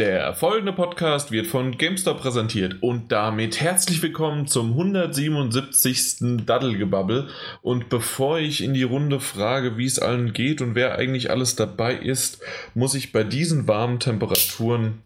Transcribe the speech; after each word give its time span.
Der 0.00 0.32
folgende 0.32 0.72
Podcast 0.72 1.30
wird 1.30 1.46
von 1.46 1.76
GameStop 1.76 2.22
präsentiert 2.22 2.82
und 2.82 3.12
damit 3.12 3.60
herzlich 3.60 4.00
willkommen 4.00 4.46
zum 4.46 4.70
177. 4.70 6.46
Daddelgebabbel. 6.46 7.28
Und 7.60 7.90
bevor 7.90 8.38
ich 8.38 8.64
in 8.64 8.72
die 8.72 8.82
Runde 8.82 9.20
frage, 9.20 9.76
wie 9.76 9.84
es 9.84 9.98
allen 9.98 10.32
geht 10.32 10.62
und 10.62 10.74
wer 10.74 10.94
eigentlich 10.94 11.30
alles 11.30 11.54
dabei 11.54 11.94
ist, 11.94 12.40
muss 12.72 12.94
ich 12.94 13.12
bei 13.12 13.24
diesen 13.24 13.68
warmen 13.68 14.00
Temperaturen 14.00 15.02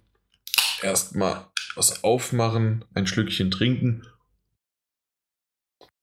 erstmal 0.81 1.45
was 1.75 2.05
aufmachen, 2.05 2.85
ein 2.95 3.09
Schlückchen 3.09 3.51
trinken 3.51 4.07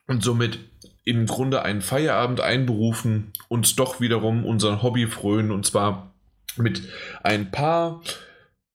und 0.05 0.21
somit 0.21 0.59
im 1.05 1.27
Grunde 1.27 1.61
einen 1.61 1.81
Feierabend 1.81 2.41
einberufen 2.41 3.31
und 3.47 3.79
doch 3.79 4.01
wiederum 4.01 4.43
unseren 4.43 4.83
Hobby 4.83 5.07
frönen 5.07 5.51
und 5.51 5.65
zwar 5.65 6.13
mit 6.57 6.81
ein 7.23 7.51
paar 7.51 8.01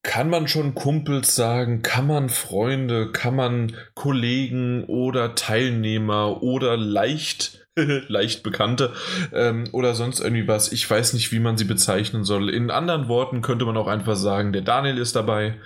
kann 0.07 0.31
man 0.31 0.47
schon 0.47 0.77
Kumpels 0.77 1.35
sagen, 1.35 1.83
kann 1.83 2.07
man 2.07 2.29
Freunde, 2.29 3.11
kann 3.11 3.35
man 3.35 3.73
Kollegen 3.95 4.85
oder 4.85 5.35
Teilnehmer 5.35 6.45
oder 6.45 6.77
leicht, 6.77 7.67
leicht 7.77 8.45
Bekannte 8.45 8.93
ähm, 9.35 9.69
oder 9.73 9.95
sonst 9.95 10.21
irgendwie 10.21 10.47
was. 10.47 10.71
Ich 10.71 10.89
weiß 10.89 11.13
nicht, 11.15 11.33
wie 11.33 11.41
man 11.41 11.59
sie 11.59 11.65
bezeichnen 11.65 12.23
soll. 12.23 12.51
In 12.51 12.71
anderen 12.71 13.09
Worten 13.09 13.43
könnte 13.43 13.65
man 13.65 13.77
auch 13.77 13.89
einfach 13.89 14.15
sagen, 14.15 14.53
der 14.53 14.63
Daniel 14.63 14.99
ist 14.99 15.17
dabei. 15.17 15.57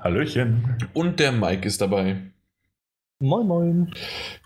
Hallöchen. 0.00 0.78
Und 0.94 1.20
der 1.20 1.32
Mike 1.32 1.68
ist 1.68 1.82
dabei. 1.82 2.22
Moin, 3.20 3.46
moin. 3.46 3.92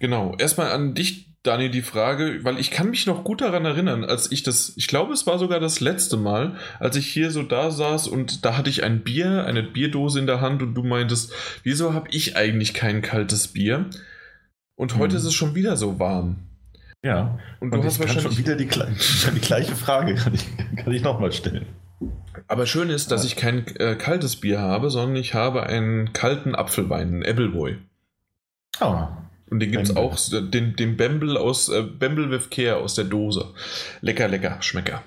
Genau. 0.00 0.34
Erstmal 0.38 0.72
an 0.72 0.94
dich, 0.94 1.29
Daniel, 1.42 1.70
die 1.70 1.80
Frage, 1.80 2.40
weil 2.42 2.58
ich 2.58 2.70
kann 2.70 2.90
mich 2.90 3.06
noch 3.06 3.24
gut 3.24 3.40
daran 3.40 3.64
erinnern, 3.64 4.04
als 4.04 4.30
ich 4.30 4.42
das, 4.42 4.74
ich 4.76 4.88
glaube, 4.88 5.14
es 5.14 5.26
war 5.26 5.38
sogar 5.38 5.58
das 5.58 5.80
letzte 5.80 6.18
Mal, 6.18 6.56
als 6.78 6.96
ich 6.96 7.06
hier 7.06 7.30
so 7.30 7.42
da 7.42 7.70
saß 7.70 8.08
und 8.08 8.44
da 8.44 8.58
hatte 8.58 8.68
ich 8.68 8.84
ein 8.84 9.02
Bier, 9.02 9.46
eine 9.46 9.62
Bierdose 9.62 10.18
in 10.18 10.26
der 10.26 10.42
Hand 10.42 10.62
und 10.62 10.74
du 10.74 10.82
meintest, 10.82 11.32
wieso 11.62 11.94
habe 11.94 12.08
ich 12.10 12.36
eigentlich 12.36 12.74
kein 12.74 13.00
kaltes 13.00 13.48
Bier? 13.48 13.86
Und 14.76 14.98
heute 14.98 15.12
hm. 15.12 15.18
ist 15.18 15.24
es 15.24 15.34
schon 15.34 15.54
wieder 15.54 15.78
so 15.78 15.98
warm. 15.98 16.36
Ja, 17.02 17.38
und, 17.60 17.72
und 17.72 17.80
du 17.80 17.86
hast 17.86 17.98
wahrscheinlich 17.98 18.24
schon 18.24 18.36
wieder 18.36 18.56
die, 18.56 18.68
die 19.34 19.40
gleiche 19.40 19.74
Frage, 19.74 20.16
kann 20.16 20.34
ich, 20.34 20.46
kann 20.76 20.92
ich 20.92 21.02
nochmal 21.02 21.32
stellen. 21.32 21.64
Aber 22.48 22.66
schön 22.66 22.90
ist, 22.90 23.10
dass 23.10 23.24
ich 23.24 23.36
kein 23.36 23.66
äh, 23.76 23.94
kaltes 23.94 24.36
Bier 24.36 24.60
habe, 24.60 24.90
sondern 24.90 25.16
ich 25.16 25.32
habe 25.32 25.62
einen 25.62 26.12
kalten 26.12 26.54
Apfelwein, 26.54 27.08
einen 27.08 27.22
Appleboy. 27.22 27.78
Oh, 28.80 29.06
und 29.50 29.60
den 29.60 29.72
gibt 29.72 29.84
es 29.84 29.96
auch, 29.96 30.16
den, 30.30 30.76
den 30.76 30.96
Bamble 30.96 31.38
aus, 31.38 31.68
äh, 31.68 31.82
Bamble 31.82 32.30
with 32.30 32.50
Care 32.50 32.76
aus 32.76 32.94
der 32.94 33.04
Dose. 33.04 33.52
Lecker, 34.00 34.28
lecker, 34.28 34.58
Schmecker. 34.60 35.02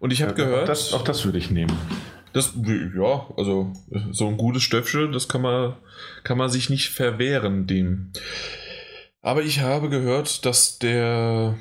Und 0.00 0.12
ich 0.12 0.22
habe 0.22 0.32
ja, 0.32 0.44
gehört. 0.44 0.64
Auch 0.64 0.66
das, 0.66 0.92
auch 0.92 1.04
das 1.04 1.24
würde 1.24 1.38
ich 1.38 1.50
nehmen. 1.50 1.76
Das, 2.32 2.54
ja, 2.96 3.26
also 3.36 3.72
so 4.12 4.28
ein 4.28 4.36
gutes 4.36 4.62
Stöpfchen, 4.62 5.12
das 5.12 5.28
kann 5.28 5.42
man, 5.42 5.76
kann 6.22 6.38
man 6.38 6.48
sich 6.48 6.70
nicht 6.70 6.90
verwehren 6.90 7.66
dem. 7.66 8.12
Aber 9.20 9.42
ich 9.42 9.60
habe 9.60 9.90
gehört, 9.90 10.46
dass 10.46 10.78
der 10.78 11.58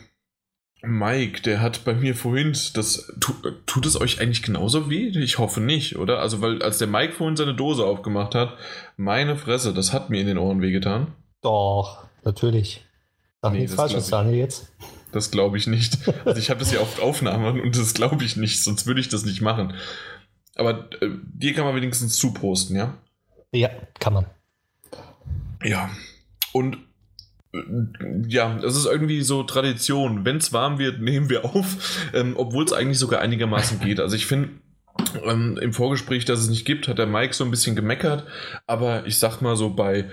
Mike, 0.81 1.41
der 1.41 1.61
hat 1.61 1.83
bei 1.83 1.93
mir 1.93 2.15
vorhin, 2.15 2.53
das 2.73 3.13
tut, 3.19 3.65
tut 3.65 3.85
es 3.85 3.99
euch 3.99 4.21
eigentlich 4.21 4.43
genauso 4.43 4.89
weh? 4.89 5.07
Ich 5.07 5.37
hoffe 5.37 5.59
nicht, 5.59 5.97
oder? 5.97 6.19
Also, 6.19 6.41
weil 6.41 6.61
als 6.61 6.77
der 6.77 6.87
Mike 6.87 7.13
vorhin 7.13 7.35
seine 7.35 7.55
Dose 7.55 7.83
aufgemacht 7.83 8.33
hat, 8.33 8.57
meine 8.95 9.35
Fresse, 9.35 9.73
das 9.73 9.91
hat 9.91 10.09
mir 10.09 10.21
in 10.21 10.27
den 10.27 10.37
Ohren 10.37 10.61
wehgetan. 10.61 11.13
Doch, 11.41 12.05
natürlich. 12.23 12.85
Sag 13.41 13.53
nee, 13.53 13.59
nichts 13.59 13.75
Falsches, 13.75 14.09
Daniel, 14.09 14.37
jetzt. 14.37 14.71
Das 15.11 15.31
glaube 15.31 15.57
ich 15.57 15.67
nicht. 15.67 15.97
Also 16.25 16.39
ich 16.39 16.49
habe 16.49 16.59
das 16.59 16.71
ja 16.71 16.81
auf 16.81 17.01
Aufnahme 17.01 17.61
und 17.61 17.77
das 17.77 17.93
glaube 17.93 18.23
ich 18.23 18.35
nicht, 18.35 18.63
sonst 18.63 18.85
würde 18.85 18.99
ich 18.99 19.09
das 19.09 19.25
nicht 19.25 19.41
machen. 19.41 19.73
Aber 20.55 20.89
äh, 21.01 21.09
dir 21.23 21.53
kann 21.53 21.65
man 21.65 21.75
wenigstens 21.75 22.17
zuprosten, 22.17 22.75
ja? 22.75 22.97
Ja, 23.51 23.69
kann 23.99 24.13
man. 24.13 24.25
Ja. 25.63 25.89
Und 26.51 26.77
äh, 27.53 27.59
ja, 28.27 28.55
das 28.59 28.75
ist 28.75 28.85
irgendwie 28.85 29.21
so 29.21 29.43
Tradition. 29.43 30.25
Wenn 30.25 30.37
es 30.37 30.53
warm 30.53 30.77
wird, 30.77 31.01
nehmen 31.01 31.29
wir 31.29 31.45
auf, 31.45 32.09
ähm, 32.13 32.35
obwohl 32.37 32.65
es 32.65 32.73
eigentlich 32.73 32.99
sogar 32.99 33.21
einigermaßen 33.21 33.79
geht. 33.79 33.99
Also 33.99 34.15
ich 34.15 34.25
finde, 34.25 34.49
ähm, 35.23 35.57
im 35.61 35.73
Vorgespräch, 35.73 36.25
dass 36.25 36.39
es 36.39 36.49
nicht 36.49 36.65
gibt, 36.65 36.87
hat 36.87 36.97
der 36.97 37.07
Mike 37.07 37.33
so 37.33 37.45
ein 37.45 37.51
bisschen 37.51 37.75
gemeckert. 37.75 38.25
Aber 38.67 39.05
ich 39.07 39.17
sag 39.17 39.41
mal 39.41 39.55
so 39.55 39.69
bei 39.69 40.09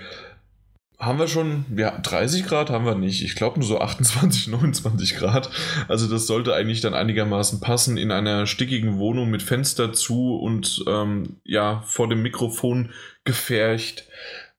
haben 0.99 1.19
wir 1.19 1.27
schon, 1.27 1.65
ja, 1.75 1.97
30 1.99 2.45
Grad 2.45 2.69
haben 2.71 2.85
wir 2.85 2.95
nicht. 2.95 3.23
Ich 3.23 3.35
glaube 3.35 3.59
nur 3.59 3.67
so 3.67 3.79
28, 3.79 4.47
29 4.47 5.15
Grad. 5.17 5.49
Also 5.87 6.09
das 6.09 6.25
sollte 6.25 6.55
eigentlich 6.55 6.81
dann 6.81 6.95
einigermaßen 6.95 7.59
passen 7.59 7.97
in 7.97 8.11
einer 8.11 8.47
stickigen 8.47 8.97
Wohnung 8.97 9.29
mit 9.29 9.43
Fenster 9.43 9.93
zu 9.93 10.35
und 10.37 10.83
ähm, 10.87 11.37
ja, 11.43 11.83
vor 11.85 12.09
dem 12.09 12.23
Mikrofon 12.23 12.91
gefärcht. 13.25 14.07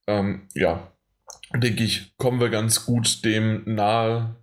Ähm, 0.06 0.43
ja, 0.54 0.93
denke 1.54 1.82
ich, 1.82 2.16
kommen 2.19 2.41
wir 2.41 2.50
ganz 2.50 2.87
gut 2.87 3.25
dem 3.25 3.62
nahe, 3.66 4.37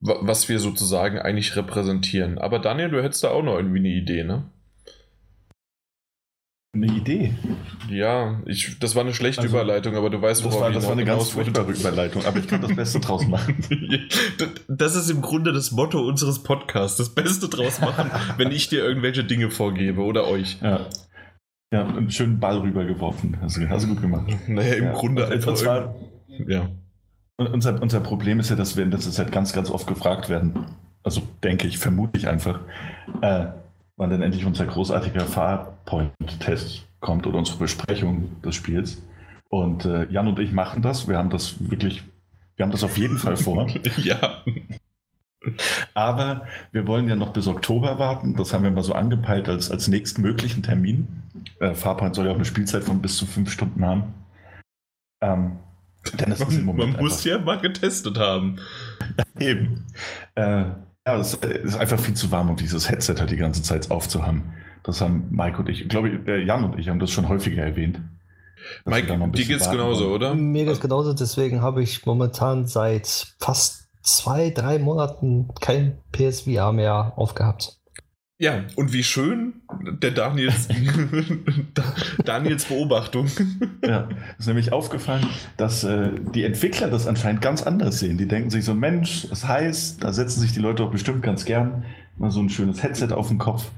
was 0.00 0.48
wir 0.50 0.58
sozusagen 0.58 1.18
eigentlich 1.18 1.56
repräsentieren. 1.56 2.38
Aber 2.38 2.58
Daniel, 2.58 2.90
du 2.90 3.02
hättest 3.02 3.24
da 3.24 3.30
auch 3.30 3.42
noch 3.42 3.56
irgendwie 3.56 3.78
eine 3.78 3.88
Idee, 3.88 4.24
ne? 4.24 4.44
Eine 6.72 6.86
Idee. 6.86 7.34
Ja, 7.88 8.40
ich, 8.46 8.78
das 8.78 8.94
war 8.94 9.02
eine 9.02 9.12
schlechte 9.12 9.42
also, 9.42 9.56
Überleitung, 9.56 9.96
aber 9.96 10.08
du 10.08 10.22
weißt, 10.22 10.44
worauf 10.44 10.54
das 10.54 10.62
war, 10.62 10.70
das 10.70 10.84
war 10.84 10.92
eine 10.92 11.04
ganz 11.04 11.30
furchtbare 11.30 11.72
Überleitung, 11.72 12.24
aber 12.24 12.38
ich 12.38 12.46
kann 12.46 12.60
das 12.62 12.76
Beste 12.76 13.00
draus 13.00 13.26
machen. 13.26 13.56
das 14.68 14.94
ist 14.94 15.10
im 15.10 15.20
Grunde 15.20 15.52
das 15.52 15.72
Motto 15.72 16.00
unseres 16.00 16.44
Podcasts, 16.44 16.96
das 16.96 17.08
Beste 17.08 17.48
draus 17.48 17.80
machen, 17.80 18.08
wenn 18.36 18.52
ich 18.52 18.68
dir 18.68 18.84
irgendwelche 18.84 19.24
Dinge 19.24 19.50
vorgebe 19.50 20.02
oder 20.02 20.28
euch. 20.28 20.58
Ja. 20.62 20.86
Ja, 21.72 21.86
einen 21.86 22.10
schönen 22.10 22.38
Ball 22.38 22.58
rübergeworfen. 22.58 23.38
Hast 23.40 23.56
du, 23.56 23.68
hast 23.68 23.84
du 23.84 23.88
gut 23.88 24.02
gemacht. 24.02 24.26
Naja, 24.46 24.74
im 24.74 24.84
ja. 24.84 24.92
Grunde 24.92 25.26
und, 25.26 25.32
einfach. 25.32 25.50
Und 25.50 25.56
zwar, 25.56 25.94
ja. 26.46 26.68
Unser, 27.36 27.82
unser 27.82 28.00
Problem 28.00 28.38
ist 28.38 28.50
ja, 28.50 28.56
dass 28.56 28.76
wir 28.76 28.86
das 28.86 29.06
ist 29.06 29.18
halt 29.18 29.32
ganz, 29.32 29.52
ganz 29.52 29.70
oft 29.70 29.86
gefragt 29.88 30.28
werden. 30.28 30.66
Also 31.02 31.22
denke 31.42 31.66
ich, 31.66 31.78
vermute 31.78 32.18
ich 32.18 32.28
einfach. 32.28 32.60
Äh, 33.22 33.46
wann 34.00 34.08
dann 34.08 34.22
endlich 34.22 34.46
unser 34.46 34.64
großartiger 34.64 35.26
Farpoint-Test 35.26 36.86
kommt 37.00 37.26
oder 37.26 37.36
unsere 37.36 37.58
Besprechung 37.58 38.40
des 38.40 38.54
Spiels. 38.54 39.02
Und 39.50 39.84
äh, 39.84 40.10
Jan 40.10 40.26
und 40.26 40.38
ich 40.38 40.52
machen 40.52 40.80
das. 40.80 41.06
Wir 41.06 41.18
haben 41.18 41.28
das 41.28 41.56
wirklich, 41.70 42.02
wir 42.56 42.64
haben 42.64 42.72
das 42.72 42.82
auf 42.82 42.96
jeden 42.96 43.18
Fall 43.18 43.36
vor. 43.36 43.68
ja. 43.98 44.42
Aber 45.92 46.46
wir 46.72 46.86
wollen 46.86 47.10
ja 47.10 47.14
noch 47.14 47.34
bis 47.34 47.46
Oktober 47.46 47.98
warten. 47.98 48.36
Das 48.36 48.54
haben 48.54 48.64
wir 48.64 48.70
mal 48.70 48.82
so 48.82 48.94
angepeilt 48.94 49.50
als, 49.50 49.70
als 49.70 49.86
nächstmöglichen 49.86 50.62
Termin. 50.62 51.22
Äh, 51.60 51.74
Farpoint 51.74 52.14
soll 52.14 52.24
ja 52.24 52.32
auch 52.32 52.36
eine 52.36 52.46
Spielzeit 52.46 52.84
von 52.84 53.02
bis 53.02 53.18
zu 53.18 53.26
fünf 53.26 53.52
Stunden 53.52 53.84
haben. 53.84 54.14
Ähm, 55.20 55.58
denn 56.14 56.32
es 56.32 56.40
ist 56.40 56.56
im 56.56 56.64
Moment 56.64 56.94
man 56.94 57.02
muss 57.02 57.22
ja 57.24 57.38
mal 57.38 57.58
getestet 57.58 58.18
haben. 58.18 58.56
Eben. 59.38 59.84
Äh, 60.36 60.64
ja, 61.06 61.16
es 61.16 61.34
ist 61.34 61.76
einfach 61.76 61.98
viel 61.98 62.14
zu 62.14 62.30
warm, 62.30 62.50
um 62.50 62.56
dieses 62.56 62.90
Headset 62.90 63.16
halt 63.18 63.30
die 63.30 63.36
ganze 63.36 63.62
Zeit 63.62 63.90
aufzuhaben. 63.90 64.52
Das 64.82 65.00
haben 65.00 65.28
Mike 65.30 65.58
und 65.58 65.68
ich, 65.68 65.88
glaube 65.88 66.08
ich, 66.08 66.28
äh, 66.28 66.42
Jan 66.44 66.64
und 66.64 66.78
ich 66.78 66.88
haben 66.88 66.98
das 66.98 67.10
schon 67.10 67.28
häufiger 67.28 67.62
erwähnt. 67.62 68.00
Mike, 68.84 69.06
dir 69.32 69.44
geht's 69.44 69.70
genauso, 69.70 70.12
oder? 70.12 70.34
Mir 70.34 70.66
geht's 70.66 70.80
genauso, 70.80 71.14
deswegen 71.14 71.62
habe 71.62 71.82
ich 71.82 72.04
momentan 72.04 72.66
seit 72.66 73.34
fast 73.38 73.88
zwei, 74.02 74.50
drei 74.50 74.78
Monaten 74.78 75.48
kein 75.60 75.98
PSVR 76.12 76.72
mehr 76.72 77.14
aufgehabt. 77.16 77.79
Ja, 78.40 78.64
und 78.74 78.94
wie 78.94 79.02
schön 79.02 79.52
der 80.00 80.12
Daniels, 80.12 80.66
Daniels 82.24 82.64
Beobachtung. 82.64 83.26
Ja, 83.84 84.08
ist 84.38 84.46
nämlich 84.46 84.72
aufgefallen, 84.72 85.26
dass 85.58 85.84
äh, 85.84 86.08
die 86.34 86.44
Entwickler 86.44 86.88
das 86.88 87.06
anscheinend 87.06 87.42
ganz 87.42 87.62
anders 87.62 87.98
sehen. 87.98 88.16
Die 88.16 88.26
denken 88.26 88.48
sich 88.48 88.64
so, 88.64 88.72
Mensch, 88.74 89.26
es 89.30 89.46
heißt, 89.46 90.02
da 90.02 90.14
setzen 90.14 90.40
sich 90.40 90.52
die 90.52 90.60
Leute 90.60 90.82
auch 90.84 90.90
bestimmt 90.90 91.22
ganz 91.22 91.44
gern 91.44 91.84
mal 92.16 92.30
so 92.30 92.40
ein 92.40 92.48
schönes 92.48 92.82
Headset 92.82 93.08
auf 93.12 93.28
den 93.28 93.36
Kopf. 93.36 93.70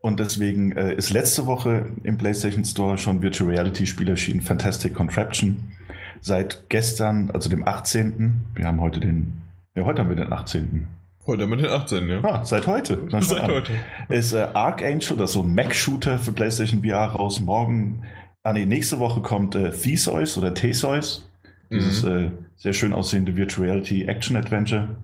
Und 0.00 0.20
deswegen 0.20 0.72
äh, 0.72 0.94
ist 0.94 1.14
letzte 1.14 1.46
Woche 1.46 1.86
im 2.02 2.18
PlayStation 2.18 2.66
Store 2.66 2.98
schon 2.98 3.22
Virtual 3.22 3.48
Reality 3.48 3.86
Spiel 3.86 4.10
erschienen, 4.10 4.42
Fantastic 4.42 4.92
Contraption. 4.92 5.72
Seit 6.20 6.68
gestern, 6.68 7.30
also 7.30 7.48
dem 7.48 7.66
18. 7.66 8.34
Wir 8.54 8.66
haben 8.66 8.82
heute 8.82 9.00
den, 9.00 9.40
ja, 9.74 9.86
heute 9.86 10.02
haben 10.02 10.10
wir 10.10 10.16
den 10.16 10.30
18. 10.30 10.99
Heute 11.26 11.46
mit 11.46 11.60
den 11.60 11.68
18, 11.68 12.08
ja. 12.08 12.24
Ah, 12.24 12.44
seit 12.44 12.66
heute. 12.66 12.98
Seit 13.20 13.46
heute. 13.46 13.72
Ist 14.08 14.32
äh, 14.32 14.48
Archangel, 14.54 15.18
das 15.18 15.30
ist 15.30 15.34
so 15.34 15.42
ein 15.42 15.54
Mac-Shooter 15.54 16.18
für 16.18 16.32
PlayStation 16.32 16.82
VR 16.82 17.08
raus. 17.08 17.40
Morgen, 17.40 18.02
ah 18.42 18.54
nee, 18.54 18.64
nächste 18.64 18.98
Woche 18.98 19.20
kommt 19.20 19.54
äh, 19.54 19.70
Theseus 19.70 20.38
oder 20.38 20.54
Theseus. 20.54 21.28
Dieses 21.70 22.02
mhm. 22.02 22.10
äh, 22.10 22.30
sehr 22.56 22.72
schön 22.72 22.94
aussehende 22.94 23.36
Virtual 23.36 23.68
Reality 23.68 24.04
Action 24.04 24.34
Adventure. 24.34 24.96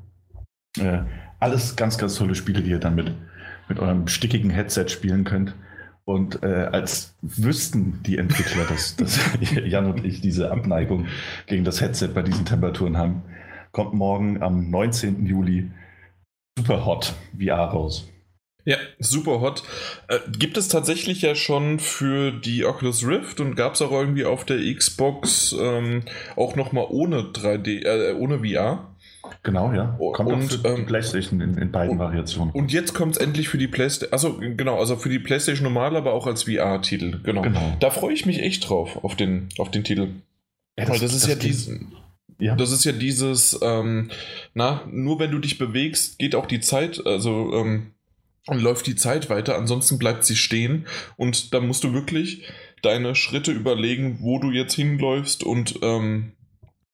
Äh, 0.78 1.00
alles 1.38 1.76
ganz, 1.76 1.98
ganz 1.98 2.14
tolle 2.16 2.34
Spiele, 2.34 2.62
die 2.62 2.70
ihr 2.70 2.80
dann 2.80 2.94
mit, 2.94 3.12
mit 3.68 3.78
eurem 3.78 4.08
stickigen 4.08 4.50
Headset 4.50 4.88
spielen 4.88 5.24
könnt. 5.24 5.54
Und 6.06 6.42
äh, 6.42 6.68
als 6.72 7.14
wüssten 7.20 8.00
die 8.06 8.16
Entwickler, 8.16 8.64
dass, 8.64 8.96
dass 8.96 9.20
Jan 9.64 9.92
und 9.92 10.04
ich 10.04 10.22
diese 10.22 10.50
Abneigung 10.50 11.08
gegen 11.46 11.64
das 11.64 11.82
Headset 11.82 12.08
bei 12.14 12.22
diesen 12.22 12.46
Temperaturen 12.46 12.96
haben, 12.96 13.22
kommt 13.70 13.92
morgen 13.92 14.42
am 14.42 14.70
19. 14.70 15.26
Juli 15.26 15.70
Super 16.58 16.84
Hot 16.86 17.14
VR 17.38 17.64
raus. 17.64 18.08
Ja, 18.66 18.78
super 18.98 19.40
hot. 19.40 19.62
Äh, 20.08 20.18
gibt 20.36 20.56
es 20.56 20.66
tatsächlich 20.66 21.22
ja 21.22 21.36
schon 21.36 21.78
für 21.78 22.32
die 22.32 22.64
Oculus 22.64 23.06
Rift 23.06 23.38
und 23.38 23.54
gab 23.54 23.74
es 23.74 23.82
auch 23.82 23.92
irgendwie 23.92 24.24
auf 24.24 24.44
der 24.44 24.58
Xbox 24.74 25.54
ähm, 25.58 26.02
auch 26.34 26.56
nochmal 26.56 26.86
ohne 26.90 27.20
3D, 27.20 27.84
äh, 27.84 28.12
ohne 28.14 28.40
VR. 28.40 28.90
Genau, 29.44 29.72
ja. 29.72 29.96
Kommt 30.14 30.32
und, 30.32 30.52
für 30.52 30.68
ähm, 30.68 30.76
die 30.78 30.82
PlayStation 30.82 31.40
in, 31.40 31.56
in 31.58 31.70
beiden 31.70 31.92
und, 31.92 31.98
Variationen. 32.00 32.52
Und 32.52 32.72
jetzt 32.72 32.92
kommt 32.92 33.16
es 33.16 33.22
endlich 33.22 33.48
für 33.48 33.58
die 33.58 33.68
PlayStation. 33.68 34.12
Also 34.12 34.36
genau, 34.38 34.80
also 34.80 34.96
für 34.96 35.10
die 35.10 35.20
PlayStation 35.20 35.62
normal, 35.62 35.96
aber 35.96 36.12
auch 36.12 36.26
als 36.26 36.44
VR-Titel. 36.44 37.20
Genau. 37.22 37.42
genau. 37.42 37.76
Da 37.78 37.90
freue 37.90 38.14
ich 38.14 38.26
mich 38.26 38.42
echt 38.42 38.68
drauf 38.68 39.04
auf 39.04 39.14
den, 39.14 39.48
auf 39.58 39.70
den 39.70 39.84
Titel. 39.84 40.08
Ja, 40.76 40.86
das, 40.86 40.90
Weil 40.90 40.98
das 41.00 41.14
ist 41.14 41.22
das 41.22 41.30
ja 41.30 41.36
diesen. 41.36 41.92
Ja. 42.38 42.54
Das 42.54 42.70
ist 42.70 42.84
ja 42.84 42.92
dieses, 42.92 43.58
ähm, 43.62 44.10
na, 44.54 44.82
nur 44.90 45.18
wenn 45.18 45.30
du 45.30 45.38
dich 45.38 45.58
bewegst, 45.58 46.18
geht 46.18 46.34
auch 46.34 46.46
die 46.46 46.60
Zeit, 46.60 47.04
also 47.06 47.52
ähm, 47.54 47.92
und 48.46 48.60
läuft 48.60 48.86
die 48.86 48.96
Zeit 48.96 49.28
weiter, 49.28 49.56
ansonsten 49.56 49.98
bleibt 49.98 50.24
sie 50.24 50.36
stehen 50.36 50.86
und 51.16 51.52
dann 51.52 51.66
musst 51.66 51.82
du 51.82 51.92
wirklich 51.92 52.44
deine 52.82 53.14
Schritte 53.14 53.52
überlegen, 53.52 54.18
wo 54.20 54.38
du 54.38 54.50
jetzt 54.50 54.74
hinläufst 54.74 55.42
und 55.42 55.80
ähm, 55.82 56.32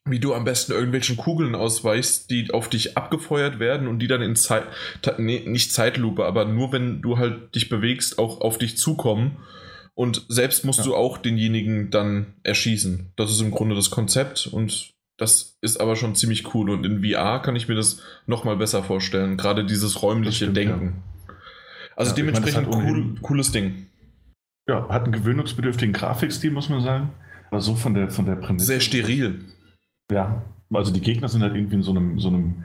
wie 0.05 0.19
du 0.19 0.35
am 0.35 0.45
besten 0.45 0.73
irgendwelchen 0.73 1.17
Kugeln 1.17 1.55
ausweichst, 1.55 2.31
die 2.31 2.51
auf 2.53 2.69
dich 2.69 2.97
abgefeuert 2.97 3.61
werden 3.61 3.87
und 3.87 4.01
die 4.01 4.09
dann 4.09 4.23
in 4.23 4.35
Zeit, 4.35 4.65
nee, 5.19 5.43
nicht 5.47 5.73
Zeitlupe, 5.73 6.25
aber 6.25 6.45
nur 6.45 6.73
wenn 6.73 7.03
du 7.03 7.19
halt 7.19 7.55
dich 7.55 7.69
bewegst, 7.69 8.19
auch 8.19 8.41
auf 8.41 8.59
dich 8.59 8.77
zukommen. 8.77 9.37
Und 9.95 10.25
selbst 10.29 10.65
musst 10.65 10.81
ja. 10.81 10.87
du 10.87 10.97
auch 10.97 11.19
denjenigen 11.19 11.91
dann 11.91 12.35
erschießen. 12.43 13.13
Das 13.15 13.31
ist 13.31 13.43
im 13.43 13.51
Grunde 13.51 13.75
das 13.75 13.91
Konzept 13.91 14.47
und 14.47 14.95
das 15.23 15.57
ist 15.61 15.81
aber 15.81 15.95
schon 15.95 16.17
ziemlich 16.17 16.53
cool. 16.53 16.69
Und 16.69 16.85
in 16.85 17.05
VR 17.05 17.41
kann 17.41 17.55
ich 17.55 17.69
mir 17.69 17.77
das 17.77 18.03
nochmal 18.27 18.57
besser 18.57 18.83
vorstellen. 18.83 19.37
Gerade 19.37 19.65
dieses 19.65 20.03
räumliche 20.03 20.47
stimmt, 20.47 20.57
Denken. 20.57 21.03
Ja. 21.29 21.35
Also 21.95 22.11
ja, 22.11 22.17
dementsprechend 22.17 22.69
meine, 22.69 22.91
cool, 22.91 23.15
cooles 23.23 23.53
Ding. 23.53 23.87
Ja, 24.69 24.89
hat 24.89 25.05
einen 25.05 25.13
gewöhnungsbedürftigen 25.13 25.93
Grafikstil, 25.93 26.51
muss 26.51 26.69
man 26.69 26.81
sagen. 26.81 27.11
Aber 27.51 27.61
so 27.61 27.77
von 27.77 27.95
der, 27.95 28.11
von 28.11 28.27
der 28.27 28.35
Prämisse. 28.35 28.67
Sehr 28.67 28.81
steril. 28.81 29.45
Ja, 30.11 30.43
also 30.73 30.93
die 30.93 31.01
Gegner 31.01 31.29
sind 31.29 31.43
halt 31.43 31.55
irgendwie 31.55 31.77
in 31.77 31.83
so 31.83 31.93
einem, 31.93 32.19
so 32.19 32.27
einem, 32.27 32.65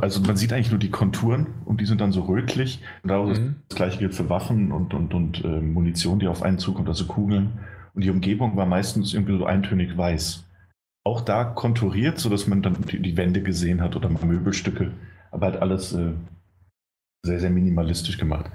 also 0.00 0.20
man 0.22 0.36
sieht 0.36 0.52
eigentlich 0.52 0.70
nur 0.70 0.80
die 0.80 0.90
Konturen 0.90 1.46
und 1.66 1.80
die 1.80 1.86
sind 1.86 2.00
dann 2.00 2.10
so 2.10 2.22
rötlich. 2.22 2.80
Und 3.04 3.10
daraus 3.10 3.38
mhm. 3.38 3.56
das 3.68 3.76
gleiche 3.76 3.98
gilt 3.98 4.14
für 4.14 4.28
Waffen 4.28 4.72
und, 4.72 4.92
und, 4.92 5.14
und 5.14 5.44
äh, 5.44 5.60
Munition, 5.60 6.18
die 6.18 6.26
auf 6.26 6.42
einen 6.42 6.58
zukommt, 6.58 6.88
also 6.88 7.04
Kugeln. 7.04 7.60
Und 7.94 8.02
die 8.02 8.10
Umgebung 8.10 8.56
war 8.56 8.66
meistens 8.66 9.14
irgendwie 9.14 9.38
so 9.38 9.46
eintönig 9.46 9.96
weiß. 9.96 10.44
Auch 11.04 11.20
da 11.20 11.44
konturiert, 11.44 12.18
sodass 12.18 12.46
man 12.46 12.62
dann 12.62 12.82
die, 12.90 13.00
die 13.00 13.16
Wände 13.16 13.42
gesehen 13.42 13.82
hat 13.82 13.94
oder 13.94 14.08
Möbelstücke, 14.08 14.92
aber 15.30 15.46
halt 15.46 15.56
alles 15.56 15.92
äh, 15.92 16.12
sehr, 17.24 17.40
sehr 17.40 17.50
minimalistisch 17.50 18.18
gemacht. 18.18 18.50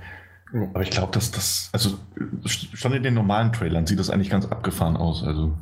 Aber 0.51 0.81
ich 0.81 0.89
glaube, 0.89 1.13
dass 1.13 1.31
das, 1.31 1.69
also 1.71 1.99
schon 2.47 2.93
in 2.93 3.03
den 3.03 3.13
normalen 3.13 3.53
Trailern 3.53 3.85
sieht 3.85 3.99
das 3.99 4.09
eigentlich 4.09 4.31
ganz 4.31 4.47
abgefahren 4.47 4.97
aus. 4.97 5.23
Also 5.23 5.55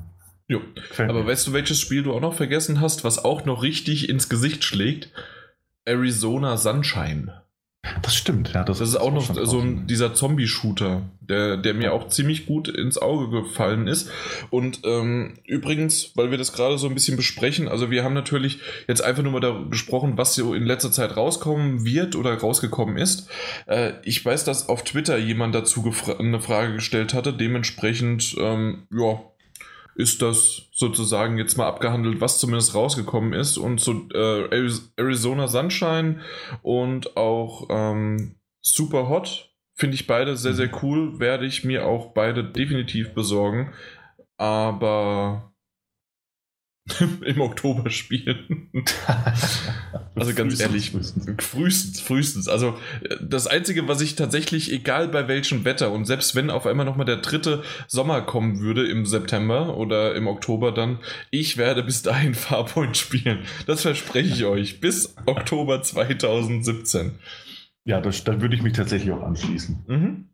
Jo. 0.48 0.62
Aber 0.98 1.26
weißt 1.26 1.48
du, 1.48 1.54
welches 1.54 1.80
Spiel 1.80 2.04
du 2.04 2.14
auch 2.14 2.22
noch 2.22 2.34
vergessen 2.34 2.80
hast, 2.80 3.04
was 3.04 3.24
auch 3.24 3.44
noch 3.44 3.64
richtig 3.64 4.08
ins 4.08 4.30
Gesicht 4.30 4.64
schlägt? 4.64 5.12
Arizona 5.86 6.56
Sunshine. 6.56 7.42
Das 8.02 8.16
stimmt, 8.16 8.54
ja. 8.54 8.64
Das, 8.64 8.80
das 8.80 8.90
ist 8.90 8.96
auch 8.96 9.12
noch 9.12 9.34
so 9.46 9.60
ein, 9.60 9.88
dieser 9.88 10.14
Zombie-Shooter, 10.14 11.04
der, 11.22 11.58
der 11.58 11.74
mir 11.74 11.94
auch 11.94 12.08
ziemlich 12.08 12.46
gut 12.46 12.68
ins 12.68 12.98
Auge 12.98 13.30
gefallen 13.30 13.88
ist. 13.88 14.10
Und 14.50 14.82
ähm, 14.86 15.36
übrigens, 15.46 16.12
weil 16.16 16.32
wir 16.32 16.38
das 16.38 16.54
gerade 16.54 16.78
so 16.78 16.88
ein 16.88 16.94
bisschen 16.94 17.18
besprechen, 17.18 17.68
also 17.68 17.92
wir 17.92 18.04
haben 18.04 18.14
natürlich 18.14 18.60
jetzt 18.88 19.04
einfach 19.04 19.24
nur 19.24 19.34
mal 19.34 19.40
darüber 19.40 19.70
gesprochen, 19.70 20.18
was 20.18 20.36
so 20.36 20.54
in 20.54 20.66
letzter 20.66 20.92
Zeit 20.92 21.18
rauskommen 21.18 21.86
wird 21.86 22.16
oder 22.16 22.34
rausgekommen 22.34 22.98
ist. 22.98 23.30
Äh, 23.66 23.94
ich 24.04 24.24
weiß, 24.24 24.44
dass 24.44 24.70
auf 24.70 24.84
Twitter 24.84 25.18
jemand 25.18 25.56
dazu 25.56 25.94
eine 26.20 26.40
Frage 26.40 26.74
gestellt 26.74 27.14
hatte, 27.14 27.34
dementsprechend, 27.34 28.36
ähm, 28.40 28.88
ja, 28.92 29.20
ist 29.98 30.22
das 30.22 30.70
sozusagen 30.74 31.40
jetzt 31.40 31.58
mal 31.58 31.68
abgehandelt, 31.68 32.22
was 32.22 32.40
zumindest 32.40 32.76
rausgekommen 32.76 33.34
ist. 33.34 33.58
Und 33.58 33.82
so 33.82 34.08
äh, 34.14 34.70
Arizona 34.96 35.48
Sunshine 35.48 36.22
und 36.62 37.18
auch 37.18 37.68
ähm, 37.72 38.36
Super 38.62 39.10
Hot 39.10 39.52
finde 39.74 39.96
ich 39.96 40.06
beide 40.06 40.38
sehr, 40.38 40.54
sehr 40.54 40.70
cool. 40.84 41.20
Werde 41.20 41.48
ich 41.48 41.64
mir 41.64 41.88
auch 41.88 42.14
beide 42.14 42.44
definitiv 42.44 43.16
besorgen. 43.16 43.74
Aber 44.38 45.52
im 47.26 47.42
Oktober 47.42 47.90
spielen. 47.90 48.70
also 50.16 50.34
ganz 50.34 50.60
ehrlich, 50.60 50.92
frühestens, 51.40 52.00
frühestens. 52.00 52.48
Also 52.48 52.78
das 53.22 53.48
Einzige, 53.48 53.88
was 53.88 54.02
ich 54.02 54.16
tatsächlich, 54.16 54.72
egal 54.72 55.08
bei 55.08 55.28
welchem 55.28 55.66
Wetter 55.66 55.92
und 55.92 56.06
selbst 56.06 56.36
wenn 56.36 56.50
auf 56.50 56.66
einmal 56.66 56.86
nochmal 56.86 57.06
der 57.06 57.18
dritte 57.18 57.64
Sommer 57.88 58.22
kommen 58.22 58.60
würde 58.60 58.88
im 58.88 59.06
September 59.06 59.78
oder 59.78 60.16
im 60.16 60.28
Oktober 60.28 60.72
dann, 60.72 61.00
ich 61.32 61.58
werde 61.58 61.84
bis 61.84 62.02
dahin 62.02 62.34
Farpoint 62.36 62.98
spielen. 62.98 63.40
Das 63.66 63.82
verspreche 63.82 64.34
ich 64.34 64.46
euch. 64.46 64.80
Bis 64.80 65.16
Oktober 65.26 65.82
2017. 65.82 67.12
Ja, 67.86 68.02
das, 68.02 68.24
da 68.24 68.42
würde 68.42 68.56
ich 68.56 68.62
mich 68.62 68.74
tatsächlich 68.74 69.12
auch 69.12 69.24
anschließen. 69.24 69.86
Mhm. 69.88 70.30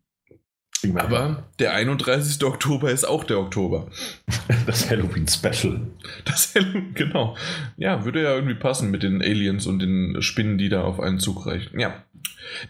Aber 0.95 1.43
der 1.59 1.73
31. 1.73 2.43
Oktober 2.43 2.91
ist 2.91 3.05
auch 3.05 3.23
der 3.23 3.39
Oktober. 3.39 3.89
Das 4.65 4.89
Halloween 4.89 5.27
Special. 5.27 5.81
Das 6.23 6.55
Halloween, 6.55 6.93
genau. 6.93 7.35
Ja, 7.75 8.05
würde 8.05 8.23
ja 8.23 8.33
irgendwie 8.33 8.55
passen 8.55 8.91
mit 8.91 9.03
den 9.03 9.21
Aliens 9.21 9.67
und 9.67 9.79
den 9.79 10.21
Spinnen, 10.21 10.57
die 10.57 10.69
da 10.69 10.83
auf 10.83 10.99
einen 10.99 11.19
Zug 11.19 11.45
reichen. 11.45 11.79
Ja. 11.79 12.03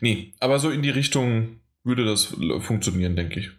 Nee, 0.01 0.33
aber 0.39 0.57
so 0.59 0.71
in 0.71 0.81
die 0.81 0.89
Richtung 0.89 1.59
würde 1.83 2.05
das 2.05 2.35
funktionieren, 2.59 3.15
denke 3.15 3.39
ich. 3.41 3.51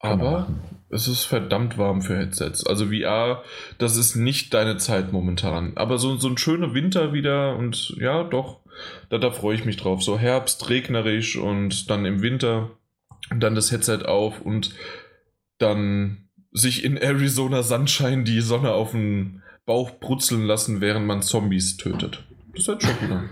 Aber 0.00 0.48
es 0.90 1.08
ist 1.08 1.24
verdammt 1.24 1.76
warm 1.76 2.02
für 2.02 2.16
Headsets. 2.16 2.66
Also 2.66 2.86
VR, 2.86 3.42
das 3.78 3.96
ist 3.96 4.14
nicht 4.14 4.54
deine 4.54 4.76
Zeit 4.76 5.12
momentan. 5.12 5.72
Aber 5.76 5.98
so, 5.98 6.16
so 6.16 6.28
ein 6.28 6.38
schöner 6.38 6.72
Winter 6.72 7.12
wieder 7.12 7.56
und 7.56 7.94
ja, 7.98 8.22
doch, 8.24 8.60
da, 9.10 9.18
da 9.18 9.30
freue 9.30 9.54
ich 9.54 9.64
mich 9.64 9.76
drauf. 9.76 10.02
So 10.02 10.18
Herbst, 10.18 10.68
regnerisch 10.68 11.36
und 11.36 11.90
dann 11.90 12.04
im 12.04 12.22
Winter 12.22 12.70
dann 13.36 13.54
das 13.54 13.70
Headset 13.70 14.04
auf 14.06 14.40
und 14.40 14.74
dann 15.58 16.28
sich 16.52 16.84
in 16.84 16.96
Arizona 16.96 17.62
Sunshine 17.62 18.24
die 18.24 18.40
Sonne 18.40 18.72
auf 18.72 18.92
den 18.92 19.42
Bauch 19.66 19.90
brutzeln 20.00 20.44
lassen, 20.44 20.80
während 20.80 21.06
man 21.06 21.22
Zombies 21.22 21.76
tötet. 21.76 22.24
Das 22.54 22.68
hört 22.68 22.82
schon 22.82 22.98
gut 22.98 23.10
an. 23.10 23.30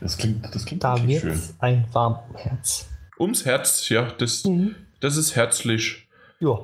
Das 0.00 0.16
klingt, 0.16 0.54
das 0.54 0.64
klingt 0.64 0.82
da 0.82 1.06
wird 1.06 1.20
schön. 1.20 1.40
ein 1.58 1.86
Herz. 2.34 2.88
Ums 3.18 3.44
Herz, 3.44 3.88
ja, 3.90 4.10
das, 4.18 4.44
mhm. 4.44 4.74
das 5.00 5.16
ist 5.16 5.36
herzlich. 5.36 6.08
Ja. 6.40 6.58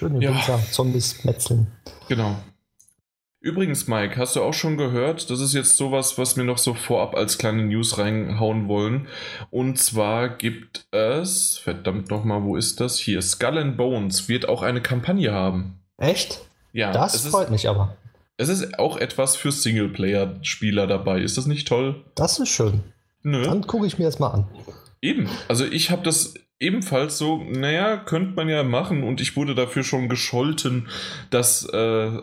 Schön 0.00 0.20
ja. 0.20 0.30
Winter, 0.30 0.60
Zombies 0.70 1.24
metzeln. 1.24 1.66
Genau. 2.08 2.38
Übrigens, 3.40 3.86
Mike, 3.86 4.16
hast 4.16 4.34
du 4.34 4.42
auch 4.42 4.52
schon 4.52 4.76
gehört? 4.76 5.30
Das 5.30 5.40
ist 5.40 5.54
jetzt 5.54 5.76
sowas, 5.76 6.18
was 6.18 6.36
wir 6.36 6.42
noch 6.42 6.58
so 6.58 6.74
vorab 6.74 7.14
als 7.14 7.38
kleine 7.38 7.62
News 7.62 7.96
reinhauen 7.96 8.66
wollen. 8.66 9.06
Und 9.50 9.78
zwar 9.78 10.28
gibt 10.28 10.86
es, 10.90 11.56
verdammt 11.56 12.10
nochmal, 12.10 12.42
wo 12.42 12.56
ist 12.56 12.80
das? 12.80 12.98
Hier, 12.98 13.22
Skull 13.22 13.58
and 13.58 13.76
Bones 13.76 14.28
wird 14.28 14.48
auch 14.48 14.62
eine 14.62 14.82
Kampagne 14.82 15.32
haben. 15.32 15.78
Echt? 15.98 16.40
Ja. 16.72 16.90
Das 16.90 17.28
freut 17.28 17.44
ist, 17.44 17.50
mich 17.50 17.68
aber. 17.68 17.96
Es 18.38 18.48
ist 18.48 18.76
auch 18.78 18.96
etwas 18.96 19.36
für 19.36 19.52
Singleplayer-Spieler 19.52 20.88
dabei. 20.88 21.20
Ist 21.20 21.38
das 21.38 21.46
nicht 21.46 21.68
toll? 21.68 22.04
Das 22.16 22.40
ist 22.40 22.48
schön. 22.48 22.82
Nö. 23.22 23.42
Dann 23.42 23.66
gucke 23.68 23.86
ich 23.86 23.98
mir 23.98 24.06
das 24.06 24.18
mal 24.18 24.30
an. 24.30 24.48
Eben. 25.00 25.28
Also 25.46 25.64
ich 25.64 25.92
habe 25.92 26.02
das 26.02 26.34
ebenfalls 26.58 27.18
so, 27.18 27.44
naja, 27.44 27.96
könnte 27.98 28.34
man 28.34 28.48
ja 28.48 28.64
machen 28.64 29.04
und 29.04 29.20
ich 29.20 29.36
wurde 29.36 29.54
dafür 29.54 29.84
schon 29.84 30.08
gescholten, 30.08 30.88
dass 31.30 31.64
äh, 31.72 32.18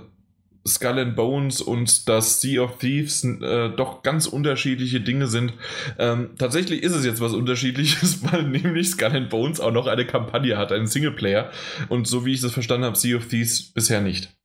Skull 0.67 0.99
and 0.99 1.15
Bones 1.15 1.61
und 1.61 2.09
das 2.09 2.41
Sea 2.41 2.63
of 2.63 2.79
Thieves 2.79 3.23
äh, 3.23 3.69
doch 3.69 4.01
ganz 4.01 4.25
unterschiedliche 4.25 4.99
Dinge 4.99 5.27
sind. 5.27 5.53
Ähm, 5.99 6.31
tatsächlich 6.37 6.81
ist 6.81 6.93
es 6.93 7.05
jetzt 7.05 7.21
was 7.21 7.33
Unterschiedliches, 7.33 8.23
weil 8.31 8.43
nämlich 8.43 8.89
Skull 8.89 9.15
and 9.15 9.29
Bones 9.29 9.59
auch 9.59 9.71
noch 9.71 9.87
eine 9.87 10.05
Kampagne 10.05 10.57
hat, 10.57 10.71
einen 10.71 10.87
Singleplayer. 10.87 11.51
Und 11.89 12.07
so 12.07 12.25
wie 12.25 12.33
ich 12.33 12.41
das 12.41 12.53
verstanden 12.53 12.85
habe, 12.85 12.95
Sea 12.95 13.17
of 13.17 13.27
Thieves 13.27 13.61
bisher 13.73 14.01
nicht. 14.01 14.35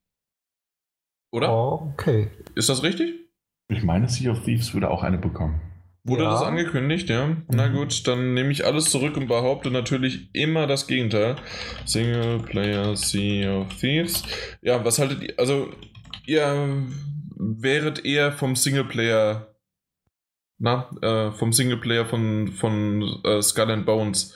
Oder? 1.32 1.52
Okay. 1.52 2.28
Ist 2.54 2.68
das 2.68 2.82
richtig? 2.82 3.14
Ich 3.68 3.82
meine, 3.82 4.08
Sea 4.08 4.32
of 4.32 4.44
Thieves 4.44 4.74
würde 4.74 4.90
auch 4.90 5.02
eine 5.02 5.18
bekommen. 5.18 5.60
Wurde 6.02 6.24
ja. 6.24 6.30
das 6.32 6.42
angekündigt, 6.42 7.08
ja? 7.10 7.26
Mhm. 7.26 7.44
Na 7.52 7.68
gut, 7.68 8.06
dann 8.06 8.34
nehme 8.34 8.50
ich 8.50 8.64
alles 8.64 8.86
zurück 8.86 9.16
und 9.16 9.28
behaupte 9.28 9.70
natürlich 9.70 10.34
immer 10.34 10.66
das 10.66 10.86
Gegenteil. 10.86 11.36
Singleplayer 11.84 12.96
Sea 12.96 13.60
of 13.60 13.68
Thieves. 13.78 14.22
Ja, 14.62 14.84
was 14.84 14.98
haltet 14.98 15.22
ihr? 15.22 15.34
Also, 15.38 15.70
ihr 16.30 16.86
wäret 17.36 18.04
eher 18.04 18.32
vom 18.32 18.54
Singleplayer, 18.54 19.48
na, 20.58 20.88
äh, 21.02 21.32
vom 21.32 21.52
Singleplayer 21.52 22.06
von, 22.06 22.52
von 22.52 23.20
äh, 23.24 23.42
Skull 23.42 23.70
and 23.70 23.86
Bones 23.86 24.34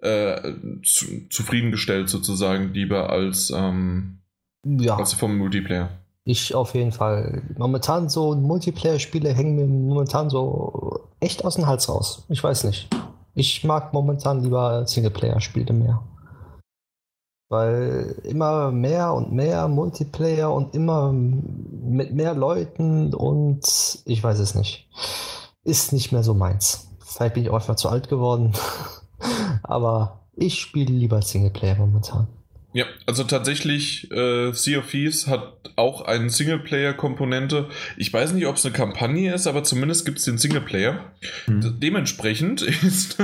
äh, 0.00 0.52
zu, 0.84 1.28
zufriedengestellt 1.30 2.08
sozusagen, 2.08 2.74
lieber 2.74 3.10
als, 3.10 3.50
ähm, 3.50 4.18
ja. 4.64 4.96
als 4.96 5.14
vom 5.14 5.38
Multiplayer. 5.38 5.90
Ich 6.24 6.54
auf 6.54 6.74
jeden 6.74 6.92
Fall. 6.92 7.42
Momentan 7.56 8.10
so 8.10 8.34
Multiplayer-Spiele 8.34 9.32
hängen 9.32 9.56
mir 9.56 9.66
momentan 9.66 10.28
so 10.28 11.08
echt 11.20 11.44
aus 11.44 11.54
dem 11.54 11.66
Hals 11.66 11.88
raus. 11.88 12.26
Ich 12.28 12.44
weiß 12.44 12.64
nicht. 12.64 12.88
Ich 13.34 13.64
mag 13.64 13.94
momentan 13.94 14.42
lieber 14.42 14.86
Singleplayer-Spiele 14.86 15.72
mehr. 15.72 16.02
Weil 17.50 18.14
immer 18.22 18.70
mehr 18.70 19.12
und 19.12 19.32
mehr 19.32 19.66
Multiplayer 19.66 20.52
und 20.52 20.72
immer 20.72 21.12
mit 21.12 22.14
mehr 22.14 22.32
Leuten 22.34 23.12
und 23.12 24.00
ich 24.04 24.22
weiß 24.22 24.38
es 24.38 24.54
nicht. 24.54 24.88
Ist 25.64 25.92
nicht 25.92 26.12
mehr 26.12 26.22
so 26.22 26.32
meins. 26.32 26.88
Vielleicht 27.00 27.34
bin 27.34 27.42
ich 27.42 27.50
auch 27.50 27.56
einfach 27.56 27.74
zu 27.74 27.88
alt 27.88 28.08
geworden. 28.08 28.52
Aber 29.64 30.20
ich 30.32 30.60
spiele 30.60 30.94
lieber 30.94 31.20
Singleplayer 31.22 31.74
momentan. 31.74 32.28
Ja, 32.72 32.86
also 33.04 33.24
tatsächlich, 33.24 34.10
äh, 34.12 34.52
Sea 34.52 34.78
of 34.78 34.90
Thieves 34.90 35.26
hat 35.26 35.54
auch 35.74 36.02
eine 36.02 36.30
Singleplayer-Komponente. 36.30 37.68
Ich 37.96 38.12
weiß 38.12 38.32
nicht, 38.32 38.46
ob 38.46 38.56
es 38.56 38.64
eine 38.64 38.74
Kampagne 38.74 39.34
ist, 39.34 39.48
aber 39.48 39.64
zumindest 39.64 40.06
gibt 40.06 40.18
es 40.18 40.24
den 40.24 40.38
Singleplayer. 40.38 41.12
Mhm. 41.48 41.80
Dementsprechend 41.80 42.62
ist 42.82 43.18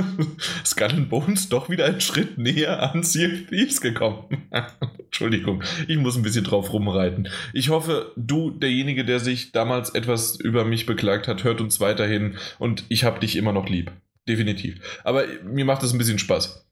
Skull 0.65 0.91
and 0.91 1.09
Bones 1.09 1.47
doch 1.47 1.69
wieder 1.69 1.85
einen 1.85 2.01
Schritt 2.01 2.37
näher 2.37 2.91
an 2.91 3.03
Sea 3.03 3.27
of 3.27 3.49
Thieves 3.49 3.79
gekommen. 3.79 4.25
Entschuldigung, 5.05 5.63
ich 5.87 5.97
muss 5.97 6.17
ein 6.17 6.23
bisschen 6.23 6.43
drauf 6.43 6.73
rumreiten. 6.73 7.29
Ich 7.53 7.69
hoffe, 7.69 8.11
du, 8.17 8.51
derjenige, 8.51 9.05
der 9.05 9.19
sich 9.21 9.53
damals 9.53 9.91
etwas 9.91 10.37
über 10.37 10.65
mich 10.65 10.85
beklagt 10.85 11.29
hat, 11.29 11.45
hört 11.45 11.61
uns 11.61 11.79
weiterhin 11.79 12.35
und 12.59 12.83
ich 12.89 13.05
habe 13.05 13.21
dich 13.21 13.37
immer 13.37 13.53
noch 13.53 13.69
lieb. 13.69 13.91
Definitiv. 14.27 14.75
Aber 15.05 15.23
mir 15.45 15.63
macht 15.63 15.83
es 15.83 15.93
ein 15.93 15.97
bisschen 15.97 16.19
Spaß 16.19 16.66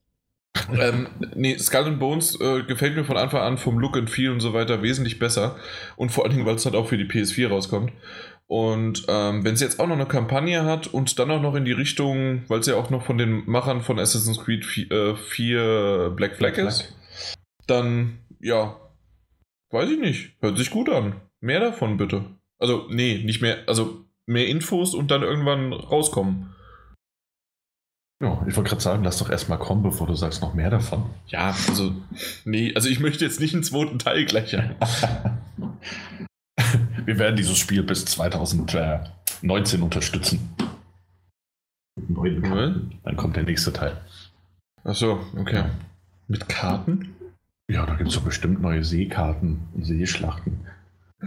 ähm, 0.79 1.07
nee, 1.35 1.57
Skull 1.57 1.85
and 1.85 1.99
Bones 1.99 2.39
äh, 2.39 2.63
gefällt 2.63 2.95
mir 2.95 3.03
von 3.03 3.17
Anfang 3.17 3.41
an 3.41 3.57
vom 3.57 3.79
Look 3.79 3.97
and 3.97 4.09
Feel 4.09 4.31
und 4.31 4.39
so 4.39 4.53
weiter 4.53 4.81
wesentlich 4.81 5.19
besser. 5.19 5.55
Und 5.95 6.11
vor 6.11 6.23
allen 6.23 6.33
Dingen, 6.33 6.45
weil 6.45 6.55
es 6.55 6.65
halt 6.65 6.75
auch 6.75 6.87
für 6.87 6.97
die 6.97 7.05
PS4 7.05 7.49
rauskommt. 7.49 7.91
Und 8.47 9.05
ähm, 9.07 9.43
wenn 9.43 9.55
es 9.55 9.61
jetzt 9.61 9.79
auch 9.79 9.87
noch 9.87 9.95
eine 9.95 10.05
Kampagne 10.05 10.65
hat 10.65 10.87
und 10.87 11.17
dann 11.17 11.31
auch 11.31 11.41
noch 11.41 11.55
in 11.55 11.65
die 11.65 11.71
Richtung, 11.71 12.43
weil 12.47 12.59
es 12.59 12.67
ja 12.67 12.75
auch 12.75 12.91
noch 12.91 13.03
von 13.03 13.17
den 13.17 13.43
Machern 13.49 13.81
von 13.81 13.99
Assassin's 13.99 14.39
Creed 14.39 14.65
4, 14.65 14.91
äh, 14.91 15.15
4 15.15 16.13
Black 16.15 16.35
Flag 16.35 16.53
Black 16.53 16.67
ist, 16.67 16.95
dann 17.65 18.19
ja, 18.39 18.79
weiß 19.71 19.89
ich 19.89 19.99
nicht. 19.99 20.35
Hört 20.41 20.57
sich 20.57 20.69
gut 20.69 20.89
an. 20.89 21.21
Mehr 21.41 21.59
davon 21.59 21.97
bitte. 21.97 22.25
Also, 22.59 22.87
nee, 22.89 23.21
nicht 23.23 23.41
mehr, 23.41 23.63
also 23.67 24.05
mehr 24.25 24.47
Infos 24.47 24.93
und 24.93 25.11
dann 25.11 25.23
irgendwann 25.23 25.73
rauskommen. 25.73 26.54
Ja, 28.21 28.45
ich 28.47 28.55
wollte 28.55 28.69
gerade 28.69 28.81
sagen, 28.81 29.03
lass 29.03 29.17
doch 29.17 29.29
erstmal 29.29 29.59
kommen, 29.59 29.83
bevor 29.83 30.07
du 30.07 30.15
sagst 30.15 30.41
noch 30.41 30.53
mehr 30.53 30.69
davon. 30.69 31.05
Ja, 31.27 31.53
also, 31.67 31.93
nee, 32.45 32.73
also 32.73 32.87
ich 32.87 32.99
möchte 32.99 33.25
jetzt 33.25 33.41
nicht 33.41 33.53
einen 33.53 33.63
zweiten 33.63 33.99
Teil 33.99 34.25
gleich 34.25 34.55
haben. 34.55 34.75
Wir 37.05 37.19
werden 37.19 37.35
dieses 37.35 37.57
Spiel 37.57 37.83
bis 37.83 38.05
2019 38.05 39.81
unterstützen. 39.81 40.55
Neuen 42.07 42.41
Karten. 42.41 42.99
Dann 43.03 43.17
kommt 43.17 43.35
der 43.35 43.43
nächste 43.43 43.73
Teil. 43.73 43.97
Achso, 44.83 45.19
okay. 45.37 45.55
Ja. 45.55 45.69
Mit 46.27 46.47
Karten? 46.49 47.15
Ja, 47.67 47.85
da 47.85 47.95
gibt 47.95 48.09
es 48.09 48.15
doch 48.15 48.23
bestimmt 48.23 48.61
neue 48.61 48.83
Seekarten 48.83 49.67
und 49.73 49.85
Seeschlachten. 49.85 50.65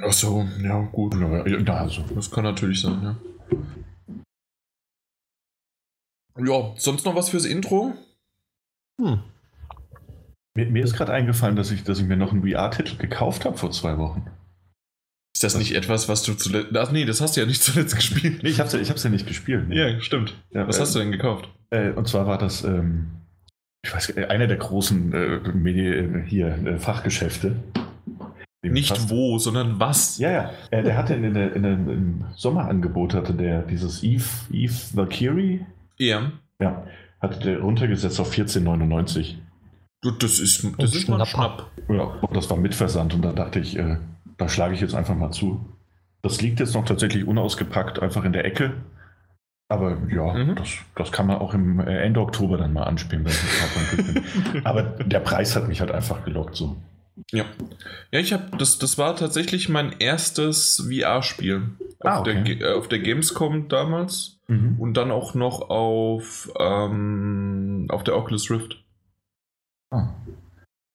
Achso, 0.02 0.46
ja, 0.62 0.80
gut. 0.92 1.14
Ja, 1.14 1.74
also. 1.74 2.02
Das 2.14 2.30
kann 2.30 2.44
natürlich 2.44 2.80
sein, 2.80 3.02
ja. 3.02 3.16
Ja, 6.38 6.74
sonst 6.76 7.04
noch 7.04 7.14
was 7.14 7.30
fürs 7.30 7.44
Intro? 7.44 7.94
Hm. 9.00 9.20
Mir, 10.54 10.66
mir 10.66 10.84
ist 10.84 10.94
gerade 10.94 11.12
eingefallen, 11.12 11.56
dass 11.56 11.70
ich, 11.70 11.84
dass 11.84 11.98
ich 11.98 12.06
mir 12.06 12.16
noch 12.16 12.32
einen 12.32 12.48
VR-Titel 12.48 12.96
gekauft 12.96 13.44
habe 13.44 13.56
vor 13.56 13.70
zwei 13.70 13.98
Wochen. 13.98 14.26
Ist 15.34 15.44
das 15.44 15.56
nicht 15.56 15.74
etwas, 15.74 16.08
was 16.08 16.24
du 16.24 16.34
zuletzt. 16.34 16.76
Ach 16.76 16.90
nee, 16.90 17.04
das 17.04 17.20
hast 17.20 17.36
du 17.36 17.40
ja 17.40 17.46
nicht 17.46 17.62
zuletzt 17.62 17.94
gespielt. 17.94 18.42
Nee, 18.42 18.48
ich 18.50 18.60
hab's 18.60 18.72
ja, 18.72 18.80
ich 18.80 18.90
hab's 18.90 19.04
ja 19.04 19.10
nicht 19.10 19.26
gespielt. 19.26 19.68
Nee. 19.68 19.78
Ja, 19.78 20.00
stimmt. 20.00 20.34
Ja, 20.50 20.66
was 20.66 20.78
äh, 20.78 20.80
hast 20.80 20.94
du 20.94 20.98
denn 20.98 21.12
gekauft? 21.12 21.48
Äh, 21.70 21.90
und 21.90 22.08
zwar 22.08 22.26
war 22.26 22.38
das, 22.38 22.64
ähm, 22.64 23.06
ich 23.84 23.94
weiß, 23.94 24.16
einer 24.16 24.48
der 24.48 24.56
großen 24.56 25.12
äh, 25.12 25.38
Medi 25.52 25.86
äh, 25.86 26.24
hier 26.26 26.48
äh, 26.48 26.78
Fachgeschäfte. 26.78 27.56
Nicht 28.62 28.88
fast, 28.88 29.10
wo, 29.10 29.38
sondern 29.38 29.78
was. 29.78 30.18
Ja, 30.18 30.32
ja. 30.32 30.50
Äh, 30.72 30.82
der 30.82 30.96
hatte 30.96 31.14
in, 31.14 31.22
in, 31.22 31.36
in, 31.36 31.64
im 31.64 32.24
Sommerangebot 32.34 33.14
hatte 33.14 33.32
der 33.32 33.62
dieses 33.62 34.02
Eve, 34.02 34.24
Eve 34.50 34.74
Valkyrie 34.94 35.64
ja. 35.98 36.32
Ja, 36.60 36.86
hatte 37.20 37.40
der 37.40 37.60
runtergesetzt 37.60 38.20
auf 38.20 38.32
14,99. 38.32 39.36
Das 40.20 40.38
ist, 40.38 40.66
das 40.78 40.94
ist 40.94 41.08
mal 41.08 41.24
schnapp. 41.26 41.70
Ja, 41.88 42.02
und 42.02 42.36
das 42.36 42.48
war 42.50 42.56
mit 42.56 42.74
Versand 42.74 43.14
und 43.14 43.22
da 43.22 43.32
dachte 43.32 43.58
ich, 43.58 43.76
äh, 43.76 43.96
da 44.36 44.48
schlage 44.48 44.74
ich 44.74 44.80
jetzt 44.80 44.94
einfach 44.94 45.16
mal 45.16 45.32
zu. 45.32 45.64
Das 46.22 46.40
liegt 46.40 46.60
jetzt 46.60 46.74
noch 46.74 46.84
tatsächlich 46.84 47.26
unausgepackt, 47.26 48.00
einfach 48.00 48.24
in 48.24 48.32
der 48.32 48.44
Ecke. 48.44 48.74
Aber 49.68 49.98
ja, 50.10 50.32
mhm. 50.32 50.56
das, 50.56 50.68
das 50.94 51.12
kann 51.12 51.26
man 51.26 51.38
auch 51.38 51.52
im 51.52 51.80
äh, 51.80 52.02
Ende 52.02 52.20
Oktober 52.20 52.56
dann 52.56 52.72
mal 52.72 52.84
anspielen, 52.84 53.24
wenn 53.24 53.32
ich 53.32 54.14
bin. 54.14 54.64
Aber 54.64 54.82
der 54.82 55.20
Preis 55.20 55.54
hat 55.56 55.68
mich 55.68 55.80
halt 55.80 55.90
einfach 55.90 56.24
gelockt 56.24 56.56
so. 56.56 56.76
Ja. 57.32 57.44
Ja, 58.10 58.20
ich 58.20 58.32
habe 58.32 58.56
das, 58.56 58.78
das 58.78 58.96
war 58.96 59.16
tatsächlich 59.16 59.68
mein 59.68 59.96
erstes 59.98 60.88
VR-Spiel. 60.88 61.70
Ah, 62.00 62.20
okay. 62.20 62.56
der, 62.56 62.70
äh, 62.70 62.74
auf 62.74 62.88
der 62.88 63.00
Gamescom 63.00 63.68
damals. 63.68 64.37
Mhm. 64.48 64.76
Und 64.78 64.94
dann 64.94 65.10
auch 65.10 65.34
noch 65.34 65.70
auf, 65.70 66.50
ähm, 66.58 67.86
auf 67.90 68.02
der 68.02 68.16
Oculus 68.16 68.50
Rift. 68.50 68.82
Ah. 69.90 70.14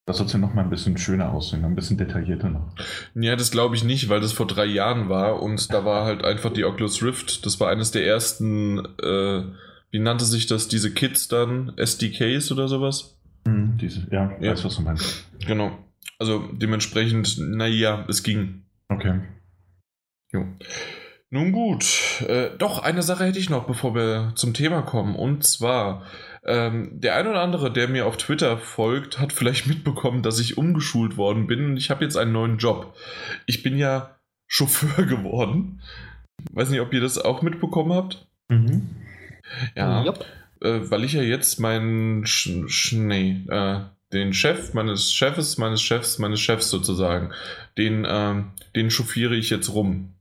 Das 0.05 0.19
wird 0.19 0.33
ja 0.33 0.39
noch 0.39 0.53
mal 0.53 0.63
ein 0.63 0.69
bisschen 0.69 0.97
schöner 0.97 1.31
aussehen, 1.31 1.63
ein 1.63 1.75
bisschen 1.75 1.97
detaillierter 1.97 2.49
noch. 2.49 2.75
Ja, 3.15 3.37
das 3.37 3.51
glaube 3.51 3.75
ich 3.75 3.85
nicht, 3.85 4.09
weil 4.09 4.19
das 4.19 4.33
vor 4.33 4.47
drei 4.47 4.65
Jahren 4.65 5.07
war 5.07 5.41
und 5.41 5.71
da 5.71 5.85
war 5.85 6.03
halt 6.03 6.25
einfach 6.25 6.51
die 6.51 6.65
Oculus 6.65 7.01
Rift. 7.01 7.45
Das 7.45 7.59
war 7.61 7.69
eines 7.69 7.91
der 7.91 8.05
ersten, 8.05 8.79
äh, 9.01 9.43
wie 9.91 9.99
nannte 9.99 10.25
sich 10.25 10.45
das, 10.45 10.67
diese 10.67 10.91
Kits 10.91 11.29
dann, 11.29 11.71
SDKs 11.77 12.51
oder 12.51 12.67
sowas? 12.67 13.17
Mhm, 13.45 13.77
diese, 13.77 14.05
ja, 14.11 14.35
ja, 14.41 14.51
weiß, 14.51 14.65
was 14.65 14.75
du 14.75 14.81
meinst. 14.81 15.25
Genau. 15.45 15.77
Also 16.19 16.49
dementsprechend, 16.51 17.37
naja, 17.39 18.05
es 18.09 18.23
ging. 18.23 18.63
Okay. 18.89 19.21
Jo. 20.33 20.45
Nun 21.33 21.51
gut, 21.51 22.21
äh, 22.27 22.51
doch, 22.59 22.83
eine 22.83 23.01
Sache 23.01 23.25
hätte 23.25 23.39
ich 23.39 23.49
noch, 23.49 23.65
bevor 23.65 23.95
wir 23.95 24.33
zum 24.35 24.53
Thema 24.53 24.83
kommen. 24.83 25.15
Und 25.15 25.43
zwar, 25.43 26.03
ähm, 26.45 26.91
der 27.01 27.15
ein 27.15 27.25
oder 27.25 27.41
andere, 27.41 27.73
der 27.73 27.87
mir 27.87 28.05
auf 28.05 28.17
Twitter 28.17 28.59
folgt, 28.59 29.19
hat 29.19 29.33
vielleicht 29.33 29.65
mitbekommen, 29.67 30.21
dass 30.21 30.39
ich 30.39 30.59
umgeschult 30.59 31.17
worden 31.17 31.47
bin 31.47 31.65
und 31.65 31.77
ich 31.77 31.89
habe 31.89 32.03
jetzt 32.03 32.17
einen 32.17 32.33
neuen 32.33 32.59
Job. 32.59 32.95
Ich 33.47 33.63
bin 33.63 33.79
ja 33.79 34.15
Chauffeur 34.45 35.05
geworden. 35.07 35.81
Weiß 36.51 36.69
nicht, 36.69 36.81
ob 36.81 36.93
ihr 36.93 37.01
das 37.01 37.17
auch 37.17 37.41
mitbekommen 37.41 37.93
habt. 37.93 38.27
Mhm. 38.49 38.89
Ja, 39.75 40.03
yep. 40.03 40.23
äh, 40.61 40.81
weil 40.91 41.03
ich 41.03 41.13
ja 41.13 41.23
jetzt 41.23 41.59
meinen 41.59 42.27
Sch 42.27 42.51
Sch 42.67 42.93
nee, 42.93 43.43
äh, 43.49 43.79
den 44.13 44.33
Chef 44.33 44.75
meines 44.75 45.11
Chefs, 45.11 45.57
meines 45.57 45.81
Chefs, 45.81 46.19
meines 46.19 46.41
Chefs 46.41 46.69
sozusagen, 46.69 47.31
den, 47.75 48.05
äh, 48.05 48.43
den 48.75 48.91
chauffiere 48.91 49.35
ich 49.35 49.49
jetzt 49.49 49.73
rum. 49.73 50.13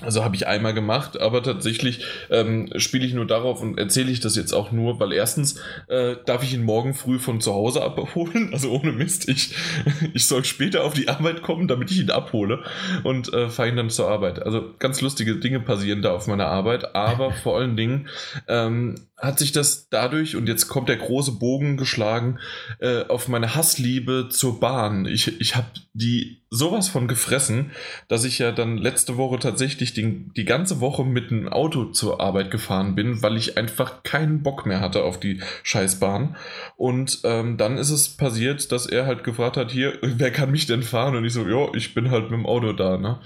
Also 0.00 0.24
habe 0.24 0.34
ich 0.34 0.48
einmal 0.48 0.74
gemacht, 0.74 1.20
aber 1.20 1.40
tatsächlich 1.40 2.04
ähm, 2.28 2.68
spiele 2.78 3.06
ich 3.06 3.14
nur 3.14 3.28
darauf 3.28 3.62
und 3.62 3.78
erzähle 3.78 4.10
ich 4.10 4.18
das 4.18 4.34
jetzt 4.34 4.52
auch 4.52 4.72
nur, 4.72 4.98
weil 4.98 5.12
erstens 5.12 5.60
äh, 5.86 6.16
darf 6.26 6.42
ich 6.42 6.52
ihn 6.52 6.64
morgen 6.64 6.94
früh 6.94 7.20
von 7.20 7.40
zu 7.40 7.54
Hause 7.54 7.80
abholen, 7.80 8.50
also 8.52 8.72
ohne 8.72 8.90
Mist. 8.90 9.28
Ich, 9.28 9.54
ich 10.12 10.26
soll 10.26 10.44
später 10.44 10.82
auf 10.82 10.94
die 10.94 11.08
Arbeit 11.08 11.42
kommen, 11.42 11.68
damit 11.68 11.92
ich 11.92 12.00
ihn 12.00 12.10
abhole 12.10 12.64
und 13.04 13.32
äh, 13.32 13.48
fahre 13.48 13.68
ihn 13.68 13.76
dann 13.76 13.88
zur 13.88 14.10
Arbeit. 14.10 14.42
Also 14.42 14.74
ganz 14.80 15.00
lustige 15.00 15.36
Dinge 15.36 15.60
passieren 15.60 16.02
da 16.02 16.12
auf 16.12 16.26
meiner 16.26 16.46
Arbeit, 16.46 16.96
aber 16.96 17.30
vor 17.30 17.58
allen 17.58 17.76
Dingen 17.76 18.08
ähm, 18.48 18.96
hat 19.24 19.38
sich 19.38 19.52
das 19.52 19.88
dadurch, 19.88 20.36
und 20.36 20.48
jetzt 20.48 20.68
kommt 20.68 20.88
der 20.88 20.96
große 20.96 21.32
Bogen 21.32 21.76
geschlagen, 21.76 22.38
äh, 22.78 23.04
auf 23.04 23.28
meine 23.28 23.54
Hassliebe 23.54 24.28
zur 24.30 24.60
Bahn. 24.60 25.06
Ich, 25.06 25.40
ich 25.40 25.56
habe 25.56 25.68
die 25.92 26.42
sowas 26.50 26.88
von 26.88 27.08
gefressen, 27.08 27.72
dass 28.08 28.24
ich 28.24 28.38
ja 28.38 28.52
dann 28.52 28.78
letzte 28.78 29.16
Woche 29.16 29.38
tatsächlich 29.38 29.92
die, 29.92 30.30
die 30.36 30.44
ganze 30.44 30.80
Woche 30.80 31.04
mit 31.04 31.30
einem 31.30 31.48
Auto 31.48 31.86
zur 31.86 32.20
Arbeit 32.20 32.50
gefahren 32.50 32.94
bin, 32.94 33.22
weil 33.22 33.36
ich 33.36 33.56
einfach 33.56 34.02
keinen 34.02 34.42
Bock 34.42 34.66
mehr 34.66 34.80
hatte 34.80 35.02
auf 35.02 35.18
die 35.18 35.40
Scheißbahn. 35.62 36.36
Und 36.76 37.20
ähm, 37.24 37.56
dann 37.56 37.78
ist 37.78 37.90
es 37.90 38.16
passiert, 38.16 38.70
dass 38.72 38.86
er 38.86 39.06
halt 39.06 39.24
gefragt 39.24 39.56
hat, 39.56 39.70
hier, 39.70 39.98
wer 40.02 40.30
kann 40.30 40.50
mich 40.50 40.66
denn 40.66 40.82
fahren? 40.82 41.16
Und 41.16 41.24
ich 41.24 41.32
so, 41.32 41.46
ja, 41.46 41.72
ich 41.74 41.94
bin 41.94 42.10
halt 42.10 42.24
mit 42.24 42.38
dem 42.38 42.46
Auto 42.46 42.72
da, 42.72 42.98
ne? 42.98 43.20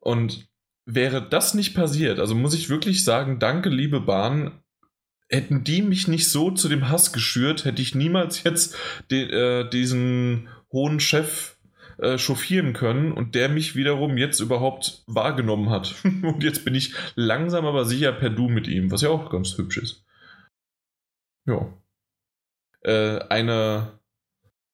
Und 0.00 0.48
wäre 0.86 1.22
das 1.22 1.54
nicht 1.54 1.74
passiert, 1.74 2.18
also 2.18 2.34
muss 2.34 2.54
ich 2.54 2.68
wirklich 2.68 3.04
sagen, 3.04 3.38
danke, 3.38 3.68
liebe 3.68 4.00
Bahn, 4.00 4.60
hätten 5.30 5.64
die 5.64 5.80
mich 5.80 6.08
nicht 6.08 6.28
so 6.28 6.50
zu 6.50 6.68
dem 6.68 6.88
Hass 6.88 7.12
geschürt, 7.12 7.64
hätte 7.64 7.80
ich 7.80 7.94
niemals 7.94 8.42
jetzt 8.42 8.76
den, 9.10 9.30
äh, 9.30 9.70
diesen 9.70 10.48
hohen 10.72 11.00
Chef 11.00 11.56
äh, 11.98 12.18
chauffieren 12.18 12.72
können 12.72 13.12
und 13.12 13.34
der 13.34 13.48
mich 13.48 13.76
wiederum 13.76 14.16
jetzt 14.16 14.40
überhaupt 14.40 15.04
wahrgenommen 15.06 15.70
hat. 15.70 15.94
und 16.04 16.42
jetzt 16.42 16.64
bin 16.64 16.74
ich 16.74 16.94
langsam 17.14 17.64
aber 17.64 17.84
sicher 17.84 18.12
per 18.12 18.30
Du 18.30 18.48
mit 18.48 18.66
ihm, 18.66 18.90
was 18.90 19.02
ja 19.02 19.10
auch 19.10 19.30
ganz 19.30 19.56
hübsch 19.56 19.78
ist. 19.78 20.04
Ja. 21.46 21.72
Äh, 22.82 23.20
eine, 23.28 24.00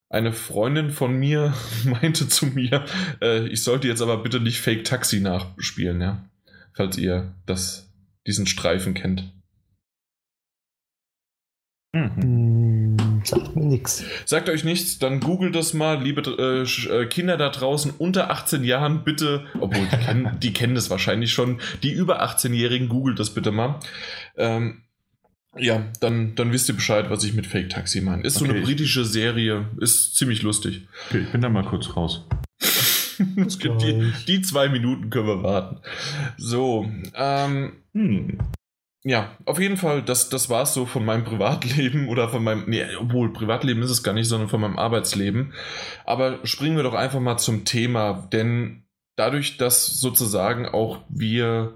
eine 0.09 0.33
Freundin 0.33 0.91
von 0.91 1.15
mir 1.15 1.53
meinte 1.85 2.29
zu 2.29 2.47
mir, 2.47 2.85
äh, 3.21 3.47
ich 3.49 3.63
sollte 3.63 3.89
jetzt 3.89 4.03
aber 4.03 4.23
bitte 4.23 4.41
nicht 4.41 4.61
Fake 4.61 4.85
Taxi 4.85 5.21
nachspielen, 5.21 6.01
ja. 6.01 6.31
Falls 6.73 6.99
ihr 6.99 7.35
das, 7.47 7.93
diesen 8.27 8.47
Streifen 8.47 8.95
kennt. 8.95 9.36
Mhm. 11.97 12.97
Sagt 13.25 13.57
mir 13.57 13.65
nichts. 13.65 14.05
Sagt 14.25 14.49
euch 14.49 14.65
nichts, 14.65 14.99
dann 14.99 15.21
googelt 15.21 15.55
das 15.55 15.75
mal, 15.75 16.03
liebe 16.03 16.23
äh, 16.23 16.93
äh, 16.93 17.07
Kinder 17.07 17.37
da 17.37 17.49
draußen 17.49 17.93
unter 17.99 18.31
18 18.31 18.65
Jahren, 18.65 19.03
bitte, 19.05 19.47
obwohl 19.61 19.87
die 19.87 19.97
kennen, 19.97 20.37
die 20.41 20.53
kennen 20.53 20.75
das 20.75 20.91
wahrscheinlich 20.91 21.33
schon, 21.33 21.61
die 21.83 21.93
über 21.93 22.23
18-Jährigen, 22.23 22.89
googelt 22.89 23.19
das 23.19 23.31
bitte 23.31 23.51
mal. 23.51 23.81
Ähm, 24.37 24.83
ja, 25.59 25.85
dann, 26.01 26.35
dann 26.35 26.53
wisst 26.53 26.69
ihr 26.69 26.75
Bescheid, 26.75 27.09
was 27.09 27.25
ich 27.25 27.33
mit 27.33 27.47
Fake 27.47 27.71
Taxi 27.71 28.01
meine. 28.01 28.23
Ist 28.23 28.37
okay. 28.37 28.47
so 28.47 28.53
eine 28.53 28.63
britische 28.63 29.05
Serie, 29.05 29.71
ist 29.81 30.17
ziemlich 30.17 30.43
lustig. 30.43 30.87
Okay, 31.09 31.21
ich 31.21 31.33
bin 31.33 31.41
da 31.41 31.49
mal 31.49 31.65
kurz 31.65 31.97
raus. 31.97 32.27
die, 33.19 34.13
die, 34.29 34.43
zwei 34.43 34.69
Minuten 34.69 35.09
können 35.09 35.27
wir 35.27 35.43
warten. 35.43 35.79
So, 36.37 36.91
ähm, 37.15 37.73
hm. 37.95 38.39
Ja, 39.09 39.37
auf 39.45 39.61
jeden 39.61 39.77
Fall, 39.77 40.03
das, 40.03 40.31
das 40.31 40.51
war 40.51 40.65
es 40.65 40.75
so 40.75 40.85
von 40.85 41.05
meinem 41.05 41.23
Privatleben 41.25 42.09
oder 42.09 42.29
von 42.29 42.43
meinem, 42.43 42.65
nee, 42.67 42.85
obwohl 42.99 43.33
Privatleben 43.33 43.81
ist 43.83 43.91
es 43.91 44.03
gar 44.03 44.13
nicht, 44.13 44.27
sondern 44.27 44.49
von 44.49 44.61
meinem 44.61 44.81
Arbeitsleben. 44.81 45.55
Aber 46.05 46.45
springen 46.45 46.75
wir 46.75 46.83
doch 46.83 46.95
einfach 46.95 47.21
mal 47.21 47.37
zum 47.37 47.65
Thema, 47.65 48.29
denn 48.33 48.83
dadurch, 49.15 49.59
dass 49.59 49.87
sozusagen 49.87 50.67
auch 50.67 51.05
wir 51.09 51.75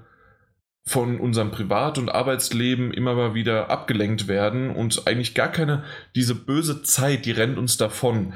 von 0.85 1.21
unserem 1.21 1.53
Privat- 1.53 1.99
und 1.99 2.09
Arbeitsleben 2.09 2.93
immer 2.93 3.15
mal 3.15 3.33
wieder 3.33 3.71
abgelenkt 3.71 4.27
werden 4.27 4.75
und 4.75 5.07
eigentlich 5.07 5.35
gar 5.35 5.53
keine, 5.53 5.85
diese 6.17 6.35
böse 6.35 6.83
Zeit, 6.83 7.27
die 7.27 7.31
rennt 7.31 7.59
uns 7.59 7.77
davon. 7.77 8.33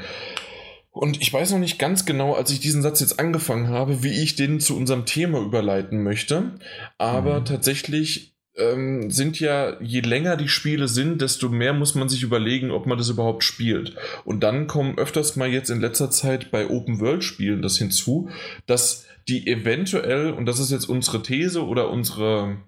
Und 0.92 1.20
ich 1.20 1.32
weiß 1.32 1.50
noch 1.50 1.58
nicht 1.58 1.80
ganz 1.80 2.06
genau, 2.06 2.34
als 2.34 2.52
ich 2.52 2.60
diesen 2.60 2.82
Satz 2.82 3.00
jetzt 3.00 3.18
angefangen 3.18 3.70
habe, 3.70 4.04
wie 4.04 4.22
ich 4.22 4.36
den 4.36 4.60
zu 4.60 4.76
unserem 4.76 5.04
Thema 5.04 5.40
überleiten 5.40 6.04
möchte. 6.04 6.52
Aber 6.96 7.40
mhm. 7.40 7.44
tatsächlich 7.46 8.33
ähm, 8.56 9.10
sind 9.10 9.40
ja, 9.40 9.80
je 9.80 10.00
länger 10.00 10.36
die 10.36 10.48
Spiele 10.48 10.88
sind, 10.88 11.20
desto 11.20 11.48
mehr 11.48 11.72
muss 11.72 11.94
man 11.94 12.08
sich 12.08 12.22
überlegen, 12.22 12.70
ob 12.70 12.86
man 12.86 12.98
das 12.98 13.08
überhaupt 13.08 13.44
spielt. 13.44 13.94
Und 14.24 14.40
dann 14.40 14.66
kommen 14.66 14.98
öfters 14.98 15.36
mal 15.36 15.48
jetzt 15.48 15.70
in 15.70 15.80
letzter 15.80 16.10
Zeit 16.10 16.50
bei 16.50 16.68
Open-World-Spielen 16.68 17.62
das 17.62 17.78
hinzu, 17.78 18.30
dass 18.66 19.06
die 19.28 19.46
eventuell, 19.46 20.32
und 20.32 20.46
das 20.46 20.60
ist 20.60 20.70
jetzt 20.70 20.88
unsere 20.88 21.22
These 21.22 21.64
oder 21.64 21.90
unsere, 21.90 22.58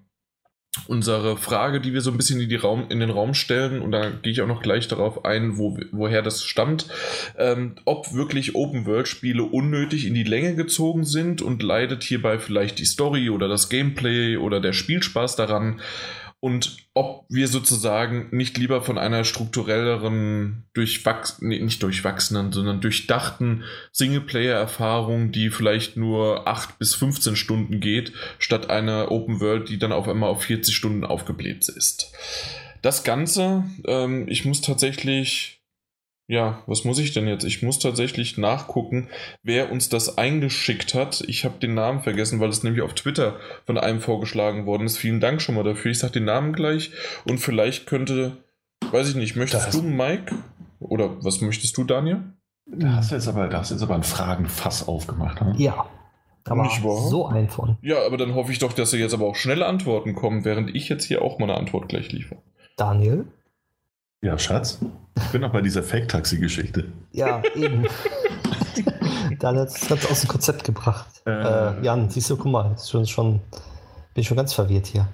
unsere 0.87 1.37
Frage, 1.37 1.81
die 1.81 1.93
wir 1.93 2.01
so 2.01 2.11
ein 2.11 2.17
bisschen 2.17 2.39
in, 2.39 2.59
Raum, 2.59 2.85
in 2.89 2.99
den 2.99 3.09
Raum 3.09 3.33
stellen, 3.33 3.81
und 3.81 3.91
da 3.91 4.09
gehe 4.09 4.31
ich 4.31 4.41
auch 4.41 4.47
noch 4.47 4.61
gleich 4.61 4.87
darauf 4.87 5.25
ein, 5.25 5.57
wo, 5.57 5.77
woher 5.91 6.21
das 6.21 6.43
stammt, 6.43 6.87
ähm, 7.37 7.75
ob 7.85 8.13
wirklich 8.13 8.55
Open-World-Spiele 8.55 9.43
unnötig 9.43 10.05
in 10.05 10.13
die 10.13 10.23
Länge 10.23 10.55
gezogen 10.55 11.03
sind 11.03 11.41
und 11.41 11.63
leidet 11.63 12.03
hierbei 12.03 12.39
vielleicht 12.39 12.79
die 12.79 12.85
Story 12.85 13.29
oder 13.29 13.47
das 13.47 13.69
Gameplay 13.69 14.37
oder 14.37 14.59
der 14.59 14.73
Spielspaß 14.73 15.35
daran 15.35 15.81
und 16.39 16.77
ob 16.93 17.25
wir 17.29 17.47
sozusagen 17.47 18.27
nicht 18.31 18.57
lieber 18.57 18.83
von 18.83 18.97
einer 18.97 19.23
strukturelleren, 19.23 20.65
durchwachs 20.73 21.41
nee, 21.41 21.59
nicht 21.59 21.81
durchwachsenen, 21.81 22.51
sondern 22.51 22.79
durchdachten 22.79 23.63
Singleplayer-Erfahrung, 23.91 25.31
die 25.31 25.49
vielleicht 25.49 25.97
nur 25.97 26.47
8 26.47 26.77
bis 26.77 26.93
15 26.93 27.35
Stunden 27.35 27.79
geht, 27.79 28.13
statt 28.37 28.69
einer 28.69 29.11
Open 29.11 29.41
World, 29.41 29.69
die 29.69 29.79
dann 29.79 29.91
auf 29.91 30.07
einmal 30.07 30.29
auf 30.29 30.43
40 30.43 30.75
Stunden 30.75 31.03
aufgebläht 31.03 31.67
ist. 31.69 32.11
Das 32.83 33.03
Ganze, 33.03 33.63
ähm, 33.85 34.27
ich 34.29 34.45
muss 34.45 34.61
tatsächlich 34.61 35.56
ja, 36.27 36.61
was 36.67 36.83
muss 36.83 36.99
ich 36.99 37.13
denn 37.13 37.25
jetzt? 37.27 37.45
Ich 37.45 37.63
muss 37.63 37.79
tatsächlich 37.79 38.37
nachgucken, 38.37 39.07
wer 39.43 39.71
uns 39.71 39.87
das 39.87 40.17
eingeschickt 40.17 40.93
hat. 40.93 41.21
Ich 41.27 41.45
habe 41.45 41.59
den 41.59 41.73
Namen 41.73 42.01
vergessen, 42.01 42.41
weil 42.41 42.49
es 42.49 42.63
nämlich 42.63 42.81
auf 42.81 42.93
Twitter 42.93 43.37
von 43.65 43.77
einem 43.77 44.01
vorgeschlagen 44.01 44.65
worden 44.65 44.85
ist. 44.85 44.97
Vielen 44.97 45.21
Dank 45.21 45.41
schon 45.41 45.55
mal 45.55 45.63
dafür. 45.63 45.91
Ich 45.91 45.99
sage 45.99 46.13
den 46.13 46.25
Namen 46.25 46.51
gleich 46.51 46.91
und 47.25 47.37
vielleicht 47.37 47.87
könnte, 47.87 48.43
weiß 48.91 49.09
ich 49.09 49.15
nicht, 49.15 49.37
möchtest 49.37 49.67
das 49.67 49.75
du, 49.75 49.83
Mike? 49.83 50.35
Oder 50.79 51.23
was 51.23 51.39
möchtest 51.39 51.77
du, 51.77 51.85
Daniel? 51.85 52.23
Da 52.65 52.95
hast 52.95 53.11
du 53.11 53.15
jetzt 53.15 53.29
aber, 53.29 53.47
da 53.47 53.59
hast 53.59 53.71
jetzt 53.71 53.81
aber 53.81 53.95
ein 53.95 54.03
Fragenfass 54.03 54.85
aufgemacht. 54.87 55.41
Ne? 55.41 55.55
Ja. 55.57 55.85
Aber 56.49 56.69
so 57.09 57.25
ein 57.25 57.49
von. 57.49 57.77
Ja, 57.81 58.05
aber 58.05 58.17
dann 58.17 58.33
hoffe 58.33 58.51
ich 58.51 58.59
doch, 58.59 58.71
dass 58.71 58.93
er 58.93 58.99
jetzt 58.99 59.13
aber 59.13 59.25
auch 59.25 59.35
schnelle 59.35 59.65
Antworten 59.65 60.15
kommen, 60.15 60.45
während 60.45 60.73
ich 60.75 60.87
jetzt 60.87 61.03
hier 61.03 61.21
auch 61.21 61.39
mal 61.39 61.49
eine 61.49 61.59
Antwort 61.59 61.89
gleich 61.89 62.11
liefere. 62.11 62.41
Daniel? 62.77 63.25
Ja, 64.21 64.37
Schatz. 64.37 64.79
Ich 65.15 65.27
bin 65.31 65.41
noch 65.41 65.51
bei 65.51 65.61
dieser 65.61 65.83
Fake-Taxi-Geschichte. 65.83 66.85
Ja, 67.11 67.41
eben. 67.55 67.85
da 69.39 69.55
hat 69.55 69.67
es 69.67 69.91
aus 69.91 70.21
dem 70.21 70.27
Konzept 70.27 70.63
gebracht. 70.63 71.21
Äh, 71.25 71.31
äh, 71.31 71.83
Jan, 71.83 72.09
siehst 72.09 72.29
du, 72.29 72.37
guck 72.37 72.51
mal, 72.51 72.75
schon, 72.79 73.05
schon, 73.05 73.41
bin 74.15 74.23
schon 74.23 74.37
ganz 74.37 74.53
verwirrt 74.53 74.87
hier. 74.87 75.07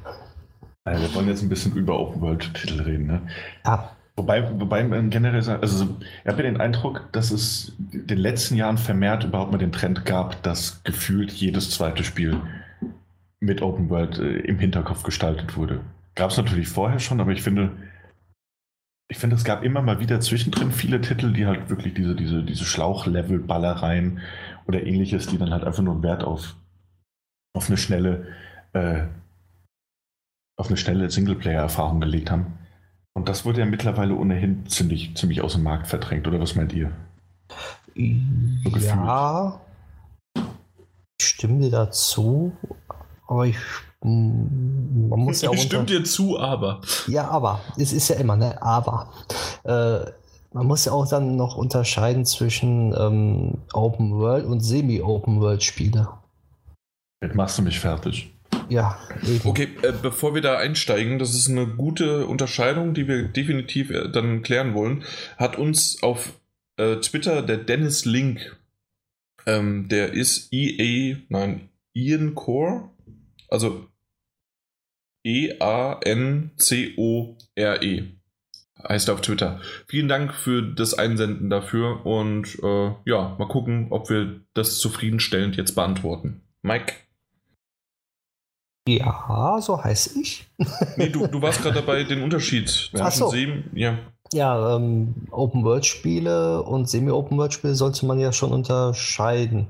Also 0.85 1.01
wir 1.03 1.15
wollen 1.15 1.27
jetzt 1.27 1.41
ein 1.41 1.49
bisschen 1.49 1.73
über 1.73 1.99
Open-World-Titel 1.99 2.81
reden, 2.81 3.07
ne? 3.07 3.21
Ja. 3.65 3.91
Wobei, 4.15 4.47
wobei 4.59 4.83
man 4.83 5.09
generell 5.09 5.41
sagt, 5.41 5.63
also 5.63 5.87
ich 6.23 6.31
habe 6.31 6.43
den 6.43 6.61
Eindruck, 6.61 7.09
dass 7.13 7.31
es 7.31 7.75
in 7.91 8.05
den 8.05 8.19
letzten 8.19 8.55
Jahren 8.55 8.77
vermehrt 8.77 9.23
überhaupt 9.23 9.51
mal 9.51 9.57
den 9.57 9.71
Trend 9.71 10.05
gab, 10.05 10.43
dass 10.43 10.83
gefühlt 10.83 11.31
jedes 11.31 11.71
zweite 11.71 12.03
Spiel 12.03 12.39
mit 13.39 13.61
Open 13.61 13.89
World 13.89 14.19
äh, 14.19 14.39
im 14.41 14.59
Hinterkopf 14.59 15.03
gestaltet 15.03 15.57
wurde. 15.57 15.81
Gab 16.15 16.29
es 16.29 16.37
natürlich 16.37 16.67
vorher 16.67 16.99
schon, 16.99 17.19
aber 17.19 17.31
ich 17.31 17.41
finde, 17.41 17.71
ich 19.13 19.19
finde, 19.19 19.35
es 19.35 19.43
gab 19.43 19.63
immer 19.63 19.83
mal 19.83 19.99
wieder 19.99 20.19
zwischendrin 20.21 20.71
viele 20.71 20.99
Titel, 20.99 21.33
die 21.33 21.45
halt 21.45 21.69
wirklich 21.69 21.93
diese, 21.93 22.15
diese, 22.15 22.41
diese 22.41 22.65
Schlauchlevel-Ballereien 22.65 24.21
oder 24.65 24.83
ähnliches, 24.87 25.27
die 25.27 25.37
dann 25.37 25.51
halt 25.51 25.63
einfach 25.63 25.83
nur 25.83 26.01
Wert 26.01 26.23
auf, 26.23 26.55
auf 27.55 27.67
eine 27.67 27.77
schnelle, 27.77 28.25
äh, 28.73 29.03
auf 30.57 30.65
eine 30.65 30.77
schnelle 30.77 31.11
Singleplayer-Erfahrung 31.11 32.01
gelegt 32.01 32.31
haben. 32.31 32.57
Und 33.13 33.29
das 33.29 33.45
wurde 33.45 33.59
ja 33.59 33.67
mittlerweile 33.67 34.15
ohnehin 34.15 34.65
ziemlich, 34.65 35.15
ziemlich 35.15 35.41
aus 35.43 35.53
dem 35.53 35.61
Markt 35.61 35.85
verdrängt, 35.85 36.27
oder 36.27 36.39
was 36.39 36.55
meint 36.55 36.73
ihr? 36.73 36.91
So 37.93 38.79
ja, 38.79 39.61
stimme 41.21 41.69
dazu, 41.69 42.57
aber 43.27 43.45
ich 43.45 43.57
man 44.03 45.19
muss 45.19 45.41
ja 45.41 45.49
auch. 45.51 45.57
Stimmt 45.57 45.89
dir 45.89 46.03
zu, 46.03 46.39
aber. 46.39 46.81
Ja, 47.07 47.29
aber. 47.29 47.61
Es 47.77 47.93
ist 47.93 48.09
ja 48.09 48.15
immer, 48.17 48.35
ne? 48.35 48.61
Aber. 48.61 49.11
Äh, 49.63 50.11
man 50.53 50.67
muss 50.67 50.85
ja 50.85 50.91
auch 50.91 51.07
dann 51.07 51.35
noch 51.35 51.57
unterscheiden 51.57 52.25
zwischen 52.25 52.93
ähm, 52.95 53.57
Open 53.73 54.11
World 54.13 54.45
und 54.45 54.61
Semi-Open 54.61 55.41
World 55.41 55.63
Spiele. 55.63 56.09
Jetzt 57.23 57.35
machst 57.35 57.57
du 57.57 57.63
mich 57.63 57.79
fertig. 57.79 58.31
Ja, 58.69 58.99
eben. 59.23 59.49
Okay, 59.49 59.69
äh, 59.81 59.91
bevor 59.99 60.35
wir 60.35 60.41
da 60.41 60.57
einsteigen, 60.57 61.17
das 61.17 61.33
ist 61.33 61.49
eine 61.49 61.67
gute 61.67 62.27
Unterscheidung, 62.27 62.93
die 62.93 63.07
wir 63.07 63.23
definitiv 63.23 63.89
äh, 63.89 64.09
dann 64.09 64.43
klären 64.43 64.73
wollen. 64.73 65.03
Hat 65.37 65.57
uns 65.57 66.03
auf 66.03 66.33
äh, 66.77 66.97
Twitter 66.97 67.41
der 67.41 67.57
Dennis 67.57 68.05
Link, 68.05 68.57
ähm, 69.45 69.87
der 69.89 70.13
ist 70.13 70.53
EA, 70.53 71.17
nein, 71.29 71.69
Ian 71.93 72.35
Core, 72.35 72.89
also 73.49 73.87
E-A-N-C-O-R-E. 75.23 76.55
-E. 77.55 78.23
Heißt 78.87 79.07
er 79.07 79.13
auf 79.13 79.21
Twitter. 79.21 79.61
Vielen 79.87 80.09
Dank 80.09 80.33
für 80.33 80.61
das 80.61 80.93
Einsenden 80.93 81.49
dafür 81.49 82.05
und 82.05 82.59
äh, 82.61 82.91
ja, 83.05 83.35
mal 83.39 83.47
gucken, 83.47 83.87
ob 83.91 84.09
wir 84.09 84.41
das 84.53 84.79
zufriedenstellend 84.79 85.55
jetzt 85.55 85.73
beantworten. 85.75 86.41
Mike? 86.63 86.93
Ja, 88.87 89.59
so 89.61 89.81
heiße 89.81 90.19
ich. 90.19 90.45
nee, 90.97 91.07
du, 91.07 91.27
du 91.27 91.41
warst 91.41 91.61
gerade 91.61 91.75
dabei, 91.75 92.03
den 92.03 92.21
Unterschied 92.21 92.67
zwischen 92.69 93.11
so. 93.11 93.29
Sem 93.29 93.63
ja. 93.73 93.97
Ja, 94.33 94.75
ähm, 94.75 95.13
Open-World-Spiele 95.31 96.63
und 96.63 96.89
Semi-Open-World-Spiele 96.89 97.75
sollte 97.75 98.05
man 98.05 98.19
ja 98.19 98.33
schon 98.33 98.51
unterscheiden. 98.51 99.69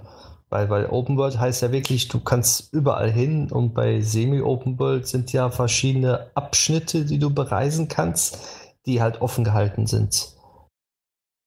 Weil, 0.53 0.69
weil 0.69 0.85
Open 0.85 1.17
World 1.17 1.39
heißt 1.39 1.63
ja 1.63 1.71
wirklich, 1.71 2.09
du 2.09 2.19
kannst 2.19 2.71
überall 2.71 3.11
hin 3.11 3.51
und 3.51 3.73
bei 3.73 4.01
Semi-Open 4.01 4.77
World 4.77 5.07
sind 5.07 5.33
ja 5.33 5.49
verschiedene 5.49 6.27
Abschnitte, 6.35 7.05
die 7.05 7.17
du 7.17 7.31
bereisen 7.31 7.87
kannst, 7.87 8.37
die 8.85 9.01
halt 9.01 9.19
offen 9.19 9.43
gehalten 9.43 9.87
sind. 9.87 10.35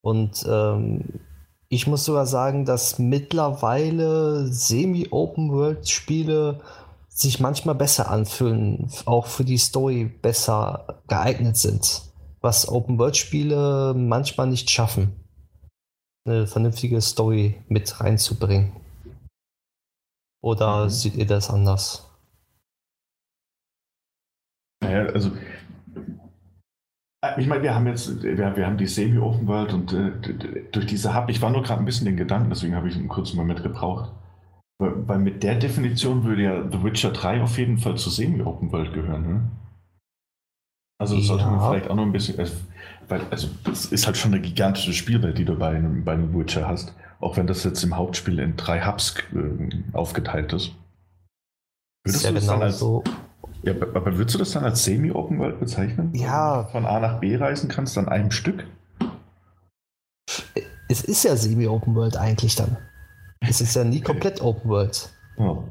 Und 0.02 0.44
ähm, 0.48 1.20
ich 1.68 1.86
muss 1.86 2.04
sogar 2.04 2.26
sagen, 2.26 2.64
dass 2.64 2.98
mittlerweile 2.98 4.48
Semi-Open 4.48 5.52
World 5.52 5.88
Spiele 5.88 6.60
sich 7.08 7.38
manchmal 7.38 7.76
besser 7.76 8.10
anfühlen, 8.10 8.90
auch 9.04 9.26
für 9.26 9.44
die 9.44 9.58
Story 9.58 10.06
besser 10.20 11.00
geeignet 11.06 11.56
sind, 11.56 12.02
was 12.40 12.68
Open 12.68 12.98
World 12.98 13.16
Spiele 13.16 13.94
manchmal 13.96 14.48
nicht 14.48 14.68
schaffen, 14.68 15.12
eine 16.24 16.48
vernünftige 16.48 17.00
Story 17.00 17.62
mit 17.68 18.00
reinzubringen. 18.00 18.72
Oder 20.46 20.84
mhm. 20.84 20.90
seht 20.90 21.16
ihr 21.16 21.26
das 21.26 21.50
anders? 21.50 22.08
Naja, 24.80 25.06
also 25.12 25.32
Äh, 27.26 27.40
ich 27.40 27.46
meine, 27.46 27.62
wir 27.62 27.74
haben 27.74 27.86
jetzt, 27.86 28.22
wir, 28.22 28.56
wir 28.56 28.66
haben 28.66 28.78
die 28.78 28.86
Semi-Open 28.86 29.46
World 29.46 29.72
und 29.72 29.92
äh, 29.92 30.12
durch 30.72 30.86
diese 30.86 31.14
Hub, 31.14 31.28
ich 31.28 31.40
war 31.42 31.50
nur 31.50 31.62
gerade 31.62 31.80
ein 31.80 31.84
bisschen 31.84 32.06
den 32.06 32.16
Gedanken, 32.16 32.50
deswegen 32.50 32.74
habe 32.74 32.88
ich 32.88 32.96
ihn 32.96 33.08
kurz 33.08 33.32
mal 33.34 33.44
mitgebraucht. 33.44 34.12
Weil, 34.78 35.08
weil, 35.08 35.18
mit 35.18 35.42
der 35.42 35.54
Definition 35.54 36.24
würde 36.24 36.42
ja 36.42 36.70
The 36.70 36.82
Witcher 36.82 37.10
3 37.10 37.42
auf 37.42 37.58
jeden 37.58 37.78
Fall 37.78 37.96
zur 37.96 38.12
Semi-Open 38.12 38.70
World 38.70 38.92
gehören, 38.92 39.22
ne? 39.22 39.50
Also 40.98 41.16
das 41.16 41.26
sollte 41.26 41.44
man 41.44 41.60
vielleicht 41.60 41.90
auch 41.90 41.94
noch 41.94 42.04
ein 42.04 42.12
bisschen, 42.12 42.38
äh, 42.38 42.48
weil, 43.08 43.20
also 43.30 43.48
das 43.64 43.86
ist 43.86 44.06
halt 44.06 44.16
schon 44.16 44.32
eine 44.32 44.42
gigantische 44.42 44.92
Spielwelt, 44.92 45.38
die 45.38 45.44
du 45.44 45.58
bei 45.58 45.70
einem, 45.70 46.04
bei 46.04 46.12
einem 46.12 46.32
Witcher 46.38 46.68
hast, 46.68 46.94
auch 47.20 47.36
wenn 47.36 47.46
das 47.46 47.64
jetzt 47.64 47.82
im 47.82 47.96
Hauptspiel 47.96 48.38
in 48.38 48.56
drei 48.56 48.84
Hubs 48.84 49.14
äh, 49.34 49.96
aufgeteilt 49.96 50.52
ist. 50.52 50.72
Würdest 52.04 52.24
ja 52.24 52.30
genau 52.30 52.58
als, 52.60 52.78
so. 52.78 53.02
Ja, 53.62 53.72
aber 53.72 54.16
würdest 54.16 54.34
du 54.34 54.38
das 54.38 54.52
dann 54.52 54.64
als 54.64 54.84
Semi-Open 54.84 55.38
World 55.38 55.58
bezeichnen? 55.58 56.14
Ja. 56.14 56.64
Von 56.70 56.86
A 56.86 57.00
nach 57.00 57.20
B 57.20 57.36
reisen 57.36 57.68
kannst 57.68 57.98
an 57.98 58.08
einem 58.08 58.30
Stück? 58.30 58.64
Es 60.88 61.02
ist 61.02 61.24
ja 61.24 61.36
Semi-Open 61.36 61.94
World 61.94 62.16
eigentlich 62.16 62.54
dann. 62.54 62.76
Es 63.40 63.60
ist 63.60 63.74
ja 63.74 63.84
nie 63.84 64.00
komplett 64.02 64.40
Open 64.40 64.70
World. 64.70 65.10
Oh. 65.36 65.64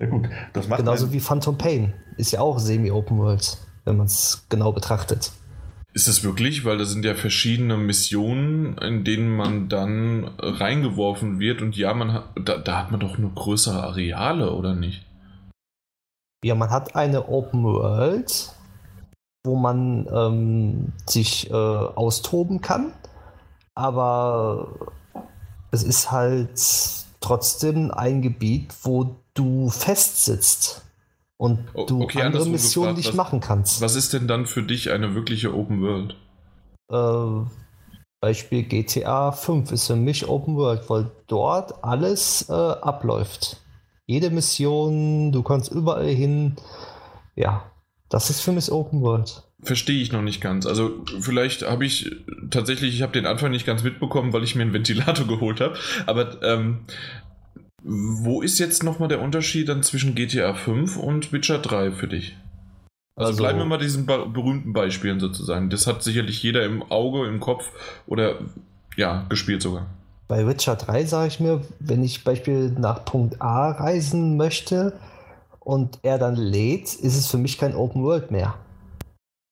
Ja 0.00 0.06
gut, 0.06 0.28
das 0.54 0.66
macht 0.68 0.78
Genauso 0.78 1.12
wie 1.12 1.20
Phantom 1.20 1.58
Pain 1.58 1.92
ist 2.16 2.30
ja 2.30 2.40
auch 2.40 2.58
Semi-Open 2.58 3.18
World, 3.18 3.58
wenn 3.84 3.96
man 3.96 4.06
es 4.06 4.46
genau 4.48 4.72
betrachtet. 4.72 5.32
Ist 5.92 6.06
das 6.06 6.22
wirklich? 6.22 6.64
Weil 6.64 6.78
da 6.78 6.84
sind 6.84 7.04
ja 7.04 7.14
verschiedene 7.14 7.76
Missionen, 7.76 8.78
in 8.78 9.02
denen 9.02 9.36
man 9.36 9.68
dann 9.68 10.30
reingeworfen 10.38 11.40
wird 11.40 11.62
und 11.62 11.76
ja, 11.76 11.92
man 11.94 12.12
hat, 12.12 12.24
da, 12.36 12.58
da 12.58 12.78
hat 12.78 12.90
man 12.90 13.00
doch 13.00 13.18
nur 13.18 13.34
größere 13.34 13.82
Areale, 13.82 14.52
oder 14.52 14.74
nicht? 14.74 15.04
Ja, 16.44 16.54
man 16.54 16.70
hat 16.70 16.94
eine 16.94 17.28
Open 17.28 17.64
World, 17.64 18.54
wo 19.44 19.56
man 19.56 20.06
ähm, 20.12 20.92
sich 21.06 21.50
äh, 21.50 21.54
austoben 21.54 22.60
kann, 22.60 22.92
aber 23.74 24.92
es 25.72 25.82
ist 25.82 26.12
halt 26.12 26.60
trotzdem 27.20 27.90
ein 27.90 28.22
Gebiet, 28.22 28.72
wo 28.82 29.16
du 29.34 29.70
festsitzt 29.70 30.84
und 31.40 31.58
du 31.88 32.02
okay, 32.02 32.22
andere 32.22 32.46
Missionen 32.46 32.96
nicht 32.96 33.14
machen 33.14 33.40
kannst. 33.40 33.80
Was 33.80 33.96
ist 33.96 34.12
denn 34.12 34.28
dann 34.28 34.46
für 34.46 34.62
dich 34.62 34.90
eine 34.90 35.14
wirkliche 35.14 35.54
Open 35.54 35.80
World? 35.80 36.16
Äh, 36.92 37.48
Beispiel 38.20 38.64
GTA 38.64 39.32
5 39.32 39.72
ist 39.72 39.86
für 39.86 39.96
mich 39.96 40.28
Open 40.28 40.56
World, 40.56 40.90
weil 40.90 41.10
dort 41.26 41.82
alles 41.82 42.48
äh, 42.48 42.52
abläuft 42.52 43.56
jede 44.10 44.30
Mission, 44.30 45.30
du 45.30 45.44
kannst 45.44 45.70
überall 45.70 46.08
hin. 46.08 46.56
Ja, 47.36 47.70
das 48.08 48.28
ist 48.28 48.40
für 48.40 48.50
mich 48.50 48.72
Open 48.72 49.02
World. 49.02 49.44
Verstehe 49.62 50.02
ich 50.02 50.10
noch 50.10 50.22
nicht 50.22 50.40
ganz. 50.40 50.66
Also 50.66 51.04
vielleicht 51.20 51.62
habe 51.62 51.86
ich 51.86 52.10
tatsächlich, 52.50 52.92
ich 52.92 53.02
habe 53.02 53.12
den 53.12 53.24
Anfang 53.24 53.52
nicht 53.52 53.66
ganz 53.66 53.84
mitbekommen, 53.84 54.32
weil 54.32 54.42
ich 54.42 54.56
mir 54.56 54.62
einen 54.62 54.72
Ventilator 54.72 55.26
geholt 55.28 55.60
habe. 55.60 55.76
Aber 56.06 56.42
ähm, 56.42 56.80
wo 57.82 58.42
ist 58.42 58.58
jetzt 58.58 58.82
nochmal 58.82 59.08
der 59.08 59.20
Unterschied 59.20 59.68
dann 59.68 59.82
zwischen 59.82 60.14
GTA 60.14 60.54
5 60.54 60.96
und 60.96 61.32
Witcher 61.32 61.58
3 61.58 61.92
für 61.92 62.08
dich? 62.08 62.36
Also, 63.16 63.30
also 63.30 63.42
bleiben 63.42 63.58
wir 63.58 63.66
mal 63.66 63.78
diesen 63.78 64.06
berühmten 64.06 64.72
Beispielen 64.72 65.20
sozusagen. 65.20 65.70
Das 65.70 65.86
hat 65.86 66.02
sicherlich 66.02 66.42
jeder 66.42 66.64
im 66.64 66.82
Auge, 66.90 67.26
im 67.26 67.40
Kopf 67.40 67.70
oder 68.06 68.38
ja, 68.96 69.26
gespielt 69.28 69.62
sogar. 69.62 69.86
Bei 70.28 70.46
Witcher 70.46 70.76
3 70.76 71.04
sage 71.04 71.28
ich 71.28 71.40
mir, 71.40 71.62
wenn 71.80 72.04
ich 72.04 72.24
Beispiel 72.24 72.70
nach 72.70 73.04
Punkt 73.04 73.42
A 73.42 73.70
reisen 73.72 74.36
möchte 74.36 74.92
und 75.58 75.98
er 76.02 76.18
dann 76.18 76.36
lädt, 76.36 76.94
ist 76.94 77.16
es 77.16 77.26
für 77.26 77.38
mich 77.38 77.58
kein 77.58 77.74
Open 77.74 78.02
World 78.02 78.30
mehr. 78.30 78.54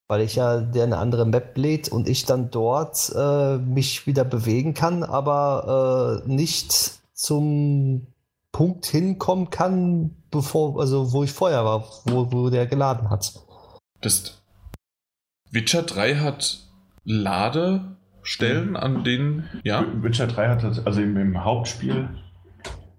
Weil 0.07 0.21
ich 0.21 0.35
ja 0.35 0.61
der 0.61 0.85
eine 0.85 0.97
andere 0.97 1.25
Map 1.25 1.57
lädt 1.57 1.89
und 1.89 2.07
ich 2.07 2.25
dann 2.25 2.49
dort 2.49 3.13
äh, 3.15 3.57
mich 3.57 4.07
wieder 4.07 4.23
bewegen 4.23 4.73
kann, 4.73 5.03
aber 5.03 6.23
äh, 6.25 6.31
nicht 6.31 6.99
zum 7.13 8.07
Punkt 8.51 8.85
hinkommen 8.85 9.49
kann, 9.49 10.15
bevor, 10.31 10.79
also 10.79 11.11
wo 11.11 11.23
ich 11.23 11.31
vorher 11.31 11.65
war, 11.65 11.85
wo, 12.05 12.31
wo 12.31 12.49
der 12.49 12.65
geladen 12.67 13.09
hat. 13.09 13.33
Das 14.01 14.41
Witcher 15.51 15.83
3 15.83 16.15
hat 16.15 16.59
Lade 17.03 17.97
Stellen, 18.21 18.75
an 18.75 19.03
denen, 19.03 19.49
ja? 19.63 19.85
Witcher 20.01 20.27
3 20.27 20.49
hat, 20.49 20.63
also 20.85 21.01
im, 21.01 21.17
im 21.17 21.43
Hauptspiel 21.43 22.09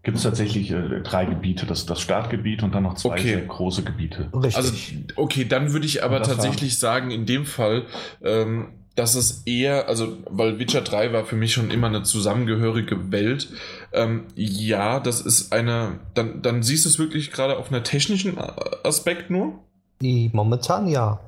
gibt 0.02 0.16
es 0.16 0.22
tatsächlich 0.22 0.70
äh, 0.70 1.00
drei 1.02 1.26
Gebiete. 1.26 1.66
Das, 1.66 1.86
das 1.86 2.00
Startgebiet 2.00 2.62
und 2.62 2.74
dann 2.74 2.84
noch 2.84 2.94
zwei 2.94 3.10
okay. 3.10 3.44
große 3.46 3.82
Gebiete. 3.82 4.30
Richtig. 4.32 4.56
Also, 4.56 4.74
okay, 5.16 5.44
dann 5.44 5.72
würde 5.72 5.86
ich 5.86 6.02
aber 6.02 6.22
tatsächlich 6.22 6.78
sagen, 6.78 7.10
in 7.10 7.26
dem 7.26 7.44
Fall, 7.44 7.86
ähm, 8.22 8.79
dass 9.00 9.14
es 9.14 9.44
eher, 9.46 9.88
also, 9.88 10.18
weil 10.28 10.58
Witcher 10.58 10.82
3 10.82 11.14
war 11.14 11.24
für 11.24 11.34
mich 11.34 11.54
schon 11.54 11.70
immer 11.70 11.86
eine 11.86 12.02
zusammengehörige 12.02 13.10
Welt. 13.10 13.48
Ähm, 13.94 14.26
ja, 14.34 15.00
das 15.00 15.22
ist 15.22 15.54
eine, 15.54 16.00
dann, 16.12 16.42
dann 16.42 16.62
siehst 16.62 16.84
du 16.84 16.90
es 16.90 16.98
wirklich 16.98 17.32
gerade 17.32 17.56
auf 17.56 17.70
einer 17.70 17.82
technischen 17.82 18.36
Aspekt 18.84 19.30
nur? 19.30 19.54
Momentan 20.02 20.86
ja. 20.86 21.18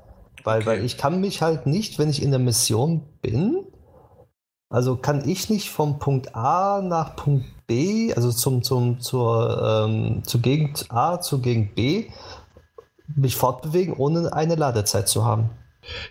Weil, 0.44 0.58
okay. 0.58 0.66
weil 0.66 0.84
ich 0.84 0.98
kann 0.98 1.22
mich 1.22 1.40
halt 1.40 1.66
nicht, 1.66 1.98
wenn 1.98 2.10
ich 2.10 2.22
in 2.22 2.30
der 2.30 2.40
Mission 2.40 3.04
bin, 3.22 3.64
also 4.68 4.96
kann 4.96 5.26
ich 5.26 5.48
nicht 5.48 5.70
vom 5.70 5.98
Punkt 5.98 6.36
A 6.36 6.82
nach 6.82 7.16
Punkt 7.16 7.46
B, 7.66 8.12
also 8.12 8.32
zum, 8.32 8.62
zum, 8.62 9.00
zur, 9.00 9.86
ähm, 9.86 10.24
zur 10.24 10.42
Gegend 10.42 10.84
A 10.90 11.22
zur 11.22 11.40
Gegend 11.40 11.74
B, 11.74 12.10
mich 13.16 13.34
fortbewegen, 13.34 13.94
ohne 13.94 14.30
eine 14.34 14.56
Ladezeit 14.56 15.08
zu 15.08 15.24
haben. 15.24 15.48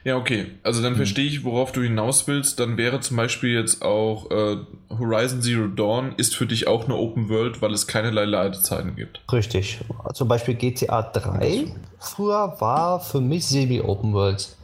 Ja, 0.04 0.18
okay. 0.18 0.48
Also 0.64 0.82
dann 0.82 0.92
hm. 0.92 0.98
verstehe 0.98 1.26
ich, 1.26 1.44
worauf 1.44 1.72
du 1.72 1.82
hinaus 1.82 2.28
willst. 2.28 2.60
Dann 2.60 2.78
wäre 2.78 3.00
zum 3.00 3.18
Beispiel 3.18 3.52
jetzt 3.58 3.82
auch 3.82 4.30
äh, 4.30 4.58
Horizon 4.90 5.42
Zero 5.42 5.68
Dawn 5.68 6.14
ist 6.18 6.36
für 6.36 6.46
dich 6.46 6.68
auch 6.68 6.86
eine 6.86 6.96
Open 6.96 7.30
World, 7.30 7.62
weil 7.62 7.74
es 7.74 7.88
keinerlei 7.88 8.26
Ladezeiten 8.26 8.96
gibt. 8.96 9.22
Richtig. 9.32 9.80
Zum 10.14 10.28
Beispiel 10.28 10.56
GTA 10.56 11.02
3 11.02 11.74
früher 12.02 12.56
war 12.60 13.00
für 13.00 13.22
mich 13.22 13.48
Semi-Open 13.48 14.14
World. 14.14 14.58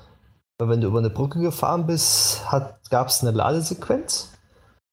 Weil 0.57 0.69
wenn 0.69 0.81
du 0.81 0.87
über 0.87 0.99
eine 0.99 1.11
Brücke 1.11 1.39
gefahren 1.39 1.85
bist, 1.85 2.41
gab 2.89 3.07
es 3.07 3.21
eine 3.21 3.31
Ladesequenz. 3.31 4.33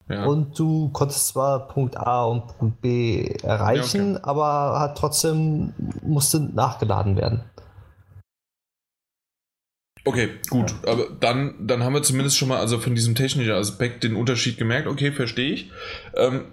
Ja. 0.09 0.27
Und 0.27 0.59
du 0.59 0.90
konntest 0.90 1.29
zwar 1.29 1.66
Punkt 1.68 1.96
A 1.96 2.24
und 2.24 2.59
Punkt 2.59 2.83
B 2.83 3.27
erreichen, 3.42 4.12
ja, 4.12 4.18
okay. 4.18 4.29
aber 4.29 4.79
hat 4.79 4.98
trotzdem 4.98 5.72
musste 6.03 6.40
nachgeladen 6.40 7.16
werden. 7.16 7.42
Okay, 10.04 10.30
gut. 10.50 10.74
Ja. 10.84 10.92
Aber 10.92 11.06
dann, 11.18 11.54
dann 11.60 11.82
haben 11.82 11.94
wir 11.94 12.02
zumindest 12.02 12.36
schon 12.36 12.48
mal 12.48 12.58
also 12.58 12.78
von 12.78 12.94
diesem 12.94 13.14
technischen 13.14 13.52
Aspekt 13.52 14.04
den 14.04 14.16
Unterschied 14.16 14.58
gemerkt. 14.58 14.86
Okay, 14.86 15.12
verstehe 15.12 15.52
ich. 15.52 15.70
Ähm, 16.14 16.44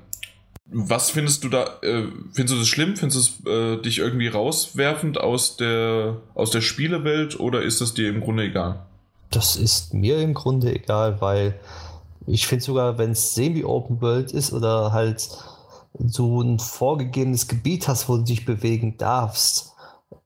was 0.66 1.10
findest 1.10 1.44
du 1.44 1.50
da? 1.50 1.80
Äh, 1.82 2.06
findest 2.32 2.56
du 2.56 2.60
das 2.60 2.68
schlimm? 2.70 2.96
Findest 2.96 3.44
du 3.46 3.50
es 3.50 3.80
äh, 3.80 3.82
dich 3.82 4.00
irgendwie 4.00 4.30
rauswerfend 4.30 5.20
aus 5.20 5.58
der, 5.58 6.18
aus 6.34 6.52
der 6.52 6.62
Spielewelt 6.62 7.40
oder 7.40 7.62
ist 7.62 7.82
es 7.82 7.94
dir 7.94 8.08
im 8.10 8.22
Grunde 8.22 8.44
egal? 8.44 8.86
Das 9.32 9.58
ist 9.58 9.94
mir 9.94 10.20
im 10.20 10.34
Grunde 10.34 10.74
egal, 10.74 11.20
weil 11.20 11.60
ich 12.28 12.48
finde 12.48 12.64
sogar, 12.64 12.98
wenn 12.98 13.12
es 13.12 13.36
semi-open 13.36 14.02
world 14.02 14.32
ist 14.32 14.54
oder 14.54 14.94
halt 14.94 15.28
so 16.00 16.42
ein 16.42 16.60
vorgegebenes 16.60 17.48
Gebiet 17.48 17.88
hast, 17.88 18.08
wo 18.08 18.18
du 18.18 18.24
dich 18.24 18.46
bewegen 18.46 18.98
darfst, 18.98 19.74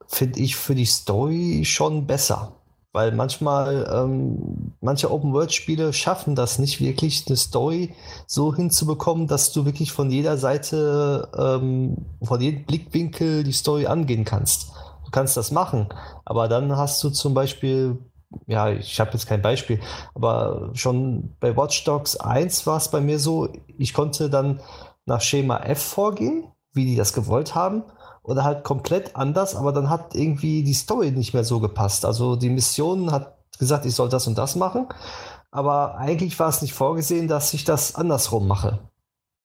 finde 0.07 0.39
ich 0.39 0.55
für 0.55 0.75
die 0.75 0.85
Story 0.85 1.63
schon 1.65 2.05
besser. 2.05 2.53
Weil 2.95 3.11
manchmal, 3.11 3.91
ähm, 3.93 4.71
manche 4.79 5.11
Open-World-Spiele 5.11 5.91
schaffen 5.91 6.33
das 6.33 6.59
nicht 6.59 6.79
wirklich, 6.79 7.25
eine 7.27 7.35
Story 7.35 7.93
so 8.25 8.55
hinzubekommen, 8.55 9.27
dass 9.27 9.51
du 9.51 9.65
wirklich 9.65 9.91
von 9.91 10.09
jeder 10.09 10.37
Seite, 10.37 11.27
ähm, 11.37 11.97
von 12.23 12.39
jedem 12.39 12.63
Blickwinkel 12.63 13.43
die 13.43 13.51
Story 13.51 13.85
angehen 13.85 14.23
kannst. 14.23 14.71
Du 15.03 15.11
kannst 15.11 15.35
das 15.35 15.51
machen, 15.51 15.89
aber 16.23 16.47
dann 16.47 16.77
hast 16.77 17.03
du 17.03 17.09
zum 17.09 17.33
Beispiel 17.33 17.97
ja, 18.47 18.69
ich 18.69 18.97
habe 19.01 19.11
jetzt 19.11 19.27
kein 19.27 19.41
Beispiel, 19.41 19.81
aber 20.13 20.69
schon 20.73 21.35
bei 21.41 21.55
Watch 21.57 21.83
Dogs 21.83 22.15
1 22.15 22.65
war 22.65 22.77
es 22.77 22.89
bei 22.89 23.01
mir 23.01 23.19
so, 23.19 23.49
ich 23.77 23.93
konnte 23.93 24.29
dann 24.29 24.61
nach 25.05 25.19
Schema 25.19 25.57
F 25.57 25.81
vorgehen, 25.81 26.45
wie 26.71 26.85
die 26.85 26.95
das 26.95 27.11
gewollt 27.11 27.55
haben, 27.55 27.83
oder 28.25 28.43
halt 28.43 28.63
komplett 28.63 29.15
anders, 29.15 29.55
aber 29.55 29.71
dann 29.71 29.89
hat 29.89 30.15
irgendwie 30.15 30.63
die 30.63 30.73
Story 30.73 31.11
nicht 31.11 31.33
mehr 31.33 31.43
so 31.43 31.59
gepasst. 31.59 32.05
Also 32.05 32.35
die 32.35 32.49
Mission 32.49 33.11
hat 33.11 33.37
gesagt, 33.59 33.85
ich 33.85 33.95
soll 33.95 34.09
das 34.09 34.27
und 34.27 34.37
das 34.37 34.55
machen, 34.55 34.87
aber 35.51 35.97
eigentlich 35.97 36.37
war 36.39 36.49
es 36.49 36.61
nicht 36.61 36.73
vorgesehen, 36.73 37.27
dass 37.27 37.53
ich 37.53 37.63
das 37.63 37.95
andersrum 37.95 38.47
mache. 38.47 38.79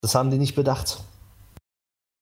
Das 0.02 0.14
haben 0.14 0.30
die 0.30 0.38
nicht 0.38 0.54
bedacht. 0.54 0.98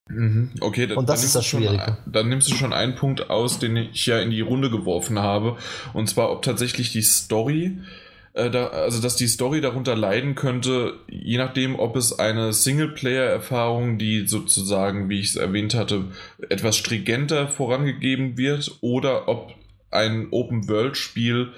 Mhm. 0.09 0.51
Okay, 0.61 0.87
dann, 0.87 0.99
und 0.99 1.09
das 1.09 1.23
ist 1.23 1.35
das 1.35 1.47
Schwierige. 1.47 1.85
Schon, 1.85 2.13
dann 2.13 2.29
nimmst 2.29 2.51
du 2.51 2.55
schon 2.55 2.73
einen 2.73 2.95
Punkt 2.97 3.31
aus, 3.31 3.59
den 3.59 3.77
ich 3.77 4.07
ja 4.07 4.19
in 4.19 4.31
die 4.31 4.41
Runde 4.41 4.71
geworfen 4.71 5.19
habe. 5.19 5.57
Und 5.93 6.09
zwar, 6.09 6.31
ob 6.31 6.43
tatsächlich 6.43 6.93
die 6.93 7.03
Story, 7.03 7.79
äh, 8.33 8.51
da, 8.51 8.69
also 8.69 9.01
dass 9.01 9.17
die 9.17 9.29
Story 9.29 9.61
darunter 9.61 9.97
leiden 9.97 10.35
könnte, 10.35 10.95
je 11.09 11.39
nachdem, 11.39 11.79
ob 11.79 11.97
es 11.97 12.19
eine 12.19 12.53
Singleplayer-Erfahrung, 12.53 13.99
die 13.99 14.27
sozusagen, 14.27 15.09
wie 15.09 15.21
ich 15.21 15.29
es 15.29 15.37
erwähnt 15.37 15.75
hatte, 15.75 16.05
etwas 16.49 16.77
stringenter 16.77 17.49
vorangegeben 17.49 18.37
wird, 18.37 18.79
oder 18.81 19.29
ob 19.29 19.55
ein 19.91 20.29
Open-World-Spiel 20.31 21.53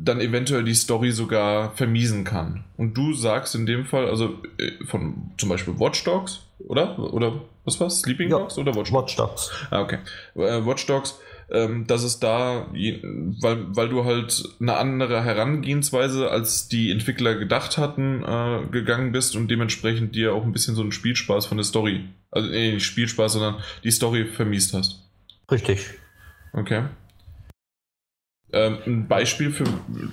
dann 0.00 0.20
eventuell 0.20 0.62
die 0.62 0.74
Story 0.74 1.10
sogar 1.10 1.74
vermiesen 1.74 2.22
kann. 2.22 2.64
Und 2.76 2.96
du 2.96 3.14
sagst 3.14 3.56
in 3.56 3.66
dem 3.66 3.84
Fall, 3.84 4.08
also 4.08 4.38
äh, 4.58 4.84
von 4.84 5.32
zum 5.38 5.48
Beispiel 5.48 5.78
Watch 5.80 6.04
Dogs, 6.04 6.46
oder? 6.60 6.98
Oder 6.98 7.40
was 7.64 7.80
war's? 7.80 8.00
Sleeping 8.00 8.30
Ja, 8.30 8.38
Dogs 8.38 8.58
oder 8.58 8.74
Watch 8.76 8.92
Dogs? 8.92 8.92
Watch 8.92 9.16
Dogs. 9.16 9.50
Ah, 9.70 9.80
okay. 9.80 9.98
Äh, 10.36 10.64
Watch 10.64 10.86
Dogs, 10.86 11.18
ähm, 11.50 11.86
dass 11.86 12.02
es 12.02 12.20
da, 12.20 12.68
weil, 12.72 13.76
weil 13.76 13.88
du 13.88 14.04
halt 14.04 14.44
eine 14.60 14.76
andere 14.76 15.24
Herangehensweise, 15.24 16.30
als 16.30 16.68
die 16.68 16.90
Entwickler 16.90 17.34
gedacht 17.36 17.78
hatten, 17.78 18.22
äh, 18.22 18.66
gegangen 18.70 19.12
bist 19.12 19.36
und 19.36 19.50
dementsprechend 19.50 20.14
dir 20.14 20.34
auch 20.34 20.44
ein 20.44 20.52
bisschen 20.52 20.74
so 20.74 20.82
einen 20.82 20.92
Spielspaß 20.92 21.46
von 21.46 21.56
der 21.56 21.64
Story, 21.64 22.04
also 22.30 22.48
nee, 22.48 22.72
nicht 22.72 22.84
Spielspaß, 22.84 23.32
sondern 23.32 23.56
die 23.84 23.90
Story 23.90 24.26
vermiest 24.26 24.74
hast. 24.74 25.02
Richtig. 25.50 25.86
Okay. 26.52 26.84
Ähm, 28.50 28.78
ein 28.86 29.08
Beispiel 29.08 29.50
für, 29.50 29.64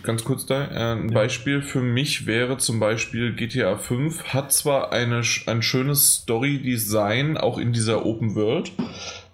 ganz 0.04 0.26
kurz 0.26 0.46
da, 0.46 0.66
äh, 0.66 1.00
ein 1.00 1.08
Ja. 1.10 1.16
Beispiel 1.16 1.62
für 1.62 1.82
mich 1.82 2.26
wäre 2.26 2.58
zum 2.58 2.82
Beispiel 2.82 3.34
GTA 3.34 3.78
5 3.78 4.26
hat 4.34 4.52
zwar 4.52 4.92
eine, 4.92 5.22
ein 5.46 5.62
schönes 5.62 6.16
Story-Design, 6.16 7.38
auch 7.38 7.58
in 7.58 7.72
dieser 7.72 8.06
Open 8.06 8.36
World, 8.36 8.74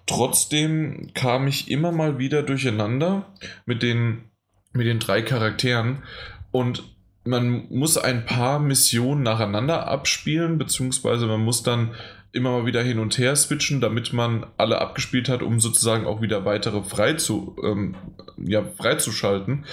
trotzdem 0.06 1.10
kam 1.14 1.46
ich 1.46 1.70
immer 1.70 1.92
mal 1.92 2.18
wieder 2.18 2.42
durcheinander 2.42 3.32
mit 3.66 3.82
den, 3.82 4.30
mit 4.72 4.86
den 4.86 4.98
drei 4.98 5.22
Charakteren 5.22 6.02
und 6.50 6.84
man 7.24 7.66
muss 7.70 7.96
ein 7.98 8.26
paar 8.26 8.58
Missionen 8.58 9.22
nacheinander 9.22 9.86
abspielen, 9.86 10.58
beziehungsweise 10.58 11.26
man 11.26 11.44
muss 11.44 11.62
dann 11.62 11.94
immer 12.32 12.50
mal 12.50 12.66
wieder 12.66 12.82
hin 12.82 12.98
und 12.98 13.18
her 13.18 13.36
switchen, 13.36 13.80
damit 13.80 14.12
man 14.12 14.46
alle 14.56 14.80
abgespielt 14.80 15.28
hat, 15.28 15.42
um 15.42 15.60
sozusagen 15.60 16.06
auch 16.06 16.22
wieder 16.22 16.44
weitere 16.44 16.82
frei 16.82 17.12
zu, 17.14 17.56
ähm, 17.62 17.94
ja, 18.38 18.64
freizuschalten. 18.64 19.66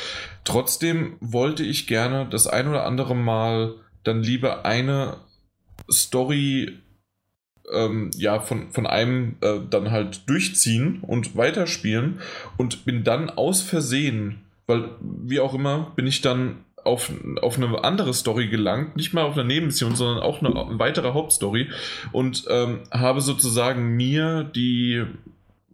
Trotzdem 0.43 1.15
wollte 1.21 1.63
ich 1.63 1.87
gerne 1.87 2.27
das 2.29 2.47
ein 2.47 2.67
oder 2.67 2.85
andere 2.85 3.15
Mal 3.15 3.75
dann 4.03 4.21
lieber 4.21 4.65
eine 4.65 5.17
Story 5.89 6.79
ähm, 7.73 8.11
ja, 8.15 8.39
von, 8.39 8.71
von 8.71 8.87
einem 8.87 9.35
äh, 9.41 9.59
dann 9.69 9.91
halt 9.91 10.29
durchziehen 10.29 10.99
und 11.01 11.35
weiterspielen 11.35 12.19
und 12.57 12.85
bin 12.85 13.03
dann 13.03 13.29
aus 13.29 13.61
Versehen, 13.61 14.41
weil 14.67 14.89
wie 15.01 15.39
auch 15.39 15.53
immer, 15.53 15.91
bin 15.95 16.07
ich 16.07 16.21
dann 16.21 16.63
auf, 16.83 17.11
auf 17.41 17.57
eine 17.57 17.83
andere 17.83 18.13
Story 18.13 18.47
gelangt, 18.47 18.95
nicht 18.95 19.13
mal 19.13 19.23
auf 19.23 19.33
eine 19.33 19.45
Nebenmission, 19.45 19.95
sondern 19.95 20.23
auch 20.23 20.41
eine 20.41 20.79
weitere 20.79 21.13
Hauptstory. 21.13 21.69
Und 22.11 22.45
ähm, 22.49 22.81
habe 22.91 23.21
sozusagen 23.21 23.95
mir 23.95 24.43
die, 24.43 25.05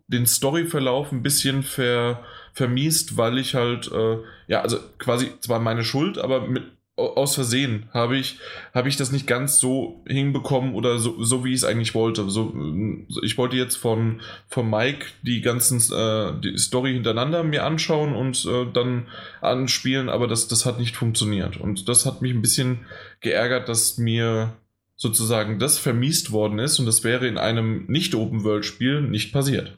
den 0.08 0.26
Storyverlauf 0.26 1.12
ein 1.12 1.24
bisschen 1.24 1.64
ver, 1.64 2.24
vermiest, 2.54 3.18
weil 3.18 3.38
ich 3.38 3.56
halt, 3.56 3.92
äh, 3.92 4.18
ja, 4.48 4.62
also 4.62 4.78
quasi 4.98 5.32
zwar 5.40 5.60
meine 5.60 5.84
Schuld, 5.84 6.18
aber 6.18 6.48
mit, 6.48 6.64
aus 6.98 7.36
Versehen 7.36 7.90
habe 7.94 8.16
ich, 8.18 8.40
habe 8.74 8.88
ich 8.88 8.96
das 8.96 9.12
nicht 9.12 9.28
ganz 9.28 9.60
so 9.60 10.02
hinbekommen 10.08 10.76
oder 10.76 10.98
so, 10.98 11.22
so 11.22 11.44
wie 11.44 11.50
ich 11.50 11.58
es 11.58 11.64
eigentlich 11.66 11.94
wollte. 11.94 12.30
So, 12.30 12.54
äh, 12.56 13.06
ich 13.24 13.38
wollte 13.38 13.58
jetzt 13.58 13.76
von, 13.76 14.22
von 14.48 14.70
Mike 14.70 15.06
die 15.22 15.42
ganzen 15.42 15.80
äh, 15.94 16.40
die 16.40 16.58
Story 16.58 16.94
hintereinander 16.94 17.44
mir 17.44 17.66
anschauen 17.66 18.16
und 18.16 18.46
äh, 18.46 18.66
dann 18.72 19.08
anspielen, 19.42 20.08
aber 20.08 20.28
das, 20.28 20.48
das 20.48 20.66
hat 20.66 20.80
nicht 20.80 20.96
funktioniert. 20.96 21.58
Und 21.58 21.90
das 21.90 22.06
hat 22.06 22.22
mich 22.22 22.34
ein 22.34 22.42
bisschen 22.42 22.86
geärgert, 23.20 23.68
dass 23.68 23.98
mir 23.98 24.54
sozusagen 24.96 25.60
das 25.60 25.78
vermiest 25.78 26.32
worden 26.32 26.60
ist 26.60 26.80
und 26.80 26.86
das 26.86 27.04
wäre 27.04 27.28
in 27.28 27.38
einem 27.38 27.86
Nicht-Open-World-Spiel 27.88 29.02
nicht 29.02 29.34
passiert. 29.34 29.78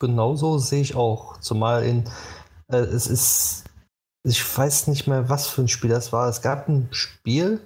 Genauso 0.00 0.58
sehe 0.58 0.80
ich 0.80 0.96
auch. 0.96 1.38
Zumal 1.38 1.84
in, 1.84 2.04
äh, 2.66 2.78
es 2.78 3.06
ist, 3.06 3.64
ich 4.24 4.58
weiß 4.58 4.86
nicht 4.88 5.06
mehr, 5.06 5.28
was 5.28 5.46
für 5.48 5.62
ein 5.62 5.68
Spiel 5.68 5.90
das 5.90 6.12
war. 6.12 6.28
Es 6.28 6.42
gab 6.42 6.68
ein 6.68 6.88
Spiel, 6.90 7.60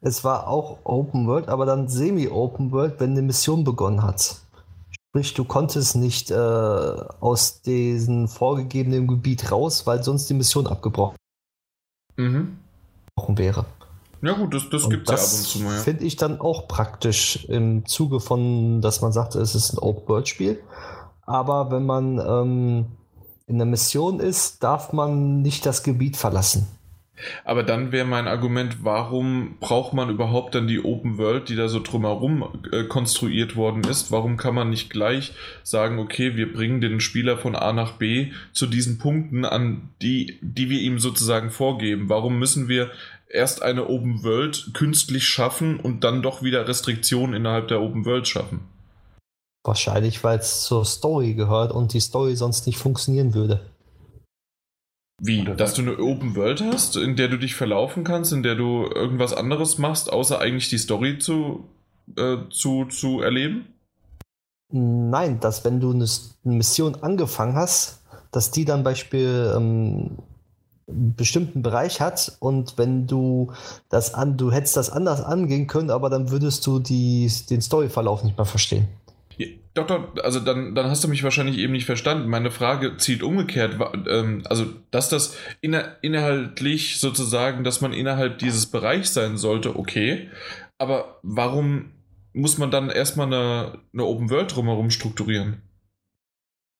es 0.00 0.24
war 0.24 0.48
auch 0.48 0.78
Open 0.84 1.26
World, 1.26 1.48
aber 1.48 1.66
dann 1.66 1.88
Semi-Open 1.88 2.72
World, 2.72 3.00
wenn 3.00 3.10
eine 3.10 3.22
Mission 3.22 3.64
begonnen 3.64 4.02
hat. 4.02 4.36
Sprich, 5.08 5.34
du 5.34 5.44
konntest 5.44 5.96
nicht 5.96 6.30
äh, 6.30 6.34
aus 6.34 7.62
diesem 7.62 8.28
vorgegebenen 8.28 9.08
Gebiet 9.08 9.50
raus, 9.50 9.86
weil 9.86 10.02
sonst 10.02 10.30
die 10.30 10.34
Mission 10.34 10.66
abgebrochen 10.66 11.16
Mhm. 12.16 12.58
wäre. 13.28 13.64
Ja 14.22 14.34
gut, 14.34 14.52
das, 14.52 14.68
das 14.68 14.88
gibt 14.88 15.10
es 15.10 15.16
ja 15.16 15.24
ab 15.26 15.32
und 15.32 15.46
zu 15.46 15.58
mal. 15.60 15.76
Ja. 15.76 15.82
Finde 15.82 16.04
ich 16.04 16.16
dann 16.16 16.40
auch 16.40 16.68
praktisch 16.68 17.46
im 17.46 17.86
Zuge 17.86 18.20
von, 18.20 18.82
dass 18.82 19.00
man 19.00 19.12
sagt, 19.12 19.34
es 19.34 19.54
ist 19.54 19.72
ein 19.72 19.78
Open-World-Spiel. 19.78 20.60
Aber 21.22 21.70
wenn 21.70 21.86
man 21.86 22.18
ähm, 22.18 22.86
in 23.50 23.58
der 23.58 23.66
Mission 23.66 24.20
ist, 24.20 24.62
darf 24.62 24.92
man 24.92 25.42
nicht 25.42 25.66
das 25.66 25.82
Gebiet 25.82 26.16
verlassen. 26.16 26.68
Aber 27.44 27.64
dann 27.64 27.92
wäre 27.92 28.06
mein 28.06 28.28
Argument, 28.28 28.78
warum 28.82 29.56
braucht 29.58 29.92
man 29.92 30.08
überhaupt 30.08 30.54
dann 30.54 30.68
die 30.68 30.82
Open 30.82 31.18
World, 31.18 31.48
die 31.48 31.56
da 31.56 31.68
so 31.68 31.80
drumherum 31.80 32.44
äh, 32.72 32.84
konstruiert 32.84 33.56
worden 33.56 33.82
ist? 33.84 34.10
Warum 34.10 34.36
kann 34.36 34.54
man 34.54 34.70
nicht 34.70 34.88
gleich 34.88 35.32
sagen, 35.62 35.98
okay, 35.98 36.36
wir 36.36 36.52
bringen 36.52 36.80
den 36.80 37.00
Spieler 37.00 37.36
von 37.36 37.56
A 37.56 37.72
nach 37.72 37.92
B 37.92 38.30
zu 38.52 38.66
diesen 38.66 38.98
Punkten 38.98 39.44
an, 39.44 39.90
die, 40.00 40.38
die 40.40 40.70
wir 40.70 40.80
ihm 40.80 40.98
sozusagen 40.98 41.50
vorgeben? 41.50 42.08
Warum 42.08 42.38
müssen 42.38 42.68
wir 42.68 42.90
erst 43.28 43.62
eine 43.62 43.88
Open 43.88 44.22
World 44.22 44.70
künstlich 44.72 45.24
schaffen 45.24 45.78
und 45.78 46.04
dann 46.04 46.22
doch 46.22 46.42
wieder 46.42 46.66
Restriktionen 46.66 47.34
innerhalb 47.34 47.68
der 47.68 47.82
Open 47.82 48.06
World 48.06 48.28
schaffen? 48.28 48.60
Wahrscheinlich, 49.62 50.24
weil 50.24 50.38
es 50.38 50.62
zur 50.62 50.84
Story 50.84 51.34
gehört 51.34 51.72
und 51.72 51.92
die 51.92 52.00
Story 52.00 52.34
sonst 52.34 52.66
nicht 52.66 52.78
funktionieren 52.78 53.34
würde. 53.34 53.60
Wie? 55.22 55.44
Dass 55.44 55.74
du 55.74 55.82
eine 55.82 55.98
Open 55.98 56.34
World 56.34 56.62
hast, 56.62 56.96
in 56.96 57.14
der 57.14 57.28
du 57.28 57.36
dich 57.36 57.54
verlaufen 57.54 58.04
kannst, 58.04 58.32
in 58.32 58.42
der 58.42 58.54
du 58.54 58.86
irgendwas 58.86 59.34
anderes 59.34 59.76
machst, 59.76 60.10
außer 60.10 60.40
eigentlich 60.40 60.70
die 60.70 60.78
Story 60.78 61.18
zu, 61.18 61.68
äh, 62.16 62.38
zu, 62.48 62.86
zu 62.86 63.20
erleben? 63.20 63.66
Nein, 64.72 65.40
dass 65.40 65.64
wenn 65.64 65.80
du 65.80 65.90
eine 65.90 66.06
Mission 66.44 66.94
angefangen 67.02 67.54
hast, 67.54 68.00
dass 68.30 68.50
die 68.50 68.64
dann 68.64 68.82
Beispiel 68.82 69.52
ähm, 69.54 70.18
einen 70.88 71.14
bestimmten 71.16 71.62
Bereich 71.62 72.00
hat 72.00 72.36
und 72.40 72.78
wenn 72.78 73.06
du 73.06 73.52
das 73.88 74.14
an, 74.14 74.36
du 74.36 74.50
hättest 74.50 74.76
das 74.76 74.90
anders 74.90 75.22
angehen 75.22 75.66
können, 75.66 75.90
aber 75.90 76.08
dann 76.08 76.30
würdest 76.30 76.66
du 76.66 76.78
die, 76.78 77.30
den 77.50 77.60
Storyverlauf 77.60 78.24
nicht 78.24 78.38
mehr 78.38 78.46
verstehen. 78.46 78.88
Doch, 79.74 79.86
doch, 79.86 80.16
also 80.24 80.40
dann, 80.40 80.74
dann 80.74 80.86
hast 80.90 81.04
du 81.04 81.08
mich 81.08 81.22
wahrscheinlich 81.22 81.58
eben 81.58 81.72
nicht 81.72 81.86
verstanden. 81.86 82.28
Meine 82.28 82.50
Frage 82.50 82.96
zielt 82.96 83.22
umgekehrt. 83.22 83.76
Ähm, 84.08 84.42
also, 84.46 84.66
dass 84.90 85.08
das 85.08 85.36
inhaltlich 85.60 86.98
sozusagen, 86.98 87.62
dass 87.62 87.80
man 87.80 87.92
innerhalb 87.92 88.38
dieses 88.38 88.66
Bereichs 88.66 89.14
sein 89.14 89.36
sollte, 89.38 89.76
okay. 89.76 90.28
Aber 90.78 91.20
warum 91.22 91.92
muss 92.32 92.58
man 92.58 92.70
dann 92.70 92.90
erstmal 92.90 93.28
eine, 93.28 93.78
eine 93.92 94.04
Open 94.04 94.30
World 94.30 94.54
drumherum 94.54 94.90
strukturieren? 94.90 95.62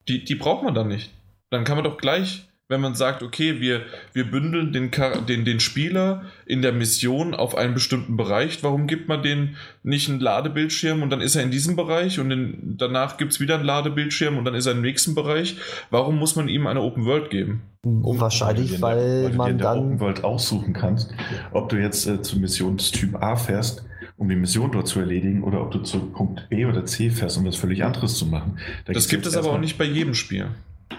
Die, 0.09 0.25
die 0.25 0.35
braucht 0.35 0.65
man 0.65 0.75
dann 0.75 0.89
nicht. 0.89 1.13
Dann 1.51 1.65
kann 1.65 1.77
man 1.77 1.85
doch 1.85 1.99
gleich, 1.99 2.49
wenn 2.71 2.81
man 2.81 2.95
sagt, 2.95 3.25
okay, 3.25 3.61
wir, 3.61 3.83
wir 4.13 4.31
bündeln 4.31 4.73
den, 4.73 4.93
den, 5.29 5.45
den 5.45 5.59
Spieler 5.59 6.23
in 6.47 6.63
der 6.63 6.71
Mission 6.73 7.35
auf 7.35 7.57
einen 7.57 7.75
bestimmten 7.75 8.17
Bereich, 8.17 8.63
warum 8.63 8.87
gibt 8.87 9.09
man 9.09 9.25
den 9.25 9.57
nicht 9.83 10.09
einen 10.09 10.21
Ladebildschirm 10.21 11.03
und 11.03 11.11
dann 11.11 11.21
ist 11.21 11.35
er 11.35 11.43
in 11.43 11.51
diesem 11.51 11.75
Bereich 11.75 12.21
und 12.21 12.31
in, 12.31 12.77
danach 12.79 13.17
gibt 13.17 13.33
es 13.33 13.41
wieder 13.41 13.57
einen 13.57 13.65
Ladebildschirm 13.65 14.39
und 14.39 14.45
dann 14.45 14.55
ist 14.55 14.67
er 14.67 14.73
im 14.73 14.83
nächsten 14.83 15.17
Bereich? 15.17 15.57
Warum 15.91 16.17
muss 16.17 16.37
man 16.37 16.47
ihm 16.47 16.69
eine 16.69 16.81
Open 16.81 17.07
World 17.07 17.31
geben? 17.31 17.63
Wahrscheinlich, 17.83 18.81
weil, 18.81 18.97
weil 18.97 19.05
du 19.05 19.21
dir 19.23 19.31
in 19.31 19.37
man 19.37 19.59
der 19.59 19.73
Open 19.73 19.91
dann. 19.91 20.01
World 20.01 20.23
aussuchen 20.23 20.73
kannst, 20.73 21.13
ob 21.51 21.71
du 21.71 21.77
jetzt 21.77 22.07
äh, 22.07 22.23
zur 22.23 22.39
Missionstyp 22.39 23.21
A 23.21 23.35
fährst, 23.35 23.85
um 24.17 24.29
die 24.29 24.37
Mission 24.37 24.71
dort 24.71 24.87
zu 24.87 25.01
erledigen, 25.01 25.43
oder 25.43 25.61
ob 25.61 25.73
du 25.73 25.81
zu 25.81 25.99
Punkt 25.99 26.49
B 26.49 26.67
oder 26.67 26.85
C 26.85 27.11
fährst, 27.11 27.37
um 27.37 27.47
was 27.47 27.57
völlig 27.57 27.83
anderes 27.83 28.15
zu 28.15 28.27
machen. 28.27 28.59
Da 28.85 28.93
Das 28.93 29.09
gibt 29.09 29.27
es 29.27 29.37
aber 29.37 29.51
auch 29.51 29.59
nicht 29.59 29.77
bei 29.77 29.87
jedem 29.87 30.15
Spiel. 30.15 30.51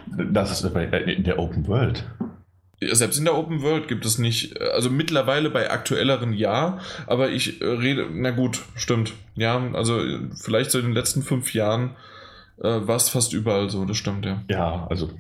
Das 0.07 0.51
ist 0.51 0.63
in 0.63 1.23
der 1.23 1.39
Open 1.39 1.67
World. 1.67 2.03
Selbst 2.91 3.19
in 3.19 3.25
der 3.25 3.37
Open 3.37 3.61
World 3.61 3.87
gibt 3.87 4.05
es 4.05 4.17
nicht, 4.17 4.59
also 4.59 4.89
mittlerweile 4.89 5.51
bei 5.51 5.69
aktuelleren 5.69 6.33
ja, 6.33 6.79
aber 7.05 7.29
ich 7.29 7.61
äh, 7.61 7.65
rede, 7.65 8.07
na 8.11 8.31
gut, 8.31 8.61
stimmt. 8.75 9.13
Ja, 9.35 9.61
also 9.73 10.01
vielleicht 10.41 10.71
so 10.71 10.79
in 10.79 10.85
den 10.85 10.93
letzten 10.93 11.21
fünf 11.21 11.53
Jahren 11.53 11.91
äh, 12.57 12.63
war 12.63 12.95
es 12.95 13.09
fast 13.09 13.33
überall 13.33 13.69
so, 13.69 13.85
das 13.85 13.97
stimmt, 13.97 14.25
ja. 14.25 14.41
Ja, 14.49 14.87
also 14.89 15.11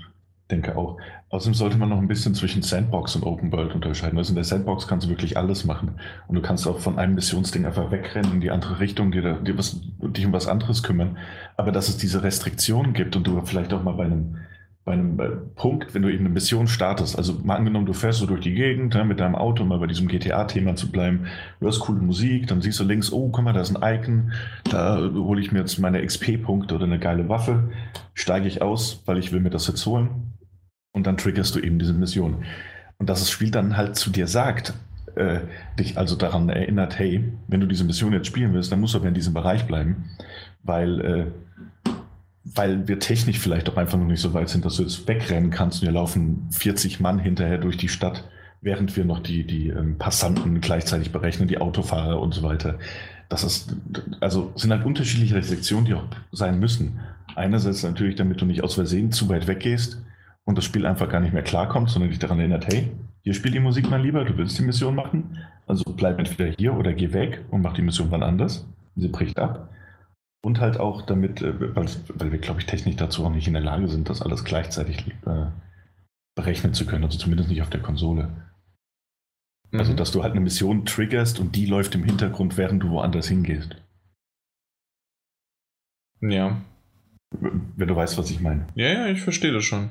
denke 0.51 0.75
auch. 0.75 0.97
Außerdem 1.29 1.53
sollte 1.53 1.77
man 1.77 1.89
noch 1.89 1.97
ein 1.97 2.07
bisschen 2.07 2.35
zwischen 2.35 2.61
Sandbox 2.61 3.15
und 3.15 3.23
Open 3.23 3.51
World 3.51 3.73
unterscheiden. 3.73 4.17
Also 4.17 4.31
in 4.31 4.35
der 4.35 4.43
Sandbox 4.43 4.87
kannst 4.87 5.05
du 5.05 5.09
wirklich 5.09 5.37
alles 5.37 5.63
machen. 5.63 5.99
Und 6.27 6.35
du 6.35 6.41
kannst 6.41 6.67
auch 6.67 6.79
von 6.79 6.99
einem 6.99 7.15
Missionsding 7.15 7.65
einfach 7.65 7.89
wegrennen 7.89 8.33
in 8.33 8.41
die 8.41 8.51
andere 8.51 8.79
Richtung, 8.79 9.11
dir, 9.11 9.35
dir 9.35 9.57
was, 9.57 9.79
dich 10.01 10.25
um 10.25 10.33
was 10.33 10.47
anderes 10.47 10.83
kümmern. 10.83 11.17
Aber 11.55 11.71
dass 11.71 11.87
es 11.87 11.97
diese 11.97 12.23
Restriktionen 12.23 12.93
gibt 12.93 13.15
und 13.15 13.25
du 13.25 13.41
vielleicht 13.45 13.73
auch 13.73 13.81
mal 13.81 13.93
bei 13.93 14.05
einem, 14.05 14.39
bei 14.83 14.93
einem 14.93 15.17
Punkt, 15.55 15.93
wenn 15.93 16.01
du 16.01 16.09
eben 16.09 16.25
eine 16.25 16.33
Mission 16.33 16.67
startest, 16.67 17.15
also 17.15 17.33
mal 17.43 17.55
angenommen, 17.55 17.85
du 17.85 17.93
fährst 17.93 18.19
so 18.19 18.25
durch 18.25 18.41
die 18.41 18.55
Gegend 18.55 18.95
ja, 18.95 19.03
mit 19.03 19.19
deinem 19.19 19.35
Auto, 19.35 19.63
mal 19.63 19.77
bei 19.77 19.85
diesem 19.85 20.07
GTA-Thema 20.07 20.75
zu 20.75 20.91
bleiben, 20.91 21.27
du 21.59 21.67
hast 21.67 21.81
coole 21.81 22.01
Musik, 22.01 22.47
dann 22.47 22.61
siehst 22.61 22.79
du 22.79 22.83
links, 22.83 23.11
oh, 23.11 23.29
guck 23.29 23.43
mal, 23.43 23.53
da 23.53 23.61
ist 23.61 23.75
ein 23.75 23.99
Icon, 23.99 24.31
da 24.69 24.97
hole 24.97 25.39
ich 25.39 25.51
mir 25.51 25.59
jetzt 25.59 25.77
meine 25.77 26.03
XP-Punkte 26.03 26.75
oder 26.75 26.85
eine 26.85 26.97
geile 26.97 27.29
Waffe, 27.29 27.69
steige 28.15 28.47
ich 28.47 28.63
aus, 28.63 29.03
weil 29.05 29.19
ich 29.19 29.31
will 29.31 29.39
mir 29.39 29.51
das 29.51 29.67
jetzt 29.67 29.85
holen. 29.85 30.33
Und 30.93 31.07
dann 31.07 31.17
triggerst 31.17 31.55
du 31.55 31.59
eben 31.59 31.79
diese 31.79 31.93
Mission. 31.93 32.43
Und 32.97 33.09
dass 33.09 33.19
das 33.19 33.29
Spiel 33.29 33.51
dann 33.51 33.77
halt 33.77 33.95
zu 33.95 34.09
dir 34.09 34.27
sagt, 34.27 34.73
äh, 35.15 35.41
dich 35.79 35.97
also 35.97 36.15
daran 36.15 36.49
erinnert, 36.49 36.97
hey, 36.97 37.31
wenn 37.47 37.59
du 37.59 37.67
diese 37.67 37.83
Mission 37.83 38.13
jetzt 38.13 38.27
spielen 38.27 38.53
willst, 38.53 38.71
dann 38.71 38.79
musst 38.79 38.93
du 38.93 38.97
aber 38.97 39.07
in 39.07 39.13
diesem 39.13 39.33
Bereich 39.33 39.65
bleiben, 39.67 40.05
weil, 40.63 41.01
äh, 41.01 41.25
weil 42.43 42.87
wir 42.87 42.99
technisch 42.99 43.39
vielleicht 43.39 43.69
auch 43.69 43.77
einfach 43.77 43.97
noch 43.97 44.07
nicht 44.07 44.21
so 44.21 44.33
weit 44.33 44.49
sind, 44.49 44.65
dass 44.65 44.77
du 44.77 44.83
jetzt 44.83 45.07
wegrennen 45.07 45.51
kannst 45.51 45.81
und 45.81 45.87
wir 45.87 45.93
laufen 45.93 46.47
40 46.51 46.99
Mann 46.99 47.19
hinterher 47.19 47.57
durch 47.57 47.77
die 47.77 47.89
Stadt, 47.89 48.27
während 48.61 48.95
wir 48.95 49.05
noch 49.05 49.19
die, 49.19 49.45
die 49.45 49.69
ähm, 49.69 49.97
Passanten 49.97 50.59
gleichzeitig 50.61 51.11
berechnen, 51.11 51.47
die 51.47 51.59
Autofahrer 51.59 52.19
und 52.19 52.33
so 52.33 52.43
weiter. 52.43 52.79
Das 53.29 53.43
ist, 53.43 53.75
also 54.19 54.51
sind 54.55 54.71
halt 54.71 54.85
unterschiedliche 54.85 55.35
Restriktionen, 55.35 55.85
die 55.85 55.93
auch 55.93 56.03
sein 56.31 56.59
müssen. 56.59 56.99
Einerseits 57.35 57.83
natürlich, 57.83 58.15
damit 58.15 58.41
du 58.41 58.45
nicht 58.45 58.63
aus 58.63 58.73
Versehen 58.73 59.11
zu 59.11 59.29
weit 59.29 59.47
weggehst 59.47 60.01
und 60.43 60.57
das 60.57 60.65
Spiel 60.65 60.85
einfach 60.85 61.09
gar 61.09 61.21
nicht 61.21 61.33
mehr 61.33 61.43
klarkommt, 61.43 61.89
sondern 61.89 62.09
dich 62.09 62.19
daran 62.19 62.39
erinnert, 62.39 62.67
hey, 62.67 62.91
hier 63.23 63.33
spielt 63.33 63.53
die 63.53 63.59
Musik 63.59 63.89
mal 63.89 64.01
lieber, 64.01 64.25
du 64.25 64.35
willst 64.37 64.57
die 64.57 64.63
Mission 64.63 64.95
machen, 64.95 65.37
also 65.67 65.83
bleib 65.95 66.17
entweder 66.17 66.53
hier 66.57 66.75
oder 66.75 66.91
geh 66.91 67.13
weg 67.13 67.41
und 67.51 67.61
mach 67.61 67.73
die 67.73 67.83
Mission 67.83 68.09
wann 68.09 68.23
anders. 68.23 68.65
Sie 68.95 69.07
bricht 69.07 69.39
ab. 69.39 69.69
Und 70.43 70.59
halt 70.59 70.79
auch 70.79 71.03
damit, 71.03 71.41
äh, 71.41 71.75
weil, 71.75 71.87
weil 72.15 72.31
wir, 72.31 72.39
glaube 72.39 72.59
ich, 72.59 72.65
technisch 72.65 72.95
dazu 72.95 73.25
auch 73.25 73.29
nicht 73.29 73.47
in 73.47 73.53
der 73.53 73.61
Lage 73.61 73.87
sind, 73.87 74.09
das 74.09 74.21
alles 74.21 74.43
gleichzeitig 74.43 75.05
äh, 75.25 75.47
berechnen 76.35 76.73
zu 76.73 76.85
können, 76.85 77.03
also 77.03 77.17
zumindest 77.17 77.49
nicht 77.49 77.61
auf 77.61 77.69
der 77.69 77.81
Konsole. 77.81 78.23
Also, 78.23 78.33
mhm. 79.71 79.79
Also, 79.79 79.93
dass 79.93 80.11
du 80.11 80.23
halt 80.23 80.31
eine 80.31 80.41
Mission 80.41 80.85
triggerst 80.85 81.39
und 81.39 81.55
die 81.55 81.65
läuft 81.65 81.95
im 81.95 82.03
Hintergrund, 82.03 82.57
während 82.57 82.81
du 82.83 82.89
woanders 82.89 83.27
hingehst. 83.27 83.75
Ja. 86.21 86.61
Wenn 87.31 87.87
du 87.87 87.95
weißt, 87.95 88.17
was 88.17 88.29
ich 88.29 88.41
meine. 88.41 88.67
Ja, 88.75 88.89
ja, 88.89 89.07
ich 89.07 89.21
verstehe 89.21 89.53
das 89.53 89.63
schon. 89.63 89.89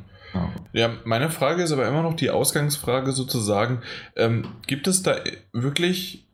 Ja, 0.73 0.99
meine 1.05 1.31
Frage 1.31 1.63
ist 1.63 1.73
aber 1.73 1.89
immer 1.89 2.03
noch 2.03 2.15
die 2.15 2.31
Ausgangsfrage 2.31 3.13
sozusagen. 3.13 3.83
Ähm, 4.15 4.47
gibt 4.67 4.87
es 4.87 5.03
da 5.03 5.17
wirklich, 5.53 6.29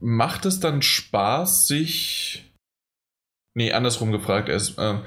macht 0.00 0.46
es 0.46 0.60
dann 0.60 0.80
Spaß, 0.80 1.66
sich, 1.66 2.51
nee, 3.54 3.72
andersrum 3.72 4.12
gefragt 4.12 4.48
erst, 4.48 4.78
äh, 4.78 4.98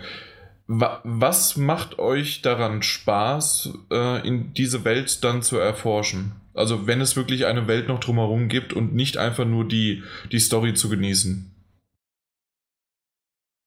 wa 0.67 1.01
was 1.03 1.57
macht 1.57 1.99
euch 1.99 2.41
daran 2.41 2.81
Spaß, 2.81 3.73
äh, 3.91 4.27
in 4.27 4.53
diese 4.53 4.83
Welt 4.83 5.23
dann 5.23 5.41
zu 5.41 5.57
erforschen? 5.57 6.33
Also 6.53 6.87
wenn 6.87 7.01
es 7.01 7.15
wirklich 7.15 7.45
eine 7.45 7.67
Welt 7.67 7.87
noch 7.87 7.99
drumherum 7.99 8.47
gibt 8.47 8.73
und 8.73 8.95
nicht 8.95 9.17
einfach 9.17 9.45
nur 9.45 9.67
die, 9.67 10.03
die 10.31 10.39
Story 10.39 10.73
zu 10.73 10.89
genießen. 10.89 11.51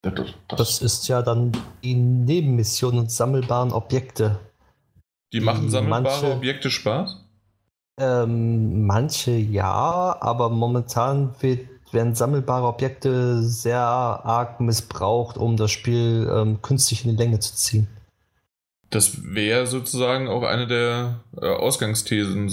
Das, 0.02 0.14
das, 0.14 0.58
das, 0.58 0.82
ist 0.82 1.08
ja 1.08 1.22
dann 1.22 1.52
die 1.82 1.94
Nebenmission 1.94 2.98
und 2.98 3.10
sammelbaren 3.10 3.72
Objekte. 3.72 4.38
Die, 5.32 5.40
die 5.40 5.44
machen 5.44 5.70
sammelbare 5.70 6.02
manche, 6.02 6.32
Objekte 6.32 6.70
Spaß? 6.70 7.24
Ähm, 7.98 8.86
manche 8.86 9.32
ja, 9.32 10.16
aber 10.20 10.50
momentan 10.50 11.34
wird, 11.40 11.68
werden 11.92 12.14
sammelbare 12.14 12.66
Objekte 12.66 13.42
sehr 13.42 13.80
arg 13.80 14.60
missbraucht, 14.60 15.36
um 15.36 15.56
das 15.56 15.70
Spiel 15.70 16.30
ähm, 16.32 16.62
künstlich 16.62 17.04
in 17.04 17.12
die 17.12 17.22
Länge 17.22 17.40
zu 17.40 17.54
ziehen. 17.54 17.88
Das 18.90 19.34
wäre 19.34 19.66
sozusagen 19.66 20.28
auch 20.28 20.42
eine 20.42 20.66
der 20.66 21.20
äh, 21.40 21.46
Ausgangsthesen. 21.46 22.48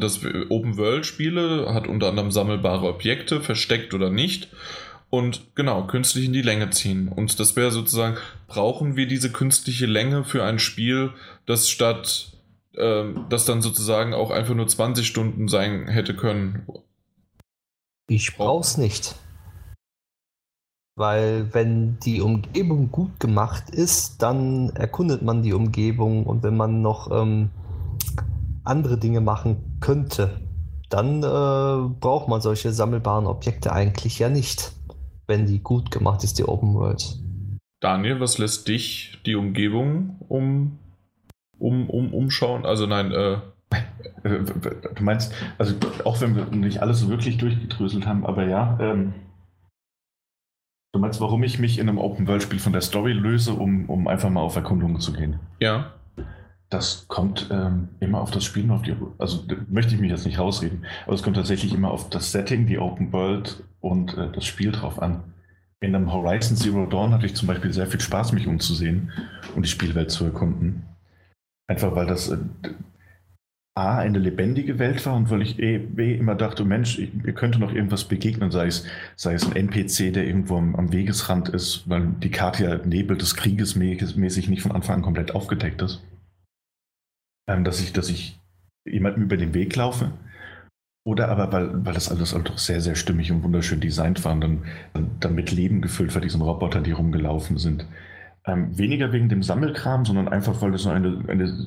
Das 0.00 0.20
Open-World-Spiele 0.50 1.72
hat 1.72 1.86
unter 1.86 2.08
anderem 2.08 2.30
sammelbare 2.30 2.86
Objekte, 2.86 3.40
versteckt 3.40 3.94
oder 3.94 4.10
nicht 4.10 4.48
und 5.10 5.54
genau, 5.54 5.86
künstlich 5.86 6.26
in 6.26 6.32
die 6.32 6.42
Länge 6.42 6.70
ziehen. 6.70 7.08
Und 7.08 7.40
das 7.40 7.56
wäre 7.56 7.70
sozusagen, 7.70 8.16
brauchen 8.46 8.96
wir 8.96 9.06
diese 9.06 9.32
künstliche 9.32 9.86
Länge 9.86 10.24
für 10.24 10.44
ein 10.44 10.58
Spiel, 10.58 11.12
das 11.46 11.70
statt, 11.70 12.32
äh, 12.74 13.04
das 13.30 13.46
dann 13.46 13.62
sozusagen 13.62 14.12
auch 14.12 14.30
einfach 14.30 14.54
nur 14.54 14.66
20 14.66 15.06
Stunden 15.06 15.48
sein 15.48 15.88
hätte 15.88 16.14
können? 16.14 16.66
Ich 18.08 18.36
brauch's 18.36 18.76
nicht. 18.76 19.14
Weil 20.96 21.54
wenn 21.54 21.98
die 22.00 22.20
Umgebung 22.20 22.90
gut 22.90 23.20
gemacht 23.20 23.70
ist, 23.70 24.20
dann 24.22 24.70
erkundet 24.70 25.22
man 25.22 25.42
die 25.42 25.52
Umgebung 25.52 26.26
und 26.26 26.42
wenn 26.42 26.56
man 26.56 26.82
noch 26.82 27.10
ähm, 27.12 27.50
andere 28.64 28.98
Dinge 28.98 29.20
machen 29.20 29.78
könnte, 29.80 30.40
dann 30.88 31.22
äh, 31.22 31.88
braucht 32.00 32.28
man 32.28 32.40
solche 32.40 32.72
sammelbaren 32.72 33.26
Objekte 33.26 33.72
eigentlich 33.72 34.18
ja 34.18 34.28
nicht 34.28 34.72
wenn 35.28 35.46
die 35.46 35.60
gut 35.60 35.90
gemacht 35.92 36.24
ist, 36.24 36.38
die 36.38 36.44
Open 36.44 36.74
World. 36.74 37.04
Daniel, 37.80 38.18
was 38.18 38.38
lässt 38.38 38.66
dich 38.66 39.18
die 39.24 39.36
Umgebung 39.36 40.16
um, 40.28 40.78
um, 41.58 41.88
um 41.88 42.12
umschauen? 42.12 42.64
Also 42.64 42.86
nein, 42.86 43.12
äh, 43.12 43.38
Du 44.22 45.02
meinst, 45.02 45.32
also 45.58 45.74
auch 46.04 46.20
wenn 46.20 46.36
wir 46.36 46.46
nicht 46.46 46.82
alles 46.82 47.00
so 47.00 47.08
wirklich 47.08 47.38
durchgedröselt 47.38 48.06
haben, 48.06 48.26
aber 48.26 48.46
ja, 48.46 48.78
ähm, 48.80 49.14
du 50.92 51.00
meinst, 51.00 51.20
warum 51.20 51.42
ich 51.42 51.58
mich 51.58 51.78
in 51.78 51.88
einem 51.88 51.98
Open-World-Spiel 51.98 52.58
von 52.58 52.72
der 52.72 52.82
Story 52.82 53.12
löse, 53.12 53.52
um, 53.52 53.88
um 53.88 54.08
einfach 54.08 54.30
mal 54.30 54.40
auf 54.40 54.56
Erkundungen 54.56 55.00
zu 55.00 55.12
gehen? 55.12 55.38
Ja. 55.60 55.94
Das 56.70 57.06
kommt 57.08 57.48
ähm, 57.50 57.88
immer 58.00 58.20
auf 58.20 58.30
das 58.30 58.44
Spiel, 58.44 58.70
auf 58.70 58.82
die, 58.82 58.94
also 59.18 59.44
möchte 59.68 59.94
ich 59.94 60.00
mich 60.00 60.10
jetzt 60.10 60.26
nicht 60.26 60.38
rausreden, 60.38 60.84
aber 61.06 61.14
es 61.14 61.22
kommt 61.22 61.36
tatsächlich 61.36 61.72
immer 61.72 61.90
auf 61.90 62.10
das 62.10 62.32
Setting, 62.32 62.66
die 62.66 62.78
Open 62.78 63.12
World 63.12 63.64
und 63.80 64.16
äh, 64.18 64.30
das 64.32 64.44
Spiel 64.44 64.72
drauf 64.72 65.00
an. 65.00 65.22
In 65.80 65.94
einem 65.94 66.12
Horizon 66.12 66.56
Zero 66.56 66.86
Dawn 66.86 67.14
hatte 67.14 67.26
ich 67.26 67.36
zum 67.36 67.46
Beispiel 67.46 67.72
sehr 67.72 67.86
viel 67.86 68.00
Spaß, 68.00 68.32
mich 68.32 68.46
umzusehen 68.46 69.12
und 69.54 69.64
die 69.64 69.70
Spielwelt 69.70 70.10
zu 70.10 70.24
erkunden. 70.24 70.82
Einfach 71.68 71.94
weil 71.94 72.06
das 72.06 72.28
äh, 72.28 72.38
A, 73.78 73.98
eine 73.98 74.18
lebendige 74.18 74.78
Welt 74.78 75.04
war 75.06 75.14
und 75.14 75.30
weil 75.30 75.42
ich 75.42 75.58
eh, 75.58 75.78
B, 75.78 76.14
immer 76.14 76.34
dachte, 76.34 76.64
Mensch, 76.64 77.00
mir 77.12 77.32
könnte 77.32 77.58
noch 77.58 77.72
irgendwas 77.72 78.04
begegnen, 78.04 78.50
sei 78.50 78.66
es, 78.66 78.84
sei 79.16 79.34
es 79.34 79.46
ein 79.46 79.56
NPC, 79.56 80.12
der 80.12 80.26
irgendwo 80.26 80.56
am, 80.56 80.74
am 80.74 80.92
Wegesrand 80.92 81.48
ist, 81.48 81.88
weil 81.88 82.08
die 82.22 82.30
Karte 82.30 82.64
ja 82.64 82.76
Nebel 82.78 83.16
des 83.16 83.36
Krieges 83.36 83.76
mäßig 83.76 84.48
nicht 84.48 84.62
von 84.62 84.72
Anfang 84.72 84.96
an 84.96 85.02
komplett 85.02 85.34
aufgedeckt 85.34 85.80
ist 85.82 86.02
ähm, 87.48 87.64
dass 87.64 87.80
ich, 87.80 87.92
dass 87.92 88.10
ich 88.10 88.38
jemandem 88.86 89.24
über 89.24 89.36
den 89.36 89.54
Weg 89.54 89.74
laufe. 89.74 90.12
Oder 91.04 91.28
aber, 91.30 91.50
weil, 91.52 91.86
weil 91.86 91.94
das 91.94 92.10
alles 92.10 92.34
halt 92.34 92.48
doch 92.48 92.58
sehr, 92.58 92.80
sehr 92.80 92.94
stimmig 92.94 93.32
und 93.32 93.42
wunderschön 93.42 93.80
designt 93.80 94.24
war 94.24 94.32
und 94.32 94.40
dann, 94.42 94.64
dann 95.20 95.34
mit 95.34 95.50
Leben 95.50 95.80
gefüllt 95.80 96.14
war, 96.14 96.20
diesen 96.20 96.42
Robotern, 96.42 96.84
die 96.84 96.92
rumgelaufen 96.92 97.56
sind. 97.56 97.86
Ähm, 98.48 98.78
weniger 98.78 99.12
wegen 99.12 99.28
dem 99.28 99.42
Sammelkram, 99.42 100.04
sondern 100.04 100.28
einfach, 100.28 100.62
weil 100.62 100.72
das 100.72 100.82
so 100.84 100.90
eine, 100.90 101.22
eine 101.28 101.66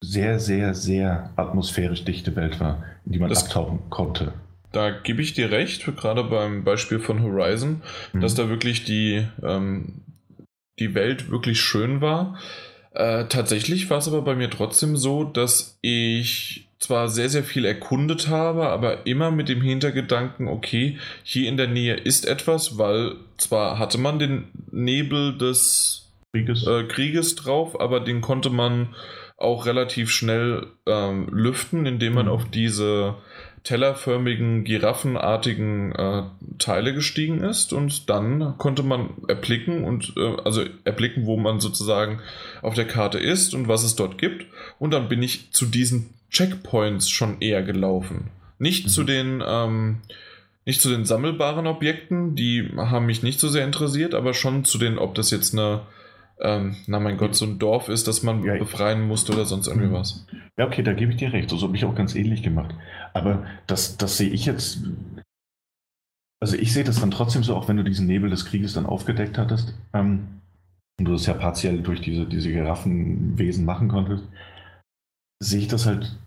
sehr, 0.00 0.40
sehr, 0.40 0.74
sehr 0.74 1.30
atmosphärisch 1.36 2.04
dichte 2.04 2.34
Welt 2.36 2.58
war, 2.60 2.82
in 3.04 3.12
die 3.12 3.18
man 3.18 3.28
das, 3.28 3.44
abtauchen 3.44 3.78
konnte. 3.90 4.32
Da 4.72 4.90
gebe 4.90 5.22
ich 5.22 5.34
dir 5.34 5.50
recht, 5.50 5.86
gerade 5.86 6.24
beim 6.24 6.64
Beispiel 6.64 6.98
von 6.98 7.22
Horizon, 7.22 7.82
mhm. 8.12 8.20
dass 8.20 8.34
da 8.34 8.48
wirklich 8.48 8.84
die, 8.84 9.26
ähm, 9.42 10.02
die 10.78 10.94
Welt 10.94 11.30
wirklich 11.30 11.60
schön 11.60 12.00
war. 12.00 12.36
Äh, 12.92 13.26
tatsächlich 13.26 13.88
war 13.88 13.98
es 13.98 14.08
aber 14.08 14.22
bei 14.22 14.34
mir 14.34 14.50
trotzdem 14.50 14.96
so, 14.96 15.24
dass 15.24 15.78
ich 15.80 16.68
zwar 16.78 17.08
sehr, 17.08 17.28
sehr 17.28 17.44
viel 17.44 17.64
erkundet 17.64 18.28
habe, 18.28 18.68
aber 18.68 19.06
immer 19.06 19.30
mit 19.30 19.48
dem 19.48 19.62
Hintergedanken, 19.62 20.48
okay, 20.48 20.98
hier 21.22 21.48
in 21.48 21.56
der 21.56 21.68
Nähe 21.68 21.94
ist 21.94 22.26
etwas, 22.26 22.78
weil 22.78 23.16
zwar 23.38 23.78
hatte 23.78 23.98
man 23.98 24.18
den 24.18 24.48
Nebel 24.70 25.36
des 25.38 26.05
Krieges, 26.44 26.66
äh, 26.66 26.84
Krieges 26.84 27.34
drauf, 27.34 27.80
aber 27.80 28.00
den 28.00 28.20
konnte 28.20 28.50
man 28.50 28.94
auch 29.38 29.66
relativ 29.66 30.10
schnell 30.10 30.66
ähm, 30.86 31.28
lüften, 31.30 31.86
indem 31.86 32.14
man 32.14 32.26
mhm. 32.26 32.32
auf 32.32 32.44
diese 32.50 33.16
tellerförmigen, 33.64 34.64
giraffenartigen 34.64 35.92
äh, 35.92 36.22
Teile 36.58 36.94
gestiegen 36.94 37.42
ist 37.42 37.72
und 37.72 38.08
dann 38.08 38.56
konnte 38.58 38.84
man 38.84 39.10
erblicken 39.26 39.82
und 39.82 40.14
äh, 40.16 40.36
also 40.44 40.62
erblicken, 40.84 41.26
wo 41.26 41.36
man 41.36 41.58
sozusagen 41.58 42.20
auf 42.62 42.74
der 42.74 42.86
Karte 42.86 43.18
ist 43.18 43.54
und 43.54 43.66
was 43.66 43.82
es 43.82 43.96
dort 43.96 44.18
gibt. 44.18 44.46
Und 44.78 44.92
dann 44.92 45.08
bin 45.08 45.22
ich 45.22 45.50
zu 45.50 45.66
diesen 45.66 46.14
Checkpoints 46.30 47.10
schon 47.10 47.40
eher 47.40 47.62
gelaufen. 47.62 48.30
Nicht 48.58 48.84
mhm. 48.84 48.90
zu 48.90 49.04
den 49.04 49.42
ähm, 49.44 49.98
nicht 50.64 50.80
zu 50.80 50.90
den 50.90 51.04
sammelbaren 51.04 51.66
Objekten, 51.68 52.34
die 52.34 52.70
haben 52.76 53.06
mich 53.06 53.22
nicht 53.22 53.38
so 53.38 53.48
sehr 53.48 53.64
interessiert, 53.64 54.14
aber 54.14 54.34
schon 54.34 54.64
zu 54.64 54.78
den, 54.78 54.98
ob 54.98 55.14
das 55.14 55.30
jetzt 55.30 55.54
eine 55.54 55.82
ähm, 56.40 56.76
na 56.86 57.00
mein 57.00 57.16
Gott, 57.16 57.34
so 57.34 57.46
ein 57.46 57.58
Dorf 57.58 57.88
ist, 57.88 58.06
das 58.08 58.22
man 58.22 58.44
ja, 58.44 58.56
befreien 58.56 59.06
musste 59.06 59.32
oder 59.32 59.46
sonst 59.46 59.68
irgendwie 59.68 59.92
was. 59.92 60.26
Ja, 60.58 60.66
okay, 60.66 60.82
da 60.82 60.92
gebe 60.92 61.12
ich 61.12 61.18
dir 61.18 61.32
recht. 61.32 61.48
So 61.50 61.60
habe 61.62 61.76
ich 61.76 61.84
auch 61.84 61.94
ganz 61.94 62.14
ähnlich 62.14 62.42
gemacht. 62.42 62.74
Aber 63.14 63.46
das, 63.66 63.96
das 63.96 64.18
sehe 64.18 64.30
ich 64.30 64.44
jetzt. 64.44 64.80
Also 66.40 66.56
ich 66.56 66.72
sehe 66.72 66.84
das 66.84 67.00
dann 67.00 67.10
trotzdem 67.10 67.42
so, 67.42 67.56
auch 67.56 67.68
wenn 67.68 67.78
du 67.78 67.84
diesen 67.84 68.06
Nebel 68.06 68.28
des 68.28 68.44
Krieges 68.44 68.74
dann 68.74 68.84
aufgedeckt 68.84 69.38
hattest 69.38 69.74
ähm, 69.94 70.40
und 70.98 71.06
du 71.06 71.12
das 71.12 71.24
ja 71.24 71.32
partiell 71.32 71.80
durch 71.80 72.02
diese, 72.02 72.26
diese 72.26 72.52
Giraffenwesen 72.52 73.64
machen 73.64 73.88
konntest, 73.88 74.24
sehe 75.42 75.60
ich 75.60 75.68
das 75.68 75.86
halt 75.86 76.18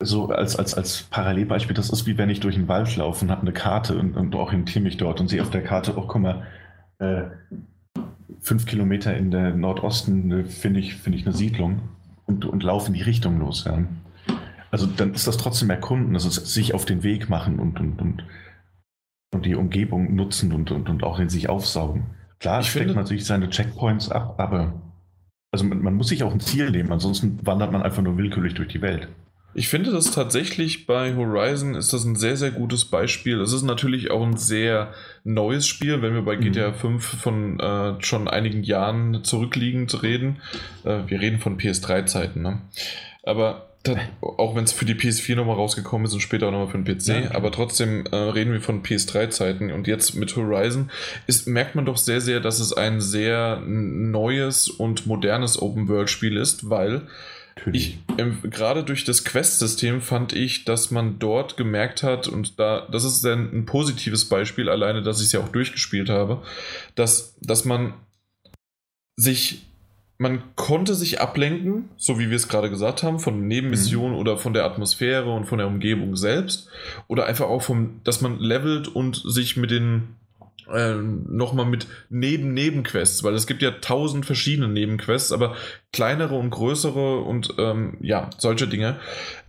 so 0.00 0.28
als, 0.28 0.56
als, 0.56 0.74
als 0.74 1.02
Parallelbeispiel. 1.04 1.74
Das 1.74 1.90
ist 1.90 2.06
wie 2.06 2.18
wenn 2.18 2.30
ich 2.30 2.40
durch 2.40 2.54
den 2.54 2.68
Wald 2.68 2.94
laufe 2.96 3.24
und 3.24 3.30
habe 3.32 3.42
eine 3.42 3.52
Karte 3.52 3.98
und, 3.98 4.16
und 4.16 4.34
orientiere 4.36 4.84
mich 4.84 4.96
dort 4.96 5.20
und 5.20 5.28
sehe 5.28 5.42
auf 5.42 5.50
der 5.50 5.64
Karte, 5.64 5.96
oh, 5.96 6.06
guck 6.06 6.22
mal, 6.22 6.46
äh, 6.98 7.24
fünf 8.40 8.66
Kilometer 8.66 9.16
in 9.16 9.30
der 9.30 9.54
Nordosten 9.54 10.30
äh, 10.30 10.44
finde 10.44 10.80
ich, 10.80 10.96
find 10.96 11.16
ich 11.16 11.26
eine 11.26 11.34
Siedlung 11.34 11.80
und, 12.26 12.44
und 12.44 12.62
laufe 12.62 12.88
in 12.88 12.94
die 12.94 13.02
Richtung 13.02 13.38
los. 13.38 13.64
Ja. 13.64 13.84
Also 14.70 14.86
dann 14.86 15.14
ist 15.14 15.26
das 15.26 15.36
trotzdem 15.36 15.70
erkunden, 15.70 16.14
also 16.14 16.30
sich 16.30 16.74
auf 16.74 16.84
den 16.84 17.02
Weg 17.02 17.28
machen 17.28 17.58
und, 17.58 17.78
und, 17.78 18.00
und, 18.00 18.24
und 19.34 19.44
die 19.44 19.54
Umgebung 19.54 20.14
nutzen 20.14 20.52
und, 20.52 20.70
und, 20.70 20.88
und 20.88 21.04
auch 21.04 21.18
in 21.18 21.28
sich 21.28 21.48
aufsaugen. 21.48 22.04
Klar, 22.38 22.60
ich 22.60 22.70
steckt 22.70 22.94
man 22.94 23.06
sich 23.06 23.24
seine 23.24 23.50
Checkpoints 23.50 24.10
ab, 24.10 24.40
aber 24.40 24.72
also 25.52 25.64
man, 25.66 25.82
man 25.82 25.94
muss 25.94 26.08
sich 26.08 26.22
auch 26.22 26.32
ein 26.32 26.40
Ziel 26.40 26.70
nehmen, 26.70 26.90
ansonsten 26.90 27.38
wandert 27.46 27.70
man 27.70 27.82
einfach 27.82 28.02
nur 28.02 28.16
willkürlich 28.16 28.54
durch 28.54 28.68
die 28.68 28.80
Welt. 28.80 29.08
Ich 29.54 29.68
finde 29.68 29.92
das 29.92 30.10
tatsächlich 30.10 30.86
bei 30.86 31.14
Horizon 31.14 31.74
ist 31.74 31.92
das 31.92 32.04
ein 32.04 32.16
sehr, 32.16 32.36
sehr 32.36 32.50
gutes 32.50 32.86
Beispiel. 32.86 33.40
Es 33.40 33.52
ist 33.52 33.62
natürlich 33.62 34.10
auch 34.10 34.22
ein 34.22 34.36
sehr 34.36 34.94
neues 35.24 35.66
Spiel, 35.66 36.00
wenn 36.00 36.14
wir 36.14 36.22
bei 36.22 36.36
GTA 36.36 36.70
mhm. 36.70 36.74
5 36.74 37.04
von 37.04 37.60
äh, 37.60 37.94
schon 38.02 38.28
einigen 38.28 38.62
Jahren 38.62 39.24
zurückliegend 39.24 40.02
reden. 40.02 40.40
Äh, 40.84 41.00
wir 41.06 41.20
reden 41.20 41.38
von 41.38 41.58
PS3-Zeiten, 41.58 42.40
ne? 42.40 42.60
Aber 43.24 43.68
auch 44.20 44.54
wenn 44.54 44.64
es 44.64 44.72
für 44.72 44.84
die 44.84 44.94
PS4 44.94 45.34
nochmal 45.34 45.56
rausgekommen 45.56 46.06
ist 46.06 46.14
und 46.14 46.20
später 46.20 46.46
auch 46.46 46.52
nochmal 46.52 46.68
für 46.68 46.78
den 46.78 46.84
PC, 46.84 47.24
ja, 47.24 47.34
aber 47.34 47.50
trotzdem 47.50 48.06
äh, 48.06 48.16
reden 48.16 48.52
wir 48.52 48.60
von 48.60 48.82
PS3-Zeiten 48.82 49.72
und 49.72 49.88
jetzt 49.88 50.14
mit 50.14 50.36
Horizon 50.36 50.90
ist, 51.26 51.48
merkt 51.48 51.74
man 51.74 51.84
doch 51.84 51.96
sehr, 51.96 52.20
sehr, 52.20 52.38
dass 52.38 52.60
es 52.60 52.72
ein 52.72 53.00
sehr 53.00 53.60
neues 53.66 54.68
und 54.68 55.06
modernes 55.06 55.60
Open-World-Spiel 55.60 56.36
ist, 56.36 56.70
weil 56.70 57.02
ich, 57.70 57.98
ähm, 58.18 58.38
gerade 58.42 58.82
durch 58.82 59.04
das 59.04 59.24
Quest-System 59.24 60.00
fand 60.00 60.32
ich, 60.32 60.64
dass 60.64 60.90
man 60.90 61.18
dort 61.18 61.56
gemerkt 61.56 62.02
hat, 62.02 62.28
und 62.28 62.58
da, 62.58 62.88
das 62.90 63.04
ist 63.04 63.24
ein, 63.24 63.52
ein 63.52 63.66
positives 63.66 64.24
Beispiel, 64.24 64.68
alleine, 64.68 65.02
dass 65.02 65.20
ich 65.20 65.26
es 65.26 65.32
ja 65.32 65.40
auch 65.40 65.48
durchgespielt 65.48 66.08
habe, 66.08 66.42
dass, 66.94 67.36
dass 67.40 67.64
man 67.64 67.94
sich, 69.16 69.62
man 70.18 70.42
konnte 70.56 70.94
sich 70.94 71.20
ablenken, 71.20 71.88
so 71.96 72.18
wie 72.18 72.30
wir 72.30 72.36
es 72.36 72.48
gerade 72.48 72.70
gesagt 72.70 73.02
haben, 73.02 73.18
von 73.18 73.46
Nebenmissionen 73.46 74.14
mhm. 74.14 74.18
oder 74.18 74.36
von 74.38 74.54
der 74.54 74.64
Atmosphäre 74.64 75.32
und 75.32 75.46
von 75.46 75.58
der 75.58 75.66
Umgebung 75.66 76.16
selbst, 76.16 76.68
oder 77.08 77.26
einfach 77.26 77.46
auch 77.46 77.62
vom, 77.62 78.00
dass 78.04 78.20
man 78.20 78.38
levelt 78.38 78.88
und 78.88 79.16
sich 79.16 79.56
mit 79.56 79.70
den 79.70 80.16
äh, 80.72 80.94
nochmal 80.94 81.66
mit 81.66 81.86
Neben-Nebenquests, 82.10 83.22
weil 83.24 83.34
es 83.34 83.46
gibt 83.46 83.62
ja 83.62 83.70
tausend 83.70 84.26
verschiedene 84.26 84.68
Nebenquests, 84.68 85.32
aber 85.32 85.54
kleinere 85.92 86.34
und 86.34 86.50
größere 86.50 87.20
und 87.20 87.54
ähm, 87.58 87.98
ja, 88.00 88.30
solche 88.38 88.66
Dinge. 88.66 88.96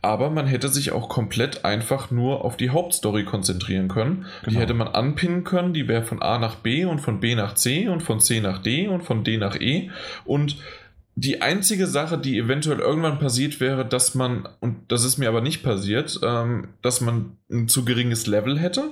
Aber 0.01 0.30
man 0.30 0.47
hätte 0.47 0.69
sich 0.69 0.91
auch 0.91 1.09
komplett 1.09 1.65
einfach 1.65 2.11
nur 2.11 2.43
auf 2.43 2.57
die 2.57 2.69
Hauptstory 2.69 3.24
konzentrieren 3.24 3.88
können. 3.88 4.26
Genau. 4.41 4.51
Die 4.51 4.57
hätte 4.57 4.74
man 4.74 4.89
anpinnen 4.89 5.43
können, 5.43 5.74
die 5.74 5.88
wäre 5.88 6.03
von 6.03 6.21
A 6.21 6.38
nach 6.38 6.55
B 6.55 6.86
und 6.86 6.99
von 6.99 7.19
B 7.19 7.36
nach 7.36 7.55
C 7.55 7.88
und 7.88 8.01
von 8.01 8.19
C 8.19 8.41
nach 8.41 8.61
D 8.61 8.88
und 8.88 9.03
von 9.03 9.24
D 9.24 9.38
nach 9.38 9.55
E 9.55 9.89
und 10.26 10.57
die 11.15 11.41
einzige 11.41 11.86
Sache, 11.86 12.17
die 12.17 12.39
eventuell 12.39 12.80
irgendwann 12.80 13.19
passiert 13.19 13.59
wäre, 13.59 13.86
dass 13.86 14.15
man, 14.15 14.49
und 14.59 14.91
das 14.91 15.03
ist 15.03 15.19
mir 15.19 15.30
aber 15.30 15.41
nicht 15.41 15.61
passiert, 15.61 16.19
ähm, 16.24 16.69
dass 16.82 17.01
man 17.01 17.38
ein 17.51 17.67
zu 17.67 17.86
geringes 17.86 18.26
Level 18.26 18.59
hätte 18.59 18.91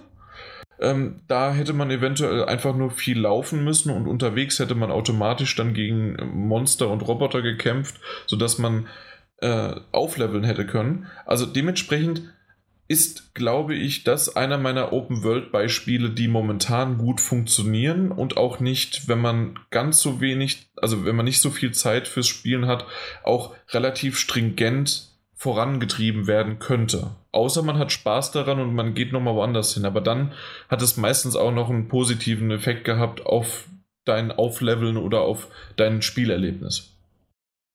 ähm, 0.81 1.21
da 1.27 1.53
hätte 1.53 1.73
man 1.73 1.91
eventuell 1.91 2.45
einfach 2.45 2.75
nur 2.75 2.91
viel 2.91 3.19
laufen 3.19 3.63
müssen 3.63 3.91
und 3.91 4.07
unterwegs 4.07 4.59
hätte 4.59 4.75
man 4.75 4.91
automatisch 4.91 5.55
dann 5.55 5.73
gegen 5.73 6.17
Monster 6.33 6.89
und 6.89 7.01
Roboter 7.01 7.41
gekämpft, 7.41 7.99
sodass 8.25 8.57
man 8.57 8.87
äh, 9.37 9.75
aufleveln 9.91 10.43
hätte 10.43 10.65
können. 10.65 11.07
Also 11.25 11.45
dementsprechend 11.45 12.23
ist, 12.87 13.33
glaube 13.35 13.73
ich, 13.73 14.03
das 14.03 14.35
einer 14.35 14.57
meiner 14.57 14.91
Open-World-Beispiele, 14.91 16.09
die 16.09 16.27
momentan 16.27 16.97
gut 16.97 17.21
funktionieren 17.21 18.11
und 18.11 18.35
auch 18.35 18.59
nicht, 18.59 19.07
wenn 19.07 19.19
man 19.19 19.57
ganz 19.69 20.01
so 20.01 20.19
wenig, 20.19 20.69
also 20.75 21.05
wenn 21.05 21.15
man 21.15 21.23
nicht 21.25 21.39
so 21.39 21.51
viel 21.51 21.71
Zeit 21.71 22.09
fürs 22.09 22.27
Spielen 22.27 22.67
hat, 22.67 22.85
auch 23.23 23.55
relativ 23.69 24.19
stringent 24.19 25.09
vorangetrieben 25.35 26.27
werden 26.27 26.59
könnte. 26.59 27.11
Außer 27.31 27.63
man 27.63 27.77
hat 27.77 27.91
Spaß 27.91 28.31
daran 28.31 28.59
und 28.59 28.75
man 28.75 28.93
geht 28.93 29.13
nochmal 29.13 29.35
woanders 29.35 29.73
hin. 29.73 29.85
Aber 29.85 30.01
dann 30.01 30.33
hat 30.69 30.81
es 30.81 30.97
meistens 30.97 31.35
auch 31.35 31.51
noch 31.51 31.69
einen 31.69 31.87
positiven 31.87 32.51
Effekt 32.51 32.83
gehabt 32.83 33.25
auf 33.25 33.67
dein 34.05 34.31
Aufleveln 34.31 34.97
oder 34.97 35.21
auf 35.21 35.47
dein 35.77 36.01
Spielerlebnis. 36.01 36.97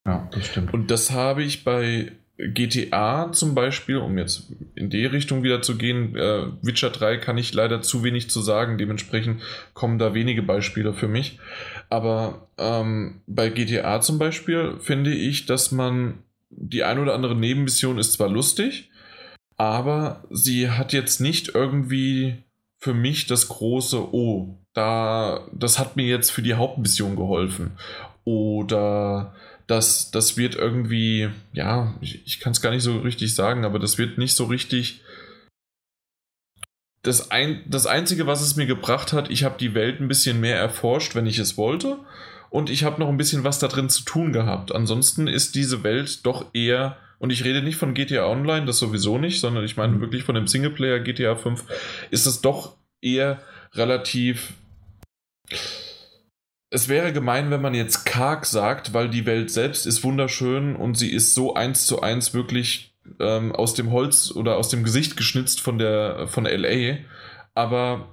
Ja, 0.06 0.28
das 0.32 0.46
stimmt. 0.46 0.74
Und 0.74 0.90
das 0.90 1.10
habe 1.10 1.42
ich 1.42 1.64
bei 1.64 2.12
GTA 2.38 3.32
zum 3.32 3.54
Beispiel, 3.54 3.96
um 3.96 4.18
jetzt 4.18 4.52
in 4.74 4.90
die 4.90 5.06
Richtung 5.06 5.42
wieder 5.42 5.62
zu 5.62 5.78
gehen, 5.78 6.14
äh, 6.16 6.46
Witcher 6.60 6.90
3 6.90 7.16
kann 7.16 7.38
ich 7.38 7.54
leider 7.54 7.80
zu 7.80 8.04
wenig 8.04 8.28
zu 8.28 8.42
sagen, 8.42 8.76
dementsprechend 8.76 9.40
kommen 9.72 9.98
da 9.98 10.12
wenige 10.12 10.42
Beispiele 10.42 10.92
für 10.92 11.08
mich. 11.08 11.38
Aber 11.88 12.48
ähm, 12.58 13.22
bei 13.26 13.48
GTA 13.48 14.02
zum 14.02 14.18
Beispiel 14.18 14.74
finde 14.80 15.14
ich, 15.14 15.46
dass 15.46 15.72
man 15.72 16.18
die 16.50 16.84
ein 16.84 16.98
oder 16.98 17.14
andere 17.14 17.34
Nebenmission 17.34 17.98
ist 17.98 18.12
zwar 18.12 18.28
lustig, 18.28 18.90
aber 19.56 20.24
sie 20.30 20.70
hat 20.70 20.92
jetzt 20.92 21.20
nicht 21.20 21.54
irgendwie 21.54 22.44
für 22.78 22.94
mich 22.94 23.26
das 23.26 23.48
große 23.48 24.12
Oh, 24.14 24.58
da 24.74 25.48
das 25.52 25.78
hat 25.78 25.96
mir 25.96 26.06
jetzt 26.06 26.30
für 26.30 26.42
die 26.42 26.54
Hauptmission 26.54 27.16
geholfen 27.16 27.72
oder 28.24 29.34
das, 29.66 30.10
das 30.10 30.36
wird 30.36 30.54
irgendwie, 30.54 31.30
ja, 31.52 31.94
ich, 32.00 32.24
ich 32.26 32.40
kann 32.40 32.52
es 32.52 32.60
gar 32.60 32.70
nicht 32.70 32.82
so 32.82 32.98
richtig 32.98 33.34
sagen, 33.34 33.64
aber 33.64 33.78
das 33.78 33.98
wird 33.98 34.18
nicht 34.18 34.34
so 34.34 34.44
richtig. 34.44 35.00
Das, 37.02 37.30
ein, 37.30 37.62
das 37.66 37.86
Einzige, 37.86 38.26
was 38.26 38.42
es 38.42 38.56
mir 38.56 38.66
gebracht 38.66 39.12
hat, 39.12 39.30
ich 39.30 39.44
habe 39.44 39.58
die 39.58 39.74
Welt 39.74 40.00
ein 40.00 40.08
bisschen 40.08 40.40
mehr 40.40 40.58
erforscht, 40.58 41.14
wenn 41.14 41.26
ich 41.26 41.38
es 41.38 41.56
wollte 41.56 41.98
und 42.50 42.68
ich 42.68 42.84
habe 42.84 43.00
noch 43.00 43.08
ein 43.08 43.16
bisschen 43.16 43.44
was 43.44 43.58
da 43.58 43.68
drin 43.68 43.88
zu 43.88 44.04
tun 44.04 44.32
gehabt. 44.32 44.74
Ansonsten 44.74 45.28
ist 45.28 45.54
diese 45.54 45.82
Welt 45.82 46.26
doch 46.26 46.46
eher, 46.52 46.96
und 47.18 47.30
ich 47.30 47.44
rede 47.44 47.62
nicht 47.62 47.76
von 47.76 47.94
GTA 47.94 48.26
Online, 48.26 48.66
das 48.66 48.78
sowieso 48.78 49.18
nicht, 49.18 49.40
sondern 49.40 49.64
ich 49.64 49.76
meine 49.76 49.94
mhm. 49.94 50.00
wirklich 50.00 50.24
von 50.24 50.34
dem 50.34 50.46
Singleplayer 50.46 51.00
GTA 51.00 51.34
5, 51.34 51.64
ist 52.10 52.26
es 52.26 52.40
doch 52.40 52.76
eher 53.00 53.40
relativ. 53.72 54.54
Es 56.70 56.88
wäre 56.88 57.12
gemein, 57.12 57.50
wenn 57.50 57.62
man 57.62 57.74
jetzt 57.74 58.04
karg 58.04 58.44
sagt, 58.44 58.92
weil 58.92 59.08
die 59.08 59.24
Welt 59.24 59.50
selbst 59.50 59.86
ist 59.86 60.02
wunderschön 60.04 60.76
und 60.76 60.98
sie 60.98 61.12
ist 61.12 61.34
so 61.34 61.54
eins 61.54 61.86
zu 61.86 62.02
eins 62.02 62.34
wirklich 62.34 62.94
ähm, 63.20 63.54
aus 63.54 63.74
dem 63.74 63.92
Holz 63.92 64.32
oder 64.32 64.56
aus 64.56 64.68
dem 64.68 64.82
Gesicht 64.82 65.16
geschnitzt 65.16 65.60
von 65.60 65.78
der 65.78 66.26
von 66.26 66.44
LA. 66.44 66.98
Aber 67.54 68.08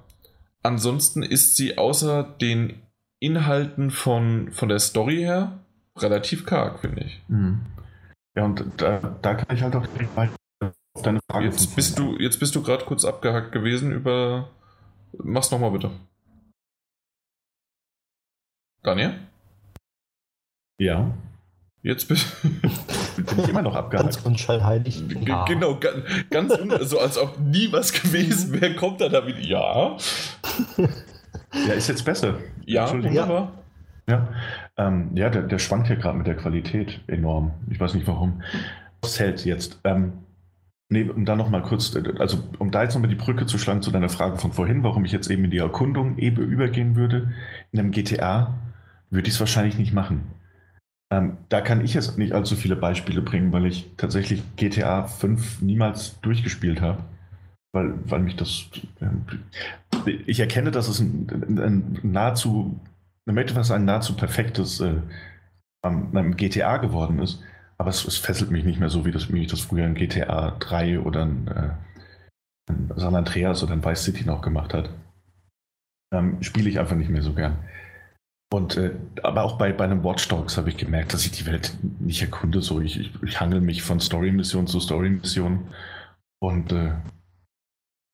ansonsten 0.62 1.24
ist 1.24 1.56
sie 1.56 1.78
außer 1.78 2.24
den 2.24 2.82
Inhalten 3.20 3.90
von, 3.90 4.52
von 4.52 4.70
der 4.70 4.80
Story 4.80 5.18
her 5.18 5.60
relativ 5.98 6.46
karg, 6.46 6.80
finde 6.80 7.04
ich. 7.04 7.22
Mhm. 7.28 7.62
Ja, 8.36 8.46
und 8.46 8.64
da, 8.78 9.00
da 9.22 9.36
kann 9.36 9.56
ich 9.56 9.62
halt 9.62 9.76
auch 9.76 9.84
auf 9.84 11.02
deine 11.02 11.20
Frage. 11.30 11.46
Jetzt 11.46 11.76
bist 11.76 11.98
du, 12.00 12.18
jetzt 12.20 12.40
bist 12.40 12.56
du 12.56 12.64
gerade 12.64 12.86
kurz 12.86 13.06
abgehackt 13.06 13.52
gewesen 13.52 13.92
über. 13.92 14.50
Mach's 15.18 15.52
nochmal 15.52 15.72
bitte. 15.72 15.92
Daniel? 18.84 19.20
Ja. 20.80 21.12
Jetzt 21.82 22.08
bist 22.08 22.42
bin 22.42 23.40
ich 23.40 23.50
immer 23.50 23.62
noch 23.62 23.76
abgehakt. 23.76 24.06
Ganz 24.06 24.26
unschallheilig. 24.26 25.04
Ja. 25.26 25.46
Genau, 25.46 25.80
ganz, 25.80 26.04
ganz 26.30 26.90
so 26.90 27.00
als 27.00 27.18
ob 27.18 27.40
nie 27.40 27.72
was 27.72 27.92
gewesen 27.92 28.60
wäre, 28.60 28.76
kommt 28.78 29.02
er 29.02 29.10
da 29.10 29.28
wieder. 29.28 29.40
Ja. 29.40 29.98
Ja, 31.54 31.74
ist 31.74 31.90
jetzt 31.90 32.06
besser. 32.06 32.40
Ja, 32.66 32.90
wunderbar. 32.92 33.52
Ja, 34.08 34.28
ähm, 34.78 35.12
ja 35.16 35.30
der, 35.30 35.44
der 35.44 35.60
schwankt 35.60 35.90
ja 35.90 35.96
gerade 35.96 36.18
mit 36.18 36.28
der 36.28 36.36
Qualität 36.36 37.02
enorm. 37.08 37.52
Ich 37.70 37.80
weiß 37.80 37.94
nicht 37.94 38.08
warum. 38.08 38.42
Was 39.02 39.20
hält 39.20 39.46
jetzt? 39.46 39.80
Ähm, 39.84 40.14
nee, 40.90 41.04
um 41.04 41.26
da 41.26 41.36
nochmal 41.36 41.62
kurz, 41.62 41.96
also 42.20 42.38
um 42.60 42.72
da 42.72 42.84
jetzt 42.84 42.94
nochmal 42.94 43.10
die 43.10 43.16
Brücke 43.16 43.46
zu 43.46 43.58
schlagen 43.58 43.82
zu 43.82 43.92
deiner 43.92 44.10
Frage 44.10 44.38
von 44.38 44.54
vorhin, 44.54 44.84
warum 44.84 45.06
ich 45.06 45.12
jetzt 45.12 45.30
eben 45.30 45.46
in 45.46 45.52
die 45.52 45.58
Erkundung 45.58 46.18
eben 46.18 46.44
übergehen 46.44 46.96
würde. 46.96 47.34
In 47.72 47.80
einem 47.80 47.92
GTA 47.92 48.54
würde 49.10 49.28
ich 49.28 49.36
es 49.36 49.40
wahrscheinlich 49.40 49.78
nicht 49.78 49.94
machen. 49.94 50.24
Ähm, 51.12 51.38
da 51.50 51.62
kann 51.62 51.84
ich 51.84 51.94
jetzt 51.94 52.18
nicht 52.18 52.34
allzu 52.34 52.56
viele 52.56 52.76
Beispiele 52.76 53.22
bringen, 53.22 53.52
weil 53.52 53.66
ich 53.66 53.92
tatsächlich 53.98 54.42
GTA 54.56 55.04
5 55.04 55.62
niemals 55.62 56.20
durchgespielt 56.22 56.82
habe 56.82 57.04
weil, 57.74 57.94
weil 58.06 58.20
mich 58.22 58.36
das. 58.36 58.66
Ich 60.26 60.40
erkenne, 60.40 60.72
dass 60.72 60.88
es 60.88 61.00
ein, 61.00 61.60
ein 61.60 62.00
nahezu, 62.04 62.80
möchte 63.32 63.54
fast 63.54 63.72
ein 63.72 63.86
nahezu 63.86 64.16
perfektes 64.16 64.82
äh, 64.82 65.02
um, 65.86 66.36
GTA 66.36 66.78
geworden 66.78 67.20
ist, 67.20 67.42
aber 67.78 67.90
es, 67.90 68.06
es, 68.06 68.18
fesselt 68.18 68.52
mich 68.52 68.66
nicht 68.66 68.80
mehr 68.80 68.90
so, 68.90 69.06
wie, 69.06 69.12
das, 69.12 69.32
wie 69.32 69.44
ich 69.44 69.48
das 69.48 69.62
früher 69.62 69.86
in 69.86 69.96
GTA 69.96 70.52
3 70.60 71.00
oder 71.00 71.24
in, 71.24 71.48
äh, 71.48 71.70
in 72.70 72.92
San 72.96 73.16
Andreas 73.16 73.64
oder 73.64 73.74
in 73.74 73.84
Vice 73.84 74.04
City 74.04 74.26
noch 74.26 74.42
gemacht 74.42 74.74
hat. 74.74 74.90
Ähm, 76.14 76.42
Spiele 76.44 76.70
ich 76.70 76.80
einfach 76.80 76.96
nicht 76.96 77.10
mehr 77.10 77.24
so 77.24 77.34
gern. 77.34 77.58
Und, 78.54 78.78
äh, 78.78 78.92
aber 79.24 79.44
auch 79.44 79.58
bei, 79.58 79.74
bei 79.74 79.86
einem 79.86 80.04
Watch 80.04 80.28
Dogs 80.28 80.58
habe 80.58 80.70
ich 80.70 80.78
gemerkt, 80.78 81.14
dass 81.14 81.26
ich 81.26 81.32
die 81.32 81.48
Welt 81.48 81.76
nicht 82.00 82.22
erkunde. 82.22 82.62
So, 82.62 82.82
ich, 82.82 83.00
ich, 83.00 83.24
ich 83.24 83.40
hangel 83.40 83.62
mich 83.62 83.82
von 83.82 84.00
Story-Mission 84.00 84.68
zu 84.68 84.80
Story-Mission. 84.80 85.70
Und 86.40 86.72
äh, 86.72 86.92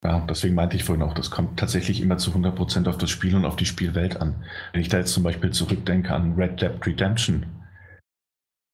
ja, 0.04 0.26
deswegen 0.30 0.56
meinte 0.56 0.78
ich 0.78 0.86
vorhin 0.86 1.04
auch, 1.04 1.14
das 1.14 1.30
kommt 1.30 1.60
tatsächlich 1.60 2.02
immer 2.02 2.18
zu 2.18 2.32
100% 2.32 2.88
auf 2.88 2.98
das 2.98 3.10
Spiel 3.10 3.36
und 3.36 3.46
auf 3.46 3.58
die 3.58 3.66
Spielwelt 3.66 4.22
an. 4.22 4.46
Wenn 4.72 4.82
ich 4.82 4.88
da 4.88 4.98
jetzt 4.98 5.14
zum 5.14 5.24
Beispiel 5.24 5.52
zurückdenke 5.52 6.14
an 6.14 6.36
Red 6.36 6.62
Dead 6.62 6.86
Redemption, 6.86 7.46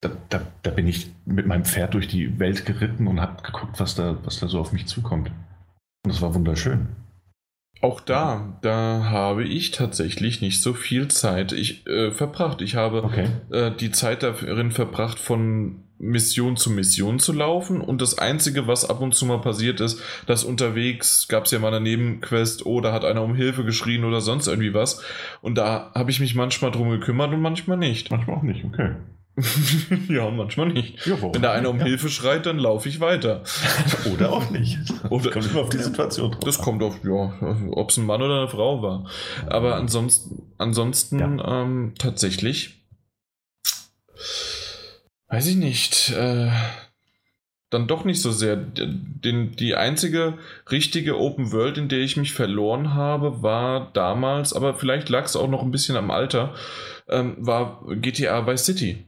da, 0.02 0.12
da, 0.30 0.42
da, 0.62 0.70
bin 0.70 0.88
ich 0.88 1.12
mit 1.26 1.48
meinem 1.48 1.66
Pferd 1.66 1.96
durch 1.96 2.08
die 2.08 2.38
Welt 2.38 2.66
geritten 2.66 3.08
und 3.08 3.22
habe 3.22 3.42
geguckt, 3.42 3.80
was 3.80 3.96
da, 3.96 4.18
was 4.24 4.40
da 4.40 4.48
so 4.48 4.60
auf 4.60 4.72
mich 4.72 4.86
zukommt. 4.86 5.30
Und 5.30 6.14
das 6.14 6.22
war 6.22 6.36
wunderschön. 6.36 6.90
Auch 7.82 8.02
da, 8.02 8.58
da 8.62 9.06
habe 9.06 9.44
ich 9.44 9.72
tatsächlich 9.72 10.42
nicht 10.42 10.62
so 10.62 10.74
viel 10.74 11.08
Zeit 11.08 11.52
ich, 11.52 11.88
äh, 11.88 12.12
verbracht. 12.12 12.62
Ich 12.62 12.76
habe 12.76 13.04
okay. 13.04 13.30
äh, 13.52 13.72
die 13.72 13.92
Zeit 13.92 14.22
darin 14.22 14.72
verbracht, 14.72 15.20
von 15.20 15.85
Mission 15.98 16.58
zu 16.58 16.70
Mission 16.70 17.20
zu 17.20 17.34
laufen. 17.34 17.82
Und 17.82 18.02
das 18.02 18.18
Einzige, 18.18 18.68
was 18.68 18.90
ab 18.90 19.02
und 19.02 19.16
zu 19.16 19.26
mal 19.26 19.40
passiert 19.40 19.80
ist, 19.80 20.02
dass 20.28 20.44
unterwegs 20.44 21.28
gab 21.28 21.46
es 21.46 21.52
ja 21.52 21.60
mal 21.60 21.74
eine 21.74 21.82
Nebenquest, 21.82 22.66
oder 22.66 22.90
oh, 22.90 22.94
hat 22.94 23.06
einer 23.06 23.24
um 23.24 23.36
Hilfe 23.36 23.64
geschrien 23.64 24.04
oder 24.04 24.22
sonst 24.22 24.48
irgendwie 24.48 24.74
was. 24.74 25.02
Und 25.42 25.56
da 25.58 25.92
habe 25.94 26.12
ich 26.12 26.20
mich 26.20 26.36
manchmal 26.36 26.72
drum 26.72 26.90
gekümmert 26.90 27.34
und 27.34 27.42
manchmal 27.42 27.78
nicht. 27.78 28.12
Manchmal 28.12 28.38
auch 28.38 28.44
nicht, 28.44 28.64
okay. 28.66 28.96
ja, 30.08 30.30
manchmal 30.30 30.68
nicht. 30.68 31.06
Ja, 31.06 31.22
Wenn 31.22 31.42
da 31.42 31.52
einer 31.52 31.70
um 31.70 31.80
ja. 31.80 31.86
Hilfe 31.86 32.08
schreit, 32.08 32.46
dann 32.46 32.58
laufe 32.58 32.88
ich 32.88 33.02
weiter. 33.02 33.44
oder 34.14 34.32
auch 34.32 34.50
nicht. 34.50 34.80
Oder, 35.10 35.32
kommt 35.32 35.52
immer 35.52 35.62
auf 35.62 35.70
die 35.70 35.78
Situation 35.78 36.32
drauf. 36.32 36.44
Das 36.44 36.58
kommt 36.58 36.82
auf, 36.82 37.04
ja, 37.04 37.34
ob 37.72 37.90
es 37.90 37.98
ein 37.98 38.06
Mann 38.06 38.22
oder 38.22 38.40
eine 38.40 38.48
Frau 38.48 38.82
war. 38.82 39.06
Aber 39.48 39.76
ansonsten, 39.76 40.44
ansonsten 40.58 41.20
ja. 41.20 41.64
ähm, 41.64 41.94
tatsächlich, 41.98 42.86
weiß 45.36 45.48
ich 45.48 45.58
nicht, 45.58 46.12
äh, 46.12 46.50
dann 47.70 47.88
doch 47.88 48.06
nicht 48.06 48.22
so 48.22 48.32
sehr. 48.32 48.56
Den, 48.56 49.54
die 49.58 49.76
einzige 49.76 50.38
richtige 50.72 51.20
Open 51.20 51.52
World, 51.52 51.78
in 51.78 51.90
der 51.90 52.00
ich 52.00 52.16
mich 52.16 52.32
verloren 52.32 52.94
habe, 52.94 53.44
war 53.44 53.92
damals, 53.92 54.54
aber 54.54 54.76
vielleicht 54.76 55.10
lag 55.10 55.26
es 55.26 55.36
auch 55.36 55.50
noch 55.50 55.62
ein 55.62 55.72
bisschen 55.72 55.98
am 55.98 56.10
Alter, 56.10 56.56
ähm, 57.10 57.36
war 57.38 57.84
GTA 58.00 58.48
Vice 58.48 58.66
City. 58.66 59.06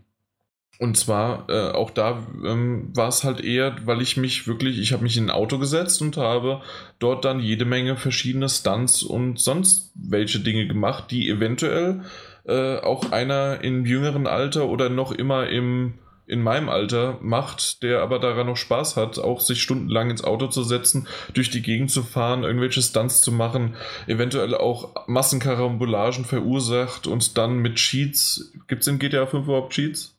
Und 0.80 0.98
zwar, 0.98 1.50
äh, 1.50 1.72
auch 1.72 1.92
da 1.92 2.28
ähm, 2.46 2.92
war 2.94 3.08
es 3.08 3.24
halt 3.24 3.40
eher, 3.40 3.78
weil 3.86 4.02
ich 4.02 4.18
mich 4.18 4.48
wirklich, 4.48 4.80
ich 4.80 4.92
habe 4.92 5.04
mich 5.04 5.16
in 5.16 5.28
ein 5.28 5.32
Auto 5.32 5.60
gesetzt 5.60 6.02
und 6.02 6.18
habe 6.18 6.62
dort 7.00 7.24
dann 7.24 7.40
jede 7.40 7.64
Menge 7.64 7.96
verschiedene 7.96 8.50
Stunts 8.50 9.02
und 9.02 9.40
sonst 9.40 9.94
welche 9.96 10.42
Dinge 10.42 10.68
gemacht, 10.68 11.06
die 11.10 11.30
eventuell 11.30 12.02
äh, 12.48 12.80
auch 12.80 13.12
einer 13.14 13.64
im 13.64 13.86
jüngeren 13.86 14.28
Alter 14.28 14.68
oder 14.68 14.90
noch 14.90 15.14
immer 15.14 15.48
im, 15.48 15.96
in 16.28 16.42
meinem 16.42 16.68
Alter 16.68 17.18
macht, 17.22 17.82
der 17.84 18.02
aber 18.02 18.20
daran 18.20 18.48
noch 18.48 18.58
Spaß 18.58 18.98
hat, 18.98 19.18
auch 19.18 19.40
sich 19.40 19.62
stundenlang 19.62 20.10
ins 20.10 20.24
Auto 20.24 20.48
zu 20.48 20.64
setzen, 20.64 21.08
durch 21.34 21.50
die 21.50 21.62
Gegend 21.62 21.90
zu 21.90 22.04
fahren, 22.04 22.44
irgendwelche 22.44 22.82
Stunts 22.82 23.22
zu 23.22 23.32
machen, 23.32 23.76
eventuell 24.08 24.54
auch 24.54 25.08
Massenkarambolagen 25.08 26.26
verursacht 26.26 27.08
und 27.08 27.38
dann 27.38 27.60
mit 27.60 27.76
Cheats. 27.76 28.54
Gibt 28.68 28.82
es 28.82 28.88
in 28.88 29.00
GTA 29.00 29.26
5 29.26 29.46
überhaupt 29.46 29.74
Cheats? 29.74 30.18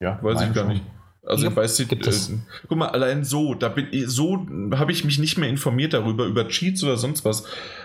Ja, 0.00 0.18
weiß 0.22 0.40
ich 0.40 0.54
gar 0.54 0.64
schon. 0.64 0.74
nicht. 0.74 0.84
Also 1.26 1.44
ja, 1.44 1.50
ich 1.50 1.56
weiß 1.56 1.78
nicht, 1.78 1.92
äh, 1.92 2.38
guck 2.68 2.78
mal, 2.78 2.88
allein 2.88 3.24
so, 3.24 3.54
da 3.54 3.68
bin 3.68 3.88
ich, 3.90 4.06
so 4.08 4.46
habe 4.74 4.92
ich 4.92 5.04
mich 5.04 5.18
nicht 5.18 5.38
mehr 5.38 5.48
informiert 5.48 5.94
darüber, 5.94 6.26
über 6.26 6.48
Cheats 6.48 6.84
oder 6.84 6.96
sonst 6.96 7.24
was, 7.24 7.44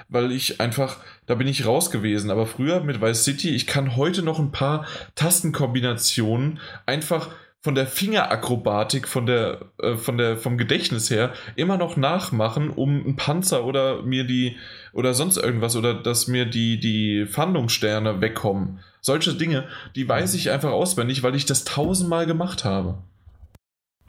weil 0.10 0.32
ich 0.32 0.60
einfach, 0.60 0.98
da 1.26 1.36
bin 1.36 1.48
ich 1.48 1.66
raus 1.66 1.90
gewesen. 1.90 2.32
Aber 2.32 2.46
früher 2.46 2.82
mit 2.82 3.02
Vice 3.02 3.24
City, 3.24 3.50
ich 3.50 3.66
kann 3.66 3.96
heute 3.96 4.24
noch 4.24 4.40
ein 4.40 4.52
paar 4.52 4.86
Tastenkombinationen 5.16 6.60
einfach 6.86 7.30
von 7.62 7.76
der 7.76 7.88
Fingerakrobatik, 7.88 9.08
von 9.08 9.26
der, 9.26 9.60
äh, 9.80 9.96
von 9.96 10.18
der, 10.18 10.38
vom 10.38 10.58
Gedächtnis 10.58 11.10
her 11.10 11.34
immer 11.56 11.78
noch 11.78 11.98
nachmachen, 11.98 12.70
um 12.70 12.90
einen 12.90 13.16
Panzer 13.16 13.66
oder 13.66 14.02
mir 14.04 14.24
die, 14.24 14.58
oder 14.94 15.14
sonst 15.14 15.38
irgendwas, 15.38 15.76
oder 15.76 15.94
dass 15.94 16.28
mir 16.28 16.46
die, 16.46 16.80
die 16.80 17.26
Fahndungssterne 17.26 18.22
wegkommen. 18.22 18.80
Solche 19.02 19.34
Dinge, 19.34 19.68
die 19.96 20.08
weiß 20.08 20.34
ich 20.36 20.52
einfach 20.52 20.72
auswendig, 20.72 21.24
weil 21.24 21.36
ich 21.36 21.46
das 21.46 21.64
tausendmal 21.66 22.26
gemacht 22.26 22.64
habe. 22.64 22.98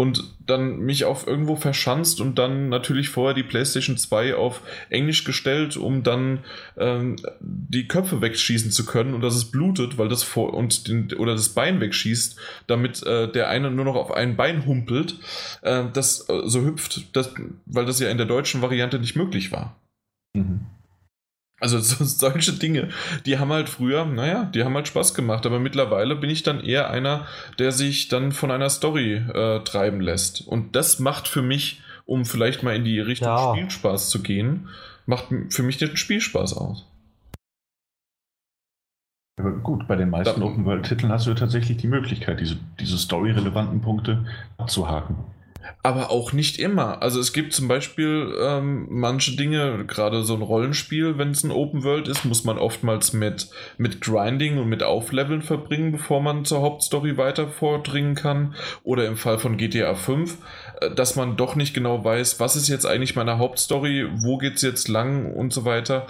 Und 0.00 0.24
dann 0.46 0.78
mich 0.78 1.04
auf 1.04 1.26
irgendwo 1.26 1.56
verschanzt 1.56 2.22
und 2.22 2.38
dann 2.38 2.70
natürlich 2.70 3.10
vorher 3.10 3.34
die 3.34 3.42
PlayStation 3.42 3.98
2 3.98 4.34
auf 4.34 4.62
Englisch 4.88 5.24
gestellt, 5.24 5.76
um 5.76 6.02
dann 6.02 6.38
ähm, 6.78 7.16
die 7.38 7.86
Köpfe 7.86 8.22
wegschießen 8.22 8.70
zu 8.70 8.86
können 8.86 9.12
und 9.12 9.20
dass 9.20 9.34
es 9.34 9.50
blutet, 9.50 9.98
weil 9.98 10.08
das 10.08 10.22
vor 10.22 10.54
und 10.54 10.88
den, 10.88 11.12
oder 11.12 11.34
das 11.34 11.50
Bein 11.50 11.82
wegschießt, 11.82 12.40
damit 12.66 13.02
äh, 13.02 13.30
der 13.30 13.50
eine 13.50 13.70
nur 13.70 13.84
noch 13.84 13.94
auf 13.94 14.10
ein 14.10 14.36
Bein 14.36 14.64
humpelt, 14.64 15.16
äh, 15.60 15.84
das 15.92 16.26
äh, 16.30 16.44
so 16.46 16.62
hüpft, 16.62 17.14
das, 17.14 17.34
weil 17.66 17.84
das 17.84 18.00
ja 18.00 18.08
in 18.08 18.16
der 18.16 18.24
deutschen 18.24 18.62
Variante 18.62 18.98
nicht 18.98 19.16
möglich 19.16 19.52
war. 19.52 19.76
Mhm. 20.32 20.60
Also 21.60 21.78
so, 21.80 22.04
solche 22.04 22.54
Dinge, 22.54 22.88
die 23.26 23.38
haben 23.38 23.52
halt 23.52 23.68
früher, 23.68 24.04
naja, 24.04 24.44
die 24.52 24.64
haben 24.64 24.74
halt 24.74 24.88
Spaß 24.88 25.14
gemacht, 25.14 25.46
aber 25.46 25.60
mittlerweile 25.60 26.16
bin 26.16 26.30
ich 26.30 26.42
dann 26.42 26.60
eher 26.60 26.90
einer, 26.90 27.26
der 27.58 27.70
sich 27.70 28.08
dann 28.08 28.32
von 28.32 28.50
einer 28.50 28.70
Story 28.70 29.16
äh, 29.16 29.60
treiben 29.60 30.00
lässt. 30.00 30.46
Und 30.46 30.74
das 30.74 30.98
macht 30.98 31.28
für 31.28 31.42
mich, 31.42 31.82
um 32.06 32.24
vielleicht 32.24 32.62
mal 32.62 32.74
in 32.74 32.84
die 32.84 32.98
Richtung 32.98 33.28
ja. 33.28 33.52
Spielspaß 33.54 34.10
zu 34.10 34.22
gehen, 34.22 34.68
macht 35.06 35.26
für 35.50 35.62
mich 35.62 35.76
den 35.76 35.96
Spielspaß 35.96 36.56
aus. 36.56 36.86
Aber 39.38 39.52
gut, 39.52 39.86
bei 39.88 39.96
den 39.96 40.10
meisten 40.10 40.42
Open-World-Titeln 40.42 41.10
hast 41.10 41.26
du 41.26 41.30
ja 41.30 41.36
tatsächlich 41.36 41.78
die 41.78 41.86
Möglichkeit, 41.86 42.40
diese, 42.40 42.58
diese 42.78 42.98
story-relevanten 42.98 43.80
Punkte 43.80 44.26
abzuhaken 44.58 45.16
aber 45.82 46.10
auch 46.10 46.32
nicht 46.32 46.58
immer. 46.58 47.02
Also 47.02 47.20
es 47.20 47.32
gibt 47.32 47.52
zum 47.52 47.68
Beispiel 47.68 48.34
ähm, 48.40 48.86
manche 48.90 49.36
Dinge, 49.36 49.84
gerade 49.86 50.22
so 50.22 50.34
ein 50.34 50.42
Rollenspiel, 50.42 51.18
wenn 51.18 51.30
es 51.30 51.44
ein 51.44 51.50
Open 51.50 51.84
World 51.84 52.08
ist, 52.08 52.24
muss 52.24 52.44
man 52.44 52.58
oftmals 52.58 53.12
mit, 53.12 53.48
mit 53.78 54.00
Grinding 54.00 54.58
und 54.58 54.68
mit 54.68 54.82
Aufleveln 54.82 55.42
verbringen, 55.42 55.92
bevor 55.92 56.20
man 56.20 56.44
zur 56.44 56.60
Hauptstory 56.60 57.16
weiter 57.16 57.48
vordringen 57.48 58.14
kann. 58.14 58.54
Oder 58.82 59.06
im 59.06 59.16
Fall 59.16 59.38
von 59.38 59.56
GTA 59.56 59.94
5, 59.94 60.36
äh, 60.80 60.94
dass 60.94 61.16
man 61.16 61.36
doch 61.36 61.56
nicht 61.56 61.74
genau 61.74 62.04
weiß, 62.04 62.40
was 62.40 62.56
ist 62.56 62.68
jetzt 62.68 62.86
eigentlich 62.86 63.16
meine 63.16 63.38
Hauptstory, 63.38 64.08
wo 64.22 64.38
geht 64.38 64.56
es 64.56 64.62
jetzt 64.62 64.88
lang 64.88 65.32
und 65.32 65.52
so 65.52 65.64
weiter. 65.64 66.06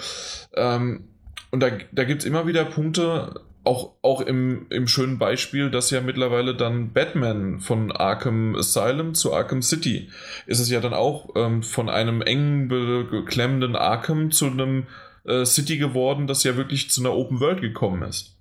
Ähm, 0.55 1.05
und 1.51 1.61
da, 1.61 1.71
da 1.93 2.05
gibt 2.05 2.23
es 2.23 2.27
immer 2.27 2.47
wieder 2.47 2.65
Punkte, 2.65 3.35
auch, 3.65 3.93
auch 4.03 4.21
im, 4.23 4.67
im 4.71 4.87
schönen 4.87 5.19
Beispiel, 5.19 5.71
dass 5.71 5.91
ja 5.91 6.01
mittlerweile 6.01 6.55
dann 6.55 6.93
Batman 6.93 7.61
von 7.61 7.93
Arkham 7.93 8.57
Asylum 8.57 9.15
zu 9.15 9.35
Arkham 9.35 9.63
City 9.63 10.09
ist 10.47 10.61
es 10.61 10.71
ja 10.71 10.81
dann 10.81 10.95
auch 10.95 11.31
ähm, 11.37 11.63
von 11.63 11.89
einem 11.89 12.23
engen, 12.23 12.69
beklemmenden 12.69 13.77
Arkham 13.77 14.31
zu 14.31 14.47
einem 14.47 14.87
äh, 15.25 15.45
City 15.45 15.77
geworden, 15.77 16.27
das 16.27 16.45
ja 16.45 16.57
wirklich 16.57 16.91
zu 16.91 17.03
einer 17.03 17.15
Open 17.15 17.41
World 17.41 17.61
gekommen 17.61 18.03
ist. 18.03 18.37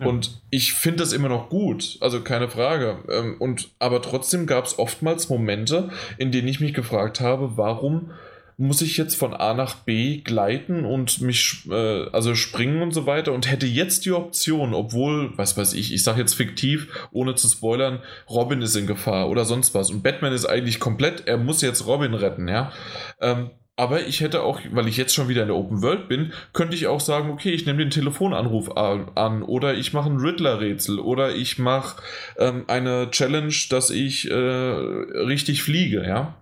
Ja. 0.00 0.08
Und 0.08 0.42
ich 0.50 0.72
finde 0.72 0.98
das 1.00 1.12
immer 1.12 1.28
noch 1.28 1.48
gut, 1.48 1.98
also 2.00 2.22
keine 2.22 2.48
Frage. 2.48 3.04
Ähm, 3.10 3.36
und, 3.38 3.70
aber 3.78 4.00
trotzdem 4.00 4.46
gab 4.46 4.64
es 4.64 4.78
oftmals 4.78 5.28
Momente, 5.28 5.90
in 6.16 6.32
denen 6.32 6.48
ich 6.48 6.60
mich 6.60 6.74
gefragt 6.74 7.20
habe, 7.20 7.56
warum 7.56 8.12
muss 8.56 8.82
ich 8.82 8.96
jetzt 8.96 9.14
von 9.14 9.34
A 9.34 9.54
nach 9.54 9.76
B 9.76 10.18
gleiten 10.18 10.84
und 10.84 11.20
mich, 11.20 11.66
äh, 11.70 12.06
also 12.12 12.34
springen 12.34 12.82
und 12.82 12.92
so 12.92 13.06
weiter 13.06 13.32
und 13.32 13.50
hätte 13.50 13.66
jetzt 13.66 14.04
die 14.04 14.12
Option, 14.12 14.74
obwohl, 14.74 15.36
was 15.36 15.56
weiß 15.56 15.72
ich, 15.74 15.92
ich 15.92 16.02
sage 16.02 16.20
jetzt 16.20 16.34
fiktiv, 16.34 17.08
ohne 17.10 17.34
zu 17.34 17.48
spoilern, 17.48 18.00
Robin 18.28 18.62
ist 18.62 18.76
in 18.76 18.86
Gefahr 18.86 19.28
oder 19.28 19.44
sonst 19.44 19.74
was 19.74 19.90
und 19.90 20.02
Batman 20.02 20.32
ist 20.32 20.46
eigentlich 20.46 20.80
komplett, 20.80 21.26
er 21.26 21.38
muss 21.38 21.62
jetzt 21.62 21.86
Robin 21.86 22.14
retten, 22.14 22.48
ja. 22.48 22.72
Ähm, 23.20 23.50
aber 23.74 24.06
ich 24.06 24.20
hätte 24.20 24.42
auch, 24.42 24.60
weil 24.70 24.86
ich 24.86 24.98
jetzt 24.98 25.14
schon 25.14 25.28
wieder 25.28 25.42
in 25.42 25.48
der 25.48 25.56
Open 25.56 25.82
World 25.82 26.06
bin, 26.06 26.32
könnte 26.52 26.76
ich 26.76 26.86
auch 26.86 27.00
sagen, 27.00 27.30
okay, 27.30 27.50
ich 27.50 27.64
nehme 27.64 27.78
den 27.78 27.90
Telefonanruf 27.90 28.76
an 28.76 29.42
oder 29.42 29.74
ich 29.74 29.94
mache 29.94 30.10
ein 30.10 30.18
Riddler-Rätsel 30.18 30.98
oder 30.98 31.34
ich 31.34 31.58
mache 31.58 32.02
ähm, 32.38 32.64
eine 32.68 33.10
Challenge, 33.10 33.54
dass 33.70 33.90
ich 33.90 34.30
äh, 34.30 34.34
richtig 34.34 35.62
fliege, 35.62 36.06
ja. 36.06 36.34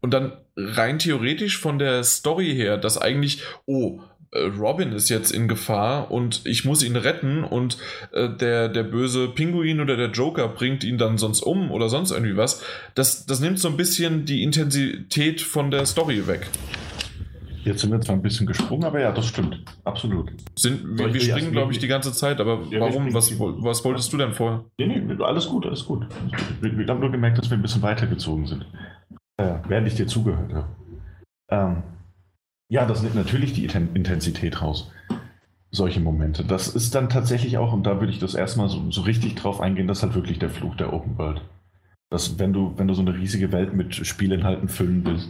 Und 0.00 0.14
dann 0.14 0.32
rein 0.56 0.98
theoretisch 0.98 1.58
von 1.58 1.78
der 1.78 2.04
Story 2.04 2.54
her, 2.54 2.78
dass 2.78 2.98
eigentlich, 2.98 3.42
oh, 3.66 4.00
äh, 4.32 4.44
Robin 4.44 4.92
ist 4.92 5.08
jetzt 5.08 5.30
in 5.30 5.48
Gefahr 5.48 6.10
und 6.10 6.42
ich 6.44 6.64
muss 6.64 6.82
ihn 6.82 6.96
retten 6.96 7.44
und 7.44 7.78
äh, 8.12 8.28
der, 8.28 8.68
der 8.68 8.84
böse 8.84 9.28
Pinguin 9.28 9.80
oder 9.80 9.96
der 9.96 10.10
Joker 10.10 10.48
bringt 10.48 10.84
ihn 10.84 10.98
dann 10.98 11.18
sonst 11.18 11.42
um 11.42 11.70
oder 11.70 11.88
sonst 11.88 12.12
irgendwie 12.12 12.36
was. 12.36 12.62
Das, 12.94 13.26
das 13.26 13.40
nimmt 13.40 13.58
so 13.58 13.68
ein 13.68 13.76
bisschen 13.76 14.24
die 14.24 14.42
Intensität 14.42 15.40
von 15.40 15.70
der 15.70 15.84
Story 15.84 16.26
weg. 16.26 16.46
Jetzt 17.62 17.82
sind 17.82 17.90
wir 17.90 18.00
zwar 18.00 18.16
ein 18.16 18.22
bisschen 18.22 18.46
gesprungen, 18.46 18.84
aber 18.84 19.00
ja, 19.00 19.12
das 19.12 19.26
stimmt. 19.26 19.62
Absolut. 19.84 20.30
Sind, 20.56 20.98
wir, 20.98 21.12
wir 21.12 21.20
springen, 21.20 21.52
glaube 21.52 21.72
ich, 21.72 21.78
die 21.78 21.88
ganze 21.88 22.12
Zeit, 22.14 22.40
aber 22.40 22.62
ja, 22.70 22.80
warum? 22.80 23.12
Was, 23.12 23.38
was 23.38 23.84
wolltest 23.84 24.10
du 24.14 24.16
denn 24.16 24.32
vorher? 24.32 24.64
Nee, 24.78 24.86
nee, 24.86 25.22
alles 25.22 25.46
gut, 25.46 25.66
alles 25.66 25.84
gut. 25.84 26.06
Wir, 26.62 26.78
wir 26.78 26.86
haben 26.86 27.00
nur 27.00 27.10
gemerkt, 27.10 27.36
dass 27.36 27.50
wir 27.50 27.58
ein 27.58 27.62
bisschen 27.62 27.82
weitergezogen 27.82 28.46
sind 28.46 28.64
äh, 29.40 29.68
während 29.68 29.86
ich 29.86 29.94
dir 29.94 30.06
zugehört 30.06 30.52
habe. 30.52 30.68
Ähm, 31.50 31.82
ja, 32.70 32.86
das 32.86 33.02
nimmt 33.02 33.16
natürlich 33.16 33.52
die 33.52 33.64
Intensität 33.64 34.62
raus. 34.62 34.90
Solche 35.72 36.00
Momente. 36.00 36.44
Das 36.44 36.68
ist 36.68 36.94
dann 36.94 37.08
tatsächlich 37.08 37.58
auch, 37.58 37.72
und 37.72 37.84
da 37.84 38.00
würde 38.00 38.12
ich 38.12 38.18
das 38.18 38.34
erstmal 38.34 38.68
so, 38.68 38.90
so 38.90 39.02
richtig 39.02 39.34
drauf 39.36 39.60
eingehen, 39.60 39.86
das 39.86 39.98
ist 39.98 40.02
halt 40.02 40.14
wirklich 40.14 40.38
der 40.38 40.50
Fluch 40.50 40.76
der 40.76 40.92
Open 40.92 41.16
World. 41.18 41.42
Dass, 42.10 42.38
wenn 42.38 42.52
du, 42.52 42.74
wenn 42.76 42.88
du 42.88 42.94
so 42.94 43.02
eine 43.02 43.14
riesige 43.14 43.52
Welt 43.52 43.72
mit 43.72 43.94
Spielinhalten 43.94 44.68
füllen 44.68 45.04
willst, 45.04 45.28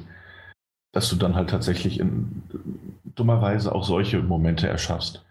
dass 0.92 1.08
du 1.08 1.16
dann 1.16 1.34
halt 1.34 1.50
tatsächlich 1.50 2.00
in 2.00 2.42
dummerweise 3.14 3.74
auch 3.74 3.84
solche 3.84 4.20
Momente 4.22 4.66
erschaffst, 4.66 5.24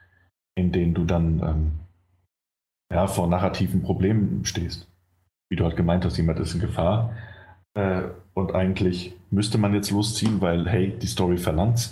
in 0.56 0.72
denen 0.72 0.94
du 0.94 1.06
dann 1.06 1.40
ähm, 1.42 1.72
ja, 2.92 3.08
vor 3.08 3.28
narrativen 3.28 3.82
Problemen 3.82 4.46
stehst. 4.46 4.88
Wie 5.50 5.56
du 5.56 5.64
halt 5.64 5.76
gemeint 5.76 6.06
hast, 6.06 6.18
jemand 6.18 6.40
ist 6.40 6.54
in 6.54 6.60
Gefahr. 6.60 7.16
Äh, 7.74 8.04
und 8.34 8.54
eigentlich 8.54 9.16
müsste 9.32 9.58
man 9.58 9.74
jetzt 9.74 9.92
losziehen, 9.92 10.42
weil, 10.42 10.68
hey, 10.68 10.98
die 11.00 11.08
Story 11.08 11.38
verlangt 11.38 11.92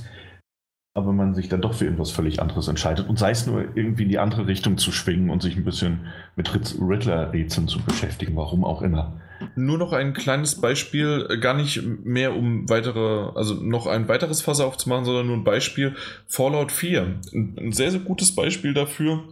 aber 0.98 1.14
man 1.14 1.36
sich 1.36 1.48
dann 1.48 1.62
doch 1.62 1.76
für 1.76 1.86
irgendwas 1.86 2.10
völlig 2.10 2.42
anderes 2.42 2.68
entscheidet 2.68 3.08
und 3.08 3.20
sei 3.20 3.30
es 3.30 3.46
nur 3.46 3.62
irgendwie 3.76 4.02
in 4.02 4.10
die 4.10 4.18
andere 4.18 4.48
Richtung 4.48 4.80
zu 4.80 4.92
schwingen 4.92 5.30
und 5.30 5.44
sich 5.44 5.56
ein 5.56 5.64
bisschen 5.64 6.08
mit 6.36 6.52
Riddler-Rätseln 6.52 7.68
zu 7.68 7.80
beschäftigen, 7.84 8.36
warum 8.36 8.66
auch 8.66 8.82
immer. 8.82 9.22
Nur 9.56 9.78
noch 9.78 9.94
ein 9.94 10.16
kleines 10.16 10.60
Beispiel, 10.60 11.28
äh, 11.30 11.38
gar 11.38 11.54
nicht 11.54 11.84
mehr 11.84 12.36
um 12.36 12.68
weitere, 12.68 13.30
also 13.38 13.54
noch 13.54 13.86
ein 13.86 14.08
weiteres 14.08 14.42
Fass 14.42 14.60
aufzumachen, 14.60 15.06
sondern 15.06 15.28
nur 15.28 15.38
ein 15.38 15.44
Beispiel. 15.44 15.96
Fallout 16.26 16.72
4. 16.72 17.20
Ein 17.32 17.72
sehr, 17.74 17.92
sehr 17.92 18.00
gutes 18.00 18.34
Beispiel 18.34 18.74
dafür. 18.74 19.24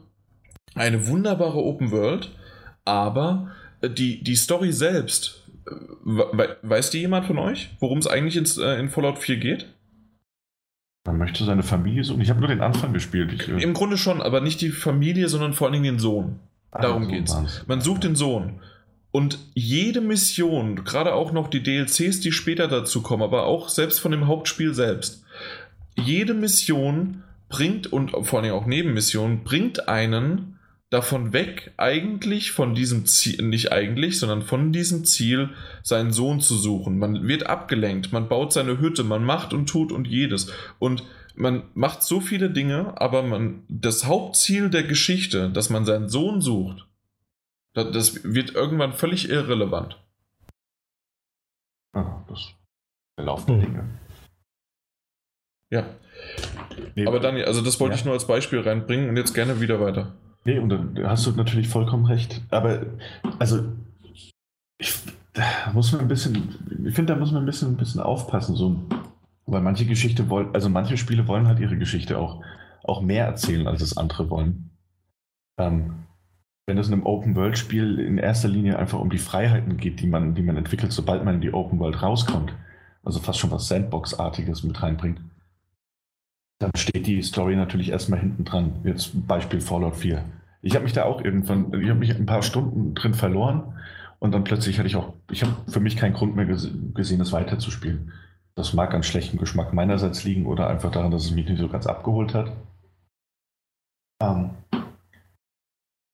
Eine 0.76 1.08
wunderbare 1.08 1.58
Open 1.58 1.90
World, 1.90 2.30
aber 2.86 3.48
äh, 3.82 3.90
die, 3.90 4.24
die 4.24 4.36
Story 4.36 4.72
selbst, 4.72 5.45
we 5.66 6.58
weiß 6.62 6.92
die 6.92 7.00
jemand 7.00 7.26
von 7.26 7.38
euch, 7.38 7.70
worum 7.80 7.98
es 7.98 8.08
eigentlich 8.08 8.38
ins, 8.38 8.58
äh, 8.58 8.80
in 8.80 8.90
Fallout 8.90 9.20
4 9.20 9.38
geht? 9.38 9.68
Man 11.06 11.18
möchte 11.18 11.44
seine 11.44 11.64
Familie 11.64 12.04
suchen. 12.04 12.22
Ich 12.22 12.30
habe 12.30 12.40
nur 12.40 12.50
den 12.50 12.62
Anfang 12.62 12.94
gespielt. 12.94 13.32
Ich, 13.34 13.48
Im 13.48 13.74
Grunde 13.74 13.98
schon, 13.98 14.22
aber 14.22 14.42
nicht 14.42 14.62
die 14.62 14.70
Familie, 14.70 15.30
sondern 15.30 15.54
vor 15.54 15.68
allen 15.68 15.74
Dingen 15.74 15.96
den 15.96 16.00
Sohn. 16.00 16.40
Ah, 16.72 16.82
Darum 16.82 17.04
so 17.04 17.10
geht's. 17.10 17.36
War's. 17.36 17.64
Man 17.68 17.82
sucht 17.82 18.04
den 18.04 18.16
Sohn. 18.16 18.60
Und 19.12 19.40
jede 19.54 20.02
Mission, 20.02 20.84
gerade 20.84 21.14
auch 21.14 21.32
noch 21.32 21.48
die 21.48 21.64
DLCs, 21.64 22.20
die 22.20 22.32
später 22.32 22.68
dazu 22.68 23.02
kommen, 23.02 23.24
aber 23.24 23.46
auch 23.46 23.70
selbst 23.70 24.00
von 24.00 24.12
dem 24.12 24.28
Hauptspiel 24.28 24.74
selbst, 24.74 25.24
jede 25.96 26.34
Mission 26.34 27.24
bringt 27.48 27.88
und 27.88 28.12
vor 28.24 28.42
allem 28.42 28.54
auch 28.54 28.66
Nebenmissionen 28.66 29.44
bringt 29.44 29.88
einen 29.88 30.55
davon 30.90 31.34
weg, 31.34 31.74
eigentlich 31.78 32.52
von 32.52 32.76
diesem 32.76 33.06
Ziel, 33.06 33.44
nicht 33.44 33.72
eigentlich, 33.72 34.20
sondern 34.20 34.42
von 34.42 34.72
diesem 34.72 35.04
Ziel, 35.04 35.50
seinen 35.84 36.12
Sohn 36.12 36.40
zu 36.40 36.56
suchen. 36.56 37.00
Man 37.00 37.28
wird 37.28 37.48
abgelenkt, 37.48 38.14
man 38.14 38.30
baut 38.30 38.54
seine 38.54 38.80
Hütte, 38.80 39.04
man 39.04 39.24
macht 39.24 39.54
und 39.54 39.68
tut 39.68 39.92
und 39.92 40.08
jedes. 40.08 40.52
Und 40.80 41.04
man 41.36 41.64
macht 41.74 42.04
so 42.04 42.22
viele 42.22 42.50
Dinge, 42.50 43.00
aber 43.00 43.24
man, 43.24 43.64
das 43.68 44.06
Hauptziel 44.06 44.70
der 44.70 44.84
Geschichte, 44.84 45.50
dass 45.50 45.70
man 45.70 45.86
seinen 45.86 46.08
Sohn 46.08 46.42
sucht, 46.42 46.88
das 47.74 48.24
wird 48.24 48.56
irgendwann 48.56 48.94
völlig 48.94 49.30
irrelevant. 49.30 50.02
Ah, 51.92 52.24
das 52.30 52.40
ist 52.40 52.56
der 53.18 53.26
Lauf 53.26 53.46
der 53.46 53.58
Dinge. 53.58 54.00
Ja. 55.72 55.86
Nee, 56.96 57.06
Aber 57.06 57.20
Dani, 57.20 57.44
also 57.44 57.62
das 57.62 57.80
wollte 57.80 57.96
ja. 57.96 58.00
ich 58.00 58.06
nur 58.06 58.14
als 58.14 58.28
Beispiel 58.28 58.60
reinbringen 58.62 59.10
und 59.10 59.18
jetzt 59.18 59.34
gerne 59.34 59.60
wieder 59.60 59.82
weiter. 59.82 60.16
Nee, 60.46 60.60
und 60.60 60.70
dann 60.70 60.98
hast 61.04 61.26
du 61.26 61.32
natürlich 61.32 61.68
vollkommen 61.68 62.06
recht. 62.06 62.42
Aber, 62.52 62.86
also, 63.40 63.64
ich, 64.78 64.94
da 65.34 65.72
muss 65.74 65.92
man 65.92 66.02
ein 66.02 66.08
bisschen, 66.08 66.86
ich 66.86 66.94
finde, 66.94 67.14
da 67.14 67.20
muss 67.20 67.32
man 67.32 67.44
ein 67.44 67.48
bisschen, 67.48 67.74
ein 67.74 67.78
bisschen 67.78 68.02
aufpassen, 68.02 68.56
so, 68.56 68.80
weil 69.48 69.62
manche 69.62 69.86
Geschichte 69.86 70.30
wollen, 70.30 70.54
also 70.54 70.70
manche 70.70 70.98
Spiele 70.98 71.28
wollen 71.28 71.48
halt 71.48 71.60
ihre 71.60 71.78
Geschichte 71.78 72.20
auch, 72.20 72.44
auch 72.84 73.02
mehr 73.02 73.26
erzählen, 73.26 73.68
als 73.68 73.82
es 73.82 73.98
andere 73.98 74.30
wollen. 74.30 74.70
Ähm, 75.60 76.06
wenn 76.68 76.78
es 76.78 76.88
in 76.88 76.94
einem 76.94 77.06
Open-World-Spiel 77.06 78.00
in 78.00 78.18
erster 78.20 78.48
Linie 78.48 78.78
einfach 78.78 79.00
um 79.00 79.10
die 79.10 79.18
Freiheiten 79.18 79.78
geht, 79.78 80.00
die 80.00 80.08
man, 80.08 80.36
die 80.36 80.44
man 80.44 80.58
entwickelt, 80.58 80.92
sobald 80.92 81.26
man 81.26 81.36
in 81.36 81.42
die 81.42 81.54
Open-World 81.54 82.02
rauskommt, 82.04 82.54
also 83.04 83.20
fast 83.20 83.40
schon 83.40 83.52
was 83.52 83.68
Sandbox-artiges 83.68 84.64
mit 84.64 84.82
reinbringt, 84.82 85.22
dann 86.60 86.72
steht 86.76 87.08
die 87.08 87.22
Story 87.22 87.56
natürlich 87.56 87.90
erstmal 87.90 88.20
hinten 88.20 88.46
dran. 88.46 88.74
Jetzt 88.84 89.28
Beispiel 89.28 89.62
Fallout 89.62 89.96
4. 89.96 90.24
Ich 90.62 90.76
habe 90.76 90.84
mich 90.84 90.94
da 90.94 91.04
auch 91.04 91.24
irgendwann, 91.24 91.74
ich 91.80 91.90
habe 91.90 92.00
mich 92.00 92.16
ein 92.16 92.26
paar 92.26 92.42
Stunden 92.42 92.96
drin 92.96 93.14
verloren 93.14 93.74
und 94.20 94.32
dann 94.32 94.44
plötzlich 94.44 94.80
hatte 94.80 94.88
ich 94.88 94.96
auch, 94.96 95.14
ich 95.30 95.44
habe 95.44 95.54
für 95.68 95.80
mich 95.80 95.98
keinen 95.98 96.14
Grund 96.14 96.36
mehr 96.36 96.46
gesehen, 96.46 97.22
es 97.22 97.32
weiterzuspielen. 97.32 98.12
Das 98.56 98.74
mag 98.74 98.94
an 98.94 99.04
schlechtem 99.04 99.38
Geschmack 99.38 99.74
meinerseits 99.74 100.24
liegen 100.24 100.46
oder 100.46 100.68
einfach 100.70 100.92
daran, 100.92 101.12
dass 101.12 101.26
es 101.26 101.32
mich 101.32 101.48
nicht 101.48 101.60
so 101.60 101.68
ganz 101.68 101.86
abgeholt 101.86 102.34
hat. 102.34 102.52
Ähm, 104.22 104.52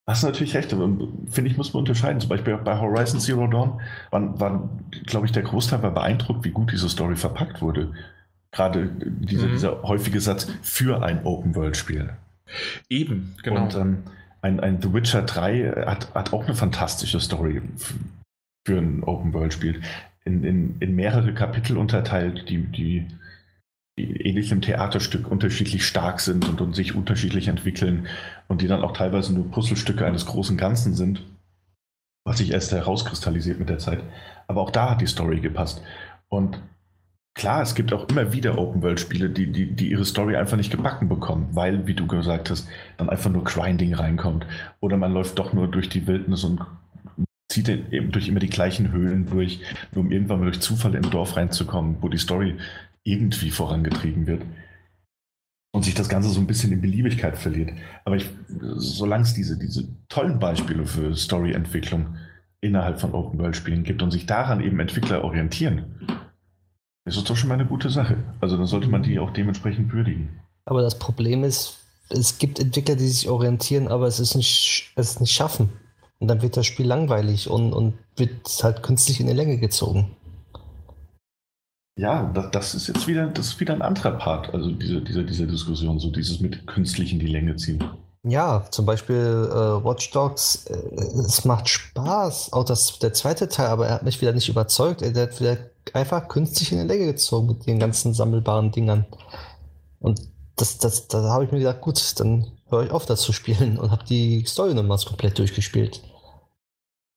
Hast 0.08 0.24
natürlich 0.24 0.56
recht, 0.56 0.74
aber 0.74 0.90
finde 1.30 1.50
ich, 1.50 1.58
muss 1.58 1.74
man 1.74 1.82
unterscheiden. 1.82 2.20
Zum 2.20 2.30
Beispiel 2.30 2.58
bei 2.58 2.78
Horizon 2.78 3.20
Zero 3.20 3.48
Dawn 3.48 3.80
war, 4.10 4.40
war 4.40 4.70
glaube 5.06 5.26
ich, 5.26 5.32
der 5.32 5.44
Großteil 5.44 5.82
war 5.84 5.92
beeindruckt, 5.92 6.44
wie 6.44 6.50
gut 6.52 6.72
diese 6.72 6.90
Story 6.90 7.16
verpackt 7.16 7.62
wurde. 7.62 7.94
Gerade 8.52 8.90
dieser, 8.90 9.48
mhm. 9.48 9.52
dieser 9.52 9.84
häufige 9.84 10.20
Satz 10.20 10.48
für 10.62 11.04
ein 11.04 11.24
Open-World-Spiel. 11.24 12.10
Eben, 12.90 13.36
genau. 13.44 13.64
Und 13.64 13.76
ähm, 13.76 13.98
ein, 14.42 14.60
ein 14.60 14.82
The 14.82 14.94
Witcher 14.94 15.22
3 15.22 15.86
hat, 15.86 16.14
hat 16.14 16.34
auch 16.34 16.46
eine 16.46 16.56
fantastische 16.56 17.20
Story 17.20 17.62
für 18.68 18.78
ein 18.78 19.04
Open-World-Spiel. 19.04 19.82
In, 20.26 20.44
in, 20.44 20.76
in 20.80 20.96
mehrere 20.96 21.34
Kapitel 21.34 21.78
unterteilt, 21.78 22.50
die, 22.50 22.60
die 22.60 23.08
die 23.98 24.22
ähnlich 24.22 24.52
im 24.52 24.62
Theaterstück 24.62 25.30
unterschiedlich 25.30 25.86
stark 25.86 26.20
sind 26.20 26.48
und, 26.48 26.62
und 26.62 26.76
sich 26.76 26.96
unterschiedlich 26.96 27.48
entwickeln 27.48 28.08
und 28.48 28.62
die 28.62 28.68
dann 28.68 28.84
auch 28.84 28.94
teilweise 28.94 29.34
nur 29.34 29.52
Puzzlestücke 29.52 30.06
eines 30.06 30.26
großen 30.26 30.58
Ganzen 30.58 30.96
sind, 30.96 31.24
was 32.26 32.38
sich 32.38 32.52
erst 32.52 32.72
herauskristallisiert 32.72 33.60
mit 33.60 33.70
der 33.70 33.80
Zeit. 33.80 34.02
Aber 34.48 34.62
auch 34.62 34.72
da 34.72 34.92
hat 34.92 35.02
die 35.02 35.08
Story 35.08 35.40
gepasst. 35.40 35.84
Und 36.30 36.62
klar, 37.34 37.62
es 37.62 37.76
gibt 37.76 37.94
auch 37.94 38.08
immer 38.10 38.34
wieder 38.34 38.58
Open-World-Spiele, 38.58 39.30
die, 39.30 39.52
die, 39.52 39.74
die 39.74 39.92
ihre 39.92 40.06
Story 40.06 40.36
einfach 40.36 40.58
nicht 40.58 40.72
gebacken 40.72 41.10
bekommen, 41.10 41.50
weil, 41.54 41.88
wie 41.88 41.94
du 41.94 42.08
gesagt 42.08 42.50
hast, 42.50 42.68
dann 42.98 43.10
einfach 43.10 43.30
nur 43.30 43.44
Grinding 43.44 43.94
reinkommt. 43.94 44.46
Oder 44.80 44.98
man 44.98 45.14
läuft 45.14 45.40
doch 45.40 45.54
nur 45.54 45.68
durch 45.68 45.90
die 45.90 46.08
Wildnis 46.08 46.44
und 46.44 46.62
zieht 47.50 47.68
eben 47.68 48.12
durch 48.12 48.28
immer 48.28 48.40
die 48.40 48.50
gleichen 48.50 48.92
Höhlen 48.92 49.26
durch, 49.28 49.62
nur 49.94 50.06
um 50.06 50.12
irgendwann 50.12 50.40
mal 50.40 50.46
durch 50.46 50.62
Zufall 50.62 50.96
im 50.96 51.10
Dorf 51.10 51.36
reinzukommen, 51.36 51.98
wo 52.02 52.10
die 52.10 52.18
Story 52.18 52.56
irgendwie 53.04 53.52
vorangetrieben 53.52 54.28
wird 54.28 54.44
und 55.74 55.84
sich 55.84 55.96
das 55.96 56.10
Ganze 56.10 56.30
so 56.30 56.40
ein 56.40 56.48
bisschen 56.48 56.72
in 56.72 56.82
Beliebigkeit 56.82 57.38
verliert. 57.38 57.72
Aber 58.06 58.16
ich, 58.16 58.30
solange 58.76 59.24
es 59.24 59.34
diese, 59.34 59.58
diese 59.58 59.88
tollen 60.10 60.40
Beispiele 60.40 60.86
für 60.86 61.16
Storyentwicklung 61.16 62.16
innerhalb 62.62 63.00
von 63.00 63.14
Open-World-Spielen 63.14 63.84
gibt 63.84 64.04
und 64.04 64.12
sich 64.12 64.26
daran 64.26 64.62
eben 64.62 64.80
Entwickler 64.80 65.24
orientieren, 65.24 65.86
ist 67.06 67.18
das 67.18 67.24
doch 67.24 67.36
schon 67.36 67.50
mal 67.50 67.56
eine 67.56 67.66
gute 67.66 67.90
Sache. 67.90 68.18
Also 68.40 68.58
dann 68.58 68.68
sollte 68.68 68.88
man 68.88 69.04
die 69.04 69.20
auch 69.20 69.32
dementsprechend 69.32 69.92
würdigen. 69.92 70.40
Aber 70.66 70.82
das 70.82 71.00
Problem 71.00 71.44
ist, 71.44 71.78
es 72.10 72.38
gibt 72.38 72.60
Entwickler, 72.60 72.96
die 72.96 73.08
sich 73.08 73.30
orientieren, 73.30 73.88
aber 73.88 74.08
es 74.08 74.20
ist 74.20 74.36
nicht, 74.36 74.92
es 74.96 75.20
nicht 75.20 75.32
schaffen. 75.32 75.70
Und 76.20 76.28
dann 76.28 76.42
wird 76.42 76.56
das 76.56 76.68
Spiel 76.68 76.86
langweilig 76.86 77.50
und, 77.50 77.74
und 77.74 77.96
wird 78.16 78.46
halt 78.62 78.84
künstlich 78.84 79.20
in 79.20 79.28
die 79.28 79.34
Länge 79.34 79.58
gezogen. 79.58 80.16
Ja, 81.98 82.32
das, 82.34 82.52
das, 82.52 82.76
ist 82.76 82.88
jetzt 82.88 83.08
wieder, 83.08 83.28
das 83.28 83.48
ist 83.48 83.60
wieder 83.60 83.74
ein 83.74 83.82
anderer 83.82 84.12
Part, 84.12 84.54
also 84.54 84.72
diese, 84.72 85.02
diese, 85.02 85.26
diese 85.26 85.48
Diskussion, 85.48 86.00
so 86.00 86.10
dieses 86.10 86.40
mit 86.40 86.66
künstlich 86.68 87.12
in 87.12 87.20
die 87.20 87.28
Länge 87.28 87.56
ziehen. 87.56 87.84
Ja, 88.24 88.66
zum 88.70 88.86
Beispiel 88.86 89.16
äh, 89.16 89.84
Watch 89.84 90.12
Dogs, 90.12 90.66
äh, 90.68 90.76
es 91.26 91.44
macht 91.44 91.70
Spaß, 91.70 92.54
auch 92.54 92.64
das, 92.64 93.00
der 93.00 93.14
zweite 93.14 93.50
Teil, 93.50 93.68
aber 93.68 93.88
er 93.88 93.96
hat 93.96 94.04
mich 94.04 94.22
wieder 94.22 94.32
nicht 94.32 94.48
überzeugt. 94.48 95.02
Er 95.02 95.14
hat 95.20 95.40
wieder 95.40 95.58
einfach 95.94 96.28
künstlich 96.28 96.72
in 96.72 96.80
die 96.80 96.88
Länge 96.88 97.08
gezogen 97.08 97.48
mit 97.48 97.66
den 97.66 97.80
ganzen 97.80 98.14
sammelbaren 98.14 98.72
Dingern. 98.72 99.06
Und 100.00 100.22
das, 100.56 100.78
das, 100.78 101.08
da 101.08 101.24
habe 101.30 101.46
ich 101.46 101.52
mir 101.52 101.60
gedacht, 101.60 101.82
gut, 101.82 102.20
dann 102.20 102.52
höre 102.70 102.84
ich 102.84 102.92
auf, 102.92 103.06
das 103.06 103.22
zu 103.22 103.34
spielen 103.34 103.78
und 103.78 103.92
habe 103.92 104.04
die 104.06 104.46
Story 104.46 104.74
nochmals 104.74 105.06
komplett 105.06 105.38
durchgespielt. 105.38 106.02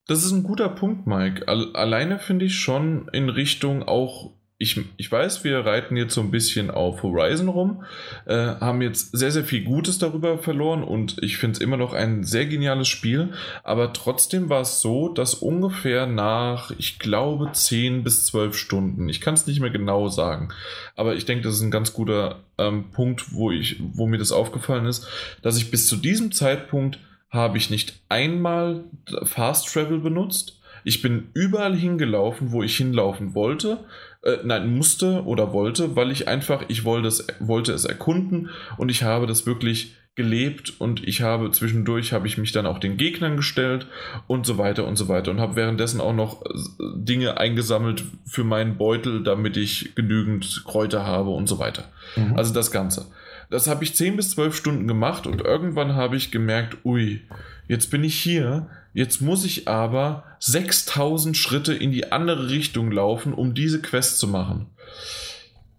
Das 0.06 0.24
ist 0.24 0.32
ein 0.32 0.42
guter 0.42 0.68
Punkt, 0.68 1.06
Mike. 1.06 1.48
Alleine 1.48 2.18
finde 2.18 2.44
ich 2.44 2.58
schon 2.58 3.08
in 3.12 3.30
Richtung 3.30 3.82
auch 3.82 4.32
ich, 4.56 4.80
ich 4.96 5.10
weiß, 5.10 5.42
wir 5.42 5.66
reiten 5.66 5.96
jetzt 5.96 6.14
so 6.14 6.20
ein 6.20 6.30
bisschen 6.30 6.70
auf 6.70 7.02
Horizon 7.02 7.48
rum, 7.48 7.84
äh, 8.24 8.34
haben 8.36 8.82
jetzt 8.82 9.16
sehr, 9.16 9.32
sehr 9.32 9.42
viel 9.42 9.64
Gutes 9.64 9.98
darüber 9.98 10.38
verloren 10.38 10.84
und 10.84 11.20
ich 11.22 11.38
finde 11.38 11.54
es 11.54 11.60
immer 11.60 11.76
noch 11.76 11.92
ein 11.92 12.22
sehr 12.22 12.46
geniales 12.46 12.86
Spiel, 12.86 13.32
aber 13.64 13.92
trotzdem 13.92 14.48
war 14.48 14.60
es 14.60 14.80
so, 14.80 15.08
dass 15.08 15.34
ungefähr 15.34 16.06
nach, 16.06 16.70
ich 16.78 17.00
glaube, 17.00 17.50
10 17.52 18.04
bis 18.04 18.26
12 18.26 18.56
Stunden, 18.56 19.08
ich 19.08 19.20
kann 19.20 19.34
es 19.34 19.48
nicht 19.48 19.58
mehr 19.58 19.70
genau 19.70 20.06
sagen, 20.08 20.50
aber 20.94 21.16
ich 21.16 21.24
denke, 21.24 21.42
das 21.42 21.56
ist 21.56 21.62
ein 21.62 21.72
ganz 21.72 21.92
guter 21.92 22.44
ähm, 22.56 22.90
Punkt, 22.92 23.32
wo, 23.32 23.50
ich, 23.50 23.80
wo 23.80 24.06
mir 24.06 24.18
das 24.18 24.30
aufgefallen 24.30 24.86
ist, 24.86 25.08
dass 25.42 25.56
ich 25.56 25.72
bis 25.72 25.88
zu 25.88 25.96
diesem 25.96 26.30
Zeitpunkt 26.30 27.00
habe 27.28 27.58
ich 27.58 27.70
nicht 27.70 28.00
einmal 28.08 28.84
Fast 29.24 29.72
Travel 29.72 29.98
benutzt, 29.98 30.60
ich 30.84 31.00
bin 31.00 31.30
überall 31.32 31.74
hingelaufen, 31.74 32.52
wo 32.52 32.62
ich 32.62 32.76
hinlaufen 32.76 33.34
wollte 33.34 33.80
äh, 34.24 34.38
nein, 34.42 34.74
musste 34.74 35.24
oder 35.24 35.52
wollte, 35.52 35.96
weil 35.96 36.10
ich 36.10 36.28
einfach, 36.28 36.64
ich 36.68 36.84
wollte 36.84 37.08
es, 37.08 37.26
wollte 37.40 37.72
es 37.72 37.84
erkunden 37.84 38.50
und 38.76 38.90
ich 38.90 39.02
habe 39.02 39.26
das 39.26 39.46
wirklich 39.46 39.94
gelebt 40.16 40.74
und 40.78 41.06
ich 41.06 41.22
habe 41.22 41.50
zwischendurch 41.50 42.12
habe 42.12 42.28
ich 42.28 42.38
mich 42.38 42.52
dann 42.52 42.66
auch 42.66 42.78
den 42.78 42.96
Gegnern 42.96 43.36
gestellt 43.36 43.86
und 44.28 44.46
so 44.46 44.58
weiter 44.58 44.86
und 44.86 44.96
so 44.96 45.08
weiter 45.08 45.32
und 45.32 45.40
habe 45.40 45.56
währenddessen 45.56 46.00
auch 46.00 46.14
noch 46.14 46.42
äh, 46.42 46.48
Dinge 46.94 47.38
eingesammelt 47.38 48.04
für 48.24 48.44
meinen 48.44 48.76
Beutel, 48.78 49.24
damit 49.24 49.56
ich 49.56 49.94
genügend 49.96 50.62
Kräuter 50.64 51.04
habe 51.04 51.30
und 51.30 51.48
so 51.48 51.58
weiter. 51.58 51.84
Mhm. 52.16 52.36
Also 52.36 52.54
das 52.54 52.70
Ganze. 52.70 53.06
Das 53.50 53.66
habe 53.66 53.84
ich 53.84 53.94
10 53.94 54.16
bis 54.16 54.30
12 54.30 54.56
Stunden 54.56 54.86
gemacht 54.86 55.26
und 55.26 55.40
irgendwann 55.40 55.94
habe 55.94 56.16
ich 56.16 56.30
gemerkt, 56.30 56.78
ui, 56.84 57.22
jetzt 57.68 57.90
bin 57.90 58.04
ich 58.04 58.18
hier, 58.18 58.68
jetzt 58.92 59.20
muss 59.20 59.44
ich 59.44 59.68
aber 59.68 60.24
6000 60.40 61.36
Schritte 61.36 61.74
in 61.74 61.92
die 61.92 62.12
andere 62.12 62.48
Richtung 62.50 62.90
laufen, 62.90 63.32
um 63.32 63.54
diese 63.54 63.80
Quest 63.80 64.18
zu 64.18 64.28
machen. 64.28 64.66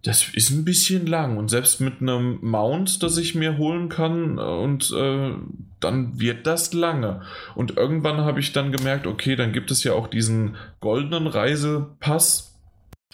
Das 0.02 0.28
ist 0.34 0.50
ein 0.50 0.64
bisschen 0.64 1.06
lang 1.06 1.36
und 1.36 1.48
selbst 1.48 1.80
mit 1.80 2.00
einem 2.00 2.38
Mount, 2.40 3.02
das 3.02 3.16
ich 3.16 3.34
mir 3.34 3.58
holen 3.58 3.88
kann 3.88 4.38
und 4.38 4.92
äh, 4.96 5.32
dann 5.80 6.20
wird 6.20 6.46
das 6.46 6.72
lange. 6.72 7.22
Und 7.56 7.76
irgendwann 7.76 8.18
habe 8.18 8.38
ich 8.38 8.52
dann 8.52 8.70
gemerkt, 8.70 9.08
okay, 9.08 9.34
dann 9.34 9.52
gibt 9.52 9.72
es 9.72 9.82
ja 9.82 9.94
auch 9.94 10.06
diesen 10.06 10.54
goldenen 10.78 11.26
Reisepass, 11.26 12.55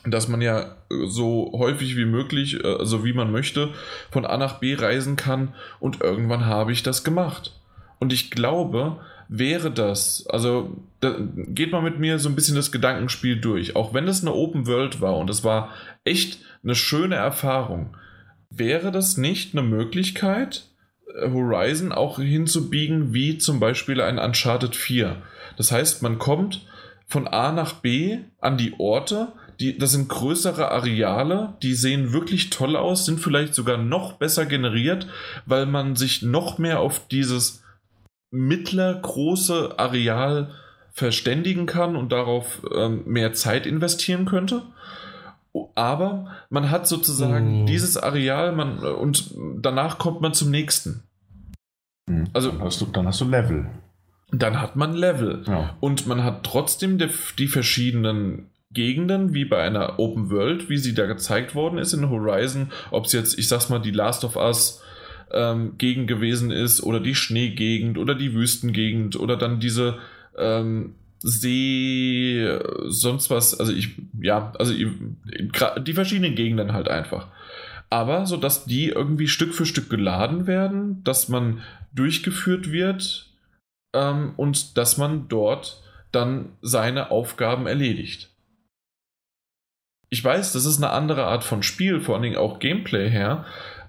dass 0.05 0.28
man 0.28 0.40
ja 0.40 0.76
so 1.07 1.53
häufig 1.57 1.96
wie 1.96 2.05
möglich, 2.05 2.64
also 2.64 3.05
wie 3.05 3.12
man 3.12 3.30
möchte, 3.30 3.70
von 4.11 4.24
A 4.24 4.36
nach 4.36 4.59
B 4.59 4.74
reisen 4.74 5.16
kann 5.16 5.55
und 5.80 6.00
irgendwann 6.00 6.46
habe 6.46 6.72
ich 6.72 6.82
das 6.82 7.05
gemacht. 7.05 7.59
Und 7.98 8.12
ich 8.12 8.30
glaube, 8.30 8.98
wäre 9.28 9.70
das, 9.70 10.26
also 10.28 10.76
da 11.00 11.16
geht 11.18 11.72
man 11.72 11.84
mit 11.84 11.98
mir 11.98 12.18
so 12.18 12.28
ein 12.28 12.34
bisschen 12.34 12.57
das 12.57 12.72
Gedankenspiel 12.72 13.40
durch, 13.40 13.76
auch 13.76 13.94
wenn 13.94 14.09
es 14.09 14.22
eine 14.22 14.34
Open 14.34 14.66
World 14.66 15.00
war 15.00 15.16
und 15.16 15.30
es 15.30 15.44
war 15.44 15.70
echt 16.05 16.40
eine 16.62 16.74
schöne 16.74 17.14
Erfahrung. 17.14 17.96
Wäre 18.50 18.90
das 18.92 19.16
nicht 19.16 19.55
eine 19.55 19.66
Möglichkeit, 19.66 20.66
äh, 21.14 21.30
Horizon 21.30 21.92
auch 21.92 22.18
hinzubiegen, 22.18 23.14
wie 23.14 23.38
zum 23.38 23.61
Beispiel 23.61 24.00
ein 24.00 24.18
Uncharted 24.18 24.76
4? 24.76 25.16
Das 25.57 25.72
heißt, 25.72 26.03
man 26.03 26.18
kommt 26.18 26.66
von 27.07 27.26
A 27.26 27.53
nach 27.53 27.74
B 27.74 28.18
an 28.38 28.59
die 28.59 28.74
Orte, 28.78 29.28
die, 29.62 29.78
das 29.78 29.92
sind 29.92 30.08
größere 30.08 30.72
Areale, 30.72 31.54
die 31.62 31.74
sehen 31.74 32.12
wirklich 32.12 32.50
toll 32.50 32.74
aus, 32.74 33.06
sind 33.06 33.20
vielleicht 33.20 33.54
sogar 33.54 33.78
noch 33.78 34.14
besser 34.14 34.44
generiert, 34.44 35.06
weil 35.46 35.66
man 35.66 35.94
sich 35.94 36.22
noch 36.22 36.58
mehr 36.58 36.80
auf 36.80 37.06
dieses 37.06 37.62
mittler 38.32 38.92
große 38.92 39.78
Areal 39.78 40.50
verständigen 40.92 41.66
kann 41.66 41.94
und 41.94 42.10
darauf 42.10 42.62
ähm, 42.74 43.04
mehr 43.06 43.34
Zeit 43.34 43.66
investieren 43.66 44.24
könnte. 44.24 44.62
Aber 45.76 46.32
man 46.50 46.70
hat 46.70 46.88
sozusagen 46.88 47.62
mm. 47.62 47.66
dieses 47.66 47.96
Areal 47.96 48.52
man, 48.52 48.80
und 48.80 49.32
danach 49.60 49.98
kommt 49.98 50.20
man 50.22 50.34
zum 50.34 50.50
nächsten. 50.50 51.04
Mhm. 52.06 52.30
Also, 52.32 52.50
dann 52.50 52.62
hast, 52.62 52.80
du, 52.80 52.86
dann 52.86 53.06
hast 53.06 53.20
du 53.20 53.28
Level. 53.28 53.70
Dann 54.32 54.60
hat 54.60 54.74
man 54.76 54.94
Level. 54.94 55.44
Ja. 55.46 55.76
Und 55.78 56.06
man 56.06 56.24
hat 56.24 56.42
trotzdem 56.42 56.98
die, 56.98 57.10
die 57.38 57.48
verschiedenen 57.48 58.50
Gegenden, 58.73 59.35
wie 59.35 59.45
bei 59.45 59.62
einer 59.62 59.99
Open 59.99 60.31
World, 60.31 60.68
wie 60.68 60.79
sie 60.79 60.95
da 60.95 61.07
gezeigt 61.07 61.55
worden 61.55 61.79
ist 61.79 61.93
in 61.93 62.11
Horizon, 62.11 62.70
ob 62.91 63.07
es 63.07 63.12
jetzt, 63.12 63.39
ich 63.39 63.49
sag's 63.49 63.68
mal, 63.68 63.79
die 63.79 63.91
Last 63.91 64.25
of 64.25 64.37
Us 64.37 64.83
ähm, 65.33 65.77
Gegend 65.79 66.09
gewesen 66.09 66.51
ist 66.51 66.83
oder 66.83 67.01
die 67.01 67.14
Schneegegend 67.14 67.99
oder 67.99 68.14
die 68.14 68.35
Wüstengegend 68.35 69.18
oder 69.18 69.37
dann 69.37 69.61
diese 69.61 69.99
ähm, 70.37 70.95
See, 71.25 72.49
sonst 72.89 73.31
was, 73.31 73.59
also 73.59 73.73
ich, 73.73 73.91
ja, 74.20 74.53
also 74.59 74.75
die 74.75 75.93
verschiedenen 75.93 76.35
Gegenden 76.35 76.73
halt 76.73 76.89
einfach. 76.89 77.29
Aber 77.91 78.27
so, 78.27 78.37
dass 78.37 78.64
die 78.64 78.89
irgendwie 78.89 79.29
Stück 79.29 79.55
für 79.55 79.64
Stück 79.66 79.89
geladen 79.89 80.49
werden, 80.49 81.05
dass 81.05 81.29
man 81.29 81.61
durchgeführt 81.95 82.73
wird 82.73 83.27
ähm, 83.93 84.33
und 84.37 84.77
dass 84.77 84.99
man 84.99 85.29
dort 85.29 85.83
dann 86.11 86.57
seine 86.61 87.12
Aufgaben 87.12 87.68
erledigt. 87.68 88.32
Ich 90.12 90.22
weiß, 90.22 90.52
das 90.52 90.66
ist 90.66 90.76
eine 90.76 90.92
andere 90.92 91.24
Art 91.24 91.42
von 91.42 91.62
Spiel, 91.62 91.98
vor 92.02 92.14
allen 92.14 92.22
Dingen 92.22 92.36
auch 92.36 92.58
Gameplay 92.58 93.08
her, 93.08 93.46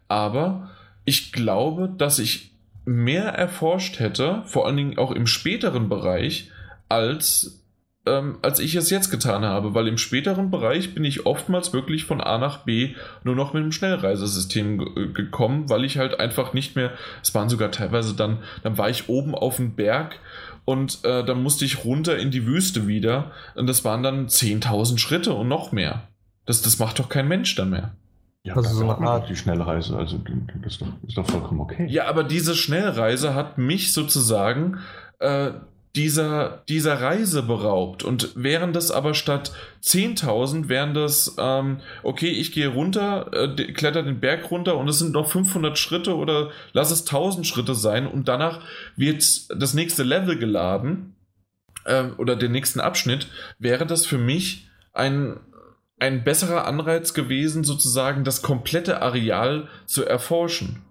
aber 0.08 0.70
ich 1.04 1.34
glaube, 1.34 1.94
dass 1.98 2.18
ich 2.18 2.54
mehr 2.86 3.26
erforscht 3.26 4.00
hätte, 4.00 4.42
vor 4.46 4.66
allen 4.66 4.78
Dingen 4.78 4.98
auch 4.98 5.12
im 5.12 5.28
späteren 5.28 5.90
Bereich, 5.90 6.50
als, 6.88 7.66
ähm, 8.06 8.38
als 8.42 8.60
ich 8.60 8.74
es 8.76 8.90
jetzt 8.90 9.10
getan 9.12 9.44
habe, 9.44 9.74
weil 9.74 9.90
im 9.90 9.98
späteren 9.98 10.50
Bereich 10.50 10.96
bin 10.96 11.04
ich 11.04 11.26
oftmals 11.26 11.74
wirklich 11.74 12.06
von 12.06 12.22
A 12.22 12.38
nach 12.38 12.60
B 12.60 12.96
nur 13.26 13.36
noch 13.36 13.52
mit 13.52 13.62
einem 13.62 13.74
Schnellreisesystem 13.74 15.14
gekommen, 15.14 15.70
weil 15.70 15.84
ich 15.84 15.98
halt 15.98 16.22
einfach 16.22 16.54
nicht 16.54 16.78
mehr, 16.78 16.94
es 17.22 17.36
waren 17.36 17.50
sogar 17.50 17.70
teilweise 17.70 18.16
dann, 18.16 18.38
dann 18.64 18.78
war 18.78 18.90
ich 18.90 19.10
oben 19.10 19.36
auf 19.36 19.58
dem 19.58 19.76
Berg 19.76 20.22
und 20.64 21.04
äh, 21.04 21.26
dann 21.26 21.44
musste 21.44 21.66
ich 21.66 21.84
runter 21.84 22.18
in 22.18 22.32
die 22.32 22.46
Wüste 22.46 22.88
wieder 22.88 23.34
und 23.56 23.68
das 23.68 23.84
waren 23.84 24.04
dann 24.04 24.28
10.000 24.28 25.00
Schritte 25.00 25.34
und 25.34 25.50
noch 25.50 25.74
mehr. 25.74 26.08
Das, 26.46 26.62
das 26.62 26.80
macht 26.80 27.00
doch 27.00 27.10
kein 27.10 27.28
Mensch 27.28 27.56
dann 27.56 27.70
mehr. 27.70 27.94
Ja, 28.46 28.56
also 28.56 28.76
so 28.76 28.90
eine 28.90 29.08
Art 29.08 29.30
die 29.30 29.38
Schnellreise, 29.38 29.96
also 29.96 30.18
das 30.18 30.74
ist 30.74 30.82
doch, 30.82 30.88
ist 31.08 31.18
doch, 31.18 31.26
vollkommen 31.26 31.62
okay. 31.62 31.88
Ja, 31.90 32.08
aber 32.08 32.26
diese 32.26 32.56
Schnellreise 32.56 33.36
hat 33.36 33.58
mich 33.58 33.94
sozusagen 33.94 34.80
äh, 35.20 35.52
dieser, 35.96 36.64
dieser 36.68 37.02
Reise 37.02 37.44
beraubt. 37.44 38.04
Und 38.04 38.32
wären 38.36 38.74
das 38.74 38.92
aber 38.92 39.14
statt 39.14 39.54
10.000, 39.84 40.68
wären 40.68 40.94
das, 40.94 41.36
ähm, 41.38 41.80
okay, 42.02 42.30
ich 42.30 42.52
gehe 42.52 42.68
runter, 42.68 43.32
äh, 43.32 43.72
kletter 43.72 44.04
den 44.04 44.20
Berg 44.20 44.50
runter 44.50 44.78
und 44.78 44.90
es 44.90 45.00
sind 45.00 45.14
noch 45.14 45.30
500 45.30 45.78
Schritte 45.78 46.16
oder 46.16 46.50
lass 46.74 46.92
es 46.92 47.06
1000 47.06 47.46
Schritte 47.46 47.76
sein 47.76 48.08
und 48.08 48.28
danach 48.28 48.62
wird 48.96 49.24
das 49.56 49.74
nächste 49.74 50.04
Level 50.04 50.38
geladen 50.38 51.16
äh, 51.86 52.06
oder 52.18 52.36
den 52.36 52.52
nächsten 52.52 52.80
Abschnitt, 52.80 53.28
wäre 53.60 53.86
das 53.86 54.06
für 54.06 54.18
mich 54.18 54.68
ein 54.94 55.38
ein 56.00 56.24
besserer 56.24 56.66
Anreiz 56.66 57.14
gewesen, 57.14 57.64
sozusagen 57.64 58.24
das 58.24 58.42
komplette 58.42 59.02
Areal 59.02 59.68
zu 59.86 60.06
erforschen. 60.06 60.82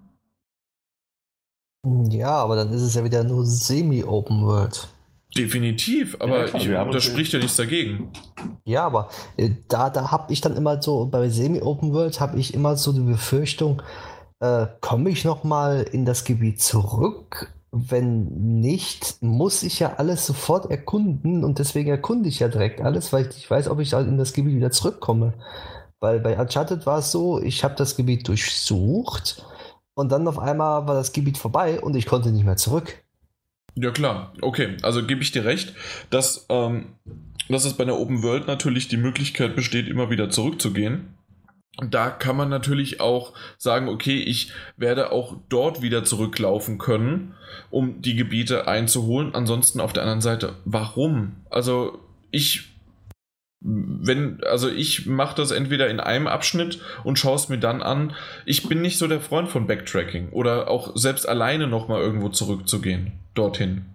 Ja, 1.84 2.30
aber 2.30 2.56
dann 2.56 2.72
ist 2.72 2.82
es 2.82 2.94
ja 2.94 3.04
wieder 3.04 3.24
nur 3.24 3.44
semi-Open 3.44 4.42
World. 4.42 4.88
Definitiv, 5.36 6.16
aber 6.20 6.46
ja, 6.46 6.54
ich, 6.54 6.92
das 6.92 7.04
spricht 7.04 7.32
ja 7.32 7.38
nichts 7.38 7.56
dagegen. 7.56 8.12
Ja, 8.64 8.84
aber 8.84 9.08
äh, 9.36 9.50
da, 9.68 9.88
da 9.88 10.10
habe 10.10 10.32
ich 10.32 10.42
dann 10.42 10.56
immer 10.56 10.80
so, 10.82 11.06
bei 11.06 11.28
Semi-Open 11.28 11.92
World 11.94 12.20
habe 12.20 12.38
ich 12.38 12.52
immer 12.52 12.76
so 12.76 12.92
die 12.92 13.00
Befürchtung, 13.00 13.80
äh, 14.40 14.66
komme 14.80 15.08
ich 15.08 15.24
nochmal 15.24 15.86
in 15.90 16.04
das 16.04 16.24
Gebiet 16.24 16.60
zurück 16.60 17.50
wenn 17.72 18.60
nicht, 18.60 19.22
muss 19.22 19.62
ich 19.62 19.80
ja 19.80 19.94
alles 19.94 20.26
sofort 20.26 20.70
erkunden 20.70 21.42
und 21.42 21.58
deswegen 21.58 21.88
erkunde 21.88 22.28
ich 22.28 22.38
ja 22.38 22.48
direkt 22.48 22.82
alles, 22.82 23.14
weil 23.14 23.26
ich 23.26 23.34
nicht 23.34 23.50
weiß, 23.50 23.68
ob 23.68 23.80
ich 23.80 23.94
in 23.94 24.18
das 24.18 24.34
Gebiet 24.34 24.56
wieder 24.56 24.70
zurückkomme. 24.70 25.32
Weil 25.98 26.20
bei 26.20 26.38
Uncharted 26.38 26.84
war 26.84 26.98
es 26.98 27.10
so, 27.10 27.40
ich 27.40 27.64
habe 27.64 27.74
das 27.74 27.96
Gebiet 27.96 28.28
durchsucht 28.28 29.46
und 29.94 30.12
dann 30.12 30.28
auf 30.28 30.38
einmal 30.38 30.86
war 30.86 30.94
das 30.94 31.12
Gebiet 31.12 31.38
vorbei 31.38 31.80
und 31.80 31.96
ich 31.96 32.04
konnte 32.04 32.30
nicht 32.30 32.44
mehr 32.44 32.56
zurück. 32.56 33.02
Ja 33.74 33.90
klar, 33.90 34.34
okay, 34.42 34.76
also 34.82 35.06
gebe 35.06 35.22
ich 35.22 35.32
dir 35.32 35.46
recht, 35.46 35.74
dass, 36.10 36.44
ähm, 36.50 36.96
dass 37.48 37.64
es 37.64 37.72
bei 37.72 37.86
der 37.86 37.98
Open 37.98 38.22
World 38.22 38.48
natürlich 38.48 38.88
die 38.88 38.98
Möglichkeit 38.98 39.56
besteht, 39.56 39.88
immer 39.88 40.10
wieder 40.10 40.28
zurückzugehen 40.28 41.14
da 41.80 42.10
kann 42.10 42.36
man 42.36 42.50
natürlich 42.50 43.00
auch 43.00 43.32
sagen, 43.56 43.88
okay, 43.88 44.18
ich 44.18 44.52
werde 44.76 45.10
auch 45.10 45.36
dort 45.48 45.80
wieder 45.80 46.04
zurücklaufen 46.04 46.78
können, 46.78 47.34
um 47.70 48.02
die 48.02 48.14
Gebiete 48.14 48.68
einzuholen. 48.68 49.34
Ansonsten 49.34 49.80
auf 49.80 49.92
der 49.92 50.02
anderen 50.02 50.20
Seite, 50.20 50.54
warum? 50.64 51.36
Also 51.50 51.98
ich 52.30 52.72
wenn, 53.64 54.42
also 54.42 54.68
ich 54.68 55.06
mache 55.06 55.36
das 55.36 55.52
entweder 55.52 55.88
in 55.88 56.00
einem 56.00 56.26
Abschnitt 56.26 56.80
und 57.04 57.18
schaue 57.18 57.36
es 57.36 57.48
mir 57.48 57.58
dann 57.58 57.80
an. 57.80 58.12
Ich 58.44 58.68
bin 58.68 58.80
nicht 58.80 58.98
so 58.98 59.06
der 59.06 59.20
Freund 59.20 59.48
von 59.48 59.68
Backtracking 59.68 60.30
oder 60.30 60.68
auch 60.68 60.96
selbst 60.96 61.28
alleine 61.28 61.68
nochmal 61.68 62.00
irgendwo 62.00 62.28
zurückzugehen, 62.28 63.12
dorthin. 63.34 63.86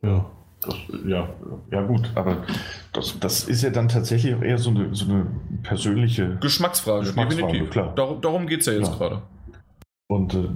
Ja. 0.00 0.30
Das, 0.60 0.74
ja, 1.06 1.28
ja 1.70 1.82
gut, 1.82 2.10
aber 2.14 2.44
das, 2.92 3.18
das 3.20 3.44
ist 3.44 3.62
ja 3.62 3.70
dann 3.70 3.88
tatsächlich 3.88 4.34
auch 4.34 4.42
eher 4.42 4.58
so 4.58 4.70
eine, 4.70 4.94
so 4.94 5.04
eine 5.10 5.26
persönliche 5.62 6.36
Geschmacksfrage, 6.40 7.06
Geschmacksfrage 7.06 7.46
definitiv. 7.46 7.70
Klar. 7.70 7.94
Darum, 7.94 8.20
darum 8.20 8.46
geht 8.46 8.60
es 8.60 8.66
ja 8.66 8.72
jetzt 8.72 8.92
gerade. 8.92 9.22
Und 10.08 10.34
äh, 10.34 10.48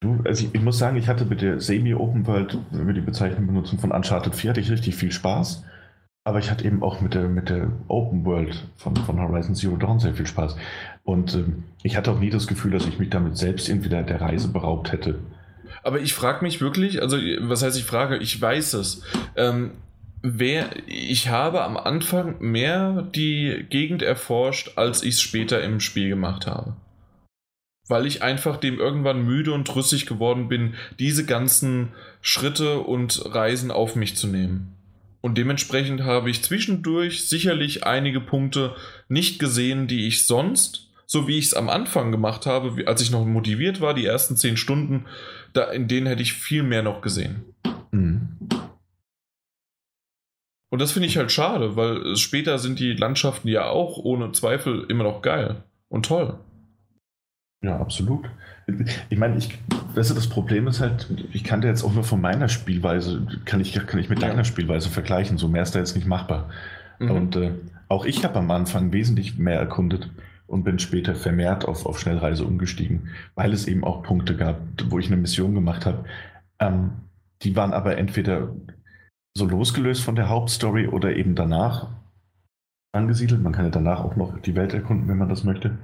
du, 0.00 0.20
also 0.24 0.44
ich, 0.44 0.54
ich, 0.54 0.62
muss 0.62 0.78
sagen, 0.78 0.96
ich 0.96 1.08
hatte 1.08 1.24
mit 1.24 1.40
der 1.40 1.60
Semi-Open 1.60 2.26
World, 2.26 2.58
wenn 2.70 2.86
wir 2.86 2.94
die 2.94 3.00
Bezeichnung 3.00 3.46
benutzen, 3.46 3.78
von 3.78 3.90
Uncharted 3.90 4.34
4 4.34 4.50
hatte 4.50 4.60
ich 4.60 4.70
richtig 4.70 4.94
viel 4.94 5.10
Spaß. 5.10 5.64
Aber 6.24 6.38
ich 6.38 6.50
hatte 6.52 6.64
eben 6.64 6.84
auch 6.84 7.00
mit 7.00 7.14
der, 7.14 7.28
mit 7.28 7.48
der 7.48 7.72
Open 7.88 8.24
World 8.24 8.68
von, 8.76 8.94
von 8.94 9.20
Horizon 9.20 9.56
Zero 9.56 9.76
Dawn 9.76 9.98
sehr 9.98 10.14
viel 10.14 10.26
Spaß. 10.26 10.56
Und 11.02 11.34
äh, 11.34 11.44
ich 11.82 11.96
hatte 11.96 12.12
auch 12.12 12.20
nie 12.20 12.30
das 12.30 12.46
Gefühl, 12.46 12.70
dass 12.70 12.86
ich 12.86 12.98
mich 12.98 13.10
damit 13.10 13.36
selbst 13.36 13.68
irgendwie 13.68 13.88
der, 13.88 14.04
der 14.04 14.20
Reise 14.20 14.48
beraubt 14.48 14.92
hätte. 14.92 15.18
Aber 15.82 16.00
ich 16.00 16.14
frage 16.14 16.44
mich 16.44 16.60
wirklich, 16.60 17.02
also 17.02 17.16
was 17.16 17.62
heißt 17.62 17.76
ich 17.76 17.84
frage, 17.84 18.18
ich 18.18 18.40
weiß 18.40 18.74
es. 18.74 19.02
Ähm, 19.36 19.72
wer, 20.22 20.70
ich 20.86 21.28
habe 21.28 21.62
am 21.62 21.76
Anfang 21.76 22.36
mehr 22.40 23.02
die 23.14 23.66
Gegend 23.68 24.02
erforscht, 24.02 24.72
als 24.76 25.02
ich 25.02 25.14
es 25.14 25.20
später 25.20 25.62
im 25.62 25.80
Spiel 25.80 26.08
gemacht 26.08 26.46
habe. 26.46 26.76
Weil 27.88 28.06
ich 28.06 28.22
einfach 28.22 28.58
dem 28.58 28.78
irgendwann 28.78 29.24
müde 29.24 29.52
und 29.52 29.74
rüssig 29.74 30.06
geworden 30.06 30.48
bin, 30.48 30.74
diese 30.98 31.26
ganzen 31.26 31.88
Schritte 32.20 32.78
und 32.78 33.34
Reisen 33.34 33.72
auf 33.72 33.96
mich 33.96 34.16
zu 34.16 34.28
nehmen. 34.28 34.76
Und 35.20 35.36
dementsprechend 35.36 36.02
habe 36.02 36.30
ich 36.30 36.42
zwischendurch 36.42 37.28
sicherlich 37.28 37.84
einige 37.84 38.20
Punkte 38.20 38.74
nicht 39.08 39.38
gesehen, 39.38 39.86
die 39.88 40.06
ich 40.06 40.26
sonst 40.26 40.92
so 41.12 41.28
wie 41.28 41.36
ich 41.36 41.44
es 41.44 41.54
am 41.54 41.68
Anfang 41.68 42.10
gemacht 42.10 42.46
habe, 42.46 42.86
als 42.86 43.02
ich 43.02 43.10
noch 43.10 43.26
motiviert 43.26 43.82
war, 43.82 43.92
die 43.92 44.06
ersten 44.06 44.34
zehn 44.38 44.56
Stunden, 44.56 45.04
da, 45.52 45.70
in 45.70 45.88
denen 45.88 46.06
hätte 46.06 46.22
ich 46.22 46.32
viel 46.32 46.62
mehr 46.62 46.82
noch 46.82 47.00
gesehen. 47.00 47.44
Mhm. 47.90 48.38
Und 50.70 50.80
das 50.80 50.92
finde 50.92 51.06
ich 51.06 51.18
halt 51.18 51.30
schade, 51.30 51.76
weil 51.76 52.16
später 52.16 52.58
sind 52.58 52.78
die 52.78 52.94
Landschaften 52.94 53.48
ja 53.48 53.66
auch 53.66 53.98
ohne 53.98 54.32
Zweifel 54.32 54.86
immer 54.88 55.04
noch 55.04 55.20
geil 55.20 55.62
und 55.90 56.06
toll. 56.06 56.38
Ja, 57.62 57.78
absolut. 57.78 58.28
Ich 59.10 59.18
meine, 59.18 59.36
ich, 59.36 59.58
weißt 59.94 60.10
du, 60.10 60.14
das 60.14 60.28
Problem 60.28 60.66
ist 60.66 60.80
halt, 60.80 61.08
ich 61.32 61.44
kannte 61.44 61.68
jetzt 61.68 61.84
auch 61.84 61.92
nur 61.92 62.04
von 62.04 62.20
meiner 62.20 62.48
Spielweise, 62.48 63.26
kann 63.44 63.60
ich, 63.60 63.74
kann 63.74 64.00
ich 64.00 64.08
mit 64.08 64.22
ja. 64.22 64.28
deiner 64.28 64.44
Spielweise 64.44 64.88
vergleichen, 64.88 65.36
so 65.36 65.46
mehr 65.46 65.62
ist 65.62 65.74
da 65.74 65.78
jetzt 65.78 65.94
nicht 65.94 66.08
machbar. 66.08 66.48
Mhm. 66.98 67.10
Und 67.10 67.36
äh, 67.36 67.52
auch 67.88 68.04
ich 68.06 68.24
habe 68.24 68.38
am 68.38 68.50
Anfang 68.50 68.92
wesentlich 68.92 69.36
mehr 69.38 69.58
erkundet 69.58 70.08
und 70.46 70.64
bin 70.64 70.78
später 70.78 71.14
vermehrt 71.14 71.64
auf, 71.64 71.86
auf 71.86 71.98
Schnellreise 71.98 72.44
umgestiegen, 72.44 73.08
weil 73.34 73.52
es 73.52 73.66
eben 73.66 73.84
auch 73.84 74.02
Punkte 74.02 74.36
gab, 74.36 74.60
wo 74.88 74.98
ich 74.98 75.06
eine 75.06 75.16
Mission 75.16 75.54
gemacht 75.54 75.86
habe. 75.86 76.04
Ähm, 76.58 76.92
die 77.42 77.56
waren 77.56 77.72
aber 77.72 77.96
entweder 77.98 78.54
so 79.36 79.46
losgelöst 79.46 80.02
von 80.02 80.16
der 80.16 80.28
Hauptstory 80.28 80.88
oder 80.88 81.16
eben 81.16 81.34
danach 81.34 81.88
angesiedelt. 82.92 83.42
Man 83.42 83.52
kann 83.52 83.64
ja 83.64 83.70
danach 83.70 84.00
auch 84.00 84.16
noch 84.16 84.38
die 84.40 84.54
Welt 84.54 84.74
erkunden, 84.74 85.08
wenn 85.08 85.18
man 85.18 85.28
das 85.28 85.44
möchte 85.44 85.78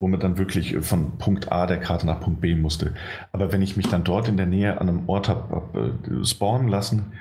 wo 0.00 0.06
man 0.06 0.20
dann 0.20 0.38
wirklich 0.38 0.76
von 0.80 1.18
Punkt 1.18 1.50
A 1.50 1.66
der 1.66 1.80
Karte 1.80 2.06
nach 2.06 2.20
Punkt 2.20 2.40
B 2.40 2.54
musste. 2.54 2.94
Aber 3.32 3.52
wenn 3.52 3.62
ich 3.62 3.76
mich 3.76 3.88
dann 3.88 4.04
dort 4.04 4.28
in 4.28 4.36
der 4.36 4.46
Nähe 4.46 4.80
an 4.80 4.88
einem 4.88 5.08
Ort 5.08 5.28
habe 5.28 5.54
hab, 5.54 5.76
äh, 5.76 6.24
spawnen 6.24 6.68
lassen 6.68 7.12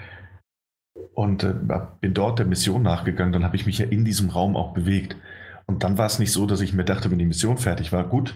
und 1.13 1.43
äh, 1.43 1.53
bin 1.99 2.13
dort 2.13 2.39
der 2.39 2.45
Mission 2.45 2.83
nachgegangen, 2.83 3.33
dann 3.33 3.43
habe 3.43 3.55
ich 3.55 3.65
mich 3.65 3.79
ja 3.79 3.85
in 3.87 4.05
diesem 4.05 4.29
Raum 4.29 4.55
auch 4.55 4.73
bewegt. 4.73 5.17
Und 5.67 5.83
dann 5.83 5.97
war 5.97 6.05
es 6.05 6.17
nicht 6.17 6.31
so, 6.31 6.45
dass 6.45 6.61
ich 6.61 6.73
mir 6.73 6.85
dachte, 6.85 7.11
wenn 7.11 7.19
die 7.19 7.25
Mission 7.25 7.57
fertig 7.57 7.91
war, 7.91 8.05
gut, 8.07 8.35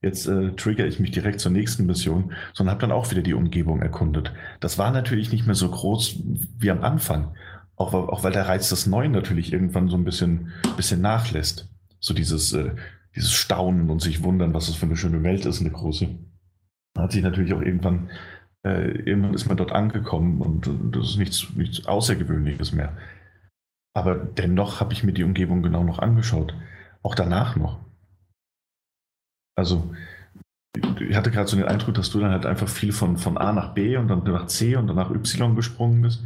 jetzt 0.00 0.26
äh, 0.26 0.52
trigger 0.52 0.86
ich 0.86 1.00
mich 1.00 1.10
direkt 1.10 1.40
zur 1.40 1.50
nächsten 1.52 1.86
Mission, 1.86 2.32
sondern 2.54 2.72
habe 2.72 2.80
dann 2.80 2.92
auch 2.92 3.10
wieder 3.10 3.22
die 3.22 3.34
Umgebung 3.34 3.82
erkundet. 3.82 4.32
Das 4.60 4.78
war 4.78 4.92
natürlich 4.92 5.32
nicht 5.32 5.46
mehr 5.46 5.56
so 5.56 5.68
groß 5.68 6.20
wie 6.58 6.70
am 6.70 6.82
Anfang. 6.82 7.34
Auch, 7.74 7.94
auch 7.94 8.24
weil 8.24 8.32
der 8.32 8.48
Reiz 8.48 8.68
des 8.68 8.86
Neuen 8.86 9.12
natürlich 9.12 9.52
irgendwann 9.52 9.88
so 9.88 9.96
ein 9.96 10.04
bisschen, 10.04 10.52
bisschen 10.76 11.00
nachlässt. 11.00 11.68
So 12.00 12.14
dieses, 12.14 12.52
äh, 12.52 12.72
dieses 13.14 13.32
Staunen 13.32 13.90
und 13.90 14.00
sich 14.00 14.22
wundern, 14.22 14.54
was 14.54 14.66
das 14.66 14.76
für 14.76 14.86
eine 14.86 14.96
schöne 14.96 15.22
Welt 15.24 15.46
ist, 15.46 15.60
eine 15.60 15.70
große. 15.70 16.08
Hat 16.96 17.12
sich 17.12 17.22
natürlich 17.22 17.52
auch 17.52 17.60
irgendwann, 17.60 18.10
äh, 18.64 18.90
irgendwann 18.90 19.34
ist 19.34 19.46
man 19.46 19.56
dort 19.56 19.72
angekommen 19.72 20.40
und, 20.40 20.66
und 20.68 20.96
das 20.96 21.10
ist 21.10 21.18
nichts, 21.18 21.46
nichts 21.54 21.86
Außergewöhnliches 21.86 22.72
mehr. 22.72 22.96
Aber 23.94 24.14
dennoch 24.14 24.80
habe 24.80 24.92
ich 24.92 25.02
mir 25.04 25.12
die 25.12 25.24
Umgebung 25.24 25.62
genau 25.62 25.82
noch 25.82 25.98
angeschaut. 25.98 26.54
Auch 27.02 27.14
danach 27.14 27.56
noch. 27.56 27.80
Also, 29.56 29.94
ich 31.00 31.16
hatte 31.16 31.30
gerade 31.30 31.48
so 31.48 31.56
den 31.56 31.66
Eindruck, 31.66 31.94
dass 31.94 32.10
du 32.10 32.20
dann 32.20 32.30
halt 32.30 32.46
einfach 32.46 32.68
viel 32.68 32.92
von, 32.92 33.16
von 33.16 33.38
A 33.38 33.52
nach 33.52 33.74
B 33.74 33.96
und 33.96 34.08
dann 34.08 34.22
nach 34.24 34.46
C 34.46 34.76
und 34.76 34.86
dann 34.86 34.96
nach 34.96 35.10
Y 35.10 35.56
gesprungen 35.56 36.02
bist. 36.02 36.24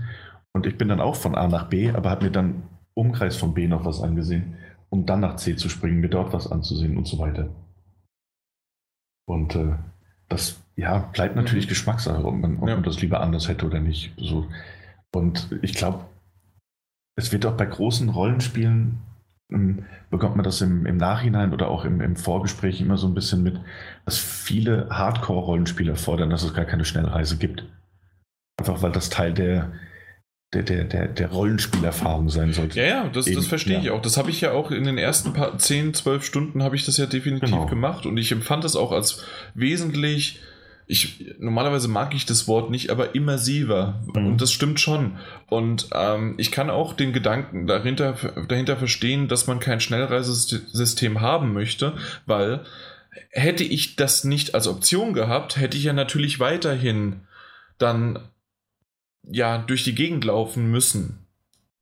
Und 0.53 0.67
ich 0.67 0.77
bin 0.77 0.89
dann 0.89 1.01
auch 1.01 1.17
von 1.17 1.35
A 1.35 1.49
nach 1.49 1.69
B, 1.69 1.91
aber 1.91 2.11
habe 2.11 2.27
mir 2.27 2.31
dann 2.31 2.65
Umkreis 2.95 3.37
von 3.37 3.55
B 3.55 3.69
noch 3.69 3.87
was 3.87 4.03
angesehen 4.03 4.59
um 4.93 5.07
dann 5.07 5.21
nach 5.21 5.37
C 5.37 5.57
zu 5.57 5.71
springen, 5.71 6.01
mir 6.01 6.11
dort 6.11 6.35
was 6.35 6.53
anzusehen 6.53 6.99
und 6.99 7.09
so 7.09 7.19
weiter. 7.19 7.49
Und 9.27 9.57
äh, 9.57 9.77
das 10.29 10.63
ja, 10.77 10.99
bleibt 10.99 11.35
natürlich 11.35 11.65
mhm. 11.65 11.71
Geschmackssache, 11.71 12.23
ob, 12.23 12.35
man, 12.35 12.59
ob 12.59 12.69
ja. 12.69 12.75
man 12.75 12.85
das 12.85 13.01
lieber 13.01 13.21
anders 13.21 13.49
hätte 13.49 13.65
oder 13.65 13.81
nicht. 13.81 14.13
So. 14.19 14.47
Und 15.15 15.49
ich 15.63 15.73
glaube, 15.73 16.05
es 17.17 17.33
wird 17.33 17.47
auch 17.47 17.57
bei 17.57 17.67
großen 17.67 18.09
Rollenspielen, 18.09 18.99
ähm, 19.53 19.85
bekommt 20.11 20.37
man 20.37 20.45
das 20.45 20.61
im, 20.61 20.87
im 20.87 20.97
Nachhinein 20.97 21.53
oder 21.53 21.69
auch 21.69 21.85
im, 21.85 22.01
im, 22.01 22.17
Vorgespräch 22.17 22.81
immer 22.81 22.97
so 22.97 23.07
ein 23.07 23.15
bisschen 23.15 23.43
mit, 23.43 23.61
dass 24.05 24.19
viele 24.19 24.89
Hardcore-Rollenspieler 24.91 25.97
fordern, 25.97 26.31
dass 26.31 26.43
es 26.43 26.55
gar 26.55 26.65
keine 26.65 26.85
Schnellreise 26.85 27.37
gibt. 27.37 27.65
Einfach 28.59 28.83
weil 28.83 28.93
das 28.93 29.11
Teil 29.11 29.33
der, 29.33 29.73
der, 30.55 30.63
der, 30.63 30.85
der, 30.85 31.09
der 31.09 31.31
Rollenspielerfahrung 31.31 32.29
sein 32.29 32.53
sollte. 32.53 32.79
Ja, 32.79 32.87
ja, 32.87 33.09
das, 33.09 33.27
das 33.27 33.47
verstehe 33.47 33.75
ja. 33.77 33.81
ich 33.81 33.91
auch. 33.91 34.03
Das 34.03 34.17
habe 34.17 34.31
ich 34.31 34.41
ja 34.41 34.53
auch 34.53 34.71
in 34.71 34.85
den 34.85 34.99
ersten 34.99 35.33
paar, 35.33 35.57
10, 35.57 35.95
12 35.95 36.25
Stunden 36.25 36.63
habe 36.63 36.77
ich 36.77 36.85
das 36.85 36.99
ja 36.99 37.07
definitiv 37.07 37.51
genau. 37.51 37.67
gemacht 37.67 38.07
und 38.07 38.17
ich 38.19 38.33
empfand 38.33 38.65
das 38.65 38.77
auch 38.77 38.93
als 38.93 39.25
wesentlich, 39.55 40.41
ich, 40.87 41.35
normalerweise 41.39 41.89
mag 41.89 42.15
ich 42.15 42.27
das 42.27 42.49
Wort 42.49 42.71
nicht, 42.71 42.91
aber 42.91 43.15
immersiver. 43.15 44.03
Mhm. 44.15 44.27
Und 44.27 44.41
das 44.41 44.53
stimmt 44.53 44.81
schon. 44.81 45.19
Und 45.49 45.89
ähm, 45.95 46.35
ich 46.39 46.51
kann 46.51 46.71
auch 46.71 46.93
den 46.95 47.13
Gedanken 47.13 47.67
dahinter, 47.67 48.17
dahinter 48.49 48.77
verstehen, 48.77 49.29
dass 49.29 49.47
man 49.47 49.61
kein 49.61 49.81
Schnellreisesystem 49.81 51.21
haben 51.21 51.53
möchte, 51.53 51.95
weil 52.27 52.65
hätte 53.31 53.65
ich 53.65 53.97
das 53.97 54.25
nicht 54.25 54.55
als 54.55 54.67
Option 54.67 55.13
gehabt, 55.13 55.57
hätte 55.57 55.77
ich 55.77 55.85
ja 55.85 55.93
natürlich 55.93 56.41
weiterhin 56.41 57.21
dann 57.79 58.19
ja 59.23 59.59
durch 59.59 59.85
die 59.85 59.95
Gegend 59.95 60.25
laufen 60.25 60.71
müssen. 60.71 61.22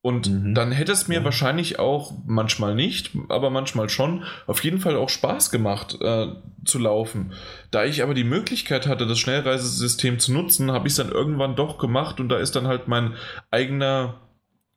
Und 0.02 0.30
mhm. 0.30 0.54
dann 0.54 0.72
hätte 0.72 0.92
es 0.92 1.08
mir 1.08 1.24
wahrscheinlich 1.24 1.78
auch, 1.78 2.12
manchmal 2.26 2.74
nicht, 2.74 3.10
aber 3.28 3.50
manchmal 3.50 3.90
schon, 3.90 4.24
auf 4.46 4.64
jeden 4.64 4.80
Fall 4.80 4.96
auch 4.96 5.10
Spaß 5.10 5.50
gemacht 5.50 5.98
äh, 6.00 6.28
zu 6.64 6.78
laufen. 6.78 7.32
Da 7.70 7.84
ich 7.84 8.02
aber 8.02 8.14
die 8.14 8.24
Möglichkeit 8.24 8.86
hatte, 8.86 9.06
das 9.06 9.18
Schnellreisesystem 9.18 10.18
zu 10.18 10.32
nutzen, 10.32 10.72
habe 10.72 10.88
ich 10.88 10.92
es 10.92 10.96
dann 10.96 11.12
irgendwann 11.12 11.54
doch 11.54 11.76
gemacht 11.76 12.18
und 12.18 12.30
da 12.30 12.38
ist 12.38 12.56
dann 12.56 12.66
halt 12.66 12.88
mein 12.88 13.14
eigener, 13.50 14.20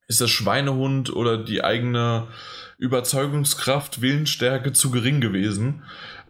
ist 0.07 0.19
das 0.19 0.29
Schweinehund 0.29 1.15
oder 1.15 1.37
die 1.37 1.63
eigene 1.63 2.27
Überzeugungskraft, 2.77 4.01
Willensstärke 4.01 4.73
zu 4.73 4.91
gering 4.91 5.21
gewesen. 5.21 5.83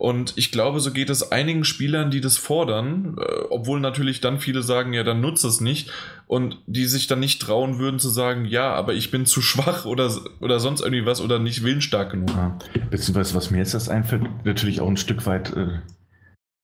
Und 0.03 0.33
ich 0.35 0.51
glaube, 0.51 0.81
so 0.81 0.91
geht 0.91 1.09
es 1.09 1.31
einigen 1.31 1.63
Spielern, 1.63 2.11
die 2.11 2.19
das 2.19 2.37
fordern, 2.37 3.15
äh, 3.17 3.43
obwohl 3.49 3.79
natürlich 3.79 4.19
dann 4.19 4.37
viele 4.37 4.61
sagen, 4.61 4.91
ja, 4.91 5.03
dann 5.03 5.21
nutze 5.21 5.47
es 5.47 5.61
nicht. 5.61 5.89
Und 6.27 6.61
die 6.67 6.87
sich 6.87 7.07
dann 7.07 7.21
nicht 7.21 7.41
trauen 7.41 7.79
würden 7.79 7.99
zu 7.99 8.09
sagen, 8.09 8.43
ja, 8.43 8.73
aber 8.73 8.95
ich 8.95 9.11
bin 9.11 9.25
zu 9.25 9.41
schwach 9.41 9.85
oder, 9.85 10.13
oder 10.41 10.59
sonst 10.59 10.81
irgendwie 10.81 11.05
was 11.05 11.21
oder 11.21 11.39
nicht 11.39 11.63
willensstark 11.63 12.11
genug. 12.11 12.31
Ja. 12.31 12.59
Beziehungsweise, 12.91 13.33
was 13.33 13.49
mir 13.49 13.59
jetzt 13.59 13.75
erst 13.75 13.89
einfällt, 13.89 14.23
natürlich 14.43 14.81
auch 14.81 14.89
ein 14.89 14.97
Stück 14.97 15.25
weit. 15.25 15.55
Äh, 15.55 15.79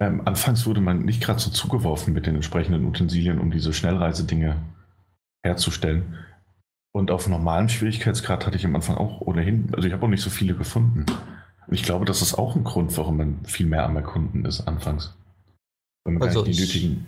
ähm, 0.02 0.28
anfangs 0.28 0.66
wurde 0.66 0.82
man 0.82 1.06
nicht 1.06 1.24
gerade 1.24 1.40
so 1.40 1.50
zugeworfen 1.50 2.14
mit 2.14 2.26
den 2.26 2.36
entsprechenden 2.36 2.84
Utensilien, 2.84 3.40
um 3.40 3.52
diese 3.52 3.72
Schnellreisedinge 3.72 4.58
herzustellen. 5.46 6.18
Und 6.92 7.10
auf 7.10 7.30
normalem 7.30 7.70
Schwierigkeitsgrad 7.70 8.46
hatte 8.46 8.58
ich 8.58 8.66
am 8.66 8.76
Anfang 8.76 8.98
auch 8.98 9.22
ohnehin, 9.22 9.70
also 9.74 9.88
ich 9.88 9.94
habe 9.94 10.06
auch 10.06 10.10
nicht 10.10 10.24
so 10.24 10.30
viele 10.30 10.56
gefunden. 10.56 11.06
Ich 11.72 11.84
glaube, 11.84 12.06
das 12.06 12.22
ist 12.22 12.36
auch 12.36 12.56
ein 12.56 12.64
Grund, 12.64 12.98
warum 12.98 13.18
man 13.18 13.46
viel 13.46 13.68
mehr 13.68 13.86
am 13.86 13.96
Erkunden 13.96 14.46
ist 14.46 14.62
anfangs. 14.62 15.16
Wenn 16.06 16.16
man 16.16 16.28
also 16.28 16.44
die 16.44 16.60
nötigen 16.60 17.06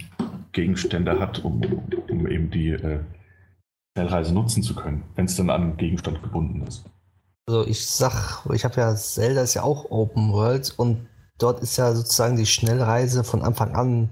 Gegenstände 0.51 1.19
hat, 1.19 1.43
um, 1.43 1.61
um 2.09 2.27
eben 2.27 2.51
die 2.51 2.69
äh, 2.69 2.99
Schnellreise 3.95 4.33
nutzen 4.33 4.63
zu 4.63 4.75
können, 4.75 5.03
wenn 5.15 5.25
es 5.25 5.35
dann 5.35 5.49
an 5.49 5.61
einen 5.61 5.77
Gegenstand 5.77 6.21
gebunden 6.21 6.65
ist. 6.67 6.85
Also 7.47 7.65
ich 7.65 7.85
sag, 7.85 8.45
ich 8.53 8.63
habe 8.63 8.79
ja, 8.79 8.95
Zelda 8.95 9.41
ist 9.41 9.55
ja 9.55 9.63
auch 9.63 9.89
Open 9.89 10.31
World 10.31 10.73
und 10.77 11.07
dort 11.37 11.61
ist 11.61 11.77
ja 11.77 11.93
sozusagen 11.93 12.37
die 12.37 12.45
Schnellreise 12.45 13.23
von 13.23 13.41
Anfang 13.41 13.73
an 13.75 14.09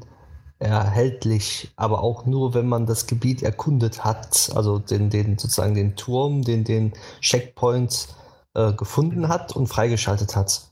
erhältlich, 0.57 1.71
aber 1.77 2.03
auch 2.03 2.25
nur, 2.25 2.53
wenn 2.53 2.67
man 2.67 2.85
das 2.85 3.07
Gebiet 3.07 3.43
erkundet 3.43 4.03
hat, 4.03 4.51
also 4.55 4.79
den, 4.79 5.09
den 5.09 5.37
sozusagen 5.37 5.75
den 5.75 5.95
Turm, 5.95 6.41
den, 6.41 6.65
den 6.65 6.93
Checkpoint 7.21 8.09
äh, 8.53 8.73
gefunden 8.73 9.27
hat 9.27 9.55
und 9.55 9.67
freigeschaltet 9.67 10.35
hat. 10.35 10.69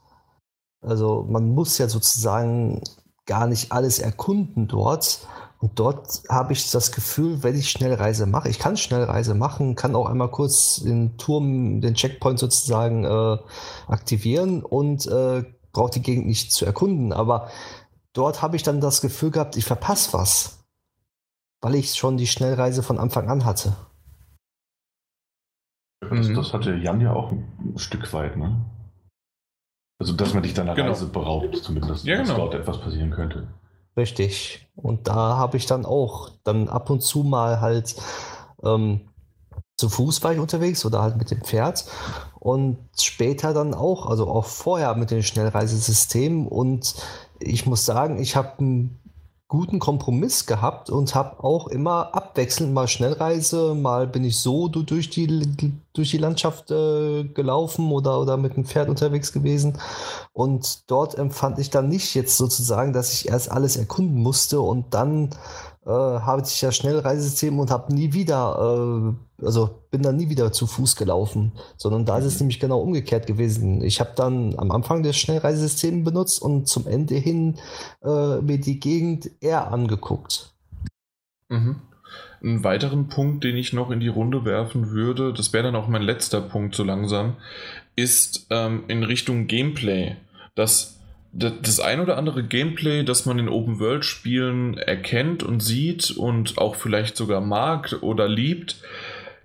Also 0.81 1.25
man 1.29 1.49
muss 1.49 1.77
ja 1.77 1.89
sozusagen 1.89 2.81
gar 3.25 3.47
nicht 3.47 3.71
alles 3.71 3.99
erkunden 3.99 4.67
dort. 4.67 5.27
Und 5.59 5.79
dort 5.79 6.21
habe 6.29 6.53
ich 6.53 6.69
das 6.69 6.91
Gefühl, 6.91 7.41
wenn 7.41 7.57
ich 7.57 7.71
Schnellreise 7.71 8.27
mache, 8.27 8.47
ich 8.47 8.59
kann 8.59 8.77
Schnellreise 8.77 9.33
machen, 9.33 9.75
kann 9.75 9.95
auch 9.95 10.05
einmal 10.05 10.29
kurz 10.29 10.81
den 10.83 11.17
Turm, 11.17 11.81
den 11.81 11.95
Checkpoint 11.95 12.37
sozusagen 12.37 13.05
äh, 13.05 13.37
aktivieren 13.87 14.63
und 14.63 15.07
äh, 15.07 15.43
brauche 15.73 15.91
die 15.91 16.01
Gegend 16.01 16.27
nicht 16.27 16.51
zu 16.51 16.65
erkunden. 16.65 17.11
Aber 17.11 17.49
dort 18.13 18.43
habe 18.43 18.55
ich 18.55 18.63
dann 18.63 18.81
das 18.81 19.01
Gefühl 19.01 19.31
gehabt, 19.31 19.57
ich 19.57 19.65
verpasse 19.65 20.13
was, 20.13 20.59
weil 21.61 21.73
ich 21.73 21.95
schon 21.95 22.17
die 22.17 22.27
Schnellreise 22.27 22.83
von 22.83 22.99
Anfang 22.99 23.27
an 23.27 23.43
hatte. 23.43 23.75
Das, 26.01 26.27
mhm. 26.27 26.35
das 26.35 26.53
hatte 26.53 26.75
Jan 26.75 27.01
ja 27.01 27.13
auch 27.13 27.31
ein 27.31 27.73
Stück 27.77 28.11
weit, 28.13 28.37
ne? 28.37 28.65
Also, 29.99 30.13
dass 30.13 30.33
man 30.33 30.43
dich 30.43 30.53
deiner 30.53 30.75
genau. 30.75 30.89
Reise 30.89 31.07
beraubt, 31.07 31.57
zumindest, 31.57 32.05
ja, 32.05 32.17
dass 32.17 32.27
genau. 32.27 32.41
dort 32.41 32.53
etwas 32.53 32.79
passieren 32.79 33.09
könnte. 33.09 33.47
Richtig. 33.97 34.67
Und 34.75 35.07
da 35.07 35.37
habe 35.37 35.57
ich 35.57 35.65
dann 35.65 35.85
auch 35.85 36.29
dann 36.43 36.69
ab 36.69 36.91
und 36.91 37.01
zu 37.01 37.23
mal 37.23 37.61
halt 37.61 37.95
ähm, 38.63 39.09
zu 39.77 39.89
Fuß 39.89 40.23
war 40.23 40.33
ich 40.33 40.39
unterwegs 40.39 40.85
oder 40.85 41.01
halt 41.01 41.17
mit 41.17 41.29
dem 41.29 41.41
Pferd 41.41 41.85
und 42.39 42.77
später 42.99 43.53
dann 43.53 43.73
auch, 43.73 44.07
also 44.07 44.27
auch 44.27 44.45
vorher 44.45 44.95
mit 44.95 45.11
den 45.11 45.21
Schnellreisesystemen 45.23 46.47
und 46.47 46.95
ich 47.39 47.67
muss 47.67 47.85
sagen, 47.85 48.19
ich 48.19 48.35
habe 48.35 48.57
einen 48.59 48.99
guten 49.49 49.79
Kompromiss 49.79 50.45
gehabt 50.45 50.89
und 50.89 51.15
habe 51.15 51.41
auch 51.41 51.67
immer 51.67 52.13
abwechselnd 52.13 52.73
mal 52.73 52.87
Schnellreise, 52.87 53.75
mal 53.75 54.05
bin 54.05 54.25
ich 54.25 54.37
so 54.39 54.67
durch 54.67 55.09
die, 55.09 55.73
durch 55.93 56.11
die 56.11 56.17
Landschaft 56.17 56.69
äh, 56.69 57.23
gelaufen 57.23 57.91
oder, 57.91 58.19
oder 58.19 58.35
mit 58.35 58.57
dem 58.57 58.65
Pferd 58.65 58.89
unterwegs 58.89 59.31
gewesen. 59.31 59.77
Und 60.33 60.91
dort 60.91 61.17
empfand 61.17 61.59
ich 61.59 61.69
dann 61.69 61.87
nicht 61.87 62.13
jetzt 62.13 62.37
sozusagen, 62.37 62.91
dass 62.91 63.13
ich 63.13 63.29
erst 63.29 63.49
alles 63.49 63.77
erkunden 63.77 64.21
musste 64.21 64.59
und 64.59 64.93
dann 64.93 65.29
äh, 65.87 65.89
habe 65.89 66.43
ich 66.45 66.61
ja 66.61 66.71
Schnellreisesystem 66.71 67.57
und 67.57 67.71
habe 67.71 67.93
nie 67.93 68.11
wieder, 68.11 69.15
äh, 69.39 69.45
also 69.45 69.83
bin 69.89 70.01
dann 70.01 70.17
nie 70.17 70.27
wieder 70.27 70.51
zu 70.51 70.67
Fuß 70.67 70.97
gelaufen, 70.97 71.53
sondern 71.77 72.03
da 72.03 72.17
ist 72.17 72.25
es 72.25 72.33
mhm. 72.33 72.39
nämlich 72.39 72.59
genau 72.59 72.79
umgekehrt 72.79 73.25
gewesen. 73.25 73.81
Ich 73.81 74.01
habe 74.01 74.11
dann 74.15 74.59
am 74.59 74.71
Anfang 74.71 75.01
das 75.01 75.15
Schnellreisesystem 75.17 76.03
benutzt 76.03 76.41
und 76.41 76.67
zum 76.67 76.87
Ende 76.87 77.15
hin 77.15 77.55
äh, 78.03 78.41
mir 78.41 78.59
die 78.59 78.81
Gegend 78.81 79.31
eher 79.39 79.71
angeguckt. 79.71 80.53
Mhm. 81.47 81.77
Einen 82.43 82.63
weiteren 82.65 83.07
Punkt, 83.07 83.45
den 83.45 83.55
ich 83.55 83.71
noch 83.71 83.89
in 83.89 84.01
die 84.01 84.09
Runde 84.09 84.43
werfen 84.43 84.91
würde, 84.91 85.33
das 85.33 85.53
wäre 85.53 85.63
dann 85.63 85.75
auch 85.75 85.87
mein 85.87 86.03
letzter 86.03 86.41
Punkt 86.41 86.75
so 86.75 86.83
langsam, 86.83 87.37
ist 87.95 88.47
ähm, 88.49 88.83
in 88.89 89.03
Richtung 89.03 89.47
Gameplay. 89.47 90.17
Das 90.53 90.96
das 91.31 91.79
ein 91.79 91.99
oder 91.99 92.17
andere 92.17 92.43
Gameplay, 92.43 93.03
das 93.03 93.25
man 93.25 93.39
in 93.39 93.49
Open-World-Spielen 93.49 94.77
erkennt 94.77 95.43
und 95.43 95.59
sieht 95.61 96.11
und 96.11 96.57
auch 96.57 96.75
vielleicht 96.75 97.17
sogar 97.17 97.41
mag 97.41 97.97
oder 98.01 98.27
liebt, 98.27 98.77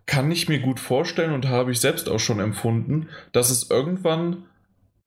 kann 0.07 0.31
ich 0.31 0.49
mir 0.49 0.61
gut 0.61 0.81
vorstellen 0.81 1.33
und 1.33 1.49
habe 1.49 1.73
ich 1.73 1.81
selbst 1.81 2.09
auch 2.09 2.19
schon 2.19 2.41
empfunden, 2.41 3.09
dass 3.33 3.51
es 3.51 3.71
irgendwann 3.71 4.45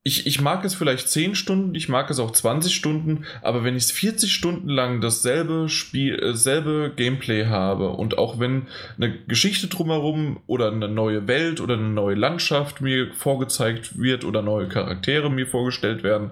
ich, 0.07 0.27
ich 0.27 0.39
mag 0.39 0.63
es 0.63 0.75
vielleicht 0.75 1.09
10 1.09 1.33
Stunden, 1.33 1.73
ich 1.73 1.89
mag 1.89 2.11
es 2.11 2.19
auch 2.19 2.29
20 2.29 2.75
Stunden, 2.75 3.25
aber 3.41 3.63
wenn 3.63 3.75
ich 3.75 3.85
40 3.85 4.31
Stunden 4.31 4.69
lang 4.69 5.01
dasselbe 5.01 5.67
Spiel, 5.67 6.17
dasselbe 6.17 6.91
äh, 6.93 6.95
Gameplay 6.95 7.47
habe 7.47 7.89
und 7.89 8.19
auch 8.19 8.39
wenn 8.39 8.67
eine 8.97 9.17
Geschichte 9.27 9.65
drumherum 9.65 10.39
oder 10.45 10.71
eine 10.71 10.89
neue 10.89 11.27
Welt 11.27 11.59
oder 11.59 11.73
eine 11.73 11.89
neue 11.89 12.13
Landschaft 12.13 12.81
mir 12.81 13.11
vorgezeigt 13.15 13.97
wird 13.99 14.25
oder 14.25 14.43
neue 14.43 14.67
Charaktere 14.67 15.31
mir 15.31 15.47
vorgestellt 15.47 16.03
werden, 16.03 16.29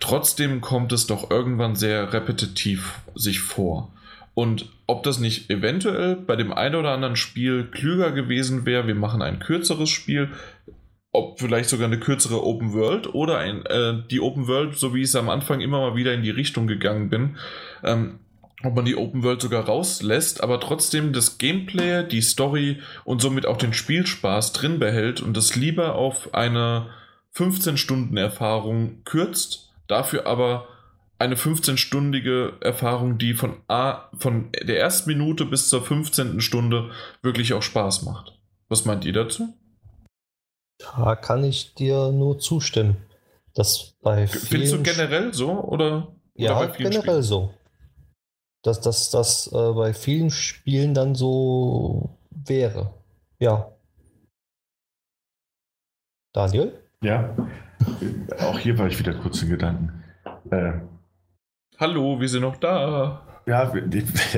trotzdem 0.00 0.60
kommt 0.60 0.90
es 0.92 1.06
doch 1.06 1.30
irgendwann 1.30 1.76
sehr 1.76 2.12
repetitiv 2.12 2.98
sich 3.14 3.38
vor. 3.38 3.92
Und 4.34 4.66
ob 4.88 5.04
das 5.04 5.20
nicht 5.20 5.50
eventuell 5.50 6.16
bei 6.16 6.34
dem 6.34 6.52
einen 6.52 6.74
oder 6.74 6.90
anderen 6.90 7.14
Spiel 7.14 7.68
klüger 7.70 8.10
gewesen 8.10 8.66
wäre, 8.66 8.88
wir 8.88 8.96
machen 8.96 9.22
ein 9.22 9.38
kürzeres 9.38 9.90
Spiel, 9.90 10.30
ob 11.14 11.38
vielleicht 11.38 11.68
sogar 11.70 11.86
eine 11.86 12.00
kürzere 12.00 12.44
Open 12.44 12.72
World 12.74 13.14
oder 13.14 13.38
ein, 13.38 13.64
äh, 13.66 14.02
die 14.10 14.20
Open 14.20 14.48
World, 14.48 14.76
so 14.76 14.94
wie 14.94 15.02
ich 15.02 15.08
es 15.08 15.14
am 15.14 15.28
Anfang 15.30 15.60
immer 15.60 15.78
mal 15.78 15.94
wieder 15.94 16.12
in 16.12 16.22
die 16.22 16.30
Richtung 16.30 16.66
gegangen 16.66 17.08
bin, 17.08 17.36
ähm, 17.84 18.18
ob 18.64 18.74
man 18.74 18.84
die 18.84 18.96
Open 18.96 19.22
World 19.22 19.40
sogar 19.40 19.64
rauslässt, 19.64 20.42
aber 20.42 20.58
trotzdem 20.58 21.12
das 21.12 21.38
Gameplay, 21.38 22.02
die 22.06 22.20
Story 22.20 22.80
und 23.04 23.22
somit 23.22 23.46
auch 23.46 23.58
den 23.58 23.72
Spielspaß 23.72 24.52
drin 24.54 24.80
behält 24.80 25.20
und 25.20 25.36
das 25.36 25.54
lieber 25.54 25.94
auf 25.94 26.34
eine 26.34 26.88
15-Stunden-Erfahrung 27.36 29.04
kürzt, 29.04 29.72
dafür 29.86 30.26
aber 30.26 30.66
eine 31.20 31.36
15-stündige 31.36 32.60
Erfahrung, 32.60 33.18
die 33.18 33.34
von, 33.34 33.58
A, 33.68 34.08
von 34.18 34.50
der 34.52 34.80
ersten 34.80 35.10
Minute 35.10 35.44
bis 35.44 35.68
zur 35.68 35.80
15. 35.80 36.40
Stunde 36.40 36.90
wirklich 37.22 37.54
auch 37.54 37.62
Spaß 37.62 38.02
macht. 38.02 38.32
Was 38.68 38.84
meint 38.84 39.04
ihr 39.04 39.12
dazu? 39.12 39.54
Da 40.78 41.16
kann 41.16 41.44
ich 41.44 41.74
dir 41.74 42.10
nur 42.12 42.38
zustimmen. 42.38 42.96
Dass 43.54 43.94
bei 44.02 44.26
Findest 44.26 44.72
du 44.72 44.82
generell 44.82 45.32
so 45.32 45.52
oder? 45.62 46.08
Ja, 46.34 46.58
oder 46.58 46.68
generell 46.68 47.02
Spielen? 47.02 47.22
so. 47.22 47.54
Dass 48.62 48.80
das 48.80 49.10
dass, 49.10 49.46
äh, 49.52 49.72
bei 49.72 49.94
vielen 49.94 50.30
Spielen 50.30 50.94
dann 50.94 51.14
so 51.14 52.18
wäre. 52.30 52.92
Ja. 53.38 53.70
Daniel? 56.32 56.72
Ja. 57.02 57.36
Auch 58.40 58.58
hier 58.58 58.76
war 58.78 58.88
ich 58.88 58.98
wieder 58.98 59.14
kurz 59.14 59.42
in 59.42 59.50
Gedanken. 59.50 60.02
Äh, 60.50 60.80
Hallo, 61.78 62.20
wir 62.20 62.28
sind 62.28 62.42
noch 62.42 62.56
da. 62.56 63.33
Ja, 63.46 63.72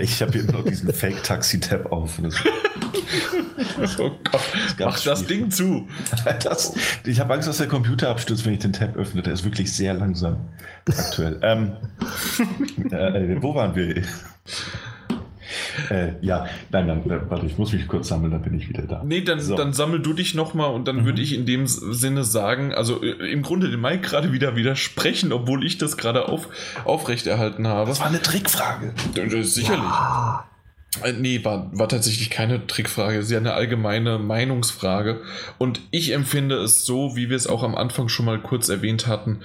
ich 0.01 0.21
habe 0.21 0.33
hier 0.33 0.43
immer 0.43 0.53
noch 0.53 0.65
diesen 0.65 0.93
Fake-Taxi-Tab 0.93 1.93
auf. 1.93 2.19
oh 3.99 4.11
Gott, 4.25 4.41
mach 4.81 5.01
das 5.01 5.27
Ding 5.27 5.51
zu. 5.51 5.87
Das, 6.43 6.75
ich 7.05 7.21
habe 7.21 7.35
Angst, 7.35 7.49
dass 7.49 7.59
der 7.59 7.69
Computer 7.69 8.09
abstürzt, 8.09 8.45
wenn 8.45 8.55
ich 8.55 8.59
den 8.59 8.73
Tab 8.73 8.97
öffne. 8.97 9.23
Der 9.23 9.33
ist 9.33 9.45
wirklich 9.45 9.73
sehr 9.73 9.95
langsam 9.95 10.49
aktuell. 10.87 11.39
ähm, 11.43 11.77
äh, 12.91 13.41
wo 13.41 13.55
waren 13.55 13.77
wir? 13.77 14.03
Äh, 15.91 16.13
ja, 16.21 16.47
nein, 16.71 16.89
dann, 16.89 17.11
äh, 17.11 17.31
warte, 17.31 17.47
ich 17.47 17.59
muss 17.59 17.73
mich 17.73 17.87
kurz 17.89 18.09
sammeln, 18.09 18.33
dann 18.33 18.43
bin 18.43 18.55
ich 18.55 18.69
wieder 18.69 18.83
da. 18.83 19.03
Nee, 19.05 19.23
dann, 19.23 19.41
so. 19.41 19.57
dann 19.57 19.73
sammel 19.73 20.01
du 20.01 20.13
dich 20.13 20.35
nochmal 20.35 20.73
und 20.73 20.87
dann 20.89 20.99
mhm. 20.99 21.05
würde 21.05 21.23
ich 21.23 21.35
in 21.35 21.47
dem 21.47 21.67
Sinne 21.67 22.25
sagen, 22.25 22.75
also 22.75 23.03
äh, 23.03 23.31
im 23.31 23.43
Grunde 23.43 23.71
dem 23.71 23.81
Mike 23.81 24.09
gerade 24.09 24.33
wieder 24.33 24.57
widersprechen, 24.57 25.33
obwohl 25.33 25.65
ich 25.65 25.79
das 25.79 25.97
gerade 25.97 26.29
auf, 26.29 26.49
aufrechterhalten 26.85 27.67
habe. 27.67 27.89
Das 27.89 28.01
war 28.01 28.09
eine 28.09 28.23
Trickfrage. 28.23 28.93
Sicherlich. 29.43 29.83
Ja. 29.83 30.45
Äh, 31.03 31.13
nee, 31.13 31.45
war, 31.45 31.71
war 31.77 31.89
tatsächlich 31.89 32.31
keine 32.31 32.67
Trickfrage. 32.67 33.19
Sie 33.19 33.25
ist 33.25 33.31
ja 33.31 33.39
eine 33.39 33.53
allgemeine 33.53 34.19
Meinungsfrage. 34.19 35.21
Und 35.59 35.81
ich 35.91 36.13
empfinde 36.13 36.57
es 36.57 36.85
so, 36.85 37.17
wie 37.17 37.29
wir 37.29 37.37
es 37.37 37.47
auch 37.47 37.63
am 37.63 37.75
Anfang 37.75 38.09
schon 38.09 38.27
mal 38.27 38.41
kurz 38.41 38.69
erwähnt 38.69 39.07
hatten. 39.07 39.41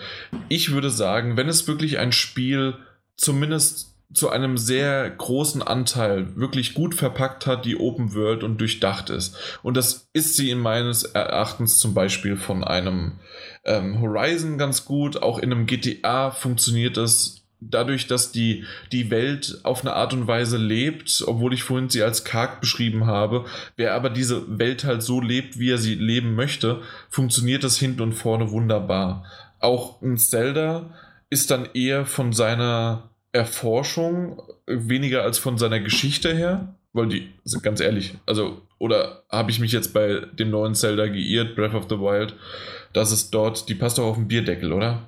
Ich 0.50 0.72
würde 0.72 0.90
sagen, 0.90 1.38
wenn 1.38 1.50
es 1.50 1.68
wirklich 1.68 2.00
ein 2.00 2.12
Spiel 2.12 2.76
zumindest 3.18 3.91
zu 4.14 4.30
einem 4.30 4.58
sehr 4.58 5.10
großen 5.10 5.62
Anteil 5.62 6.36
wirklich 6.36 6.74
gut 6.74 6.96
verpackt 6.96 7.48
hat, 7.48 7.66
die 7.66 7.78
Open 7.78 8.14
World 8.14 8.44
und 8.44 8.60
durchdacht 8.60 9.10
ist. 9.10 9.38
Und 9.64 9.78
das 9.78 10.10
ist 10.14 10.36
sie 10.36 10.50
in 10.50 10.60
meines 10.60 11.04
Erachtens 11.04 11.80
zum 11.80 11.94
Beispiel 11.94 12.36
von 12.36 12.64
einem 12.64 13.20
ähm, 13.64 14.02
Horizon 14.02 14.58
ganz 14.58 14.86
gut. 14.86 15.22
Auch 15.22 15.40
in 15.40 15.52
einem 15.52 15.66
GTA 15.66 16.32
funktioniert 16.32 16.98
das 16.98 17.42
dadurch, 17.62 18.08
dass 18.08 18.32
die, 18.32 18.66
die 18.92 19.12
Welt 19.12 19.60
auf 19.64 19.82
eine 19.82 19.94
Art 19.94 20.14
und 20.14 20.28
Weise 20.28 20.58
lebt, 20.58 21.24
obwohl 21.28 21.54
ich 21.54 21.64
vorhin 21.64 21.90
sie 21.90 22.02
als 22.02 22.24
karg 22.24 22.60
beschrieben 22.60 23.06
habe, 23.06 23.46
wer 23.78 23.94
aber 23.94 24.10
diese 24.10 24.58
Welt 24.58 24.84
halt 24.84 25.04
so 25.04 25.22
lebt, 25.22 25.60
wie 25.60 25.70
er 25.70 25.78
sie 25.78 25.96
leben 25.96 26.36
möchte, 26.36 26.82
funktioniert 27.10 27.64
das 27.64 27.78
hinten 27.78 28.02
und 28.02 28.14
vorne 28.14 28.52
wunderbar. 28.52 29.26
Auch 29.60 30.02
ein 30.02 30.18
Zelda 30.18 30.90
ist 31.30 31.52
dann 31.52 31.70
eher 31.74 32.06
von 32.06 32.34
seiner 32.34 33.11
Erforschung 33.32 34.42
weniger 34.68 35.24
als 35.24 35.38
von 35.40 35.58
seiner 35.58 35.80
Geschichte 35.80 36.34
her, 36.34 36.76
weil 36.94 37.08
die, 37.08 37.30
ganz 37.62 37.80
ehrlich, 37.80 38.16
also, 38.26 38.62
oder 38.78 39.24
habe 39.30 39.52
ich 39.52 39.60
mich 39.60 39.72
jetzt 39.72 39.94
bei 39.94 40.26
dem 40.34 40.50
neuen 40.50 40.76
Zelda 40.76 41.08
geirrt, 41.08 41.56
Breath 41.56 41.74
of 41.74 41.86
the 41.90 41.98
Wild, 42.00 42.36
dass 42.94 43.12
es 43.12 43.30
dort, 43.30 43.70
die 43.70 43.76
passt 43.76 43.98
doch 43.98 44.06
auf 44.06 44.16
den 44.16 44.28
Bierdeckel, 44.28 44.74
oder? 44.74 45.08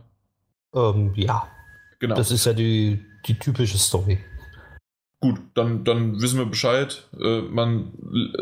Ähm, 0.73 1.13
ja. 1.15 1.47
Genau. 1.99 2.15
Das 2.15 2.31
ist 2.31 2.45
ja 2.45 2.53
die, 2.53 2.99
die 3.27 3.37
typische 3.39 3.77
Story. 3.77 4.19
Gut, 5.19 5.39
dann, 5.53 5.85
dann 5.85 6.21
wissen 6.21 6.37
wir 6.37 6.45
Bescheid. 6.45 7.07
Äh, 7.17 7.41
man, 7.41 7.93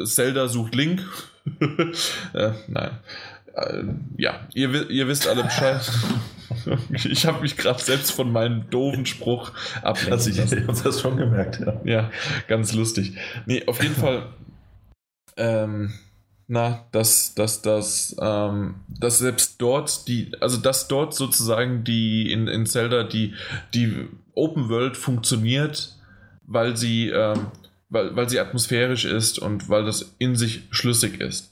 Zelda 0.05 0.47
sucht 0.47 0.73
Link. 0.73 1.01
äh, 2.33 2.51
nein. 2.67 2.99
Äh, 3.55 3.83
ja, 4.17 4.47
ihr, 4.53 4.89
ihr 4.89 5.07
wisst 5.07 5.27
alle 5.27 5.43
Bescheid. 5.43 5.81
ich 6.91 7.25
habe 7.25 7.41
mich 7.41 7.57
gerade 7.57 7.81
selbst 7.81 8.11
von 8.11 8.31
meinem 8.31 8.69
doofen 8.69 9.05
Spruch 9.05 9.51
ablenken 9.81 10.35
lassen. 10.35 10.57
Ich 10.57 10.67
habe 10.67 10.81
das 10.83 11.01
schon 11.01 11.17
gemerkt, 11.17 11.59
ja. 11.59 11.81
Ja, 11.83 12.11
ganz 12.47 12.73
lustig. 12.73 13.13
Nee, 13.45 13.65
auf 13.67 13.81
jeden 13.81 13.95
Fall, 13.95 14.27
ähm, 15.37 15.93
na, 16.47 16.85
dass, 16.91 17.33
dass, 17.33 17.61
dass, 17.61 18.15
ähm, 18.19 18.75
dass 18.89 19.19
selbst 19.19 19.61
dort 19.61 20.07
die, 20.07 20.31
also 20.41 20.57
dass 20.57 20.87
dort 20.87 21.13
sozusagen 21.13 21.83
die 21.83 22.31
in, 22.31 22.47
in 22.47 22.65
Zelda 22.65 23.03
die, 23.03 23.33
die 23.73 24.07
Open 24.33 24.69
World 24.69 24.97
funktioniert, 24.97 25.95
weil 26.45 26.75
sie, 26.75 27.09
ähm, 27.09 27.47
weil, 27.89 28.15
weil 28.15 28.29
sie 28.29 28.39
atmosphärisch 28.39 29.05
ist 29.05 29.39
und 29.39 29.69
weil 29.69 29.85
das 29.85 30.13
in 30.19 30.35
sich 30.35 30.63
schlüssig 30.71 31.21
ist. 31.21 31.50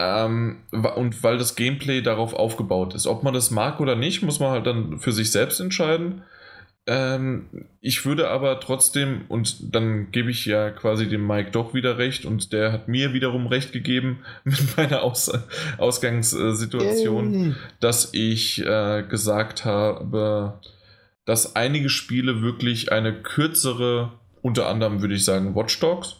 Ähm, 0.00 0.60
und 0.70 1.22
weil 1.22 1.36
das 1.36 1.56
Gameplay 1.56 2.00
darauf 2.00 2.32
aufgebaut 2.32 2.94
ist. 2.94 3.06
Ob 3.06 3.22
man 3.22 3.34
das 3.34 3.50
mag 3.50 3.80
oder 3.80 3.96
nicht, 3.96 4.22
muss 4.22 4.40
man 4.40 4.50
halt 4.50 4.66
dann 4.66 4.98
für 4.98 5.12
sich 5.12 5.30
selbst 5.30 5.60
entscheiden. 5.60 6.22
Ähm, 6.86 7.66
ich 7.82 8.06
würde 8.06 8.30
aber 8.30 8.60
trotzdem, 8.60 9.26
und 9.28 9.74
dann 9.74 10.10
gebe 10.10 10.30
ich 10.30 10.46
ja 10.46 10.70
quasi 10.70 11.06
dem 11.06 11.26
Mike 11.26 11.50
doch 11.50 11.74
wieder 11.74 11.98
recht, 11.98 12.24
und 12.24 12.54
der 12.54 12.72
hat 12.72 12.88
mir 12.88 13.12
wiederum 13.12 13.46
recht 13.46 13.72
gegeben 13.72 14.20
mit 14.44 14.74
meiner 14.78 15.02
Aus 15.02 15.30
Ausgangssituation, 15.76 17.34
Yay. 17.34 17.54
dass 17.80 18.14
ich 18.14 18.64
äh, 18.64 19.02
gesagt 19.02 19.66
habe, 19.66 20.60
dass 21.26 21.56
einige 21.56 21.90
Spiele 21.90 22.40
wirklich 22.40 22.90
eine 22.90 23.12
kürzere, 23.12 24.12
unter 24.40 24.66
anderem 24.66 25.02
würde 25.02 25.14
ich 25.14 25.26
sagen 25.26 25.54
Watch 25.54 25.78
Dogs, 25.78 26.16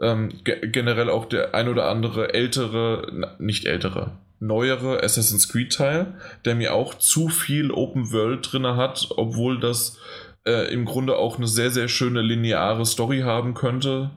ähm, 0.00 0.30
ge 0.44 0.68
generell 0.68 1.08
auch 1.10 1.26
der 1.26 1.54
ein 1.54 1.68
oder 1.68 1.88
andere 1.88 2.34
ältere, 2.34 3.34
nicht 3.38 3.66
ältere, 3.66 4.18
neuere 4.40 5.02
Assassin's 5.02 5.48
Creed 5.48 5.72
Teil, 5.72 6.14
der 6.44 6.54
mir 6.54 6.74
auch 6.74 6.94
zu 6.94 7.28
viel 7.28 7.70
Open 7.70 8.12
World 8.12 8.52
drin 8.52 8.66
hat, 8.66 9.08
obwohl 9.16 9.60
das 9.60 9.98
äh, 10.46 10.72
im 10.72 10.84
Grunde 10.84 11.16
auch 11.16 11.38
eine 11.38 11.46
sehr, 11.46 11.70
sehr 11.70 11.88
schöne 11.88 12.22
lineare 12.22 12.86
Story 12.86 13.20
haben 13.20 13.54
könnte. 13.54 14.10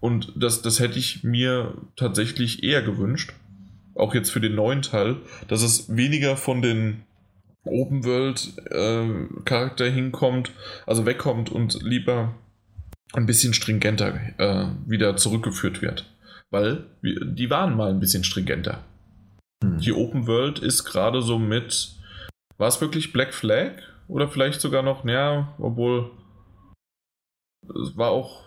Und 0.00 0.32
das, 0.36 0.62
das 0.62 0.78
hätte 0.78 0.98
ich 0.98 1.24
mir 1.24 1.74
tatsächlich 1.96 2.62
eher 2.62 2.82
gewünscht. 2.82 3.32
Auch 3.94 4.14
jetzt 4.14 4.30
für 4.30 4.40
den 4.40 4.54
neuen 4.54 4.82
Teil, 4.82 5.16
dass 5.48 5.62
es 5.62 5.96
weniger 5.96 6.36
von 6.36 6.60
den 6.60 7.04
Open 7.64 8.04
World 8.04 8.52
äh, 8.70 9.42
Charakter 9.44 9.88
hinkommt, 9.88 10.52
also 10.86 11.06
wegkommt 11.06 11.50
und 11.50 11.82
lieber 11.82 12.34
ein 13.12 13.26
bisschen 13.26 13.54
stringenter 13.54 14.14
äh, 14.38 14.66
wieder 14.86 15.16
zurückgeführt 15.16 15.82
wird. 15.82 16.06
Weil 16.50 16.86
die 17.02 17.50
waren 17.50 17.76
mal 17.76 17.90
ein 17.90 18.00
bisschen 18.00 18.24
stringenter. 18.24 18.84
Hm. 19.62 19.78
Die 19.78 19.92
Open 19.92 20.26
World 20.26 20.58
ist 20.58 20.84
gerade 20.84 21.22
so 21.22 21.38
mit. 21.38 21.94
War 22.58 22.68
es 22.68 22.80
wirklich 22.80 23.12
Black 23.12 23.34
Flag? 23.34 23.72
Oder 24.08 24.28
vielleicht 24.28 24.60
sogar 24.60 24.82
noch, 24.82 25.04
naja, 25.04 25.54
obwohl. 25.58 26.10
Es 27.68 27.96
war 27.96 28.10
auch 28.10 28.44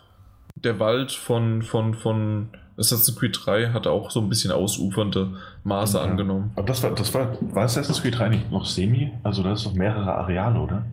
der 0.55 0.79
Wald 0.79 1.11
von, 1.11 1.61
von, 1.61 1.93
von 1.93 2.49
Assassin's 2.77 3.17
Creed 3.17 3.37
3 3.45 3.69
hatte 3.69 3.91
auch 3.91 4.09
so 4.09 4.21
ein 4.21 4.29
bisschen 4.29 4.51
ausufernde 4.51 5.33
Maße 5.63 5.97
ja. 5.97 6.03
angenommen. 6.03 6.51
Aber 6.55 6.65
das 6.65 6.81
war, 6.81 6.91
das 6.91 7.13
war, 7.13 7.37
war 7.53 7.63
Assassin's 7.63 8.01
Creed 8.01 8.17
3 8.17 8.29
nicht 8.29 8.51
noch 8.51 8.65
semi? 8.65 9.11
Also 9.23 9.43
da 9.43 9.51
ist 9.53 9.65
noch 9.65 9.73
mehrere 9.73 10.13
Areale, 10.15 10.59
oder? 10.59 10.85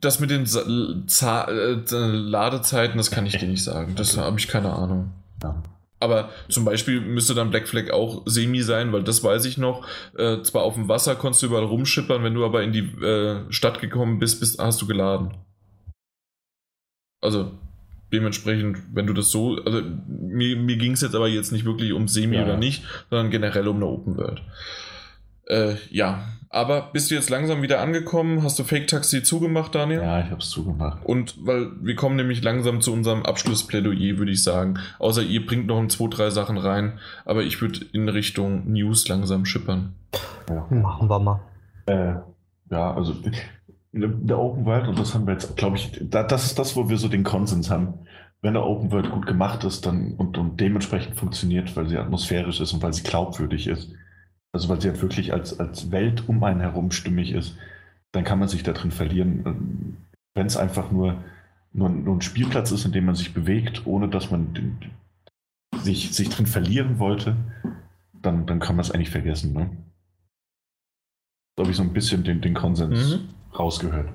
Das 0.00 0.20
mit 0.20 0.30
den 0.30 0.46
Sa 0.46 1.44
äh, 1.44 1.76
Ladezeiten, 1.90 2.96
das 2.96 3.10
kann 3.10 3.26
ich 3.26 3.36
dir 3.38 3.48
nicht 3.48 3.64
sagen. 3.64 3.94
Das 3.96 4.16
okay. 4.16 4.26
habe 4.26 4.38
ich 4.38 4.48
keine 4.48 4.72
Ahnung. 4.72 5.12
Ja. 5.42 5.62
Aber 5.98 6.30
zum 6.48 6.64
Beispiel 6.64 7.00
müsste 7.00 7.34
dann 7.34 7.50
Black 7.50 7.68
Flag 7.68 7.90
auch 7.90 8.22
semi 8.26 8.62
sein, 8.62 8.92
weil 8.92 9.02
das 9.02 9.24
weiß 9.24 9.46
ich 9.46 9.56
noch. 9.56 9.86
Äh, 10.16 10.42
zwar 10.42 10.62
auf 10.62 10.74
dem 10.74 10.88
Wasser 10.88 11.16
konntest 11.16 11.42
du 11.42 11.46
überall 11.46 11.64
rumschippern, 11.64 12.22
wenn 12.22 12.34
du 12.34 12.44
aber 12.44 12.62
in 12.62 12.72
die 12.72 12.84
äh, 13.02 13.50
Stadt 13.50 13.80
gekommen 13.80 14.18
bist, 14.18 14.40
bist, 14.40 14.58
hast 14.58 14.82
du 14.82 14.86
geladen. 14.86 15.34
Also 17.22 17.52
dementsprechend, 18.12 18.78
wenn 18.92 19.06
du 19.06 19.14
das 19.14 19.30
so, 19.30 19.56
also 19.64 19.82
mir, 20.06 20.56
mir 20.56 20.76
ging 20.76 20.92
es 20.92 21.00
jetzt 21.00 21.14
aber 21.14 21.28
jetzt 21.28 21.50
nicht 21.50 21.64
wirklich 21.64 21.92
um 21.92 22.08
Semi 22.08 22.36
ja. 22.36 22.44
oder 22.44 22.56
nicht, 22.58 22.84
sondern 23.08 23.30
generell 23.30 23.66
um 23.66 23.76
eine 23.76 23.86
Open 23.86 24.16
World. 24.16 24.42
Äh, 25.46 25.76
ja, 25.90 26.26
aber 26.56 26.88
bist 26.92 27.10
du 27.10 27.14
jetzt 27.14 27.28
langsam 27.28 27.60
wieder 27.60 27.80
angekommen? 27.80 28.42
Hast 28.42 28.58
du 28.58 28.64
Fake 28.64 28.88
Taxi 28.88 29.22
zugemacht, 29.22 29.74
Daniel? 29.74 30.00
Ja, 30.00 30.20
ich 30.20 30.30
habe 30.30 30.40
es 30.40 30.48
zugemacht. 30.48 31.04
Und 31.04 31.34
weil 31.46 31.70
wir 31.82 31.94
kommen 31.96 32.16
nämlich 32.16 32.42
langsam 32.42 32.80
zu 32.80 32.94
unserem 32.94 33.24
Abschlussplädoyer, 33.24 34.16
würde 34.16 34.32
ich 34.32 34.42
sagen. 34.42 34.78
Außer 34.98 35.22
ihr 35.22 35.44
bringt 35.44 35.66
noch 35.66 35.78
ein, 35.78 35.90
zwei, 35.90 36.08
drei 36.08 36.30
Sachen 36.30 36.56
rein, 36.56 36.98
aber 37.26 37.42
ich 37.42 37.60
würde 37.60 37.80
in 37.92 38.08
Richtung 38.08 38.72
News 38.72 39.06
langsam 39.06 39.44
schippern. 39.44 39.94
Ja. 40.48 40.66
Machen 40.70 41.08
wir 41.08 41.18
mal. 41.18 41.40
Äh, 41.84 42.14
ja, 42.70 42.94
also 42.94 43.14
der 43.92 44.38
Open 44.38 44.64
World, 44.64 44.88
und 44.88 44.98
das 44.98 45.14
haben 45.14 45.26
wir 45.26 45.34
jetzt, 45.34 45.56
glaube 45.56 45.76
ich, 45.76 46.00
das 46.10 46.46
ist 46.46 46.58
das, 46.58 46.74
wo 46.74 46.88
wir 46.88 46.96
so 46.96 47.08
den 47.08 47.22
Konsens 47.22 47.70
haben. 47.70 47.94
Wenn 48.40 48.54
der 48.54 48.64
Open 48.64 48.90
World 48.92 49.10
gut 49.10 49.26
gemacht 49.26 49.62
ist 49.64 49.84
dann 49.84 50.14
und, 50.14 50.38
und 50.38 50.58
dementsprechend 50.58 51.16
funktioniert, 51.16 51.76
weil 51.76 51.88
sie 51.88 51.98
atmosphärisch 51.98 52.60
ist 52.60 52.72
und 52.72 52.82
weil 52.82 52.94
sie 52.94 53.02
glaubwürdig 53.02 53.66
ist, 53.66 53.90
also 54.56 54.68
weil 54.68 54.80
sie 54.80 54.88
halt 54.88 55.02
wirklich 55.02 55.32
als, 55.32 55.58
als 55.60 55.90
Welt 55.90 56.28
um 56.28 56.42
einen 56.42 56.60
herum 56.60 56.90
stimmig 56.90 57.32
ist, 57.32 57.56
dann 58.12 58.24
kann 58.24 58.38
man 58.38 58.48
sich 58.48 58.62
da 58.62 58.72
drin 58.72 58.90
verlieren. 58.90 59.96
Wenn 60.34 60.46
es 60.46 60.56
einfach 60.56 60.90
nur, 60.90 61.22
nur, 61.72 61.88
nur, 61.88 62.16
ein 62.16 62.22
Spielplatz 62.22 62.70
ist, 62.72 62.84
in 62.84 62.92
dem 62.92 63.06
man 63.06 63.14
sich 63.14 63.34
bewegt, 63.34 63.86
ohne 63.86 64.08
dass 64.08 64.30
man 64.30 64.54
den, 64.54 64.78
sich, 65.82 66.14
sich 66.14 66.28
drin 66.28 66.46
verlieren 66.46 66.98
wollte, 66.98 67.36
dann, 68.12 68.46
dann 68.46 68.60
kann 68.60 68.76
man 68.76 68.84
es 68.84 68.90
eigentlich 68.90 69.10
vergessen. 69.10 69.52
Ne? 69.52 69.70
Da 71.56 71.62
habe 71.62 71.70
ich 71.70 71.76
so 71.76 71.82
ein 71.82 71.92
bisschen 71.92 72.24
den, 72.24 72.40
den 72.40 72.54
Konsens. 72.54 73.16
Mhm 73.16 73.36
rausgehört. 73.58 74.08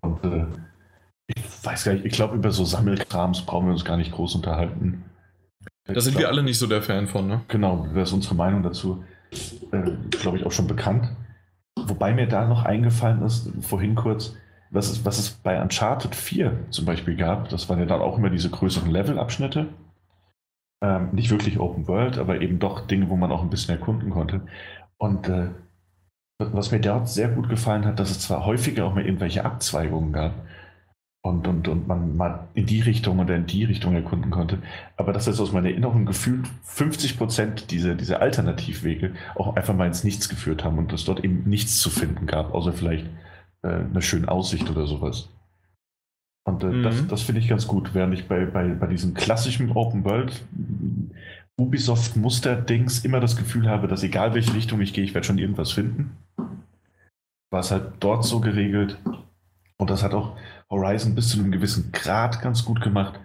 Und 0.00 0.24
äh, 0.24 0.46
ich 1.26 1.64
weiß 1.64 1.84
gar 1.84 1.92
nicht, 1.94 2.04
ich 2.04 2.12
glaube, 2.12 2.36
über 2.36 2.50
so 2.50 2.64
Sammelkrams 2.64 3.42
brauchen 3.42 3.66
wir 3.66 3.72
uns 3.72 3.84
gar 3.84 3.96
nicht 3.96 4.12
groß 4.12 4.34
unterhalten. 4.34 5.04
Da 5.84 6.00
sind 6.00 6.12
glaub, 6.12 6.22
wir 6.22 6.28
alle 6.28 6.42
nicht 6.42 6.58
so 6.58 6.66
der 6.66 6.82
Fan 6.82 7.08
von, 7.08 7.26
ne? 7.26 7.42
Genau, 7.48 7.88
das 7.94 8.08
ist 8.08 8.14
unsere 8.14 8.34
Meinung 8.34 8.62
dazu, 8.62 9.04
äh, 9.72 9.90
glaube 10.10 10.38
ich, 10.38 10.46
auch 10.46 10.52
schon 10.52 10.66
bekannt. 10.66 11.10
Wobei 11.76 12.12
mir 12.12 12.26
da 12.26 12.46
noch 12.46 12.64
eingefallen 12.64 13.22
ist, 13.22 13.50
vorhin 13.62 13.94
kurz, 13.94 14.36
was 14.70 14.90
es, 14.90 15.04
was 15.04 15.18
es 15.18 15.30
bei 15.30 15.60
Uncharted 15.60 16.14
4 16.14 16.70
zum 16.70 16.84
Beispiel 16.84 17.16
gab. 17.16 17.48
Das 17.48 17.68
waren 17.68 17.78
ja 17.78 17.86
dann 17.86 18.00
auch 18.00 18.18
immer 18.18 18.30
diese 18.30 18.50
größeren 18.50 18.90
Levelabschnitte. 18.90 19.68
Ähm, 20.82 21.10
nicht 21.12 21.30
wirklich 21.30 21.58
Open 21.58 21.86
World, 21.88 22.18
aber 22.18 22.40
eben 22.40 22.58
doch 22.58 22.86
Dinge, 22.86 23.08
wo 23.08 23.16
man 23.16 23.32
auch 23.32 23.42
ein 23.42 23.50
bisschen 23.50 23.78
erkunden 23.78 24.10
konnte. 24.10 24.42
Und 24.98 25.28
äh, 25.28 25.48
was 26.38 26.72
mir 26.72 26.80
dort 26.80 27.08
sehr 27.08 27.28
gut 27.28 27.48
gefallen 27.48 27.84
hat, 27.84 28.00
dass 28.00 28.10
es 28.10 28.20
zwar 28.20 28.44
häufiger 28.44 28.84
auch 28.84 28.94
mal 28.94 29.04
irgendwelche 29.04 29.44
Abzweigungen 29.44 30.12
gab 30.12 30.34
und, 31.22 31.46
und, 31.46 31.68
und 31.68 31.86
man 31.86 32.16
mal 32.16 32.48
in 32.54 32.66
die 32.66 32.80
Richtung 32.80 33.20
oder 33.20 33.36
in 33.36 33.46
die 33.46 33.64
Richtung 33.64 33.94
erkunden 33.94 34.30
konnte, 34.30 34.58
aber 34.96 35.12
dass 35.12 35.28
es 35.28 35.40
aus 35.40 35.52
meiner 35.52 35.70
Erinnerung 35.70 36.04
gefühlt 36.04 36.48
50 36.64 37.16
Prozent 37.16 37.70
dieser, 37.70 37.94
dieser 37.94 38.20
Alternativwege 38.20 39.14
auch 39.36 39.54
einfach 39.54 39.74
mal 39.74 39.86
ins 39.86 40.02
Nichts 40.02 40.28
geführt 40.28 40.64
haben 40.64 40.78
und 40.78 40.92
es 40.92 41.04
dort 41.04 41.24
eben 41.24 41.48
nichts 41.48 41.78
zu 41.78 41.90
finden 41.90 42.26
gab, 42.26 42.52
außer 42.52 42.72
vielleicht 42.72 43.06
äh, 43.62 43.68
eine 43.68 44.02
schöne 44.02 44.28
Aussicht 44.28 44.68
oder 44.68 44.86
sowas. 44.86 45.28
Und 46.44 46.64
äh, 46.64 46.66
mhm. 46.66 46.82
das, 46.82 47.06
das 47.06 47.22
finde 47.22 47.40
ich 47.40 47.48
ganz 47.48 47.68
gut, 47.68 47.94
während 47.94 48.14
ich 48.14 48.26
bei, 48.26 48.44
bei, 48.44 48.68
bei 48.68 48.88
diesem 48.88 49.14
klassischen 49.14 49.70
Open 49.70 50.04
World 50.04 50.44
Ubisoft-Muster-Dings 51.56 53.04
immer 53.04 53.20
das 53.20 53.36
Gefühl 53.36 53.68
habe, 53.68 53.86
dass 53.86 54.02
egal 54.02 54.34
welche 54.34 54.54
Richtung 54.54 54.80
ich 54.80 54.92
gehe, 54.92 55.04
ich 55.04 55.14
werde 55.14 55.26
schon 55.26 55.38
irgendwas 55.38 55.70
finden. 55.70 56.16
War 57.50 57.60
es 57.60 57.70
halt 57.70 57.92
dort 58.00 58.24
so 58.24 58.40
geregelt. 58.40 58.98
Und 59.76 59.90
das 59.90 60.02
hat 60.02 60.14
auch 60.14 60.36
Horizon 60.72 61.14
bis 61.14 61.28
zu 61.28 61.38
einem 61.38 61.52
gewissen 61.52 61.92
Grad 61.92 62.40
ganz 62.40 62.64
gut 62.64 62.80
gemacht. 62.80 63.20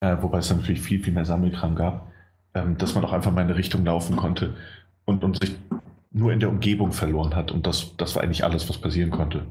Äh, 0.00 0.16
wobei 0.20 0.38
es 0.38 0.48
dann 0.48 0.58
natürlich 0.58 0.80
viel, 0.80 1.02
viel 1.02 1.12
mehr 1.12 1.24
Sammelkram 1.24 1.74
gab. 1.74 2.10
Ähm, 2.54 2.78
dass 2.78 2.94
man 2.94 3.04
auch 3.04 3.12
einfach 3.12 3.32
mal 3.32 3.42
in 3.42 3.48
eine 3.48 3.56
Richtung 3.56 3.84
laufen 3.84 4.16
konnte 4.16 4.56
und, 5.04 5.22
und 5.24 5.38
sich 5.38 5.54
nur 6.10 6.32
in 6.32 6.40
der 6.40 6.48
Umgebung 6.48 6.92
verloren 6.92 7.34
hat. 7.34 7.50
Und 7.50 7.66
das, 7.66 7.96
das 7.96 8.14
war 8.14 8.22
eigentlich 8.22 8.44
alles, 8.44 8.68
was 8.68 8.78
passieren 8.78 9.10
konnte. 9.10 9.46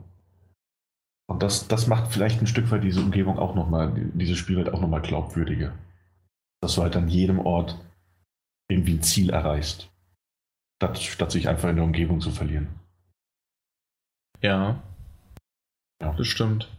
Und 1.30 1.44
das, 1.44 1.68
das 1.68 1.88
macht 1.88 2.12
vielleicht 2.12 2.42
ein 2.42 2.48
Stück 2.48 2.72
weit 2.72 2.84
diese 2.84 3.02
Umgebung 3.02 3.38
auch 3.38 3.54
nochmal, 3.54 3.94
diese 4.14 4.36
Spielwelt 4.36 4.74
auch 4.74 4.82
nochmal 4.82 5.02
glaubwürdiger. 5.02 5.74
Dass 6.62 6.76
du 6.76 6.82
halt 6.82 6.96
an 6.96 7.10
jedem 7.10 7.40
Ort 7.40 7.78
irgendwie 8.70 8.94
ein 8.94 9.04
Ziel 9.04 9.30
erreichst. 9.30 9.92
Statt, 10.82 10.98
statt 11.00 11.32
sich 11.32 11.50
einfach 11.50 11.70
in 11.70 11.76
der 11.76 11.86
Umgebung 11.86 12.22
zu 12.22 12.32
verlieren. 12.32 12.68
Ja. 14.42 14.82
Ja. 16.02 16.14
Das 16.14 16.28
stimmt. 16.28 16.77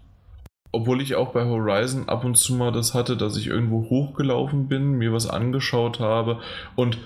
Obwohl 0.70 1.00
ich 1.00 1.14
auch 1.14 1.32
bei 1.32 1.44
Horizon 1.44 2.08
ab 2.08 2.24
und 2.24 2.36
zu 2.36 2.54
mal 2.54 2.72
das 2.72 2.94
hatte, 2.94 3.16
dass 3.16 3.36
ich 3.36 3.46
irgendwo 3.46 3.88
hochgelaufen 3.88 4.68
bin, 4.68 4.92
mir 4.92 5.12
was 5.12 5.28
angeschaut 5.28 6.00
habe 6.00 6.40
und 6.76 6.98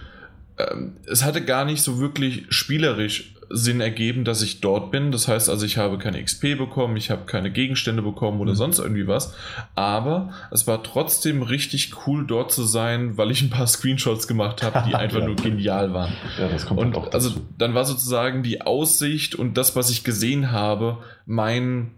ähm, 0.59 0.97
es 1.07 1.25
hatte 1.25 1.45
gar 1.45 1.65
nicht 1.65 1.83
so 1.83 1.99
wirklich 1.99 2.47
spielerisch 2.51 3.35
Sinn 3.55 3.81
ergeben, 3.81 4.25
dass 4.25 4.41
ich 4.43 4.61
dort 4.61 4.91
bin. 4.91 5.13
Das 5.13 5.29
heißt 5.29 5.51
also, 5.51 5.67
ich 5.67 5.77
habe 5.77 5.99
keine 5.99 6.23
XP 6.23 6.57
bekommen, 6.57 6.97
ich 6.97 7.11
habe 7.11 7.27
keine 7.27 7.51
Gegenstände 7.51 8.03
bekommen 8.03 8.41
oder 8.41 8.53
mhm. 8.53 8.57
sonst 8.57 8.79
irgendwie 8.79 9.07
was. 9.07 9.35
Aber 9.75 10.31
es 10.51 10.67
war 10.67 10.83
trotzdem 10.83 11.43
richtig 11.43 11.93
cool, 12.07 12.27
dort 12.27 12.51
zu 12.51 12.65
sein, 12.65 13.19
weil 13.19 13.31
ich 13.31 13.43
ein 13.43 13.51
paar 13.51 13.67
Screenshots 13.67 14.27
gemacht 14.27 14.63
habe, 14.63 14.85
die 14.89 14.95
einfach 14.95 15.21
ja. 15.21 15.27
nur 15.27 15.37
genial 15.37 15.93
waren. 15.93 16.13
Ja, 16.39 16.49
das 16.49 16.67
kommt 16.67 16.81
und 16.81 16.97
auch 16.97 17.13
also 17.13 17.33
dann 17.59 17.75
war 17.75 17.85
sozusagen 17.85 18.43
die 18.43 18.63
Aussicht 18.63 19.35
und 19.35 19.57
das, 19.59 19.77
was 19.77 19.91
ich 19.91 20.03
gesehen 20.03 20.51
habe, 20.51 20.99
mein, 21.27 21.91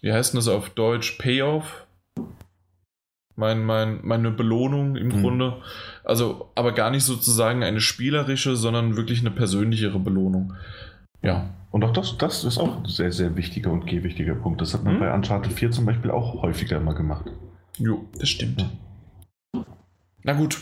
wie 0.00 0.12
heißt 0.12 0.32
denn 0.32 0.38
das 0.38 0.48
auf 0.48 0.70
Deutsch, 0.70 1.18
Payoff? 1.18 1.86
mein, 3.36 3.64
mein, 3.64 4.00
meine 4.02 4.30
Belohnung 4.30 4.96
im 4.96 5.08
mhm. 5.08 5.22
Grunde. 5.22 5.62
Also, 6.04 6.50
aber 6.54 6.72
gar 6.72 6.90
nicht 6.90 7.04
sozusagen 7.04 7.62
eine 7.62 7.80
spielerische, 7.80 8.56
sondern 8.56 8.96
wirklich 8.96 9.20
eine 9.20 9.30
persönlichere 9.30 9.98
Belohnung. 9.98 10.54
Ja. 11.22 11.50
Und 11.70 11.84
auch 11.84 11.92
das, 11.92 12.16
das 12.16 12.44
ist 12.44 12.58
auch 12.58 12.78
ein 12.78 12.86
sehr, 12.86 13.12
sehr 13.12 13.36
wichtiger 13.36 13.70
und 13.70 13.86
gewichtiger 13.86 14.34
Punkt. 14.34 14.62
Das 14.62 14.72
hat 14.72 14.84
man 14.84 14.94
mhm. 14.94 15.00
bei 15.00 15.12
Uncharted 15.12 15.52
4 15.52 15.70
zum 15.70 15.84
Beispiel 15.84 16.10
auch 16.10 16.42
häufiger 16.42 16.80
mal 16.80 16.94
gemacht. 16.94 17.26
Jo, 17.76 18.06
das 18.18 18.30
stimmt. 18.30 18.64
Ja. 19.54 19.64
Na 20.22 20.32
gut, 20.32 20.58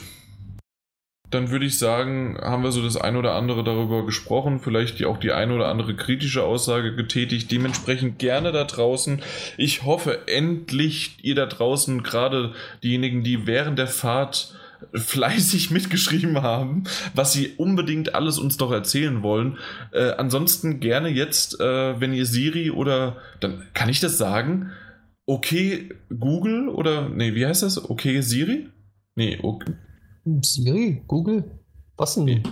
dann 1.34 1.50
würde 1.50 1.66
ich 1.66 1.78
sagen, 1.78 2.38
haben 2.40 2.62
wir 2.62 2.72
so 2.72 2.82
das 2.82 2.96
ein 2.96 3.16
oder 3.16 3.34
andere 3.34 3.64
darüber 3.64 4.06
gesprochen, 4.06 4.60
vielleicht 4.60 5.04
auch 5.04 5.18
die 5.18 5.32
ein 5.32 5.50
oder 5.50 5.68
andere 5.68 5.96
kritische 5.96 6.44
Aussage 6.44 6.94
getätigt. 6.94 7.50
Dementsprechend 7.50 8.18
gerne 8.18 8.52
da 8.52 8.64
draußen. 8.64 9.20
Ich 9.56 9.82
hoffe 9.82 10.28
endlich 10.28 11.18
ihr 11.22 11.34
da 11.34 11.46
draußen, 11.46 12.02
gerade 12.02 12.54
diejenigen, 12.82 13.24
die 13.24 13.46
während 13.46 13.78
der 13.78 13.88
Fahrt 13.88 14.54
fleißig 14.94 15.70
mitgeschrieben 15.72 16.42
haben, 16.42 16.84
was 17.14 17.32
sie 17.32 17.54
unbedingt 17.56 18.14
alles 18.14 18.38
uns 18.38 18.56
doch 18.56 18.70
erzählen 18.70 19.22
wollen. 19.22 19.58
Äh, 19.92 20.12
ansonsten 20.12 20.80
gerne 20.80 21.08
jetzt, 21.08 21.60
äh, 21.60 22.00
wenn 22.00 22.12
ihr 22.12 22.26
Siri 22.26 22.70
oder 22.70 23.16
dann 23.40 23.66
kann 23.74 23.88
ich 23.88 24.00
das 24.00 24.18
sagen. 24.18 24.70
Okay, 25.26 25.90
Google 26.10 26.68
oder 26.68 27.08
nee, 27.08 27.34
wie 27.34 27.46
heißt 27.46 27.62
das? 27.62 27.90
Okay, 27.90 28.20
Siri? 28.20 28.68
Nee, 29.16 29.38
okay. 29.42 29.72
Siri, 30.42 31.02
Google. 31.06 31.44
Was 31.96 32.16
denn? 32.16 32.42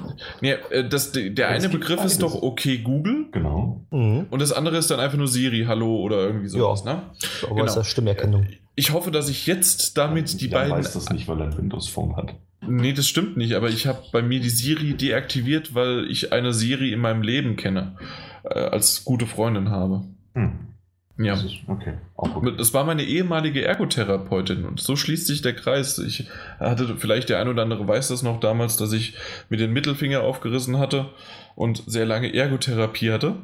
Nee, 0.41 0.53
äh, 0.71 0.89
das, 0.89 1.13
der 1.13 1.49
eine 1.49 1.69
Begriff 1.69 2.05
ist 2.05 2.23
doch 2.23 2.43
okay 2.43 2.79
Google. 2.79 3.27
Genau. 3.33 3.85
Mhm. 3.91 4.27
Und 4.31 4.41
das 4.41 4.53
andere 4.53 4.77
ist 4.77 4.91
dann 4.91 5.01
einfach 5.01 5.19
nur 5.19 5.27
Siri, 5.27 5.65
Hallo 5.67 5.97
oder 5.97 6.19
irgendwie 6.19 6.49
sowas, 6.49 6.85
ja. 6.85 6.95
ne? 6.95 7.03
Aber 7.45 7.57
genau. 7.57 7.81
ist 7.81 7.87
Stimmerkennung. 7.89 8.47
Ich 8.77 8.93
hoffe, 8.93 9.11
dass 9.11 9.29
ich 9.29 9.47
jetzt 9.47 9.99
damit 9.99 10.41
die 10.41 10.47
Jan 10.47 10.69
beiden. 10.69 10.77
weiß 10.77 10.93
das 10.93 11.11
nicht, 11.11 11.27
weil 11.27 11.41
er 11.41 11.47
ein 11.47 11.59
Windows-Phone 11.59 12.17
hat. 12.17 12.35
Nee, 12.65 12.93
das 12.93 13.09
stimmt 13.09 13.37
nicht, 13.37 13.55
aber 13.55 13.69
ich 13.69 13.89
habe 13.89 14.03
bei 14.13 14.23
mir 14.23 14.39
die 14.39 14.49
Siri 14.49 14.95
deaktiviert, 14.95 15.75
weil 15.75 16.09
ich 16.09 16.33
eine 16.33 16.55
Siri 16.55 16.93
in 16.93 17.01
meinem 17.01 17.23
Leben 17.23 17.57
kenne, 17.57 17.97
äh, 18.45 18.61
als 18.61 19.05
gute 19.05 19.27
Freundin 19.27 19.71
habe. 19.71 20.05
Hm. 20.35 20.72
Ja. 21.19 21.35
Das, 21.35 21.45
okay. 21.67 21.95
okay. 22.17 22.55
das 22.57 22.73
war 22.73 22.85
meine 22.85 23.03
ehemalige 23.05 23.65
Ergotherapeutin 23.65 24.65
und 24.65 24.81
so 24.81 24.97
schließt 24.97 25.27
sich 25.27 25.43
der 25.43 25.55
Kreis. 25.55 25.99
Ich 25.99 26.29
hatte, 26.59 26.97
vielleicht 26.97 27.29
der 27.29 27.39
ein 27.39 27.49
oder 27.49 27.63
andere 27.63 27.87
weiß 27.87 28.09
das 28.09 28.23
noch 28.23 28.41
damals, 28.41 28.77
dass 28.77 28.93
ich 28.93 29.15
mir 29.51 29.59
den 29.59 29.73
Mittelfinger 29.73 30.23
aufgerissen 30.23 30.79
hatte 30.79 31.11
und 31.55 31.83
sehr 31.87 32.07
lange 32.07 32.35
Ergotherapie 32.35 33.13
hatte. 33.13 33.37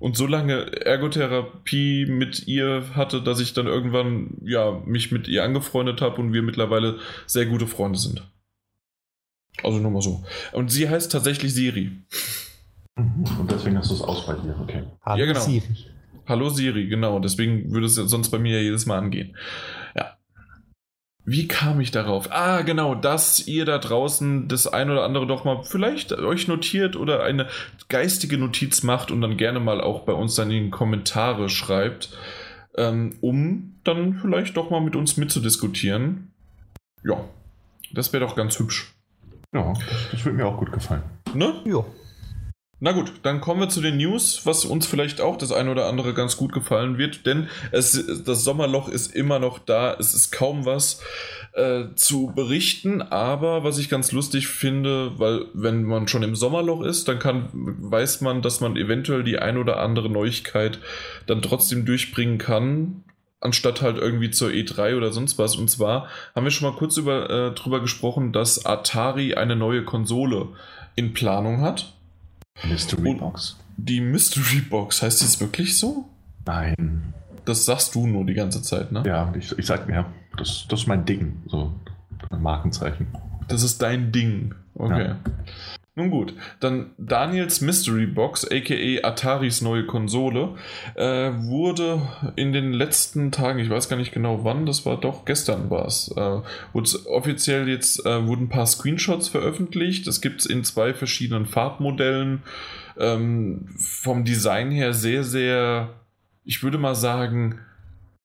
Und 0.00 0.16
so 0.16 0.26
lange 0.26 0.84
Ergotherapie 0.84 2.06
mit 2.06 2.48
ihr 2.48 2.82
hatte, 2.96 3.22
dass 3.22 3.38
ich 3.38 3.54
dann 3.54 3.68
irgendwann 3.68 4.38
ja, 4.42 4.82
mich 4.84 5.12
mit 5.12 5.28
ihr 5.28 5.44
angefreundet 5.44 6.00
habe 6.00 6.20
und 6.20 6.32
wir 6.32 6.42
mittlerweile 6.42 6.98
sehr 7.26 7.46
gute 7.46 7.68
Freunde 7.68 8.00
sind. 8.00 8.28
Also 9.62 9.78
nur 9.78 9.92
mal 9.92 10.02
so. 10.02 10.24
Und 10.50 10.72
sie 10.72 10.88
heißt 10.88 11.12
tatsächlich 11.12 11.54
Siri. 11.54 11.92
Mhm. 12.96 13.24
Und 13.38 13.52
deswegen 13.52 13.78
hast 13.78 13.90
du 13.90 13.94
es 13.94 14.02
aus 14.02 14.26
bei 14.26 14.34
dir, 14.34 14.58
okay. 14.60 14.82
Hallo 15.02 15.20
ja, 15.20 15.26
genau. 15.26 15.40
Siri. 15.40 15.86
Hallo 16.26 16.48
Siri, 16.50 16.86
genau. 16.86 17.18
Deswegen 17.18 17.72
würde 17.72 17.86
es 17.86 17.94
sonst 17.94 18.30
bei 18.30 18.38
mir 18.38 18.58
ja 18.58 18.62
jedes 18.62 18.86
Mal 18.86 18.98
angehen. 18.98 19.36
Ja. 19.96 20.16
Wie 21.24 21.48
kam 21.48 21.80
ich 21.80 21.90
darauf? 21.90 22.30
Ah, 22.30 22.62
genau, 22.62 22.94
dass 22.94 23.46
ihr 23.46 23.64
da 23.64 23.78
draußen 23.78 24.48
das 24.48 24.66
ein 24.66 24.90
oder 24.90 25.04
andere 25.04 25.26
doch 25.26 25.44
mal 25.44 25.62
vielleicht 25.62 26.12
euch 26.12 26.48
notiert 26.48 26.96
oder 26.96 27.22
eine 27.22 27.48
geistige 27.88 28.38
Notiz 28.38 28.82
macht 28.82 29.10
und 29.10 29.20
dann 29.20 29.36
gerne 29.36 29.60
mal 29.60 29.80
auch 29.80 30.00
bei 30.00 30.12
uns 30.12 30.34
dann 30.34 30.50
in 30.50 30.64
die 30.64 30.70
Kommentare 30.70 31.48
schreibt, 31.48 32.16
ähm, 32.76 33.16
um 33.20 33.76
dann 33.84 34.14
vielleicht 34.14 34.56
doch 34.56 34.70
mal 34.70 34.80
mit 34.80 34.96
uns 34.96 35.16
mitzudiskutieren. 35.16 36.32
Ja, 37.04 37.24
das 37.92 38.12
wäre 38.12 38.24
doch 38.24 38.36
ganz 38.36 38.58
hübsch. 38.58 38.94
Ja, 39.54 39.72
das, 39.72 40.10
das 40.12 40.24
würde 40.24 40.38
mir 40.38 40.46
auch 40.46 40.56
gut 40.56 40.72
gefallen. 40.72 41.02
Ne? 41.34 41.54
Ja. 41.66 41.84
Na 42.84 42.90
gut, 42.90 43.12
dann 43.22 43.40
kommen 43.40 43.60
wir 43.60 43.68
zu 43.68 43.80
den 43.80 43.96
News, 43.96 44.40
was 44.42 44.64
uns 44.64 44.88
vielleicht 44.88 45.20
auch 45.20 45.36
das 45.38 45.52
eine 45.52 45.70
oder 45.70 45.86
andere 45.86 46.14
ganz 46.14 46.36
gut 46.36 46.52
gefallen 46.52 46.98
wird, 46.98 47.26
denn 47.26 47.46
es, 47.70 48.24
das 48.24 48.42
Sommerloch 48.42 48.88
ist 48.88 49.14
immer 49.14 49.38
noch 49.38 49.60
da, 49.60 49.94
es 50.00 50.14
ist 50.14 50.32
kaum 50.32 50.66
was 50.66 51.00
äh, 51.52 51.84
zu 51.94 52.32
berichten, 52.34 53.00
aber 53.00 53.62
was 53.62 53.78
ich 53.78 53.88
ganz 53.88 54.10
lustig 54.10 54.48
finde, 54.48 55.16
weil 55.16 55.44
wenn 55.54 55.84
man 55.84 56.08
schon 56.08 56.24
im 56.24 56.34
Sommerloch 56.34 56.82
ist, 56.82 57.06
dann 57.06 57.20
kann, 57.20 57.50
weiß 57.52 58.20
man, 58.20 58.42
dass 58.42 58.60
man 58.60 58.76
eventuell 58.76 59.22
die 59.22 59.38
ein 59.38 59.58
oder 59.58 59.78
andere 59.78 60.10
Neuigkeit 60.10 60.80
dann 61.28 61.40
trotzdem 61.40 61.86
durchbringen 61.86 62.38
kann, 62.38 63.04
anstatt 63.38 63.80
halt 63.80 63.96
irgendwie 63.96 64.32
zur 64.32 64.50
E3 64.50 64.96
oder 64.96 65.12
sonst 65.12 65.38
was. 65.38 65.54
Und 65.54 65.70
zwar 65.70 66.08
haben 66.34 66.42
wir 66.42 66.50
schon 66.50 66.68
mal 66.68 66.76
kurz 66.76 66.96
über, 66.96 67.30
äh, 67.30 67.54
drüber 67.54 67.78
gesprochen, 67.78 68.32
dass 68.32 68.66
Atari 68.66 69.34
eine 69.34 69.54
neue 69.54 69.84
Konsole 69.84 70.48
in 70.96 71.14
Planung 71.14 71.60
hat. 71.60 71.94
Mystery 72.64 73.14
Box? 73.14 73.56
Die 73.76 74.00
Mystery 74.00 74.60
Box, 74.60 75.02
heißt 75.02 75.20
die 75.20 75.24
es 75.24 75.40
wirklich 75.40 75.78
so? 75.78 76.08
Nein. 76.46 77.14
Das 77.44 77.64
sagst 77.64 77.94
du 77.94 78.06
nur 78.06 78.24
die 78.24 78.34
ganze 78.34 78.62
Zeit, 78.62 78.92
ne? 78.92 79.02
Ja, 79.04 79.32
ich, 79.36 79.56
ich 79.58 79.66
sag 79.66 79.88
mir, 79.88 80.06
das, 80.36 80.66
das 80.68 80.80
ist 80.82 80.86
mein 80.86 81.04
Ding, 81.04 81.42
so 81.48 81.72
ein 82.30 82.42
Markenzeichen. 82.42 83.08
Das 83.48 83.62
ist 83.62 83.82
dein 83.82 84.12
Ding. 84.12 84.54
Okay. 84.74 85.08
Ja. 85.08 85.16
Nun 85.94 86.10
gut, 86.10 86.32
dann 86.58 86.92
Daniels 86.96 87.60
Mystery 87.60 88.06
Box, 88.06 88.50
aka 88.50 89.06
Ataris 89.06 89.60
neue 89.60 89.84
Konsole, 89.84 90.54
äh, 90.94 91.30
wurde 91.34 92.00
in 92.34 92.54
den 92.54 92.72
letzten 92.72 93.30
Tagen, 93.30 93.58
ich 93.58 93.68
weiß 93.68 93.90
gar 93.90 93.98
nicht 93.98 94.12
genau 94.12 94.42
wann, 94.42 94.64
das 94.64 94.86
war 94.86 94.98
doch 94.98 95.26
gestern 95.26 95.68
war 95.68 95.84
es, 95.84 96.10
äh, 96.16 96.40
offiziell 96.72 97.68
jetzt 97.68 98.06
äh, 98.06 98.26
wurden 98.26 98.44
ein 98.44 98.48
paar 98.48 98.64
Screenshots 98.64 99.28
veröffentlicht. 99.28 100.06
Das 100.06 100.22
gibt 100.22 100.40
es 100.40 100.46
in 100.46 100.64
zwei 100.64 100.94
verschiedenen 100.94 101.44
Farbmodellen. 101.44 102.42
Ähm, 102.98 103.68
vom 103.76 104.24
Design 104.24 104.70
her 104.70 104.94
sehr, 104.94 105.24
sehr, 105.24 105.90
ich 106.42 106.62
würde 106.62 106.78
mal 106.78 106.94
sagen, 106.94 107.58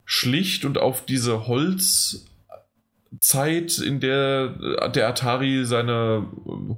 schlicht 0.06 0.64
und 0.64 0.78
auf 0.78 1.04
diese 1.04 1.46
Holz 1.46 2.27
Zeit, 3.20 3.78
in 3.78 4.00
der 4.00 4.54
äh, 4.80 4.90
der 4.90 5.08
Atari 5.08 5.64
seine 5.64 6.26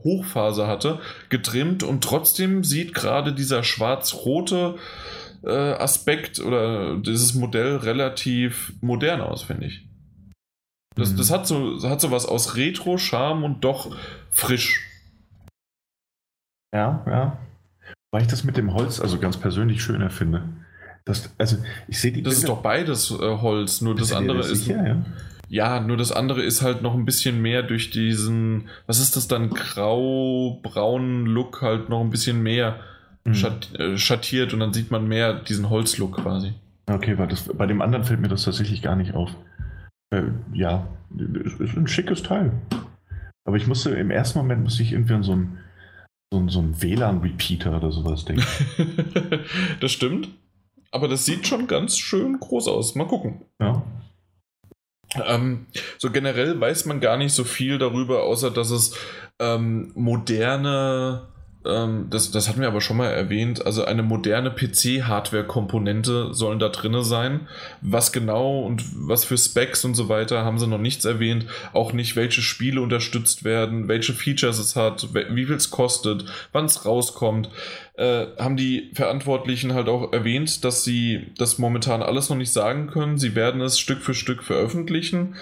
Hochphase 0.04 0.66
hatte, 0.66 1.00
getrimmt 1.28 1.82
und 1.82 2.04
trotzdem 2.04 2.64
sieht 2.64 2.94
gerade 2.94 3.32
dieser 3.32 3.62
schwarz-rote 3.62 4.76
äh, 5.42 5.50
Aspekt 5.50 6.40
oder 6.40 6.96
dieses 6.96 7.34
Modell 7.34 7.76
relativ 7.76 8.72
modern 8.80 9.20
aus, 9.20 9.42
finde 9.42 9.66
ich. 9.66 9.86
Das, 10.96 11.12
mhm. 11.12 11.16
das 11.16 11.30
hat 11.30 11.46
so 11.46 11.88
hat 11.88 12.00
so 12.00 12.10
was 12.10 12.26
aus 12.26 12.56
Retro, 12.56 12.98
Charme 12.98 13.44
und 13.44 13.64
doch 13.64 13.96
frisch. 14.30 14.86
Ja, 16.74 17.04
ja. 17.06 17.38
Weil 18.12 18.22
ich 18.22 18.28
das 18.28 18.44
mit 18.44 18.56
dem 18.56 18.74
Holz 18.74 19.00
also 19.00 19.18
ganz 19.18 19.36
persönlich 19.36 19.82
schöner 19.82 20.10
finde. 20.10 20.42
Das, 21.04 21.30
also 21.38 21.56
ich 21.88 22.00
sehe 22.00 22.12
die. 22.12 22.22
Das 22.22 22.34
Bilder. 22.34 22.42
ist 22.42 22.48
doch 22.48 22.62
beides 22.62 23.10
äh, 23.10 23.14
Holz, 23.14 23.80
nur 23.80 23.94
das 23.94 24.12
andere 24.12 24.40
ist. 24.40 24.64
Sicher, 24.64 24.86
ja? 24.86 25.04
Ja, 25.50 25.80
nur 25.80 25.96
das 25.96 26.12
andere 26.12 26.44
ist 26.44 26.62
halt 26.62 26.80
noch 26.80 26.94
ein 26.94 27.04
bisschen 27.04 27.42
mehr 27.42 27.64
durch 27.64 27.90
diesen, 27.90 28.68
was 28.86 29.00
ist 29.00 29.16
das 29.16 29.26
dann, 29.26 29.50
grau-braunen 29.50 31.26
Look 31.26 31.60
halt 31.60 31.88
noch 31.88 32.00
ein 32.00 32.10
bisschen 32.10 32.40
mehr 32.40 32.78
mhm. 33.24 33.34
äh, 33.76 33.98
schattiert 33.98 34.54
und 34.54 34.60
dann 34.60 34.72
sieht 34.72 34.92
man 34.92 35.08
mehr 35.08 35.34
diesen 35.34 35.68
Holzlook 35.68 36.22
quasi. 36.22 36.54
Okay, 36.86 37.18
weil 37.18 37.26
das, 37.26 37.48
bei 37.52 37.66
dem 37.66 37.82
anderen 37.82 38.04
fällt 38.04 38.20
mir 38.20 38.28
das 38.28 38.44
tatsächlich 38.44 38.80
gar 38.80 38.94
nicht 38.94 39.14
auf. 39.14 39.30
Äh, 40.10 40.22
ja, 40.52 40.86
es 41.44 41.58
ist 41.58 41.76
ein 41.76 41.88
schickes 41.88 42.22
Teil. 42.22 42.52
Aber 43.44 43.56
ich 43.56 43.66
musste, 43.66 43.90
im 43.90 44.12
ersten 44.12 44.38
Moment 44.38 44.62
musste 44.62 44.84
ich 44.84 44.92
irgendwie 44.92 45.14
an 45.14 45.24
so 45.24 45.32
ein 45.32 45.58
so, 46.32 46.48
so 46.48 46.60
ein 46.60 46.80
WLAN-Repeater 46.80 47.76
oder 47.76 47.90
sowas 47.90 48.24
denken. 48.24 48.46
das 49.80 49.90
stimmt. 49.90 50.28
Aber 50.92 51.08
das 51.08 51.24
sieht 51.24 51.48
schon 51.48 51.66
ganz 51.66 51.98
schön 51.98 52.38
groß 52.38 52.68
aus. 52.68 52.94
Mal 52.94 53.08
gucken. 53.08 53.40
Ja. 53.60 53.82
Ähm, 55.14 55.66
so 55.98 56.10
generell 56.10 56.60
weiß 56.60 56.86
man 56.86 57.00
gar 57.00 57.16
nicht 57.16 57.32
so 57.32 57.44
viel 57.44 57.78
darüber, 57.78 58.22
außer 58.22 58.50
dass 58.50 58.70
es 58.70 58.94
ähm, 59.40 59.90
moderne, 59.96 61.22
ähm, 61.66 62.06
das, 62.10 62.30
das 62.30 62.48
hatten 62.48 62.60
wir 62.60 62.68
aber 62.68 62.80
schon 62.80 62.98
mal 62.98 63.08
erwähnt, 63.08 63.66
also 63.66 63.84
eine 63.84 64.04
moderne 64.04 64.50
PC-Hardware-Komponente 64.50 66.32
sollen 66.32 66.60
da 66.60 66.68
drin 66.68 67.02
sein. 67.02 67.48
Was 67.80 68.12
genau 68.12 68.60
und 68.60 68.84
was 68.94 69.24
für 69.24 69.36
Specs 69.36 69.84
und 69.84 69.94
so 69.94 70.08
weiter 70.08 70.44
haben 70.44 70.60
sie 70.60 70.68
noch 70.68 70.78
nichts 70.78 71.04
erwähnt. 71.04 71.46
Auch 71.72 71.92
nicht, 71.92 72.14
welche 72.14 72.42
Spiele 72.42 72.80
unterstützt 72.80 73.42
werden, 73.42 73.88
welche 73.88 74.12
Features 74.12 74.58
es 74.58 74.76
hat, 74.76 75.08
wie 75.12 75.46
viel 75.46 75.56
es 75.56 75.70
kostet, 75.70 76.24
wann 76.52 76.66
es 76.66 76.84
rauskommt. 76.84 77.50
Äh, 78.00 78.28
haben 78.38 78.56
die 78.56 78.90
Verantwortlichen 78.94 79.74
halt 79.74 79.88
auch 79.88 80.10
erwähnt, 80.14 80.64
dass 80.64 80.84
sie 80.84 81.26
das 81.36 81.58
momentan 81.58 82.02
alles 82.02 82.30
noch 82.30 82.36
nicht 82.38 82.50
sagen 82.50 82.86
können. 82.86 83.18
Sie 83.18 83.34
werden 83.34 83.60
es 83.60 83.78
Stück 83.78 84.00
für 84.00 84.14
Stück 84.14 84.42
veröffentlichen, 84.42 85.36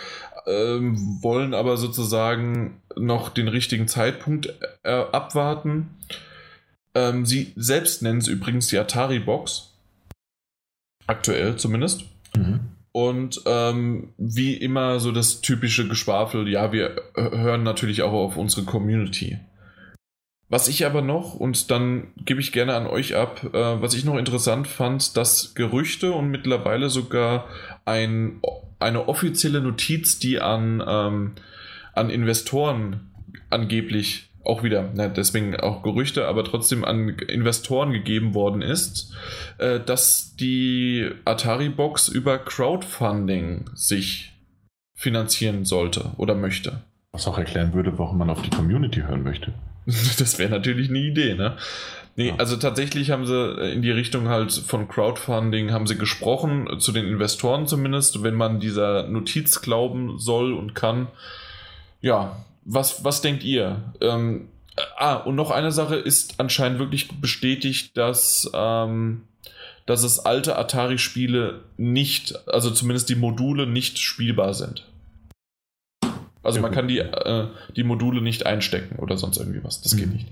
ähm, 0.44 1.18
wollen 1.22 1.54
aber 1.54 1.76
sozusagen 1.76 2.82
noch 2.96 3.28
den 3.28 3.46
richtigen 3.46 3.86
Zeitpunkt 3.86 4.52
äh, 4.82 4.90
abwarten. 4.90 5.90
Ähm, 6.96 7.24
sie 7.24 7.52
selbst 7.54 8.02
nennen 8.02 8.18
es 8.18 8.26
übrigens 8.26 8.66
die 8.66 8.78
Atari 8.78 9.20
Box. 9.20 9.74
Aktuell 11.06 11.54
zumindest. 11.58 12.06
Mhm. 12.36 12.58
Und 12.90 13.40
ähm, 13.46 14.14
wie 14.18 14.54
immer 14.54 14.98
so 14.98 15.12
das 15.12 15.42
typische 15.42 15.86
Geschwafel, 15.86 16.48
ja, 16.48 16.72
wir 16.72 17.02
hören 17.14 17.62
natürlich 17.62 18.02
auch 18.02 18.12
auf 18.12 18.36
unsere 18.36 18.64
Community. 18.64 19.38
Was 20.50 20.66
ich 20.68 20.86
aber 20.86 21.02
noch, 21.02 21.34
und 21.34 21.70
dann 21.70 22.08
gebe 22.24 22.40
ich 22.40 22.52
gerne 22.52 22.74
an 22.74 22.86
euch 22.86 23.14
ab, 23.14 23.42
äh, 23.52 23.82
was 23.82 23.94
ich 23.94 24.04
noch 24.04 24.16
interessant 24.16 24.66
fand, 24.66 25.16
dass 25.16 25.54
Gerüchte 25.54 26.12
und 26.12 26.30
mittlerweile 26.30 26.88
sogar 26.88 27.46
ein, 27.84 28.40
eine 28.78 29.08
offizielle 29.08 29.60
Notiz, 29.60 30.18
die 30.18 30.40
an, 30.40 30.82
ähm, 30.86 31.32
an 31.92 32.08
Investoren 32.08 33.10
angeblich 33.50 34.30
auch 34.42 34.62
wieder, 34.62 34.90
na, 34.94 35.08
deswegen 35.08 35.54
auch 35.56 35.82
Gerüchte, 35.82 36.26
aber 36.26 36.42
trotzdem 36.44 36.82
an 36.84 37.10
Investoren 37.10 37.92
gegeben 37.92 38.32
worden 38.32 38.62
ist, 38.62 39.14
äh, 39.58 39.78
dass 39.78 40.34
die 40.36 41.10
Atari-Box 41.26 42.08
über 42.08 42.38
Crowdfunding 42.38 43.68
sich 43.74 44.32
finanzieren 44.94 45.66
sollte 45.66 46.12
oder 46.16 46.34
möchte. 46.34 46.80
Was 47.12 47.28
auch 47.28 47.36
erklären 47.36 47.74
würde, 47.74 47.98
warum 47.98 48.16
man 48.16 48.30
auf 48.30 48.40
die 48.40 48.50
Community 48.50 49.02
hören 49.02 49.22
möchte. 49.22 49.52
Das 50.18 50.38
wäre 50.38 50.50
natürlich 50.50 50.90
eine 50.90 50.98
Idee, 50.98 51.34
ne? 51.34 51.56
Nee, 52.16 52.34
also 52.36 52.56
tatsächlich 52.56 53.12
haben 53.12 53.26
sie 53.26 53.72
in 53.72 53.80
die 53.80 53.92
Richtung 53.92 54.28
halt 54.28 54.52
von 54.52 54.88
Crowdfunding 54.88 55.70
haben 55.70 55.86
sie 55.86 55.96
gesprochen, 55.96 56.80
zu 56.80 56.90
den 56.90 57.06
Investoren 57.06 57.68
zumindest, 57.68 58.24
wenn 58.24 58.34
man 58.34 58.58
dieser 58.58 59.06
Notiz 59.06 59.60
glauben 59.62 60.18
soll 60.18 60.52
und 60.52 60.74
kann. 60.74 61.06
Ja, 62.00 62.44
was, 62.64 63.04
was 63.04 63.20
denkt 63.20 63.44
ihr? 63.44 63.94
Ähm, 64.00 64.48
ah, 64.96 65.14
und 65.14 65.36
noch 65.36 65.52
eine 65.52 65.70
Sache 65.70 65.94
ist 65.94 66.34
anscheinend 66.38 66.80
wirklich 66.80 67.08
bestätigt, 67.20 67.96
dass, 67.96 68.50
ähm, 68.52 69.22
dass 69.86 70.02
es 70.02 70.18
alte 70.18 70.58
Atari-Spiele 70.58 71.60
nicht, 71.76 72.48
also 72.48 72.72
zumindest 72.72 73.08
die 73.10 73.14
Module 73.14 73.64
nicht 73.64 74.00
spielbar 74.00 74.54
sind. 74.54 74.84
Also 76.42 76.60
man 76.60 76.70
kann 76.70 76.88
die, 76.88 76.98
äh, 76.98 77.46
die 77.76 77.82
Module 77.82 78.22
nicht 78.22 78.46
einstecken 78.46 78.98
oder 79.00 79.16
sonst 79.16 79.38
irgendwie 79.38 79.62
was. 79.64 79.82
Das 79.82 79.94
mhm. 79.94 79.98
geht 79.98 80.12
nicht. 80.12 80.26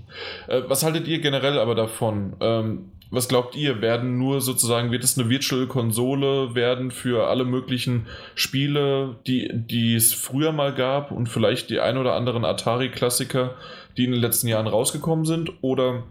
Äh, 0.47 0.61
was 0.67 0.83
haltet 0.83 1.07
ihr 1.07 1.19
generell 1.19 1.59
aber 1.59 1.75
davon? 1.75 2.33
Ähm, 2.39 2.91
was 3.09 3.27
glaubt 3.27 3.55
ihr? 3.55 3.81
Werden 3.81 4.17
nur 4.17 4.41
sozusagen, 4.41 4.91
wird 4.91 5.03
es 5.03 5.17
eine 5.17 5.29
Virtual 5.29 5.67
Konsole 5.67 6.55
werden 6.55 6.91
für 6.91 7.27
alle 7.27 7.45
möglichen 7.45 8.07
Spiele, 8.35 9.15
die, 9.27 9.49
die 9.53 9.95
es 9.95 10.13
früher 10.13 10.51
mal 10.51 10.73
gab 10.73 11.11
und 11.11 11.27
vielleicht 11.27 11.69
die 11.69 11.79
ein 11.79 11.97
oder 11.97 12.15
anderen 12.15 12.43
Atari-Klassiker, 12.43 13.55
die 13.95 14.05
in 14.05 14.11
den 14.11 14.21
letzten 14.21 14.47
Jahren 14.47 14.67
rausgekommen 14.67 15.25
sind? 15.25 15.51
Oder 15.61 16.03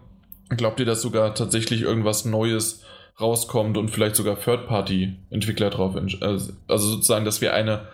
glaubt 0.49 0.79
ihr, 0.79 0.85
dass 0.85 1.01
sogar 1.01 1.35
tatsächlich 1.35 1.81
irgendwas 1.81 2.25
Neues 2.25 2.83
rauskommt 3.19 3.77
und 3.77 3.89
vielleicht 3.89 4.15
sogar 4.15 4.39
Third-Party-Entwickler 4.39 5.69
drauf, 5.69 5.95
äh, 5.95 6.25
also 6.67 6.87
sozusagen, 6.89 7.25
dass 7.25 7.41
wir 7.41 7.53
eine 7.53 7.87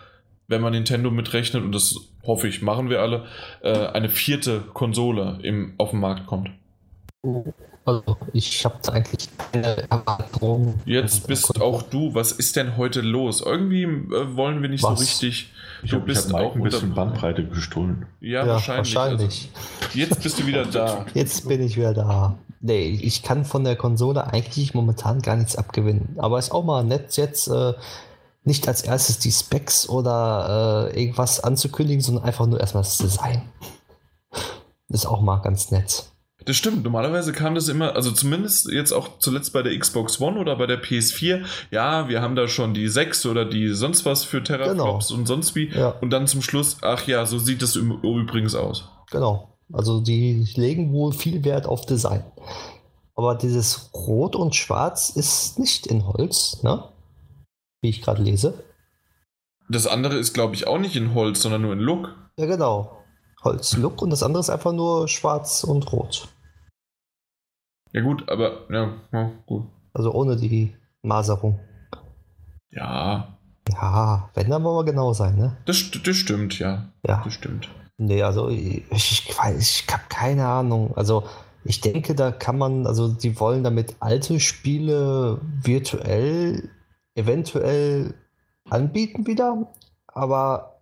wenn 0.48 0.60
man 0.60 0.72
Nintendo 0.72 1.10
mitrechnet, 1.10 1.62
und 1.62 1.72
das 1.72 1.96
hoffe 2.26 2.48
ich, 2.48 2.62
machen 2.62 2.90
wir 2.90 3.00
alle, 3.00 3.24
äh, 3.62 3.86
eine 3.88 4.08
vierte 4.08 4.60
Konsole 4.60 5.38
im, 5.42 5.74
auf 5.78 5.90
den 5.90 6.00
Markt 6.00 6.26
kommt. 6.26 6.50
Also 7.86 8.16
ich 8.32 8.64
habe 8.64 8.76
eigentlich 8.92 9.28
keine 9.52 9.90
Erwartung. 9.90 10.80
Jetzt 10.86 11.26
bist 11.26 11.60
auch 11.60 11.82
du. 11.82 12.14
Was 12.14 12.32
ist 12.32 12.56
denn 12.56 12.78
heute 12.78 13.02
los? 13.02 13.42
Irgendwie 13.42 13.82
äh, 13.82 14.36
wollen 14.36 14.62
wir 14.62 14.70
nicht 14.70 14.82
Was? 14.82 14.98
so 14.98 15.04
richtig. 15.04 15.50
Ich 15.82 15.90
du 15.90 15.96
hab, 15.96 16.06
bist 16.06 16.28
ich 16.28 16.34
auch 16.34 16.54
ein 16.54 16.62
bisschen 16.62 16.94
Bandbreite 16.94 17.44
gestohlen. 17.46 18.06
Ja, 18.20 18.40
ja 18.40 18.46
wahrscheinlich. 18.46 18.94
wahrscheinlich. 18.94 19.50
Also, 19.82 19.98
jetzt 19.98 20.22
bist 20.22 20.40
du 20.40 20.46
wieder 20.46 20.64
da. 20.64 21.04
Jetzt 21.14 21.46
bin 21.46 21.62
ich 21.62 21.76
wieder 21.76 21.92
da. 21.92 22.38
Nee, 22.62 22.98
ich 23.02 23.22
kann 23.22 23.44
von 23.44 23.64
der 23.64 23.76
Konsole 23.76 24.26
eigentlich 24.26 24.72
momentan 24.72 25.20
gar 25.20 25.36
nichts 25.36 25.56
abgewinnen. 25.56 26.16
Aber 26.16 26.38
ist 26.38 26.52
auch 26.52 26.64
mal 26.64 26.82
nett 26.82 27.14
jetzt. 27.18 27.48
Äh, 27.48 27.74
nicht 28.44 28.68
als 28.68 28.82
erstes 28.82 29.18
die 29.18 29.32
Specs 29.32 29.88
oder 29.88 30.90
äh, 30.92 31.00
irgendwas 31.00 31.40
anzukündigen, 31.40 32.02
sondern 32.02 32.24
einfach 32.24 32.46
nur 32.46 32.60
erstmal 32.60 32.82
das 32.82 32.98
Design. 32.98 33.42
Ist 34.88 35.06
auch 35.06 35.22
mal 35.22 35.38
ganz 35.38 35.70
nett. 35.70 36.04
Das 36.44 36.56
stimmt. 36.56 36.84
Normalerweise 36.84 37.32
kam 37.32 37.54
das 37.54 37.68
immer, 37.68 37.96
also 37.96 38.10
zumindest 38.10 38.70
jetzt 38.70 38.92
auch 38.92 39.18
zuletzt 39.18 39.52
bei 39.52 39.62
der 39.62 39.78
Xbox 39.78 40.20
One 40.20 40.38
oder 40.38 40.56
bei 40.56 40.66
der 40.66 40.82
PS4. 40.82 41.44
Ja, 41.70 42.08
wir 42.08 42.20
haben 42.20 42.36
da 42.36 42.48
schon 42.48 42.74
die 42.74 42.88
6 42.88 43.26
oder 43.26 43.44
die 43.46 43.68
sonst 43.70 44.04
was 44.04 44.24
für 44.24 44.42
Teraflops 44.42 45.08
genau. 45.08 45.18
und 45.18 45.26
sonst 45.26 45.54
wie. 45.54 45.70
Ja. 45.70 45.90
Und 46.00 46.10
dann 46.10 46.26
zum 46.26 46.42
Schluss, 46.42 46.78
ach 46.82 47.06
ja, 47.06 47.24
so 47.24 47.38
sieht 47.38 47.62
das 47.62 47.76
übrigens 47.76 48.54
aus. 48.54 48.88
Genau. 49.10 49.56
Also 49.72 50.00
die 50.00 50.46
legen 50.54 50.92
wohl 50.92 51.12
viel 51.12 51.44
Wert 51.44 51.66
auf 51.66 51.86
Design. 51.86 52.24
Aber 53.14 53.34
dieses 53.36 53.90
Rot 53.94 54.36
und 54.36 54.54
Schwarz 54.54 55.10
ist 55.10 55.58
nicht 55.58 55.86
in 55.86 56.06
Holz, 56.06 56.62
ne? 56.62 56.84
Wie 57.84 57.90
ich 57.90 58.02
gerade 58.02 58.22
lese. 58.22 58.64
Das 59.68 59.86
andere 59.86 60.16
ist, 60.16 60.32
glaube 60.32 60.54
ich, 60.54 60.66
auch 60.66 60.78
nicht 60.78 60.96
in 60.96 61.14
Holz, 61.14 61.42
sondern 61.42 61.62
nur 61.62 61.74
in 61.74 61.78
Look. 61.78 62.16
Ja, 62.38 62.46
genau. 62.46 63.04
Holz, 63.44 63.76
Look 63.76 64.02
und 64.02 64.10
das 64.10 64.22
andere 64.22 64.40
ist 64.40 64.50
einfach 64.50 64.72
nur 64.72 65.06
schwarz 65.06 65.62
und 65.64 65.92
rot. 65.92 66.28
Ja, 67.92 68.00
gut, 68.00 68.28
aber 68.28 68.66
ja, 68.70 68.94
ja 69.12 69.30
gut. 69.46 69.64
Also 69.92 70.12
ohne 70.12 70.36
die 70.36 70.74
Maserung. 71.02 71.60
Ja. 72.70 73.38
Ja, 73.68 74.30
wenn, 74.34 74.50
dann 74.50 74.64
wollen 74.64 74.86
wir 74.86 74.92
genau 74.92 75.12
sein, 75.12 75.36
ne? 75.36 75.56
Das, 75.66 75.90
das 75.90 76.16
stimmt, 76.16 76.58
ja. 76.58 76.88
Ja. 77.06 77.22
Das 77.22 77.34
stimmt. 77.34 77.68
Nee, 77.96 78.22
also 78.22 78.48
ich, 78.48 78.82
ich, 78.90 79.28
ich 79.58 79.86
habe 79.90 80.02
keine 80.08 80.46
Ahnung. 80.46 80.96
Also 80.96 81.24
ich 81.64 81.80
denke, 81.80 82.14
da 82.14 82.32
kann 82.32 82.58
man, 82.58 82.86
also 82.86 83.08
die 83.08 83.38
wollen 83.38 83.62
damit 83.62 83.96
alte 84.00 84.40
Spiele 84.40 85.40
virtuell 85.62 86.70
eventuell 87.14 88.14
anbieten 88.68 89.26
wieder, 89.26 89.72
aber 90.06 90.80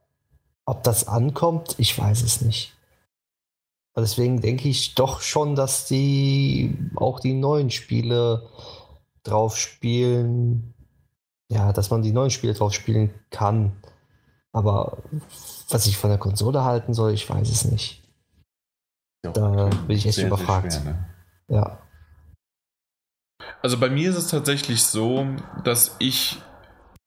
ob 0.64 0.82
das 0.82 1.08
ankommt, 1.08 1.74
ich 1.78 1.98
weiß 1.98 2.22
es 2.22 2.40
nicht. 2.40 2.76
Deswegen 3.94 4.40
denke 4.40 4.68
ich 4.68 4.94
doch 4.94 5.20
schon, 5.20 5.54
dass 5.54 5.86
die 5.86 6.76
auch 6.96 7.20
die 7.20 7.34
neuen 7.34 7.70
Spiele 7.70 8.48
drauf 9.22 9.56
spielen. 9.58 10.74
Ja, 11.48 11.72
dass 11.72 11.90
man 11.90 12.00
die 12.00 12.12
neuen 12.12 12.30
Spiele 12.30 12.54
drauf 12.54 12.72
spielen 12.72 13.12
kann. 13.30 13.72
Aber 14.52 14.98
was 15.68 15.86
ich 15.86 15.98
von 15.98 16.08
der 16.08 16.18
Konsole 16.18 16.64
halten 16.64 16.94
soll, 16.94 17.12
ich 17.12 17.28
weiß 17.28 17.50
es 17.50 17.66
nicht. 17.66 18.02
Ja, 19.24 19.32
da 19.32 19.66
bin 19.86 19.96
ich 19.96 20.06
echt 20.06 20.16
sehr, 20.16 20.26
überfragt. 20.28 20.72
Sehr 20.72 20.80
schwer, 20.80 20.92
ne? 20.92 21.08
Ja. 21.48 21.81
Also 23.62 23.78
bei 23.78 23.88
mir 23.88 24.10
ist 24.10 24.16
es 24.16 24.26
tatsächlich 24.26 24.82
so, 24.82 25.24
dass 25.62 25.94
ich 26.00 26.38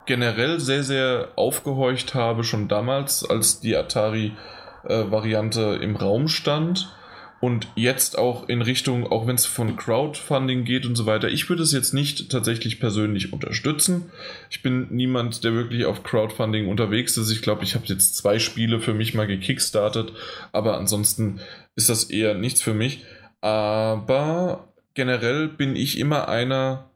generell 0.06 0.58
sehr, 0.58 0.82
sehr 0.82 1.32
aufgehorcht 1.36 2.14
habe, 2.14 2.44
schon 2.44 2.66
damals, 2.66 3.28
als 3.28 3.60
die 3.60 3.76
Atari-Variante 3.76 5.78
äh, 5.80 5.84
im 5.84 5.96
Raum 5.96 6.28
stand. 6.28 6.92
Und 7.38 7.68
jetzt 7.74 8.16
auch 8.16 8.48
in 8.48 8.62
Richtung, 8.62 9.06
auch 9.06 9.26
wenn 9.26 9.34
es 9.34 9.44
von 9.44 9.76
Crowdfunding 9.76 10.64
geht 10.64 10.86
und 10.86 10.96
so 10.96 11.04
weiter, 11.04 11.28
ich 11.28 11.50
würde 11.50 11.62
es 11.62 11.72
jetzt 11.72 11.92
nicht 11.92 12.30
tatsächlich 12.30 12.80
persönlich 12.80 13.34
unterstützen. 13.34 14.10
Ich 14.48 14.62
bin 14.62 14.86
niemand, 14.90 15.44
der 15.44 15.52
wirklich 15.52 15.84
auf 15.84 16.02
Crowdfunding 16.02 16.66
unterwegs 16.66 17.18
ist. 17.18 17.30
Ich 17.30 17.42
glaube, 17.42 17.64
ich 17.64 17.74
habe 17.74 17.84
jetzt 17.88 18.16
zwei 18.16 18.38
Spiele 18.38 18.80
für 18.80 18.94
mich 18.94 19.12
mal 19.12 19.26
gekickstartet, 19.26 20.12
aber 20.52 20.78
ansonsten 20.78 21.40
ist 21.74 21.90
das 21.90 22.04
eher 22.04 22.34
nichts 22.34 22.62
für 22.62 22.72
mich. 22.72 23.04
Aber 23.42 24.72
generell 24.96 25.46
bin 25.46 25.76
ich 25.76 26.00
immer 26.00 26.28
einer, 26.28 26.90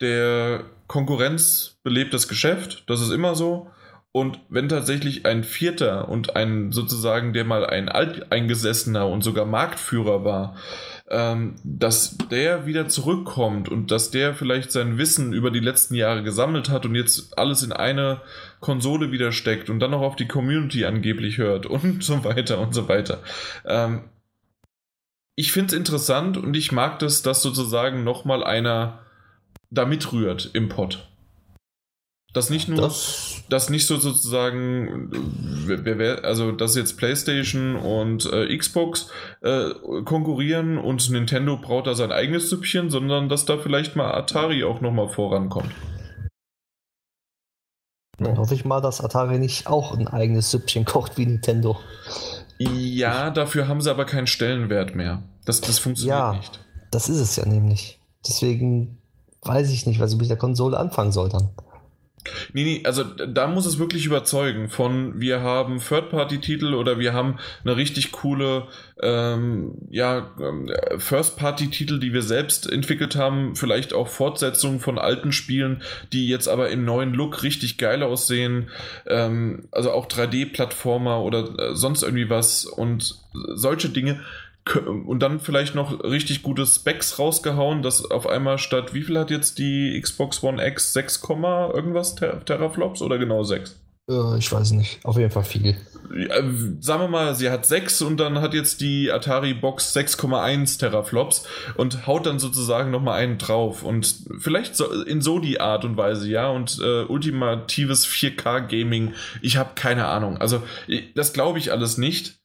der 0.00 0.64
Konkurrenz 0.88 1.78
belebt 1.84 2.12
das 2.12 2.26
Geschäft. 2.26 2.82
Das 2.88 3.00
ist 3.00 3.10
immer 3.10 3.36
so. 3.36 3.70
Und 4.10 4.38
wenn 4.48 4.68
tatsächlich 4.68 5.26
ein 5.26 5.42
Vierter 5.42 6.08
und 6.08 6.36
ein 6.36 6.70
sozusagen, 6.70 7.32
der 7.32 7.44
mal 7.44 7.66
ein 7.66 7.88
alteingesessener 7.88 9.08
und 9.08 9.24
sogar 9.24 9.44
Marktführer 9.44 10.24
war, 10.24 10.56
ähm, 11.10 11.56
dass 11.64 12.16
der 12.30 12.64
wieder 12.64 12.86
zurückkommt 12.86 13.68
und 13.68 13.90
dass 13.90 14.12
der 14.12 14.34
vielleicht 14.34 14.70
sein 14.70 14.98
Wissen 14.98 15.32
über 15.32 15.50
die 15.50 15.60
letzten 15.60 15.96
Jahre 15.96 16.22
gesammelt 16.22 16.70
hat 16.70 16.86
und 16.86 16.94
jetzt 16.94 17.36
alles 17.36 17.64
in 17.64 17.72
eine 17.72 18.20
Konsole 18.60 19.10
wieder 19.10 19.32
steckt 19.32 19.68
und 19.68 19.80
dann 19.80 19.90
noch 19.90 20.00
auf 20.00 20.14
die 20.16 20.28
Community 20.28 20.84
angeblich 20.84 21.38
hört 21.38 21.66
und 21.66 22.04
so 22.04 22.22
weiter 22.22 22.60
und 22.60 22.72
so 22.72 22.88
weiter. 22.88 23.18
Ähm, 23.66 24.04
ich 25.36 25.52
finde 25.52 25.74
es 25.74 25.78
interessant 25.78 26.36
und 26.36 26.54
ich 26.56 26.72
mag 26.72 26.98
das, 26.98 27.22
dass 27.22 27.42
sozusagen 27.42 28.04
nochmal 28.04 28.44
einer 28.44 29.00
da 29.70 29.84
mitrührt 29.84 30.50
im 30.52 30.68
Pod. 30.68 31.08
Dass 32.32 32.50
nicht 32.50 32.68
nur, 32.68 32.80
das 32.80 33.44
dass 33.48 33.70
nicht 33.70 33.86
so 33.86 33.96
sozusagen, 33.96 35.10
also 36.22 36.50
dass 36.50 36.74
jetzt 36.74 36.96
PlayStation 36.96 37.76
und 37.76 38.26
äh, 38.32 38.56
Xbox 38.56 39.08
äh, 39.40 39.70
konkurrieren 40.04 40.78
und 40.78 41.08
Nintendo 41.10 41.56
braucht 41.56 41.86
da 41.86 41.94
sein 41.94 42.10
eigenes 42.10 42.50
Süppchen, 42.50 42.90
sondern 42.90 43.28
dass 43.28 43.44
da 43.44 43.58
vielleicht 43.58 43.94
mal 43.94 44.12
Atari 44.12 44.64
auch 44.64 44.80
nochmal 44.80 45.08
vorankommt. 45.08 45.70
Dann 48.18 48.38
hoffe 48.38 48.54
ich 48.54 48.64
mal, 48.64 48.80
dass 48.80 49.00
Atari 49.00 49.38
nicht 49.38 49.66
auch 49.68 49.96
ein 49.96 50.08
eigenes 50.08 50.50
Süppchen 50.50 50.84
kocht 50.84 51.16
wie 51.16 51.26
Nintendo. 51.26 51.78
Ja, 52.58 53.30
dafür 53.30 53.68
haben 53.68 53.80
sie 53.80 53.90
aber 53.90 54.04
keinen 54.04 54.26
Stellenwert 54.26 54.94
mehr. 54.94 55.22
Das, 55.44 55.60
das 55.60 55.78
funktioniert 55.78 56.18
ja, 56.18 56.32
nicht. 56.34 56.60
Das 56.90 57.08
ist 57.08 57.18
es 57.18 57.36
ja 57.36 57.46
nämlich. 57.46 57.98
Deswegen 58.26 58.98
weiß 59.42 59.70
ich 59.70 59.86
nicht, 59.86 60.00
was 60.00 60.12
ich 60.12 60.18
mit 60.18 60.30
der 60.30 60.36
Konsole 60.36 60.78
anfangen 60.78 61.12
soll 61.12 61.28
dann. 61.28 61.50
Nee, 62.52 62.64
nee, 62.64 62.82
also 62.84 63.04
da 63.04 63.46
muss 63.46 63.66
es 63.66 63.78
wirklich 63.78 64.06
überzeugen 64.06 64.68
von 64.68 65.20
wir 65.20 65.40
haben 65.40 65.78
Third-Party-Titel 65.78 66.74
oder 66.74 66.98
wir 66.98 67.12
haben 67.12 67.38
eine 67.64 67.76
richtig 67.76 68.12
coole 68.12 68.68
ähm, 69.02 69.72
ja, 69.90 70.30
ähm, 70.40 70.70
First-Party-Titel, 70.98 71.98
die 71.98 72.12
wir 72.12 72.22
selbst 72.22 72.70
entwickelt 72.70 73.16
haben, 73.16 73.56
vielleicht 73.56 73.92
auch 73.92 74.08
Fortsetzungen 74.08 74.80
von 74.80 74.98
alten 74.98 75.32
Spielen, 75.32 75.82
die 76.12 76.28
jetzt 76.28 76.48
aber 76.48 76.70
im 76.70 76.84
neuen 76.84 77.12
Look 77.12 77.42
richtig 77.42 77.78
geil 77.78 78.02
aussehen, 78.02 78.70
ähm, 79.06 79.68
also 79.72 79.90
auch 79.92 80.06
3D-Plattformer 80.06 81.22
oder 81.22 81.58
äh, 81.58 81.74
sonst 81.74 82.02
irgendwie 82.02 82.30
was 82.30 82.64
und 82.64 83.16
solche 83.54 83.88
Dinge 83.88 84.20
und 85.06 85.20
dann 85.20 85.40
vielleicht 85.40 85.74
noch 85.74 86.02
richtig 86.04 86.42
gute 86.42 86.66
Specs 86.66 87.18
rausgehauen, 87.18 87.82
dass 87.82 88.10
auf 88.10 88.26
einmal 88.26 88.58
statt, 88.58 88.94
wie 88.94 89.02
viel 89.02 89.18
hat 89.18 89.30
jetzt 89.30 89.58
die 89.58 90.00
Xbox 90.00 90.42
One 90.42 90.64
X 90.66 90.92
6, 90.94 91.22
irgendwas 91.28 92.14
Ter 92.14 92.44
Teraflops 92.44 93.02
oder 93.02 93.18
genau 93.18 93.42
6? 93.42 93.78
Äh, 94.08 94.38
ich 94.38 94.50
weiß 94.50 94.72
nicht, 94.72 95.04
auf 95.04 95.18
jeden 95.18 95.30
Fall 95.30 95.44
viel. 95.44 95.76
Ja, 96.16 96.36
sagen 96.80 97.02
wir 97.02 97.08
mal, 97.08 97.34
sie 97.34 97.50
hat 97.50 97.66
6 97.66 98.02
und 98.02 98.18
dann 98.18 98.40
hat 98.40 98.54
jetzt 98.54 98.80
die 98.80 99.10
Atari 99.10 99.54
Box 99.54 99.96
6,1 99.96 100.78
Teraflops 100.78 101.46
und 101.76 102.06
haut 102.06 102.26
dann 102.26 102.38
sozusagen 102.38 102.90
nochmal 102.90 103.20
einen 103.20 103.38
drauf 103.38 103.82
und 103.82 104.14
vielleicht 104.38 104.76
so, 104.76 104.90
in 105.02 105.22
so 105.22 105.38
die 105.38 105.60
Art 105.60 105.84
und 105.84 105.96
Weise, 105.96 106.28
ja, 106.28 106.48
und 106.48 106.78
äh, 106.82 107.02
ultimatives 107.04 108.06
4K 108.06 108.60
Gaming, 108.66 109.14
ich 109.42 109.56
habe 109.56 109.70
keine 109.74 110.06
Ahnung. 110.06 110.38
Also, 110.38 110.62
das 111.14 111.32
glaube 111.32 111.58
ich 111.58 111.72
alles 111.72 111.98
nicht 111.98 112.43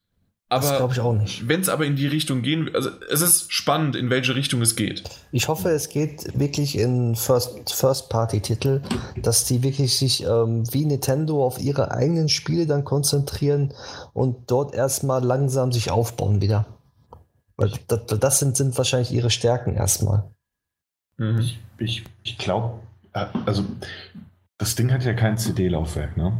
Aber 0.52 0.78
glaube 0.78 0.94
ich 0.94 1.00
auch 1.00 1.14
nicht. 1.14 1.48
Wenn 1.48 1.62
es 1.62 1.70
aber 1.70 1.86
in 1.86 1.96
die 1.96 2.08
Richtung 2.08 2.42
gehen, 2.42 2.74
also 2.74 2.90
es 3.12 3.22
ist 3.22 3.54
spannend, 3.54 3.96
in 3.96 4.10
welche 4.10 4.34
Richtung 4.34 4.64
es 4.64 4.76
geht. 4.76 5.04
Ich 5.32 5.48
hoffe, 5.48 5.70
es 5.70 5.90
geht 5.90 6.40
wirklich 6.40 6.76
in 6.76 7.16
First-Party-Titel, 7.16 8.82
First 8.82 9.26
dass 9.28 9.46
die 9.46 9.62
wirklich 9.62 9.96
sich 9.96 10.24
ähm, 10.24 10.64
wie 10.74 10.86
Nintendo 10.86 11.46
auf 11.46 11.60
ihre 11.60 11.92
eigenen 11.92 12.30
Spiele 12.30 12.66
dann 12.66 12.84
konzentrieren 12.84 13.76
und 14.14 14.50
dort 14.50 14.74
erstmal 14.74 15.24
langsam 15.24 15.72
sich 15.72 15.92
aufbauen 15.92 16.42
wieder. 16.42 16.66
Weil 17.56 17.72
das, 17.88 18.06
das 18.08 18.40
sind, 18.40 18.58
sind 18.58 18.76
wahrscheinlich 18.76 19.12
ihre 19.12 19.30
Stärken 19.30 19.76
erstmal. 19.76 20.32
Mhm. 21.18 21.40
Ich, 21.42 21.60
ich, 21.78 22.04
ich 22.24 22.38
glaube, 22.40 22.80
äh, 23.14 23.28
also 23.46 23.66
das 24.58 24.74
Ding 24.74 24.92
hat 24.92 25.04
ja 25.04 25.14
kein 25.14 25.38
CD-Laufwerk, 25.38 26.18
ne? 26.18 26.36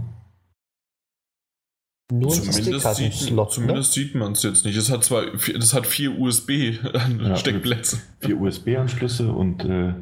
Nur 2.12 2.32
zumindest 2.32 2.96
sieht, 2.96 3.32
ne? 3.32 3.48
zumindest 3.48 3.96
ne? 3.96 4.04
sieht 4.04 4.16
man 4.16 4.32
es 4.32 4.42
jetzt 4.44 4.66
nicht. 4.66 4.76
Es 4.76 4.90
hat 4.90 5.04
zwar 5.04 5.26
es 5.34 5.74
hat 5.74 5.86
vier 5.86 6.20
USB-Steckplätze. 6.20 7.98
Ja, 7.98 8.28
vier 8.28 8.42
USB-Anschlüsse 8.42 9.32
und 9.32 9.64
äh, 9.64 9.94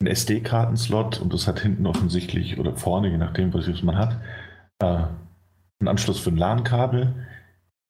einen 0.00 0.06
SD-Kartenslot 0.06 1.20
und 1.20 1.32
das 1.32 1.46
hat 1.46 1.60
hinten 1.60 1.86
offensichtlich 1.86 2.58
oder 2.58 2.76
vorne, 2.76 3.10
je 3.10 3.16
nachdem, 3.16 3.54
was 3.54 3.82
man 3.82 3.96
hat, 3.96 4.20
äh, 4.80 4.84
einen 4.84 5.88
Anschluss 5.88 6.20
für 6.20 6.30
ein 6.30 6.36
LAN-Kabel. 6.36 7.14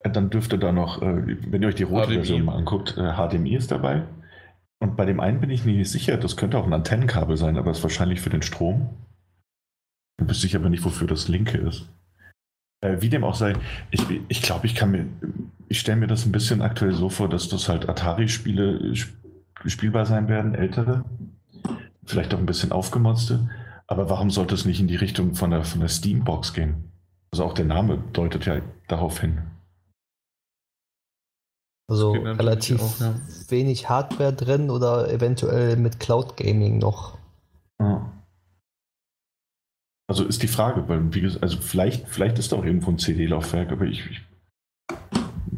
Äh, 0.01 0.11
dann 0.11 0.31
dürfte 0.31 0.59
da 0.59 0.71
noch, 0.71 1.03
äh, 1.03 1.37
wenn 1.51 1.63
ihr 1.63 1.69
euch 1.69 1.75
die 1.75 1.83
rote 1.83 2.07
HDMI. 2.07 2.15
Version 2.15 2.45
mal 2.45 2.57
anguckt, 2.57 2.93
HDMI 2.93 3.55
äh, 3.55 3.57
ist 3.57 3.73
dabei. 3.73 4.05
Und 4.81 4.97
bei 4.97 5.05
dem 5.05 5.19
einen 5.19 5.41
bin 5.41 5.51
ich 5.51 5.65
nicht 5.65 5.91
sicher, 5.91 6.17
das 6.17 6.37
könnte 6.37 6.59
auch 6.59 6.67
ein 6.67 6.73
Antennenkabel 6.73 7.37
sein, 7.37 7.57
aber 7.57 7.73
es 7.73 7.79
ist 7.79 7.83
wahrscheinlich 7.83 8.21
für 8.21 8.31
den 8.31 8.43
Strom. 8.43 8.91
Da 10.17 10.29
wüsste 10.29 10.47
ich 10.47 10.55
aber 10.55 10.69
nicht, 10.69 10.85
wofür 10.85 11.09
das 11.09 11.27
linke 11.27 11.59
ist. 11.59 11.89
Äh, 12.81 13.01
wie 13.01 13.09
dem 13.09 13.25
auch 13.25 13.35
sei, 13.35 13.55
ich, 13.91 14.03
ich 14.29 14.43
glaube, 14.43 14.67
ich 14.67 14.75
kann 14.75 14.91
mir, 14.91 15.07
ich 15.69 15.81
stelle 15.81 15.99
mir 15.99 16.07
das 16.07 16.27
ein 16.27 16.33
bisschen 16.33 16.63
aktuell 16.63 16.93
so 16.93 17.09
vor, 17.09 17.29
dass 17.29 17.49
das 17.49 17.69
halt 17.69 17.89
Atari-Spiele 17.89 18.95
spielbar 19.67 20.07
sein 20.07 20.29
werden, 20.29 20.55
ältere, 20.55 21.05
vielleicht 22.05 22.35
auch 22.35 22.39
ein 22.39 22.47
bisschen 22.47 22.73
aufgemotzte. 22.73 23.49
Aber 23.87 24.11
warum 24.11 24.31
sollte 24.31 24.55
es 24.55 24.65
nicht 24.65 24.81
in 24.81 24.89
die 24.89 24.97
Richtung 24.97 25.35
von 25.35 25.51
der, 25.51 25.65
von 25.65 25.81
der 25.81 25.89
Steambox 25.89 26.53
gehen? 26.53 26.93
Also 27.33 27.45
auch 27.45 27.55
der 27.55 27.65
Name 27.65 28.03
deutet 28.13 28.47
ja 28.47 28.61
darauf 28.87 29.21
hin. 29.21 29.43
Also 31.91 32.13
relativ 32.13 32.83
auch, 32.83 33.01
ja. 33.01 33.15
wenig 33.49 33.89
Hardware 33.89 34.35
drin 34.35 34.69
oder 34.69 35.11
eventuell 35.11 35.77
mit 35.77 35.99
Cloud 35.99 36.37
Gaming 36.37 36.79
noch. 36.79 37.17
Ja. 37.81 38.13
Also 40.09 40.25
ist 40.25 40.43
die 40.43 40.49
Frage, 40.49 40.89
weil, 40.89 41.15
wie 41.15 41.21
gesagt, 41.21 41.43
also 41.43 41.59
vielleicht, 41.59 42.09
vielleicht 42.09 42.39
ist 42.39 42.51
da 42.51 42.57
auch 42.57 42.65
irgendwo 42.65 42.91
ein 42.91 42.99
CD-Laufwerk, 42.99 43.71
aber 43.71 43.85
ich, 43.85 44.05
ich, 44.11 44.23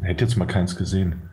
hätte 0.01 0.25
jetzt 0.25 0.35
mal 0.35 0.45
keins 0.45 0.75
gesehen. 0.75 1.29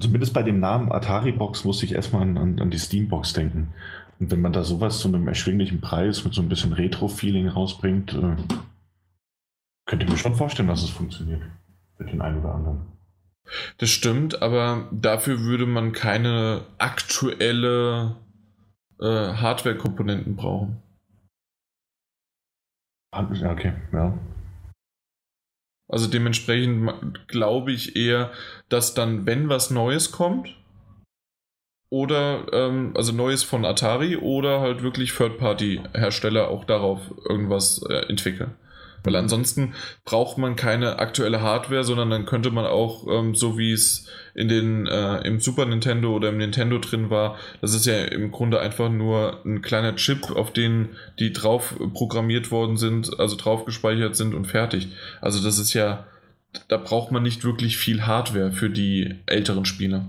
Zumindest 0.00 0.32
bei 0.32 0.42
dem 0.42 0.58
Namen 0.58 0.92
Atari-Box 0.92 1.64
musste 1.64 1.84
ich 1.84 1.92
erstmal 1.92 2.22
an, 2.22 2.38
an, 2.38 2.58
an 2.58 2.70
die 2.70 2.78
Steam-Box 2.78 3.34
denken. 3.34 3.74
Und 4.18 4.30
wenn 4.30 4.40
man 4.40 4.52
da 4.52 4.64
sowas 4.64 4.98
zu 4.98 5.08
einem 5.08 5.28
erschwinglichen 5.28 5.82
Preis 5.82 6.24
mit 6.24 6.32
so 6.32 6.40
ein 6.40 6.48
bisschen 6.48 6.72
Retro-Feeling 6.72 7.48
rausbringt, 7.48 8.14
äh, 8.14 8.36
könnte 9.86 10.06
ich 10.06 10.10
mir 10.10 10.18
schon 10.18 10.34
vorstellen, 10.34 10.68
dass 10.68 10.82
es 10.82 10.90
funktioniert. 10.90 11.42
Mit 11.98 12.12
den 12.12 12.22
einen 12.22 12.40
oder 12.40 12.54
anderen. 12.54 12.86
Das 13.78 13.90
stimmt, 13.90 14.42
aber 14.42 14.88
dafür 14.90 15.40
würde 15.40 15.66
man 15.66 15.92
keine 15.92 16.62
aktuelle 16.78 18.16
äh, 19.00 19.04
Hardware-Komponenten 19.04 20.34
brauchen. 20.34 20.82
Okay, 23.18 23.72
ja. 23.92 24.18
Also 25.88 26.08
dementsprechend 26.08 27.28
glaube 27.28 27.72
ich 27.72 27.96
eher, 27.96 28.32
dass 28.68 28.94
dann, 28.94 29.24
wenn 29.26 29.48
was 29.48 29.70
Neues 29.70 30.10
kommt, 30.10 30.56
oder 31.88 32.46
ähm, 32.52 32.92
also 32.96 33.12
Neues 33.12 33.44
von 33.44 33.64
Atari 33.64 34.16
oder 34.16 34.60
halt 34.60 34.82
wirklich 34.82 35.12
Third-Party-Hersteller 35.12 36.48
auch 36.48 36.64
darauf 36.64 37.00
irgendwas 37.28 37.82
äh, 37.88 38.08
entwickeln. 38.08 38.54
Weil 39.06 39.14
ansonsten 39.14 39.74
braucht 40.04 40.36
man 40.36 40.56
keine 40.56 40.98
aktuelle 40.98 41.40
Hardware, 41.40 41.84
sondern 41.84 42.10
dann 42.10 42.26
könnte 42.26 42.50
man 42.50 42.66
auch, 42.66 43.06
ähm, 43.08 43.36
so 43.36 43.56
wie 43.56 43.70
es 43.70 44.08
in 44.34 44.48
den, 44.48 44.86
äh, 44.88 45.18
im 45.18 45.38
Super 45.38 45.64
Nintendo 45.64 46.12
oder 46.12 46.30
im 46.30 46.38
Nintendo 46.38 46.78
drin 46.78 47.08
war, 47.08 47.36
das 47.60 47.72
ist 47.72 47.86
ja 47.86 48.04
im 48.04 48.32
Grunde 48.32 48.60
einfach 48.60 48.90
nur 48.90 49.44
ein 49.46 49.62
kleiner 49.62 49.94
Chip, 49.94 50.32
auf 50.32 50.52
den 50.52 50.88
die 51.20 51.32
drauf 51.32 51.76
programmiert 51.94 52.50
worden 52.50 52.76
sind, 52.76 53.18
also 53.20 53.36
drauf 53.36 53.64
gespeichert 53.64 54.16
sind 54.16 54.34
und 54.34 54.46
fertig. 54.46 54.88
Also 55.20 55.42
das 55.42 55.58
ist 55.58 55.72
ja, 55.72 56.04
da 56.66 56.76
braucht 56.76 57.12
man 57.12 57.22
nicht 57.22 57.44
wirklich 57.44 57.76
viel 57.76 58.06
Hardware 58.06 58.50
für 58.50 58.70
die 58.70 59.14
älteren 59.26 59.66
Spiele. 59.66 60.06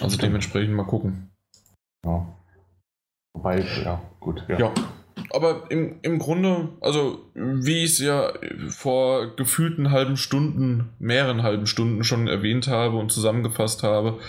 Also 0.00 0.18
dementsprechend 0.18 0.74
mal 0.74 0.86
gucken. 0.86 1.30
Ja. 2.04 2.26
Wobei, 3.32 3.60
ja, 3.84 4.02
gut. 4.18 4.44
Ja. 4.48 4.58
ja 4.58 4.74
aber 5.34 5.70
im, 5.70 5.98
im 6.02 6.18
Grunde, 6.18 6.70
also 6.80 7.30
wie 7.34 7.84
ich 7.84 7.92
es 7.92 7.98
ja 7.98 8.32
vor 8.68 9.34
gefühlten 9.36 9.90
halben 9.90 10.16
Stunden, 10.16 10.90
mehreren 10.98 11.42
halben 11.42 11.66
Stunden 11.66 12.04
schon 12.04 12.28
erwähnt 12.28 12.68
habe 12.68 12.96
und 12.96 13.12
zusammengefasst 13.12 13.82
habe, 13.82 14.20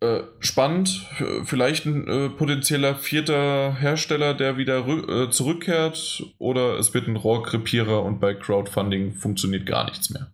äh, 0.00 0.22
spannend, 0.40 1.06
vielleicht 1.44 1.86
ein 1.86 2.08
äh, 2.08 2.28
potenzieller 2.30 2.96
vierter 2.96 3.76
Hersteller, 3.78 4.34
der 4.34 4.56
wieder 4.56 4.86
äh, 4.88 5.30
zurückkehrt, 5.30 6.24
oder 6.38 6.76
es 6.78 6.92
wird 6.92 7.06
ein 7.06 7.16
Rohrkrepierer 7.16 8.02
und 8.02 8.18
bei 8.18 8.34
Crowdfunding 8.34 9.12
funktioniert 9.14 9.64
gar 9.64 9.84
nichts 9.84 10.10
mehr. 10.10 10.32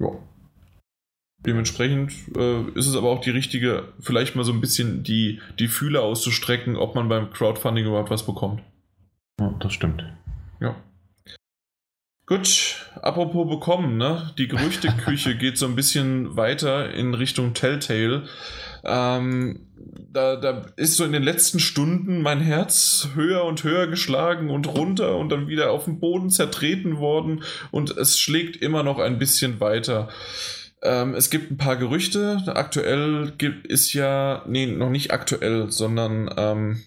Ja. 0.00 0.08
Dementsprechend 1.44 2.12
äh, 2.36 2.62
ist 2.74 2.86
es 2.86 2.94
aber 2.94 3.10
auch 3.10 3.20
die 3.20 3.30
richtige, 3.30 3.88
vielleicht 4.00 4.36
mal 4.36 4.44
so 4.44 4.52
ein 4.52 4.60
bisschen 4.60 5.02
die, 5.02 5.40
die 5.58 5.68
Fühler 5.68 6.02
auszustrecken, 6.02 6.76
ob 6.76 6.94
man 6.94 7.08
beim 7.08 7.30
Crowdfunding 7.30 7.86
überhaupt 7.86 8.10
was 8.10 8.24
bekommt. 8.24 8.62
Ja, 9.40 9.52
das 9.58 9.72
stimmt. 9.72 10.04
Ja. 10.60 10.76
Gut, 12.26 12.86
apropos 13.02 13.48
bekommen, 13.48 13.96
ne? 13.96 14.30
Die 14.38 14.46
Gerüchteküche 14.46 15.36
geht 15.38 15.58
so 15.58 15.66
ein 15.66 15.74
bisschen 15.74 16.36
weiter 16.36 16.94
in 16.94 17.14
Richtung 17.14 17.54
Telltale. 17.54 18.28
Ähm, 18.84 19.66
da, 20.12 20.36
da 20.36 20.66
ist 20.76 20.96
so 20.96 21.04
in 21.04 21.12
den 21.12 21.22
letzten 21.22 21.58
Stunden 21.58 22.22
mein 22.22 22.40
Herz 22.40 23.08
höher 23.14 23.44
und 23.44 23.64
höher 23.64 23.88
geschlagen 23.88 24.50
und 24.50 24.68
runter 24.68 25.16
und 25.16 25.30
dann 25.30 25.48
wieder 25.48 25.72
auf 25.72 25.86
den 25.86 25.98
Boden 25.98 26.30
zertreten 26.30 26.98
worden 26.98 27.42
und 27.70 27.96
es 27.96 28.18
schlägt 28.18 28.56
immer 28.56 28.82
noch 28.82 28.98
ein 28.98 29.18
bisschen 29.18 29.60
weiter. 29.60 30.08
Ähm, 30.82 31.14
es 31.14 31.30
gibt 31.30 31.50
ein 31.50 31.56
paar 31.56 31.76
Gerüchte. 31.76 32.42
Aktuell 32.46 33.32
gibt, 33.38 33.66
ist 33.66 33.92
ja, 33.92 34.44
nee, 34.46 34.66
noch 34.66 34.90
nicht 34.90 35.12
aktuell, 35.12 35.70
sondern 35.70 36.32
ähm, 36.36 36.82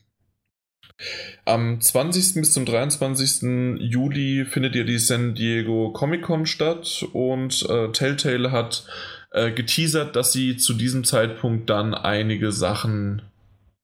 am 1.46 1.80
20. 1.80 2.36
bis 2.36 2.54
zum 2.54 2.66
23. 2.66 3.80
Juli 3.80 4.46
findet 4.46 4.76
ja 4.76 4.84
die 4.84 5.00
San 5.00 5.36
Diego 5.36 5.92
Comic 5.92 6.24
Con 6.24 6.46
statt 6.46 7.06
und 7.14 7.68
äh, 7.70 7.92
Telltale 7.92 8.52
hat 8.52 8.86
äh, 9.32 9.52
geteasert, 9.52 10.16
dass 10.16 10.32
sie 10.32 10.58
zu 10.58 10.74
diesem 10.74 11.04
Zeitpunkt 11.04 11.70
dann 11.70 11.94
einige 11.94 12.52
Sachen 12.52 13.22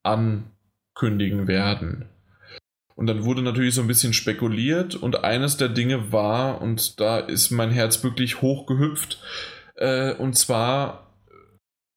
ankündigen 0.02 1.46
werden. 1.46 2.06
Und 2.94 3.06
dann 3.06 3.24
wurde 3.24 3.42
natürlich 3.42 3.74
so 3.74 3.80
ein 3.80 3.88
bisschen 3.88 4.12
spekuliert 4.12 4.94
und 4.94 5.24
eines 5.24 5.56
der 5.56 5.68
Dinge 5.68 6.12
war, 6.12 6.60
und 6.60 7.00
da 7.00 7.18
ist 7.18 7.50
mein 7.50 7.70
Herz 7.70 8.02
wirklich 8.04 8.42
hochgehüpft, 8.42 9.18
äh, 9.82 10.14
und 10.14 10.34
zwar 10.38 11.08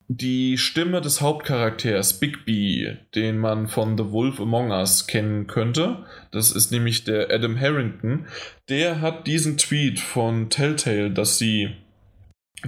die 0.07 0.57
Stimme 0.57 1.01
des 1.01 1.21
Hauptcharakters 1.21 2.19
Bigby, 2.19 2.97
den 3.15 3.39
man 3.39 3.67
von 3.67 3.97
The 3.97 4.11
Wolf 4.11 4.39
Among 4.39 4.71
Us 4.71 5.07
kennen 5.07 5.47
könnte. 5.47 6.05
Das 6.31 6.51
ist 6.51 6.71
nämlich 6.71 7.05
der 7.05 7.31
Adam 7.31 7.59
Harrington. 7.59 8.27
Der 8.69 9.01
hat 9.01 9.25
diesen 9.25 9.57
Tweet 9.57 9.99
von 9.99 10.49
Telltale, 10.49 11.09
dass 11.09 11.39
sie 11.39 11.71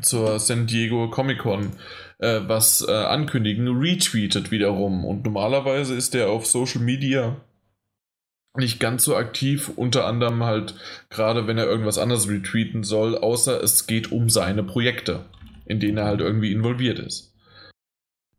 zur 0.02 0.40
San 0.40 0.66
Diego 0.68 1.10
Comic 1.10 1.40
Con 1.40 1.74
äh, 2.20 2.42
was 2.48 2.86
äh, 2.88 2.92
ankündigen, 2.92 3.68
retweetet 3.68 4.50
wiederum. 4.52 5.06
Und 5.06 5.24
normalerweise 5.26 5.96
ist 5.96 6.14
der 6.14 6.30
auf 6.30 6.48
Social 6.48 6.82
Media 6.82 7.38
nicht 8.58 8.80
ganz 8.80 9.04
so 9.04 9.16
aktiv, 9.16 9.72
unter 9.76 10.06
anderem 10.06 10.44
halt 10.44 10.76
gerade 11.10 11.48
wenn 11.48 11.58
er 11.58 11.66
irgendwas 11.66 11.98
anderes 11.98 12.30
retweeten 12.30 12.84
soll, 12.84 13.18
außer 13.18 13.64
es 13.64 13.88
geht 13.88 14.12
um 14.12 14.30
seine 14.30 14.64
Projekte, 14.64 15.26
in 15.66 15.80
denen 15.80 15.98
er 15.98 16.06
halt 16.06 16.22
irgendwie 16.22 16.52
involviert 16.52 17.00
ist. 17.00 17.34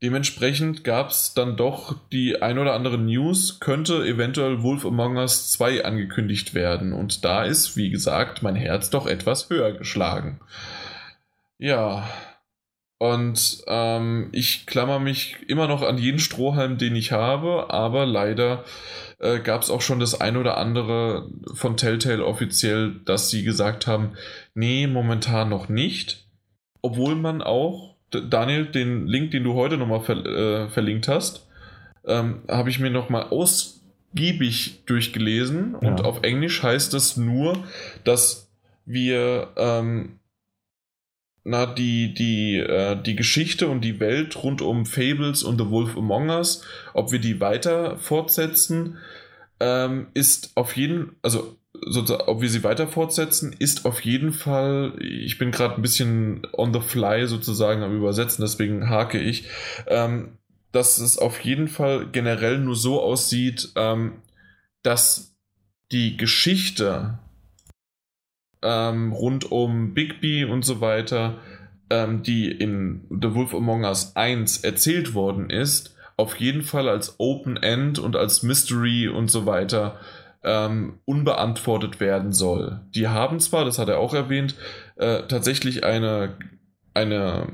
Dementsprechend 0.00 0.84
gab 0.84 1.10
es 1.10 1.34
dann 1.34 1.56
doch 1.56 1.96
die 2.12 2.40
ein 2.40 2.58
oder 2.58 2.74
andere 2.74 2.98
News, 2.98 3.58
könnte 3.58 4.06
eventuell 4.06 4.62
Wolf 4.62 4.86
Among 4.86 5.16
Us 5.16 5.50
2 5.50 5.84
angekündigt 5.84 6.54
werden. 6.54 6.92
Und 6.92 7.24
da 7.24 7.42
ist, 7.42 7.76
wie 7.76 7.90
gesagt, 7.90 8.42
mein 8.42 8.54
Herz 8.54 8.90
doch 8.90 9.06
etwas 9.08 9.50
höher 9.50 9.72
geschlagen. 9.72 10.40
Ja, 11.58 12.08
Und 12.98 13.62
ähm, 13.68 14.28
ich 14.32 14.66
klammer 14.66 14.98
mich 14.98 15.36
immer 15.46 15.68
noch 15.68 15.82
an 15.82 15.98
jeden 15.98 16.18
Strohhalm, 16.18 16.78
den 16.78 16.96
ich 16.96 17.12
habe, 17.12 17.70
aber 17.70 18.06
leider 18.06 18.64
äh, 19.20 19.38
gab 19.38 19.62
es 19.62 19.70
auch 19.70 19.82
schon 19.82 20.00
das 20.00 20.20
ein 20.20 20.36
oder 20.36 20.58
andere 20.58 21.30
von 21.54 21.76
Telltale 21.76 22.24
offiziell, 22.24 22.96
dass 23.04 23.30
sie 23.30 23.44
gesagt 23.44 23.86
haben, 23.86 24.14
nee, 24.54 24.88
momentan 24.88 25.48
noch 25.48 25.68
nicht. 25.68 26.26
Obwohl 26.82 27.14
man 27.14 27.40
auch, 27.40 27.94
Daniel, 28.10 28.66
den 28.66 29.06
Link, 29.06 29.30
den 29.30 29.44
du 29.44 29.54
heute 29.54 29.76
nochmal 29.76 30.00
ver 30.00 30.24
äh, 30.26 30.68
verlinkt 30.68 31.06
hast, 31.06 31.46
ähm, 32.04 32.42
habe 32.48 32.70
ich 32.70 32.80
mir 32.80 32.90
nochmal 32.90 33.28
ausgiebig 33.30 34.82
durchgelesen 34.86 35.76
ja. 35.80 35.88
und 35.88 36.04
auf 36.04 36.22
Englisch 36.22 36.62
heißt 36.64 36.94
es 36.94 37.16
nur, 37.16 37.56
dass 38.02 38.50
wir 38.86 39.48
ähm, 39.56 40.18
na, 41.48 41.64
die, 41.64 42.12
die, 42.12 42.58
äh, 42.58 43.00
die 43.00 43.16
Geschichte 43.16 43.68
und 43.68 43.80
die 43.80 44.00
Welt 44.00 44.42
rund 44.42 44.60
um 44.60 44.84
Fables 44.84 45.42
und 45.42 45.58
The 45.58 45.70
Wolf 45.70 45.96
Among 45.96 46.28
Us, 46.28 46.62
ob 46.92 47.10
wir 47.10 47.18
die 47.18 47.40
weiter 47.40 47.96
fortsetzen, 47.96 48.98
ähm, 49.58 50.08
ist 50.12 50.52
auf 50.56 50.76
jeden, 50.76 51.16
also 51.22 51.56
sozusagen, 51.72 52.28
ob 52.28 52.42
wir 52.42 52.50
sie 52.50 52.64
weiter 52.64 52.86
fortsetzen, 52.86 53.56
ist 53.58 53.86
auf 53.86 54.00
jeden 54.02 54.32
Fall, 54.32 54.94
ich 55.00 55.38
bin 55.38 55.50
gerade 55.50 55.76
ein 55.76 55.82
bisschen 55.82 56.46
on 56.52 56.74
the 56.74 56.80
fly 56.80 57.26
sozusagen 57.26 57.82
am 57.82 57.96
Übersetzen, 57.96 58.42
deswegen 58.42 58.90
hake 58.90 59.18
ich, 59.18 59.48
ähm, 59.86 60.36
dass 60.70 60.98
es 60.98 61.16
auf 61.18 61.40
jeden 61.40 61.68
Fall 61.68 62.08
generell 62.12 62.58
nur 62.58 62.76
so 62.76 63.00
aussieht, 63.00 63.70
ähm, 63.74 64.20
dass 64.82 65.34
die 65.92 66.18
Geschichte 66.18 67.18
ähm, 68.62 69.12
rund 69.12 69.50
um 69.50 69.94
Bigby 69.94 70.44
und 70.44 70.64
so 70.64 70.80
weiter, 70.80 71.38
ähm, 71.90 72.22
die 72.22 72.50
in 72.50 73.04
The 73.10 73.34
Wolf 73.34 73.54
Among 73.54 73.84
Us 73.84 74.16
1 74.16 74.64
erzählt 74.64 75.14
worden 75.14 75.50
ist, 75.50 75.96
auf 76.16 76.36
jeden 76.36 76.62
Fall 76.62 76.88
als 76.88 77.14
Open 77.18 77.56
End 77.56 77.98
und 77.98 78.16
als 78.16 78.42
Mystery 78.42 79.08
und 79.08 79.30
so 79.30 79.46
weiter 79.46 79.98
ähm, 80.42 80.98
unbeantwortet 81.04 82.00
werden 82.00 82.32
soll. 82.32 82.80
Die 82.94 83.08
haben 83.08 83.40
zwar, 83.40 83.64
das 83.64 83.78
hat 83.78 83.88
er 83.88 83.98
auch 83.98 84.14
erwähnt, 84.14 84.54
äh, 84.96 85.22
tatsächlich 85.28 85.84
eine, 85.84 86.36
eine, 86.94 87.46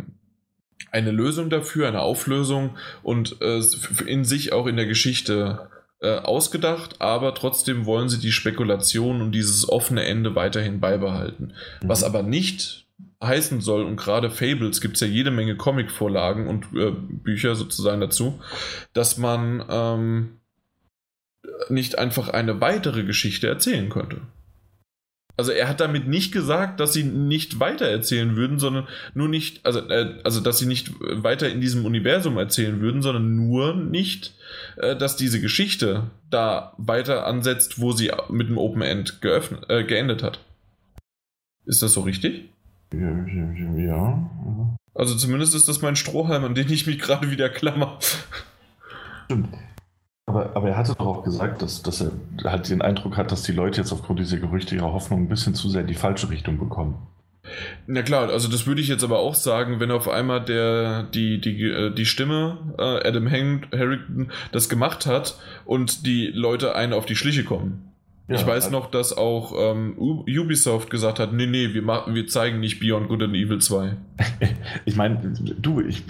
eine 0.91 1.11
Lösung 1.11 1.51
dafür, 1.51 1.89
eine 1.89 2.01
Auflösung 2.01 2.77
und 3.03 3.41
äh, 3.43 3.61
in 4.07 4.25
sich 4.25 4.53
auch 4.53 4.67
in 4.67 4.77
der 4.77 4.87
Geschichte 4.87 5.69
äh, 6.05 6.19
ausgedacht, 6.19 7.01
aber 7.01 7.35
trotzdem 7.35 7.87
wollen 7.87 8.09
sie 8.09 8.21
die 8.21 8.33
Spekulation 8.33 9.23
und 9.23 9.33
dieses 9.33 9.69
offene 9.69 10.05
Ende 10.05 10.35
weiterhin 10.35 10.79
beibehalten. 10.79 11.55
Mhm. 11.83 11.89
Was 11.89 12.05
aber 12.05 12.23
nicht 12.23 12.87
heißen 13.23 13.61
soll, 13.63 13.85
und 13.85 13.97
gerade 13.97 14.31
Fables 14.31 14.81
gibt 14.81 14.97
es 14.97 15.01
ja 15.01 15.07
jede 15.07 15.31
Menge 15.31 15.57
Comic-Vorlagen 15.57 16.47
und 16.47 16.67
äh, 16.77 16.91
Bücher 16.91 17.55
sozusagen 17.55 18.01
dazu, 18.01 18.41
dass 18.93 19.17
man 19.17 19.65
ähm, 19.69 20.41
nicht 21.69 21.99
einfach 21.99 22.29
eine 22.29 22.61
weitere 22.61 23.05
Geschichte 23.05 23.49
erzählen 23.49 23.89
könnte. 23.89 24.21
Also 25.37 25.51
er 25.51 25.69
hat 25.69 25.81
damit 25.81 26.07
nicht 26.07 26.33
gesagt, 26.33 26.79
dass 26.79 26.93
sie 26.93 27.03
nicht 27.03 27.59
weiter 27.59 27.87
erzählen 27.87 28.37
würden, 28.37 28.59
sondern 28.61 28.87
nur 29.15 29.29
nicht, 29.29 29.67
also, 29.67 29.81
äh, 29.81 30.21
also 30.23 30.41
dass 30.41 30.59
sie 30.59 30.67
nicht 30.67 30.93
weiter 31.01 31.49
in 31.49 31.61
diesem 31.61 31.85
Universum 31.85 32.39
erzählen 32.39 32.81
würden, 32.81 33.03
sondern 33.03 33.35
nur 33.35 33.75
nicht, 33.75 34.35
äh, 34.77 34.95
dass 34.95 35.17
diese 35.17 35.41
Geschichte 35.41 36.11
da 36.31 36.75
weiter 36.79 37.27
ansetzt, 37.27 37.81
wo 37.81 37.93
sie 37.93 38.13
mit 38.29 38.49
dem 38.49 38.59
Open 38.59 38.83
End 38.83 39.21
geöffnet, 39.23 39.65
äh, 39.69 39.83
geendet 39.83 40.23
hat. 40.23 40.39
Ist 41.67 41.83
das 41.83 41.95
so 41.95 42.03
richtig? 42.03 42.49
Ja, 42.93 43.27
ja. 43.77 44.31
Also 44.95 45.17
zumindest 45.17 45.57
ist 45.57 45.69
das 45.69 45.83
mein 45.83 45.97
Strohhalm, 45.97 46.45
an 46.45 46.55
den 46.55 46.71
ich 46.71 46.87
mich 46.87 47.01
gerade 47.01 47.31
wieder 47.31 47.49
klammer. 47.49 47.99
Stimmt. 49.25 49.49
Aber, 50.27 50.57
aber 50.57 50.69
er 50.69 50.77
hatte 50.77 50.95
doch 50.95 51.07
auch 51.07 51.23
gesagt, 51.23 51.63
dass, 51.63 51.83
dass 51.83 52.01
er 52.01 52.13
halt 52.45 52.69
den 52.69 52.83
Eindruck 52.83 53.17
hat, 53.17 53.31
dass 53.31 53.43
die 53.43 53.53
Leute 53.53 53.81
jetzt 53.81 53.93
aufgrund 53.93 54.21
dieser 54.21 54.39
Gerüchte 54.39 54.75
ihrer 54.75 54.93
Hoffnung 54.93 55.23
ein 55.23 55.29
bisschen 55.29 55.55
zu 55.55 55.69
sehr 55.69 55.83
in 55.83 55.87
die 55.87 55.95
falsche 55.95 56.31
Richtung 56.31 56.59
bekommen. 56.59 56.97
Na 57.87 58.03
klar, 58.03 58.31
also 58.31 58.49
das 58.49 58.67
würde 58.67 58.81
ich 58.81 58.89
jetzt 58.89 59.05
aber 59.05 59.19
auch 59.19 59.35
sagen, 59.35 59.79
wenn 59.81 59.91
auf 59.91 60.09
einmal 60.09 60.43
der, 60.43 61.03
die, 61.03 61.41
die, 61.41 61.63
äh, 61.69 61.95
die 61.95 62.07
Stimme, 62.07 62.75
äh, 62.79 63.07
Adam 63.07 63.31
Harrington, 63.31 64.33
das 64.51 64.71
gemacht 64.71 65.05
hat 65.05 65.39
und 65.67 66.07
die 66.07 66.29
Leute 66.29 66.75
einen 66.75 66.95
auf 66.95 67.05
die 67.05 67.17
Schliche 67.17 67.45
kommen. 67.45 67.94
Ja, 68.27 68.37
ich 68.37 68.47
weiß 68.47 68.67
also 68.67 68.79
noch, 68.79 68.91
dass 68.91 69.15
auch 69.15 69.53
ähm, 69.57 69.99
Ubisoft 69.99 70.89
gesagt 70.89 71.19
hat, 71.19 71.35
nee, 71.35 71.47
nee, 71.47 71.75
wir, 71.75 71.83
machen, 71.83 72.15
wir 72.15 72.27
zeigen 72.27 72.61
nicht 72.61 72.81
Beyond 72.81 73.09
Good 73.09 73.25
and 73.25 73.35
Evil 73.35 73.61
2. 73.61 73.97
ich 74.87 74.97
meine, 74.97 75.35
du, 75.59 75.81
ich, 75.81 76.05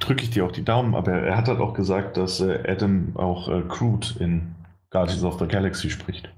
drücke 0.00 0.24
ich 0.24 0.30
dir 0.30 0.44
auch 0.44 0.52
die 0.52 0.64
Daumen, 0.64 0.96
aber 0.96 1.12
er 1.12 1.36
hat 1.36 1.46
halt 1.46 1.60
auch 1.60 1.74
gesagt, 1.74 2.16
dass 2.16 2.40
äh, 2.40 2.58
Adam 2.66 3.14
auch 3.14 3.48
äh, 3.48 3.62
Crude 3.68 4.08
in 4.18 4.54
Guardians 4.90 5.22
of 5.22 5.38
the 5.38 5.46
Galaxy 5.46 5.90
spricht. 5.90 6.28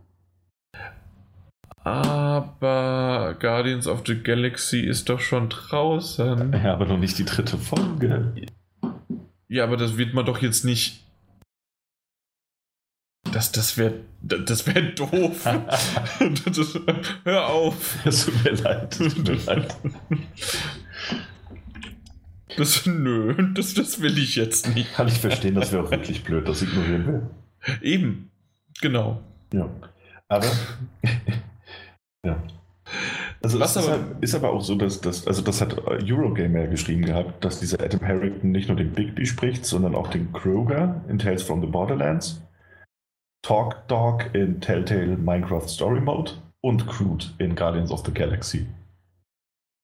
Aber 1.84 3.34
Guardians 3.40 3.88
of 3.88 4.02
the 4.06 4.22
Galaxy 4.22 4.80
ist 4.80 5.09
doch 5.09 5.20
schon 5.20 5.48
draußen. 5.48 6.52
Ja, 6.62 6.74
aber 6.74 6.84
noch 6.84 6.98
nicht 6.98 7.18
die 7.18 7.24
dritte 7.24 7.56
Folge. 7.56 8.34
Ja, 9.48 9.64
aber 9.64 9.76
das 9.76 9.96
wird 9.96 10.14
man 10.14 10.26
doch 10.26 10.38
jetzt 10.38 10.64
nicht 10.64 11.02
das, 13.31 13.53
das 13.53 13.78
wäre 13.78 14.01
das 14.20 14.66
wär 14.66 14.82
doof. 14.82 15.49
das, 16.44 16.78
hör 17.24 17.47
auf. 17.47 17.99
Es 18.05 18.27
tut 18.27 18.44
mir 18.44 18.53
leid. 18.53 18.97
Tut 18.97 19.28
mir 19.28 19.35
leid. 19.35 19.77
Das, 22.57 22.86
nö, 22.86 23.35
das, 23.55 23.74
das 23.74 24.01
will 24.01 24.19
ich 24.19 24.36
jetzt 24.36 24.74
nicht. 24.74 24.94
Kann 24.94 25.09
ich 25.09 25.19
verstehen, 25.19 25.55
das 25.55 25.73
wäre 25.73 25.85
auch 25.85 25.90
wirklich 25.90 26.23
blöd, 26.23 26.47
das 26.47 26.62
ignorieren 26.62 27.07
will. 27.07 27.31
Eben, 27.81 28.31
genau. 28.81 29.23
Ja. 29.53 29.70
Aber. 30.28 30.47
ja. 32.24 32.43
Also 33.43 33.59
Was 33.59 33.77
aber, 33.77 33.86
ist, 33.86 33.90
halt, 33.90 34.03
ist, 34.20 34.35
aber 34.35 34.51
auch 34.51 34.61
so, 34.61 34.74
dass 34.74 35.01
das, 35.01 35.27
also 35.27 35.43
das 35.43 35.61
hat 35.61 35.78
Eurogamer 35.86 36.66
geschrieben 36.66 37.05
gehabt, 37.05 37.44
dass 37.44 37.59
dieser 37.59 37.81
Adam 37.81 38.01
Harrington 38.03 38.53
nicht 38.53 38.69
nur 38.69 38.77
den 38.77 38.93
Bigby 38.93 39.27
spricht, 39.27 39.65
sondern 39.65 39.94
auch 39.94 40.09
den 40.09 40.32
Kroger 40.32 41.03
in 41.09 41.19
Tales 41.19 41.43
from 41.43 41.61
the 41.61 41.66
Borderlands 41.66 42.43
Talk 43.43 43.89
Dog 43.89 44.31
in 44.35 44.60
Telltale 44.60 45.16
Minecraft 45.16 45.69
Story 45.69 46.01
Mode 46.01 46.32
und 46.60 46.86
Crude 46.86 47.27
in 47.39 47.55
Guardians 47.55 47.90
of 47.90 48.05
the 48.06 48.12
Galaxy. 48.12 48.66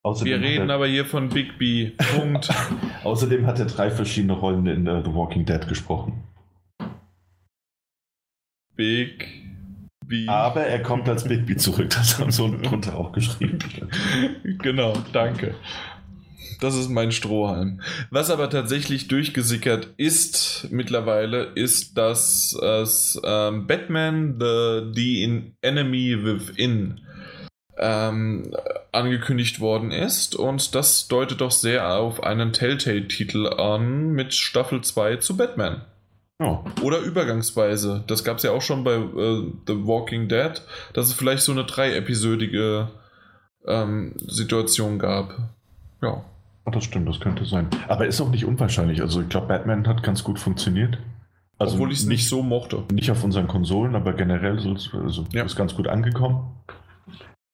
Außerdem 0.05 0.33
Wir 0.33 0.49
reden 0.49 0.71
er, 0.71 0.77
aber 0.77 0.87
hier 0.87 1.05
von 1.05 1.29
Big 1.29 1.59
B. 1.59 1.91
Punkt. 2.17 2.49
Außerdem 3.05 3.47
hat 3.47 3.59
er 3.59 3.67
drei 3.67 3.91
verschiedene 3.91 4.33
Rollen 4.33 4.67
in 4.67 4.89
uh, 4.89 5.03
The 5.05 5.13
Walking 5.13 5.45
Dead 5.45 5.67
gesprochen. 5.67 6.23
Big 8.77 9.27
B. 10.07 10.29
Aber 10.29 10.63
er 10.63 10.81
kommt 10.83 11.09
als 11.09 11.25
Big 11.25 11.45
B 11.45 11.57
zurück, 11.57 11.91
das 11.91 12.19
haben 12.19 12.31
so 12.31 12.49
drunter 12.49 12.97
auch 12.97 13.13
geschrieben. 13.13 13.59
genau, 14.63 14.95
danke. 15.13 15.57
Das 16.61 16.75
ist 16.75 16.89
mein 16.89 17.13
Strohhalm. 17.13 17.81
Was 18.11 18.31
aber 18.31 18.51
tatsächlich 18.51 19.09
durchgesickert 19.09 19.95
ist 19.97 20.69
mittlerweile, 20.71 21.45
ist, 21.55 21.97
dass 21.97 22.53
es 22.55 23.21
ähm, 23.25 23.67
Batman 23.67 24.37
The, 24.41 24.93
The 24.95 25.53
Enemy 25.63 26.25
Within 26.25 27.01
ähm, 27.79 28.53
angekündigt 28.93 29.61
worden 29.61 29.93
ist. 29.93 30.35
Und 30.35 30.75
das 30.75 31.09
deutet 31.09 31.41
doch 31.41 31.53
sehr 31.53 31.97
auf 31.97 32.23
einen 32.23 32.53
Telltale-Titel 32.53 33.47
an 33.47 34.11
mit 34.11 34.35
Staffel 34.35 34.83
2 34.83 35.17
zu 35.17 35.37
Batman. 35.37 35.83
Oh. 36.41 36.59
Oder 36.83 37.01
übergangsweise. 37.01 38.05
Das 38.07 38.23
gab 38.23 38.37
es 38.39 38.45
ja 38.45 38.53
auch 38.53 38.63
schon 38.63 38.85
bei 38.85 38.95
äh, 38.95 39.43
The 39.67 39.87
Walking 39.87 40.29
Dead, 40.29 40.63
dass 40.93 41.07
es 41.07 41.13
vielleicht 41.13 41.43
so 41.43 41.53
eine 41.53 41.65
dreiepisodige 41.65 42.89
ähm, 43.67 44.15
Situation 44.17 44.99
gab. 44.99 45.37
Ja. 46.01 46.25
Oh, 46.69 46.71
das 46.71 46.85
stimmt, 46.85 47.09
das 47.09 47.19
könnte 47.19 47.47
sein. 47.47 47.67
Aber 47.89 48.07
ist 48.07 48.21
auch 48.21 48.29
nicht 48.31 48.45
unwahrscheinlich. 48.45 49.01
Also 49.01 49.23
ich 49.23 49.29
glaube, 49.31 49.47
Batman 49.47 49.89
hat 49.89 50.03
ganz 50.03 50.23
gut 50.23 50.39
funktioniert. 50.39 50.99
Also 51.57 51.75
Obwohl 51.75 51.93
ich 51.93 52.01
es 52.01 52.05
nicht 52.05 52.29
so 52.29 52.43
mochte. 52.43 52.85
Nicht 52.93 53.11
auf 53.11 53.25
unseren 53.25 53.49
Konsolen, 53.49 53.97
aber 53.97 54.13
generell 54.13 54.59
so, 54.59 54.75
also 54.99 55.25
ja. 55.33 55.45
ist 55.45 55.57
ganz 55.57 55.75
gut 55.75 55.89
angekommen. 55.89 56.57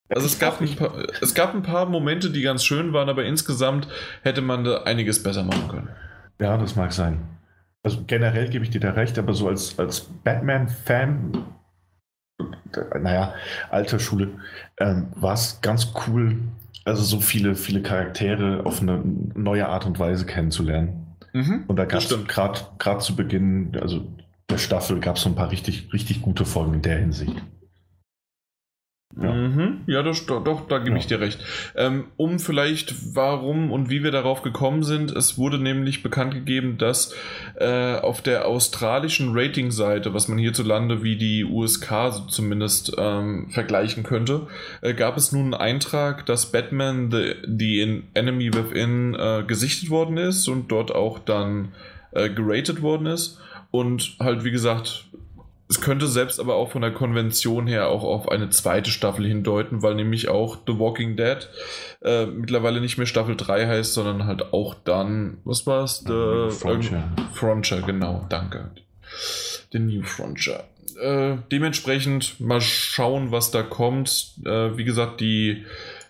Also 0.09 0.27
es 0.27 0.41
gab, 0.41 0.61
ein 0.61 0.75
paar, 0.75 0.95
es 1.21 1.33
gab 1.33 1.55
ein 1.55 1.63
paar 1.63 1.87
Momente, 1.87 2.31
die 2.31 2.43
ganz 2.43 2.65
schön 2.65 2.93
waren, 2.93 3.09
aber 3.09 3.25
insgesamt 3.25 3.87
hätte 4.23 4.43
man 4.43 4.65
da 4.65 4.83
einiges 4.83 5.23
besser 5.23 5.45
machen 5.45 5.69
können. 5.69 5.89
Ja, 6.41 6.57
das 6.59 6.75
mag 6.75 6.93
sein. 6.93 7.21
Also 7.85 8.03
generell 8.09 8.49
gebe 8.51 8.65
ich 8.65 8.71
dir 8.71 8.81
da 8.81 8.91
recht, 8.91 9.17
aber 9.17 9.33
so 9.33 9.47
als, 9.47 9.79
als 9.79 10.11
Batman-Fan, 10.25 11.45
naja, 13.01 13.33
alter 13.71 14.01
Schule, 14.01 14.31
ähm, 14.79 15.07
war 15.15 15.35
es 15.35 15.61
ganz 15.61 15.93
cool, 16.09 16.41
also 16.85 17.03
so 17.03 17.21
viele, 17.21 17.55
viele 17.55 17.83
Charaktere 17.83 18.65
auf 18.65 18.81
eine 18.81 19.03
neue 19.35 19.69
Art 19.69 19.87
und 19.87 19.99
Weise 19.99 20.27
kennenzulernen. 20.27 21.07
Mhm, 21.33 21.65
und 21.67 21.77
da 21.77 21.85
gab 21.85 22.01
es 22.01 22.17
gerade 22.27 22.99
zu 23.01 23.17
Beginn, 23.17 23.77
also 23.81 24.07
der 24.49 24.59
Staffel, 24.59 25.01
gab 25.01 25.17
es 25.17 25.23
so 25.23 25.31
ein 25.31 25.35
paar 25.35 25.51
richtig, 25.51 25.93
richtig 25.93 26.23
gute 26.23 26.45
Folgen 26.45 26.75
in 26.75 26.83
der 26.83 26.99
Hinsicht. 26.99 27.43
Ja, 29.21 29.33
mhm. 29.33 29.83
ja 29.87 30.03
das, 30.03 30.27
doch, 30.27 30.43
doch, 30.43 30.67
da 30.67 30.79
gebe 30.79 30.91
ja. 30.91 30.97
ich 30.97 31.07
dir 31.07 31.21
recht. 31.21 31.39
Ähm, 31.77 32.07
um 32.17 32.41
vielleicht, 32.41 33.15
warum 33.15 33.71
und 33.71 33.89
wie 33.89 34.03
wir 34.03 34.11
darauf 34.11 34.43
gekommen 34.43 34.83
sind, 34.83 35.13
es 35.13 35.39
wurde 35.39 35.59
nämlich 35.59 36.03
bekannt 36.03 36.35
gegeben, 36.35 36.79
dass 36.79 37.15
äh, 37.57 37.97
auf 37.97 38.23
der 38.23 38.47
australischen 38.47 39.31
Rating-Seite, 39.33 40.15
was 40.15 40.27
man 40.27 40.39
hierzulande 40.39 41.05
wie 41.05 41.17
die 41.17 41.45
USK 41.45 42.29
zumindest 42.29 42.93
ähm, 42.99 43.51
vergleichen 43.51 44.03
könnte, 44.03 44.49
äh, 44.81 44.95
gab 44.95 45.17
es 45.17 45.31
nun 45.31 45.45
einen 45.45 45.55
Eintrag, 45.55 46.27
dass 46.27 46.51
Batman 46.51 47.11
The, 47.13 47.35
the 47.47 48.03
Enemy 48.15 48.53
Within 48.53 49.15
äh, 49.15 49.45
gesichtet 49.47 49.91
worden 49.91 50.17
ist 50.17 50.49
und 50.49 50.73
dort 50.73 50.93
auch 50.93 51.21
dann 51.21 51.69
äh, 52.11 52.31
geratet 52.31 52.83
worden 52.83 53.07
ist. 53.07 53.39
Und 53.71 54.17
halt, 54.21 54.45
wie 54.45 54.53
gesagt, 54.53 55.07
es 55.69 55.81
könnte 55.81 56.07
selbst 56.07 56.41
aber 56.41 56.57
auch 56.57 56.71
von 56.73 56.83
der 56.83 56.93
Konvention 56.93 57.67
her 57.67 57.89
auch 57.89 58.05
auf 58.05 58.29
eine 58.29 58.51
zweite 58.51 58.91
Staffel 58.91 59.27
hindeuten, 59.27 59.83
weil 59.83 59.95
nämlich 59.95 60.29
auch 60.29 60.59
The 60.67 60.79
Walking 60.79 61.17
Dead 61.17 61.49
äh, 62.03 62.27
mittlerweile 62.27 62.81
nicht 62.81 62.99
mehr 62.99 63.07
Staffel 63.07 63.37
3 63.37 63.67
heißt, 63.67 63.95
sondern 63.95 64.27
halt 64.27 64.53
auch 64.53 64.75
dann, 64.75 65.39
was 65.45 65.67
war 65.67 65.85
es? 65.85 66.01
The 66.01 66.51
Frontier. 66.51 67.05
Frontier, 67.33 67.81
genau, 67.81 68.27
danke. 68.29 68.73
The 69.73 69.79
New 69.79 70.03
Frontier. 70.03 70.65
Äh, 71.01 71.39
dementsprechend 71.51 72.41
mal 72.41 72.61
schauen, 72.61 73.33
was 73.33 73.51
da 73.51 73.63
kommt. 73.63 74.35
Äh, 74.45 74.77
wie 74.77 74.85
gesagt, 74.85 75.21
die, 75.21 75.65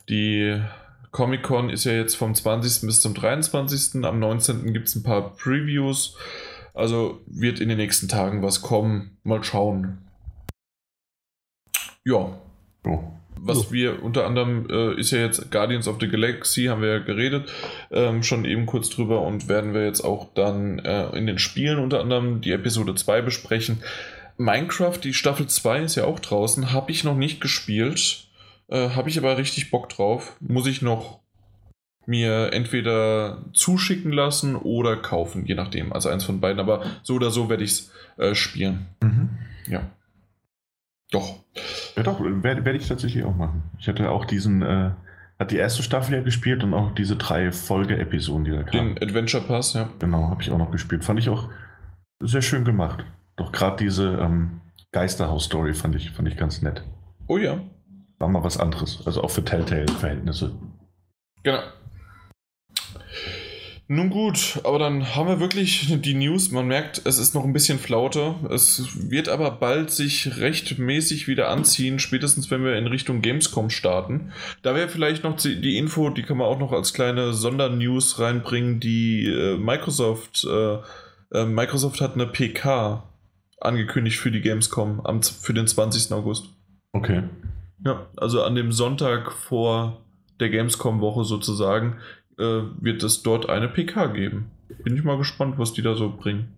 die 0.08 0.60
Comic-Con 1.12 1.70
ist 1.70 1.84
ja 1.84 1.92
jetzt 1.92 2.16
vom 2.16 2.34
20. 2.34 2.86
bis 2.88 3.00
zum 3.00 3.14
23. 3.14 4.04
Am 4.04 4.18
19. 4.18 4.72
gibt 4.72 4.88
es 4.88 4.96
ein 4.96 5.04
paar 5.04 5.34
Previews. 5.36 6.16
Also 6.74 7.20
wird 7.26 7.60
in 7.60 7.68
den 7.68 7.78
nächsten 7.78 8.08
Tagen 8.08 8.42
was 8.42 8.60
kommen. 8.60 9.16
Mal 9.22 9.42
schauen. 9.44 9.98
Ja. 12.04 12.38
Oh. 12.84 12.98
Was 13.36 13.72
wir 13.72 14.02
unter 14.02 14.26
anderem 14.26 14.66
äh, 14.70 14.98
ist 14.98 15.10
ja 15.10 15.18
jetzt 15.18 15.50
Guardians 15.50 15.86
of 15.86 15.98
the 16.00 16.08
Galaxy, 16.08 16.64
haben 16.64 16.82
wir 16.82 16.88
ja 16.88 16.98
geredet, 16.98 17.50
ähm, 17.90 18.22
schon 18.22 18.44
eben 18.44 18.64
kurz 18.64 18.88
drüber 18.88 19.20
und 19.22 19.48
werden 19.48 19.74
wir 19.74 19.84
jetzt 19.84 20.00
auch 20.00 20.32
dann 20.34 20.78
äh, 20.78 21.10
in 21.16 21.26
den 21.26 21.38
Spielen 21.38 21.78
unter 21.78 22.00
anderem 22.00 22.40
die 22.40 22.52
Episode 22.52 22.94
2 22.94 23.22
besprechen. 23.22 23.82
Minecraft, 24.38 24.98
die 25.02 25.14
Staffel 25.14 25.46
2 25.46 25.82
ist 25.82 25.94
ja 25.94 26.04
auch 26.04 26.20
draußen, 26.20 26.72
habe 26.72 26.90
ich 26.90 27.04
noch 27.04 27.16
nicht 27.16 27.40
gespielt, 27.40 28.28
äh, 28.68 28.90
habe 28.90 29.10
ich 29.10 29.18
aber 29.18 29.36
richtig 29.36 29.70
Bock 29.70 29.90
drauf. 29.90 30.36
Muss 30.40 30.66
ich 30.66 30.80
noch 30.80 31.20
mir 32.06 32.52
entweder 32.52 33.44
zuschicken 33.52 34.12
lassen 34.12 34.56
oder 34.56 34.96
kaufen, 34.96 35.46
je 35.46 35.54
nachdem. 35.54 35.92
Also 35.92 36.08
eins 36.08 36.24
von 36.24 36.40
beiden, 36.40 36.60
aber 36.60 36.82
so 37.02 37.14
oder 37.14 37.30
so 37.30 37.48
werde 37.48 37.64
ich 37.64 37.70
es 37.70 37.92
äh, 38.18 38.34
spielen. 38.34 38.86
Mhm. 39.02 39.30
Ja. 39.66 39.90
Doch. 41.10 41.44
Ja, 41.96 42.02
doch, 42.02 42.20
werde 42.20 42.64
werd 42.64 42.76
ich 42.76 42.88
tatsächlich 42.88 43.24
auch 43.24 43.36
machen. 43.36 43.62
Ich 43.78 43.88
hatte 43.88 44.10
auch 44.10 44.24
diesen, 44.24 44.62
äh, 44.62 44.90
hat 45.38 45.50
die 45.50 45.56
erste 45.56 45.82
Staffel 45.82 46.14
ja 46.14 46.22
gespielt 46.22 46.64
und 46.64 46.74
auch 46.74 46.92
diese 46.94 47.16
drei 47.16 47.52
Folge-Episoden, 47.52 48.44
die 48.44 48.50
da 48.50 48.62
kamen. 48.62 48.96
Den 48.96 49.08
Adventure 49.08 49.44
Pass, 49.44 49.74
ja. 49.74 49.88
Genau, 49.98 50.30
habe 50.30 50.42
ich 50.42 50.50
auch 50.50 50.58
noch 50.58 50.70
gespielt. 50.70 51.04
Fand 51.04 51.18
ich 51.20 51.28
auch 51.28 51.48
sehr 52.20 52.42
schön 52.42 52.64
gemacht. 52.64 53.04
Doch 53.36 53.52
gerade 53.52 53.76
diese 53.76 54.18
ähm, 54.20 54.60
Geisterhaus-Story 54.92 55.74
fand 55.74 55.96
ich, 55.96 56.10
fand 56.10 56.28
ich 56.28 56.36
ganz 56.36 56.62
nett. 56.62 56.84
Oh 57.26 57.38
ja. 57.38 57.60
War 58.18 58.28
mal 58.28 58.44
was 58.44 58.58
anderes. 58.58 59.06
Also 59.06 59.22
auch 59.22 59.30
für 59.30 59.44
Telltale-Verhältnisse. 59.44 60.52
Genau. 61.42 61.60
Nun 63.86 64.08
gut, 64.08 64.60
aber 64.64 64.78
dann 64.78 65.14
haben 65.14 65.28
wir 65.28 65.40
wirklich 65.40 66.00
die 66.00 66.14
News. 66.14 66.50
Man 66.50 66.66
merkt, 66.66 67.02
es 67.04 67.18
ist 67.18 67.34
noch 67.34 67.44
ein 67.44 67.52
bisschen 67.52 67.78
Flaute. 67.78 68.34
Es 68.50 69.10
wird 69.10 69.28
aber 69.28 69.50
bald 69.50 69.90
sich 69.90 70.38
rechtmäßig 70.38 71.28
wieder 71.28 71.50
anziehen, 71.50 71.98
spätestens 71.98 72.50
wenn 72.50 72.64
wir 72.64 72.76
in 72.76 72.86
Richtung 72.86 73.20
Gamescom 73.20 73.68
starten. 73.68 74.32
Da 74.62 74.74
wäre 74.74 74.88
vielleicht 74.88 75.22
noch 75.22 75.36
die 75.36 75.76
Info, 75.76 76.08
die 76.08 76.22
kann 76.22 76.38
man 76.38 76.46
auch 76.46 76.58
noch 76.58 76.72
als 76.72 76.94
kleine 76.94 77.34
Sondernews 77.34 78.18
reinbringen. 78.18 78.80
Die 78.80 79.26
äh, 79.26 79.58
Microsoft, 79.58 80.46
äh, 80.50 80.78
äh, 81.32 81.44
Microsoft 81.44 82.00
hat 82.00 82.14
eine 82.14 82.26
PK 82.26 83.02
angekündigt 83.60 84.16
für 84.16 84.30
die 84.30 84.40
Gamescom 84.40 85.04
am, 85.04 85.22
für 85.22 85.52
den 85.52 85.66
20. 85.66 86.10
August. 86.12 86.46
Okay. 86.92 87.24
Ja, 87.84 88.06
also 88.16 88.42
an 88.44 88.54
dem 88.54 88.72
Sonntag 88.72 89.30
vor 89.30 90.00
der 90.40 90.48
Gamescom-Woche 90.48 91.24
sozusagen 91.24 91.98
äh, 92.38 92.62
wird 92.80 93.02
es 93.02 93.22
dort 93.22 93.48
eine 93.48 93.68
PK 93.68 94.06
geben. 94.06 94.50
Bin 94.82 94.96
ich 94.96 95.04
mal 95.04 95.18
gespannt, 95.18 95.58
was 95.58 95.72
die 95.72 95.82
da 95.82 95.94
so 95.94 96.14
bringen. 96.16 96.54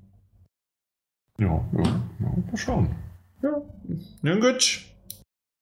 Ja, 1.39 1.65
ja, 1.73 1.83
ja 1.83 2.45
mal 2.51 2.57
schauen. 2.57 2.95
Ja, 3.43 3.63
ja 4.23 4.35
gut. 4.37 4.83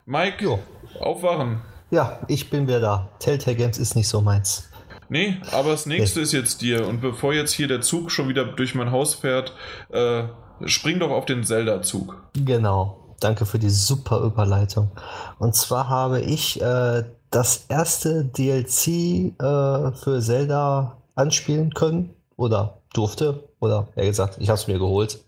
Mike, 0.06 0.44
jo. 0.44 0.58
aufwachen. 1.00 1.62
Ja, 1.90 2.20
ich 2.28 2.50
bin 2.50 2.66
wieder 2.66 2.80
da. 2.80 3.08
Telltale 3.18 3.56
Games 3.56 3.78
ist 3.78 3.96
nicht 3.96 4.08
so 4.08 4.20
meins. 4.20 4.68
Nee, 5.08 5.36
aber 5.52 5.70
das 5.70 5.86
nächste 5.86 6.18
nee. 6.18 6.24
ist 6.24 6.32
jetzt 6.32 6.62
dir. 6.62 6.86
Und 6.86 7.00
bevor 7.00 7.34
jetzt 7.34 7.52
hier 7.52 7.68
der 7.68 7.80
Zug 7.80 8.10
schon 8.10 8.28
wieder 8.28 8.44
durch 8.44 8.74
mein 8.74 8.90
Haus 8.90 9.14
fährt, 9.14 9.54
äh, 9.90 10.24
spring 10.66 10.98
doch 10.98 11.10
auf 11.10 11.26
den 11.26 11.44
Zelda-Zug. 11.44 12.22
Genau. 12.34 13.14
Danke 13.20 13.46
für 13.46 13.58
die 13.58 13.70
super 13.70 14.20
Überleitung. 14.20 14.90
Und 15.38 15.54
zwar 15.54 15.88
habe 15.88 16.20
ich 16.20 16.60
äh, 16.60 17.04
das 17.34 17.64
erste 17.68 18.24
DLC 18.24 18.86
äh, 18.86 19.92
für 19.92 20.20
Zelda 20.20 20.98
anspielen 21.16 21.74
können 21.74 22.14
oder 22.36 22.82
durfte 22.92 23.48
oder 23.58 23.88
eher 23.96 24.06
gesagt, 24.06 24.36
ich 24.38 24.48
habe 24.48 24.58
es 24.58 24.68
mir 24.68 24.78
geholt. 24.78 25.18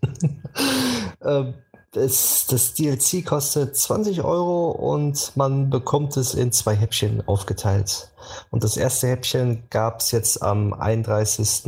äh, 1.21 1.53
das, 1.91 2.47
das, 2.49 2.75
DLC 2.75 3.25
kostet 3.25 3.77
20 3.77 4.23
Euro 4.23 4.71
und 4.71 5.33
man 5.35 5.69
bekommt 5.71 6.17
es 6.17 6.35
in 6.35 6.53
zwei 6.53 6.77
Häppchen 6.77 7.27
aufgeteilt. 7.27 8.13
Und 8.51 8.63
das 8.63 8.77
erste 8.77 9.09
Häppchen 9.09 9.65
gab 9.71 10.01
es 10.01 10.13
jetzt 10.13 10.43
am 10.43 10.75
31. 10.75 11.65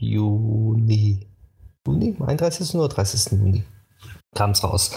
Juni. 0.00 1.28
Juni? 1.86 2.16
31. 2.18 2.74
oder 2.76 2.88
30. 2.88 3.32
Juni? 3.32 3.64
Kam 4.34 4.50
es 4.50 4.62
raus. 4.62 4.92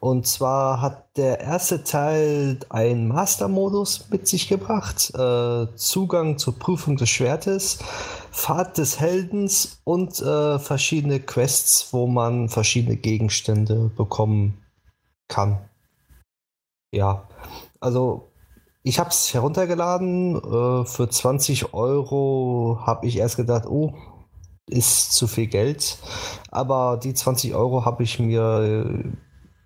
Und 0.00 0.26
zwar 0.26 0.80
hat 0.80 1.16
der 1.16 1.40
erste 1.40 1.84
Teil 1.84 2.58
einen 2.70 3.08
Master-Modus 3.08 4.06
mit 4.10 4.26
sich 4.26 4.48
gebracht, 4.48 5.12
äh, 5.14 5.66
Zugang 5.76 6.38
zur 6.38 6.58
Prüfung 6.58 6.96
des 6.96 7.08
Schwertes, 7.08 7.78
Fahrt 8.32 8.78
des 8.78 8.98
Heldens 8.98 9.80
und 9.84 10.20
äh, 10.20 10.58
verschiedene 10.58 11.20
Quests, 11.20 11.92
wo 11.92 12.06
man 12.06 12.48
verschiedene 12.48 12.96
Gegenstände 12.96 13.90
bekommen 13.96 14.62
kann. 15.28 15.58
Ja, 16.92 17.28
also 17.80 18.32
ich 18.82 18.98
habe 18.98 19.10
es 19.10 19.32
heruntergeladen. 19.32 20.36
Äh, 20.36 20.84
für 20.84 21.08
20 21.08 21.74
Euro 21.74 22.80
habe 22.84 23.06
ich 23.06 23.18
erst 23.18 23.36
gedacht, 23.36 23.66
oh, 23.66 23.94
ist 24.68 25.12
zu 25.12 25.26
viel 25.26 25.46
Geld. 25.46 25.98
Aber 26.50 26.98
die 27.02 27.14
20 27.14 27.54
Euro 27.54 27.84
habe 27.84 28.02
ich 28.02 28.18
mir 28.18 28.86
äh, 28.86 29.08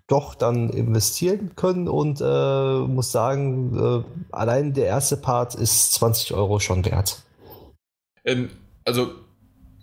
doch 0.07 0.35
dann 0.35 0.69
investieren 0.69 1.51
können 1.55 1.87
und 1.87 2.21
äh, 2.21 2.79
muss 2.87 3.11
sagen, 3.11 3.77
äh, 3.77 4.03
allein 4.31 4.73
der 4.73 4.85
erste 4.85 5.17
Part 5.17 5.55
ist 5.55 5.93
20 5.93 6.33
Euro 6.33 6.59
schon 6.59 6.85
wert. 6.85 7.23
Ähm, 8.25 8.49
also 8.85 9.11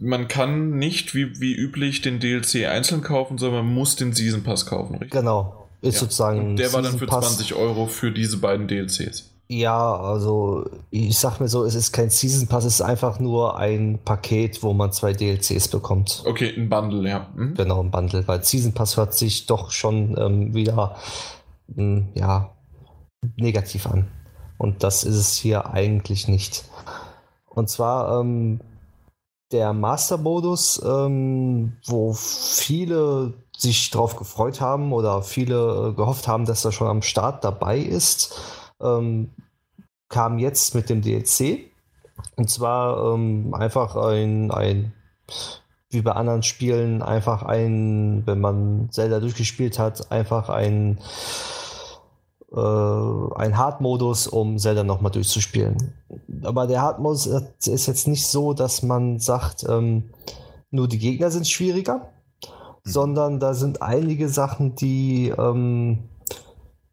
man 0.01 0.29
kann 0.29 0.79
nicht 0.79 1.15
wie, 1.15 1.41
wie 1.41 1.55
üblich 1.55 2.03
den 2.03 2.21
DLC 2.21 2.67
einzeln 2.67 3.03
kaufen, 3.03 3.39
sondern 3.39 3.67
man 3.67 3.75
muss 3.75 3.97
den 3.97 4.13
Season 4.13 4.43
Pass 4.43 4.67
kaufen, 4.67 4.95
richtig? 4.95 5.13
Genau. 5.13 5.69
Ist 5.83 5.95
ja. 5.95 6.01
sozusagen. 6.01 6.41
Und 6.41 6.57
der 6.57 6.73
war 6.73 6.83
dann 6.83 6.99
für 6.99 7.07
20 7.07 7.55
Euro 7.55 7.87
für 7.87 8.11
diese 8.11 8.39
beiden 8.39 8.67
DLCs. 8.67 9.34
Ja, 9.47 9.97
also 9.97 10.65
ich 10.91 11.19
sag 11.19 11.39
mir 11.39 11.49
so, 11.49 11.65
es 11.65 11.75
ist 11.75 11.93
kein 11.93 12.09
Season 12.09 12.49
Pass, 12.49 12.65
es 12.65 12.77
ist 12.77 12.81
einfach 12.81 13.21
nur 13.21 13.59
ein 13.59 13.99
Paket, 14.03 14.63
wo 14.63 14.73
man 14.73 14.91
zwei 14.91 15.13
DLCs 15.13 15.69
bekommt. 15.69 16.23
Okay, 16.27 16.55
ein 16.57 16.71
Bundle, 16.71 17.09
ja. 17.09 17.27
Mhm. 17.35 17.55
Genau, 17.55 17.83
ein 17.83 17.91
Bundle, 17.91 18.27
weil 18.27 18.43
Season 18.43 18.73
Pass 18.73 18.97
hört 18.97 19.15
sich 19.15 19.45
doch 19.45 19.71
schon 19.71 20.17
ähm, 20.19 20.55
wieder 20.55 20.97
mh, 21.69 21.77
hm, 21.77 22.09
ja, 22.15 22.55
negativ 23.37 23.87
an. 23.87 24.09
Und 24.57 24.83
das 24.83 25.05
ist 25.05 25.17
es 25.17 25.35
hier 25.35 25.71
eigentlich 25.71 26.27
nicht. 26.27 26.65
Und 27.51 27.69
zwar 27.69 28.21
ähm, 28.21 28.61
der 29.53 29.75
Master-Modus, 29.75 30.83
ähm, 30.85 31.77
wo 31.87 32.15
viele 32.15 33.35
sich 33.57 33.91
drauf 33.91 34.17
gefreut 34.17 34.63
haben 34.63 34.93
oder 34.93 35.23
viele 35.23 35.91
äh, 35.91 35.93
gehofft 35.93 36.29
haben, 36.29 36.47
dass 36.47 36.65
er 36.65 36.73
schon 36.73 36.89
am 36.89 37.03
Start 37.03 37.45
dabei 37.45 37.79
ist 37.79 38.41
ähm, 38.81 39.31
kam 40.09 40.39
jetzt 40.39 40.75
mit 40.75 40.91
dem 40.91 41.03
DLC. 41.03 41.71
Und 42.37 42.49
zwar 42.49 43.15
ähm, 43.15 43.55
einfach 43.55 43.97
ein, 43.97 44.51
ein, 44.51 44.93
wie 45.91 46.03
bei 46.03 46.13
anderen 46.13 46.43
Spielen, 46.43 47.03
einfach 47.03 47.43
ein, 47.43 48.23
wenn 48.27 48.41
man 48.41 48.89
Zelda 48.91 49.21
durchgespielt 49.21 49.79
hat, 49.79 50.11
einfach 50.13 50.49
ein, 50.49 50.99
äh, 52.53 52.57
ein 52.57 53.57
Hard-Modus, 53.57 54.29
um 54.29 54.59
Zelda 54.59 54.85
nochmal 54.85 55.13
durchzuspielen. 55.13 55.95
Aber 56.43 56.67
der 56.67 56.83
Hard-Modus 56.83 57.27
ist 57.67 57.87
jetzt 57.87 58.07
nicht 58.07 58.27
so, 58.27 58.53
dass 58.53 58.83
man 58.83 59.19
sagt, 59.19 59.65
ähm, 59.69 60.11
nur 60.71 60.89
die 60.89 60.99
Gegner 60.99 61.31
sind 61.31 61.49
schwieriger, 61.49 61.99
mhm. 61.99 62.49
sondern 62.85 63.41
da 63.41 63.55
sind 63.55 63.83
einige 63.83 64.29
Sachen, 64.29 64.75
die 64.75 65.29
ähm, 65.37 66.09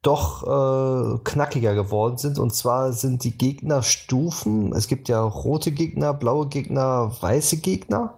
doch 0.01 0.43
äh, 0.43 1.19
knackiger 1.23 1.75
geworden 1.75 2.17
sind. 2.17 2.39
Und 2.39 2.53
zwar 2.53 2.93
sind 2.93 3.23
die 3.23 3.37
Gegnerstufen, 3.37 4.73
es 4.73 4.87
gibt 4.87 5.09
ja 5.09 5.21
rote 5.21 5.71
Gegner, 5.71 6.13
blaue 6.13 6.47
Gegner, 6.47 7.11
weiße 7.21 7.57
Gegner. 7.57 8.17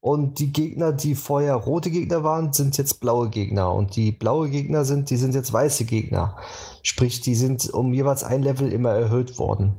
Und 0.00 0.40
die 0.40 0.52
Gegner, 0.52 0.92
die 0.92 1.14
vorher 1.14 1.54
rote 1.54 1.90
Gegner 1.90 2.24
waren, 2.24 2.52
sind 2.52 2.76
jetzt 2.76 3.00
blaue 3.00 3.30
Gegner. 3.30 3.72
Und 3.72 3.94
die 3.94 4.10
blaue 4.10 4.50
Gegner 4.50 4.84
sind, 4.84 5.10
die 5.10 5.16
sind 5.16 5.34
jetzt 5.34 5.52
weiße 5.52 5.84
Gegner. 5.84 6.36
Sprich, 6.82 7.20
die 7.20 7.36
sind 7.36 7.70
um 7.72 7.94
jeweils 7.94 8.24
ein 8.24 8.42
Level 8.42 8.72
immer 8.72 8.90
erhöht 8.90 9.38
worden. 9.38 9.76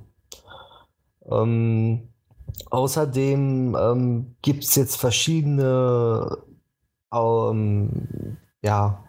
Ähm, 1.29 2.13
außerdem 2.69 3.75
ähm, 3.77 4.35
gibt 4.41 4.63
es 4.63 4.75
jetzt 4.75 4.95
verschiedene, 4.95 6.37
ähm, 7.13 8.37
ja, 8.61 9.02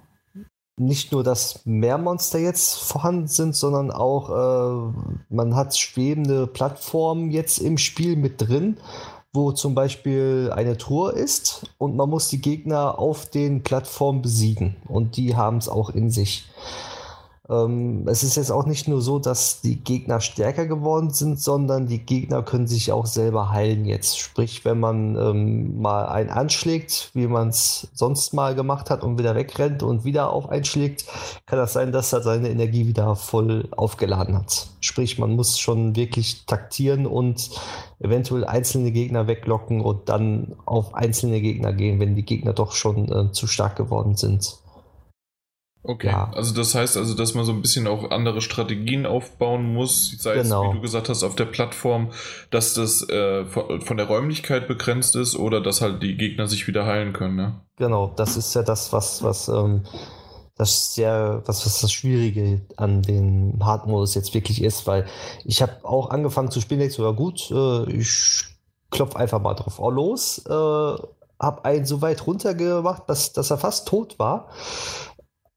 nicht 0.76 1.12
nur, 1.12 1.22
dass 1.22 1.60
mehr 1.64 1.98
Monster 1.98 2.38
jetzt 2.38 2.74
vorhanden 2.74 3.28
sind, 3.28 3.55
sondern 3.55 3.90
auch, 3.90 4.30
äh, 4.30 4.92
man 5.28 5.55
hat 5.55 5.76
schwebende 5.76 6.46
Plattformen 6.46 7.30
jetzt 7.30 7.59
im 7.59 7.78
Spiel 7.78 8.16
mit 8.16 8.40
drin, 8.40 8.78
wo 9.32 9.52
zum 9.52 9.74
Beispiel 9.74 10.51
eine 10.55 10.76
Truhe 10.76 11.12
ist 11.12 11.66
und 11.78 11.96
man 11.96 12.09
muss 12.09 12.28
die 12.28 12.40
Gegner 12.40 12.98
auf 12.98 13.26
den 13.26 13.62
Plattformen 13.62 14.22
besiegen. 14.22 14.76
Und 14.88 15.16
die 15.16 15.36
haben 15.36 15.59
es 15.59 15.68
auch 15.68 15.90
in 15.90 16.10
sich. 16.10 16.48
Ähm, 17.51 18.09
es 18.09 18.23
ist 18.23 18.37
jetzt 18.37 18.51
auch 18.51 18.65
nicht 18.65 18.89
nur 18.89 19.03
so, 19.03 19.19
dass 19.19 19.61
die 19.61 19.77
Gegner 19.77 20.21
stärker 20.21 20.66
geworden 20.66 21.11
sind, 21.11 21.39
sondern 21.39 21.87
die 21.87 21.99
Gegner 21.99 22.43
können 22.43 22.66
sich 22.66 22.91
auch 22.91 23.05
selber 23.05 23.51
heilen 23.51 23.85
jetzt. 23.85 24.19
Sprich, 24.19 24.65
wenn 24.65 24.81
man 24.81 25.16
ähm, 25.16 25.81
mal 25.81 26.07
einen 26.07 26.31
anschlägt, 26.31 27.11
wie 27.12 27.27
man 27.27 27.49
es 27.49 27.89
sonst 27.93 28.33
mal 28.33 28.55
gemacht 28.55 28.89
hat 28.89 29.03
und 29.03 29.19
wieder 29.19 29.35
wegrennt 29.35 29.83
und 29.83 30.05
wieder 30.05 30.33
auf 30.33 30.49
einschlägt, 30.49 31.05
kann 31.45 31.59
das 31.59 31.75
sein, 31.75 31.93
dass 31.93 32.15
er 32.15 32.23
seine 32.23 32.49
Energie 32.49 32.87
wieder 32.87 33.15
voll 33.15 33.69
aufgeladen 33.73 34.39
hat. 34.39 34.69
Sprich, 34.81 35.19
man 35.19 35.37
muss 35.37 35.59
schon 35.59 35.97
wirklich 35.97 36.47
taktieren 36.47 37.07
und 37.07 37.51
eventuell 38.01 38.47
einzelne 38.47 38.91
Gegner 38.91 39.27
weglocken 39.27 39.83
und 39.83 40.09
dann 40.09 40.57
auf 40.65 40.95
einzelne 40.95 41.43
Gegner 41.43 41.75
gehen, 41.75 42.01
wenn 42.01 42.15
die 42.15 42.25
Gegner 42.25 42.55
doch 42.55 42.73
schon 42.73 43.12
äh, 43.12 43.33
zu 43.33 43.47
stark 43.47 43.77
geworden 43.77 44.16
sind. 44.16 44.64
Okay, 45.86 46.06
ja. 46.06 46.31
also 46.35 46.55
das 46.55 46.74
heißt 46.74 46.97
also, 46.97 47.15
dass 47.15 47.35
man 47.35 47.44
so 47.44 47.52
ein 47.52 47.61
bisschen 47.61 47.86
auch 47.86 48.11
andere 48.11 48.40
Strategien 48.40 49.05
aufbauen 49.05 49.74
muss, 49.74 50.16
sei 50.19 50.36
genau. 50.36 50.62
es, 50.65 50.70
wie 50.70 50.74
du 50.77 50.81
gesagt 50.81 51.11
hast, 51.11 51.23
auf 51.23 51.36
der 51.36 51.44
Plattform, 51.44 52.11
dass 52.51 52.73
das 52.73 53.06
äh, 53.11 53.44
von 53.44 53.97
der 53.98 54.06
Räumlichkeit 54.06 54.66
begrenzt 54.66 55.15
ist 55.15 55.36
oder 55.36 55.61
dass 55.61 55.82
halt 55.82 56.02
die 56.02 56.16
Gegner 56.16 56.47
sich 56.47 56.66
wieder 56.66 56.86
heilen 56.86 57.12
können, 57.12 57.36
ne? 57.36 57.61
Genau, 57.77 58.12
das 58.16 58.39
ist 58.39 58.55
ja 58.55 58.62
das, 58.62 58.94
was, 58.94 59.23
was, 59.23 59.48
ähm, 59.48 59.82
das 60.56 60.94
sehr, 60.94 61.43
was, 61.44 61.66
was 61.66 61.82
das 61.82 61.93
Schwierige 61.93 62.62
an 62.77 63.02
den 63.02 63.59
Hard-Modus 63.62 64.15
jetzt 64.15 64.32
wirklich 64.32 64.62
ist, 64.62 64.86
weil 64.86 65.05
ich 65.44 65.61
habe 65.61 65.85
auch 65.85 66.09
angefangen 66.09 66.51
zu 66.51 66.62
spielen, 66.62 66.81
jetzt 66.81 66.94
sogar 66.94 67.12
gut, 67.12 67.51
äh, 67.51 67.93
ich 67.93 68.44
klopfe 68.90 69.19
einfach 69.19 69.40
mal 69.40 69.52
drauf 69.52 69.78
oh, 69.78 69.90
los, 69.90 70.39
äh, 70.47 70.51
habe 70.51 71.65
einen 71.65 71.85
so 71.85 72.01
weit 72.01 72.27
runtergemacht, 72.27 73.02
dass, 73.06 73.35
dass 73.35 73.51
er 73.51 73.59
fast 73.59 73.86
tot 73.86 74.19
war 74.19 74.48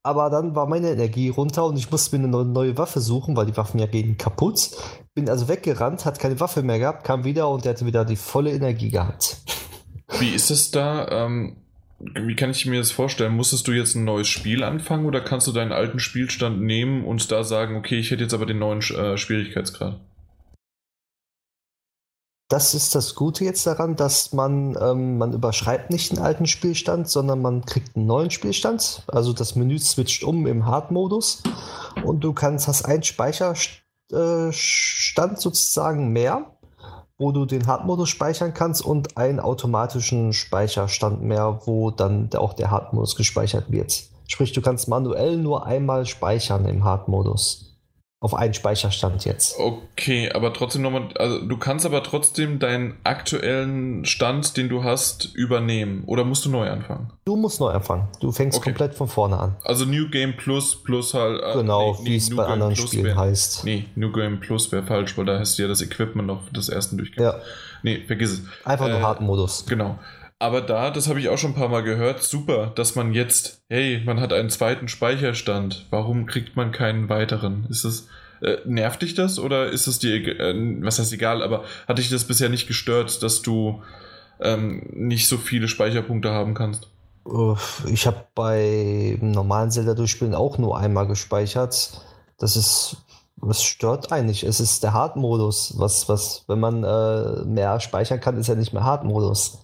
aber 0.07 0.29
dann 0.29 0.55
war 0.55 0.67
meine 0.67 0.89
Energie 0.89 1.27
runter 1.27 1.65
und 1.65 1.75
ich 1.77 1.91
musste 1.91 2.17
mir 2.17 2.23
eine 2.23 2.45
neue 2.45 2.77
Waffe 2.77 3.01
suchen, 3.01 3.35
weil 3.35 3.45
die 3.45 3.57
Waffen 3.57 3.77
ja 3.77 3.87
gehen 3.87 4.17
kaputt. 4.17 4.71
Bin 5.13 5.29
also 5.29 5.49
weggerannt, 5.49 6.05
hat 6.05 6.17
keine 6.17 6.39
Waffe 6.39 6.63
mehr 6.63 6.79
gehabt, 6.79 7.03
kam 7.03 7.25
wieder 7.25 7.49
und 7.49 7.65
der 7.65 7.73
hatte 7.73 7.85
wieder 7.85 8.05
die 8.05 8.15
volle 8.15 8.51
Energie 8.51 8.89
gehabt. 8.89 9.37
Wie 10.19 10.29
ist 10.29 10.49
es 10.49 10.71
da? 10.71 11.09
Ähm, 11.09 11.57
wie 11.99 12.35
kann 12.35 12.51
ich 12.51 12.65
mir 12.65 12.79
das 12.79 12.91
vorstellen? 12.91 13.35
Musstest 13.35 13.67
du 13.67 13.73
jetzt 13.73 13.95
ein 13.95 14.05
neues 14.05 14.27
Spiel 14.27 14.63
anfangen 14.63 15.05
oder 15.05 15.19
kannst 15.19 15.47
du 15.47 15.51
deinen 15.51 15.73
alten 15.73 15.99
Spielstand 15.99 16.61
nehmen 16.61 17.03
und 17.03 17.29
da 17.31 17.43
sagen, 17.43 17.75
okay, 17.75 17.97
ich 17.97 18.11
hätte 18.11 18.23
jetzt 18.23 18.33
aber 18.33 18.45
den 18.45 18.59
neuen 18.59 18.79
äh, 18.79 19.17
Schwierigkeitsgrad? 19.17 19.99
Das 22.49 22.73
ist 22.73 22.95
das 22.95 23.15
Gute 23.15 23.43
jetzt 23.43 23.67
daran, 23.67 23.97
dass 23.97 24.31
man, 24.31 24.77
ähm, 24.81 25.17
man 25.17 25.33
überschreibt 25.33 25.89
nicht 25.89 26.11
den 26.11 26.19
alten 26.19 26.45
Spielstand, 26.45 27.09
sondern 27.09 27.41
man 27.41 27.65
kriegt 27.65 27.97
einen 27.97 28.05
neuen 28.05 28.31
Spielstand. 28.31 29.03
Also 29.07 29.33
das 29.33 29.55
Menü 29.55 29.77
switcht 29.79 30.23
um 30.23 30.47
im 30.47 30.65
Hard-Modus 30.65 31.43
und 32.05 32.23
du 32.23 32.31
kannst, 32.31 32.69
hast 32.69 32.85
einen 32.85 33.03
Speicherstand 33.03 33.83
äh, 34.13 35.35
sozusagen 35.35 36.13
mehr, 36.13 36.57
wo 37.17 37.33
du 37.33 37.45
den 37.45 37.67
Hard-Modus 37.67 38.07
speichern 38.07 38.53
kannst 38.53 38.81
und 38.81 39.17
einen 39.17 39.41
automatischen 39.41 40.31
Speicherstand 40.31 41.21
mehr, 41.21 41.59
wo 41.65 41.91
dann 41.91 42.29
auch 42.33 42.53
der 42.53 42.71
Hard-Modus 42.71 43.17
gespeichert 43.17 43.69
wird. 43.71 44.03
Sprich, 44.29 44.53
du 44.53 44.61
kannst 44.61 44.87
manuell 44.87 45.35
nur 45.35 45.65
einmal 45.65 46.05
speichern 46.05 46.63
im 46.63 46.85
Hard-Modus 46.85 47.76
auf 48.19 48.33
einen 48.33 48.53
Speicherstand 48.55 49.25
jetzt. 49.25 49.59
Okay, 49.59 50.31
aber 50.31 50.51
trotzdem 50.51 50.81
nochmal, 50.81 51.09
also 51.17 51.39
du 51.45 51.57
kannst 51.57 51.85
aber 51.85 52.01
trotzdem 52.01 52.57
deinen 52.57 52.97
aktuellen 53.03 54.05
Stand, 54.05 54.57
den 54.57 54.69
du 54.69 54.83
hast, 54.83 55.35
übernehmen 55.35 56.03
oder 56.07 56.23
musst 56.23 56.43
du 56.45 56.49
neu 56.49 56.67
anfangen? 56.67 57.13
Du 57.25 57.35
musst 57.35 57.59
neu 57.59 57.69
anfangen. 57.69 58.07
Du 58.19 58.31
fängst 58.31 58.57
okay. 58.57 58.71
komplett 58.71 58.95
von 58.95 59.07
vorne 59.07 59.37
an. 59.37 59.55
Also 59.63 59.85
New 59.85 60.09
Game 60.09 60.35
Plus 60.35 60.81
plus 60.81 61.13
halt. 61.13 61.41
Äh, 61.43 61.53
genau, 61.59 61.95
nee, 62.01 62.09
wie 62.09 62.15
es 62.15 62.35
bei 62.35 62.43
Game 62.43 62.53
anderen 62.53 62.73
plus 62.73 62.87
Spielen 62.87 63.05
wär, 63.05 63.17
heißt. 63.17 63.63
Nee, 63.65 63.85
New 63.95 64.11
Game 64.11 64.39
Plus 64.39 64.71
wäre 64.71 64.83
falsch, 64.83 65.15
weil 65.17 65.25
da 65.25 65.39
hast 65.39 65.59
du 65.59 65.61
ja 65.61 65.67
das 65.67 65.81
Equipment 65.81 66.27
noch 66.27 66.49
des 66.49 66.69
ersten 66.69 66.97
Durchgangs. 66.97 67.35
Ja. 67.35 67.41
Nee, 67.83 68.03
vergiss 68.07 68.31
es. 68.31 68.41
Einfach 68.65 68.87
nur 68.87 68.97
äh, 68.97 69.03
harten 69.03 69.25
Modus. 69.25 69.65
Genau. 69.67 69.99
Aber 70.39 70.61
da, 70.61 70.91
das 70.91 71.09
habe 71.09 71.19
ich 71.19 71.29
auch 71.29 71.37
schon 71.37 71.51
ein 71.51 71.55
paar 71.55 71.69
Mal 71.69 71.81
gehört, 71.81 72.21
super, 72.21 72.71
dass 72.75 72.95
man 72.95 73.13
jetzt, 73.13 73.63
hey, 73.69 74.01
man 74.05 74.19
hat 74.19 74.33
einen 74.33 74.51
zweiten 74.51 74.87
Speicherstand. 74.87 75.87
Warum 75.89 76.27
kriegt 76.27 76.55
man 76.55 76.71
keinen 76.71 77.09
weiteren? 77.09 77.65
Ist 77.69 77.85
das, 77.85 78.07
äh, 78.41 78.57
nervt 78.65 79.01
dich 79.01 79.15
das 79.15 79.39
oder 79.39 79.71
ist 79.71 79.87
es 79.87 79.97
dir, 79.97 80.39
äh, 80.39 80.53
was 80.83 80.99
heißt 80.99 81.11
egal, 81.13 81.41
aber 81.41 81.63
hat 81.87 81.97
dich 81.97 82.09
das 82.09 82.25
bisher 82.25 82.49
nicht 82.49 82.67
gestört, 82.67 83.23
dass 83.23 83.41
du 83.41 83.81
ähm, 84.39 84.87
nicht 84.93 85.27
so 85.27 85.37
viele 85.37 85.67
Speicherpunkte 85.67 86.29
haben 86.29 86.53
kannst? 86.53 86.87
Ich 87.87 88.05
habe 88.05 88.25
bei 88.35 89.17
normalen 89.21 89.71
Zelda-Durchspielen 89.71 90.35
auch 90.35 90.59
nur 90.59 90.77
einmal 90.77 91.07
gespeichert. 91.07 91.99
Das 92.37 92.55
ist 92.55 92.97
was 93.39 93.63
stört 93.63 94.11
eigentlich? 94.11 94.43
Es 94.43 94.59
ist 94.59 94.83
der 94.83 94.93
Hard-Modus. 94.93 95.75
Was, 95.77 96.09
was, 96.09 96.43
wenn 96.47 96.59
man 96.59 96.83
äh, 96.83 97.45
mehr 97.45 97.79
speichern 97.79 98.19
kann, 98.19 98.37
ist 98.37 98.47
ja 98.47 98.55
nicht 98.55 98.73
mehr 98.73 98.83
Hard-Modus. 98.83 99.59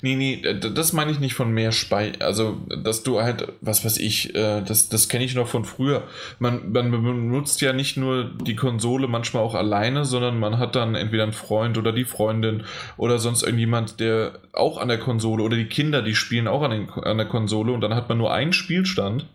Nee, 0.00 0.16
nee, 0.16 0.42
das 0.42 0.92
meine 0.92 1.10
ich 1.10 1.20
nicht 1.20 1.34
von 1.34 1.50
mehr 1.50 1.72
Speicher. 1.72 2.24
Also, 2.24 2.58
dass 2.82 3.02
du 3.02 3.20
halt, 3.20 3.52
was 3.60 3.84
weiß 3.84 3.98
ich, 3.98 4.34
äh, 4.34 4.62
das, 4.62 4.88
das 4.88 5.08
kenne 5.08 5.24
ich 5.24 5.34
noch 5.34 5.48
von 5.48 5.64
früher. 5.64 6.04
Man, 6.38 6.72
man 6.72 6.90
benutzt 6.90 7.60
ja 7.60 7.72
nicht 7.72 7.96
nur 7.96 8.24
die 8.24 8.56
Konsole 8.56 9.08
manchmal 9.08 9.42
auch 9.42 9.54
alleine, 9.54 10.04
sondern 10.04 10.38
man 10.38 10.58
hat 10.58 10.76
dann 10.76 10.94
entweder 10.94 11.24
einen 11.24 11.32
Freund 11.32 11.78
oder 11.78 11.92
die 11.92 12.04
Freundin 12.04 12.64
oder 12.96 13.18
sonst 13.18 13.42
irgendjemand, 13.42 14.00
der 14.00 14.38
auch 14.52 14.78
an 14.78 14.88
der 14.88 14.98
Konsole 14.98 15.42
oder 15.42 15.56
die 15.56 15.66
Kinder, 15.66 16.02
die 16.02 16.14
spielen 16.14 16.48
auch 16.48 16.62
an, 16.62 16.70
den, 16.70 16.90
an 16.90 17.18
der 17.18 17.26
Konsole 17.26 17.72
und 17.72 17.80
dann 17.80 17.94
hat 17.94 18.08
man 18.08 18.18
nur 18.18 18.32
einen 18.32 18.52
Spielstand. 18.52 19.26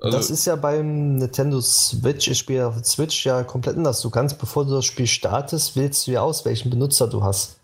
Also 0.00 0.18
das 0.18 0.30
ist 0.30 0.46
ja 0.46 0.56
beim 0.56 1.14
Nintendo 1.14 1.60
Switch, 1.60 2.26
ich 2.26 2.38
spiele 2.38 2.66
auf 2.66 2.84
Switch 2.84 3.24
ja 3.24 3.44
komplett 3.44 3.76
anders. 3.76 4.00
Du 4.00 4.10
kannst, 4.10 4.38
bevor 4.40 4.64
du 4.64 4.74
das 4.74 4.84
Spiel 4.84 5.06
startest, 5.06 5.76
wählst 5.76 6.08
du 6.08 6.10
ja 6.10 6.22
aus, 6.22 6.44
welchen 6.44 6.70
Benutzer 6.70 7.06
du 7.06 7.22
hast. 7.22 7.60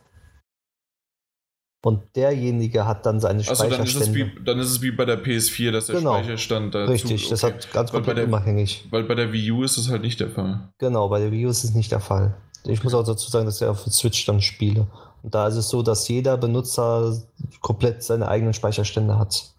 Und 1.80 2.16
derjenige 2.16 2.86
hat 2.86 3.06
dann 3.06 3.20
seine 3.20 3.38
also 3.38 3.54
Speicherstände. 3.54 4.06
Dann 4.06 4.08
ist, 4.08 4.14
wie, 4.14 4.44
dann 4.44 4.58
ist 4.58 4.70
es 4.70 4.82
wie 4.82 4.90
bei 4.90 5.04
der 5.04 5.22
PS4, 5.22 5.70
dass 5.70 5.86
der 5.86 5.96
genau. 5.96 6.14
Speicherstand 6.14 6.74
dazu... 6.74 6.90
Richtig, 6.90 7.22
okay. 7.22 7.30
das 7.30 7.42
hat 7.44 7.72
ganz 7.72 7.92
komplett 7.92 8.18
der, 8.18 8.26
unabhängig. 8.26 8.88
Weil 8.90 9.04
bei 9.04 9.14
der 9.14 9.32
Wii 9.32 9.52
U 9.52 9.62
ist 9.62 9.78
das 9.78 9.88
halt 9.88 10.02
nicht 10.02 10.18
der 10.18 10.30
Fall. 10.30 10.70
Genau, 10.78 11.08
bei 11.08 11.20
der 11.20 11.30
Wii 11.30 11.46
U 11.46 11.50
ist 11.50 11.62
es 11.62 11.74
nicht 11.74 11.92
der 11.92 12.00
Fall. 12.00 12.36
Ich 12.64 12.82
muss 12.82 12.94
auch 12.94 13.04
dazu 13.04 13.30
sagen, 13.30 13.46
dass 13.46 13.60
ich 13.60 13.66
auf 13.66 13.80
Switch 13.80 14.26
dann 14.26 14.40
spiele. 14.40 14.88
Und 15.22 15.34
da 15.34 15.46
ist 15.46 15.54
es 15.54 15.68
so, 15.68 15.82
dass 15.82 16.08
jeder 16.08 16.36
Benutzer 16.36 17.16
komplett 17.60 18.02
seine 18.02 18.28
eigenen 18.28 18.54
Speicherstände 18.54 19.18
hat. 19.18 19.54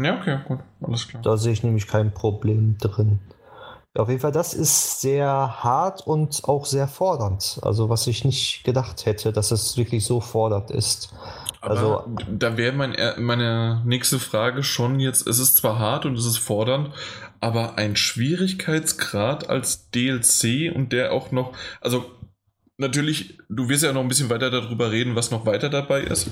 Ja, 0.00 0.18
okay, 0.18 0.38
gut, 0.46 0.60
alles 0.80 1.08
klar. 1.08 1.22
Da 1.22 1.36
sehe 1.36 1.52
ich 1.52 1.62
nämlich 1.62 1.86
kein 1.86 2.14
Problem 2.14 2.78
drin. 2.78 3.18
Auf 3.94 4.08
jeden 4.08 4.20
Fall, 4.20 4.30
das 4.30 4.54
ist 4.54 5.00
sehr 5.00 5.26
hart 5.26 6.06
und 6.06 6.44
auch 6.44 6.64
sehr 6.64 6.86
fordernd. 6.86 7.58
Also, 7.62 7.88
was 7.88 8.06
ich 8.06 8.24
nicht 8.24 8.62
gedacht 8.62 9.04
hätte, 9.04 9.32
dass 9.32 9.50
es 9.50 9.76
wirklich 9.76 10.04
so 10.06 10.20
fordernd 10.20 10.70
ist. 10.70 11.12
Aber 11.60 11.70
also, 11.70 12.16
da 12.30 12.56
wäre 12.56 12.72
mein, 12.72 12.96
meine 13.18 13.82
nächste 13.84 14.20
Frage 14.20 14.62
schon 14.62 15.00
jetzt, 15.00 15.26
es 15.26 15.40
ist 15.40 15.56
zwar 15.56 15.80
hart 15.80 16.06
und 16.06 16.16
es 16.16 16.24
ist 16.24 16.38
fordernd, 16.38 16.94
aber 17.40 17.78
ein 17.78 17.96
Schwierigkeitsgrad 17.96 19.50
als 19.50 19.90
DLC 19.90 20.72
und 20.72 20.92
der 20.92 21.12
auch 21.12 21.32
noch, 21.32 21.52
also 21.80 22.04
natürlich, 22.76 23.38
du 23.48 23.68
wirst 23.68 23.82
ja 23.82 23.92
noch 23.92 24.02
ein 24.02 24.08
bisschen 24.08 24.30
weiter 24.30 24.50
darüber 24.50 24.92
reden, 24.92 25.16
was 25.16 25.32
noch 25.32 25.46
weiter 25.46 25.68
dabei 25.68 26.02
ist. 26.02 26.30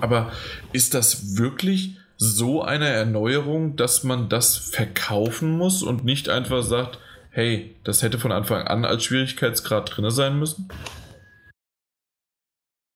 Aber 0.00 0.30
ist 0.72 0.92
das 0.92 1.38
wirklich 1.38 1.99
so 2.22 2.60
eine 2.60 2.86
Erneuerung, 2.86 3.76
dass 3.76 4.04
man 4.04 4.28
das 4.28 4.54
verkaufen 4.54 5.56
muss 5.56 5.82
und 5.82 6.04
nicht 6.04 6.28
einfach 6.28 6.62
sagt, 6.62 6.98
hey, 7.30 7.74
das 7.82 8.02
hätte 8.02 8.18
von 8.18 8.30
Anfang 8.30 8.66
an 8.66 8.84
als 8.84 9.04
Schwierigkeitsgrad 9.04 9.96
drin 9.96 10.10
sein 10.10 10.38
müssen? 10.38 10.68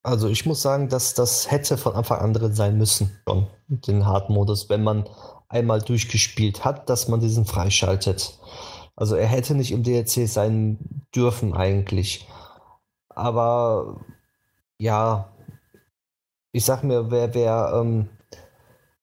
Also 0.02 0.28
ich 0.28 0.44
muss 0.44 0.60
sagen, 0.60 0.90
dass 0.90 1.14
das 1.14 1.50
hätte 1.50 1.78
von 1.78 1.94
Anfang 1.94 2.20
an 2.20 2.34
drin 2.34 2.52
sein 2.52 2.76
müssen, 2.76 3.18
schon, 3.26 3.46
den 3.68 4.04
Hard-Modus, 4.04 4.68
wenn 4.68 4.84
man 4.84 5.08
einmal 5.48 5.80
durchgespielt 5.80 6.66
hat, 6.66 6.90
dass 6.90 7.08
man 7.08 7.20
diesen 7.20 7.46
freischaltet. 7.46 8.38
Also 8.94 9.16
er 9.16 9.26
hätte 9.26 9.54
nicht 9.54 9.72
im 9.72 9.82
DLC 9.82 10.28
sein 10.28 11.06
dürfen 11.14 11.54
eigentlich. 11.54 12.28
Aber 13.08 14.04
ja, 14.76 15.32
ich 16.52 16.66
sag 16.66 16.84
mir, 16.84 17.10
wer, 17.10 17.34
wer 17.34 17.72
ähm, 17.80 18.10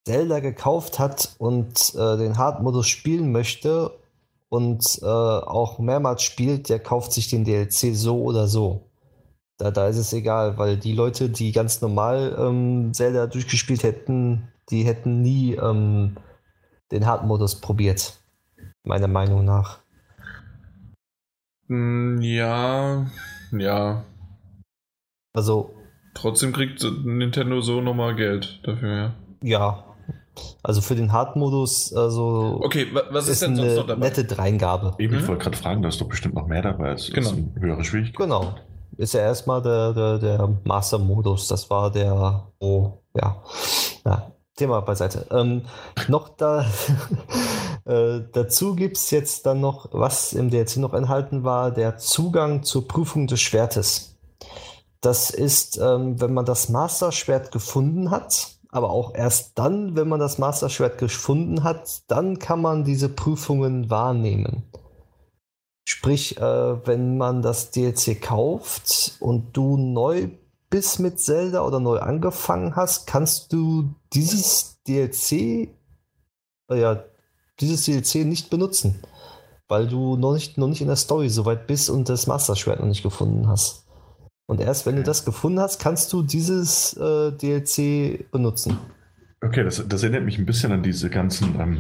Zelda 0.06 0.40
gekauft 0.40 0.99
hat 0.99 1.36
und 1.38 1.94
äh, 1.95 2.18
den 2.18 2.38
Hard-Modus 2.38 2.88
spielen 2.88 3.32
möchte 3.32 3.91
und 4.49 4.99
äh, 5.02 5.06
auch 5.06 5.80
mehrmals 5.80 6.23
spielt, 6.23 6.69
der 6.69 6.80
kauft 6.80 7.14
sich 7.14 7.30
den 7.30 7.45
DLC 7.45 7.95
so 7.95 8.22
oder 8.22 8.48
so. 8.48 8.90
Da, 9.57 9.69
da 9.69 9.88
ist 9.88 9.98
es 9.98 10.11
egal, 10.11 10.57
weil 10.57 10.78
die 10.78 10.94
Leute, 10.94 11.30
die 11.30 11.52
ganz 11.52 11.82
normal 11.82 12.36
ähm, 12.38 12.94
Zelda 12.94 13.28
durchgespielt 13.28 13.84
hätten, 13.84 14.49
die 14.69 14.84
hätten 14.84 15.22
nie 15.22 15.53
ähm, 15.53 16.18
den 16.91 17.06
Hard-Modus 17.06 17.61
probiert. 17.61 18.19
Meiner 18.84 19.07
Meinung 19.07 19.45
nach. 19.45 19.80
Hm, 21.68 22.19
ja, 22.22 23.06
ja. 23.52 24.03
Also. 25.34 25.76
Trotzdem 26.15 26.52
kriegt 26.52 26.84
Nintendo 27.06 27.61
so 27.61 27.82
nochmal 27.82 28.15
Geld 28.15 28.60
dafür, 28.64 28.95
ja. 28.98 29.14
Ja. 29.44 29.90
Also 30.63 30.81
für 30.81 30.95
den 30.95 31.11
Hard-Modus, 31.11 31.93
also. 31.93 32.59
Okay, 32.63 32.87
was 33.11 33.25
ist, 33.25 33.33
ist 33.33 33.41
denn 33.43 33.55
sonst 33.55 33.75
noch 33.75 33.87
dabei? 33.87 34.07
Nette 34.07 34.25
Dreingabe. 34.25 34.93
Eben, 34.97 35.15
ich 35.15 35.23
mhm. 35.23 35.27
wollte 35.27 35.43
gerade 35.43 35.57
fragen, 35.57 35.81
da 35.81 35.89
ist 35.89 35.99
doch 35.99 36.07
bestimmt 36.07 36.35
noch 36.35 36.47
mehr 36.47 36.61
dabei 36.61 36.89
als, 36.89 37.11
genau. 37.11 37.31
höhere 37.59 37.83
Schwierigkeit. 37.83 38.17
Genau. 38.17 38.55
Ist 38.97 39.13
ja 39.13 39.21
erstmal 39.21 39.61
der, 39.61 39.93
der, 39.93 40.19
der 40.19 40.57
Master-Modus. 40.63 41.47
Das 41.47 41.69
war 41.69 41.91
der, 41.91 42.47
oh, 42.59 42.99
ja. 43.15 43.41
ja. 44.05 44.31
Thema 44.55 44.81
beiseite. 44.81 45.25
Ähm, 45.31 45.63
noch 46.07 46.29
da, 46.29 46.65
äh, 47.85 48.21
dazu 48.31 48.75
gibt 48.75 48.97
es 48.97 49.09
jetzt 49.09 49.45
dann 49.45 49.59
noch, 49.59 49.89
was 49.91 50.33
im 50.33 50.49
DLC 50.49 50.77
noch 50.77 50.93
enthalten 50.93 51.43
war, 51.43 51.71
der 51.71 51.97
Zugang 51.97 52.63
zur 52.63 52.87
Prüfung 52.87 53.27
des 53.27 53.41
Schwertes. 53.41 54.17
Das 54.99 55.31
ist, 55.31 55.77
ähm, 55.77 56.21
wenn 56.21 56.33
man 56.33 56.45
das 56.45 56.69
Master-Schwert 56.69 57.51
gefunden 57.51 58.11
hat, 58.11 58.49
aber 58.72 58.89
auch 58.89 59.14
erst 59.14 59.60
dann, 59.60 59.95
wenn 59.95 60.07
man 60.07 60.19
das 60.19 60.38
Master-Schwert 60.38 60.98
gefunden 60.98 61.64
hat, 61.64 62.03
dann 62.07 62.39
kann 62.39 62.61
man 62.61 62.85
diese 62.85 63.10
Prüfungen 63.10 63.89
wahrnehmen. 63.89 64.64
Sprich, 65.84 66.38
äh, 66.38 66.88
wenn 66.88 67.18
man 67.18 67.41
das 67.41 67.72
DLC 67.72 68.22
kauft 68.22 69.18
und 69.19 69.57
du 69.57 69.77
neu 69.77 70.30
bist 70.69 70.99
mit 70.99 71.19
Zelda 71.19 71.65
oder 71.65 71.81
neu 71.81 71.99
angefangen 71.99 72.77
hast, 72.77 73.07
kannst 73.07 73.52
du 73.52 73.93
dieses 74.14 74.81
DLC, 74.88 75.31
äh, 76.69 76.80
ja, 76.80 77.03
dieses 77.60 77.84
DLC 77.84 78.26
nicht 78.26 78.49
benutzen, 78.49 79.03
weil 79.68 79.88
du 79.88 80.15
noch 80.15 80.34
nicht, 80.34 80.57
noch 80.57 80.68
nicht 80.68 80.81
in 80.81 80.88
der 80.88 80.95
Story 80.95 81.30
so 81.30 81.45
weit 81.45 81.68
bist 81.68 81.89
und 81.89 82.07
das 82.07 82.26
Master 82.26 82.56
Schwert 82.56 82.80
noch 82.80 82.88
nicht 82.88 83.03
gefunden 83.03 83.49
hast. 83.49 83.80
Und 84.52 84.60
erst 84.60 84.86
wenn 84.86 84.98
du 84.98 85.03
das 85.03 85.23
gefunden 85.23 85.61
hast, 85.61 85.80
kannst 85.80 86.11
du 86.11 86.23
dieses 86.23 86.91
äh, 86.98 87.32
DLC 87.32 88.30
benutzen. 88.32 88.78
Okay, 89.41 89.64
das, 89.64 89.88
das, 89.88 90.03
erinnert 90.03 90.26
mich 90.26 90.38
ein 90.38 90.45
bisschen 90.45 90.73
an 90.73 90.84
diese 90.84 91.10
ganzen 91.10 91.57
ähm, 91.57 91.78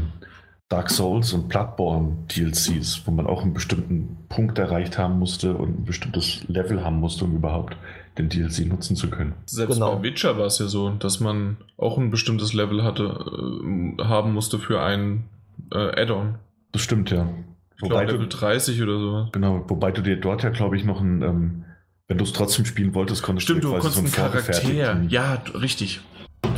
Dark 0.69 0.89
Souls 0.89 1.33
und 1.33 1.49
Bloodborne 1.49 2.19
DLCs, 2.33 3.01
wo 3.03 3.11
man 3.11 3.27
auch 3.27 3.41
einen 3.41 3.53
bestimmten 3.53 4.19
Punkt 4.29 4.57
erreicht 4.57 4.97
haben 4.97 5.19
musste 5.19 5.53
und 5.53 5.81
ein 5.81 5.83
bestimmtes 5.83 6.45
Level 6.47 6.81
haben 6.81 7.01
musste, 7.01 7.25
um 7.25 7.35
überhaupt 7.35 7.75
den 8.17 8.29
DLC 8.29 8.65
nutzen 8.67 8.95
zu 8.95 9.09
können. 9.09 9.33
Selbst 9.47 9.73
genau. 9.73 9.97
bei 9.97 10.03
Witcher 10.03 10.37
war 10.37 10.45
es 10.45 10.57
ja 10.59 10.67
so, 10.67 10.91
dass 10.91 11.19
man 11.19 11.57
auch 11.75 11.97
ein 11.97 12.09
bestimmtes 12.09 12.53
Level 12.53 12.85
hatte, 12.85 13.03
äh, 13.03 14.01
haben 14.01 14.33
musste 14.33 14.59
für 14.59 14.81
ein 14.81 15.25
äh, 15.73 16.01
Add-on. 16.01 16.35
Das 16.71 16.83
stimmt, 16.83 17.11
ja. 17.11 17.27
Ich 17.75 17.81
wobei 17.81 18.05
glaub, 18.05 18.13
Level 18.13 18.29
du, 18.29 18.37
30 18.37 18.81
oder 18.81 18.97
so. 18.97 19.27
Genau, 19.33 19.65
wobei 19.67 19.91
du 19.91 20.01
dir 20.01 20.15
dort 20.15 20.43
ja, 20.43 20.51
glaube 20.51 20.77
ich, 20.77 20.85
noch 20.85 21.01
ein, 21.01 21.21
ähm, 21.21 21.65
wenn 22.11 22.17
du 22.17 22.25
es 22.25 22.33
trotzdem 22.33 22.65
spielen 22.65 22.93
wolltest, 22.93 23.23
konntest 23.23 23.45
Stimmt, 23.45 23.63
du, 23.63 23.69
du 23.69 23.73
konntest 23.79 23.95
so 23.95 24.01
einen 24.01 24.11
Charakter. 24.11 24.61
Ja, 25.07 25.41
richtig. 25.55 26.01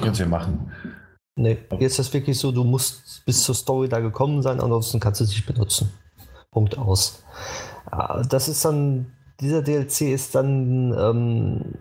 Kannst 0.01 0.19
ja 0.19 0.25
machen. 0.25 0.71
Nee, 1.35 1.59
hier 1.77 1.85
ist 1.85 1.99
das 1.99 2.11
wirklich 2.11 2.39
so, 2.39 2.51
du 2.51 2.63
musst 2.63 3.23
bis 3.27 3.43
zur 3.43 3.53
Story 3.53 3.87
da 3.87 3.99
gekommen 3.99 4.41
sein, 4.41 4.59
ansonsten 4.59 4.99
kannst 4.99 5.19
du 5.19 5.25
es 5.25 5.29
nicht 5.29 5.45
benutzen. 5.45 5.91
Punkt 6.49 6.75
aus. 6.79 7.23
Das 8.29 8.49
ist 8.49 8.65
dann 8.65 9.11
dieser 9.39 9.61
DLC 9.61 10.01
ist 10.01 10.33
dann, 10.33 10.91
ähm, 10.97 11.75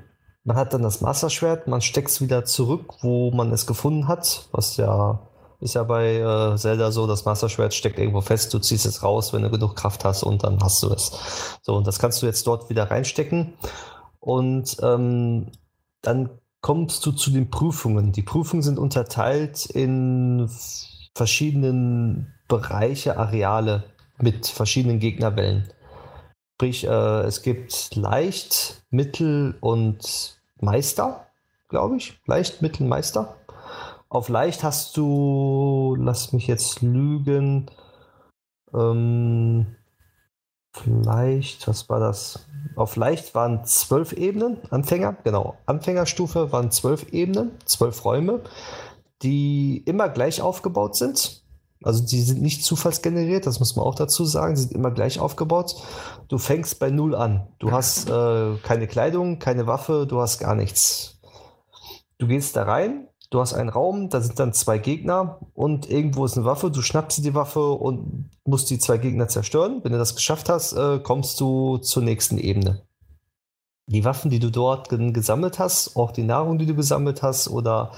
man 0.44 0.56
hat 0.56 0.74
dann 0.74 0.82
das 0.82 1.00
Master-Schwert, 1.00 1.66
man 1.66 1.80
steckt 1.80 2.10
es 2.10 2.20
wieder 2.20 2.44
zurück, 2.44 2.96
wo 3.00 3.30
man 3.30 3.52
es 3.52 3.66
gefunden 3.66 4.06
hat, 4.06 4.48
was 4.52 4.76
ja 4.76 5.18
ist 5.62 5.74
ja 5.74 5.84
bei 5.84 6.16
äh, 6.16 6.56
Zelda 6.56 6.90
so, 6.90 7.06
das 7.06 7.24
Master-Schwert 7.24 7.72
steckt 7.72 7.98
irgendwo 7.98 8.20
fest, 8.20 8.52
du 8.52 8.58
ziehst 8.58 8.84
es 8.84 9.02
raus, 9.02 9.32
wenn 9.32 9.42
du 9.42 9.50
genug 9.50 9.76
Kraft 9.76 10.04
hast 10.04 10.22
und 10.22 10.42
dann 10.42 10.62
hast 10.62 10.82
du 10.82 10.88
es. 10.88 11.12
So, 11.62 11.76
und 11.76 11.86
das 11.86 11.98
kannst 11.98 12.20
du 12.22 12.26
jetzt 12.26 12.46
dort 12.46 12.68
wieder 12.68 12.90
reinstecken 12.90 13.54
und 14.20 14.76
ähm, 14.82 15.52
dann 16.02 16.30
kommst 16.60 17.04
du 17.06 17.12
zu 17.12 17.30
den 17.30 17.50
Prüfungen. 17.50 18.12
Die 18.12 18.22
Prüfungen 18.22 18.62
sind 18.62 18.78
unterteilt 18.78 19.66
in 19.66 20.48
verschiedenen 21.14 22.32
Bereiche, 22.48 23.16
Areale 23.16 23.84
mit 24.18 24.46
verschiedenen 24.46 24.98
Gegnerwellen. 24.98 25.68
Sprich, 26.54 26.86
äh, 26.86 27.22
es 27.22 27.42
gibt 27.42 27.94
leicht, 27.94 28.82
mittel 28.90 29.56
und 29.60 30.38
Meister, 30.60 31.26
glaube 31.68 31.96
ich. 31.96 32.20
Leicht, 32.26 32.62
mittel, 32.62 32.86
Meister. 32.86 33.36
Auf 34.12 34.28
leicht 34.28 34.62
hast 34.62 34.98
du, 34.98 35.96
lass 35.98 36.34
mich 36.34 36.46
jetzt 36.46 36.82
lügen, 36.82 37.70
ähm, 38.74 39.74
vielleicht, 40.74 41.66
was 41.66 41.88
war 41.88 41.98
das? 41.98 42.46
Auf 42.76 42.96
leicht 42.96 43.34
waren 43.34 43.64
zwölf 43.64 44.12
Ebenen, 44.12 44.58
Anfänger, 44.70 45.16
genau. 45.24 45.56
Anfängerstufe 45.64 46.52
waren 46.52 46.70
zwölf 46.70 47.10
Ebenen, 47.14 47.52
zwölf 47.64 48.04
Räume, 48.04 48.42
die 49.22 49.78
immer 49.86 50.10
gleich 50.10 50.42
aufgebaut 50.42 50.94
sind. 50.94 51.42
Also 51.82 52.04
die 52.04 52.20
sind 52.20 52.42
nicht 52.42 52.66
zufallsgeneriert, 52.66 53.46
das 53.46 53.60
muss 53.60 53.76
man 53.76 53.86
auch 53.86 53.94
dazu 53.94 54.26
sagen. 54.26 54.56
Sie 54.56 54.64
sind 54.64 54.74
immer 54.74 54.90
gleich 54.90 55.20
aufgebaut. 55.20 55.74
Du 56.28 56.36
fängst 56.36 56.78
bei 56.80 56.90
Null 56.90 57.14
an. 57.14 57.48
Du 57.60 57.72
hast 57.72 58.10
äh, 58.10 58.56
keine 58.62 58.88
Kleidung, 58.88 59.38
keine 59.38 59.66
Waffe, 59.66 60.06
du 60.06 60.20
hast 60.20 60.38
gar 60.38 60.54
nichts. 60.54 61.18
Du 62.18 62.26
gehst 62.26 62.56
da 62.56 62.64
rein, 62.64 63.08
du 63.32 63.40
hast 63.40 63.54
einen 63.54 63.70
Raum, 63.70 64.10
da 64.10 64.20
sind 64.20 64.38
dann 64.38 64.52
zwei 64.52 64.78
Gegner 64.78 65.38
und 65.54 65.88
irgendwo 65.88 66.24
ist 66.24 66.36
eine 66.36 66.44
Waffe. 66.44 66.70
Du 66.70 66.82
schnappst 66.82 67.24
die 67.24 67.34
Waffe 67.34 67.72
und 67.72 68.30
musst 68.44 68.70
die 68.70 68.78
zwei 68.78 68.98
Gegner 68.98 69.28
zerstören. 69.28 69.80
Wenn 69.82 69.92
du 69.92 69.98
das 69.98 70.14
geschafft 70.14 70.48
hast, 70.48 70.74
äh, 70.74 70.98
kommst 70.98 71.40
du 71.40 71.78
zur 71.78 72.02
nächsten 72.02 72.38
Ebene. 72.38 72.82
Die 73.86 74.04
Waffen, 74.04 74.30
die 74.30 74.38
du 74.38 74.50
dort 74.50 74.90
gesammelt 74.90 75.58
hast, 75.58 75.96
auch 75.96 76.12
die 76.12 76.22
Nahrung, 76.22 76.58
die 76.58 76.66
du 76.66 76.74
gesammelt 76.74 77.22
hast 77.22 77.48
oder 77.48 77.92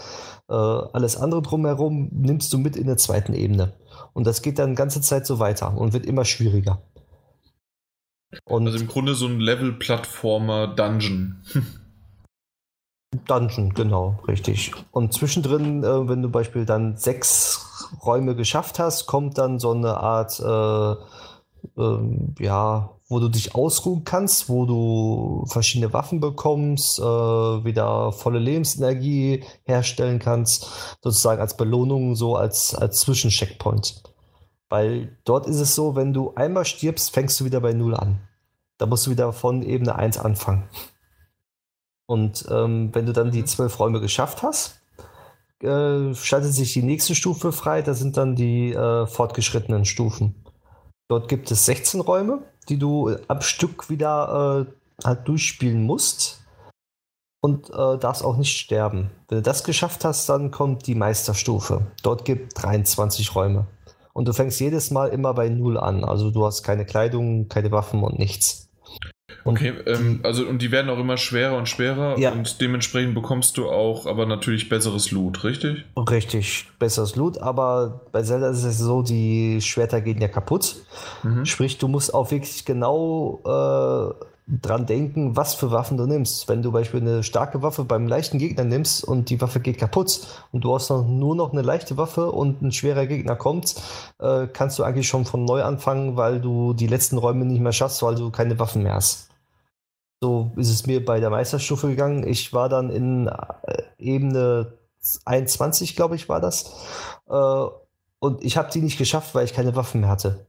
äh, 0.49 0.55
alles 0.55 1.17
andere 1.17 1.43
drumherum 1.43 2.09
nimmst 2.13 2.53
du 2.53 2.59
mit 2.59 2.77
in 2.77 2.87
der 2.87 2.97
zweiten 2.97 3.35
Ebene. 3.35 3.75
Und 4.13 4.27
das 4.27 4.41
geht 4.41 4.59
dann 4.59 4.71
die 4.71 4.77
ganze 4.77 5.01
Zeit 5.01 5.27
so 5.27 5.41
weiter 5.41 5.77
und 5.77 5.93
wird 5.93 6.07
immer 6.07 6.25
schwieriger. 6.25 6.83
Und 8.45 8.67
also 8.67 8.79
im 8.79 8.89
Grunde 8.89 9.15
so 9.15 9.27
ein 9.27 9.41
Level-Plattformer-Dungeon. 9.41 11.43
Dungeon, 13.27 13.75
genau, 13.75 14.19
richtig. 14.27 14.73
Und 14.91 15.13
zwischendrin, 15.13 15.83
äh, 15.83 16.09
wenn 16.09 16.23
du 16.23 16.29
beispielsweise 16.29 16.67
dann 16.67 16.97
sechs 16.97 17.89
Räume 18.05 18.35
geschafft 18.35 18.79
hast, 18.79 19.07
kommt 19.07 19.39
dann 19.39 19.59
so 19.59 19.73
eine 19.73 19.97
Art, 19.99 20.41
äh, 20.41 21.81
äh, 21.81 22.45
ja, 22.45 22.91
wo 23.09 23.21
du 23.21 23.29
dich 23.29 23.55
ausruhen 23.55 24.05
kannst, 24.05 24.49
wo 24.49 24.65
du 24.65 25.45
verschiedene 25.47 25.93
Waffen 25.93 26.21
bekommst, 26.21 26.99
äh, 26.99 27.03
wieder 27.03 28.13
volle 28.13 28.39
Lebensenergie 28.39 29.45
herstellen 29.65 30.19
kannst, 30.19 30.97
sozusagen 31.03 31.41
als 31.41 31.57
Belohnung, 31.57 32.17
so 32.17 32.37
als, 32.37 32.75
als 32.75 33.01
Zwischencheckpoint. 33.01 34.03
Weil 34.69 35.17
dort 35.25 35.47
ist 35.47 35.61
es 35.61 35.75
so, 35.75 35.95
wenn 35.95 36.13
du 36.13 36.35
einmal 36.35 36.65
stirbst, 36.65 37.13
fängst 37.13 37.39
du 37.39 37.45
wieder 37.45 37.61
bei 37.61 37.73
Null 37.73 37.95
an. 37.95 38.21
Da 38.79 38.87
musst 38.87 39.07
du 39.07 39.11
wieder 39.11 39.33
von 39.33 39.63
Ebene 39.63 39.95
1 39.95 40.19
anfangen. 40.19 40.69
Und 42.07 42.47
ähm, 42.51 42.91
wenn 42.93 43.07
du 43.07 43.13
dann 43.13 43.31
die 43.31 43.45
zwölf 43.45 43.79
Räume 43.81 44.01
geschafft 44.01 44.43
hast, 44.43 44.81
äh, 45.63 46.15
schaltet 46.15 46.53
sich 46.53 46.73
die 46.73 46.83
nächste 46.83 47.15
Stufe 47.15 47.53
frei. 47.53 47.83
Das 47.83 47.99
sind 47.99 48.17
dann 48.17 48.37
die 48.37 48.73
äh, 48.73 49.07
fortgeschrittenen 49.07 49.85
Stufen. 49.85 50.35
Dort 51.09 51.29
gibt 51.29 51.51
es 51.51 51.67
16 51.67 52.01
Räume 52.01 52.43
die 52.69 52.79
du 52.79 53.15
am 53.29 53.41
Stück 53.41 53.91
wieder 53.91 54.67
äh, 54.69 55.07
halt 55.07 55.29
durchspielen 55.29 55.83
musst 55.83 56.43
und 57.41 57.71
äh, 57.71 57.99
darfst 57.99 58.25
auch 58.25 58.37
nicht 58.37 58.57
sterben. 58.57 59.11
Wenn 59.29 59.39
du 59.39 59.43
das 59.43 59.65
geschafft 59.65 60.05
hast, 60.05 60.29
dann 60.29 60.51
kommt 60.51 60.87
die 60.87 60.95
Meisterstufe. 60.95 61.87
Dort 62.03 62.25
gibt 62.25 62.63
23 62.63 63.35
Räume. 63.35 63.67
Und 64.13 64.29
du 64.29 64.33
fängst 64.33 64.61
jedes 64.61 64.91
Mal 64.91 65.09
immer 65.09 65.35
bei 65.35 65.49
Null 65.49 65.77
an. 65.77 66.05
Also 66.05 66.31
du 66.31 66.47
hast 66.47 66.63
keine 66.63 66.87
Kleidung, 66.87 67.49
keine 67.49 67.73
Waffen 67.73 68.03
und 68.03 68.19
nichts. 68.19 68.69
Und 69.45 69.57
Okay, 69.59 69.75
ähm, 69.87 70.21
also 70.23 70.45
und 70.47 70.61
die 70.63 70.73
werden 70.73 70.91
auch 70.91 70.99
immer 70.99 71.17
schwerer 71.19 71.57
und 71.59 71.69
schwerer 71.69 72.19
Ja. 72.19 72.33
und 72.33 72.61
dementsprechend 72.61 73.15
bekommst 73.15 73.57
du 73.59 73.69
auch 73.69 74.07
aber 74.07 74.25
natürlich 74.27 74.69
besseres 74.69 75.11
Loot, 75.11 75.45
richtig? 75.45 75.85
Richtig, 75.97 76.67
besseres 76.79 77.15
Loot, 77.15 77.39
aber 77.39 78.01
bei 78.11 78.23
Zelda 78.23 78.49
ist 78.49 78.65
es 78.65 78.79
so, 78.79 79.03
die 79.03 79.61
Schwerter 79.61 80.01
gehen 80.01 80.21
ja 80.21 80.29
kaputt. 80.29 80.77
Mhm. 81.23 81.45
Sprich, 81.45 81.77
du 81.79 81.89
musst 81.89 82.15
auch 82.15 82.31
wirklich 82.31 82.65
genau 82.65 83.41
äh, 83.45 84.25
dran 84.47 84.85
denken, 84.87 85.37
was 85.37 85.55
für 85.55 85.71
Waffen 85.71 85.97
du 85.97 86.07
nimmst. 86.07 86.49
Wenn 86.49 86.61
du 86.63 86.71
beispielsweise 86.73 87.13
eine 87.15 87.23
starke 87.23 87.63
Waffe 87.63 87.85
beim 87.85 88.07
leichten 88.07 88.39
Gegner 88.39 88.65
nimmst 88.65 89.03
und 89.05 89.31
die 89.31 89.41
Waffe 89.41 89.61
geht 89.61 89.79
kaputt 89.79 90.21
und 90.53 90.65
du 90.65 90.75
hast 90.75 90.91
noch, 90.91 91.07
nur 91.07 91.35
noch 91.35 91.53
eine 91.53 91.63
leichte 91.63 91.97
Waffe 91.97 92.31
und 92.31 92.61
ein 92.63 92.71
schwerer 92.73 93.07
Gegner 93.07 93.37
kommt, 93.37 93.75
äh, 94.21 94.47
kannst 94.53 94.79
du 94.79 94.85
eigentlich 94.85 95.09
schon 95.09 95.25
von 95.25 95.45
neu 95.45 95.63
anfangen, 95.63 96.17
weil 96.17 96.41
du 96.41 96.75
die 96.75 96.87
letzten 96.87 97.17
Räume 97.19 97.45
nicht 97.47 97.61
mehr 97.61 97.73
schaffst, 97.73 98.03
weil 98.03 98.15
du 98.17 98.31
keine 98.31 98.59
Waffen 98.59 98.83
mehr 98.83 98.95
hast. 98.95 99.29
So 100.25 100.53
ist 100.57 100.71
es 100.71 100.87
mir 100.87 101.05
bei 101.05 101.21
der 101.21 101.29
Meisterstufe 101.29 101.87
gegangen. 101.87 102.27
Ich 102.27 102.55
war 102.55 102.71
dann 102.71 102.89
in 102.89 103.27
äh, 103.27 103.83
Ebene 103.99 104.73
21, 105.27 105.97
glaube 105.97 106.17
ich, 106.17 106.31
war 106.31 106.41
das. 106.41 106.73
Äh, 107.29 107.67
und 108.21 108.43
ich 108.43 108.57
habe 108.57 108.71
die 108.73 108.81
nicht 108.81 108.97
geschafft, 108.97 109.35
weil 109.35 109.45
ich 109.45 109.53
keine 109.53 109.77
Waffen 109.77 110.01
mehr 110.01 110.09
hatte. 110.09 110.47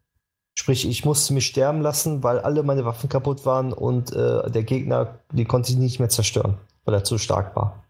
Sprich, 0.54 0.88
ich 0.88 1.04
musste 1.04 1.34
mich 1.34 1.48
sterben 1.48 1.82
lassen, 1.82 2.24
weil 2.24 2.40
alle 2.40 2.64
meine 2.64 2.86
Waffen 2.86 3.10
kaputt 3.10 3.46
waren 3.46 3.74
und 3.74 4.14
äh, 4.14 4.50
der 4.50 4.64
Gegner, 4.64 5.20
die 5.34 5.44
konnte 5.44 5.74
ich 5.74 5.78
nicht 5.78 6.00
mehr 6.00 6.08
zerstören, 6.08 6.58
weil 6.86 6.94
er 6.94 7.04
zu 7.04 7.18
stark 7.18 7.54
war. 7.58 7.84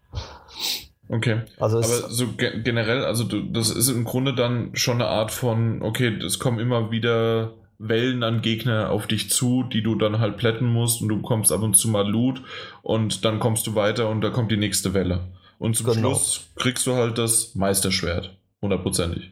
Okay. 1.08 1.42
Also 1.60 1.76
Aber 1.76 1.86
so 1.86 2.32
ge 2.32 2.62
generell, 2.64 3.04
also 3.04 3.22
du, 3.22 3.42
das 3.42 3.70
ist 3.70 3.90
im 3.90 4.02
Grunde 4.02 4.34
dann 4.34 4.74
schon 4.74 4.96
eine 4.96 5.06
Art 5.06 5.30
von, 5.30 5.82
okay, 5.82 6.08
es 6.16 6.40
kommen 6.40 6.58
immer 6.58 6.90
wieder 6.90 7.52
Wellen 7.78 8.22
an 8.22 8.42
Gegner 8.42 8.90
auf 8.90 9.06
dich 9.06 9.30
zu, 9.30 9.62
die 9.62 9.82
du 9.82 9.94
dann 9.94 10.18
halt 10.18 10.36
plätten 10.36 10.66
musst 10.66 11.02
und 11.02 11.08
du 11.08 11.16
bekommst 11.16 11.52
ab 11.52 11.62
und 11.62 11.74
zu 11.76 11.88
mal 11.88 12.08
Loot 12.08 12.42
und 12.82 13.24
dann 13.24 13.38
kommst 13.38 13.66
du 13.66 13.74
weiter 13.74 14.08
und 14.08 14.20
da 14.22 14.30
kommt 14.30 14.50
die 14.50 14.56
nächste 14.56 14.94
Welle. 14.94 15.20
Und 15.58 15.76
zum 15.76 15.86
Genau. 15.86 16.10
Schluss 16.14 16.48
kriegst 16.56 16.86
du 16.86 16.94
halt 16.94 17.18
das 17.18 17.54
Meisterschwert. 17.54 18.36
Hundertprozentig. 18.62 19.30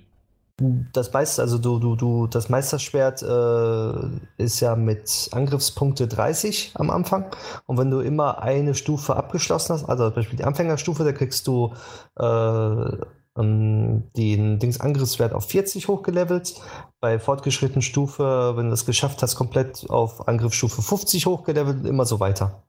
das 0.93 1.13
meiste, 1.13 1.43
also 1.43 1.59
du, 1.59 1.81
du, 1.81 1.97
du, 1.97 2.27
das 2.29 2.49
Meisterschwert 2.49 3.23
äh, 3.23 4.43
ist 4.43 4.61
ja 4.61 4.77
mit 4.77 5.29
Angriffspunkte 5.33 6.07
30 6.07 6.73
am 6.75 6.91
Anfang. 6.91 7.35
Und 7.67 7.77
wenn 7.79 7.91
du 7.91 7.99
immer 8.01 8.41
eine 8.41 8.75
Stufe 8.77 9.17
abgeschlossen 9.17 9.73
hast, 9.75 9.85
also 9.85 10.05
zum 10.07 10.15
Beispiel 10.15 10.39
die 10.39 10.45
Anfängerstufe, 10.45 11.03
da 11.03 11.13
kriegst 11.13 11.47
du 11.49 11.75
äh, 12.17 13.05
ähm, 13.37 14.11
den 14.17 14.59
Dings 14.59 14.81
Angriffswert 14.81 15.33
auf 15.33 15.49
40 15.49 15.89
hochgelevelt. 15.89 16.55
Bei 17.01 17.19
fortgeschrittenen 17.19 17.83
Stufe, 17.83 18.55
wenn 18.57 18.67
du 18.67 18.71
das 18.71 18.87
geschafft 18.87 19.23
hast, 19.23 19.37
komplett 19.37 19.89
auf 19.89 20.29
Angriffsstufe 20.29 20.83
50 20.83 21.27
hochgelevelt 21.27 21.81
und 21.81 21.87
immer 21.87 22.07
so 22.07 22.21
weiter. 22.21 22.63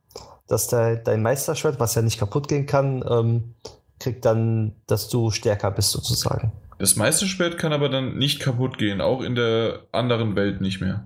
Dass 0.48 0.68
der, 0.68 0.98
dein 0.98 1.22
Meisterschwert, 1.22 1.80
was 1.80 1.96
ja 1.96 2.02
nicht 2.02 2.20
kaputt 2.20 2.48
gehen 2.48 2.66
kann, 2.66 3.04
ähm, 3.10 3.56
kriegt 4.00 4.26
dann, 4.26 4.76
dass 4.88 5.10
du 5.10 5.32
stärker 5.32 5.72
bist 5.72 5.92
sozusagen. 5.92 6.52
Das 6.78 6.96
Meisterschwert 6.98 7.58
kann 7.58 7.72
aber 7.72 7.90
dann 7.90 8.18
nicht 8.18 8.42
kaputt 8.42 8.78
gehen, 8.78 9.00
auch 9.00 9.22
in 9.22 9.36
der 9.36 9.84
anderen 9.92 10.36
Welt 10.36 10.62
nicht 10.62 10.82
mehr. 10.82 11.06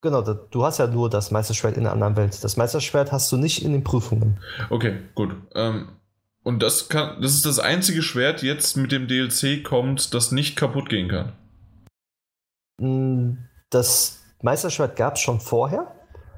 Genau, 0.00 0.22
du 0.22 0.64
hast 0.64 0.78
ja 0.78 0.86
nur 0.86 1.10
das 1.10 1.32
Meisterschwert 1.32 1.76
in 1.76 1.82
der 1.82 1.92
anderen 1.92 2.16
Welt. 2.16 2.44
Das 2.44 2.56
Meisterschwert 2.56 3.10
hast 3.10 3.32
du 3.32 3.36
nicht 3.36 3.64
in 3.64 3.72
den 3.72 3.82
Prüfungen. 3.82 4.38
Okay, 4.70 4.94
gut. 5.14 5.34
Ähm, 5.54 5.88
und 6.48 6.62
das 6.62 6.88
kann, 6.88 7.20
das 7.20 7.34
ist 7.34 7.44
das 7.46 7.58
einzige 7.58 8.02
Schwert 8.02 8.42
jetzt 8.42 8.76
mit 8.76 8.90
dem 8.90 9.06
DLC 9.06 9.62
kommt, 9.62 10.14
das 10.14 10.32
nicht 10.32 10.56
kaputt 10.56 10.88
gehen 10.88 11.08
kann. 11.08 11.32
Mm, 12.80 13.38
Das 13.70 14.22
Meisterschwert 14.42 14.96
gab 14.96 15.14
es 15.16 15.20
schon 15.20 15.40
vorher. 15.40 15.94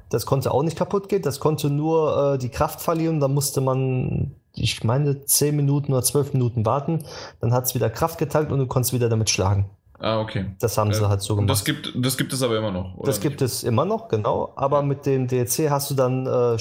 Das 0.09 0.25
konnte 0.25 0.51
auch 0.51 0.63
nicht 0.63 0.77
kaputt 0.77 1.07
gehen. 1.07 1.21
Das 1.21 1.39
konnte 1.39 1.69
nur 1.69 2.33
äh, 2.33 2.37
die 2.37 2.49
Kraft 2.49 2.81
verlieren. 2.81 3.19
Da 3.21 3.27
musste 3.29 3.61
man, 3.61 4.35
ich 4.53 4.83
meine, 4.83 5.23
10 5.23 5.55
Minuten 5.55 5.93
oder 5.93 6.03
12 6.03 6.33
Minuten 6.33 6.65
warten. 6.65 7.05
Dann 7.39 7.53
hat 7.53 7.65
es 7.65 7.75
wieder 7.75 7.89
Kraft 7.89 8.17
getankt 8.17 8.51
und 8.51 8.59
du 8.59 8.67
konntest 8.67 8.91
wieder 8.93 9.07
damit 9.07 9.29
schlagen. 9.29 9.69
Ah, 9.99 10.19
okay. 10.19 10.47
Das 10.59 10.77
haben 10.77 10.91
sie 10.93 11.03
Äh, 11.03 11.07
halt 11.07 11.21
so 11.21 11.35
gemacht. 11.35 11.51
das 11.51 11.63
gibt, 11.63 11.93
das 11.95 12.17
gibt 12.17 12.33
es 12.33 12.41
aber 12.43 12.57
immer 12.57 12.71
noch. 12.71 12.95
Oder 12.97 13.05
Das 13.05 13.21
gibt 13.21 13.41
es 13.41 13.63
immer 13.63 13.85
noch, 13.85 14.09
genau. 14.09 14.51
Aber 14.57 14.81
mit 14.81 15.05
dem 15.05 15.27
DLC 15.27 15.69
hast 15.69 15.89
du 15.91 15.93
dann 15.93 16.25
äh, 16.25 16.57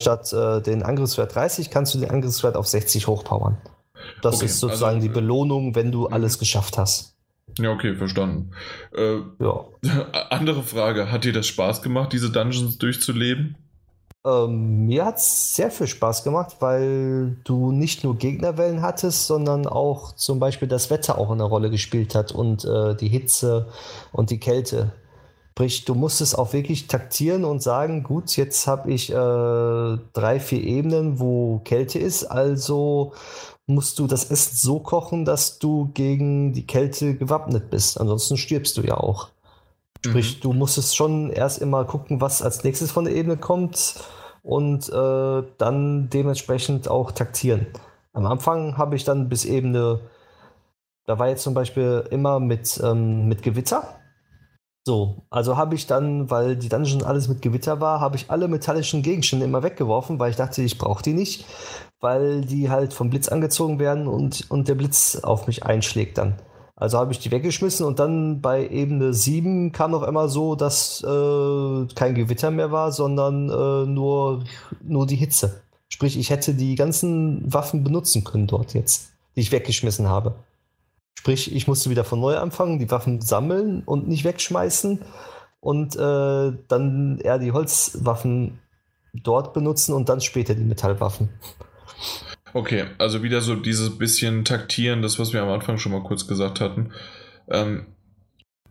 statt 0.00 0.32
äh, 0.32 0.60
den 0.60 0.82
Angriffswert 0.82 1.34
30 1.34 1.70
kannst 1.70 1.94
du 1.94 1.98
den 1.98 2.10
Angriffswert 2.10 2.56
auf 2.56 2.66
60 2.66 3.06
hochpowern. 3.06 3.58
Das 4.22 4.36
Okay, 4.36 4.46
ist 4.46 4.60
sozusagen 4.60 4.96
also, 4.96 5.08
die 5.08 5.12
Belohnung, 5.12 5.74
wenn 5.74 5.92
du 5.92 6.06
mhm. 6.06 6.12
alles 6.12 6.38
geschafft 6.38 6.78
hast. 6.78 7.14
Ja, 7.58 7.70
okay, 7.70 7.94
verstanden. 7.94 8.50
Äh, 8.94 9.18
Ja. 9.40 9.64
andere 10.30 10.62
Frage: 10.62 11.10
Hat 11.10 11.24
dir 11.24 11.32
das 11.32 11.46
Spaß 11.46 11.82
gemacht, 11.82 12.12
diese 12.12 12.30
Dungeons 12.30 12.78
durchzuleben? 12.78 13.56
Ähm, 14.26 14.86
mir 14.86 15.04
hat 15.04 15.18
es 15.18 15.54
sehr 15.54 15.70
viel 15.70 15.86
Spaß 15.86 16.24
gemacht, 16.24 16.56
weil 16.58 17.36
du 17.44 17.70
nicht 17.70 18.02
nur 18.02 18.16
Gegnerwellen 18.16 18.82
hattest, 18.82 19.26
sondern 19.28 19.66
auch 19.68 20.16
zum 20.16 20.40
Beispiel 20.40 20.66
das 20.66 20.90
Wetter 20.90 21.16
auch 21.16 21.30
eine 21.30 21.44
Rolle 21.44 21.70
gespielt 21.70 22.16
hat 22.16 22.32
und 22.32 22.64
äh, 22.64 22.96
die 22.96 23.08
Hitze 23.08 23.68
und 24.12 24.30
die 24.30 24.40
Kälte. 24.40 24.92
Sprich, 25.56 25.86
du 25.86 25.94
musstest 25.94 26.36
auch 26.36 26.52
wirklich 26.52 26.86
taktieren 26.86 27.46
und 27.46 27.62
sagen, 27.62 28.02
gut, 28.02 28.36
jetzt 28.36 28.66
habe 28.66 28.92
ich 28.92 29.10
äh, 29.10 29.14
drei, 29.14 30.38
vier 30.38 30.62
Ebenen, 30.62 31.18
wo 31.18 31.62
Kälte 31.64 31.98
ist, 31.98 32.24
also 32.24 33.14
musst 33.66 33.98
du 33.98 34.06
das 34.06 34.30
Essen 34.30 34.54
so 34.54 34.80
kochen, 34.80 35.24
dass 35.24 35.58
du 35.58 35.90
gegen 35.94 36.52
die 36.52 36.66
Kälte 36.66 37.16
gewappnet 37.16 37.70
bist. 37.70 37.98
Ansonsten 37.98 38.36
stirbst 38.36 38.76
du 38.76 38.82
ja 38.82 38.98
auch. 38.98 39.28
Sprich, 40.04 40.40
du 40.40 40.52
musstest 40.52 40.94
schon 40.94 41.30
erst 41.30 41.62
immer 41.62 41.86
gucken, 41.86 42.20
was 42.20 42.42
als 42.42 42.62
nächstes 42.62 42.92
von 42.92 43.06
der 43.06 43.14
Ebene 43.14 43.38
kommt 43.38 43.94
und 44.42 44.90
äh, 44.90 45.42
dann 45.56 46.10
dementsprechend 46.10 46.88
auch 46.88 47.12
taktieren. 47.12 47.66
Am 48.12 48.26
Anfang 48.26 48.76
habe 48.76 48.94
ich 48.94 49.04
dann 49.04 49.30
bis 49.30 49.46
Ebene, 49.46 50.00
da 51.06 51.18
war 51.18 51.30
jetzt 51.30 51.44
zum 51.44 51.54
Beispiel 51.54 52.04
immer 52.10 52.40
mit, 52.40 52.78
ähm, 52.84 53.26
mit 53.26 53.42
Gewitter. 53.42 53.95
So, 54.86 55.24
also 55.30 55.56
habe 55.56 55.74
ich 55.74 55.88
dann, 55.88 56.30
weil 56.30 56.54
die 56.54 56.68
Dungeon 56.68 57.02
alles 57.02 57.26
mit 57.26 57.42
Gewitter 57.42 57.80
war, 57.80 57.98
habe 57.98 58.14
ich 58.14 58.30
alle 58.30 58.46
metallischen 58.46 59.02
Gegenstände 59.02 59.44
immer 59.44 59.64
weggeworfen, 59.64 60.20
weil 60.20 60.30
ich 60.30 60.36
dachte, 60.36 60.62
ich 60.62 60.78
brauche 60.78 61.02
die 61.02 61.12
nicht, 61.12 61.44
weil 61.98 62.42
die 62.42 62.70
halt 62.70 62.92
vom 62.92 63.10
Blitz 63.10 63.26
angezogen 63.26 63.80
werden 63.80 64.06
und, 64.06 64.48
und 64.48 64.68
der 64.68 64.76
Blitz 64.76 65.16
auf 65.16 65.48
mich 65.48 65.64
einschlägt 65.64 66.18
dann. 66.18 66.36
Also 66.76 66.98
habe 66.98 67.10
ich 67.10 67.18
die 67.18 67.32
weggeschmissen 67.32 67.84
und 67.84 67.98
dann 67.98 68.40
bei 68.40 68.68
Ebene 68.68 69.12
7 69.12 69.72
kam 69.72 69.92
auf 69.92 70.04
einmal 70.04 70.28
so, 70.28 70.54
dass 70.54 71.02
äh, 71.02 71.86
kein 71.96 72.14
Gewitter 72.14 72.52
mehr 72.52 72.70
war, 72.70 72.92
sondern 72.92 73.50
äh, 73.50 73.90
nur, 73.90 74.44
nur 74.84 75.08
die 75.08 75.16
Hitze. 75.16 75.62
Sprich, 75.88 76.16
ich 76.16 76.30
hätte 76.30 76.54
die 76.54 76.76
ganzen 76.76 77.52
Waffen 77.52 77.82
benutzen 77.82 78.22
können 78.22 78.46
dort 78.46 78.72
jetzt, 78.74 79.10
die 79.34 79.40
ich 79.40 79.50
weggeschmissen 79.50 80.08
habe. 80.08 80.36
Sprich, 81.18 81.54
ich 81.54 81.66
musste 81.66 81.90
wieder 81.90 82.04
von 82.04 82.20
neu 82.20 82.36
anfangen, 82.36 82.78
die 82.78 82.90
Waffen 82.90 83.20
sammeln 83.20 83.82
und 83.84 84.06
nicht 84.08 84.24
wegschmeißen 84.24 85.00
und 85.60 85.96
äh, 85.96 86.52
dann 86.68 87.18
eher 87.22 87.38
die 87.38 87.52
Holzwaffen 87.52 88.60
dort 89.12 89.52
benutzen 89.52 89.94
und 89.94 90.08
dann 90.08 90.20
später 90.20 90.54
die 90.54 90.64
Metallwaffen. 90.64 91.30
Okay, 92.52 92.86
also 92.98 93.22
wieder 93.22 93.40
so 93.40 93.54
dieses 93.56 93.98
bisschen 93.98 94.44
taktieren, 94.44 95.02
das, 95.02 95.18
was 95.18 95.32
wir 95.32 95.42
am 95.42 95.48
Anfang 95.50 95.78
schon 95.78 95.92
mal 95.92 96.02
kurz 96.02 96.26
gesagt 96.26 96.60
hatten. 96.60 96.92
Ähm, 97.50 97.86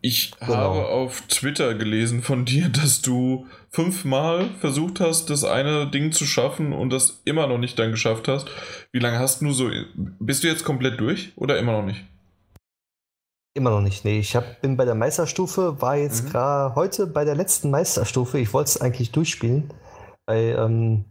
ich 0.00 0.32
Genau. 0.38 0.54
habe 0.54 0.86
auf 0.86 1.22
Twitter 1.28 1.74
gelesen 1.74 2.22
von 2.22 2.44
dir, 2.44 2.68
dass 2.72 3.02
du 3.02 3.46
fünfmal 3.70 4.50
versucht 4.60 5.00
hast, 5.00 5.30
das 5.30 5.44
eine 5.44 5.90
Ding 5.90 6.12
zu 6.12 6.24
schaffen 6.24 6.72
und 6.72 6.90
das 6.90 7.22
immer 7.24 7.46
noch 7.46 7.58
nicht 7.58 7.78
dann 7.78 7.90
geschafft 7.90 8.28
hast. 8.28 8.48
Wie 8.92 8.98
lange 9.00 9.18
hast 9.18 9.42
du 9.42 9.52
so. 9.52 9.70
Bist 9.94 10.44
du 10.44 10.48
jetzt 10.48 10.64
komplett 10.64 11.00
durch 11.00 11.32
oder 11.36 11.58
immer 11.58 11.72
noch 11.72 11.84
nicht? 11.84 12.04
Immer 13.56 13.70
noch 13.70 13.80
nicht. 13.80 14.04
Nee, 14.04 14.18
ich 14.18 14.36
hab, 14.36 14.60
bin 14.60 14.76
bei 14.76 14.84
der 14.84 14.94
Meisterstufe, 14.94 15.80
war 15.80 15.96
jetzt 15.96 16.24
Mhm. 16.24 16.28
gerade 16.28 16.74
heute 16.74 17.06
bei 17.06 17.24
der 17.24 17.34
letzten 17.34 17.70
Meisterstufe. 17.70 18.38
Ich 18.38 18.52
wollte 18.52 18.68
es 18.68 18.80
eigentlich 18.82 19.12
durchspielen. 19.12 19.72
Weil, 20.26 20.56
ähm, 20.58 21.04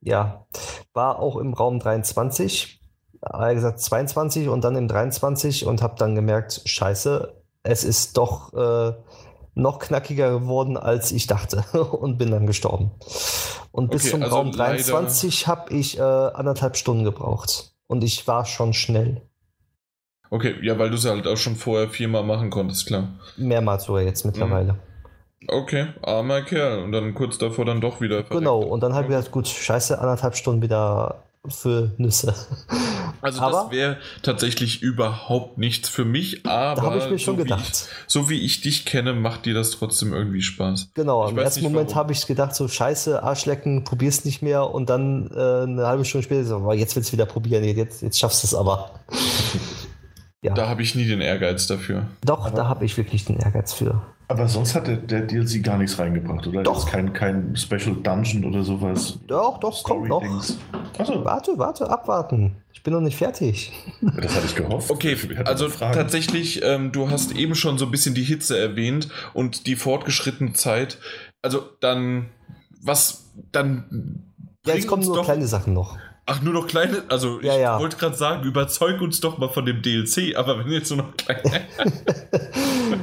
ja, 0.00 0.46
war 0.94 1.20
auch 1.20 1.36
im 1.36 1.54
Raum 1.54 1.78
23, 1.78 2.80
äh, 3.22 3.54
gesagt 3.54 3.78
22 3.78 4.48
und 4.48 4.64
dann 4.64 4.74
im 4.74 4.88
23 4.88 5.64
und 5.64 5.80
habe 5.80 5.94
dann 5.96 6.16
gemerkt, 6.16 6.62
scheiße, 6.64 7.34
es 7.62 7.84
ist 7.84 8.16
doch 8.16 8.52
äh, 8.54 8.94
noch 9.54 9.78
knackiger 9.78 10.40
geworden, 10.40 10.76
als 10.76 11.12
ich 11.12 11.28
dachte 11.28 11.62
und 11.92 12.18
bin 12.18 12.32
dann 12.32 12.46
gestorben. 12.48 12.90
Und 13.70 13.90
bis 13.92 14.02
Okay, 14.02 14.10
zum 14.10 14.22
also 14.24 14.34
Raum 14.36 14.46
leider- 14.52 14.82
23 14.82 15.46
habe 15.46 15.72
ich 15.72 15.98
äh, 15.98 16.02
anderthalb 16.02 16.76
Stunden 16.76 17.04
gebraucht. 17.04 17.74
Und 17.86 18.02
ich 18.02 18.26
war 18.26 18.44
schon 18.44 18.72
schnell. 18.72 19.22
Okay, 20.32 20.54
ja, 20.62 20.78
weil 20.78 20.88
du 20.88 20.94
es 20.96 21.04
halt 21.04 21.26
auch 21.26 21.36
schon 21.36 21.56
vorher 21.56 21.90
viermal 21.90 22.22
machen 22.22 22.48
konntest, 22.48 22.86
klar. 22.86 23.08
Mehrmals 23.36 23.84
sogar 23.84 24.00
jetzt 24.00 24.24
mittlerweile. 24.24 24.76
Okay, 25.46 25.88
armer 26.00 26.40
Kerl. 26.40 26.82
Und 26.84 26.92
dann 26.92 27.12
kurz 27.12 27.36
davor 27.36 27.66
dann 27.66 27.82
doch 27.82 28.00
wieder. 28.00 28.24
verreckt. 28.24 28.30
Genau, 28.30 28.60
und 28.60 28.80
dann 28.82 28.94
habe 28.94 29.04
ich 29.04 29.10
gedacht, 29.10 29.30
gut, 29.30 29.46
scheiße, 29.46 29.98
anderthalb 29.98 30.34
Stunden 30.34 30.62
wieder 30.62 31.22
für 31.48 31.90
Nüsse. 31.98 32.34
Also 33.20 33.42
Aber- 33.42 33.64
das 33.64 33.70
wäre 33.72 33.96
tatsächlich 34.22 34.80
überhaupt 34.80 35.58
nichts 35.58 35.90
für 35.90 36.06
mich, 36.06 36.46
aber 36.46 36.80
Da 36.80 36.82
habe 36.86 36.98
ich 36.98 37.10
mir 37.10 37.18
schon 37.18 37.34
so, 37.34 37.38
Wie 37.40 37.42
gedacht. 37.44 37.68
ich, 37.70 38.10
so 38.10 38.30
wie 38.30 38.40
ich 38.40 38.62
dich 38.62 38.86
kenne, 38.86 39.12
macht 39.12 39.44
dir 39.44 39.52
das 39.52 39.72
trotzdem 39.72 40.14
irgendwie 40.14 40.40
Spaß. 40.40 40.92
Genau, 40.94 41.26
Ich 41.26 41.32
im 41.32 41.38
ersten 41.38 41.62
Moment 41.64 41.94
habe 41.94 42.12
ich 42.12 42.26
gedacht, 42.26 42.54
so 42.54 42.68
scheiße, 42.68 43.22
Arschlecken, 43.22 43.84
probier's 43.84 44.24
nicht 44.24 44.40
mehr 44.40 44.70
und 44.72 44.88
dann 44.88 45.30
äh, 45.30 45.62
eine 45.64 45.86
halbe 45.86 46.04
Stunde 46.06 46.24
später 46.24 46.44
so, 46.44 46.72
jetzt 46.72 46.96
willst 46.96 47.10
du 47.10 47.12
wieder 47.12 47.26
probieren, 47.26 47.64
jetzt, 47.64 48.00
jetzt 48.02 48.18
schaffst 48.18 48.42
du 48.44 48.46
es 48.46 48.54
aber. 48.54 48.90
ja, 50.42 50.54
Da 50.54 50.68
habe 50.68 50.82
ich 50.82 50.94
nie 50.94 51.06
den 51.06 51.20
Ehrgeiz 51.20 51.66
dafür. 51.66 52.06
doch, 52.24 52.50
da 52.50 52.68
habe 52.68 52.84
ich 52.84 52.96
wirklich 52.96 53.24
den 53.24 53.38
Ehrgeiz 53.38 53.72
für. 53.72 54.02
Aber 54.28 54.48
sonst 54.48 54.74
hat 54.74 54.86
der, 54.86 54.96
der 54.96 55.22
DLC 55.22 55.62
gar 55.62 55.76
nichts 55.76 55.98
reingebracht, 55.98 56.46
oder? 56.46 56.62
Doch. 56.62 56.86
Kein, 56.90 57.12
kein 57.12 57.54
Special 57.54 57.94
Dungeon 58.02 58.44
oder 58.44 58.62
sowas. 58.62 59.18
Doch, 59.26 59.58
doch, 59.60 59.82
kommt 59.82 60.08
noch. 60.08 60.22
Achso, 60.98 61.24
Warte, 61.24 61.58
warte, 61.58 61.90
abwarten. 61.90 62.56
Ich 62.72 62.82
bin 62.82 62.94
noch 62.94 63.00
nicht 63.00 63.16
fertig. 63.16 63.72
das 64.00 64.34
hatte 64.34 64.46
ich 64.46 64.54
gehofft. 64.54 64.90
Okay, 64.90 65.12
Ich 65.12 65.46
also 65.46 65.68
tatsächlich, 65.68 66.62
ähm, 66.64 66.92
du 66.92 67.10
hast 67.10 67.32
eben 67.36 67.54
schon 67.54 67.76
so 67.78 67.84
ein 67.84 67.90
bisschen 67.90 68.14
die 68.14 68.22
Hitze 68.24 68.58
erwähnt 68.58 69.08
und 69.34 69.66
die 69.66 69.76
fortgeschrittene 69.76 70.54
Zeit. 70.54 70.98
Also 71.42 71.62
dann, 71.80 72.30
was, 72.80 73.30
dann. 73.52 74.24
Ja, 74.66 74.74
jetzt 74.74 74.86
kommen 74.86 75.04
nur 75.04 75.16
doch, 75.16 75.24
kleine 75.24 75.46
Sachen 75.46 75.74
noch. 75.74 75.98
Ach, 76.26 76.40
nur 76.42 76.52
noch 76.54 76.66
kleine, 76.68 77.02
also 77.08 77.40
ich 77.40 77.46
Ja, 77.46 77.56
ja. 77.56 77.78
wollte 77.80 77.96
gerade 77.96 78.16
sagen, 78.16 78.44
überzeug 78.44 79.00
uns 79.00 79.20
doch 79.20 79.38
mal 79.38 79.48
von 79.48 79.66
dem 79.66 79.82
DLC, 79.82 80.36
aber 80.36 80.58
wenn 80.58 80.70
jetzt 80.70 80.90
nur 80.90 80.98
noch 81.04 81.16
kleine. 81.16 81.62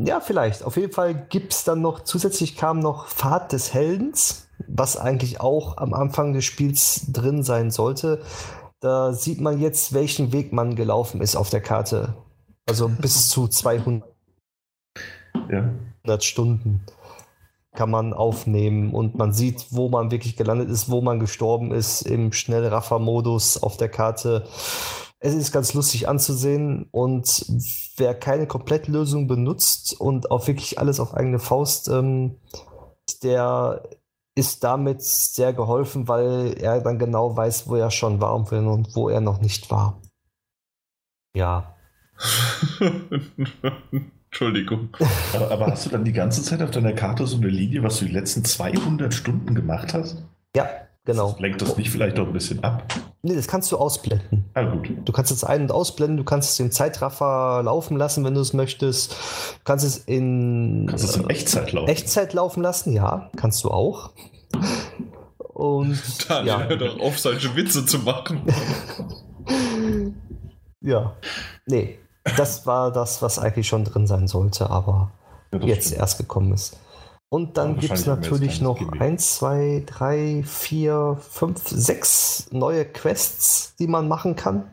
Ja, 0.00 0.20
vielleicht. 0.20 0.62
Auf 0.62 0.76
jeden 0.76 0.92
Fall 0.92 1.26
gibt 1.28 1.52
es 1.52 1.64
dann 1.64 1.80
noch, 1.80 2.04
zusätzlich 2.04 2.56
kam 2.56 2.78
noch 2.78 3.08
Pfad 3.08 3.52
des 3.52 3.74
Heldens, 3.74 4.48
was 4.68 4.96
eigentlich 4.96 5.40
auch 5.40 5.76
am 5.76 5.92
Anfang 5.92 6.32
des 6.34 6.44
Spiels 6.44 7.06
drin 7.12 7.42
sein 7.42 7.72
sollte. 7.72 8.22
Da 8.78 9.12
sieht 9.12 9.40
man 9.40 9.58
jetzt, 9.58 9.92
welchen 9.94 10.32
Weg 10.32 10.52
man 10.52 10.76
gelaufen 10.76 11.20
ist 11.20 11.34
auf 11.34 11.50
der 11.50 11.60
Karte. 11.62 12.14
Also 12.68 12.88
bis 12.88 13.28
zu 13.28 13.48
200 13.48 14.04
Ja. 15.50 16.20
Stunden 16.20 16.84
kann 17.78 17.90
man 17.90 18.12
aufnehmen 18.12 18.92
und 18.92 19.16
man 19.16 19.32
sieht, 19.32 19.66
wo 19.70 19.88
man 19.88 20.10
wirklich 20.10 20.36
gelandet 20.36 20.68
ist, 20.68 20.90
wo 20.90 21.00
man 21.00 21.20
gestorben 21.20 21.70
ist 21.70 22.02
im 22.02 22.32
Schnellraffer-Modus 22.32 23.62
auf 23.62 23.76
der 23.76 23.88
Karte. 23.88 24.48
Es 25.20 25.32
ist 25.32 25.52
ganz 25.52 25.74
lustig 25.74 26.08
anzusehen 26.08 26.88
und 26.90 27.46
wer 27.96 28.16
keine 28.16 28.48
Komplettlösung 28.48 29.28
benutzt 29.28 29.94
und 30.00 30.32
auch 30.32 30.48
wirklich 30.48 30.80
alles 30.80 30.98
auf 30.98 31.14
eigene 31.14 31.38
Faust, 31.38 31.86
ähm, 31.86 32.40
der 33.22 33.84
ist 34.34 34.64
damit 34.64 35.02
sehr 35.02 35.52
geholfen, 35.52 36.08
weil 36.08 36.56
er 36.60 36.80
dann 36.80 36.98
genau 36.98 37.36
weiß, 37.36 37.68
wo 37.68 37.76
er 37.76 37.92
schon 37.92 38.20
war 38.20 38.34
und 38.34 38.50
wo- 38.50 38.72
und 38.72 38.96
wo 38.96 39.08
er 39.08 39.20
noch 39.20 39.40
nicht 39.40 39.70
war. 39.70 40.02
Ja, 41.32 41.76
Entschuldigung. 44.38 44.90
Aber, 45.34 45.50
aber 45.50 45.66
hast 45.66 45.86
du 45.86 45.90
dann 45.90 46.04
die 46.04 46.12
ganze 46.12 46.44
Zeit 46.44 46.62
auf 46.62 46.70
deiner 46.70 46.92
Karte 46.92 47.26
so 47.26 47.38
eine 47.38 47.48
Linie, 47.48 47.82
was 47.82 47.98
du 47.98 48.04
die 48.04 48.12
letzten 48.12 48.44
200 48.44 49.12
Stunden 49.12 49.52
gemacht 49.52 49.94
hast? 49.94 50.22
ja, 50.54 50.68
genau. 51.04 51.34
Lenkt 51.40 51.60
das 51.60 51.76
nicht 51.76 51.90
vielleicht 51.90 52.18
doch 52.18 52.28
ein 52.28 52.32
bisschen 52.32 52.62
ab? 52.62 52.84
Nee, 53.22 53.34
das 53.34 53.48
kannst 53.48 53.72
du 53.72 53.76
ausblenden. 53.76 54.44
Ah, 54.54 54.62
gut. 54.62 54.90
Du 55.04 55.10
kannst 55.10 55.32
es 55.32 55.42
ein- 55.42 55.62
und 55.62 55.72
ausblenden, 55.72 56.18
du 56.18 56.22
kannst 56.22 56.52
es 56.52 56.60
im 56.60 56.70
Zeitraffer 56.70 57.62
laufen 57.64 57.96
lassen, 57.96 58.24
wenn 58.24 58.34
du 58.34 58.40
es 58.40 58.52
möchtest. 58.52 59.10
Du 59.10 59.64
kannst 59.64 59.84
es 59.84 59.96
in, 59.96 60.86
Kannst 60.88 61.02
du 61.02 61.08
es 61.08 61.16
in 61.16 61.28
Echtzeit 61.28 61.72
laufen? 61.72 61.88
Echtzeit 61.88 62.32
laufen 62.32 62.62
lassen, 62.62 62.92
ja, 62.92 63.32
kannst 63.36 63.64
du 63.64 63.72
auch. 63.72 64.12
Und 65.48 66.00
Daniel, 66.30 66.46
ja, 66.46 66.62
hör 66.62 66.76
doch 66.76 67.00
auf, 67.00 67.18
solche 67.18 67.56
Witze 67.56 67.84
zu 67.84 67.98
machen. 67.98 68.42
ja, 70.80 71.16
nee, 71.66 71.98
das 72.36 72.66
war 72.66 72.92
das, 72.92 73.22
was 73.22 73.38
eigentlich 73.38 73.68
schon 73.68 73.84
drin 73.84 74.06
sein 74.06 74.28
sollte, 74.28 74.70
aber 74.70 75.12
Ja, 75.52 75.58
jetzt 75.60 75.86
stimmt. 75.88 76.00
erst 76.00 76.18
gekommen 76.18 76.52
ist. 76.52 76.76
Und 77.30 77.58
dann 77.58 77.74
Ja, 77.74 77.80
gibt 77.80 77.98
es 77.98 78.06
natürlich 78.06 78.60
noch 78.60 78.78
Gimmick. 78.78 79.00
1, 79.00 79.36
2, 79.36 79.84
3, 79.86 80.42
4, 80.46 81.18
5, 81.20 81.68
6 81.68 82.48
neue 82.52 82.84
Quests, 82.86 83.74
die 83.78 83.86
man 83.86 84.08
machen 84.08 84.34
kann, 84.36 84.72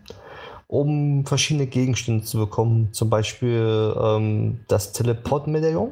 um 0.68 1.26
verschiedene 1.26 1.68
Gegenstände 1.68 2.24
zu 2.26 2.38
bekommen. 2.38 2.94
Zum 2.94 3.10
Beispiel 3.10 3.94
ähm, 4.02 4.62
das 4.68 4.94
Teleport-Medaillon, 4.94 5.92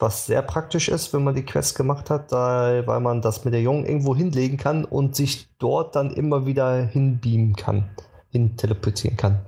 was 0.00 0.26
sehr 0.26 0.42
praktisch 0.42 0.88
ist, 0.88 1.12
wenn 1.12 1.24
man 1.24 1.34
die 1.34 1.44
Quest 1.44 1.76
gemacht 1.76 2.10
hat, 2.10 2.32
da, 2.32 2.82
weil 2.86 3.00
man 3.00 3.22
das 3.22 3.44
Medaillon 3.44 3.84
irgendwo 3.84 4.14
hinlegen 4.16 4.56
kann 4.56 4.84
und 4.84 5.16
sich 5.16 5.48
dort 5.58 5.96
dann 5.96 6.10
immer 6.12 6.46
wieder 6.46 6.72
hinbeamen 6.86 7.56
kann, 7.56 7.90
hin 8.30 8.56
teleportieren 8.56 9.16
kann. 9.16 9.46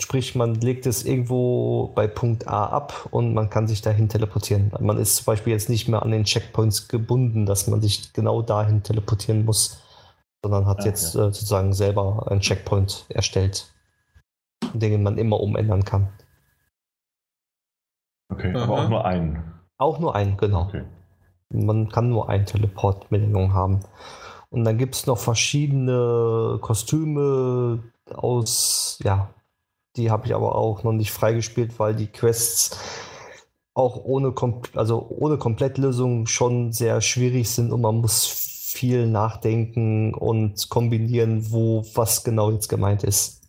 Sprich, 0.00 0.34
man 0.34 0.56
legt 0.56 0.86
es 0.86 1.04
irgendwo 1.04 1.92
bei 1.94 2.08
Punkt 2.08 2.48
A 2.48 2.66
ab 2.66 3.08
und 3.12 3.32
man 3.32 3.48
kann 3.48 3.68
sich 3.68 3.80
dahin 3.80 4.08
teleportieren. 4.08 4.72
Man 4.80 4.98
ist 4.98 5.16
zum 5.16 5.26
Beispiel 5.26 5.52
jetzt 5.52 5.68
nicht 5.68 5.86
mehr 5.86 6.02
an 6.02 6.10
den 6.10 6.24
Checkpoints 6.24 6.88
gebunden, 6.88 7.46
dass 7.46 7.68
man 7.68 7.80
sich 7.80 8.12
genau 8.12 8.42
dahin 8.42 8.82
teleportieren 8.82 9.44
muss, 9.44 9.80
sondern 10.42 10.66
hat 10.66 10.80
Ah, 10.80 10.86
jetzt 10.86 11.14
äh, 11.14 11.18
sozusagen 11.18 11.72
selber 11.72 12.26
einen 12.28 12.40
Checkpoint 12.40 13.06
erstellt, 13.08 13.72
den 14.72 15.02
man 15.04 15.16
immer 15.16 15.38
umändern 15.40 15.84
kann. 15.84 16.08
Okay, 18.32 18.52
Aha. 18.54 18.64
aber 18.64 18.82
auch 18.82 18.88
nur 18.88 19.04
einen. 19.04 19.54
Auch 19.78 19.98
nur 20.00 20.14
einen, 20.16 20.36
genau. 20.36 20.62
Okay. 20.62 20.84
Man 21.50 21.88
kann 21.88 22.08
nur 22.08 22.28
ein 22.28 22.46
Teleport-Medaillon 22.46 23.54
haben. 23.54 23.80
Und 24.50 24.64
dann 24.64 24.76
gibt 24.76 24.96
es 24.96 25.06
noch 25.06 25.18
verschiedene 25.18 26.58
Kostüme 26.60 27.82
aus, 28.12 28.98
ja, 29.04 29.33
die 29.96 30.10
habe 30.10 30.26
ich 30.26 30.34
aber 30.34 30.54
auch 30.54 30.82
noch 30.82 30.92
nicht 30.92 31.12
freigespielt, 31.12 31.78
weil 31.78 31.94
die 31.94 32.08
Quests 32.08 32.78
auch 33.74 33.96
ohne, 33.96 34.34
also 34.74 35.08
ohne 35.08 35.38
Komplettlösung 35.38 36.26
schon 36.26 36.72
sehr 36.72 37.00
schwierig 37.00 37.50
sind 37.50 37.72
und 37.72 37.80
man 37.80 37.96
muss 37.96 38.26
viel 38.26 39.06
nachdenken 39.06 40.14
und 40.14 40.68
kombinieren, 40.68 41.50
wo 41.50 41.84
was 41.94 42.24
genau 42.24 42.50
jetzt 42.50 42.68
gemeint 42.68 43.04
ist. 43.04 43.48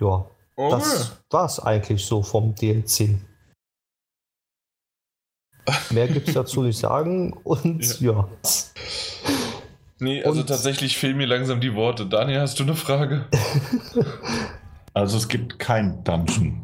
Ja, 0.00 0.28
Okay. 0.56 0.70
das 0.70 1.16
war 1.30 1.46
es 1.46 1.58
eigentlich 1.58 2.04
so 2.06 2.22
vom 2.22 2.54
DLC. 2.54 3.18
Mehr 5.90 6.08
gibt 6.08 6.28
es 6.28 6.34
dazu 6.34 6.62
nicht 6.62 6.78
sagen 6.78 7.32
und 7.32 8.00
ja. 8.00 8.28
Nee, 10.04 10.22
also 10.22 10.40
Und- 10.42 10.48
tatsächlich 10.48 10.96
fehlen 10.98 11.16
mir 11.16 11.26
langsam 11.26 11.60
die 11.60 11.74
Worte. 11.74 12.06
Daniel, 12.06 12.40
hast 12.40 12.58
du 12.60 12.62
eine 12.64 12.74
Frage? 12.76 13.26
Also 14.96 15.16
es 15.16 15.26
gibt 15.26 15.58
kein 15.58 16.04
Dungeon. 16.04 16.62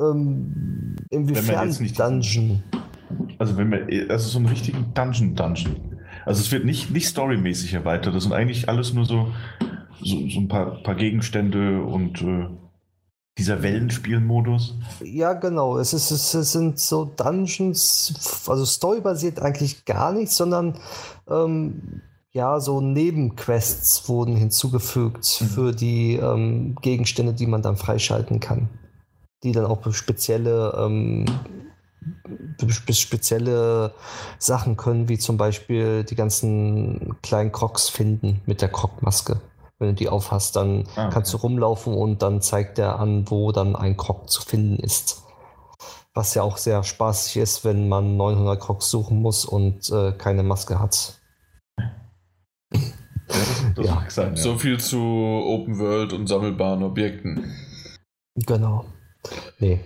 Ähm, 0.00 0.96
inwiefern 1.10 1.68
nicht- 1.68 1.96
Dungeon? 2.00 2.64
Also 3.38 3.56
wenn 3.56 3.70
wir, 3.70 4.10
also 4.10 4.28
so 4.28 4.38
einen 4.38 4.46
richtigen 4.48 4.92
Dungeon 4.94 5.36
Dungeon. 5.36 5.76
Also 6.26 6.40
es 6.40 6.50
wird 6.50 6.64
nicht, 6.64 6.90
nicht 6.90 7.06
storymäßig 7.06 7.74
erweitert. 7.74 8.16
Das 8.16 8.24
sind 8.24 8.32
eigentlich 8.32 8.68
alles 8.68 8.92
nur 8.94 9.04
so, 9.04 9.32
so, 10.02 10.28
so 10.28 10.40
ein 10.40 10.48
paar, 10.48 10.82
paar 10.82 10.96
Gegenstände 10.96 11.82
und 11.82 12.20
äh, 12.22 12.48
dieser 13.38 13.62
Wellenspielmodus. 13.62 14.74
Ja, 15.02 15.32
genau. 15.32 15.78
Es, 15.78 15.92
ist, 15.92 16.10
es, 16.10 16.52
sind 16.52 16.78
so 16.78 17.04
Dungeons, 17.04 18.42
also 18.46 18.64
storybasiert 18.64 19.40
eigentlich 19.40 19.84
gar 19.84 20.12
nichts, 20.12 20.36
sondern 20.36 20.78
ähm, 21.28 22.02
ja, 22.30 22.60
so 22.60 22.80
Nebenquests 22.80 24.08
wurden 24.08 24.36
hinzugefügt 24.36 25.40
Mhm. 25.40 25.46
für 25.46 25.72
die 25.72 26.16
ähm, 26.16 26.76
Gegenstände, 26.80 27.32
die 27.32 27.46
man 27.46 27.62
dann 27.62 27.76
freischalten 27.76 28.40
kann. 28.40 28.68
Die 29.42 29.52
dann 29.52 29.66
auch 29.66 29.92
spezielle, 29.92 30.74
ähm, 30.78 31.26
spezielle 32.90 33.94
Sachen 34.38 34.76
können, 34.76 35.08
wie 35.08 35.18
zum 35.18 35.36
Beispiel 35.36 36.04
die 36.04 36.14
ganzen 36.14 37.16
kleinen 37.22 37.52
Crocs 37.52 37.88
finden 37.88 38.40
mit 38.46 38.62
der 38.62 38.68
Croc-Maske. 38.68 39.40
Wenn 39.78 39.88
du 39.88 39.94
die 39.94 40.08
aufhast, 40.08 40.56
dann 40.56 40.84
Ah, 40.96 41.08
kannst 41.10 41.32
du 41.32 41.36
rumlaufen 41.38 41.94
und 41.94 42.22
dann 42.22 42.40
zeigt 42.40 42.78
er 42.78 42.98
an, 43.00 43.28
wo 43.30 43.50
dann 43.52 43.74
ein 43.76 43.96
Croc 43.96 44.30
zu 44.30 44.40
finden 44.42 44.76
ist. 44.82 45.22
Was 46.14 46.34
ja 46.34 46.42
auch 46.42 46.58
sehr 46.58 46.84
spaßig 46.84 47.38
ist, 47.38 47.64
wenn 47.64 47.88
man 47.88 48.16
900 48.16 48.60
Crocs 48.60 48.88
suchen 48.88 49.20
muss 49.20 49.44
und 49.44 49.90
äh, 49.90 50.12
keine 50.12 50.44
Maske 50.44 50.78
hat. 50.78 51.18
Ja, 52.72 52.80
das, 53.74 53.84
Ja. 53.86 54.04
sein. 54.08 54.36
Ja. 54.36 54.42
So 54.42 54.56
viel 54.56 54.78
zu 54.78 54.98
Open 54.98 55.78
World 55.78 56.12
und 56.12 56.26
sammelbaren 56.28 56.82
Objekten. 56.82 57.52
Genau. 58.36 58.84
Nee. 59.58 59.80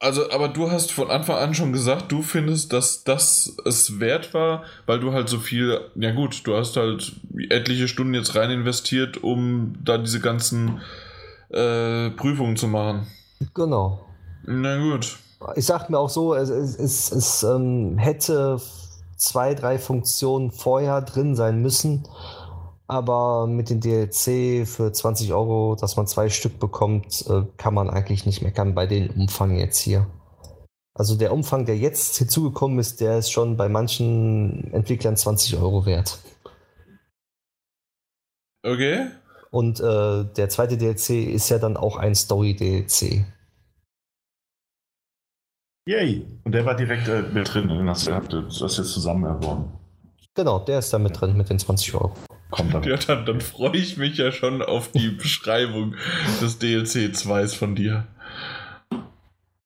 Also, 0.00 0.30
aber 0.30 0.48
du 0.48 0.70
hast 0.70 0.92
von 0.92 1.10
Anfang 1.10 1.38
an 1.38 1.54
schon 1.54 1.72
gesagt, 1.72 2.12
du 2.12 2.22
findest, 2.22 2.72
dass 2.72 3.02
das 3.02 3.56
es 3.64 3.98
wert 3.98 4.32
war, 4.32 4.62
weil 4.86 5.00
du 5.00 5.12
halt 5.12 5.28
so 5.28 5.40
viel, 5.40 5.80
ja 5.96 6.12
gut, 6.12 6.46
du 6.46 6.56
hast 6.56 6.76
halt 6.76 7.16
etliche 7.50 7.88
Stunden 7.88 8.14
jetzt 8.14 8.36
rein 8.36 8.50
investiert, 8.50 9.22
um 9.24 9.74
da 9.84 9.98
diese 9.98 10.20
ganzen 10.20 10.80
äh, 11.50 12.10
Prüfungen 12.10 12.56
zu 12.56 12.68
machen. 12.68 13.08
Genau. 13.54 14.06
Na 14.44 14.78
gut. 14.78 15.16
Ich 15.56 15.66
sag 15.66 15.90
mir 15.90 15.98
auch 15.98 16.10
so, 16.10 16.34
es, 16.34 16.48
es, 16.48 16.76
es, 16.78 17.12
es 17.12 17.42
ähm, 17.42 17.98
hätte 17.98 18.60
zwei, 19.16 19.54
drei 19.54 19.78
Funktionen 19.78 20.52
vorher 20.52 21.02
drin 21.02 21.34
sein 21.34 21.60
müssen. 21.60 22.06
Aber 22.90 23.46
mit 23.46 23.68
dem 23.68 23.80
DLC 23.80 24.66
für 24.66 24.90
20 24.90 25.34
Euro, 25.34 25.76
dass 25.78 25.96
man 25.96 26.06
zwei 26.06 26.30
Stück 26.30 26.58
bekommt, 26.58 27.24
äh, 27.28 27.42
kann 27.58 27.74
man 27.74 27.90
eigentlich 27.90 28.24
nicht 28.24 28.40
meckern 28.40 28.74
bei 28.74 28.86
dem 28.86 29.10
Umfang 29.10 29.56
jetzt 29.56 29.78
hier. 29.78 30.06
Also 30.94 31.14
der 31.14 31.32
Umfang, 31.32 31.66
der 31.66 31.76
jetzt 31.76 32.16
hinzugekommen 32.16 32.78
ist, 32.78 33.00
der 33.00 33.18
ist 33.18 33.30
schon 33.30 33.58
bei 33.58 33.68
manchen 33.68 34.72
Entwicklern 34.72 35.16
20 35.16 35.58
Euro 35.58 35.84
wert. 35.84 36.18
Okay. 38.64 39.10
Und 39.50 39.80
äh, 39.80 40.24
der 40.24 40.48
zweite 40.48 40.78
DLC 40.78 41.10
ist 41.28 41.50
ja 41.50 41.58
dann 41.58 41.76
auch 41.76 41.96
ein 41.96 42.14
Story-DLC. 42.14 43.24
Yay! 45.86 46.26
Und 46.44 46.52
der 46.52 46.66
war 46.66 46.74
direkt 46.74 47.06
äh, 47.08 47.22
mit 47.22 47.52
drin. 47.52 47.68
Den 47.68 47.88
hast 47.88 48.06
du 48.06 48.10
gehabt. 48.10 48.32
Das 48.32 48.60
ist 48.60 48.78
jetzt 48.78 48.92
zusammen 48.92 49.24
erworben. 49.24 49.72
Genau, 50.34 50.58
der 50.58 50.78
ist 50.80 50.92
da 50.92 50.98
mit 50.98 51.18
drin 51.20 51.36
mit 51.36 51.48
den 51.50 51.58
20 51.58 51.94
Euro. 51.94 52.12
Kommt 52.50 52.72
dann. 52.74 52.82
Ja, 52.84 52.96
dann, 52.96 53.26
dann 53.26 53.40
freue 53.40 53.76
ich 53.76 53.96
mich 53.96 54.16
ja 54.16 54.32
schon 54.32 54.62
auf 54.62 54.90
die 54.92 55.08
Beschreibung 55.22 55.94
des 56.40 56.58
DLC 56.58 57.14
2 57.14 57.48
von 57.48 57.74
dir. 57.74 58.06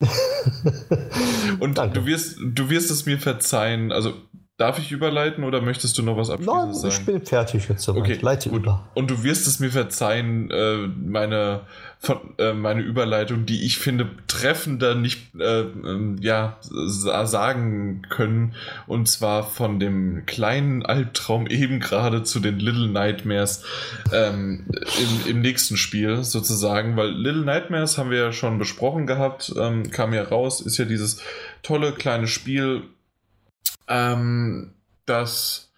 Und 1.60 1.78
Danke. 1.78 2.00
du 2.00 2.06
wirst, 2.06 2.38
du 2.40 2.70
wirst 2.70 2.90
es 2.90 3.06
mir 3.06 3.18
verzeihen. 3.18 3.92
Also 3.92 4.14
Darf 4.62 4.78
ich 4.78 4.92
überleiten 4.92 5.42
oder 5.42 5.60
möchtest 5.60 5.98
du 5.98 6.04
noch 6.04 6.16
was 6.16 6.30
abschließend 6.30 6.66
Nein, 6.66 6.72
sagen? 6.72 6.94
ich 6.96 7.04
bin 7.04 7.26
fertig 7.26 7.68
jetzt 7.68 7.82
soweit. 7.82 8.02
Okay, 8.02 8.18
Leite 8.22 8.48
gut. 8.48 8.62
über. 8.62 8.88
Und 8.94 9.10
du 9.10 9.24
wirst 9.24 9.48
es 9.48 9.58
mir 9.58 9.70
verzeihen, 9.70 10.52
äh, 10.52 10.86
meine, 11.04 11.62
von, 11.98 12.20
äh, 12.38 12.52
meine 12.52 12.82
Überleitung, 12.82 13.44
die 13.44 13.64
ich 13.66 13.78
finde 13.78 14.08
treffender 14.28 14.94
nicht 14.94 15.34
äh, 15.34 15.62
ähm, 15.62 16.16
ja, 16.20 16.58
sagen 16.60 18.02
können. 18.08 18.54
Und 18.86 19.08
zwar 19.08 19.42
von 19.42 19.80
dem 19.80 20.26
kleinen 20.26 20.86
Albtraum 20.86 21.48
eben 21.48 21.80
gerade 21.80 22.22
zu 22.22 22.38
den 22.38 22.60
Little 22.60 22.86
Nightmares 22.86 23.64
ähm, 24.12 24.66
im, 24.70 25.28
im 25.28 25.40
nächsten 25.40 25.76
Spiel 25.76 26.22
sozusagen. 26.22 26.96
Weil 26.96 27.08
Little 27.08 27.44
Nightmares 27.44 27.98
haben 27.98 28.10
wir 28.10 28.18
ja 28.18 28.32
schon 28.32 28.60
besprochen 28.60 29.08
gehabt, 29.08 29.52
ähm, 29.58 29.90
kam 29.90 30.14
ja 30.14 30.22
raus, 30.22 30.60
ist 30.60 30.78
ja 30.78 30.84
dieses 30.84 31.20
tolle 31.64 31.90
kleine 31.90 32.28
Spiel, 32.28 32.84
ähm, 33.88 34.72
das 35.06 35.72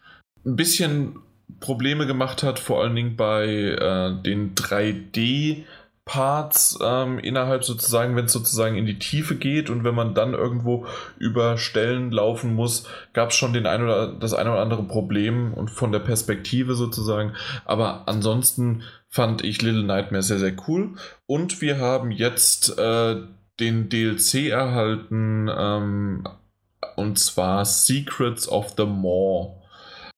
ein 0.44 0.56
bisschen 0.56 1.18
Probleme 1.60 2.06
gemacht 2.06 2.42
hat, 2.42 2.58
vor 2.58 2.82
allen 2.82 2.96
Dingen 2.96 3.16
bei 3.16 3.46
äh, 3.46 4.22
den 4.22 4.54
3D- 4.54 5.64
Parts 6.04 6.78
ähm, 6.82 7.18
innerhalb 7.18 7.64
sozusagen, 7.64 8.14
wenn 8.14 8.26
es 8.26 8.32
sozusagen 8.32 8.76
in 8.76 8.84
die 8.84 8.98
Tiefe 8.98 9.36
geht 9.36 9.70
und 9.70 9.84
wenn 9.84 9.94
man 9.94 10.14
dann 10.14 10.34
irgendwo 10.34 10.86
über 11.18 11.56
Stellen 11.56 12.10
laufen 12.12 12.54
muss, 12.54 12.86
gab 13.14 13.30
es 13.30 13.36
schon 13.36 13.54
den 13.54 13.66
ein 13.66 13.82
oder 13.82 14.12
das 14.12 14.34
ein 14.34 14.46
oder 14.46 14.60
andere 14.60 14.82
Problem 14.82 15.54
und 15.54 15.70
von 15.70 15.92
der 15.92 16.00
Perspektive 16.00 16.74
sozusagen. 16.74 17.32
Aber 17.64 18.06
ansonsten 18.06 18.82
fand 19.08 19.42
ich 19.44 19.62
Little 19.62 19.84
Nightmare 19.84 20.22
sehr, 20.22 20.38
sehr 20.38 20.54
cool. 20.68 20.90
Und 21.24 21.62
wir 21.62 21.78
haben 21.78 22.10
jetzt 22.10 22.78
äh, 22.78 23.16
den 23.58 23.88
DLC 23.88 24.50
erhalten, 24.50 25.48
ähm, 25.56 26.28
und 26.96 27.18
zwar 27.18 27.64
Secrets 27.64 28.48
of 28.48 28.74
the 28.76 28.86
Maw. 28.86 29.54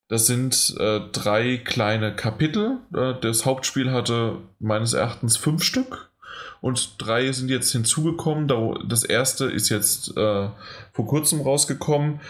Das 0.09 0.27
sind 0.27 0.77
äh, 0.79 1.01
drei 1.13 1.57
kleine 1.57 2.15
Kapitel. 2.15 2.79
Äh, 2.95 3.15
das 3.21 3.45
Hauptspiel 3.45 3.91
hatte 3.91 4.39
meines 4.61 4.93
Erachtens 4.93 5.37
fünf 5.37 5.65
Stück 5.65 6.11
und 6.61 6.95
drei 6.99 7.33
sind 7.33 7.51
jetzt 7.51 7.73
hinzugekommen. 7.73 8.49
Das 8.89 9.05
erste 9.05 9.47
ist 9.47 9.69
jetzt 9.69 10.17
äh, 10.17 10.49
vor 10.93 11.07
kurzem 11.07 11.41
rausgekommen 11.41 12.21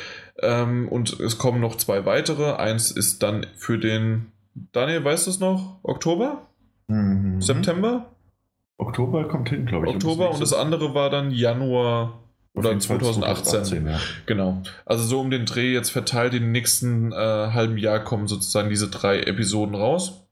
ähm, 0.41 0.89
und 0.89 1.21
es 1.21 1.39
kommen 1.39 1.61
noch 1.61 1.77
zwei 1.77 2.07
weitere. 2.07 2.55
Eins 2.55 2.91
ist 2.91 3.23
dann 3.23 3.47
für 3.57 3.79
den, 3.79 4.33
Daniel, 4.73 5.05
weißt 5.05 5.27
du 5.27 5.31
es 5.31 5.41
noch? 5.41 5.79
Oktober? 5.83 6.47
Mhm. 6.89 7.41
September? 7.41 8.11
Oktober 8.79 9.29
kommt 9.29 9.49
hin, 9.49 9.67
glaube 9.67 9.89
ich. 9.89 9.95
Oktober 9.95 10.31
und 10.31 10.41
das 10.41 10.53
andere 10.53 10.95
war 10.95 11.11
dann 11.11 11.31
Januar 11.31 12.21
oder 12.57 12.79
2018. 12.79 13.65
2018 13.65 13.87
ja. 13.87 14.01
Genau. 14.25 14.63
Also 14.85 15.05
so 15.05 15.21
um 15.21 15.31
den 15.31 15.47
Dreh 15.47 15.73
jetzt 15.73 15.91
verteilt 15.91 16.35
in 16.35 16.43
den 16.43 16.53
nächsten 16.53 17.13
äh, 17.13 17.17
halben 17.17 17.77
Jahr 17.77 18.03
kommen 18.03 18.27
sozusagen 18.27 18.71
diese 18.71 18.89
drei 18.89 19.21
Episoden 19.21 19.75
raus. 19.75 20.27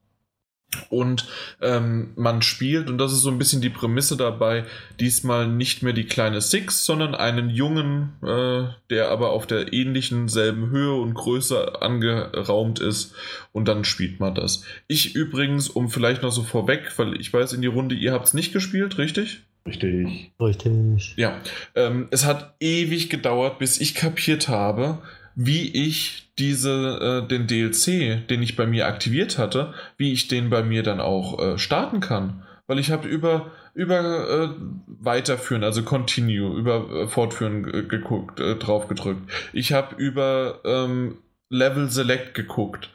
Und 0.89 1.27
ähm, 1.61 2.11
man 2.15 2.41
spielt, 2.41 2.89
und 2.89 2.97
das 2.97 3.13
ist 3.13 3.21
so 3.21 3.29
ein 3.29 3.37
bisschen 3.37 3.61
die 3.61 3.69
Prämisse 3.69 4.17
dabei, 4.17 4.65
diesmal 4.99 5.47
nicht 5.47 5.83
mehr 5.83 5.93
die 5.93 6.05
kleine 6.05 6.41
Six, 6.41 6.85
sondern 6.85 7.15
einen 7.15 7.49
Jungen, 7.49 8.13
äh, 8.21 8.73
der 8.89 9.09
aber 9.09 9.29
auf 9.29 9.47
der 9.47 9.71
ähnlichen 9.71 10.27
selben 10.27 10.71
Höhe 10.71 10.93
und 10.93 11.13
Größe 11.13 11.81
angeraumt 11.81 12.79
ist. 12.79 13.13
Und 13.53 13.67
dann 13.67 13.85
spielt 13.85 14.19
man 14.19 14.35
das. 14.35 14.63
Ich 14.87 15.15
übrigens, 15.15 15.69
um 15.69 15.89
vielleicht 15.89 16.23
noch 16.23 16.31
so 16.31 16.43
vorweg, 16.43 16.91
weil 16.97 17.19
ich 17.19 17.31
weiß 17.31 17.53
in 17.53 17.61
die 17.61 17.67
Runde, 17.67 17.95
ihr 17.95 18.11
habt 18.11 18.25
es 18.25 18.33
nicht 18.33 18.51
gespielt, 18.51 18.97
richtig? 18.97 19.43
Richtig. 19.67 20.31
Richtig. 20.39 21.13
Ja. 21.17 21.41
Ähm, 21.73 22.07
es 22.11 22.25
hat 22.25 22.55
ewig 22.59 23.09
gedauert, 23.09 23.57
bis 23.57 23.79
ich 23.81 23.95
kapiert 23.95 24.47
habe, 24.47 24.99
wie 25.35 25.87
ich 25.87 26.31
diese, 26.37 27.23
äh, 27.23 27.27
den 27.27 27.47
DLC, 27.47 28.27
den 28.27 28.43
ich 28.43 28.55
bei 28.55 28.67
mir 28.67 28.87
aktiviert 28.87 29.37
hatte, 29.37 29.73
wie 29.97 30.13
ich 30.13 30.27
den 30.27 30.49
bei 30.49 30.63
mir 30.63 30.83
dann 30.83 30.99
auch 30.99 31.39
äh, 31.39 31.57
starten 31.57 31.99
kann. 31.99 32.43
Weil 32.67 32.79
ich 32.79 32.91
habe 32.91 33.07
über, 33.07 33.51
über 33.73 34.29
äh, 34.29 34.49
Weiterführen, 34.87 35.63
also 35.63 35.83
Continue, 35.83 36.57
über 36.57 37.03
äh, 37.03 37.07
Fortführen 37.07 37.63
geguckt, 37.87 38.39
äh, 38.39 38.55
drauf 38.55 38.87
gedrückt. 38.87 39.29
Ich 39.53 39.73
habe 39.73 39.95
über 39.95 40.61
ähm, 40.63 41.17
Level 41.49 41.89
Select 41.89 42.33
geguckt. 42.33 42.89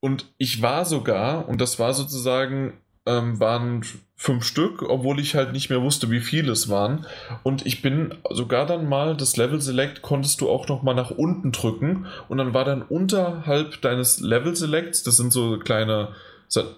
Und 0.00 0.26
ich 0.38 0.62
war 0.62 0.84
sogar, 0.84 1.48
und 1.48 1.60
das 1.60 1.78
war 1.78 1.94
sozusagen 1.94 2.74
ähm, 3.06 3.40
waren 3.40 3.84
fünf 4.16 4.44
Stück, 4.44 4.82
obwohl 4.82 5.18
ich 5.18 5.34
halt 5.34 5.52
nicht 5.52 5.68
mehr 5.68 5.82
wusste, 5.82 6.10
wie 6.10 6.20
viele 6.20 6.52
es 6.52 6.68
waren. 6.68 7.06
Und 7.42 7.66
ich 7.66 7.82
bin 7.82 8.14
sogar 8.30 8.66
dann 8.66 8.88
mal, 8.88 9.16
das 9.16 9.36
Level 9.36 9.60
Select 9.60 10.02
konntest 10.02 10.40
du 10.40 10.48
auch 10.48 10.68
noch 10.68 10.82
mal 10.82 10.94
nach 10.94 11.10
unten 11.10 11.50
drücken 11.50 12.06
und 12.28 12.38
dann 12.38 12.54
war 12.54 12.64
dann 12.64 12.82
unterhalb 12.82 13.80
deines 13.82 14.20
Level 14.20 14.54
Selects, 14.54 15.02
das 15.02 15.16
sind 15.16 15.32
so 15.32 15.58
kleine 15.58 16.10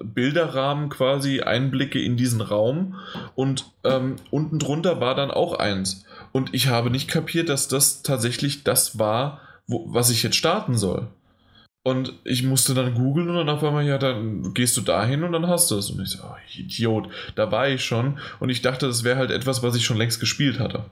Bilderrahmen 0.02 0.88
quasi, 0.88 1.40
Einblicke 1.40 2.00
in 2.00 2.16
diesen 2.16 2.40
Raum 2.40 2.94
und 3.34 3.72
ähm, 3.82 4.16
unten 4.30 4.58
drunter 4.58 5.00
war 5.00 5.14
dann 5.14 5.30
auch 5.30 5.58
eins. 5.58 6.04
Und 6.32 6.54
ich 6.54 6.68
habe 6.68 6.90
nicht 6.90 7.08
kapiert, 7.08 7.48
dass 7.48 7.68
das 7.68 8.02
tatsächlich 8.02 8.64
das 8.64 8.98
war, 8.98 9.40
wo, 9.66 9.84
was 9.88 10.10
ich 10.10 10.22
jetzt 10.22 10.36
starten 10.36 10.76
soll. 10.76 11.08
Und 11.86 12.14
ich 12.24 12.42
musste 12.42 12.72
dann 12.72 12.94
googeln 12.94 13.28
und 13.28 13.36
dann 13.36 13.50
auf 13.50 13.62
einmal, 13.62 13.84
ja, 13.84 13.98
dann 13.98 14.54
gehst 14.54 14.74
du 14.78 14.80
dahin 14.80 15.22
und 15.22 15.32
dann 15.32 15.48
hast 15.48 15.70
du 15.70 15.76
es. 15.76 15.90
Und 15.90 16.02
ich 16.02 16.10
so, 16.10 16.24
oh, 16.24 16.34
Idiot, 16.56 17.10
da 17.34 17.52
war 17.52 17.68
ich 17.68 17.84
schon. 17.84 18.18
Und 18.40 18.48
ich 18.48 18.62
dachte, 18.62 18.86
das 18.86 19.04
wäre 19.04 19.18
halt 19.18 19.30
etwas, 19.30 19.62
was 19.62 19.76
ich 19.76 19.84
schon 19.84 19.98
längst 19.98 20.18
gespielt 20.18 20.58
hatte. 20.58 20.86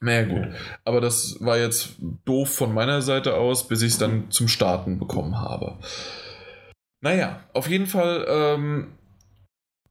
Naja, 0.00 0.24
gut. 0.24 0.48
Aber 0.84 1.00
das 1.00 1.36
war 1.38 1.56
jetzt 1.56 1.94
doof 2.24 2.52
von 2.52 2.74
meiner 2.74 3.00
Seite 3.00 3.34
aus, 3.34 3.68
bis 3.68 3.82
ich 3.82 3.92
es 3.92 3.98
dann 3.98 4.28
zum 4.32 4.48
Starten 4.48 4.98
bekommen 4.98 5.40
habe. 5.40 5.78
Naja, 7.00 7.44
auf 7.52 7.68
jeden 7.68 7.86
Fall 7.86 8.26
ähm, 8.28 8.88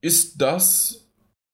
ist 0.01 0.41
das 0.41 1.00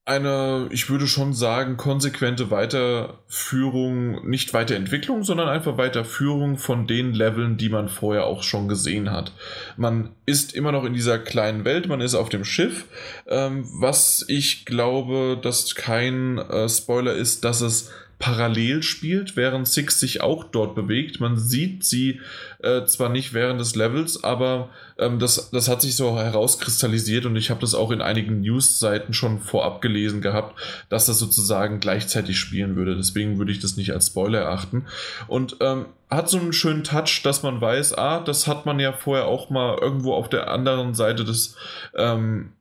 eine, 0.08 0.68
ich 0.72 0.90
würde 0.90 1.06
schon 1.06 1.34
sagen, 1.34 1.76
konsequente 1.76 2.50
Weiterführung, 2.50 4.26
nicht 4.28 4.54
Weiterentwicklung, 4.54 5.24
sondern 5.24 5.50
einfach 5.50 5.78
Weiterführung 5.78 6.58
von 6.58 6.88
den 6.88 7.14
Leveln, 7.14 7.58
die 7.58 7.68
man 7.68 7.90
vorher 7.90 8.26
auch 8.26 8.42
schon 8.42 8.70
gesehen 8.70 9.12
hat. 9.12 9.34
Man 9.76 10.12
ist 10.26 10.56
immer 10.56 10.72
noch 10.72 10.86
in 10.86 10.94
dieser 10.94 11.20
kleinen 11.20 11.66
Welt, 11.66 11.90
man 11.90 12.00
ist 12.00 12.16
auf 12.16 12.30
dem 12.30 12.46
Schiff, 12.46 12.86
ähm, 13.28 13.68
was 13.82 14.24
ich 14.30 14.66
glaube, 14.66 15.38
dass 15.42 15.76
kein 15.76 16.38
äh, 16.38 16.70
Spoiler 16.70 17.14
ist, 17.14 17.44
dass 17.44 17.60
es 17.60 17.92
parallel 18.20 18.82
spielt, 18.82 19.36
während 19.36 19.68
Six 19.68 20.00
sich 20.00 20.22
auch 20.22 20.46
dort 20.46 20.74
bewegt. 20.74 21.20
Man 21.20 21.38
sieht 21.38 21.86
sie 21.86 22.20
äh, 22.60 22.84
zwar 22.86 23.10
nicht 23.10 23.34
während 23.34 23.60
des 23.60 23.76
Levels, 23.76 24.24
aber 24.24 24.70
ähm, 24.98 25.20
das, 25.20 25.52
das 25.52 25.68
hat 25.68 25.84
sich 25.84 25.96
so 25.96 26.18
herauskristallisiert 26.18 27.28
und 27.28 27.36
ich 27.36 27.52
habe 27.52 27.62
das 27.62 27.76
auch 27.76 27.92
in 27.92 28.02
einigen 28.02 28.42
News-Seiten 28.42 29.14
schon 29.14 29.40
vorab 29.40 29.82
gelesen 29.82 30.22
gehabt, 30.22 30.60
dass 30.90 31.06
das 31.06 31.20
sozusagen 31.20 31.80
gleichzeitig 31.80 32.40
spielen 32.40 32.76
würde. 32.76 32.96
Deswegen 32.96 33.38
würde 33.38 33.52
ich 33.52 33.60
das 33.60 33.78
nicht 33.78 33.94
als 33.94 34.08
Spoiler 34.08 34.40
erachten. 34.40 34.86
Und 35.28 35.58
ähm, 35.60 35.86
hat 36.10 36.30
so 36.30 36.40
einen 36.40 36.54
schönen 36.54 36.84
Touch, 36.84 37.22
dass 37.24 37.44
man 37.44 37.62
weiß, 37.62 37.94
ah, 37.98 38.20
das 38.20 38.48
hat 38.48 38.66
man 38.66 38.80
ja 38.80 38.94
vorher 38.94 39.28
auch 39.28 39.52
mal 39.52 39.78
irgendwo 39.80 40.14
auf 40.14 40.30
der 40.30 40.50
anderen 40.50 40.96
Seite 40.96 41.24
des, 41.24 41.56
ähm, 41.96 42.54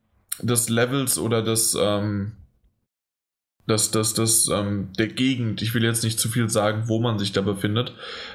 des 0.42 0.68
Levels 0.68 1.18
oder 1.18 1.42
des, 1.42 1.74
ähm, 1.80 2.32
das, 3.66 3.90
das, 3.90 4.14
das, 4.14 4.48
ähm, 4.48 4.90
der 4.98 5.09
Gegend, 5.09 5.60
ich 5.62 5.74
will 5.74 5.84
jetzt 5.84 6.05
nicht 6.05 6.20
zu 6.20 6.28
viel 6.28 6.48
sagen, 6.48 6.84
wo 6.86 7.01
man 7.01 7.18
sich 7.18 7.32
da 7.32 7.40
befindet, 7.40 7.94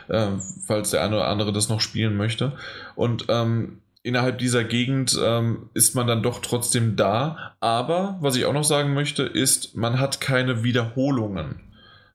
äh, 0.09 0.27
falls 0.65 0.91
der 0.91 1.03
eine 1.03 1.15
oder 1.15 1.27
andere 1.27 1.53
das 1.53 1.69
noch 1.69 1.81
spielen 1.81 2.17
möchte. 2.17 2.53
Und 2.95 3.25
ähm, 3.29 3.79
innerhalb 4.03 4.39
dieser 4.39 4.63
Gegend 4.63 5.17
ähm, 5.23 5.69
ist 5.73 5.95
man 5.95 6.07
dann 6.07 6.23
doch 6.23 6.39
trotzdem 6.41 6.95
da. 6.95 7.55
Aber 7.59 8.17
was 8.19 8.35
ich 8.35 8.45
auch 8.45 8.53
noch 8.53 8.63
sagen 8.63 8.93
möchte, 8.93 9.23
ist, 9.23 9.75
man 9.75 9.99
hat 9.99 10.19
keine 10.21 10.63
Wiederholungen. 10.63 11.61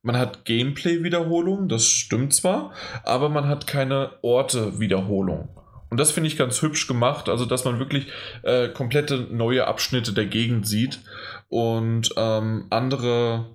man 0.03 0.17
hat 0.17 0.45
Gameplay-Wiederholung, 0.45 1.69
das 1.69 1.87
stimmt 1.87 2.33
zwar, 2.33 2.73
aber 3.03 3.29
man 3.29 3.49
hat 3.49 3.67
keine 3.67 4.13
Orte-Wiederholung. 4.23 5.49
Und 5.89 6.01
das 6.01 6.11
finde 6.11 6.29
ich 6.29 6.37
ganz 6.37 6.61
hübsch 6.63 6.87
gemacht, 6.89 7.29
also 7.29 7.45
dass 7.45 7.65
man 7.65 7.79
wirklich 7.79 8.09
äh, 8.43 8.69
komplette 8.69 9.29
neue 9.31 9.67
Abschnitte 9.67 10.13
der 10.13 10.27
Gegend 10.27 10.67
sieht 10.67 11.01
und 11.49 12.13
ähm, 12.17 12.67
andere 12.71 13.47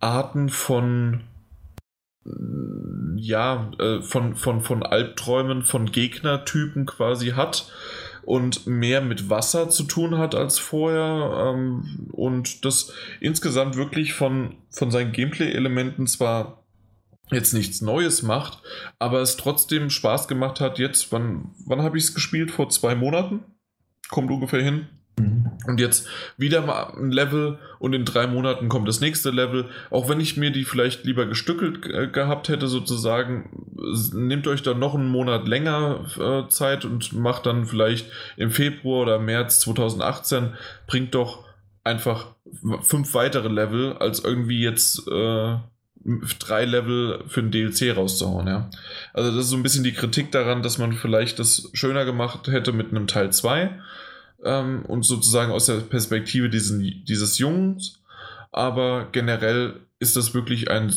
Arten 0.00 0.50
von 0.50 1.24
ja, 3.16 3.70
äh, 3.78 4.02
von, 4.02 4.34
von, 4.34 4.60
von 4.60 4.82
Albträumen, 4.82 5.62
von 5.62 5.86
Gegnertypen 5.86 6.86
quasi 6.86 7.30
hat 7.30 7.70
und 8.24 8.66
mehr 8.66 9.00
mit 9.00 9.30
Wasser 9.30 9.70
zu 9.70 9.84
tun 9.84 10.18
hat 10.18 10.34
als 10.34 10.58
vorher 10.58 11.54
ähm, 11.54 12.08
und 12.12 12.64
das 12.64 12.92
insgesamt 13.20 13.76
wirklich 13.76 14.12
von, 14.12 14.56
von 14.70 14.90
seinen 14.90 15.12
Gameplay-Elementen 15.12 16.06
zwar 16.06 16.65
jetzt 17.30 17.52
nichts 17.54 17.80
Neues 17.80 18.22
macht, 18.22 18.58
aber 18.98 19.20
es 19.20 19.36
trotzdem 19.36 19.90
Spaß 19.90 20.28
gemacht 20.28 20.60
hat. 20.60 20.78
Jetzt, 20.78 21.10
wann, 21.12 21.54
wann 21.64 21.82
habe 21.82 21.98
ich 21.98 22.04
es 22.04 22.14
gespielt? 22.14 22.50
Vor 22.50 22.68
zwei 22.68 22.94
Monaten? 22.94 23.40
Kommt 24.08 24.30
ungefähr 24.30 24.62
hin. 24.62 24.86
Mhm. 25.18 25.50
Und 25.66 25.80
jetzt 25.80 26.06
wieder 26.36 26.62
mal 26.62 26.92
ein 26.96 27.10
Level 27.10 27.58
und 27.78 27.94
in 27.94 28.04
drei 28.04 28.26
Monaten 28.26 28.68
kommt 28.68 28.86
das 28.86 29.00
nächste 29.00 29.30
Level. 29.30 29.66
Auch 29.90 30.08
wenn 30.08 30.20
ich 30.20 30.36
mir 30.36 30.50
die 30.50 30.64
vielleicht 30.64 31.04
lieber 31.04 31.26
gestückelt 31.26 31.86
äh, 31.86 32.06
gehabt 32.08 32.48
hätte, 32.48 32.68
sozusagen, 32.68 33.66
nehmt 34.12 34.46
euch 34.46 34.62
dann 34.62 34.78
noch 34.78 34.94
einen 34.94 35.08
Monat 35.08 35.48
länger 35.48 36.04
äh, 36.18 36.48
Zeit 36.48 36.84
und 36.84 37.12
macht 37.14 37.46
dann 37.46 37.66
vielleicht 37.66 38.10
im 38.36 38.50
Februar 38.50 39.02
oder 39.02 39.18
März 39.18 39.60
2018, 39.60 40.54
bringt 40.86 41.14
doch 41.14 41.44
einfach 41.82 42.34
fünf 42.82 43.14
weitere 43.14 43.48
Level, 43.48 43.94
als 43.94 44.20
irgendwie 44.20 44.60
jetzt 44.60 45.06
äh, 45.08 45.56
drei 46.38 46.64
Level 46.64 47.24
für 47.26 47.40
ein 47.40 47.50
DLC 47.50 47.96
rauszuhauen, 47.96 48.46
ja. 48.46 48.70
Also 49.12 49.30
das 49.30 49.46
ist 49.46 49.50
so 49.50 49.56
ein 49.56 49.62
bisschen 49.62 49.84
die 49.84 49.92
Kritik 49.92 50.30
daran, 50.30 50.62
dass 50.62 50.78
man 50.78 50.92
vielleicht 50.92 51.38
das 51.38 51.68
schöner 51.72 52.04
gemacht 52.04 52.46
hätte 52.48 52.72
mit 52.72 52.90
einem 52.90 53.06
Teil 53.06 53.32
2 53.32 53.78
ähm, 54.44 54.84
und 54.86 55.04
sozusagen 55.04 55.52
aus 55.52 55.66
der 55.66 55.76
Perspektive 55.76 56.48
diesen, 56.48 56.80
dieses 57.04 57.38
Jungs. 57.38 58.00
Aber 58.52 59.08
generell 59.12 59.80
ist 59.98 60.16
das 60.16 60.32
wirklich 60.34 60.70
ein, 60.70 60.94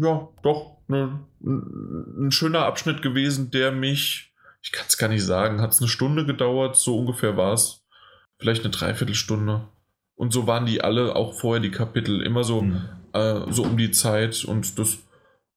ja, 0.00 0.28
doch, 0.42 0.76
ne, 0.88 1.20
ein 1.42 2.30
schöner 2.30 2.66
Abschnitt 2.66 3.02
gewesen, 3.02 3.50
der 3.50 3.72
mich, 3.72 4.32
ich 4.62 4.72
kann 4.72 4.84
es 4.86 4.98
gar 4.98 5.08
nicht 5.08 5.24
sagen, 5.24 5.60
hat 5.60 5.72
es 5.72 5.80
eine 5.80 5.88
Stunde 5.88 6.26
gedauert, 6.26 6.76
so 6.76 6.98
ungefähr 6.98 7.36
war 7.36 7.54
es. 7.54 7.82
Vielleicht 8.38 8.64
eine 8.64 8.70
Dreiviertelstunde. 8.70 9.68
Und 10.14 10.32
so 10.32 10.46
waren 10.46 10.66
die 10.66 10.82
alle, 10.82 11.16
auch 11.16 11.32
vorher 11.40 11.62
die 11.62 11.70
Kapitel, 11.70 12.22
immer 12.22 12.44
so, 12.44 12.62
mhm. 12.62 12.82
Äh, 13.12 13.40
so 13.50 13.62
um 13.64 13.76
die 13.76 13.90
Zeit. 13.90 14.44
Und 14.44 14.78
das, 14.78 14.98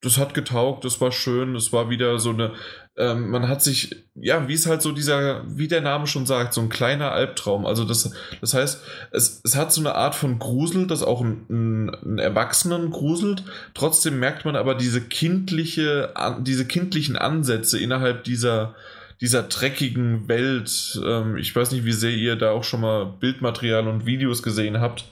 das 0.02 0.18
hat 0.18 0.34
getaugt, 0.34 0.86
das 0.86 1.00
war 1.02 1.12
schön, 1.12 1.56
es 1.56 1.72
war 1.72 1.90
wieder 1.90 2.20
so 2.20 2.32
eine, 2.32 2.52
ähm, 2.96 3.32
man 3.32 3.48
hat 3.48 3.64
sich, 3.64 3.96
ja, 4.14 4.48
wie 4.48 4.54
es 4.54 4.68
halt 4.68 4.84
so 4.84 4.92
dieser, 4.92 5.44
wie 5.48 5.68
der 5.68 5.82
Name 5.82 6.06
schon 6.06 6.28
sagt, 6.28 6.54
so 6.54 6.62
ein 6.62 6.70
kleiner 6.70 7.12
Albtraum. 7.12 7.66
Also 7.66 7.86
das, 7.86 8.14
das 8.40 8.54
heißt, 8.54 8.84
es, 9.12 9.42
es 9.44 9.56
hat 9.56 9.74
so 9.74 9.82
eine 9.82 9.96
Art 9.96 10.14
von 10.14 10.38
Grusel, 10.38 10.86
das 10.86 11.02
auch 11.02 11.22
einen, 11.22 11.90
einen 11.90 12.20
Erwachsenen 12.20 12.92
gruselt. 12.92 13.44
Trotzdem 13.74 14.20
merkt 14.20 14.46
man 14.46 14.56
aber 14.56 14.76
diese 14.76 15.02
kindliche, 15.02 16.14
diese 16.42 16.66
kindlichen 16.66 17.16
Ansätze 17.16 17.80
innerhalb 17.80 18.24
dieser, 18.26 18.76
dieser 19.22 19.42
dreckigen 19.42 20.28
Welt. 20.28 21.02
Ähm, 21.04 21.38
ich 21.38 21.56
weiß 21.56 21.72
nicht, 21.72 21.86
wie 21.86 21.94
sehr 21.94 22.12
ihr 22.12 22.36
da 22.36 22.52
auch 22.52 22.64
schon 22.64 22.82
mal 22.82 23.06
Bildmaterial 23.06 23.88
und 23.88 24.06
Videos 24.06 24.44
gesehen 24.44 24.82
habt, 24.82 25.06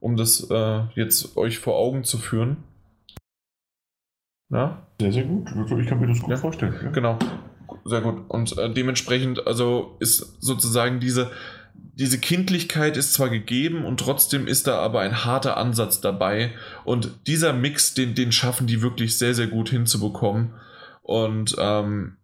um 0.00 0.16
das 0.16 0.48
äh, 0.50 0.82
jetzt 0.94 1.36
euch 1.36 1.58
vor 1.58 1.76
Augen 1.76 2.04
zu 2.04 2.18
führen. 2.18 2.58
Ja? 4.50 4.86
Sehr, 5.00 5.12
sehr 5.12 5.24
gut. 5.24 5.48
Ich 5.80 5.86
kann 5.86 6.00
mir 6.00 6.06
das 6.06 6.20
gut 6.20 6.30
ja. 6.30 6.36
vorstellen. 6.36 6.74
Ja. 6.82 6.90
Genau. 6.90 7.18
Sehr 7.84 8.00
gut. 8.00 8.24
Und 8.28 8.56
äh, 8.58 8.72
dementsprechend, 8.72 9.46
also 9.46 9.96
ist 10.00 10.40
sozusagen 10.40 11.00
diese, 11.00 11.30
diese 11.74 12.18
Kindlichkeit 12.18 12.96
ist 12.96 13.12
zwar 13.12 13.28
gegeben 13.28 13.84
und 13.84 14.00
trotzdem 14.00 14.46
ist 14.46 14.66
da 14.66 14.78
aber 14.78 15.00
ein 15.00 15.24
harter 15.24 15.56
Ansatz 15.56 16.00
dabei. 16.00 16.52
Und 16.84 17.26
dieser 17.26 17.52
Mix, 17.52 17.94
den, 17.94 18.14
den 18.14 18.32
schaffen 18.32 18.66
die 18.66 18.82
wirklich 18.82 19.18
sehr, 19.18 19.34
sehr 19.34 19.46
gut 19.46 19.68
hinzubekommen. 19.70 20.54
Und 21.02 21.56
ähm, 21.58 22.16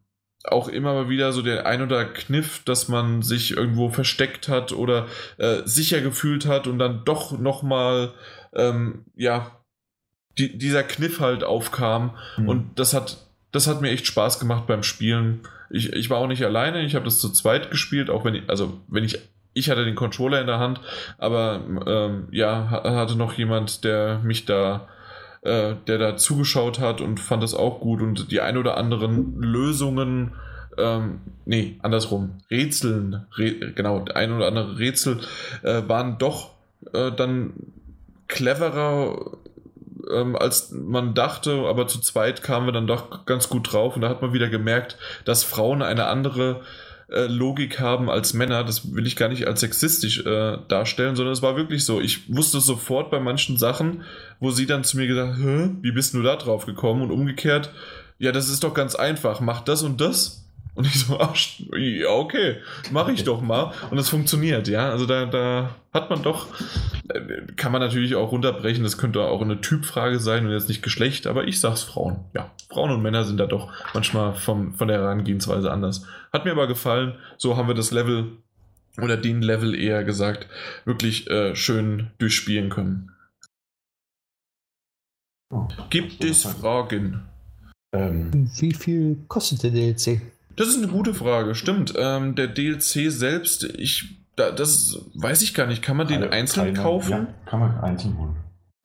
auch 0.45 0.69
immer 0.69 0.95
mal 0.95 1.09
wieder 1.09 1.33
so 1.33 1.43
der 1.43 1.67
ein 1.67 1.83
oder 1.83 2.05
Kniff, 2.05 2.63
dass 2.65 2.89
man 2.89 3.23
sich 3.23 3.57
irgendwo 3.57 3.91
versteckt 3.91 4.49
hat 4.49 4.73
oder 4.73 5.07
äh, 5.39 5.59
sicher 5.65 6.01
gefühlt 6.01 6.47
hat 6.47 6.67
und 6.67 6.79
dann 6.79 7.05
doch 7.05 7.39
nochmal, 7.39 8.13
ähm, 8.55 9.05
ja, 9.15 9.63
die, 10.39 10.57
dieser 10.59 10.83
Kniff 10.83 11.21
halt 11.21 11.45
aufkam. 11.45 12.17
Mhm. 12.37 12.49
Und 12.49 12.79
das 12.79 12.95
hat, 12.95 13.27
das 13.53 13.67
hat 13.67 13.81
mir 13.81 13.91
echt 13.91 14.07
Spaß 14.07 14.41
gemacht 14.41 14.67
beim 14.67 14.83
Spielen. 14.83 15.41
Ich, 15.71 15.93
ich 15.93 16.11
war 16.11 16.19
auch 16.19 16.27
nicht 16.27 16.45
alleine, 16.45 16.83
ich 16.83 16.95
habe 16.95 17.05
das 17.05 17.21
zu 17.21 17.31
zweit 17.31 17.71
gespielt, 17.71 18.11
auch 18.11 18.25
wenn 18.25 18.35
ich, 18.35 18.43
also 18.49 18.81
wenn 18.89 19.05
ich, 19.05 19.19
ich 19.55 19.71
hatte 19.71 19.85
den 19.85 19.95
Controller 19.95 20.41
in 20.41 20.47
der 20.47 20.59
Hand, 20.59 20.81
aber 21.19 21.63
ähm, 21.87 22.29
ja, 22.31 22.71
hatte 22.71 23.17
noch 23.17 23.35
jemand, 23.35 23.85
der 23.85 24.19
mich 24.23 24.45
da, 24.45 24.89
äh, 25.43 25.75
der 25.87 25.99
da 25.99 26.17
zugeschaut 26.17 26.79
hat 26.79 27.01
und 27.01 27.21
fand 27.21 27.43
das 27.43 27.55
auch 27.55 27.81
gut. 27.81 28.01
Und 28.01 28.31
die 28.31 28.41
ein 28.41 28.57
oder 28.57 28.77
anderen 28.77 29.41
Lösungen, 29.41 30.33
ähm, 30.79 31.21
nee, 31.45 31.79
andersrum, 31.83 32.39
Rätseln, 32.51 33.27
Re 33.37 33.73
genau, 33.75 34.05
ein 34.15 34.33
oder 34.33 34.47
andere 34.47 34.79
Rätsel 34.79 35.21
äh, 35.63 35.83
waren 35.87 36.19
doch 36.19 36.53
äh, 36.93 37.13
dann 37.13 37.53
cleverer 38.29 39.37
ähm, 40.11 40.37
als 40.37 40.71
man 40.73 41.15
dachte, 41.15 41.65
aber 41.69 41.87
zu 41.87 42.01
zweit 42.01 42.43
kamen 42.43 42.67
wir 42.67 42.73
dann 42.73 42.87
doch 42.87 43.25
ganz 43.27 43.49
gut 43.49 43.73
drauf. 43.73 43.95
Und 43.97 44.03
da 44.03 44.09
hat 44.09 44.23
man 44.23 44.33
wieder 44.33 44.49
gemerkt, 44.49 44.97
dass 45.25 45.45
Frauen 45.45 45.83
eine 45.83 46.07
andere 46.07 46.61
äh, 47.13 47.27
Logik 47.27 47.81
haben 47.81 48.11
als 48.11 48.35
Männer. 48.35 48.65
Das 48.65 48.95
will 48.95 49.07
ich 49.07 49.17
gar 49.17 49.29
nicht 49.29 49.47
als 49.47 49.61
sexistisch 49.61 50.25
äh, 50.25 50.59
darstellen, 50.69 51.17
sondern 51.17 51.33
es 51.33 51.43
war 51.43 51.57
wirklich 51.57 51.85
so. 51.85 52.01
Ich 52.01 52.35
wusste 52.35 52.61
sofort 52.61 53.11
bei 53.11 53.21
manchen 53.21 53.57
Sachen, 53.57 54.03
wo 54.41 54.51
sie 54.51 54.67
dann 54.67 54.85
zu 54.85 54.97
mir 54.97 55.07
gesagt, 55.07 55.39
Hä, 55.39 55.71
wie 55.81 55.93
bist 55.93 56.15
du 56.15 56.23
da 56.23 56.37
drauf 56.37 56.67
gekommen? 56.67 57.03
Und 57.03 57.11
umgekehrt, 57.11 57.71
ja, 58.19 58.33
das 58.33 58.49
ist 58.49 58.65
doch 58.65 58.75
ganz 58.75 58.95
einfach. 58.95 59.41
Mach 59.41 59.61
das 59.61 59.83
und 59.83 60.01
das 60.01 60.43
und 60.75 60.87
ich 60.87 60.99
so, 61.01 61.17
ach, 61.21 61.37
ja, 61.77 62.09
okay, 62.09 62.57
mache 62.91 63.13
ich 63.13 63.25
doch 63.25 63.41
mal. 63.41 63.73
Und 63.91 63.99
es 63.99 64.09
funktioniert, 64.09 64.69
ja. 64.69 64.91
Also 64.91 65.07
da, 65.07 65.27
da 65.27 65.71
hat 65.93 66.09
man 66.11 66.23
doch, 66.23 66.47
äh, 67.09 67.53
kann 67.57 67.73
man 67.73 67.81
natürlich 67.81 68.15
auch 68.15 68.33
runterbrechen, 68.33 68.83
das 68.83 68.99
könnte 68.99 69.21
auch 69.23 69.43
eine 69.43 69.61
Typfrage 69.61 70.19
sein 70.19 70.47
und 70.47 70.53
jetzt 70.53 70.69
nicht 70.69 70.83
Geschlecht, 70.83 71.27
aber 71.27 71.47
ich 71.47 71.61
sag's 71.61 71.83
Frauen. 71.83 72.21
Ja, 72.35 72.51
Frauen 72.71 72.91
und 72.91 73.03
Männer 73.03 73.25
sind 73.25 73.39
da 73.39 73.47
doch 73.47 73.71
manchmal 73.93 74.33
vom, 74.35 74.75
von 74.75 74.89
der 74.89 74.99
Herangehensweise 74.99 75.71
anders. 75.71 76.07
Hat 76.33 76.45
mir 76.45 76.53
aber 76.53 76.67
gefallen, 76.67 77.19
so 77.37 77.57
haben 77.57 77.69
wir 77.69 77.75
das 77.75 77.91
Level 77.91 78.39
oder 78.99 79.17
den 79.17 79.43
Level 79.43 79.75
eher 79.75 80.05
gesagt, 80.05 80.47
wirklich 80.85 81.29
äh, 81.31 81.55
schön 81.55 82.11
durchspielen 82.19 82.71
können. 82.71 83.11
Oh, 85.53 85.69
Gibt 85.91 86.25
es 86.25 86.45
Fragen? 86.45 87.25
Ähm, 87.95 88.51
Wie 88.59 88.73
viel 88.73 89.19
kostet 89.29 89.63
der 89.63 89.71
DLC? 89.71 90.23
Das 90.57 90.69
ist 90.69 90.79
eine 90.79 90.89
gute 90.89 91.15
Frage, 91.15 91.55
stimmt. 91.55 91.95
Ähm, 91.97 92.35
der 92.35 92.49
DLC 92.49 93.11
selbst, 93.11 93.65
ich, 93.65 94.17
da, 94.37 94.51
das 94.51 94.99
weiß 95.15 95.43
ich 95.43 95.55
gar 95.55 95.67
nicht. 95.67 95.83
Kann 95.83 95.97
man 95.97 96.09
den 96.09 96.25
einzeln 96.25 96.75
kaufen? 96.75 97.11
Ja, 97.11 97.27
kann 97.45 97.61
man 97.61 97.79
einzeln 97.81 98.17
holen. 98.19 98.37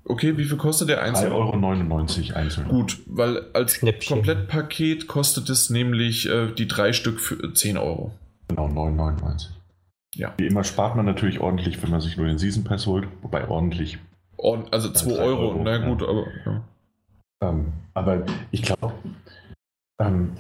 Okay, 0.10 0.38
wie 0.38 0.46
viel 0.46 0.58
kostet 0.58 0.90
der 0.90 1.02
einzeln? 1.02 1.34
3,99 1.34 2.30
Euro 2.30 2.40
einzeln. 2.40 2.68
Gut, 2.70 3.00
weil 3.08 3.52
als 3.54 3.76
Schnäppchen. 3.76 4.16
Komplettpaket 4.16 5.08
kostet 5.08 5.50
es 5.50 5.70
nämlich 5.70 6.30
äh, 6.30 6.52
die 6.52 6.68
drei 6.68 6.94
Stück 6.94 7.20
für 7.20 7.54
10 7.54 7.78
Euro. 7.78 8.14
Genau, 8.48 8.68
9,99. 8.68 9.50
Ja. 10.16 10.34
Wie 10.38 10.48
immer 10.48 10.64
spart 10.64 10.96
man 10.96 11.06
natürlich 11.06 11.40
ordentlich, 11.42 11.84
wenn 11.84 11.92
man 11.92 12.00
sich 12.00 12.16
nur 12.16 12.26
den 12.26 12.38
Season 12.38 12.64
Pass 12.64 12.88
holt, 12.88 13.08
wobei 13.22 13.48
ordentlich. 13.50 14.00
Ord 14.38 14.74
also 14.74 14.90
2 14.92 15.12
Euro, 15.12 15.50
Euro, 15.50 15.62
na 15.64 15.78
gut, 15.78 16.02
ja. 16.02 16.08
aber. 16.08 16.26
Ja. 16.46 16.64
Ähm, 17.42 17.74
aber 17.94 18.26
ich 18.52 18.64
glaube, 18.64 18.94
ähm, 20.00 20.32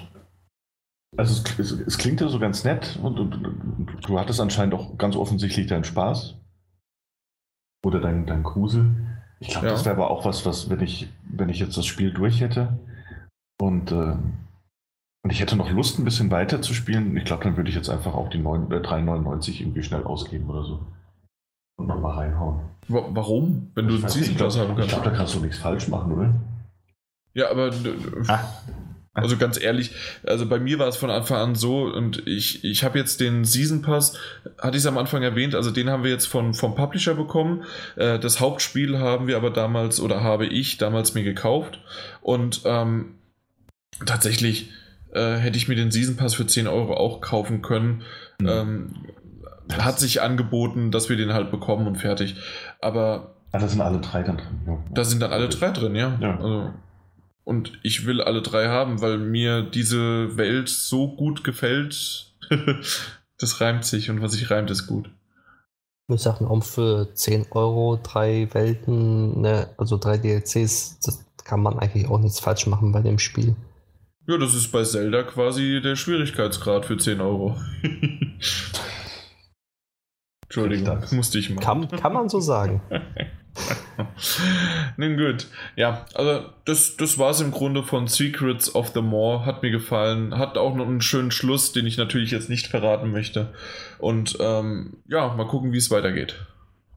also 1.15 1.43
es, 1.43 1.59
es, 1.59 1.71
es, 1.71 1.97
klingt 1.97 2.21
ja 2.21 2.27
so 2.27 2.39
ganz 2.39 2.63
nett 2.63 2.97
und, 3.01 3.19
und, 3.19 3.33
und, 3.35 4.07
du 4.07 4.19
hattest 4.19 4.39
anscheinend 4.39 4.73
auch 4.73 4.97
ganz 4.97 5.15
offensichtlich 5.15 5.67
deinen 5.67 5.83
Spaß. 5.83 6.35
Oder 7.85 7.99
dein, 7.99 8.25
dein 8.25 8.43
Grusel. 8.43 8.95
Ich 9.39 9.49
glaube, 9.49 9.67
ja. 9.67 9.73
das 9.73 9.85
wäre 9.85 9.95
aber 9.95 10.09
auch 10.09 10.25
was, 10.25 10.45
was, 10.45 10.69
wenn 10.69 10.81
ich, 10.81 11.07
wenn 11.29 11.49
ich 11.49 11.59
jetzt 11.59 11.77
das 11.77 11.85
Spiel 11.85 12.11
durch 12.11 12.41
hätte 12.41 12.77
und, 13.61 13.91
äh, 13.91 14.15
und 15.23 15.31
ich 15.31 15.39
hätte 15.39 15.55
noch 15.55 15.69
Lust, 15.69 15.99
ein 15.99 16.05
bisschen 16.05 16.31
weiter 16.31 16.61
zu 16.61 16.73
spielen, 16.73 17.15
ich 17.17 17.25
glaube, 17.25 17.43
dann 17.43 17.57
würde 17.57 17.69
ich 17.69 17.75
jetzt 17.75 17.89
einfach 17.89 18.15
auch 18.15 18.29
die 18.29 18.39
9, 18.39 18.71
äh, 18.71 18.75
3,99 18.75 19.61
irgendwie 19.61 19.83
schnell 19.83 20.03
ausgeben 20.03 20.49
oder 20.49 20.63
so. 20.63 20.79
Und 21.79 21.87
nochmal 21.87 22.17
reinhauen. 22.17 22.61
Warum? 22.87 23.71
Wenn 23.75 23.89
ich 23.89 24.01
du 24.01 24.07
siehst, 24.07 24.31
ich 24.31 24.37
glaube, 24.37 24.73
glaub, 24.75 25.03
da 25.03 25.11
kannst 25.11 25.35
du 25.35 25.39
nichts 25.39 25.59
falsch 25.59 25.87
machen, 25.89 26.11
oder? 26.11 26.33
Ja, 27.33 27.51
aber. 27.51 27.69
Ah. 28.27 28.39
Also 29.17 29.37
ganz 29.37 29.59
ehrlich, 29.61 29.91
also 30.25 30.45
bei 30.45 30.59
mir 30.59 30.79
war 30.79 30.87
es 30.87 30.97
von 30.97 31.09
Anfang 31.09 31.37
an 31.39 31.55
so 31.55 31.85
und 31.85 32.27
ich, 32.27 32.63
ich 32.63 32.83
habe 32.83 32.99
jetzt 32.99 33.19
den 33.19 33.45
Season 33.45 33.81
Pass, 33.81 34.13
hatte 34.59 34.77
ich 34.77 34.83
es 34.83 34.87
am 34.87 34.97
Anfang 34.97 35.23
erwähnt, 35.23 35.55
also 35.55 35.71
den 35.71 35.89
haben 35.89 36.03
wir 36.03 36.11
jetzt 36.11 36.27
von, 36.27 36.53
vom 36.53 36.75
Publisher 36.75 37.15
bekommen. 37.15 37.63
Äh, 37.95 38.19
das 38.19 38.39
Hauptspiel 38.39 38.99
haben 38.99 39.27
wir 39.27 39.37
aber 39.37 39.49
damals 39.49 39.99
oder 39.99 40.21
habe 40.21 40.45
ich 40.45 40.77
damals 40.77 41.15
mir 41.15 41.23
gekauft 41.23 41.79
und 42.21 42.61
ähm, 42.65 43.15
tatsächlich 44.05 44.69
äh, 45.13 45.35
hätte 45.37 45.57
ich 45.57 45.67
mir 45.67 45.75
den 45.75 45.91
Season 45.91 46.15
Pass 46.15 46.35
für 46.35 46.45
10 46.45 46.67
Euro 46.67 46.93
auch 46.93 47.21
kaufen 47.21 47.61
können. 47.61 48.03
Mhm. 48.39 48.47
Ähm, 48.47 48.93
hat 49.73 49.99
sich 49.99 50.21
angeboten, 50.21 50.91
dass 50.91 51.09
wir 51.09 51.17
den 51.17 51.33
halt 51.33 51.51
bekommen 51.51 51.87
und 51.87 51.95
fertig. 51.97 52.35
Aber. 52.81 53.35
Ah, 53.51 53.59
da 53.59 53.67
sind 53.67 53.81
alle 53.81 53.99
drei 53.99 54.23
dann 54.23 54.37
drin. 54.37 54.59
Ja. 54.65 54.77
Da 54.91 55.03
sind 55.03 55.21
dann 55.21 55.31
alle 55.31 55.49
drei 55.49 55.71
drin, 55.71 55.95
ja. 55.95 56.17
ja. 56.19 56.37
Also, 56.37 56.73
und 57.47 57.79
ich 57.81 58.05
will 58.05 58.19
alle 58.19 58.41
drei 58.41 58.67
haben, 58.67 58.99
weil 58.99 59.17
mir 59.17 59.61
diese 59.61 60.35
Welt 60.35 60.67
so 60.67 61.15
gut 61.15 61.45
gefällt. 61.45 62.33
das 63.37 63.61
reimt 63.61 63.85
sich 63.85 64.09
und 64.09 64.21
was 64.21 64.33
sich 64.33 64.51
reimt, 64.51 64.69
ist 64.69 64.85
gut. 64.85 65.09
Ich 66.13 66.21
sag 66.21 66.41
um 66.41 66.61
für 66.61 67.13
10 67.13 67.47
Euro 67.51 68.01
drei 68.03 68.49
Welten, 68.51 69.39
ne, 69.39 69.69
also 69.77 69.97
drei 69.97 70.17
DLCs, 70.17 70.99
das 70.99 71.25
kann 71.45 71.61
man 71.61 71.79
eigentlich 71.79 72.09
auch 72.09 72.19
nichts 72.19 72.41
falsch 72.41 72.67
machen 72.67 72.91
bei 72.91 73.01
dem 73.01 73.17
Spiel. 73.17 73.55
Ja, 74.27 74.37
das 74.37 74.53
ist 74.53 74.73
bei 74.73 74.83
Zelda 74.83 75.23
quasi 75.23 75.79
der 75.81 75.95
Schwierigkeitsgrad 75.95 76.85
für 76.85 76.97
10 76.97 77.21
Euro. 77.21 77.55
Entschuldigung, 80.43 80.99
musste 81.11 81.39
ich 81.39 81.49
mal. 81.49 81.61
Kann, 81.61 81.87
kann 81.87 82.11
man 82.11 82.27
so 82.27 82.41
sagen. 82.41 82.81
Nun 84.97 85.17
gut. 85.17 85.47
Ja, 85.75 86.05
also 86.13 86.49
das, 86.65 86.97
das 86.97 87.17
war 87.17 87.31
es 87.31 87.41
im 87.41 87.51
Grunde 87.51 87.83
von 87.83 88.07
Secrets 88.07 88.73
of 88.75 88.89
the 88.89 89.01
Moor. 89.01 89.45
Hat 89.45 89.63
mir 89.63 89.71
gefallen. 89.71 90.37
Hat 90.37 90.57
auch 90.57 90.75
noch 90.75 90.87
einen 90.87 91.01
schönen 91.01 91.31
Schluss, 91.31 91.71
den 91.71 91.85
ich 91.85 91.97
natürlich 91.97 92.31
jetzt 92.31 92.49
nicht 92.49 92.67
verraten 92.67 93.11
möchte. 93.11 93.53
Und 93.99 94.37
ähm, 94.39 94.97
ja, 95.07 95.33
mal 95.33 95.47
gucken, 95.47 95.71
wie 95.73 95.77
es 95.77 95.91
weitergeht. 95.91 96.45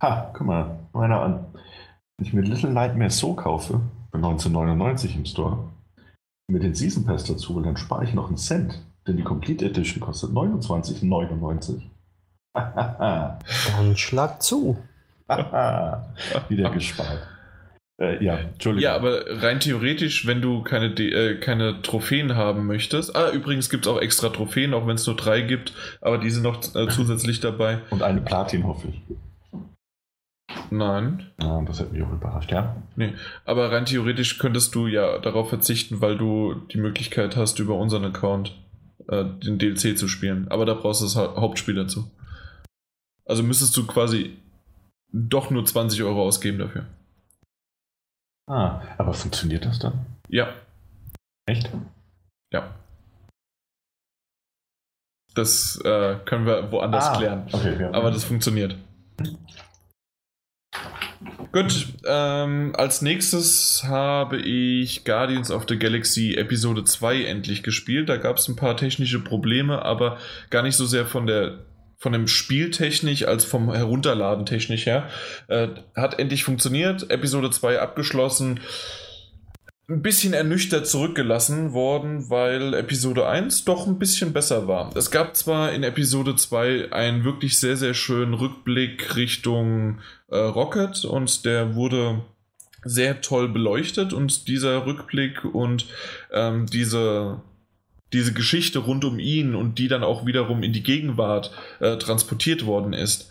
Ha, 0.00 0.30
guck 0.32 0.46
mal, 0.46 0.78
meiner 0.92 1.20
an. 1.20 1.46
Wenn 2.16 2.26
ich 2.26 2.32
mir 2.32 2.42
Little 2.42 2.70
Nightmares 2.70 3.18
so 3.18 3.34
kaufe, 3.34 3.80
bei 4.10 4.18
1999 4.18 5.16
im 5.16 5.26
Store, 5.26 5.70
mit 6.48 6.62
den 6.62 6.74
Season 6.74 7.04
Pass 7.04 7.24
dazu, 7.24 7.60
dann 7.60 7.76
spare 7.76 8.04
ich 8.04 8.14
noch 8.14 8.28
einen 8.28 8.36
Cent. 8.36 8.82
Denn 9.06 9.16
die 9.16 9.22
Complete 9.22 9.64
Edition 9.66 10.00
kostet 10.00 10.30
29,99. 10.30 11.82
Dann 12.54 13.96
schlag 13.96 14.42
zu. 14.42 14.76
Wieder 16.48 16.70
gespart. 16.70 17.26
Äh, 18.00 18.24
ja, 18.24 18.38
Entschuldigung. 18.38 18.82
Ja, 18.82 18.96
aber 18.96 19.42
rein 19.42 19.60
theoretisch, 19.60 20.26
wenn 20.26 20.40
du 20.40 20.62
keine, 20.62 20.86
äh, 20.86 21.38
keine 21.38 21.82
Trophäen 21.82 22.34
haben 22.34 22.66
möchtest. 22.66 23.14
Ah, 23.14 23.30
übrigens 23.30 23.68
gibt 23.68 23.86
es 23.86 23.92
auch 23.92 24.00
extra 24.00 24.30
Trophäen, 24.30 24.72
auch 24.72 24.86
wenn 24.86 24.94
es 24.94 25.06
nur 25.06 25.16
drei 25.16 25.42
gibt, 25.42 25.74
aber 26.00 26.18
die 26.18 26.30
sind 26.30 26.42
noch 26.42 26.62
äh, 26.74 26.88
zusätzlich 26.88 27.40
dabei. 27.40 27.80
Und 27.90 28.02
eine 28.02 28.22
Platin, 28.22 28.66
hoffe 28.66 28.88
ich. 28.88 29.02
Nein. 30.70 31.26
Ja, 31.40 31.62
das 31.62 31.80
hat 31.80 31.92
mich 31.92 32.02
auch 32.02 32.12
überrascht, 32.12 32.50
ja. 32.50 32.76
Nee, 32.96 33.12
aber 33.44 33.70
rein 33.70 33.84
theoretisch 33.84 34.38
könntest 34.38 34.74
du 34.74 34.86
ja 34.86 35.18
darauf 35.18 35.48
verzichten, 35.48 36.00
weil 36.00 36.16
du 36.16 36.54
die 36.72 36.78
Möglichkeit 36.78 37.36
hast, 37.36 37.58
über 37.58 37.76
unseren 37.76 38.04
Account 38.04 38.56
äh, 39.08 39.24
den 39.44 39.58
DLC 39.58 39.98
zu 39.98 40.08
spielen. 40.08 40.46
Aber 40.48 40.64
da 40.64 40.74
brauchst 40.74 41.02
du 41.02 41.04
das 41.04 41.16
Hauptspiel 41.16 41.74
dazu. 41.74 42.10
Also 43.26 43.42
müsstest 43.42 43.76
du 43.76 43.86
quasi 43.86 44.36
doch 45.12 45.50
nur 45.50 45.64
20 45.64 46.02
Euro 46.02 46.22
ausgeben 46.22 46.58
dafür. 46.58 46.86
Ah, 48.48 48.82
aber 48.98 49.14
funktioniert 49.14 49.64
das 49.64 49.78
dann? 49.78 50.06
Ja. 50.28 50.54
Echt? 51.46 51.70
Ja. 52.52 52.74
Das 55.34 55.80
äh, 55.84 56.16
können 56.24 56.46
wir 56.46 56.72
woanders 56.72 57.08
ah, 57.08 57.16
klären. 57.16 57.48
Okay, 57.52 57.80
ja. 57.80 57.92
Aber 57.92 58.10
das 58.10 58.24
funktioniert. 58.24 58.76
Gut, 61.52 61.86
ähm, 62.06 62.74
als 62.76 63.02
nächstes 63.02 63.84
habe 63.84 64.38
ich 64.38 65.04
Guardians 65.04 65.50
of 65.50 65.66
the 65.68 65.78
Galaxy 65.78 66.34
Episode 66.34 66.84
2 66.84 67.24
endlich 67.24 67.62
gespielt. 67.62 68.08
Da 68.08 68.16
gab 68.16 68.36
es 68.36 68.48
ein 68.48 68.56
paar 68.56 68.76
technische 68.76 69.18
Probleme, 69.18 69.84
aber 69.84 70.18
gar 70.50 70.62
nicht 70.62 70.76
so 70.76 70.86
sehr 70.86 71.06
von 71.06 71.26
der 71.26 71.58
von 72.00 72.12
dem 72.12 72.26
Spieltechnik 72.26 73.28
als 73.28 73.44
vom 73.44 73.72
Herunterladen 73.72 74.46
technisch 74.46 74.86
her. 74.86 75.08
Äh, 75.48 75.68
hat 75.94 76.18
endlich 76.18 76.44
funktioniert. 76.44 77.10
Episode 77.10 77.50
2 77.50 77.78
abgeschlossen. 77.78 78.60
Ein 79.86 80.00
bisschen 80.00 80.32
ernüchtert 80.32 80.86
zurückgelassen 80.86 81.72
worden, 81.74 82.30
weil 82.30 82.72
Episode 82.74 83.28
1 83.28 83.66
doch 83.66 83.86
ein 83.86 83.98
bisschen 83.98 84.32
besser 84.32 84.66
war. 84.66 84.96
Es 84.96 85.10
gab 85.10 85.36
zwar 85.36 85.72
in 85.72 85.82
Episode 85.82 86.36
2 86.36 86.90
einen 86.90 87.24
wirklich 87.24 87.58
sehr, 87.58 87.76
sehr 87.76 87.92
schönen 87.92 88.32
Rückblick 88.32 89.16
Richtung 89.16 89.98
äh, 90.28 90.38
Rocket 90.38 91.04
und 91.04 91.44
der 91.44 91.74
wurde 91.74 92.22
sehr 92.82 93.20
toll 93.20 93.50
beleuchtet 93.50 94.14
und 94.14 94.48
dieser 94.48 94.86
Rückblick 94.86 95.44
und 95.44 95.86
ähm, 96.32 96.64
diese 96.64 97.42
diese 98.12 98.32
Geschichte 98.32 98.80
rund 98.80 99.04
um 99.04 99.18
ihn 99.18 99.54
und 99.54 99.78
die 99.78 99.88
dann 99.88 100.02
auch 100.02 100.26
wiederum 100.26 100.62
in 100.62 100.72
die 100.72 100.82
Gegenwart 100.82 101.52
äh, 101.80 101.96
transportiert 101.96 102.66
worden 102.66 102.92
ist, 102.92 103.30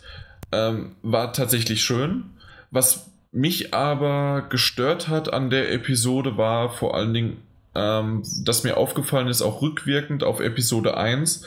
ähm, 0.52 0.96
war 1.02 1.32
tatsächlich 1.32 1.82
schön. 1.82 2.24
Was 2.70 3.10
mich 3.32 3.74
aber 3.74 4.46
gestört 4.48 5.08
hat 5.08 5.32
an 5.32 5.50
der 5.50 5.72
Episode 5.72 6.36
war 6.36 6.70
vor 6.70 6.96
allen 6.96 7.14
Dingen, 7.14 7.36
ähm, 7.74 8.22
dass 8.42 8.64
mir 8.64 8.76
aufgefallen 8.76 9.28
ist, 9.28 9.42
auch 9.42 9.62
rückwirkend 9.62 10.24
auf 10.24 10.40
Episode 10.40 10.96
1, 10.96 11.44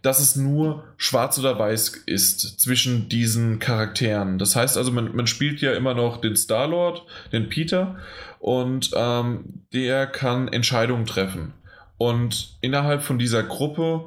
dass 0.00 0.20
es 0.20 0.36
nur 0.36 0.84
schwarz 0.96 1.38
oder 1.38 1.58
weiß 1.58 2.04
ist 2.06 2.60
zwischen 2.60 3.08
diesen 3.08 3.58
Charakteren. 3.58 4.38
Das 4.38 4.56
heißt 4.56 4.78
also, 4.78 4.90
man, 4.90 5.14
man 5.14 5.26
spielt 5.26 5.60
ja 5.60 5.74
immer 5.74 5.94
noch 5.94 6.20
den 6.20 6.36
Star-Lord, 6.36 7.02
den 7.32 7.48
Peter, 7.48 7.96
und 8.38 8.90
ähm, 8.94 9.64
der 9.72 10.06
kann 10.06 10.48
Entscheidungen 10.48 11.06
treffen. 11.06 11.52
Und 11.98 12.56
innerhalb 12.60 13.02
von 13.02 13.18
dieser 13.18 13.42
Gruppe 13.42 14.04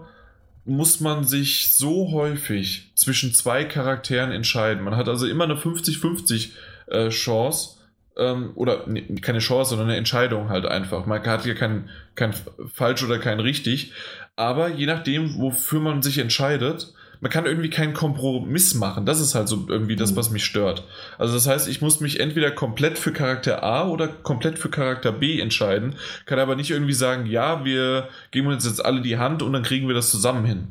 muss 0.65 0.99
man 0.99 1.23
sich 1.23 1.75
so 1.75 2.11
häufig 2.11 2.91
zwischen 2.95 3.33
zwei 3.33 3.63
Charakteren 3.65 4.31
entscheiden. 4.31 4.83
Man 4.83 4.95
hat 4.95 5.09
also 5.09 5.25
immer 5.25 5.45
eine 5.45 5.55
50-50 5.55 6.51
äh, 6.87 7.09
Chance. 7.09 7.77
Ähm, 8.17 8.51
oder 8.55 8.83
nee, 8.87 9.01
keine 9.21 9.39
Chance, 9.39 9.71
sondern 9.71 9.87
eine 9.87 9.97
Entscheidung 9.97 10.49
halt 10.49 10.65
einfach. 10.65 11.05
Man 11.05 11.25
hat 11.25 11.45
ja 11.45 11.53
kein, 11.55 11.89
kein 12.15 12.33
falsch 12.73 13.03
oder 13.03 13.17
kein 13.17 13.39
richtig. 13.39 13.93
Aber 14.35 14.69
je 14.69 14.85
nachdem, 14.85 15.39
wofür 15.39 15.79
man 15.79 16.01
sich 16.01 16.19
entscheidet, 16.19 16.93
man 17.21 17.31
kann 17.31 17.45
irgendwie 17.45 17.69
keinen 17.69 17.93
Kompromiss 17.93 18.75
machen. 18.75 19.05
Das 19.05 19.19
ist 19.19 19.35
halt 19.35 19.47
so 19.47 19.65
irgendwie 19.67 19.95
das, 19.95 20.11
mhm. 20.11 20.15
was 20.15 20.29
mich 20.31 20.45
stört. 20.45 20.83
Also 21.17 21.33
das 21.33 21.47
heißt, 21.47 21.67
ich 21.67 21.81
muss 21.81 21.99
mich 21.99 22.19
entweder 22.19 22.51
komplett 22.51 22.97
für 22.97 23.11
Charakter 23.11 23.63
A 23.63 23.87
oder 23.87 24.07
komplett 24.07 24.57
für 24.57 24.69
Charakter 24.69 25.11
B 25.11 25.39
entscheiden, 25.39 25.95
kann 26.25 26.39
aber 26.39 26.55
nicht 26.55 26.71
irgendwie 26.71 26.93
sagen, 26.93 27.25
ja, 27.25 27.65
wir 27.65 28.09
geben 28.31 28.47
uns 28.47 28.65
jetzt 28.65 28.83
alle 28.83 29.01
die 29.01 29.17
Hand 29.17 29.41
und 29.41 29.53
dann 29.53 29.63
kriegen 29.63 29.87
wir 29.87 29.95
das 29.95 30.11
zusammen 30.11 30.45
hin. 30.45 30.67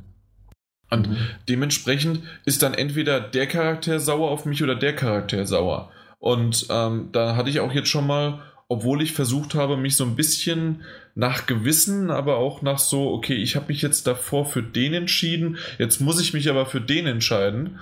Und 0.90 1.10
mhm. 1.10 1.16
dementsprechend 1.48 2.22
ist 2.46 2.62
dann 2.62 2.72
entweder 2.72 3.20
der 3.20 3.46
Charakter 3.46 4.00
sauer 4.00 4.30
auf 4.30 4.46
mich 4.46 4.62
oder 4.62 4.74
der 4.74 4.96
Charakter 4.96 5.44
sauer. 5.46 5.90
Und 6.18 6.66
ähm, 6.70 7.10
da 7.12 7.36
hatte 7.36 7.50
ich 7.50 7.60
auch 7.60 7.72
jetzt 7.72 7.88
schon 7.88 8.06
mal 8.06 8.42
obwohl 8.68 9.02
ich 9.02 9.12
versucht 9.12 9.54
habe, 9.54 9.76
mich 9.76 9.96
so 9.96 10.04
ein 10.04 10.14
bisschen 10.14 10.82
nach 11.14 11.46
Gewissen, 11.46 12.10
aber 12.10 12.36
auch 12.36 12.62
nach 12.62 12.78
so, 12.78 13.12
okay, 13.12 13.34
ich 13.34 13.56
habe 13.56 13.68
mich 13.68 13.80
jetzt 13.80 14.06
davor 14.06 14.44
für 14.44 14.62
den 14.62 14.92
entschieden, 14.92 15.56
jetzt 15.78 16.00
muss 16.00 16.20
ich 16.20 16.34
mich 16.34 16.50
aber 16.50 16.66
für 16.66 16.80
den 16.80 17.06
entscheiden, 17.06 17.78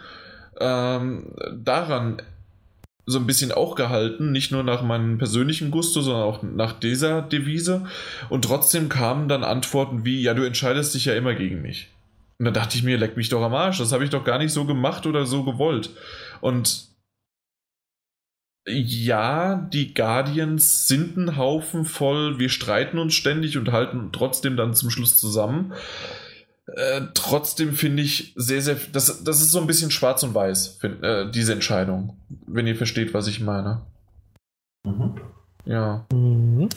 ähm, 0.60 1.34
daran 1.52 2.22
so 3.04 3.18
ein 3.18 3.26
bisschen 3.26 3.52
auch 3.52 3.76
gehalten, 3.76 4.32
nicht 4.32 4.50
nur 4.50 4.64
nach 4.64 4.82
meinem 4.82 5.18
persönlichen 5.18 5.70
Gusto, 5.70 6.00
sondern 6.00 6.24
auch 6.24 6.42
nach 6.42 6.72
dieser 6.72 7.22
Devise. 7.22 7.86
Und 8.28 8.44
trotzdem 8.44 8.88
kamen 8.88 9.28
dann 9.28 9.44
Antworten 9.44 10.04
wie, 10.04 10.20
ja, 10.20 10.34
du 10.34 10.42
entscheidest 10.42 10.94
dich 10.94 11.04
ja 11.04 11.14
immer 11.14 11.34
gegen 11.34 11.62
mich. 11.62 11.88
Und 12.38 12.46
da 12.46 12.50
dachte 12.50 12.76
ich 12.76 12.82
mir, 12.82 12.98
leck 12.98 13.16
mich 13.16 13.28
doch 13.28 13.42
am 13.42 13.54
Arsch, 13.54 13.78
das 13.78 13.92
habe 13.92 14.04
ich 14.04 14.10
doch 14.10 14.24
gar 14.24 14.38
nicht 14.38 14.52
so 14.52 14.64
gemacht 14.64 15.06
oder 15.06 15.24
so 15.24 15.44
gewollt. 15.44 15.90
Und 16.40 16.88
ja, 18.66 19.68
die 19.72 19.94
Guardians 19.94 20.88
sind 20.88 21.16
ein 21.16 21.36
Haufen 21.36 21.84
voll, 21.84 22.38
wir 22.38 22.48
streiten 22.48 22.98
uns 22.98 23.14
ständig 23.14 23.56
und 23.56 23.72
halten 23.72 24.10
trotzdem 24.12 24.56
dann 24.56 24.74
zum 24.74 24.90
Schluss 24.90 25.18
zusammen. 25.18 25.72
Äh, 26.66 27.02
trotzdem 27.14 27.74
finde 27.74 28.02
ich 28.02 28.32
sehr, 28.34 28.60
sehr, 28.60 28.76
das, 28.92 29.22
das 29.22 29.40
ist 29.40 29.52
so 29.52 29.60
ein 29.60 29.68
bisschen 29.68 29.92
schwarz 29.92 30.24
und 30.24 30.34
weiß, 30.34 30.78
find, 30.80 31.02
äh, 31.04 31.30
diese 31.30 31.52
Entscheidung, 31.52 32.16
wenn 32.46 32.66
ihr 32.66 32.74
versteht, 32.74 33.14
was 33.14 33.28
ich 33.28 33.40
meine. 33.40 33.82
Mhm. 34.84 35.14
Ja. 35.64 36.04
Mhm. 36.12 36.68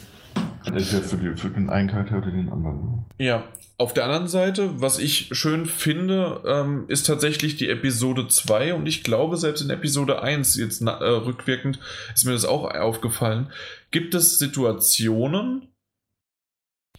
Entweder 0.66 1.02
für, 1.02 1.18
die, 1.18 1.36
für 1.36 1.50
den 1.50 1.70
einen 1.70 1.90
Charakter 1.90 2.18
oder 2.18 2.32
den 2.32 2.50
anderen. 2.50 3.06
Ja, 3.18 3.46
auf 3.78 3.94
der 3.94 4.04
anderen 4.04 4.28
Seite, 4.28 4.82
was 4.82 5.00
ich 5.00 5.30
schön 5.32 5.66
finde, 5.66 6.44
ähm, 6.46 6.84
ist 6.90 7.08
tatsächlich 7.08 7.56
die 7.56 7.70
Episode 7.70 8.28
2 8.28 8.74
und 8.74 8.86
ich 8.86 9.04
glaube, 9.04 9.38
selbst 9.38 9.62
in 9.62 9.70
Episode 9.70 10.22
1, 10.22 10.58
jetzt 10.58 10.82
äh, 10.82 10.90
rückwirkend, 10.90 11.80
ist 12.14 12.26
mir 12.26 12.34
das 12.34 12.44
auch 12.44 12.70
aufgefallen, 12.76 13.52
gibt 13.92 14.16
es 14.16 14.38
Situationen, 14.38 15.70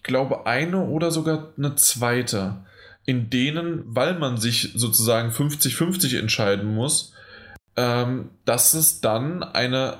glaube, 0.02 0.46
eine 0.46 0.86
oder 0.86 1.10
sogar 1.10 1.52
eine 1.56 1.74
zweite, 1.76 2.64
in 3.04 3.30
denen, 3.30 3.82
weil 3.84 4.18
man 4.18 4.38
sich 4.38 4.72
sozusagen 4.74 5.30
50-50 5.30 6.18
entscheiden 6.18 6.74
muss, 6.74 7.12
ähm, 7.76 8.30
dass 8.44 8.74
es 8.74 9.00
dann 9.00 9.42
eine, 9.42 9.98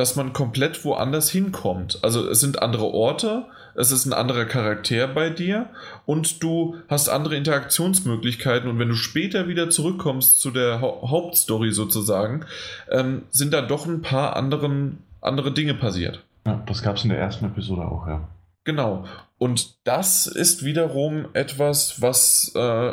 dass 0.00 0.16
man 0.16 0.32
komplett 0.32 0.82
woanders 0.86 1.30
hinkommt. 1.30 1.98
Also 2.00 2.26
es 2.26 2.40
sind 2.40 2.62
andere 2.62 2.86
Orte, 2.86 3.44
es 3.74 3.92
ist 3.92 4.06
ein 4.06 4.14
anderer 4.14 4.46
Charakter 4.46 5.06
bei 5.06 5.28
dir 5.28 5.66
und 6.06 6.42
du 6.42 6.76
hast 6.88 7.10
andere 7.10 7.36
Interaktionsmöglichkeiten 7.36 8.70
und 8.70 8.78
wenn 8.78 8.88
du 8.88 8.94
später 8.94 9.46
wieder 9.46 9.68
zurückkommst 9.68 10.40
zu 10.40 10.52
der 10.52 10.80
ha 10.80 11.02
Hauptstory 11.02 11.70
sozusagen, 11.72 12.46
ähm, 12.90 13.24
sind 13.28 13.52
da 13.52 13.60
doch 13.60 13.84
ein 13.84 14.00
paar 14.00 14.36
anderen, 14.36 15.02
andere 15.20 15.52
Dinge 15.52 15.74
passiert. 15.74 16.24
Ja, 16.46 16.62
das 16.64 16.82
gab 16.82 16.96
es 16.96 17.04
in 17.04 17.10
der 17.10 17.18
ersten 17.18 17.44
Episode 17.44 17.82
auch, 17.82 18.06
ja. 18.06 18.26
Genau. 18.64 19.04
Und 19.40 19.86
das 19.86 20.26
ist 20.26 20.66
wiederum 20.66 21.28
etwas, 21.32 22.02
was 22.02 22.52
äh, 22.54 22.92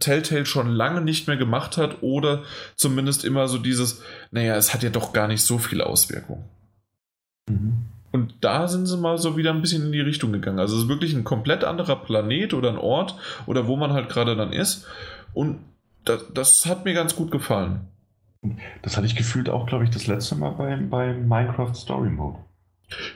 Telltale 0.00 0.44
schon 0.44 0.68
lange 0.68 1.00
nicht 1.00 1.28
mehr 1.28 1.38
gemacht 1.38 1.78
hat 1.78 2.02
oder 2.02 2.42
zumindest 2.76 3.24
immer 3.24 3.48
so 3.48 3.56
dieses, 3.56 4.02
naja, 4.32 4.54
es 4.56 4.74
hat 4.74 4.82
ja 4.82 4.90
doch 4.90 5.14
gar 5.14 5.28
nicht 5.28 5.40
so 5.40 5.56
viel 5.56 5.80
Auswirkung. 5.80 6.44
Mhm. 7.48 7.86
Und 8.10 8.34
da 8.42 8.68
sind 8.68 8.84
sie 8.84 8.98
mal 8.98 9.16
so 9.16 9.38
wieder 9.38 9.50
ein 9.54 9.62
bisschen 9.62 9.86
in 9.86 9.92
die 9.92 10.02
Richtung 10.02 10.30
gegangen. 10.32 10.58
Also 10.58 10.76
es 10.76 10.82
ist 10.82 10.88
wirklich 10.90 11.14
ein 11.14 11.24
komplett 11.24 11.64
anderer 11.64 11.96
Planet 11.96 12.52
oder 12.52 12.68
ein 12.68 12.76
Ort 12.76 13.14
oder 13.46 13.66
wo 13.66 13.76
man 13.76 13.94
halt 13.94 14.10
gerade 14.10 14.36
dann 14.36 14.52
ist. 14.52 14.86
Und 15.32 15.58
das, 16.04 16.26
das 16.34 16.66
hat 16.66 16.84
mir 16.84 16.92
ganz 16.92 17.16
gut 17.16 17.30
gefallen. 17.30 17.88
Das 18.82 18.98
hatte 18.98 19.06
ich 19.06 19.16
gefühlt 19.16 19.48
auch, 19.48 19.66
glaube 19.66 19.84
ich, 19.84 19.90
das 19.90 20.06
letzte 20.06 20.34
Mal 20.34 20.50
beim, 20.50 20.90
beim 20.90 21.26
Minecraft 21.26 21.74
Story 21.74 22.10
Mode. 22.10 22.40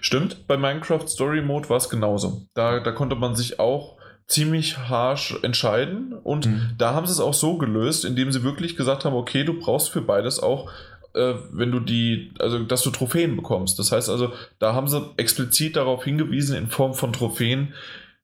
Stimmt, 0.01 0.47
bei 0.47 0.57
Minecraft 0.57 1.07
Story 1.07 1.43
Mode 1.43 1.69
war 1.69 1.77
es 1.77 1.89
genauso. 1.89 2.47
Da, 2.55 2.81
da 2.81 2.93
konnte 2.93 3.17
man 3.17 3.35
sich 3.35 3.59
auch 3.59 3.97
ziemlich 4.27 4.77
harsh 4.77 5.39
entscheiden 5.43 6.13
und 6.13 6.47
mhm. 6.47 6.71
da 6.79 6.95
haben 6.95 7.07
sie 7.07 7.13
es 7.13 7.21
auch 7.21 7.35
so 7.35 7.59
gelöst, 7.59 8.05
indem 8.05 8.33
sie 8.33 8.43
wirklich 8.43 8.77
gesagt 8.77 9.05
haben, 9.05 9.15
okay, 9.15 9.45
du 9.45 9.59
brauchst 9.59 9.91
für 9.91 10.03
beides 10.03 10.41
auch 10.41 10.71
äh, 11.17 11.35
wenn 11.51 11.73
du 11.73 11.81
die, 11.81 12.33
also 12.39 12.59
dass 12.61 12.83
du 12.83 12.91
Trophäen 12.91 13.37
bekommst. 13.37 13.79
Das 13.79 13.91
heißt 13.91 14.11
also, 14.11 14.33
da 14.59 14.75
haben 14.75 14.87
sie 14.87 15.15
explizit 15.17 15.77
darauf 15.77 16.05
hingewiesen 16.05 16.57
in 16.57 16.69
Form 16.69 16.95
von 16.95 17.13
Trophäen, 17.13 17.73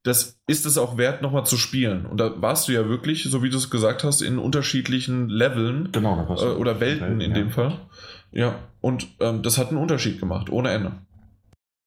das 0.05 0.41
ist 0.47 0.67
es 0.67 0.79
auch 0.79 0.97
wert, 0.97 1.23
nochmal 1.23 1.47
zu 1.47 1.57
spielen. 1.57 2.07
Und 2.07 2.19
da 2.19 2.43
warst 2.43 2.69
du 2.69 2.73
ja 2.73 2.89
wirklich, 2.89 3.25
so 3.25 3.43
wie 3.43 3.51
du 3.51 3.57
es 3.57 3.71
gesagt 3.71 4.03
hast, 4.03 4.21
in 4.21 4.39
unterschiedlichen 4.39 5.29
Leveln 5.29 5.91
genau, 5.93 6.37
äh, 6.39 6.55
oder 6.55 6.81
Welten 6.81 7.21
in 7.21 7.31
ja. 7.31 7.37
dem 7.37 7.51
Fall. 7.51 7.79
Ja, 8.33 8.57
und 8.81 9.07
ähm, 9.21 9.43
das 9.43 9.59
hat 9.59 9.69
einen 9.69 9.79
Unterschied 9.79 10.19
gemacht, 10.19 10.51
ohne 10.51 10.71
Ende. 10.71 10.93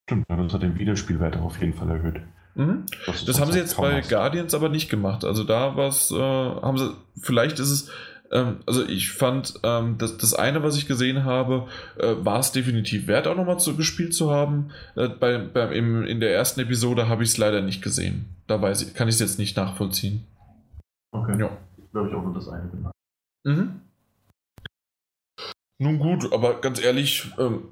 Stimmt, 0.07 0.25
das 0.29 0.53
hat 0.53 0.61
den 0.61 0.77
Wiederspielwert 0.77 1.37
auf 1.37 1.59
jeden 1.59 1.73
Fall 1.73 1.89
erhöht. 1.89 2.21
Mhm. 2.53 2.85
Das, 3.05 3.25
das 3.25 3.39
haben 3.39 3.51
sie 3.51 3.59
jetzt 3.59 3.75
bei 3.77 3.97
hast. 3.97 4.09
Guardians 4.09 4.53
aber 4.53 4.69
nicht 4.69 4.89
gemacht. 4.89 5.25
Also 5.25 5.43
da 5.43 5.75
was 5.75 6.11
äh, 6.11 6.15
haben 6.15 6.77
sie, 6.77 6.95
vielleicht 7.19 7.59
ist 7.59 7.71
es, 7.71 7.91
ähm, 8.31 8.57
also 8.65 8.85
ich 8.85 9.11
fand, 9.11 9.59
ähm, 9.63 9.97
das, 9.97 10.17
das 10.17 10.33
eine, 10.33 10.63
was 10.63 10.77
ich 10.77 10.87
gesehen 10.87 11.25
habe, 11.25 11.67
äh, 11.97 12.15
war 12.19 12.39
es 12.39 12.51
definitiv 12.51 13.07
wert, 13.07 13.27
auch 13.27 13.35
nochmal 13.35 13.59
zu, 13.59 13.75
gespielt 13.75 14.13
zu 14.13 14.31
haben. 14.31 14.71
Äh, 14.95 15.09
bei, 15.09 15.37
bei, 15.39 15.73
im, 15.73 16.05
in 16.05 16.19
der 16.19 16.33
ersten 16.33 16.61
Episode 16.61 17.09
habe 17.09 17.23
ich 17.23 17.29
es 17.29 17.37
leider 17.37 17.61
nicht 17.61 17.81
gesehen. 17.81 18.25
Da 18.47 18.61
weiß 18.61 18.83
ich, 18.83 18.93
kann 18.93 19.07
ich 19.07 19.15
es 19.15 19.21
jetzt 19.21 19.39
nicht 19.39 19.57
nachvollziehen. 19.57 20.25
Okay. 21.11 21.39
Ja. 21.39 21.57
Glaube 21.91 22.09
ich 22.09 22.15
auch 22.15 22.23
nur 22.23 22.33
das 22.33 22.47
eine 22.47 22.69
gemacht. 22.69 22.93
Mhm. 23.43 23.81
Nun 25.77 25.99
gut, 25.99 26.31
aber 26.31 26.61
ganz 26.61 26.81
ehrlich, 26.81 27.31
ähm, 27.37 27.63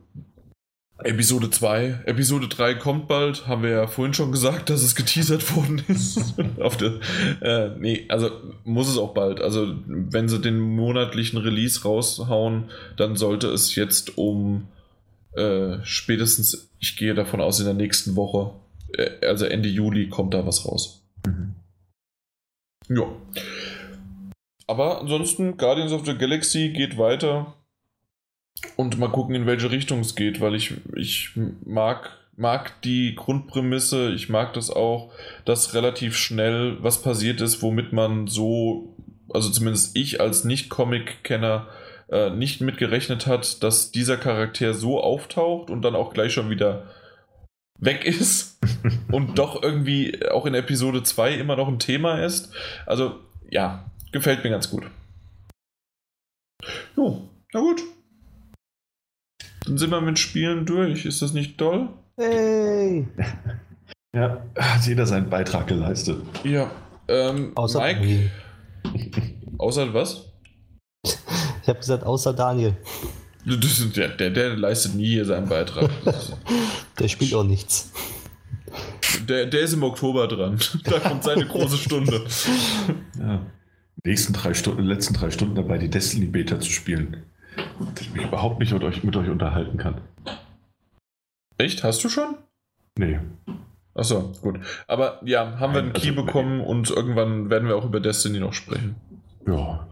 Episode 1.00 1.50
2. 1.50 2.04
Episode 2.06 2.48
3 2.48 2.76
kommt 2.76 3.08
bald, 3.08 3.48
haben 3.48 3.64
wir 3.64 3.72
ja 3.72 3.88
vorhin 3.88 4.14
schon 4.14 4.32
gesagt, 4.32 4.70
dass 4.70 4.84
es 4.84 4.96
geteasert 4.96 5.56
worden 5.56 5.82
ist. 5.88 6.36
Auf 6.60 6.78
der, 6.78 7.00
äh, 7.42 7.76
nee, 7.80 8.06
also 8.10 8.30
muss 8.64 8.88
es 8.88 8.98
auch 8.98 9.14
bald. 9.14 9.42
Also, 9.42 9.76
wenn 9.88 10.30
sie 10.30 10.40
den 10.40 10.60
monatlichen 10.60 11.40
Release 11.40 11.84
raushauen, 11.84 12.70
dann 12.96 13.16
sollte 13.16 13.48
es 13.48 13.76
jetzt 13.76 14.18
um 14.18 14.68
äh, 15.34 15.78
spätestens, 15.84 16.70
ich 16.80 16.96
gehe 16.96 17.16
davon 17.16 17.42
aus, 17.42 17.60
in 17.60 17.66
der 17.66 17.74
nächsten 17.74 18.16
Woche, 18.16 18.54
äh, 18.96 19.26
also 19.26 19.46
Ende 19.46 19.70
Juli, 19.70 20.10
kommt 20.10 20.36
da 20.36 20.46
was 20.46 20.66
raus. 20.66 21.04
Mhm. 21.26 21.56
Ja. 22.90 23.06
Aber 24.68 25.02
ansonsten, 25.02 25.58
Guardians 25.58 25.92
of 25.92 26.06
the 26.06 26.16
Galaxy 26.16 26.70
geht 26.70 27.00
weiter 27.00 27.56
und 28.76 28.98
mal 28.98 29.10
gucken, 29.10 29.36
in 29.36 29.46
welche 29.46 29.72
Richtung 29.72 30.00
es 30.00 30.16
geht, 30.16 30.42
weil 30.42 30.56
ich, 30.56 30.74
ich 30.96 31.32
mag, 31.66 32.18
mag 32.36 32.82
die 32.82 33.16
Grundprämisse, 33.16 34.12
ich 34.12 34.30
mag 34.30 34.54
das 34.54 34.70
auch, 34.70 35.12
dass 35.46 35.74
relativ 35.74 36.16
schnell 36.16 36.78
was 36.82 37.02
passiert 37.02 37.42
ist, 37.42 37.62
womit 37.62 37.94
man 37.94 38.28
so, 38.28 38.96
also 39.30 39.50
zumindest 39.50 39.96
ich 39.96 40.22
als 40.22 40.44
Nicht-Comic-Kenner, 40.44 41.68
äh, 42.10 42.30
nicht 42.30 42.62
mitgerechnet 42.62 43.28
hat, 43.28 43.64
dass 43.64 43.92
dieser 43.92 44.18
Charakter 44.18 44.74
so 44.74 45.02
auftaucht 45.02 45.70
und 45.70 45.82
dann 45.82 45.96
auch 45.96 46.14
gleich 46.14 46.34
schon 46.34 46.50
wieder 46.50 46.92
weg 47.80 48.06
ist 48.06 48.60
und 49.12 49.38
doch 49.40 49.62
irgendwie 49.62 50.26
auch 50.30 50.46
in 50.46 50.54
Episode 50.54 51.04
2 51.04 51.34
immer 51.36 51.56
noch 51.56 51.68
ein 51.68 51.80
Thema 51.80 52.24
ist. 52.24 52.54
Also 52.86 53.20
ja, 53.50 53.90
gefällt 54.12 54.44
mir 54.44 54.50
ganz 54.50 54.70
gut. 54.70 54.84
Jo, 56.96 57.28
na 57.54 57.60
gut. 57.60 57.82
Dann 59.66 59.78
sind 59.78 59.92
wir 59.92 60.02
mit 60.02 60.20
Spielen 60.20 60.66
durch. 60.66 61.06
Ist 61.06 61.22
das 61.22 61.34
nicht 61.34 61.58
toll? 61.58 61.90
Hey! 62.18 63.08
Ja, 64.16 64.46
hat 64.56 64.86
jeder 64.86 65.08
seinen 65.08 65.28
Beitrag 65.28 65.66
geleistet. 65.66 66.22
Ja. 66.44 66.70
Ähm, 67.08 67.52
außer 67.56 67.80
Mike. 67.80 68.00
Daniel. 68.00 68.32
Außer 69.58 69.92
was? 69.92 70.26
Ich 71.04 71.68
habe 71.68 71.80
gesagt, 71.80 72.04
außer 72.04 72.32
Daniel. 72.32 72.78
Der, 73.44 74.10
der, 74.10 74.30
der, 74.30 74.56
leistet 74.56 74.94
nie 74.94 75.24
seinen 75.24 75.50
Beitrag. 75.50 75.90
der 77.00 77.08
spielt 77.08 77.34
auch 77.34 77.44
nichts. 77.44 77.92
Der, 79.28 79.48
der 79.48 79.62
ist 79.62 79.74
im 79.74 79.82
Oktober 79.82 80.28
dran. 80.28 80.60
Da 80.84 81.00
kommt 81.00 81.24
seine 81.24 81.48
große 81.48 81.78
Stunde. 81.78 82.24
Ja. 83.18 83.44
Nächsten 84.04 84.34
drei 84.34 84.54
Stunden, 84.54 84.84
letzten 84.84 85.16
drei 85.16 85.32
Stunden 85.32 85.56
dabei, 85.56 85.80
die 85.80 85.90
Destiny 85.90 86.28
Beta 86.28 86.60
zu 86.60 86.70
spielen 86.70 87.24
dass 87.56 88.02
ich 88.02 88.14
mich 88.14 88.24
überhaupt 88.24 88.60
nicht 88.60 88.74
mit 88.74 88.84
euch, 88.84 89.04
mit 89.04 89.16
euch 89.16 89.30
unterhalten 89.30 89.78
kann. 89.78 90.02
Echt? 91.58 91.84
Hast 91.84 92.04
du 92.04 92.10
schon? 92.10 92.36
Nee. 92.98 93.20
Achso, 93.96 94.32
gut. 94.42 94.60
Aber 94.88 95.20
ja, 95.24 95.60
haben 95.60 95.74
wir 95.74 95.82
einen 95.82 95.94
Key 95.94 96.10
also, 96.10 96.26
bekommen 96.26 96.58
nee. 96.58 96.66
und 96.66 96.90
irgendwann 96.90 97.50
werden 97.50 97.68
wir 97.68 97.76
auch 97.76 97.86
über 97.86 98.00
Destiny 98.00 98.40
noch 98.40 98.54
sprechen. 98.54 98.96
Ja. 99.46 99.88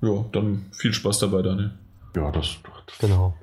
Ja, 0.00 0.24
dann 0.32 0.66
viel 0.72 0.94
Spaß 0.94 1.18
dabei, 1.18 1.42
Daniel. 1.42 1.72
Ja, 2.16 2.30
das. 2.30 2.56
das 2.86 2.98
genau. 2.98 3.34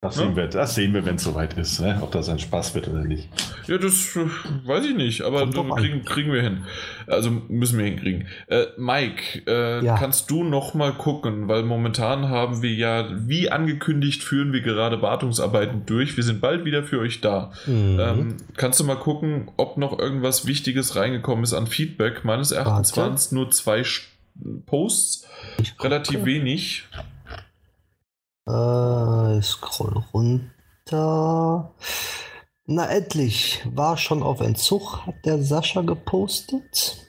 Das 0.00 0.14
sehen, 0.14 0.30
ja. 0.30 0.36
wir, 0.36 0.46
das 0.46 0.76
sehen 0.76 0.94
wir, 0.94 1.04
wenn 1.04 1.16
es 1.16 1.24
soweit 1.24 1.58
ist, 1.58 1.80
ne? 1.80 1.98
ob 2.00 2.12
das 2.12 2.28
ein 2.28 2.38
Spaß 2.38 2.72
wird 2.76 2.86
oder 2.86 3.02
nicht. 3.02 3.28
Ja, 3.66 3.78
das 3.78 4.14
äh, 4.14 4.26
weiß 4.64 4.84
ich 4.84 4.94
nicht, 4.94 5.22
aber 5.22 5.50
kriegen, 5.50 6.04
kriegen, 6.04 6.32
wir 6.32 6.40
hin. 6.40 6.62
Also 7.08 7.32
müssen 7.48 7.78
wir 7.78 7.86
hinkriegen. 7.86 8.28
Äh, 8.46 8.66
Mike, 8.76 9.42
äh, 9.48 9.84
ja. 9.84 9.96
kannst 9.96 10.30
du 10.30 10.44
noch 10.44 10.74
mal 10.74 10.92
gucken, 10.92 11.48
weil 11.48 11.64
momentan 11.64 12.28
haben 12.28 12.62
wir 12.62 12.72
ja, 12.72 13.08
wie 13.26 13.50
angekündigt, 13.50 14.22
führen 14.22 14.52
wir 14.52 14.60
gerade 14.60 15.02
Wartungsarbeiten 15.02 15.84
durch. 15.84 16.16
Wir 16.16 16.22
sind 16.22 16.40
bald 16.40 16.64
wieder 16.64 16.84
für 16.84 17.00
euch 17.00 17.20
da. 17.20 17.50
Mhm. 17.66 17.98
Ähm, 17.98 18.36
kannst 18.56 18.78
du 18.78 18.84
mal 18.84 18.98
gucken, 18.98 19.50
ob 19.56 19.78
noch 19.78 19.98
irgendwas 19.98 20.46
Wichtiges 20.46 20.94
reingekommen 20.94 21.42
ist 21.42 21.54
an 21.54 21.66
Feedback? 21.66 22.24
Meines 22.24 22.52
Erachtens 22.52 22.96
waren 22.96 23.14
es 23.14 23.32
nur 23.32 23.50
zwei 23.50 23.82
Posts, 24.66 25.26
relativ 25.80 26.24
wenig. 26.24 26.86
Äh, 28.48 29.38
ich 29.38 29.46
scroll 29.46 30.02
runter. 30.14 31.74
Na, 32.66 32.86
endlich. 32.86 33.62
War 33.74 33.96
schon 33.96 34.22
auf 34.22 34.40
Entzug, 34.40 35.06
hat 35.06 35.24
der 35.24 35.42
Sascha 35.42 35.82
gepostet. 35.82 37.07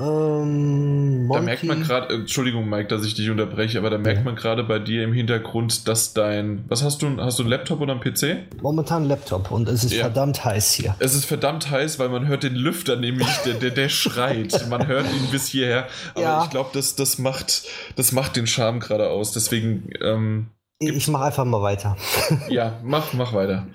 Ähm, 0.00 1.28
da 1.32 1.40
merkt 1.40 1.64
man 1.64 1.82
gerade, 1.82 2.14
Entschuldigung, 2.14 2.68
Mike, 2.68 2.88
dass 2.88 3.04
ich 3.04 3.14
dich 3.14 3.30
unterbreche, 3.30 3.78
aber 3.78 3.90
da 3.90 3.98
merkt 3.98 4.18
ja. 4.18 4.24
man 4.24 4.36
gerade 4.36 4.62
bei 4.62 4.78
dir 4.78 5.02
im 5.02 5.12
Hintergrund, 5.12 5.88
dass 5.88 6.14
dein. 6.14 6.64
Was 6.68 6.84
hast 6.84 7.02
du? 7.02 7.16
Hast 7.18 7.38
du 7.38 7.42
einen 7.42 7.50
Laptop 7.50 7.80
oder 7.80 7.92
einen 7.92 8.00
PC? 8.00 8.62
Momentan 8.62 8.98
einen 8.98 9.08
Laptop 9.08 9.50
und 9.50 9.68
es 9.68 9.84
ist 9.84 9.94
ja. 9.94 10.02
verdammt 10.02 10.44
heiß 10.44 10.72
hier. 10.72 10.94
Es 11.00 11.14
ist 11.14 11.24
verdammt 11.24 11.70
heiß, 11.70 11.98
weil 11.98 12.08
man 12.08 12.28
hört 12.28 12.42
den 12.42 12.54
Lüfter 12.54 12.96
nämlich, 12.96 13.28
der, 13.44 13.54
der, 13.54 13.70
der 13.70 13.88
schreit. 13.88 14.66
Man 14.68 14.86
hört 14.86 15.06
ihn 15.06 15.30
bis 15.30 15.46
hierher. 15.46 15.88
Aber 16.14 16.22
ja. 16.22 16.44
ich 16.44 16.50
glaube, 16.50 16.70
das, 16.72 16.94
das, 16.94 17.18
macht, 17.18 17.62
das 17.96 18.12
macht 18.12 18.36
den 18.36 18.46
Charme 18.46 18.80
gerade 18.80 19.08
aus. 19.08 19.32
Deswegen. 19.32 19.90
Ähm, 20.02 20.48
ich 20.78 21.08
mache 21.08 21.24
einfach 21.24 21.44
mal 21.44 21.62
weiter. 21.62 21.96
ja, 22.48 22.78
mach, 22.82 23.12
mach 23.14 23.32
weiter. 23.32 23.66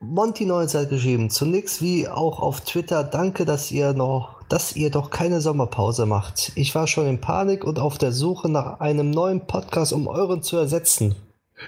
Monty 0.00 0.46
Neues 0.46 0.74
hat 0.74 0.90
geschrieben, 0.90 1.30
zunächst 1.30 1.80
wie 1.80 2.08
auch 2.08 2.40
auf 2.40 2.62
Twitter, 2.62 3.04
danke, 3.04 3.44
dass 3.44 3.70
ihr 3.70 3.92
noch 3.92 4.41
dass 4.52 4.76
ihr 4.76 4.90
doch 4.90 5.08
keine 5.08 5.40
Sommerpause 5.40 6.04
macht. 6.04 6.52
Ich 6.56 6.74
war 6.74 6.86
schon 6.86 7.06
in 7.06 7.22
Panik 7.22 7.64
und 7.64 7.78
auf 7.78 7.96
der 7.96 8.12
Suche 8.12 8.50
nach 8.50 8.80
einem 8.80 9.10
neuen 9.10 9.46
Podcast, 9.46 9.94
um 9.94 10.06
euren 10.06 10.42
zu 10.42 10.58
ersetzen. 10.58 11.14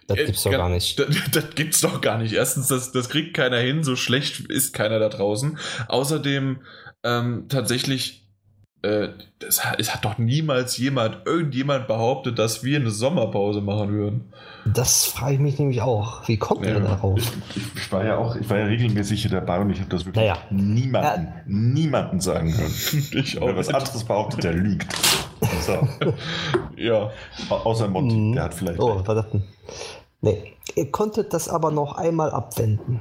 Das 0.06 0.18
gibt's 0.18 0.42
doch 0.42 0.50
gar 0.50 0.68
nicht. 0.68 0.98
Das, 0.98 1.06
das, 1.32 1.44
gibt's 1.54 1.80
doch 1.80 2.02
gar 2.02 2.18
nicht. 2.18 2.34
Erstens, 2.34 2.68
das, 2.68 2.92
das 2.92 3.08
kriegt 3.08 3.32
keiner 3.32 3.56
hin, 3.56 3.84
so 3.84 3.96
schlecht 3.96 4.50
ist 4.50 4.74
keiner 4.74 4.98
da 4.98 5.08
draußen. 5.08 5.58
Außerdem 5.88 6.58
ähm, 7.04 7.46
tatsächlich 7.48 8.23
äh, 8.84 9.08
das, 9.38 9.62
es 9.78 9.94
hat 9.94 10.04
doch 10.04 10.18
niemals 10.18 10.76
jemand, 10.76 11.26
irgendjemand 11.26 11.86
behauptet, 11.86 12.38
dass 12.38 12.62
wir 12.62 12.78
eine 12.78 12.90
Sommerpause 12.90 13.60
machen 13.60 13.90
würden. 13.90 14.32
Das 14.66 15.06
frage 15.06 15.34
ich 15.34 15.40
mich 15.40 15.58
nämlich 15.58 15.80
auch. 15.80 16.28
Wie 16.28 16.36
kommt 16.36 16.64
ja. 16.64 16.74
ihr 16.74 16.80
darauf? 16.80 17.18
Ich, 17.18 17.76
ich, 17.76 17.92
war 17.92 18.04
ja 18.04 18.18
auch, 18.18 18.36
ich 18.36 18.48
war 18.48 18.58
ja 18.58 18.66
regelmäßig 18.66 19.22
hier 19.22 19.30
dabei 19.30 19.58
und 19.60 19.70
ich 19.70 19.80
habe 19.80 19.90
das 19.90 20.04
wirklich 20.04 20.24
naja. 20.24 20.38
niemanden, 20.50 21.26
ja. 21.26 21.42
niemanden 21.46 22.20
sagen 22.20 22.52
können. 22.52 22.74
ich 23.24 23.40
auch 23.40 23.46
Wer 23.46 23.56
was 23.56 23.68
anderes 23.68 24.04
behauptet, 24.04 24.44
der 24.44 24.52
lügt. 24.52 24.94
So. 25.60 25.88
ja. 26.76 27.10
Außer 27.48 27.88
Monty, 27.88 28.16
mhm. 28.16 28.32
der 28.34 28.44
hat 28.44 28.54
vielleicht. 28.54 28.80
Oh, 28.80 29.00
denn? 29.02 29.44
Nee. 30.20 30.52
Ihr 30.76 30.90
konntet 30.90 31.32
das 31.32 31.48
aber 31.48 31.70
noch 31.70 31.96
einmal 31.96 32.30
abwenden. 32.30 33.00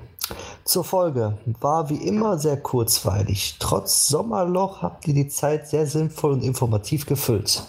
Zur 0.65 0.83
Folge 0.83 1.37
war 1.59 1.89
wie 1.89 1.95
immer 1.95 2.37
sehr 2.37 2.57
kurzweilig. 2.57 3.57
Trotz 3.59 4.07
Sommerloch 4.07 4.81
habt 4.81 5.07
ihr 5.07 5.13
die 5.13 5.27
Zeit 5.27 5.67
sehr 5.67 5.85
sinnvoll 5.85 6.31
und 6.31 6.43
informativ 6.43 7.05
gefüllt. 7.05 7.63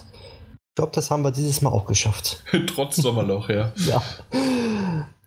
Ich 0.53 0.75
glaube, 0.75 0.93
das 0.93 1.11
haben 1.11 1.23
wir 1.23 1.31
dieses 1.31 1.61
Mal 1.61 1.71
auch 1.71 1.85
geschafft. 1.85 2.43
Trotz 2.67 2.97
Sommerloch, 2.97 3.49
ja. 3.49 3.71
ja. 3.87 4.01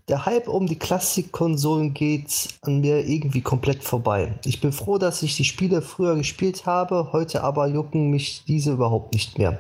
Der 0.09 0.25
Hype 0.25 0.49
um 0.49 0.67
die 0.67 0.79
Klassikkonsolen 0.79 1.93
geht 1.93 2.49
an 2.63 2.81
mir 2.81 3.07
irgendwie 3.07 3.43
komplett 3.43 3.85
vorbei. 3.85 4.39
Ich 4.47 4.63
bin 4.63 4.73
froh, 4.73 4.97
dass 4.97 5.23
ich 5.23 5.37
die 5.37 5.45
Spiele 5.45 5.83
früher 5.83 6.17
gespielt 6.17 6.65
habe, 6.65 7.11
heute 7.13 7.45
aber 7.45 7.67
jucken 7.69 8.09
mich 8.09 8.45
diese 8.47 8.73
überhaupt 8.73 9.13
nicht 9.13 9.37
mehr. 9.37 9.59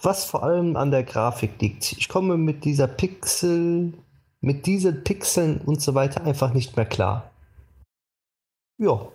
Was 0.00 0.24
vor 0.24 0.42
allem 0.42 0.76
an 0.76 0.90
der 0.90 1.02
Grafik 1.02 1.60
liegt. 1.60 1.92
Ich 1.92 2.08
komme 2.08 2.38
mit 2.38 2.64
dieser 2.64 2.86
Pixel 2.86 3.92
mit 4.40 4.66
diesen 4.66 5.04
Pixeln 5.04 5.60
und 5.60 5.82
so 5.82 5.94
weiter 5.94 6.24
einfach 6.24 6.54
nicht 6.54 6.76
mehr 6.76 6.86
klar. 6.86 7.29
Ja. 8.80 9.12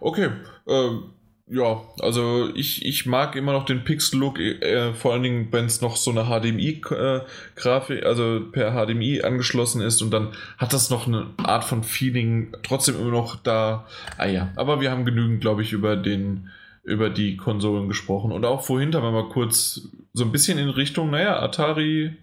Okay. 0.00 0.30
Ähm, 0.66 1.10
ja, 1.50 1.80
also 2.00 2.50
ich, 2.54 2.84
ich 2.84 3.06
mag 3.06 3.34
immer 3.34 3.52
noch 3.52 3.64
den 3.64 3.82
Pixel-Look, 3.82 4.38
äh, 4.38 4.92
vor 4.92 5.12
allen 5.12 5.22
Dingen, 5.22 5.48
wenn 5.50 5.64
es 5.64 5.80
noch 5.80 5.96
so 5.96 6.10
eine 6.10 6.24
HDMI-Grafik, 6.24 8.02
äh, 8.02 8.04
also 8.04 8.42
per 8.52 8.72
HDMI 8.72 9.22
angeschlossen 9.22 9.80
ist 9.80 10.02
und 10.02 10.10
dann 10.10 10.32
hat 10.58 10.72
das 10.72 10.90
noch 10.90 11.06
eine 11.06 11.28
Art 11.38 11.64
von 11.64 11.82
Feeling 11.82 12.52
trotzdem 12.62 13.00
immer 13.00 13.10
noch 13.10 13.36
da. 13.36 13.86
Ah 14.18 14.26
ja, 14.26 14.52
aber 14.56 14.80
wir 14.80 14.90
haben 14.90 15.04
genügend, 15.04 15.40
glaube 15.40 15.62
ich, 15.62 15.72
über 15.72 15.96
den 15.96 16.50
über 16.84 17.10
die 17.10 17.36
Konsolen 17.36 17.86
gesprochen 17.88 18.32
und 18.32 18.46
auch 18.46 18.62
vorhin 18.62 18.94
haben 18.94 19.02
wir 19.02 19.10
mal 19.10 19.28
kurz 19.28 19.88
so 20.14 20.24
ein 20.24 20.32
bisschen 20.32 20.58
in 20.58 20.70
Richtung, 20.70 21.10
naja, 21.10 21.38
Atari 21.38 22.16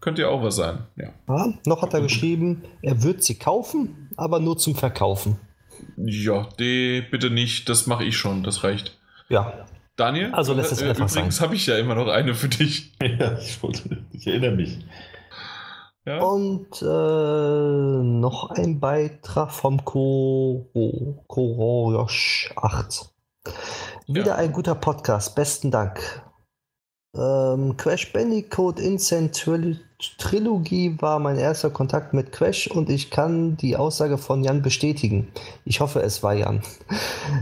könnte 0.00 0.22
ja 0.22 0.28
auch 0.28 0.42
was 0.42 0.56
sein. 0.56 0.80
Ja. 0.96 1.12
ja. 1.28 1.54
noch 1.64 1.80
hat 1.82 1.94
er 1.94 2.02
geschrieben, 2.02 2.62
er 2.82 3.02
wird 3.02 3.22
sie 3.22 3.38
kaufen, 3.38 4.10
aber 4.16 4.38
nur 4.38 4.58
zum 4.58 4.74
Verkaufen. 4.74 5.38
Ja, 5.96 6.48
die 6.58 7.02
bitte 7.10 7.30
nicht, 7.30 7.68
das 7.68 7.86
mache 7.86 8.04
ich 8.04 8.16
schon, 8.16 8.42
das 8.42 8.64
reicht. 8.64 8.98
Ja. 9.28 9.66
Daniel? 9.96 10.32
Also 10.34 10.52
lässt 10.52 10.72
es 10.72 10.82
äh, 10.82 10.90
einfach 10.90 11.10
Übrigens 11.10 11.40
habe 11.40 11.54
ich 11.54 11.66
ja 11.66 11.78
immer 11.78 11.94
noch 11.94 12.08
eine 12.08 12.34
für 12.34 12.48
dich. 12.48 12.92
Ja, 13.18 13.38
ich, 13.38 13.62
wollte, 13.62 14.04
ich 14.12 14.26
erinnere 14.26 14.52
mich. 14.52 14.78
Ja. 16.04 16.20
Und 16.20 16.82
äh, 16.82 16.84
noch 16.84 18.50
ein 18.50 18.78
Beitrag 18.78 19.50
vom 19.50 19.84
Koro, 19.84 21.24
Korojosh 21.26 22.52
8. 22.54 23.10
Wieder 24.06 24.26
ja. 24.26 24.34
ein 24.36 24.52
guter 24.52 24.76
Podcast, 24.76 25.34
besten 25.34 25.70
Dank. 25.70 26.22
Ähm, 27.56 27.76
Crash 27.76 28.12
Bandicoot 28.12 28.78
Insane 28.78 29.30
Tril 29.30 29.80
Trilogie 30.18 30.94
war 31.00 31.18
mein 31.18 31.38
erster 31.38 31.70
Kontakt 31.70 32.12
mit 32.12 32.30
Crash 32.30 32.66
und 32.66 32.90
ich 32.90 33.10
kann 33.10 33.56
die 33.56 33.76
Aussage 33.76 34.18
von 34.18 34.44
Jan 34.44 34.60
bestätigen. 34.60 35.28
Ich 35.64 35.80
hoffe, 35.80 36.02
es 36.02 36.22
war 36.22 36.34
Jan. 36.34 36.62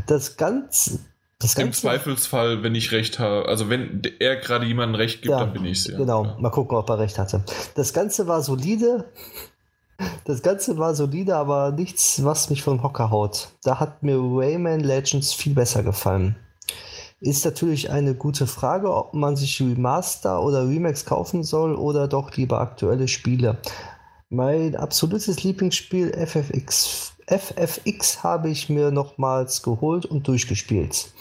Das 0.07 0.37
Ganze. 0.37 1.01
Das 1.41 1.57
Im 1.57 1.73
Zweifelsfall, 1.73 2.63
wenn 2.63 2.77
ich 2.77 2.93
recht 2.93 3.19
habe, 3.19 3.49
also 3.49 3.69
wenn 3.69 4.03
er 4.21 4.37
gerade 4.37 4.67
jemandem 4.67 4.95
recht 4.95 5.23
gibt, 5.23 5.33
ja, 5.33 5.41
dann 5.41 5.53
bin 5.53 5.65
ich 5.65 5.79
es. 5.79 5.87
Ja. 5.89 5.99
Genau, 5.99 6.37
mal 6.39 6.51
gucken, 6.51 6.79
ob 6.79 6.89
er 6.89 7.01
recht 7.01 7.19
hatte. 7.19 7.43
Das 7.75 7.93
Ganze 7.93 8.29
war 8.29 8.41
solide. 8.41 9.05
Das 10.25 10.41
Ganze 10.43 10.79
war 10.79 10.95
solide, 10.95 11.37
aber 11.37 11.73
nichts, 11.73 12.25
was 12.25 12.51
mich 12.51 12.63
vom 12.63 12.83
Hocker 12.85 13.11
haut. 13.11 13.49
Da 13.65 13.81
hat 13.81 14.03
mir 14.05 14.17
Rayman 14.17 14.81
Legends 14.81 15.35
viel 15.35 15.55
besser 15.55 15.83
gefallen. 15.83 16.37
Ist 17.25 17.47
natürlich 17.47 17.91
eine 17.91 18.15
gute 18.15 18.47
Frage, 18.47 18.95
ob 18.95 19.15
man 19.15 19.35
sich 19.35 19.59
Remaster 19.59 20.43
oder 20.43 20.69
Remix 20.69 21.07
kaufen 21.07 21.43
soll 21.43 21.75
oder 21.75 22.07
doch 22.07 22.37
lieber 22.37 22.61
aktuelle 22.61 23.09
Spiele. 23.09 23.57
Mein 24.29 24.77
absolutes 24.77 25.43
Lieblingsspiel 25.43 26.13
FFX, 26.13 27.15
FFX 27.27 28.23
habe 28.23 28.51
ich 28.51 28.69
mir 28.69 28.91
nochmals 28.91 29.63
geholt 29.63 30.05
und 30.05 30.29
durchgespielt. 30.29 31.13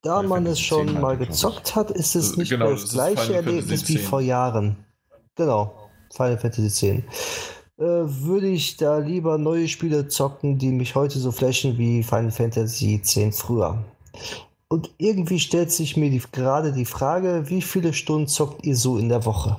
Da 0.00 0.22
ja, 0.22 0.26
man 0.26 0.46
es 0.46 0.58
schon 0.58 0.98
mal 0.98 1.18
gezockt 1.18 1.76
hat, 1.76 1.90
ist 1.90 2.16
es 2.16 2.38
nicht 2.38 2.48
genau, 2.48 2.66
mehr 2.66 2.74
das, 2.74 2.84
das 2.84 2.92
gleiche 2.92 3.34
Erlebnis 3.34 3.86
wie 3.88 3.98
vor 3.98 4.22
Jahren. 4.22 4.86
Genau, 5.34 5.74
Final 6.14 6.38
Fantasy 6.38 6.88
X. 6.88 7.04
Äh, 7.76 7.82
würde 7.82 8.46
ich 8.46 8.78
da 8.78 8.96
lieber 8.96 9.36
neue 9.36 9.68
Spiele 9.68 10.08
zocken, 10.08 10.56
die 10.56 10.70
mich 10.70 10.94
heute 10.94 11.18
so 11.18 11.30
flashen 11.30 11.76
wie 11.76 12.02
Final 12.02 12.30
Fantasy 12.30 12.94
X 12.94 13.18
früher. 13.36 13.84
Und 14.74 14.90
irgendwie 14.98 15.38
stellt 15.38 15.70
sich 15.70 15.96
mir 15.96 16.10
die, 16.10 16.20
gerade 16.32 16.72
die 16.72 16.84
Frage, 16.84 17.48
wie 17.48 17.62
viele 17.62 17.92
Stunden 17.92 18.26
zockt 18.26 18.66
ihr 18.66 18.74
so 18.74 18.98
in 18.98 19.08
der 19.08 19.24
Woche? 19.24 19.58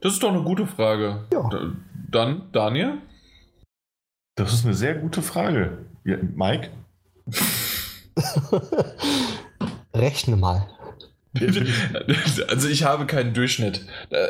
Das 0.00 0.12
ist 0.12 0.22
doch 0.22 0.28
eine 0.28 0.44
gute 0.44 0.64
Frage. 0.64 1.26
Ja. 1.32 1.50
Dann, 2.08 2.52
Daniel? 2.52 2.98
Das 4.36 4.52
ist 4.52 4.64
eine 4.64 4.74
sehr 4.74 4.94
gute 4.94 5.22
Frage. 5.22 5.86
Ja, 6.04 6.18
Mike? 6.22 6.70
Rechne 9.92 10.36
mal. 10.36 10.68
Also 12.48 12.68
ich 12.68 12.84
habe 12.84 13.06
keinen 13.06 13.34
Durchschnitt. 13.34 13.82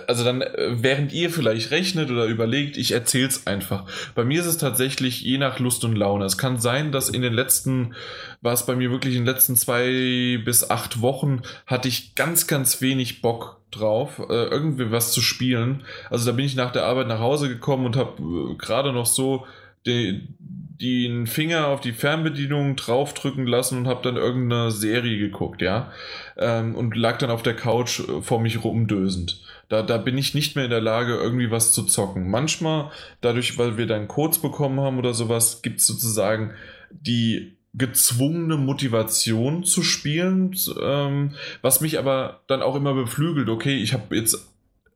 Also 0.07 0.25
dann, 0.25 0.45
während 0.69 1.13
ihr 1.13 1.31
vielleicht 1.31 1.71
rechnet 1.71 2.11
oder 2.11 2.27
überlegt, 2.27 2.77
ich 2.77 2.93
erzähl's 2.93 3.47
einfach. 3.47 3.87
Bei 4.15 4.25
mir 4.25 4.41
ist 4.41 4.47
es 4.47 4.59
tatsächlich 4.59 5.23
je 5.23 5.39
nach 5.39 5.59
Lust 5.59 5.85
und 5.85 5.97
Laune. 5.97 6.25
Es 6.25 6.37
kann 6.37 6.59
sein, 6.59 6.93
dass 6.93 7.09
in 7.09 7.23
den 7.23 7.33
letzten, 7.33 7.95
war 8.43 8.53
es 8.53 8.67
bei 8.67 8.77
mir 8.77 8.91
wirklich 8.91 9.15
in 9.15 9.25
den 9.25 9.35
letzten 9.35 9.57
zwei 9.57 10.41
bis 10.45 10.69
acht 10.69 11.01
Wochen, 11.01 11.43
hatte 11.67 11.89
ich 11.89 12.15
ganz, 12.15 12.47
ganz 12.47 12.81
wenig 12.83 13.23
Bock 13.23 13.61
drauf, 13.71 14.19
äh, 14.19 14.47
irgendwie 14.47 14.91
was 14.91 15.13
zu 15.13 15.23
spielen. 15.23 15.85
Also 16.11 16.27
da 16.27 16.37
bin 16.37 16.45
ich 16.45 16.57
nach 16.57 16.73
der 16.73 16.85
Arbeit 16.85 17.07
nach 17.07 17.21
Hause 17.21 17.49
gekommen 17.49 17.87
und 17.87 17.97
habe 17.97 18.23
äh, 18.23 18.55
gerade 18.57 18.93
noch 18.93 19.07
so 19.07 19.47
den, 19.87 20.35
den 20.81 21.27
Finger 21.27 21.67
auf 21.67 21.81
die 21.81 21.93
Fernbedienung 21.93 22.75
draufdrücken 22.77 23.47
lassen 23.47 23.79
und 23.79 23.87
habe 23.87 24.03
dann 24.03 24.17
irgendeine 24.17 24.71
Serie 24.71 25.19
geguckt, 25.19 25.61
ja. 25.61 25.93
Ähm, 26.39 26.75
und 26.75 26.97
lag 26.97 27.19
dann 27.19 27.31
auf 27.31 27.43
der 27.43 27.55
Couch 27.55 28.01
äh, 28.01 28.23
vor 28.23 28.41
mich 28.41 28.65
rumdösend. 28.65 29.43
Da, 29.69 29.83
da 29.83 29.99
bin 29.99 30.17
ich 30.17 30.35
nicht 30.35 30.57
mehr 30.57 30.65
in 30.65 30.71
der 30.71 30.81
Lage, 30.81 31.15
irgendwie 31.15 31.51
was 31.51 31.73
zu 31.73 31.85
zocken. 31.85 32.31
Manchmal, 32.31 32.91
dadurch, 33.21 33.59
weil 33.59 33.77
wir 33.77 33.87
dann 33.87 34.09
Codes 34.09 34.39
bekommen 34.39 34.81
haben 34.81 34.99
oder 34.99 35.13
sowas, 35.13 35.63
gibt 35.63 35.81
es 35.81 35.87
sozusagen 35.87 36.53
die 36.91 37.57
gezwungene 37.73 38.57
Motivation 38.57 39.63
zu 39.63 39.83
spielen, 39.83 40.57
ähm, 40.83 41.35
was 41.63 41.81
mich 41.81 41.99
aber 41.99 42.41
dann 42.49 42.63
auch 42.63 42.75
immer 42.75 42.95
beflügelt. 42.95 43.49
Okay, 43.49 43.77
ich 43.77 43.93
habe 43.93 44.17
jetzt, 44.17 44.51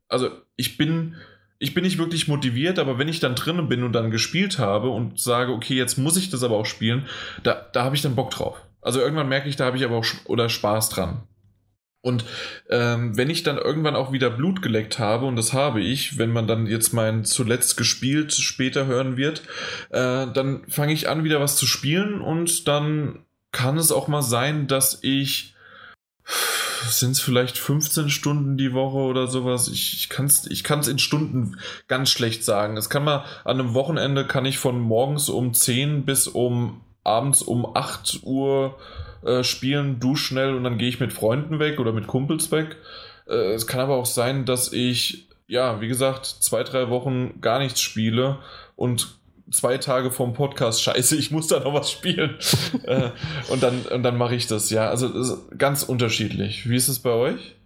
also 0.09 0.31
ich 0.57 0.77
bin 0.77 1.15
ich 1.59 1.75
bin 1.75 1.85
nicht 1.85 1.99
wirklich 1.99 2.29
motiviert, 2.29 2.79
aber 2.79 2.99
wenn 2.99 3.09
ich 3.09 3.21
dann 3.21 3.35
drinnen 3.35 3.69
bin 3.69 3.85
und 3.85 3.93
dann 3.93 4.11
gespielt 4.11 4.59
habe 4.59 4.91
und 4.91 5.21
sage, 5.21 5.53
okay, 5.53 5.75
jetzt 5.75 5.99
muss 5.99 6.17
ich 6.17 6.31
das 6.31 6.43
aber 6.43 6.57
auch 6.57 6.67
spielen, 6.67 7.07
da, 7.43 7.67
da 7.73 7.85
habe 7.85 7.97
ich 7.97 8.03
dann 8.03 8.17
Bock 8.17 8.31
drauf. 8.31 8.61
Also 8.81 9.01
irgendwann 9.01 9.29
merke 9.29 9.49
ich, 9.49 9.57
da 9.57 9.65
habe 9.65 9.77
ich 9.77 9.85
aber 9.85 9.97
auch 9.97 10.07
oder 10.27 10.49
Spaß 10.49 10.91
dran. 10.91 11.23
Und 12.03 12.27
ähm, 12.69 13.17
wenn 13.17 13.31
ich 13.31 13.45
dann 13.45 13.57
irgendwann 13.57 13.97
auch 13.97 14.13
wieder 14.13 14.29
Blut 14.29 14.61
geleckt 14.61 14.99
habe, 14.99 15.25
und 15.25 15.37
das 15.37 15.55
habe 15.55 15.81
ich, 15.81 16.19
wenn 16.19 16.31
man 16.31 16.47
dann 16.47 16.67
jetzt 16.67 16.93
mein 16.93 17.25
zuletzt 17.25 17.79
gespielt 17.79 18.35
später 18.35 18.85
hören 18.85 19.17
wird, 19.17 19.41
äh, 19.89 20.27
dann 20.27 20.65
fange 20.69 20.93
ich 20.93 21.09
an, 21.09 21.25
wieder 21.25 21.41
was 21.41 21.57
zu 21.57 21.67
spielen 21.67 22.21
und 22.21 22.69
dann 22.69 23.25
kann 23.53 23.79
es 23.79 23.91
auch 23.91 24.07
mal 24.07 24.21
sein, 24.21 24.67
dass 24.67 24.99
ich 25.01 25.55
sind 26.91 27.13
es 27.13 27.21
vielleicht 27.21 27.59
15 27.59 28.11
Stunden 28.11 28.57
die 28.57 28.73
Woche 28.73 28.99
oder 28.99 29.27
sowas. 29.27 29.69
Ich, 29.69 29.95
ich 29.95 30.09
kann 30.09 30.27
es 30.27 30.47
ich 30.47 30.65
kann's 30.65 30.89
in 30.89 30.99
Stunden 30.99 31.59
ganz 31.89 32.11
schlecht 32.11 32.45
sagen. 32.45 32.77
Es 32.77 32.91
kann 32.91 33.05
mal 33.05 33.25
an 33.45 33.61
einem 33.61 33.75
Wochenende 33.75 34.27
kann 34.27 34.45
ich 34.45 34.59
von 34.59 34.81
morgens 34.81 35.29
um 35.29 35.55
10 35.55 36.05
bis 36.05 36.29
um 36.29 36.81
abends 37.05 37.43
um 37.43 37.77
8 37.77 38.21
Uhr 38.23 38.79
äh, 39.25 39.45
spielen, 39.45 40.01
dusch 40.01 40.27
schnell 40.27 40.55
und 40.55 40.65
dann 40.65 40.79
gehe 40.79 40.89
ich 40.89 41.01
mit 41.01 41.13
Freunden 41.13 41.59
weg 41.59 41.81
oder 41.81 41.93
mit 41.93 42.07
Kumpels 42.07 42.51
weg. 42.51 42.77
Äh, 43.27 43.53
es 43.55 43.67
kann 43.67 43.81
aber 43.81 43.97
auch 43.97 44.07
sein, 44.07 44.45
dass 44.45 44.73
ich, 44.73 45.29
ja, 45.47 45.81
wie 45.81 45.89
gesagt, 45.89 46.27
zwei, 46.27 46.63
drei 46.63 46.91
Wochen 46.91 47.41
gar 47.41 47.59
nichts 47.59 47.81
spiele 47.81 48.39
und 48.77 49.19
zwei 49.51 49.79
Tage 49.79 50.11
vorm 50.11 50.33
Podcast, 50.33 50.83
scheiße, 50.83 51.17
ich 51.17 51.31
muss 51.31 51.49
da 51.49 51.61
noch 51.61 51.75
was 51.75 51.91
spielen. 51.91 52.39
äh, 52.85 53.11
und 53.49 53.63
dann, 53.63 53.83
und 53.83 54.03
dann 54.03 54.17
mache 54.17 54.35
ich 54.35 54.47
das, 54.47 54.71
ja. 54.71 54.89
Also 54.89 55.39
ganz 55.57 55.83
unterschiedlich. 55.83 56.69
Wie 56.69 56.77
ist 56.77 56.89
es 56.89 56.99
bei 56.99 57.11
euch? 57.11 57.57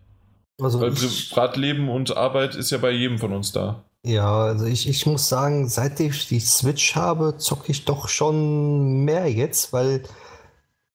Also 0.60 0.81
Weil 0.81 0.90
Privatleben 0.90 1.89
und 1.89 2.16
Arbeit 2.16 2.55
ist 2.55 2.70
ja 2.70 2.78
bei 2.78 2.90
jedem 2.90 3.18
von 3.18 3.32
uns 3.32 3.52
da. 3.52 3.84
Ja, 4.05 4.44
also 4.44 4.65
ich, 4.65 4.89
ich 4.89 5.07
muss 5.07 5.28
sagen, 5.28 5.68
seit 5.68 6.00
ich 6.00 6.28
die 6.28 6.40
Switch 6.40 6.97
habe, 6.97 7.36
zocke 7.36 7.70
ich 7.70 7.84
doch 7.84 8.08
schon 8.08 9.05
mehr 9.05 9.31
jetzt, 9.31 9.73
weil 9.73 10.02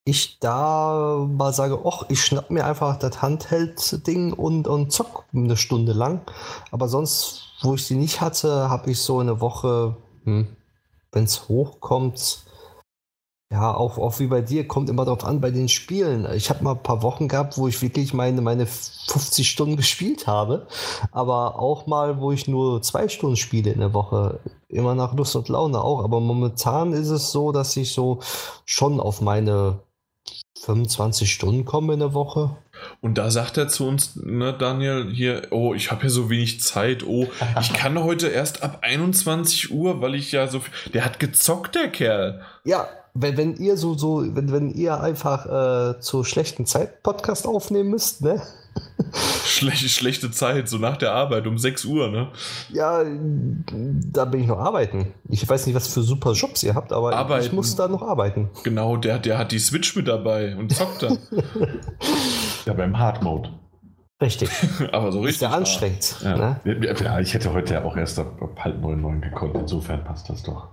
ich 0.06 0.40
da 0.40 1.26
mal 1.30 1.54
sage, 1.54 1.80
ach, 1.86 2.04
ich 2.10 2.24
schnapp 2.24 2.50
mir 2.50 2.66
einfach 2.66 2.98
das 3.00 3.22
Handheld-Ding 3.22 4.34
und, 4.34 4.68
und 4.68 4.92
zock 4.92 5.26
eine 5.34 5.56
Stunde 5.56 5.94
lang. 5.94 6.22
Aber 6.72 6.90
sonst, 6.90 7.44
wo 7.62 7.76
ich 7.76 7.86
sie 7.86 7.96
nicht 7.96 8.20
hatte, 8.20 8.70
habe 8.70 8.92
ich 8.92 9.00
so 9.00 9.20
eine 9.20 9.40
Woche, 9.40 9.96
hm, 10.26 10.48
wenn 11.14 11.24
es 11.24 11.48
hochkommt, 11.48 12.44
ja, 13.54 13.72
auch, 13.76 14.00
auch 14.00 14.20
wie 14.20 14.26
bei 14.26 14.42
dir, 14.42 14.68
kommt 14.68 14.90
immer 14.90 15.06
darauf 15.06 15.24
an 15.24 15.40
bei 15.40 15.52
den 15.52 15.70
Spielen. 15.70 16.28
Ich 16.34 16.50
habe 16.50 16.64
mal 16.64 16.72
ein 16.72 16.82
paar 16.82 17.04
Wochen 17.04 17.28
gehabt, 17.28 17.56
wo 17.56 17.68
ich 17.68 17.80
wirklich 17.84 18.12
meine, 18.12 18.42
meine 18.42 18.66
50 18.66 19.48
Stunden 19.48 19.78
gespielt 19.78 20.26
habe, 20.26 20.66
aber 21.12 21.60
auch 21.60 21.86
mal, 21.86 22.20
wo 22.20 22.32
ich 22.32 22.48
nur 22.48 22.82
zwei 22.82 23.08
Stunden 23.08 23.38
spiele 23.38 23.72
in 23.72 23.80
der 23.80 23.94
Woche. 23.94 24.40
Immer 24.70 24.96
nach 24.96 25.14
Lust 25.14 25.36
und 25.36 25.50
Laune 25.50 25.80
auch. 25.84 26.04
Aber 26.04 26.20
momentan 26.20 26.94
ist 26.94 27.10
es 27.10 27.32
so, 27.32 27.52
dass 27.52 27.78
ich 27.78 27.94
so 27.94 28.22
schon 28.66 29.00
auf 29.00 29.22
meine 29.22 29.82
25 30.62 31.32
Stunden 31.32 31.64
komme 31.64 31.94
in 31.94 32.00
der 32.00 32.16
Woche. 32.16 32.58
Und 33.02 33.18
da 33.18 33.32
sagt 33.32 33.58
er 33.58 33.68
zu 33.68 33.88
uns, 33.88 34.16
ne, 34.16 34.54
Daniel, 34.58 35.10
hier, 35.12 35.48
oh, 35.52 35.74
ich 35.74 35.92
habe 35.92 36.02
hier 36.02 36.10
so 36.10 36.30
wenig 36.30 36.62
Zeit, 36.62 37.04
oh, 37.04 37.28
ich 37.60 37.74
kann 37.74 38.02
heute 38.04 38.28
erst 38.28 38.64
ab 38.64 38.80
21 38.82 39.72
Uhr, 39.72 40.02
weil 40.02 40.16
ich 40.16 40.32
ja 40.32 40.48
so 40.48 40.60
viel. 40.60 40.92
Der 40.92 41.06
hat 41.06 41.20
gezockt, 41.20 41.76
der 41.76 41.90
Kerl. 41.90 42.42
Ja, 42.64 42.88
wenn, 43.14 43.38
wenn 43.38 43.56
ihr 43.58 43.78
so, 43.78 43.94
so, 43.94 44.24
wenn, 44.36 44.52
wenn 44.52 44.72
ihr 44.72 45.00
einfach 45.00 45.46
äh, 45.46 46.00
zur 46.00 46.26
schlechten 46.26 46.66
Zeit 46.66 47.04
Podcast 47.04 47.46
aufnehmen 47.46 47.90
müsst, 47.90 48.22
ne? 48.22 48.42
Schlechte, 49.46 49.90
schlechte 49.90 50.32
Zeit, 50.32 50.68
so 50.68 50.78
nach 50.78 50.98
der 50.98 51.14
Arbeit 51.14 51.46
um 51.46 51.58
6 51.58 51.86
Uhr, 51.86 52.10
ne? 52.10 52.30
Ja, 52.72 53.04
da 54.12 54.26
bin 54.26 54.42
ich 54.42 54.48
noch 54.48 54.58
arbeiten. 54.58 55.14
Ich 55.30 55.48
weiß 55.48 55.68
nicht, 55.68 55.76
was 55.76 55.88
für 55.88 56.02
super 56.02 56.32
Jobs 56.32 56.64
ihr 56.64 56.74
habt, 56.74 56.92
aber 56.92 57.16
arbeiten. 57.16 57.46
ich 57.46 57.52
muss 57.52 57.76
da 57.76 57.88
noch 57.88 58.02
arbeiten. 58.02 58.50
Genau, 58.64 58.98
der, 58.98 59.20
der 59.20 59.38
hat 59.38 59.52
die 59.52 59.60
Switch 59.60 59.96
mit 59.96 60.08
dabei 60.08 60.56
und 60.56 60.74
zockt 60.74 61.04
da. 61.04 61.10
ja, 62.66 62.74
beim 62.74 62.98
Hard 62.98 63.22
Mode. 63.22 63.50
Richtig. 64.22 64.50
aber 64.92 65.12
so 65.12 65.20
richtig. 65.20 65.36
Ist 65.36 65.42
ja 65.42 65.50
anstrengend. 65.52 66.16
Ja. 66.24 66.60
Ne? 66.66 66.96
ja. 67.04 67.20
ich 67.20 67.34
hätte 67.34 67.54
heute 67.54 67.76
ja 67.76 67.84
auch 67.84 67.98
erst 67.98 68.18
ab, 68.20 68.42
ab 68.42 68.60
halb 68.64 68.82
neun, 68.82 69.02
neun 69.02 69.22
gekonnt. 69.22 69.56
Insofern 69.56 70.04
passt 70.04 70.30
das 70.30 70.44
doch. 70.44 70.70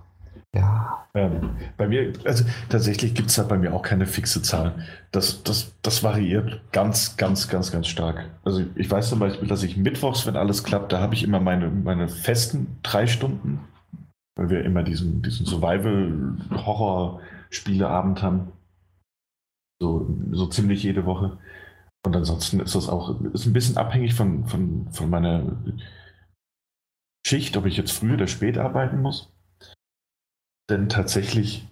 Ja. 0.53 1.07
Ähm, 1.13 1.51
bei 1.77 1.87
mir, 1.87 2.11
also 2.25 2.43
tatsächlich 2.69 3.13
gibt 3.13 3.29
es 3.29 3.35
da 3.35 3.43
bei 3.43 3.57
mir 3.57 3.73
auch 3.73 3.83
keine 3.83 4.05
fixe 4.05 4.41
Zahl. 4.41 4.85
Das, 5.11 5.43
das, 5.43 5.73
das 5.81 6.03
variiert 6.03 6.61
ganz, 6.71 7.15
ganz, 7.15 7.47
ganz, 7.47 7.71
ganz 7.71 7.87
stark. 7.87 8.29
Also 8.43 8.65
ich 8.75 8.91
weiß 8.91 9.09
zum 9.09 9.19
Beispiel, 9.19 9.47
dass 9.47 9.63
ich 9.63 9.77
mittwochs, 9.77 10.25
wenn 10.25 10.35
alles 10.35 10.63
klappt, 10.63 10.91
da 10.91 10.99
habe 10.99 11.13
ich 11.13 11.23
immer 11.23 11.39
meine, 11.39 11.69
meine 11.69 12.09
festen 12.09 12.79
drei 12.83 13.07
Stunden, 13.07 13.61
weil 14.35 14.49
wir 14.49 14.65
immer 14.65 14.83
diesen, 14.83 15.21
diesen 15.21 15.45
Survival-Horror-Spieleabend 15.45 18.21
haben. 18.21 18.51
So, 19.81 20.17
so 20.31 20.47
ziemlich 20.47 20.83
jede 20.83 21.05
Woche. 21.05 21.37
Und 22.05 22.15
ansonsten 22.15 22.59
ist 22.59 22.75
das 22.75 22.89
auch, 22.89 23.21
ist 23.21 23.45
ein 23.45 23.53
bisschen 23.53 23.77
abhängig 23.77 24.15
von, 24.15 24.45
von, 24.47 24.91
von 24.91 25.09
meiner 25.09 25.63
Schicht, 27.25 27.55
ob 27.55 27.65
ich 27.65 27.77
jetzt 27.77 27.91
früh 27.91 28.13
oder 28.13 28.27
spät 28.27 28.57
arbeiten 28.57 29.01
muss. 29.01 29.30
Denn 30.71 30.87
tatsächlich, 30.87 31.67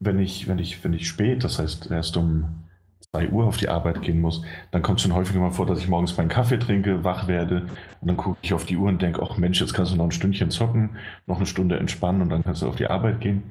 wenn 0.00 0.18
ich, 0.18 0.48
wenn 0.48 0.58
ich, 0.58 0.82
wenn 0.82 0.94
ich 0.94 1.06
spät, 1.06 1.44
das 1.44 1.58
heißt 1.58 1.90
erst 1.90 2.16
um 2.16 2.64
2 3.12 3.28
Uhr 3.28 3.44
auf 3.44 3.58
die 3.58 3.68
Arbeit 3.68 4.00
gehen 4.00 4.22
muss, 4.22 4.42
dann 4.70 4.80
kommt 4.80 5.00
es 5.00 5.02
schon 5.02 5.14
häufiger 5.14 5.40
mal 5.40 5.50
vor, 5.50 5.66
dass 5.66 5.80
ich 5.80 5.88
morgens 5.88 6.16
meinen 6.16 6.30
Kaffee 6.30 6.58
trinke, 6.58 7.04
wach 7.04 7.28
werde 7.28 7.66
und 8.00 8.08
dann 8.08 8.16
gucke 8.16 8.38
ich 8.40 8.54
auf 8.54 8.64
die 8.64 8.78
Uhr 8.78 8.88
und 8.88 9.02
denke, 9.02 9.22
ach 9.22 9.36
Mensch, 9.36 9.60
jetzt 9.60 9.74
kannst 9.74 9.92
du 9.92 9.96
noch 9.96 10.06
ein 10.06 10.12
Stündchen 10.12 10.50
zocken, 10.50 10.96
noch 11.26 11.36
eine 11.36 11.44
Stunde 11.44 11.78
entspannen 11.78 12.22
und 12.22 12.30
dann 12.30 12.42
kannst 12.42 12.62
du 12.62 12.68
auf 12.68 12.76
die 12.76 12.86
Arbeit 12.86 13.20
gehen. 13.20 13.42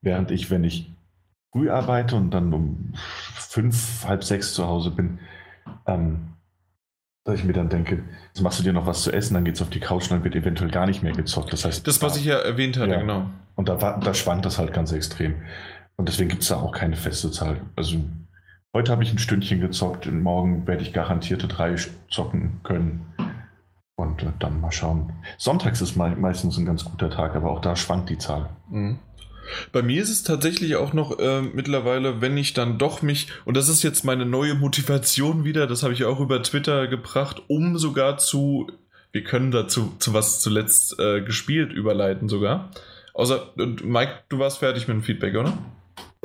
Während 0.00 0.30
ich, 0.30 0.50
wenn 0.50 0.64
ich 0.64 0.90
früh 1.52 1.68
arbeite 1.68 2.16
und 2.16 2.30
dann 2.30 2.54
um 2.54 2.94
fünf, 3.34 4.06
halb 4.06 4.24
sechs 4.24 4.54
zu 4.54 4.66
Hause 4.66 4.90
bin, 4.90 5.18
ähm, 5.86 6.28
dass 7.26 7.40
ich 7.40 7.44
mir 7.44 7.52
dann 7.52 7.68
denke, 7.68 8.04
jetzt 8.28 8.40
machst 8.40 8.60
du 8.60 8.62
dir 8.62 8.72
noch 8.72 8.86
was 8.86 9.02
zu 9.02 9.12
essen, 9.12 9.34
dann 9.34 9.44
geht 9.44 9.56
es 9.56 9.62
auf 9.62 9.68
die 9.68 9.80
Couch 9.80 10.04
und 10.04 10.12
dann 10.12 10.24
wird 10.24 10.36
eventuell 10.36 10.70
gar 10.70 10.86
nicht 10.86 11.02
mehr 11.02 11.12
gezockt. 11.12 11.52
Das 11.52 11.64
heißt, 11.64 11.86
das, 11.86 12.00
was 12.00 12.16
ich 12.16 12.24
ja 12.24 12.38
erwähnt 12.38 12.78
hatte, 12.78 12.92
ja. 12.92 13.00
genau. 13.00 13.26
Und 13.56 13.68
da, 13.68 13.98
da 13.98 14.14
schwankt 14.14 14.46
das 14.46 14.58
halt 14.58 14.72
ganz 14.72 14.92
extrem. 14.92 15.34
Und 15.96 16.08
deswegen 16.08 16.28
gibt 16.28 16.42
es 16.42 16.48
da 16.48 16.56
auch 16.56 16.70
keine 16.70 16.94
feste 16.94 17.32
Zahl. 17.32 17.60
Also 17.74 17.96
heute 18.72 18.92
habe 18.92 19.02
ich 19.02 19.12
ein 19.12 19.18
Stündchen 19.18 19.60
gezockt 19.60 20.06
und 20.06 20.22
morgen 20.22 20.68
werde 20.68 20.82
ich 20.82 20.92
garantierte 20.92 21.48
drei 21.48 21.74
zocken 22.08 22.60
können. 22.62 23.06
Und 23.96 24.22
äh, 24.22 24.26
dann 24.38 24.60
mal 24.60 24.70
schauen. 24.70 25.12
Sonntags 25.36 25.80
ist 25.80 25.96
meistens 25.96 26.58
ein 26.58 26.66
ganz 26.66 26.84
guter 26.84 27.10
Tag, 27.10 27.34
aber 27.34 27.50
auch 27.50 27.60
da 27.60 27.74
schwankt 27.74 28.08
die 28.08 28.18
Zahl. 28.18 28.50
Mhm. 28.70 28.98
Bei 29.72 29.82
mir 29.82 30.02
ist 30.02 30.10
es 30.10 30.22
tatsächlich 30.22 30.76
auch 30.76 30.92
noch 30.92 31.18
äh, 31.18 31.42
mittlerweile, 31.42 32.20
wenn 32.20 32.36
ich 32.36 32.54
dann 32.54 32.78
doch 32.78 33.02
mich, 33.02 33.28
und 33.44 33.56
das 33.56 33.68
ist 33.68 33.82
jetzt 33.82 34.04
meine 34.04 34.26
neue 34.26 34.54
Motivation 34.54 35.44
wieder, 35.44 35.66
das 35.66 35.82
habe 35.82 35.94
ich 35.94 36.04
auch 36.04 36.20
über 36.20 36.42
Twitter 36.42 36.86
gebracht, 36.86 37.42
um 37.48 37.78
sogar 37.78 38.18
zu, 38.18 38.70
wir 39.12 39.24
können 39.24 39.50
dazu 39.50 39.94
zu 39.98 40.14
was 40.14 40.40
zuletzt 40.40 40.98
äh, 40.98 41.20
gespielt 41.20 41.72
überleiten 41.72 42.28
sogar. 42.28 42.70
Außer, 43.14 43.52
Mike, 43.56 44.12
du 44.28 44.38
warst 44.38 44.58
fertig 44.58 44.88
mit 44.88 44.96
dem 44.96 45.02
Feedback, 45.02 45.34
oder? 45.36 45.56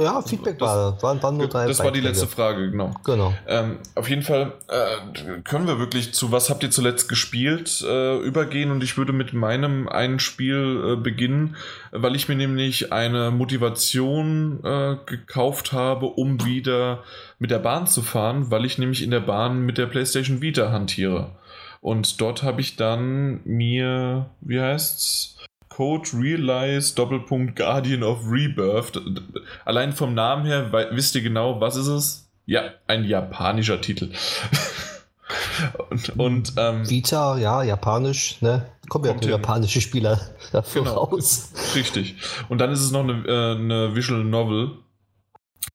Ja, 0.03 0.21
Feedback 0.21 0.59
das, 0.59 0.67
war, 0.67 1.03
waren, 1.03 1.23
waren 1.23 1.37
nur 1.37 1.47
drei. 1.47 1.67
Das 1.67 1.79
war 1.79 1.91
die 1.91 2.01
letzte 2.01 2.27
Frage, 2.27 2.71
genau. 2.71 2.93
Genau. 3.03 3.33
Ähm, 3.47 3.79
auf 3.95 4.09
jeden 4.09 4.21
Fall 4.21 4.53
äh, 4.67 5.39
können 5.43 5.67
wir 5.67 5.79
wirklich 5.79 6.13
zu 6.13 6.31
Was 6.31 6.49
habt 6.49 6.63
ihr 6.63 6.71
zuletzt 6.71 7.09
gespielt 7.09 7.81
äh, 7.87 8.17
übergehen 8.17 8.71
und 8.71 8.83
ich 8.83 8.97
würde 8.97 9.13
mit 9.13 9.33
meinem 9.33 9.87
einen 9.87 10.19
Spiel 10.19 10.93
äh, 10.93 10.95
beginnen, 10.95 11.55
weil 11.91 12.15
ich 12.15 12.27
mir 12.29 12.35
nämlich 12.35 12.91
eine 12.91 13.31
Motivation 13.31 14.63
äh, 14.63 14.97
gekauft 15.05 15.73
habe, 15.73 16.05
um 16.05 16.45
wieder 16.45 17.03
mit 17.39 17.51
der 17.51 17.59
Bahn 17.59 17.87
zu 17.87 18.01
fahren, 18.01 18.51
weil 18.51 18.65
ich 18.65 18.77
nämlich 18.77 19.03
in 19.03 19.11
der 19.11 19.19
Bahn 19.19 19.65
mit 19.65 19.77
der 19.77 19.87
PlayStation 19.87 20.41
Vita 20.41 20.71
hantiere. 20.71 21.31
Und 21.81 22.21
dort 22.21 22.43
habe 22.43 22.61
ich 22.61 22.75
dann 22.75 23.41
mir, 23.43 24.29
wie 24.41 24.61
heißt's? 24.61 25.37
Code 25.71 26.09
Realize 26.13 26.93
Doppelpunkt 26.95 27.55
Guardian 27.55 28.03
of 28.03 28.19
Rebirth. 28.29 29.01
Allein 29.63 29.93
vom 29.93 30.13
Namen 30.13 30.45
her 30.45 30.71
wisst 30.91 31.15
ihr 31.15 31.21
genau, 31.21 31.61
was 31.61 31.77
ist 31.77 31.87
es? 31.87 32.29
Ja, 32.45 32.71
ein 32.87 33.05
japanischer 33.05 33.79
Titel. 33.79 34.11
und, 35.89 36.19
und 36.19 36.53
ähm, 36.57 36.89
Vita, 36.89 37.37
ja, 37.37 37.63
japanisch, 37.63 38.41
ne? 38.41 38.65
Kommen 38.89 39.05
ja 39.05 39.29
japanische 39.29 39.79
Spieler 39.79 40.19
dafür 40.51 40.83
genau, 40.83 41.05
raus. 41.05 41.53
Richtig. 41.73 42.15
Und 42.49 42.59
dann 42.59 42.71
ist 42.71 42.81
es 42.81 42.91
noch 42.91 43.03
eine, 43.03 43.25
äh, 43.25 43.55
eine 43.55 43.95
Visual 43.95 44.25
Novel. 44.25 44.71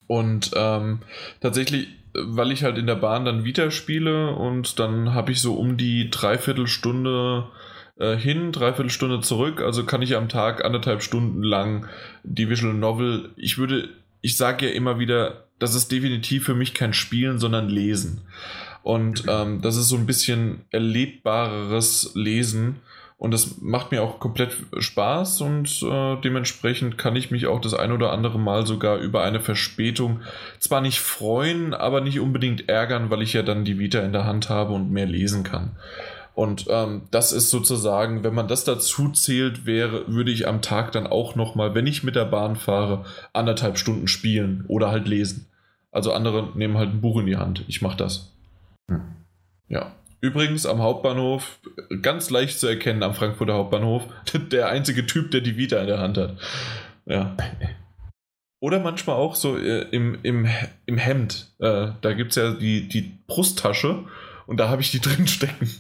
Und 0.07 0.51
ähm, 0.55 1.01
tatsächlich, 1.41 1.89
weil 2.13 2.53
ich 2.53 2.65
halt 2.65 2.77
in 2.77 2.87
der 2.87 2.97
Bahn 2.97 3.25
dann 3.25 3.45
Vita 3.45 3.71
spiele 3.71 4.35
und 4.35 4.79
dann 4.79 5.15
habe 5.15 5.33
ich 5.33 5.41
so 5.41 5.55
um 5.55 5.79
die 5.79 6.11
Dreiviertelstunde 6.11 7.47
äh, 7.99 8.17
hin, 8.17 8.53
dreiviertel 8.53 8.91
Stunde 8.91 9.21
zurück. 9.21 9.61
Also 9.61 9.85
kann 9.85 10.03
ich 10.03 10.17
am 10.17 10.29
Tag 10.29 10.65
anderthalb 10.65 11.03
Stunden 11.03 11.43
lang 11.43 11.87
die 12.23 12.49
Visual 12.49 12.75
Novel. 12.75 13.31
Ich 13.37 13.59
würde, 13.59 13.89
ich 14.21 14.37
sage 14.37 14.67
ja 14.67 14.73
immer 14.73 14.99
wieder, 14.99 15.45
das 15.59 15.75
ist 15.75 15.91
definitiv 15.91 16.45
für 16.45 16.55
mich 16.55 16.75
kein 16.75 16.93
Spielen, 16.93 17.39
sondern 17.39 17.69
Lesen. 17.69 18.23
Und 18.83 19.25
ähm, 19.29 19.63
das 19.63 19.77
ist 19.77 19.89
so 19.89 19.97
ein 19.97 20.07
bisschen 20.07 20.61
erlebbareres 20.71 22.13
Lesen. 22.15 22.77
Und 23.19 23.31
das 23.33 23.63
macht 23.63 23.93
mir 23.93 24.03
auch 24.03 24.21
komplett 24.21 24.55
Spaß 24.79 25.41
und 25.41 25.83
äh, 25.83 26.21
dementsprechend 26.21 26.99
kann 26.99 27.17
ich 27.17 27.31
mich 27.31 27.47
auch 27.47 27.63
das 27.63 27.73
ein 27.73 27.91
oder 27.91 28.13
andere 28.13 28.39
Mal 28.39 28.67
sogar 28.67 28.99
über 28.99 29.23
eine 29.23 29.41
Verspätung 29.41 30.21
zwar 30.59 30.83
nicht 30.83 31.01
freuen, 31.01 31.73
aber 31.73 32.03
nicht 32.03 32.21
unbedingt 32.21 32.69
ärgern, 32.69 33.09
weil 33.09 33.23
ich 33.23 33.33
ja 33.33 33.43
dann 33.43 33.65
die 33.65 33.79
Vita 33.79 34.01
in 34.01 34.13
der 34.13 34.27
Hand 34.27 34.51
habe 34.51 34.75
und 34.75 34.91
mehr 34.93 35.07
lesen 35.07 35.45
kann. 35.45 35.71
Und 36.37 36.67
ähm, 36.69 37.09
das 37.11 37.33
ist 37.33 37.49
sozusagen, 37.49 38.23
wenn 38.23 38.35
man 38.35 38.47
das 38.47 38.65
dazu 38.65 39.09
zählt, 39.09 39.65
wäre, 39.65 40.07
würde 40.07 40.31
ich 40.31 40.47
am 40.47 40.61
Tag 40.61 40.93
dann 40.93 41.07
auch 41.07 41.35
nochmal, 41.35 41.75
wenn 41.75 41.87
ich 41.87 42.05
mit 42.05 42.15
der 42.15 42.27
Bahn 42.27 42.57
fahre, 42.57 43.07
anderthalb 43.33 43.79
Stunden 43.79 44.07
spielen 44.07 44.67
oder 44.69 44.91
halt 44.91 45.09
lesen. 45.09 45.47
Also 45.91 46.13
andere 46.13 46.51
nehmen 46.55 46.77
halt 46.77 46.91
ein 46.91 47.01
Buch 47.01 47.19
in 47.21 47.25
die 47.25 47.39
Hand. 47.39 47.65
Ich 47.69 47.81
mache 47.81 47.97
das. 47.97 48.35
Hm. 48.91 49.01
Ja. 49.69 49.93
Übrigens 50.21 50.67
am 50.67 50.83
Hauptbahnhof, 50.83 51.59
ganz 52.03 52.29
leicht 52.29 52.61
zu 52.61 52.67
erkennen 52.67 53.03
am 53.03 53.15
Frankfurter 53.15 53.55
Hauptbahnhof, 53.55 54.03
der 54.53 54.69
einzige 54.69 55.07
Typ, 55.07 55.31
der 55.31 55.41
die 55.41 55.57
Vita 55.57 55.79
in 55.79 55.87
der 55.87 56.01
Hand 56.01 56.19
hat. 56.19 56.37
Ja. 57.07 57.35
Oder 58.61 58.81
manchmal 58.81 59.17
auch 59.17 59.37
so 59.37 59.57
äh, 59.57 59.87
im, 59.91 60.19
im, 60.23 60.47
im 60.85 60.99
Hemd. 60.99 61.51
Äh, 61.61 61.93
da 62.03 62.13
gibt 62.13 62.33
es 62.33 62.37
ja 62.37 62.53
die, 62.53 62.89
die 62.89 63.17
Brusttasche 63.27 64.05
und 64.47 64.59
da 64.59 64.69
habe 64.69 64.83
ich 64.83 64.91
die 64.91 65.01
drin 65.01 65.27
stecken. 65.27 65.71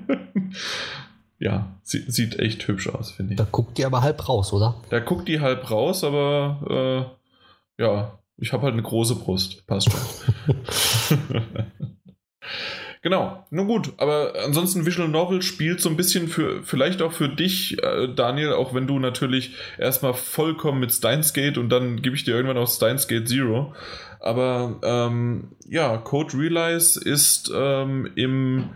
ja, 1.38 1.74
sie, 1.82 2.10
sieht 2.10 2.38
echt 2.38 2.66
hübsch 2.68 2.88
aus, 2.88 3.10
finde 3.12 3.32
ich. 3.32 3.38
Da 3.38 3.46
guckt 3.50 3.78
die 3.78 3.84
aber 3.84 4.02
halb 4.02 4.28
raus, 4.28 4.52
oder? 4.52 4.76
Da 4.90 5.00
guckt 5.00 5.28
die 5.28 5.40
halb 5.40 5.70
raus, 5.70 6.04
aber 6.04 7.16
äh, 7.78 7.82
ja, 7.82 8.18
ich 8.36 8.52
habe 8.52 8.64
halt 8.64 8.72
eine 8.74 8.82
große 8.82 9.16
Brust. 9.16 9.66
Passt 9.66 9.90
schon. 9.90 10.56
Genau, 13.02 13.44
nun 13.50 13.66
gut, 13.66 13.94
aber 13.96 14.34
ansonsten 14.44 14.86
Visual 14.86 15.08
Novel 15.08 15.42
spielt 15.42 15.80
so 15.80 15.88
ein 15.88 15.96
bisschen 15.96 16.28
für, 16.28 16.62
vielleicht 16.62 17.02
auch 17.02 17.10
für 17.10 17.28
dich, 17.28 17.82
äh, 17.82 18.06
Daniel, 18.14 18.52
auch 18.52 18.74
wenn 18.74 18.86
du 18.86 19.00
natürlich 19.00 19.56
erstmal 19.76 20.14
vollkommen 20.14 20.78
mit 20.78 20.92
Steins 20.92 21.32
Gate 21.32 21.58
und 21.58 21.68
dann 21.68 22.00
gebe 22.00 22.14
ich 22.14 22.22
dir 22.22 22.36
irgendwann 22.36 22.58
auch 22.58 22.68
Steins 22.68 23.08
Gate 23.08 23.28
Zero. 23.28 23.74
Aber 24.20 24.78
ähm, 24.84 25.48
ja, 25.68 25.96
Code 25.96 26.38
Realize 26.38 27.00
ist 27.00 27.50
ähm, 27.52 28.08
im 28.14 28.70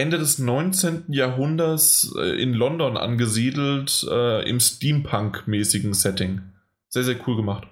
Ende 0.00 0.18
des 0.18 0.38
19. 0.38 1.04
Jahrhunderts 1.08 2.14
äh, 2.18 2.42
in 2.42 2.54
London 2.54 2.96
angesiedelt, 2.96 4.06
äh, 4.10 4.48
im 4.48 4.58
Steampunk-mäßigen 4.58 5.94
Setting. 5.94 6.40
Sehr, 6.88 7.04
sehr 7.04 7.16
cool 7.26 7.36
gemacht. 7.36 7.68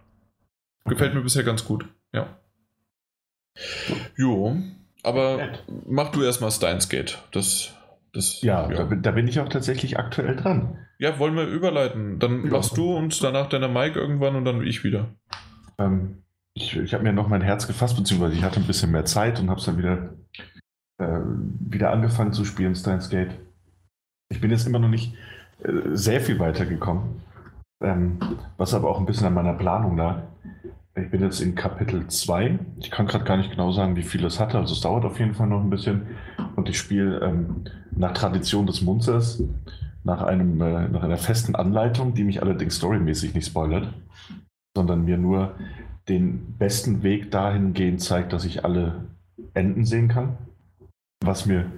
Gefällt 0.84 1.14
mir 1.14 1.22
bisher 1.22 1.42
ganz 1.42 1.64
gut, 1.64 1.86
ja. 2.12 2.38
Jo, 4.16 4.56
aber 5.02 5.36
Nett. 5.36 5.64
mach 5.86 6.10
du 6.10 6.22
erstmal 6.22 6.50
Steins 6.50 6.88
Gate. 6.88 7.18
Das, 7.32 7.74
das, 8.12 8.42
ja, 8.42 8.70
ja. 8.70 8.84
Da, 8.84 8.94
da, 8.94 9.10
bin 9.10 9.26
ich 9.26 9.40
auch 9.40 9.48
tatsächlich 9.48 9.98
aktuell 9.98 10.36
dran. 10.36 10.78
Ja, 10.98 11.18
wollen 11.18 11.34
wir 11.34 11.46
überleiten. 11.46 12.18
Dann 12.18 12.44
ja. 12.44 12.50
machst 12.50 12.76
du 12.76 12.96
und 12.96 13.22
danach 13.22 13.48
deiner 13.48 13.68
Mike 13.68 13.98
irgendwann 13.98 14.36
und 14.36 14.44
dann 14.44 14.66
ich 14.66 14.84
wieder. 14.84 15.14
Ähm, 15.78 16.22
ich 16.54 16.76
ich 16.76 16.94
habe 16.94 17.04
mir 17.04 17.12
noch 17.12 17.28
mein 17.28 17.42
Herz 17.42 17.66
gefasst, 17.66 17.96
beziehungsweise 17.96 18.34
ich 18.34 18.42
hatte 18.42 18.60
ein 18.60 18.66
bisschen 18.66 18.90
mehr 18.90 19.04
Zeit 19.04 19.40
und 19.40 19.50
habe 19.50 19.60
es 19.60 19.66
dann 19.66 19.78
wieder, 19.78 20.14
äh, 20.98 21.20
wieder 21.60 21.90
angefangen 21.90 22.32
zu 22.32 22.44
spielen, 22.44 22.74
Steins 22.74 23.08
Gate. 23.08 23.30
Ich 24.30 24.40
bin 24.40 24.50
jetzt 24.50 24.66
immer 24.66 24.78
noch 24.78 24.88
nicht 24.88 25.14
äh, 25.62 25.94
sehr 25.94 26.20
viel 26.20 26.38
weitergekommen, 26.38 27.22
ähm, 27.82 28.18
was 28.56 28.74
aber 28.74 28.90
auch 28.90 28.98
ein 28.98 29.06
bisschen 29.06 29.26
an 29.26 29.34
meiner 29.34 29.54
Planung 29.54 29.96
lag. 29.96 30.22
Ich 30.94 31.10
bin 31.10 31.22
jetzt 31.22 31.40
in 31.40 31.54
Kapitel 31.54 32.08
2. 32.08 32.58
Ich 32.80 32.90
kann 32.90 33.06
gerade 33.06 33.24
gar 33.24 33.36
nicht 33.36 33.50
genau 33.50 33.70
sagen, 33.70 33.94
wie 33.94 34.02
viel 34.02 34.24
es 34.24 34.40
hatte. 34.40 34.58
Also 34.58 34.74
es 34.74 34.80
dauert 34.80 35.04
auf 35.04 35.18
jeden 35.18 35.34
Fall 35.34 35.46
noch 35.46 35.60
ein 35.60 35.70
bisschen. 35.70 36.02
Und 36.56 36.68
ich 36.68 36.78
spiele 36.78 37.20
ähm, 37.20 37.64
nach 37.92 38.12
Tradition 38.12 38.66
des 38.66 38.82
Munzers, 38.82 39.42
nach, 40.02 40.22
einem, 40.22 40.60
äh, 40.60 40.88
nach 40.88 41.04
einer 41.04 41.16
festen 41.16 41.54
Anleitung, 41.54 42.14
die 42.14 42.24
mich 42.24 42.42
allerdings 42.42 42.76
storymäßig 42.76 43.34
nicht 43.34 43.46
spoilert, 43.46 43.94
sondern 44.76 45.04
mir 45.04 45.18
nur 45.18 45.54
den 46.08 46.56
besten 46.58 47.02
Weg 47.02 47.30
dahingehend 47.30 48.00
zeigt, 48.00 48.32
dass 48.32 48.44
ich 48.44 48.64
alle 48.64 49.04
Enden 49.54 49.84
sehen 49.84 50.08
kann. 50.08 50.36
Was 51.20 51.46
mir, 51.46 51.70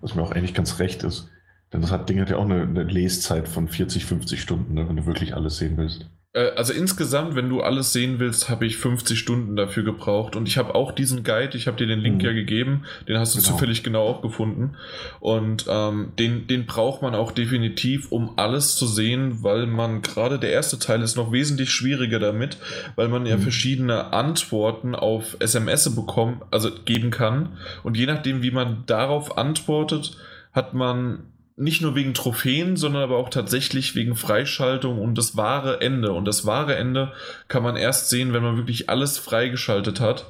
was 0.00 0.14
mir 0.14 0.22
auch 0.22 0.32
eigentlich 0.32 0.54
ganz 0.54 0.78
recht 0.78 1.02
ist. 1.02 1.30
Denn 1.72 1.80
das 1.80 1.90
hat, 1.90 2.08
Ding 2.08 2.20
hat 2.20 2.30
ja 2.30 2.36
auch 2.36 2.44
eine, 2.44 2.62
eine 2.62 2.82
Leszeit 2.84 3.48
von 3.48 3.68
40, 3.68 4.04
50 4.04 4.40
Stunden, 4.40 4.74
ne, 4.74 4.88
wenn 4.88 4.96
du 4.96 5.06
wirklich 5.06 5.34
alles 5.34 5.56
sehen 5.56 5.76
willst. 5.76 6.10
Äh, 6.32 6.50
also 6.56 6.72
insgesamt, 6.72 7.34
wenn 7.34 7.48
du 7.48 7.60
alles 7.60 7.92
sehen 7.92 8.18
willst, 8.18 8.48
habe 8.48 8.66
ich 8.66 8.76
50 8.76 9.18
Stunden 9.18 9.56
dafür 9.56 9.82
gebraucht. 9.82 10.36
Und 10.36 10.48
ich 10.48 10.56
habe 10.56 10.74
auch 10.74 10.92
diesen 10.92 11.24
Guide, 11.24 11.56
ich 11.56 11.66
habe 11.66 11.76
dir 11.76 11.86
den 11.86 12.00
Link 12.00 12.18
mhm. 12.18 12.26
ja 12.26 12.32
gegeben, 12.32 12.84
den 13.08 13.18
hast 13.18 13.34
du 13.34 13.40
genau. 13.40 13.52
zufällig 13.52 13.82
genau 13.82 14.06
auch 14.06 14.22
gefunden. 14.22 14.76
Und 15.20 15.66
ähm, 15.68 16.12
den, 16.18 16.46
den 16.46 16.66
braucht 16.66 17.02
man 17.02 17.14
auch 17.14 17.32
definitiv, 17.32 18.10
um 18.10 18.38
alles 18.38 18.76
zu 18.76 18.86
sehen, 18.86 19.42
weil 19.42 19.66
man 19.66 20.02
gerade 20.02 20.38
der 20.38 20.52
erste 20.52 20.78
Teil 20.78 21.02
ist 21.02 21.16
noch 21.16 21.32
wesentlich 21.32 21.70
schwieriger 21.70 22.18
damit, 22.18 22.58
weil 22.96 23.08
man 23.08 23.26
ja 23.26 23.36
mhm. 23.36 23.42
verschiedene 23.42 24.12
Antworten 24.12 24.94
auf 24.94 25.36
SMS 25.40 25.94
bekommen, 25.94 26.42
also 26.50 26.70
geben 26.84 27.10
kann. 27.10 27.58
Und 27.82 27.96
je 27.96 28.06
nachdem, 28.06 28.42
wie 28.42 28.50
man 28.50 28.84
darauf 28.86 29.36
antwortet, 29.36 30.16
hat 30.52 30.74
man 30.74 31.24
nicht 31.56 31.82
nur 31.82 31.94
wegen 31.94 32.14
Trophäen, 32.14 32.76
sondern 32.76 33.02
aber 33.02 33.18
auch 33.18 33.28
tatsächlich 33.28 33.94
wegen 33.94 34.16
Freischaltung 34.16 34.98
und 34.98 35.16
das 35.18 35.36
wahre 35.36 35.80
Ende. 35.80 36.12
Und 36.12 36.24
das 36.24 36.46
wahre 36.46 36.76
Ende 36.76 37.12
kann 37.48 37.62
man 37.62 37.76
erst 37.76 38.08
sehen, 38.08 38.32
wenn 38.32 38.42
man 38.42 38.56
wirklich 38.56 38.88
alles 38.88 39.18
freigeschaltet 39.18 40.00
hat. 40.00 40.26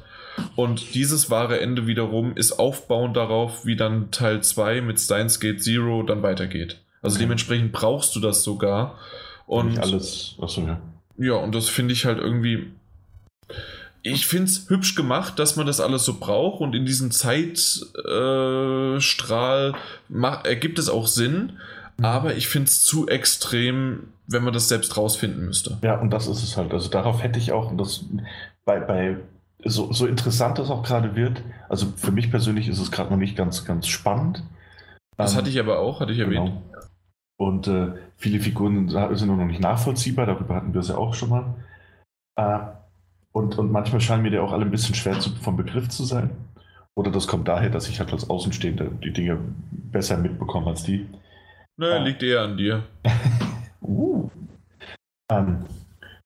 Und 0.57 0.95
dieses 0.95 1.31
wahre 1.31 1.61
Ende 1.61 1.87
wiederum 1.87 2.37
ist 2.37 2.53
aufbauend 2.53 3.17
darauf, 3.17 3.67
wie 3.67 3.77
dann 3.77 4.11
Teil 4.11 4.43
2 4.43 4.81
mit 4.81 4.99
Steins 4.99 5.41
Gate 5.41 5.63
Zero 5.63 6.03
dann 6.03 6.23
weitergeht. 6.23 6.81
Also 7.03 7.17
okay. 7.17 7.25
dementsprechend 7.25 7.73
brauchst 7.73 8.17
du 8.17 8.21
das 8.21 8.43
sogar. 8.43 8.99
Und 9.47 9.71
nicht 9.71 9.83
alles, 9.83 10.37
achso, 10.41 10.63
ja. 10.63 10.81
Ja, 11.19 11.35
und 11.35 11.55
das 11.55 11.69
finde 11.69 11.93
ich 11.93 12.07
halt 12.07 12.19
irgendwie 12.19 12.73
ich 14.03 14.27
finde 14.27 14.47
es 14.47 14.69
hübsch 14.69 14.95
gemacht, 14.95 15.39
dass 15.39 15.57
man 15.57 15.67
das 15.67 15.81
alles 15.81 16.05
so 16.05 16.19
braucht 16.19 16.61
und 16.61 16.75
in 16.75 16.85
diesem 16.85 17.11
Zeitstrahl 17.11 19.75
äh, 20.11 20.49
ergibt 20.49 20.79
es 20.79 20.89
auch 20.89 21.07
Sinn, 21.07 21.53
mhm. 21.97 22.05
aber 22.05 22.35
ich 22.35 22.49
finde 22.49 22.69
es 22.69 22.83
zu 22.83 23.09
extrem, 23.09 24.09
wenn 24.27 24.43
man 24.43 24.53
das 24.53 24.69
selbst 24.69 24.97
rausfinden 24.97 25.47
müsste. 25.47 25.79
Ja, 25.83 26.01
und 26.01 26.11
das 26.11 26.27
ist 26.27 26.43
es 26.43 26.57
halt. 26.57 26.73
Also 26.73 26.89
darauf 26.89 27.23
hätte 27.23 27.39
ich 27.39 27.53
auch, 27.53 27.75
das 27.77 28.05
bei, 28.65 28.81
bei 28.81 29.17
so, 29.65 29.93
so 29.93 30.07
interessant 30.07 30.59
das 30.59 30.71
auch 30.71 30.83
gerade 30.83 31.15
wird, 31.15 31.43
also 31.69 31.87
für 31.97 32.11
mich 32.11 32.31
persönlich 32.31 32.69
ist 32.69 32.81
es 32.81 32.91
gerade 32.91 33.11
noch 33.11 33.19
nicht 33.19 33.37
ganz, 33.37 33.65
ganz 33.65 33.87
spannend. 33.87 34.43
Das 35.17 35.33
ähm, 35.33 35.39
hatte 35.39 35.51
ich 35.51 35.61
aber 35.61 35.79
auch, 35.79 36.01
hatte 36.01 36.13
ich 36.13 36.19
erwähnt. 36.19 36.47
Genau. 36.47 36.63
Und 37.39 37.69
äh, 37.69 37.93
viele 38.17 38.41
Figuren 38.41 38.89
sind 38.89 39.29
noch 39.29 39.37
nicht 39.37 39.61
nachvollziehbar, 39.61 40.27
darüber 40.27 40.57
hatten 40.57 40.75
wir 40.75 40.81
es 40.81 40.89
ja 40.89 40.97
auch 40.97 41.15
schon 41.15 41.31
mal. 41.31 41.55
Äh, 42.37 42.82
und, 43.33 43.59
und 43.59 43.73
manchmal 43.73 44.01
scheinen 44.01 44.23
mir 44.23 44.31
die 44.31 44.39
auch 44.39 44.53
alle 44.53 44.65
ein 44.65 44.71
bisschen 44.71 44.95
schwer 44.95 45.19
zu, 45.19 45.31
vom 45.37 45.57
Begriff 45.57 45.89
zu 45.89 46.05
sein. 46.05 46.31
Oder 46.95 47.11
das 47.11 47.27
kommt 47.27 47.49
daher, 47.49 47.71
dass 47.71 47.89
ich 47.89 48.01
halt 48.01 48.13
als 48.13 48.29
Außenstehender 48.29 48.87
die 49.03 49.13
Dinge 49.13 49.39
besser 49.71 50.19
mitbekomme 50.19 50.69
als 50.69 50.83
die. 50.83 51.07
Naja, 51.79 51.97
äh, 51.97 52.05
liegt 52.05 52.23
eher 52.23 52.43
an 52.43 52.57
dir. 52.57 52.85
uh. 53.83 54.29
Ähm, 55.31 55.65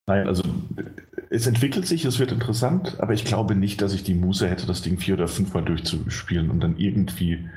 nein, 0.09 0.27
also 0.27 0.43
es 1.31 1.47
entwickelt 1.47 1.87
sich, 1.87 2.05
es 2.05 2.19
wird 2.19 2.33
interessant, 2.33 2.97
aber 2.99 3.13
ich 3.13 3.25
glaube 3.25 3.55
nicht, 3.55 3.81
dass 3.81 3.95
ich 3.95 4.03
die 4.03 4.15
Muße 4.15 4.49
hätte, 4.49 4.67
das 4.67 4.83
Ding 4.83 4.99
vier 4.99 5.15
oder 5.15 5.29
fünfmal 5.29 5.65
durchzuspielen 5.65 6.51
und 6.51 6.61
dann 6.61 6.77
irgendwie 6.79 7.49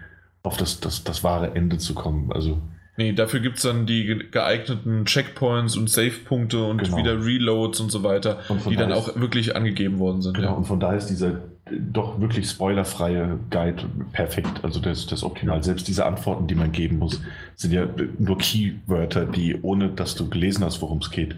auf 0.44 0.58
das, 0.58 0.80
das, 0.80 1.04
das 1.04 1.24
wahre 1.24 1.56
Ende 1.56 1.80
zu 1.80 1.96
kommen. 1.96 2.32
Also 2.32 2.62
Nee, 3.00 3.14
dafür 3.14 3.40
gibt 3.40 3.56
es 3.56 3.64
dann 3.64 3.86
die 3.86 4.26
geeigneten 4.30 5.06
Checkpoints 5.06 5.78
und 5.78 5.90
Save-Punkte 5.90 6.62
und 6.62 6.84
genau. 6.84 6.98
wieder 6.98 7.24
Reloads 7.24 7.80
und 7.80 7.94
so 7.94 8.04
weiter, 8.04 8.40
und 8.50 8.70
die 8.70 8.76
dann 8.76 8.92
auch 8.92 9.18
wirklich 9.18 9.56
angegeben 9.56 10.00
worden 10.00 10.22
sind. 10.22 10.36
Genau, 10.36 10.50
ja. 10.50 10.54
und 10.54 10.66
von 10.66 10.82
daher 10.82 10.98
ist 10.98 11.08
dieser 11.08 11.40
doch 11.72 12.20
wirklich 12.20 12.50
spoilerfreie 12.50 13.40
Guide 13.52 13.86
perfekt. 14.12 14.66
Also 14.66 14.82
das, 14.82 15.06
das 15.06 15.20
ist 15.20 15.24
optimal. 15.24 15.64
Selbst 15.64 15.88
diese 15.88 16.06
Antworten, 16.06 16.48
die 16.48 16.56
man 16.56 16.74
geben 16.74 16.98
muss, 16.98 17.22
sind 17.56 17.72
ja 17.72 17.88
nur 18.18 18.38
Keywörter, 18.38 19.26
die, 19.26 19.58
ohne 19.62 19.88
dass 19.88 20.16
du 20.16 20.30
gelesen 20.30 20.66
hast, 20.66 20.82
worum 20.82 20.98
es 20.98 21.10
geht, 21.10 21.38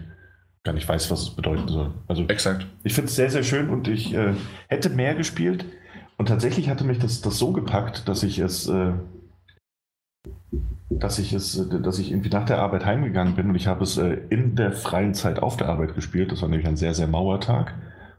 gar 0.64 0.72
nicht 0.72 0.88
weißt, 0.88 1.12
was 1.12 1.22
es 1.22 1.30
bedeuten 1.30 1.68
soll. 1.68 1.92
Also 2.08 2.24
Exakt. 2.26 2.66
Ich 2.82 2.94
finde 2.94 3.08
es 3.08 3.14
sehr, 3.14 3.30
sehr 3.30 3.44
schön 3.44 3.70
und 3.70 3.86
ich 3.86 4.12
äh, 4.14 4.32
hätte 4.66 4.90
mehr 4.90 5.14
gespielt. 5.14 5.64
Und 6.16 6.26
tatsächlich 6.26 6.68
hatte 6.68 6.82
mich 6.82 6.98
das, 6.98 7.20
das 7.20 7.38
so 7.38 7.52
gepackt, 7.52 8.08
dass 8.08 8.24
ich 8.24 8.40
es 8.40 8.68
äh, 8.68 8.94
dass 10.90 11.18
ich 11.18 11.32
es, 11.32 11.68
dass 11.68 11.98
ich 11.98 12.10
irgendwie 12.10 12.28
nach 12.28 12.44
der 12.44 12.60
Arbeit 12.60 12.84
heimgegangen 12.84 13.34
bin 13.34 13.48
und 13.48 13.54
ich 13.54 13.66
habe 13.66 13.82
es 13.82 13.98
äh, 13.98 14.18
in 14.30 14.54
der 14.56 14.72
freien 14.72 15.14
Zeit 15.14 15.40
auf 15.40 15.56
der 15.56 15.68
Arbeit 15.68 15.94
gespielt. 15.94 16.32
Das 16.32 16.42
war 16.42 16.48
nämlich 16.48 16.68
ein 16.68 16.76
sehr, 16.76 16.94
sehr 16.94 17.06
mauer 17.06 17.40
Tag. 17.40 17.74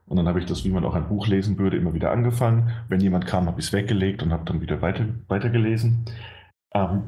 Und 0.05 0.17
dann 0.17 0.27
habe 0.27 0.39
ich 0.39 0.45
das, 0.45 0.65
wie 0.65 0.69
man 0.69 0.83
auch 0.83 0.95
ein 0.95 1.07
Buch 1.07 1.27
lesen 1.27 1.57
würde, 1.57 1.77
immer 1.77 1.93
wieder 1.93 2.11
angefangen. 2.11 2.71
Wenn 2.89 2.99
jemand 2.99 3.25
kam, 3.25 3.47
habe 3.47 3.59
ich 3.59 3.67
es 3.67 3.73
weggelegt 3.73 4.21
und 4.21 4.33
habe 4.33 4.43
dann 4.45 4.61
wieder 4.61 4.81
weiter, 4.81 5.05
weitergelesen. 5.27 6.05
Ähm, 6.73 7.03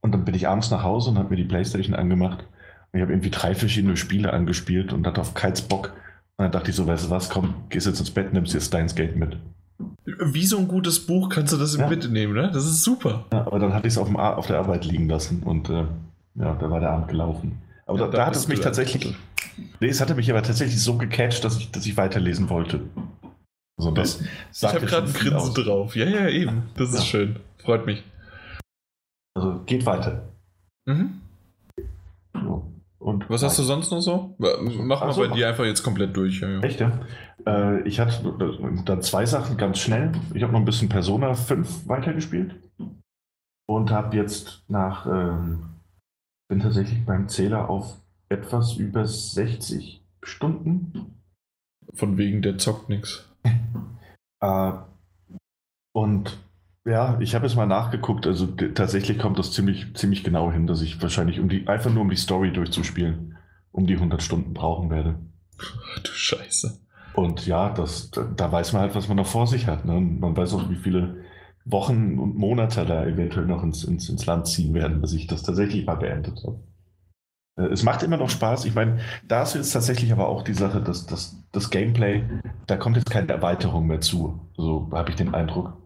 und 0.00 0.12
dann 0.12 0.24
bin 0.24 0.34
ich 0.34 0.46
abends 0.46 0.70
nach 0.70 0.82
Hause 0.82 1.10
und 1.10 1.18
habe 1.18 1.30
mir 1.30 1.36
die 1.36 1.44
Playstation 1.44 1.96
angemacht. 1.96 2.40
Und 2.92 2.98
ich 2.98 3.02
habe 3.02 3.12
irgendwie 3.12 3.30
drei 3.30 3.54
verschiedene 3.54 3.96
Spiele 3.96 4.32
angespielt 4.32 4.92
und 4.92 5.06
hatte 5.06 5.20
auf 5.20 5.34
keins 5.34 5.62
Bock. 5.62 5.94
Und 6.36 6.44
dann 6.44 6.52
dachte 6.52 6.70
ich 6.70 6.76
so, 6.76 6.86
weißt 6.86 7.06
du 7.06 7.10
was, 7.10 7.30
komm, 7.30 7.54
gehst 7.70 7.86
jetzt 7.86 8.00
ins 8.00 8.10
Bett, 8.10 8.32
nimmst 8.32 8.52
dir 8.52 8.60
Steins 8.60 8.94
Gate 8.94 9.16
mit. 9.16 9.38
Wie 10.04 10.46
so 10.46 10.58
ein 10.58 10.68
gutes 10.68 11.06
Buch 11.06 11.28
kannst 11.28 11.52
du 11.52 11.56
das 11.56 11.76
ja. 11.76 11.88
mitnehmen, 11.88 12.34
ne? 12.34 12.50
Das 12.52 12.64
ist 12.64 12.82
super. 12.82 13.24
Ja, 13.32 13.46
aber 13.46 13.58
dann 13.58 13.72
hatte 13.72 13.88
ich 13.88 13.94
es 13.94 13.98
auf, 13.98 14.14
auf, 14.14 14.46
der 14.46 14.58
Arbeit 14.58 14.84
liegen 14.84 15.08
lassen 15.08 15.42
und 15.42 15.68
äh, 15.68 15.86
ja, 16.36 16.54
da 16.54 16.70
war 16.70 16.80
der 16.80 16.90
Abend 16.90 17.08
gelaufen. 17.08 17.60
Aber 17.86 17.98
ja, 17.98 18.06
da, 18.06 18.18
da 18.18 18.26
hat 18.26 18.36
es 18.36 18.48
mich 18.48 18.60
tatsächlich. 18.60 19.14
Nee, 19.80 19.88
es 19.88 20.00
hatte 20.00 20.14
mich 20.14 20.30
aber 20.30 20.42
tatsächlich 20.42 20.80
so 20.80 20.96
gecatcht, 20.96 21.44
dass 21.44 21.58
ich, 21.58 21.70
dass 21.70 21.86
ich 21.86 21.96
weiterlesen 21.96 22.48
wollte. 22.48 22.80
Also 23.76 23.90
das 23.90 24.20
ich 24.52 24.62
habe 24.62 24.86
gerade 24.86 25.08
ein 25.08 25.12
Grinsen 25.12 25.34
aus. 25.34 25.54
drauf. 25.54 25.96
Ja, 25.96 26.06
ja, 26.06 26.28
eben. 26.28 26.64
Das 26.76 26.92
ist 26.92 27.06
schön. 27.06 27.40
Freut 27.58 27.86
mich. 27.86 28.04
Also 29.34 29.60
geht 29.66 29.84
weiter. 29.84 30.28
Mhm. 30.86 31.20
So. 32.34 32.73
Und 33.04 33.28
Was 33.28 33.42
hast 33.42 33.58
du 33.58 33.64
sonst 33.64 33.90
noch 33.90 34.00
so? 34.00 34.34
Mach 34.38 35.02
mal 35.02 35.12
so, 35.12 35.20
bei 35.20 35.28
dir 35.28 35.46
einfach 35.46 35.66
jetzt 35.66 35.82
komplett 35.82 36.16
durch. 36.16 36.40
Ja, 36.40 36.48
ja. 36.48 36.60
Echt, 36.60 36.80
ja? 36.80 37.00
Äh, 37.46 37.86
ich 37.86 38.00
hatte 38.00 38.34
dann 38.86 39.02
zwei 39.02 39.26
Sachen 39.26 39.58
ganz 39.58 39.78
schnell. 39.78 40.12
Ich 40.32 40.42
habe 40.42 40.54
noch 40.54 40.58
ein 40.58 40.64
bisschen 40.64 40.88
Persona 40.88 41.34
5 41.34 41.86
weitergespielt 41.86 42.54
und 43.68 43.90
habe 43.90 44.16
jetzt 44.16 44.64
nach, 44.68 45.04
ähm, 45.04 45.64
bin 46.48 46.60
tatsächlich 46.60 47.04
beim 47.04 47.28
Zähler 47.28 47.68
auf 47.68 47.98
etwas 48.30 48.76
über 48.76 49.06
60 49.06 50.02
Stunden. 50.22 51.20
Von 51.92 52.16
wegen, 52.16 52.40
der 52.40 52.56
zockt 52.56 52.88
nichts. 52.88 53.28
äh, 54.40 54.72
und 55.92 56.38
ja, 56.84 57.18
ich 57.20 57.34
habe 57.34 57.46
es 57.46 57.56
mal 57.56 57.66
nachgeguckt. 57.66 58.26
Also 58.26 58.46
tatsächlich 58.46 59.18
kommt 59.18 59.38
das 59.38 59.52
ziemlich, 59.52 59.94
ziemlich 59.94 60.22
genau 60.22 60.52
hin, 60.52 60.66
dass 60.66 60.82
ich 60.82 61.00
wahrscheinlich 61.00 61.40
um 61.40 61.48
die, 61.48 61.66
einfach 61.66 61.92
nur 61.92 62.02
um 62.02 62.10
die 62.10 62.16
Story 62.16 62.52
durchzuspielen, 62.52 63.36
um 63.72 63.86
die 63.86 63.94
100 63.94 64.22
Stunden 64.22 64.52
brauchen 64.52 64.90
werde. 64.90 65.16
Du 66.02 66.10
Scheiße. 66.10 66.80
Und 67.14 67.46
ja, 67.46 67.70
das, 67.70 68.10
da, 68.10 68.50
weiß 68.50 68.72
man 68.72 68.82
halt, 68.82 68.94
was 68.94 69.08
man 69.08 69.16
noch 69.16 69.26
vor 69.26 69.46
sich 69.46 69.66
hat. 69.66 69.84
Ne? 69.84 70.00
Man 70.00 70.36
weiß 70.36 70.52
auch, 70.54 70.68
wie 70.68 70.76
viele 70.76 71.24
Wochen 71.64 72.18
und 72.18 72.36
Monate 72.36 72.84
da 72.84 73.06
eventuell 73.06 73.46
noch 73.46 73.62
ins, 73.62 73.84
ins, 73.84 74.08
ins 74.08 74.26
Land 74.26 74.48
ziehen 74.48 74.74
werden, 74.74 75.00
bis 75.00 75.12
ich 75.12 75.26
das 75.26 75.44
tatsächlich 75.44 75.86
mal 75.86 75.94
beendet 75.94 76.42
habe. 76.44 76.60
Äh, 77.56 77.72
es 77.72 77.84
macht 77.84 78.02
immer 78.02 78.16
noch 78.16 78.30
Spaß. 78.30 78.64
Ich 78.64 78.74
meine, 78.74 78.98
da 79.26 79.42
ist 79.42 79.54
jetzt 79.54 79.72
tatsächlich 79.72 80.12
aber 80.12 80.28
auch 80.28 80.42
die 80.42 80.54
Sache, 80.54 80.82
dass, 80.82 81.06
dass 81.06 81.36
das 81.52 81.70
Gameplay, 81.70 82.24
da 82.66 82.76
kommt 82.76 82.96
jetzt 82.96 83.10
keine 83.10 83.32
Erweiterung 83.32 83.86
mehr 83.86 84.00
zu. 84.00 84.50
So 84.56 84.90
habe 84.92 85.10
ich 85.10 85.16
den 85.16 85.34
Eindruck. 85.34 85.83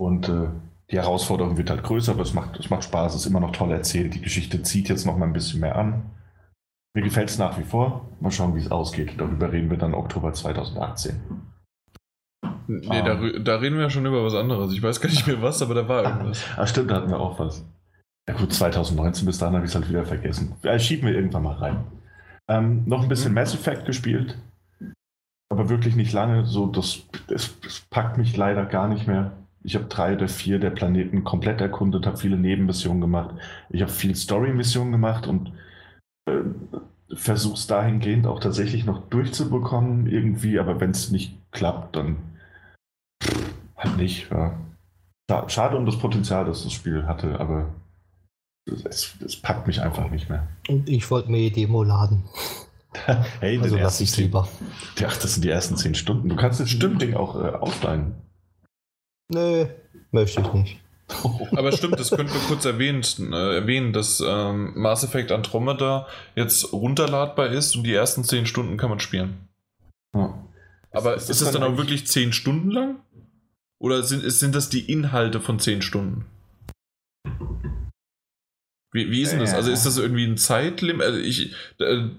Und 0.00 0.30
äh, 0.30 0.48
die 0.90 0.96
Herausforderung 0.96 1.58
wird 1.58 1.68
halt 1.68 1.82
größer, 1.82 2.12
aber 2.12 2.22
es 2.22 2.32
macht, 2.32 2.58
es 2.58 2.70
macht 2.70 2.84
Spaß, 2.84 3.14
es 3.14 3.20
ist 3.20 3.26
immer 3.26 3.38
noch 3.38 3.52
toll 3.52 3.70
erzählt. 3.70 4.14
Die 4.14 4.22
Geschichte 4.22 4.62
zieht 4.62 4.88
jetzt 4.88 5.04
noch 5.04 5.18
mal 5.18 5.26
ein 5.26 5.34
bisschen 5.34 5.60
mehr 5.60 5.76
an. 5.76 6.10
Mir 6.94 7.02
gefällt 7.02 7.28
es 7.28 7.36
nach 7.36 7.58
wie 7.58 7.64
vor. 7.64 8.08
Mal 8.18 8.30
schauen, 8.30 8.54
wie 8.56 8.60
es 8.60 8.70
ausgeht. 8.70 9.12
Darüber 9.18 9.52
reden 9.52 9.68
wir 9.68 9.76
dann 9.76 9.92
Oktober 9.92 10.32
2018. 10.32 11.20
Nee, 12.66 12.86
ah. 12.88 13.02
da, 13.02 13.38
da, 13.40 13.56
reden 13.56 13.76
wir 13.76 13.82
ja 13.82 13.90
schon 13.90 14.06
über 14.06 14.24
was 14.24 14.34
anderes. 14.34 14.72
Ich 14.72 14.82
weiß 14.82 15.02
gar 15.02 15.10
nicht 15.10 15.26
mehr 15.26 15.42
was, 15.42 15.60
aber 15.60 15.74
da 15.74 15.86
war 15.86 16.02
irgendwas. 16.02 16.44
Ach 16.56 16.66
stimmt, 16.66 16.90
da 16.90 16.94
hatten 16.96 17.10
wir 17.10 17.20
auch 17.20 17.38
was. 17.38 17.62
Ja 18.26 18.34
gut, 18.34 18.54
2019 18.54 19.26
bis 19.26 19.36
dahin 19.36 19.54
habe 19.54 19.66
ich 19.66 19.70
es 19.70 19.74
halt 19.74 19.88
wieder 19.90 20.06
vergessen. 20.06 20.54
Ja, 20.62 20.78
schieben 20.78 21.08
wir 21.08 21.14
irgendwann 21.14 21.42
mal 21.42 21.56
rein. 21.56 21.84
Ähm, 22.48 22.84
noch 22.86 23.02
ein 23.02 23.08
bisschen 23.08 23.32
mhm. 23.32 23.34
Mass 23.34 23.52
Effect 23.52 23.84
gespielt, 23.84 24.38
aber 25.50 25.68
wirklich 25.68 25.94
nicht 25.94 26.14
lange. 26.14 26.46
So, 26.46 26.68
das, 26.68 27.02
das, 27.28 27.60
das 27.60 27.80
packt 27.90 28.16
mich 28.16 28.34
leider 28.34 28.64
gar 28.64 28.88
nicht 28.88 29.06
mehr. 29.06 29.32
Ich 29.62 29.74
habe 29.74 29.86
drei 29.86 30.14
oder 30.14 30.28
vier 30.28 30.58
der 30.58 30.70
Planeten 30.70 31.24
komplett 31.24 31.60
erkundet, 31.60 32.06
habe 32.06 32.16
viele 32.16 32.36
Nebenmissionen 32.36 33.00
gemacht. 33.00 33.34
Ich 33.68 33.82
habe 33.82 33.90
viel 33.90 34.14
Story-Missionen 34.14 34.92
gemacht 34.92 35.26
und 35.26 35.52
äh, 36.26 36.40
versuche 37.14 37.54
es 37.54 37.66
dahingehend 37.66 38.26
auch 38.26 38.40
tatsächlich 38.40 38.84
noch 38.84 39.08
durchzubekommen 39.08 40.06
irgendwie, 40.06 40.58
aber 40.58 40.80
wenn 40.80 40.90
es 40.90 41.10
nicht 41.10 41.36
klappt, 41.50 41.96
dann 41.96 42.16
halt 43.76 43.96
nicht. 43.96 44.30
Ja. 44.30 44.58
Schade 45.48 45.76
um 45.76 45.86
das 45.86 45.98
Potenzial, 45.98 46.44
das 46.44 46.64
das 46.64 46.72
Spiel 46.72 47.06
hatte, 47.06 47.38
aber 47.38 47.68
es, 48.84 49.14
es 49.24 49.36
packt 49.36 49.66
mich 49.66 49.80
einfach 49.80 50.10
nicht 50.10 50.28
mehr. 50.28 50.46
Und 50.68 50.88
ich 50.88 51.10
wollte 51.10 51.30
mir 51.30 51.38
die 51.38 51.52
Demo 51.52 51.82
laden. 51.82 52.24
hey, 53.40 53.58
also 53.60 53.76
lass 53.76 54.00
ich 54.00 54.16
lieber. 54.16 54.48
Ja, 54.98 55.08
das 55.08 55.34
sind 55.34 55.44
die 55.44 55.50
ersten 55.50 55.76
zehn 55.76 55.94
Stunden. 55.94 56.28
Du 56.28 56.36
kannst 56.36 56.60
das 56.60 56.70
Stimmding 56.70 57.14
auch 57.14 57.36
äh, 57.36 57.48
ausleihen. 57.48 58.14
Nö, 59.30 59.66
möchte 60.10 60.40
ich 60.40 60.52
nicht. 60.52 60.80
Aber 61.56 61.72
stimmt, 61.72 61.98
das 61.98 62.10
könnten 62.10 62.32
wir 62.32 62.40
kurz 62.40 62.64
erwähnen, 62.64 63.02
äh, 63.32 63.56
erwähnen 63.56 63.92
dass 63.92 64.22
ähm, 64.24 64.72
Mass 64.76 65.02
Effect 65.04 65.32
Andromeda 65.32 66.06
jetzt 66.36 66.72
runterladbar 66.72 67.48
ist 67.48 67.76
und 67.76 67.84
die 67.84 67.94
ersten 67.94 68.24
10 68.24 68.46
Stunden 68.46 68.76
kann 68.76 68.90
man 68.90 69.00
spielen. 69.00 69.48
Ja. 70.14 70.38
Aber 70.92 71.14
ist, 71.14 71.30
ist 71.30 71.40
es 71.40 71.50
dann 71.50 71.62
auch 71.62 71.76
wirklich 71.76 72.06
10 72.06 72.32
Stunden 72.32 72.70
lang? 72.70 73.00
Oder 73.78 74.02
sind, 74.02 74.22
sind 74.30 74.54
das 74.54 74.68
die 74.68 74.90
Inhalte 74.90 75.40
von 75.40 75.58
10 75.58 75.82
Stunden? 75.82 76.26
Wie, 78.92 79.10
wie 79.10 79.22
ist 79.22 79.32
denn 79.32 79.38
das? 79.38 79.54
Also 79.54 79.70
ist 79.70 79.86
das 79.86 79.98
irgendwie 79.98 80.24
ein 80.24 80.36
Zeitlimit? 80.36 81.02
Also 81.02 81.18
ich, 81.18 81.54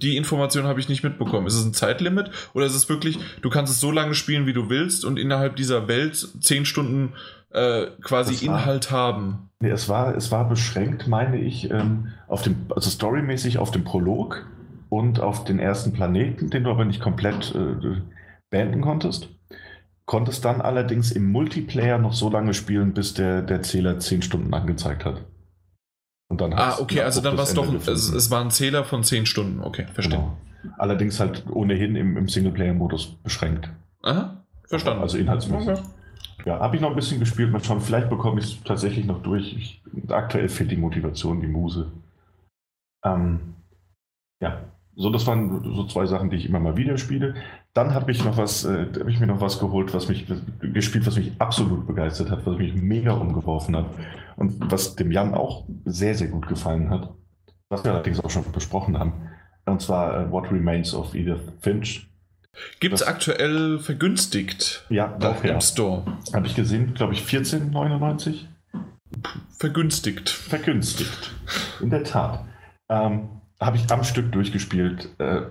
die 0.01 0.15
Information 0.15 0.63
habe 0.65 0.79
ich 0.79 0.87
nicht 0.87 1.03
mitbekommen. 1.03 1.47
Ist 1.47 1.55
es 1.55 1.65
ein 1.65 1.73
Zeitlimit 1.73 2.31
oder 2.53 2.65
ist 2.65 2.75
es 2.75 2.87
wirklich, 2.87 3.19
du 3.41 3.49
kannst 3.49 3.73
es 3.73 3.81
so 3.81 3.91
lange 3.91 4.15
spielen, 4.15 4.45
wie 4.45 4.53
du 4.53 4.69
willst 4.69 5.03
und 5.03 5.19
innerhalb 5.19 5.57
dieser 5.57 5.89
Welt 5.89 6.15
zehn 6.39 6.65
Stunden 6.65 7.13
äh, 7.51 7.87
quasi 8.01 8.47
war, 8.47 8.59
Inhalt 8.59 8.89
haben? 8.91 9.49
Nee, 9.59 9.69
es 9.69 9.89
war, 9.89 10.15
es 10.15 10.31
war 10.31 10.47
beschränkt, 10.47 11.07
meine 11.07 11.41
ich, 11.41 11.69
ähm, 11.69 12.13
auf 12.27 12.41
dem, 12.41 12.55
also 12.69 12.89
storymäßig 12.89 13.57
auf 13.57 13.71
dem 13.71 13.83
Prolog 13.83 14.45
und 14.87 15.19
auf 15.19 15.43
den 15.43 15.59
ersten 15.59 15.91
Planeten, 15.91 16.49
den 16.49 16.63
du 16.63 16.71
aber 16.71 16.85
nicht 16.85 17.01
komplett 17.01 17.53
äh, 17.53 18.01
beenden 18.49 18.81
konntest. 18.81 19.29
Konntest 20.05 20.45
dann 20.45 20.61
allerdings 20.61 21.11
im 21.11 21.31
Multiplayer 21.31 21.97
noch 21.97 22.13
so 22.13 22.29
lange 22.29 22.53
spielen, 22.53 22.93
bis 22.93 23.13
der, 23.13 23.41
der 23.41 23.61
Zähler 23.61 23.99
zehn 23.99 24.21
Stunden 24.21 24.53
angezeigt 24.53 25.05
hat. 25.05 25.25
Und 26.31 26.39
dann 26.39 26.53
ah, 26.53 26.77
okay, 26.79 27.01
also 27.01 27.19
dann 27.19 27.35
war 27.35 27.43
es 27.43 27.53
doch, 27.53 27.67
es, 27.73 28.09
es, 28.09 28.31
war 28.31 28.39
ein 28.39 28.51
Zähler 28.51 28.85
von 28.85 29.03
10 29.03 29.25
Stunden. 29.25 29.59
Okay, 29.61 29.85
verstehe. 29.93 30.17
Genau. 30.17 30.37
Allerdings 30.77 31.19
halt 31.19 31.43
ohnehin 31.51 31.97
im, 31.97 32.15
im 32.15 32.29
Singleplayer-Modus 32.29 33.17
beschränkt. 33.21 33.69
Aha, 34.01 34.41
verstanden. 34.65 35.01
Also 35.01 35.17
inhaltsmäßig. 35.17 35.71
Okay. 35.71 35.81
Ja, 36.45 36.59
habe 36.59 36.77
ich 36.77 36.81
noch 36.81 36.91
ein 36.91 36.95
bisschen 36.95 37.19
gespielt, 37.19 37.51
mal 37.51 37.61
schauen, 37.61 37.81
vielleicht 37.81 38.09
bekomme 38.09 38.39
ich 38.39 38.45
es 38.45 38.63
tatsächlich 38.63 39.05
noch 39.05 39.21
durch. 39.21 39.53
Ich, 39.57 39.81
aktuell 40.07 40.47
fehlt 40.47 40.71
die 40.71 40.77
Motivation, 40.77 41.41
die 41.41 41.47
Muse. 41.47 41.91
Ähm, 43.03 43.55
ja, 44.41 44.61
so, 44.95 45.09
das 45.09 45.27
waren 45.27 45.61
so 45.65 45.83
zwei 45.83 46.05
Sachen, 46.05 46.29
die 46.29 46.37
ich 46.37 46.45
immer 46.45 46.61
mal 46.61 46.77
wieder 46.77 46.97
spiele. 46.97 47.35
Dann 47.73 47.93
habe 47.93 48.09
ich 48.09 48.23
noch 48.23 48.37
was, 48.37 48.63
äh, 48.63 48.87
habe 48.97 49.11
ich 49.11 49.19
mir 49.19 49.27
noch 49.27 49.41
was 49.41 49.59
geholt, 49.59 49.93
was 49.93 50.07
mich 50.07 50.27
gespielt, 50.61 51.05
was 51.05 51.17
mich 51.17 51.33
absolut 51.39 51.87
begeistert 51.87 52.31
hat, 52.31 52.45
was 52.45 52.57
mich 52.57 52.73
mega 52.73 53.11
umgeworfen 53.11 53.75
hat 53.75 53.87
und 54.35 54.71
was 54.71 54.95
dem 54.95 55.11
Jan 55.11 55.33
auch 55.33 55.65
sehr, 55.85 56.15
sehr 56.15 56.27
gut 56.27 56.47
gefallen 56.47 56.89
hat. 56.89 57.13
Was 57.69 57.83
wir 57.83 57.93
allerdings 57.93 58.19
auch 58.19 58.29
schon 58.29 58.43
besprochen 58.51 58.97
haben. 58.97 59.29
Und 59.65 59.81
zwar 59.81 60.27
uh, 60.27 60.31
What 60.31 60.51
Remains 60.51 60.93
of 60.93 61.13
Edith 61.15 61.41
Finch. 61.61 62.07
Gibt 62.79 62.93
es 62.93 63.03
aktuell 63.03 63.79
vergünstigt? 63.79 64.85
Ja, 64.89 65.17
auch 65.21 65.43
ja. 65.43 65.53
im 65.53 65.61
Store. 65.61 66.03
Habe 66.33 66.47
ich 66.47 66.55
gesehen, 66.55 66.93
glaube 66.93 67.13
ich, 67.13 67.21
14,99. 67.21 68.45
Vergünstigt. 69.57 70.29
Vergünstigt. 70.29 71.33
In 71.79 71.89
der 71.89 72.03
Tat. 72.03 72.45
Ähm, 72.89 73.29
habe 73.59 73.77
ich 73.77 73.89
am 73.89 74.03
Stück 74.03 74.31
durchgespielt. 74.33 75.09
Äh, 75.19 75.43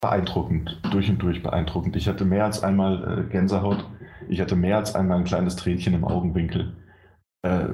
beeindruckend, 0.00 0.78
durch 0.92 1.08
und 1.08 1.18
durch 1.18 1.42
beeindruckend. 1.42 1.96
Ich 1.96 2.06
hatte 2.06 2.24
mehr 2.24 2.44
als 2.44 2.62
einmal 2.62 3.26
äh, 3.26 3.30
Gänsehaut. 3.32 3.84
Ich 4.28 4.40
hatte 4.40 4.54
mehr 4.54 4.76
als 4.76 4.94
einmal 4.94 5.18
ein 5.18 5.24
kleines 5.24 5.56
Tränchen 5.56 5.94
im 5.94 6.04
Augenwinkel. 6.04 6.76
Äh, 7.46 7.68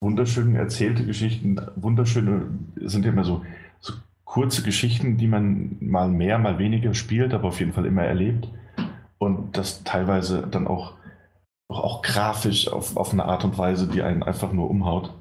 wunderschön 0.00 0.54
erzählte 0.54 1.04
Geschichten, 1.04 1.60
wunderschöne, 1.76 2.46
sind 2.76 3.06
immer 3.06 3.24
so, 3.24 3.44
so 3.80 3.94
kurze 4.24 4.62
Geschichten, 4.62 5.16
die 5.16 5.26
man 5.26 5.76
mal 5.80 6.08
mehr, 6.08 6.38
mal 6.38 6.58
weniger 6.58 6.94
spielt, 6.94 7.34
aber 7.34 7.48
auf 7.48 7.60
jeden 7.60 7.72
Fall 7.72 7.86
immer 7.86 8.04
erlebt. 8.04 8.48
Und 9.18 9.56
das 9.56 9.84
teilweise 9.84 10.46
dann 10.50 10.66
auch, 10.66 10.94
auch, 11.68 11.82
auch 11.82 12.02
grafisch 12.02 12.68
auf, 12.68 12.96
auf 12.96 13.12
eine 13.12 13.24
Art 13.24 13.44
und 13.44 13.56
Weise, 13.58 13.88
die 13.88 14.02
einen 14.02 14.22
einfach 14.22 14.52
nur 14.52 14.68
umhaut. 14.68 15.14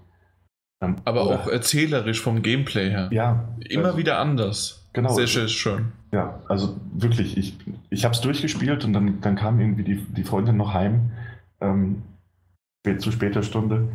Ähm, 0.82 0.98
aber 1.06 1.22
auch 1.24 1.48
erzählerisch 1.48 2.22
vom 2.22 2.42
Gameplay 2.42 2.90
her. 2.90 3.10
Ja. 3.12 3.48
Immer 3.70 3.86
also, 3.86 3.98
wieder 3.98 4.20
anders. 4.20 4.86
Genau. 4.94 5.14
Sehr 5.14 5.28
schön, 5.28 5.50
schön. 5.50 5.92
Ja, 6.12 6.42
also 6.48 6.78
wirklich, 6.94 7.38
ich, 7.38 7.58
ich 7.90 8.06
habe 8.06 8.14
es 8.14 8.22
durchgespielt 8.22 8.86
und 8.86 8.94
dann, 8.94 9.22
dann 9.22 9.36
kam 9.36 9.60
irgendwie 9.60 9.84
die, 9.84 9.96
die 9.96 10.24
Freundin 10.24 10.58
noch 10.58 10.74
heim 10.74 11.12
ähm, 11.62 12.04
zu 12.98 13.12
später 13.12 13.44
Stunde 13.44 13.90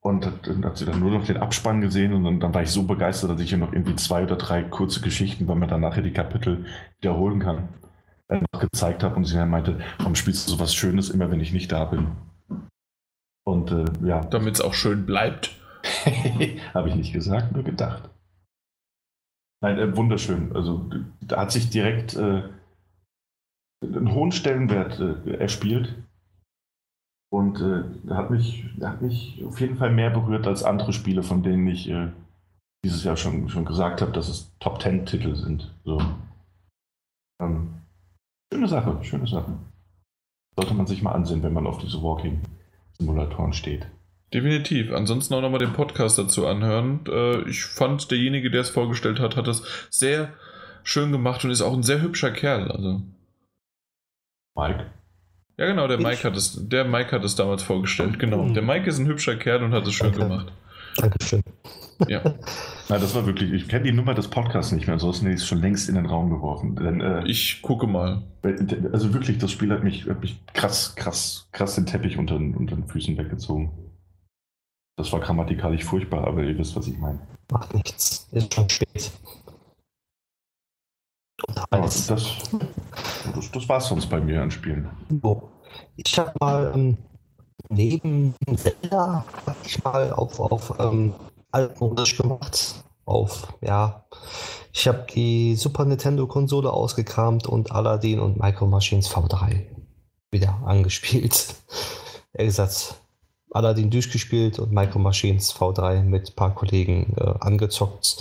und 0.00 0.26
hat, 0.26 0.48
hat, 0.64 0.76
sie 0.76 0.84
dann 0.84 1.00
nur 1.00 1.10
noch 1.10 1.24
den 1.24 1.36
Abspann 1.36 1.80
gesehen 1.80 2.12
und 2.12 2.24
dann, 2.24 2.40
dann, 2.40 2.54
war 2.54 2.62
ich 2.62 2.70
so 2.70 2.82
begeistert, 2.82 3.30
dass 3.30 3.40
ich 3.40 3.52
ihr 3.52 3.58
noch 3.58 3.72
irgendwie 3.72 3.96
zwei 3.96 4.24
oder 4.24 4.36
drei 4.36 4.62
kurze 4.62 5.00
Geschichten, 5.00 5.46
weil 5.48 5.56
man 5.56 5.68
dann 5.68 5.80
nachher 5.80 6.02
die 6.02 6.12
Kapitel 6.12 6.66
wiederholen 7.00 7.38
kann, 7.38 7.68
noch 8.52 8.60
gezeigt 8.60 9.02
habe 9.02 9.16
und 9.16 9.24
sie 9.24 9.36
dann 9.36 9.50
meinte, 9.50 9.78
warum 9.98 10.14
spielst 10.14 10.46
du 10.46 10.52
so 10.52 10.58
was 10.58 10.74
Schönes 10.74 11.10
immer, 11.10 11.30
wenn 11.30 11.40
ich 11.40 11.52
nicht 11.52 11.70
da 11.70 11.84
bin? 11.84 12.08
Und 13.44 13.70
äh, 13.70 13.84
ja. 14.04 14.20
Damit 14.24 14.54
es 14.54 14.60
auch 14.60 14.74
schön 14.74 15.06
bleibt. 15.06 15.56
Habe 16.74 16.88
ich 16.88 16.94
nicht 16.94 17.12
gesagt, 17.12 17.52
nur 17.52 17.64
gedacht. 17.64 18.08
Nein, 19.60 19.78
äh, 19.78 19.96
wunderschön. 19.96 20.54
Also 20.54 20.90
da 21.20 21.40
hat 21.40 21.52
sich 21.52 21.70
direkt 21.70 22.14
äh, 22.16 22.42
einen 23.82 24.14
hohen 24.14 24.32
Stellenwert 24.32 25.00
äh, 25.00 25.34
erspielt. 25.34 25.94
Und 27.32 27.62
äh, 27.62 28.12
hat, 28.12 28.30
mich, 28.30 28.62
hat 28.82 29.00
mich 29.00 29.42
auf 29.46 29.58
jeden 29.58 29.78
Fall 29.78 29.90
mehr 29.90 30.10
berührt 30.10 30.46
als 30.46 30.64
andere 30.64 30.92
Spiele, 30.92 31.22
von 31.22 31.42
denen 31.42 31.66
ich 31.66 31.88
äh, 31.88 32.08
dieses 32.84 33.04
Jahr 33.04 33.16
schon, 33.16 33.48
schon 33.48 33.64
gesagt 33.64 34.02
habe, 34.02 34.12
dass 34.12 34.28
es 34.28 34.54
Top 34.58 34.80
Ten 34.80 35.06
Titel 35.06 35.34
sind. 35.34 35.74
So. 35.82 35.98
Ähm, 37.40 37.70
schöne 38.52 38.68
Sache, 38.68 38.98
schöne 39.02 39.26
Sache. 39.26 39.50
Sollte 40.56 40.74
man 40.74 40.86
sich 40.86 41.02
mal 41.02 41.12
ansehen, 41.12 41.42
wenn 41.42 41.54
man 41.54 41.66
auf 41.66 41.78
diese 41.78 42.02
Walking-Simulatoren 42.02 43.54
steht. 43.54 43.86
Definitiv. 44.34 44.92
Ansonsten 44.92 45.32
auch 45.32 45.40
nochmal 45.40 45.58
den 45.58 45.72
Podcast 45.72 46.18
dazu 46.18 46.46
anhören. 46.46 47.00
Äh, 47.08 47.48
ich 47.48 47.64
fand, 47.64 48.10
derjenige, 48.10 48.50
der 48.50 48.60
es 48.60 48.68
vorgestellt 48.68 49.20
hat, 49.20 49.36
hat 49.36 49.46
das 49.46 49.62
sehr 49.88 50.34
schön 50.82 51.12
gemacht 51.12 51.42
und 51.46 51.50
ist 51.50 51.62
auch 51.62 51.72
ein 51.72 51.82
sehr 51.82 52.02
hübscher 52.02 52.30
Kerl. 52.30 52.70
Also. 52.70 53.00
Mike? 54.54 54.90
Ja, 55.62 55.68
genau, 55.68 55.86
der 55.86 55.98
Mike, 55.98 56.24
hat 56.24 56.36
es, 56.36 56.58
der 56.68 56.84
Mike 56.84 57.12
hat 57.12 57.22
es 57.22 57.36
damals 57.36 57.62
vorgestellt. 57.62 58.18
Genau. 58.18 58.48
Der 58.48 58.64
Mike 58.64 58.90
ist 58.90 58.98
ein 58.98 59.06
hübscher 59.06 59.36
Kerl 59.36 59.62
und 59.62 59.72
hat 59.72 59.86
es 59.86 59.92
schön 59.92 60.10
Danke. 60.10 60.26
gemacht. 60.26 60.52
Dankeschön. 60.96 61.40
Ja. 62.08 62.20
Na, 62.88 62.98
das 62.98 63.14
war 63.14 63.26
wirklich, 63.26 63.52
ich 63.52 63.68
kenne 63.68 63.84
die 63.84 63.92
Nummer 63.92 64.12
des 64.14 64.26
Podcasts 64.26 64.72
nicht 64.72 64.88
mehr, 64.88 64.94
ansonsten 64.94 65.26
hätte 65.26 65.36
ich 65.36 65.42
es 65.42 65.46
schon 65.46 65.60
längst 65.60 65.88
in 65.88 65.94
den 65.94 66.06
Raum 66.06 66.30
geworfen. 66.30 66.74
Denn, 66.74 67.00
äh, 67.00 67.24
ich 67.28 67.62
gucke 67.62 67.86
mal. 67.86 68.24
Also 68.92 69.14
wirklich, 69.14 69.38
das 69.38 69.52
Spiel 69.52 69.70
hat 69.70 69.84
mich, 69.84 70.08
hat 70.08 70.20
mich 70.20 70.44
krass, 70.52 70.96
krass, 70.96 71.48
krass 71.52 71.76
den 71.76 71.86
Teppich 71.86 72.18
unter, 72.18 72.34
unter 72.34 72.74
den 72.74 72.88
Füßen 72.88 73.16
weggezogen. 73.16 73.70
Das 74.96 75.12
war 75.12 75.20
grammatikalisch 75.20 75.84
furchtbar, 75.84 76.26
aber 76.26 76.42
ihr 76.42 76.58
wisst, 76.58 76.74
was 76.74 76.88
ich 76.88 76.98
meine. 76.98 77.20
Macht 77.52 77.72
nichts. 77.72 78.26
Ist 78.32 78.52
schon 78.52 78.68
spät. 78.68 79.12
Das, 81.70 82.06
das, 82.08 82.38
das, 83.34 83.50
das 83.52 83.68
war 83.68 83.78
es 83.78 83.86
sonst 83.86 84.06
bei 84.06 84.20
mir 84.20 84.42
an 84.42 84.50
Spielen. 84.50 84.88
Ich 85.96 86.18
habe 86.18 86.32
mal 86.40 86.72
ähm, 86.74 86.98
neben 87.68 88.34
Zelda 88.56 89.24
habe 89.46 89.56
ich 89.64 89.82
mal 89.84 90.12
auf, 90.12 90.40
auf 90.40 90.74
ähm, 90.78 91.14
altmodisch 91.50 92.16
gemacht. 92.16 92.84
Auf, 93.04 93.52
ja, 93.60 94.04
ich 94.72 94.86
habe 94.86 95.06
die 95.12 95.56
Super 95.56 95.84
Nintendo-Konsole 95.84 96.72
ausgekramt 96.72 97.46
und 97.46 97.72
Aladdin 97.72 98.20
und 98.20 98.38
Micro 98.40 98.66
Machines 98.66 99.10
V3 99.10 99.66
wieder 100.30 100.60
angespielt. 100.64 101.54
Er 102.34 102.46
gesagt, 102.46 102.94
Aladdin 103.50 103.90
durchgespielt 103.90 104.58
und 104.58 104.72
Micro 104.72 104.98
Machines 104.98 105.54
V3 105.54 106.00
mit 106.00 106.30
ein 106.30 106.34
paar 106.34 106.54
Kollegen 106.54 107.14
äh, 107.18 107.34
angezockt. 107.40 108.16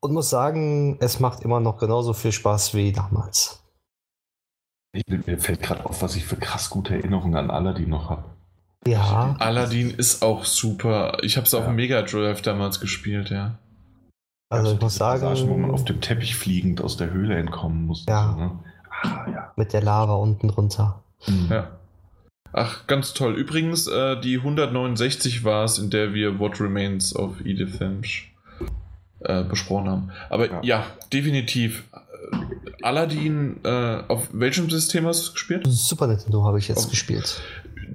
Und 0.00 0.12
muss 0.12 0.30
sagen, 0.30 0.96
es 1.00 1.20
macht 1.20 1.42
immer 1.42 1.60
noch 1.60 1.78
genauso 1.78 2.12
viel 2.12 2.32
Spaß 2.32 2.74
wie 2.74 2.90
damals. 2.90 3.61
Ich, 4.92 5.04
mir 5.08 5.38
fällt 5.38 5.62
gerade 5.62 5.86
auf, 5.86 6.02
was 6.02 6.16
ich 6.16 6.24
für 6.24 6.36
krass 6.36 6.68
gute 6.68 6.94
Erinnerungen 6.94 7.36
an 7.36 7.50
Aladdin 7.50 7.88
noch 7.88 8.10
habe. 8.10 8.24
Ja. 8.86 9.36
Aladdin 9.38 9.90
ist 9.90 10.22
auch 10.22 10.44
super. 10.44 11.18
Ich 11.22 11.36
habe 11.36 11.46
es 11.46 11.54
auf 11.54 11.64
dem 11.64 11.76
Mega 11.76 12.02
Drive 12.02 12.42
damals 12.42 12.80
gespielt, 12.80 13.30
ja. 13.30 13.58
Also 14.50 14.74
ich 14.74 14.80
muss 14.80 14.96
sagen, 14.96 15.22
Passagen, 15.22 15.48
wo 15.48 15.56
man 15.56 15.70
auf 15.70 15.84
dem 15.84 16.02
Teppich 16.02 16.36
fliegend 16.36 16.82
aus 16.82 16.98
der 16.98 17.10
Höhle 17.10 17.36
entkommen 17.36 17.86
muss. 17.86 18.04
Ja. 18.06 18.32
So, 18.32 18.38
ne? 18.38 18.58
ah, 19.02 19.30
ja. 19.32 19.52
mit 19.56 19.72
der 19.72 19.82
Lava 19.82 20.14
unten 20.14 20.48
drunter. 20.48 21.02
Mhm. 21.26 21.46
Ja. 21.50 21.70
Ach, 22.52 22.86
ganz 22.86 23.14
toll. 23.14 23.34
Übrigens, 23.34 23.86
äh, 23.86 24.20
die 24.20 24.36
169 24.36 25.42
war 25.42 25.64
es, 25.64 25.78
in 25.78 25.88
der 25.88 26.12
wir 26.12 26.38
What 26.38 26.60
Remains 26.60 27.16
of 27.16 27.40
Edith 27.46 27.76
Finch 27.78 28.34
äh, 29.20 29.42
besprochen 29.42 29.88
haben. 29.88 30.10
Aber 30.28 30.50
ja, 30.50 30.60
Ja. 30.62 30.86
definitiv. 31.10 31.84
Aladdin, 32.82 33.60
äh, 33.64 34.02
auf 34.08 34.28
welchem 34.32 34.68
System 34.70 35.06
hast 35.06 35.20
du 35.20 35.26
es 35.28 35.32
gespielt? 35.34 35.66
Super 35.68 36.06
Nintendo 36.06 36.44
habe 36.44 36.58
ich 36.58 36.68
jetzt 36.68 36.86
Oh. 36.86 36.90
gespielt. 36.90 37.40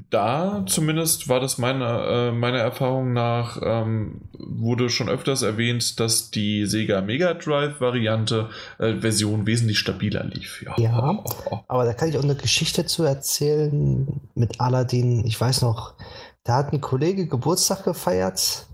Da 0.09 0.63
zumindest 0.67 1.27
war 1.27 1.39
das 1.39 1.57
meiner 1.57 2.07
äh, 2.07 2.31
meiner 2.31 2.59
Erfahrung 2.59 3.13
nach, 3.13 3.59
ähm, 3.61 4.21
wurde 4.37 4.89
schon 4.89 5.09
öfters 5.09 5.41
erwähnt, 5.41 5.99
dass 5.99 6.29
die 6.31 6.65
Sega 6.65 7.01
Mega 7.01 7.33
Drive 7.33 7.81
Variante 7.81 8.49
äh, 8.79 8.93
Version 8.93 9.45
wesentlich 9.47 9.79
stabiler 9.79 10.23
lief. 10.23 10.63
Ja. 10.77 11.09
Oh, 11.09 11.23
oh, 11.25 11.33
oh. 11.51 11.59
Aber 11.67 11.83
da 11.83 11.93
kann 11.93 12.07
ich 12.09 12.17
auch 12.17 12.23
eine 12.23 12.35
Geschichte 12.35 12.85
zu 12.85 13.03
erzählen 13.03 14.07
mit 14.35 14.61
Aladdin. 14.61 15.25
Ich 15.25 15.39
weiß 15.41 15.63
noch, 15.63 15.95
da 16.43 16.57
hat 16.57 16.71
ein 16.71 16.79
Kollege 16.79 17.27
Geburtstag 17.27 17.83
gefeiert. 17.83 18.67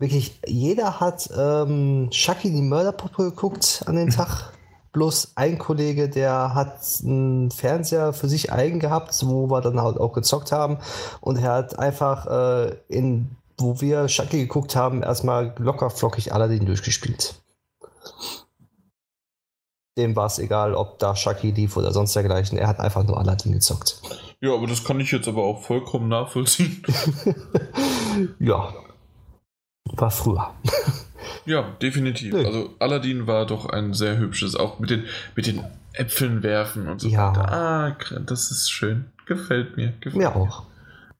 Wirklich, 0.00 0.40
jeder 0.46 0.98
hat 0.98 1.28
ähm, 1.36 2.08
Chucky 2.10 2.50
die 2.50 2.62
Mörderpuppe 2.62 3.30
geguckt 3.30 3.82
an 3.86 3.96
den 3.96 4.10
Tag. 4.10 4.52
Bloß 4.98 5.34
ein 5.36 5.58
Kollege, 5.58 6.08
der 6.08 6.56
hat 6.56 6.80
einen 7.04 7.52
Fernseher 7.52 8.12
für 8.12 8.28
sich 8.28 8.52
eigen 8.52 8.80
gehabt, 8.80 9.14
wo 9.24 9.48
wir 9.48 9.60
dann 9.60 9.80
halt 9.80 9.96
auch 9.96 10.12
gezockt 10.12 10.50
haben. 10.50 10.78
Und 11.20 11.38
er 11.38 11.52
hat 11.52 11.78
einfach 11.78 12.26
äh, 12.26 12.74
in, 12.88 13.30
wo 13.56 13.80
wir 13.80 14.08
Chucky 14.08 14.38
geguckt 14.40 14.74
haben, 14.74 15.04
erstmal 15.04 15.54
locker 15.58 15.88
flockig 15.90 16.32
Aladdin 16.32 16.66
durchgespielt. 16.66 17.36
Dem 19.96 20.16
war 20.16 20.26
es 20.26 20.40
egal, 20.40 20.74
ob 20.74 20.98
da 20.98 21.14
Chucky 21.14 21.52
lief 21.52 21.76
oder 21.76 21.92
sonst 21.92 22.16
dergleichen. 22.16 22.58
Er 22.58 22.66
hat 22.66 22.80
einfach 22.80 23.04
nur 23.04 23.20
Aladdin 23.20 23.52
gezockt. 23.52 24.02
Ja, 24.40 24.52
aber 24.52 24.66
das 24.66 24.82
kann 24.82 24.98
ich 24.98 25.12
jetzt 25.12 25.28
aber 25.28 25.44
auch 25.44 25.62
vollkommen 25.62 26.08
nachvollziehen. 26.08 26.82
ja. 28.40 28.74
War 29.92 30.10
früher. 30.10 30.50
Ja, 31.48 31.62
definitiv. 31.82 32.34
Nö. 32.34 32.44
Also 32.44 32.74
Aladdin 32.78 33.26
war 33.26 33.46
doch 33.46 33.66
ein 33.66 33.94
sehr 33.94 34.18
hübsches, 34.18 34.54
auch 34.54 34.78
mit 34.78 34.90
den, 34.90 35.04
mit 35.34 35.46
den 35.46 35.64
Äpfeln 35.94 36.42
werfen 36.42 36.88
und 36.88 37.00
so 37.00 37.08
Ja. 37.08 37.30
weiter. 37.34 37.52
Ah, 37.52 37.96
das 38.26 38.50
ist 38.50 38.70
schön. 38.70 39.06
Gefällt 39.26 39.76
mir. 39.76 39.92
Gefällt 40.00 40.16
Mir 40.16 40.36
auch. 40.36 40.64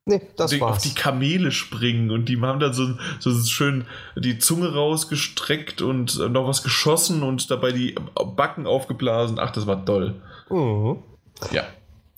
Nee, 0.04 0.22
das 0.36 0.54
auf 0.54 0.60
war's. 0.60 0.82
die 0.82 0.94
Kamele 0.94 1.50
springen 1.52 2.10
und 2.10 2.30
die 2.30 2.40
haben 2.40 2.60
dann 2.60 2.72
so, 2.72 2.94
so 3.18 3.34
schön 3.44 3.84
die 4.16 4.38
Zunge 4.38 4.72
rausgestreckt 4.72 5.82
und 5.82 6.18
noch 6.30 6.48
was 6.48 6.62
geschossen 6.62 7.22
und 7.22 7.50
dabei 7.50 7.72
die 7.72 7.94
Backen 8.36 8.66
aufgeblasen. 8.66 9.38
Ach, 9.38 9.50
das 9.50 9.66
war 9.66 9.84
toll. 9.84 10.14
Mhm. 10.48 10.96
Ja, 11.52 11.64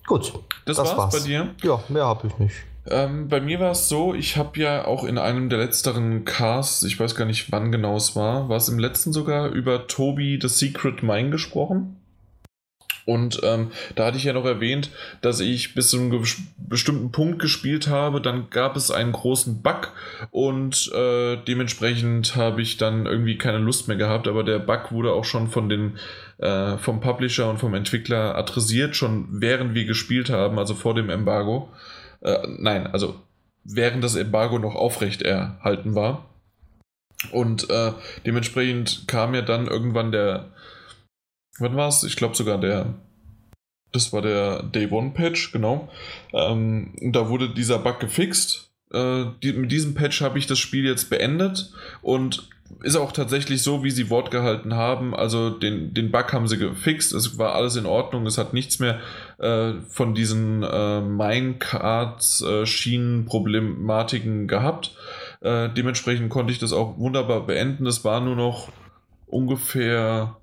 Gut. 0.07 0.33
das, 0.67 0.77
Das 0.77 0.89
war's, 0.91 0.97
war's. 0.99 1.19
bei 1.23 1.27
dir. 1.27 1.51
Ja, 1.65 1.83
mehr 1.89 2.05
habe 2.07 2.29
ich 2.29 2.39
nicht. 2.39 2.55
Ähm, 2.87 3.29
bei 3.29 3.41
mir 3.41 3.61
war 3.61 3.73
es 3.73 3.89
so, 3.89 4.15
ich 4.15 4.37
habe 4.37 4.59
ja 4.59 4.87
auch 4.87 5.05
in 5.05 5.19
einem 5.19 5.49
der 5.49 5.59
letzteren 5.59 6.25
Casts, 6.25 6.83
ich 6.83 6.99
weiß 6.99 7.15
gar 7.15 7.27
nicht 7.27 7.53
wann 7.53 7.71
genau 7.71 7.97
es 7.97 8.17
war, 8.17 8.49
war 8.49 8.57
es 8.57 8.69
im 8.69 8.79
letzten 8.79 9.13
sogar 9.13 9.51
über 9.51 9.87
Toby 9.87 10.39
The 10.41 10.49
Secret 10.49 11.03
Mine 11.03 11.31
gesprochen. 11.31 11.97
Und 13.07 13.41
ähm, 13.43 13.73
da 13.97 14.07
hatte 14.07 14.19
ich 14.19 14.25
ja 14.25 14.33
noch 14.33 14.45
erwähnt, 14.45 14.91
dass 15.21 15.41
ich 15.41 15.75
bis 15.75 15.91
zu 15.91 15.99
einem 15.99 16.23
bestimmten 16.59 17.11
Punkt 17.11 17.41
gespielt 17.41 17.89
habe. 17.89 18.21
Dann 18.21 18.51
gab 18.51 18.77
es 18.77 18.91
einen 18.91 19.13
großen 19.13 19.63
Bug 19.63 19.93
und 20.31 20.93
äh, 20.95 21.37
dementsprechend 21.37 22.37
habe 22.37 22.63
ich 22.63 22.77
dann 22.77 23.07
irgendwie 23.07 23.37
keine 23.37 23.59
Lust 23.59 23.89
mehr 23.89 23.97
gehabt. 23.97 24.29
Aber 24.29 24.45
der 24.45 24.59
Bug 24.59 24.93
wurde 24.93 25.13
auch 25.13 25.25
schon 25.25 25.49
von 25.49 25.69
den, 25.69 25.99
äh, 26.39 26.77
vom 26.79 27.01
Publisher 27.01 27.51
und 27.51 27.59
vom 27.59 27.75
Entwickler 27.75 28.37
adressiert, 28.37 28.95
schon 28.95 29.27
während 29.31 29.75
wir 29.75 29.87
gespielt 29.87 30.31
haben, 30.31 30.59
also 30.59 30.75
vor 30.75 30.95
dem 30.95 31.11
Embargo. 31.11 31.69
Äh, 32.23 32.47
nein, 32.59 32.87
also 32.87 33.21
während 33.65 34.03
das 34.05 34.17
Embargo 34.17 34.59
noch 34.59 34.75
aufrecht 34.75 35.23
erhalten 35.23 35.95
war. 35.95 36.27
Und 37.33 37.69
äh, 37.69 37.93
dementsprechend 38.25 39.07
kam 39.07 39.35
ja 39.35 39.43
dann 39.43 39.67
irgendwann 39.67 40.11
der, 40.11 40.51
wann 41.59 41.77
war 41.77 41.89
es? 41.89 42.03
Ich 42.03 42.17
glaube 42.17 42.35
sogar 42.35 42.59
der, 42.59 42.95
das 43.93 44.13
war 44.13 44.23
der 44.23 44.63
Day 44.63 44.89
One 44.91 45.11
Patch, 45.11 45.53
genau. 45.53 45.91
Ähm, 46.33 46.95
da 47.01 47.29
wurde 47.29 47.53
dieser 47.53 47.79
Bug 47.79 48.01
gefixt. 48.01 48.73
Äh, 48.93 49.27
die, 49.43 49.53
mit 49.53 49.71
diesem 49.71 49.95
Patch 49.95 50.23
habe 50.23 50.39
ich 50.39 50.47
das 50.47 50.59
Spiel 50.59 50.87
jetzt 50.87 51.11
beendet 51.11 51.73
und 52.01 52.49
ist 52.83 52.97
auch 52.97 53.13
tatsächlich 53.13 53.63
so, 53.63 53.85
wie 53.85 53.91
sie 53.91 54.11
Wort 54.11 54.31
gehalten 54.31 54.75
haben. 54.75 55.15
Also 55.15 55.51
den, 55.51 55.93
den 55.95 56.11
Bug 56.11 56.33
haben 56.33 56.49
sie 56.49 56.59
gefixt, 56.59 57.13
es 57.13 57.39
war 57.39 57.55
alles 57.55 57.77
in 57.77 57.87
Ordnung, 57.87 58.27
es 58.27 58.39
hat 58.39 58.55
nichts 58.55 58.79
mehr 58.79 59.01
äh, 59.39 59.73
von 59.89 60.15
diesen 60.15 60.63
äh, 60.63 61.01
Minecarts, 61.01 62.43
äh, 62.43 62.65
gehabt. 64.49 64.95
Äh, 65.41 65.69
dementsprechend 65.71 66.31
konnte 66.31 66.53
ich 66.53 66.59
das 66.59 66.73
auch 66.73 66.99
wunderbar 66.99 67.47
beenden. 67.47 67.87
Es 67.87 68.05
war 68.05 68.21
nur 68.21 68.37
noch 68.37 68.69
ungefähr 69.27 70.37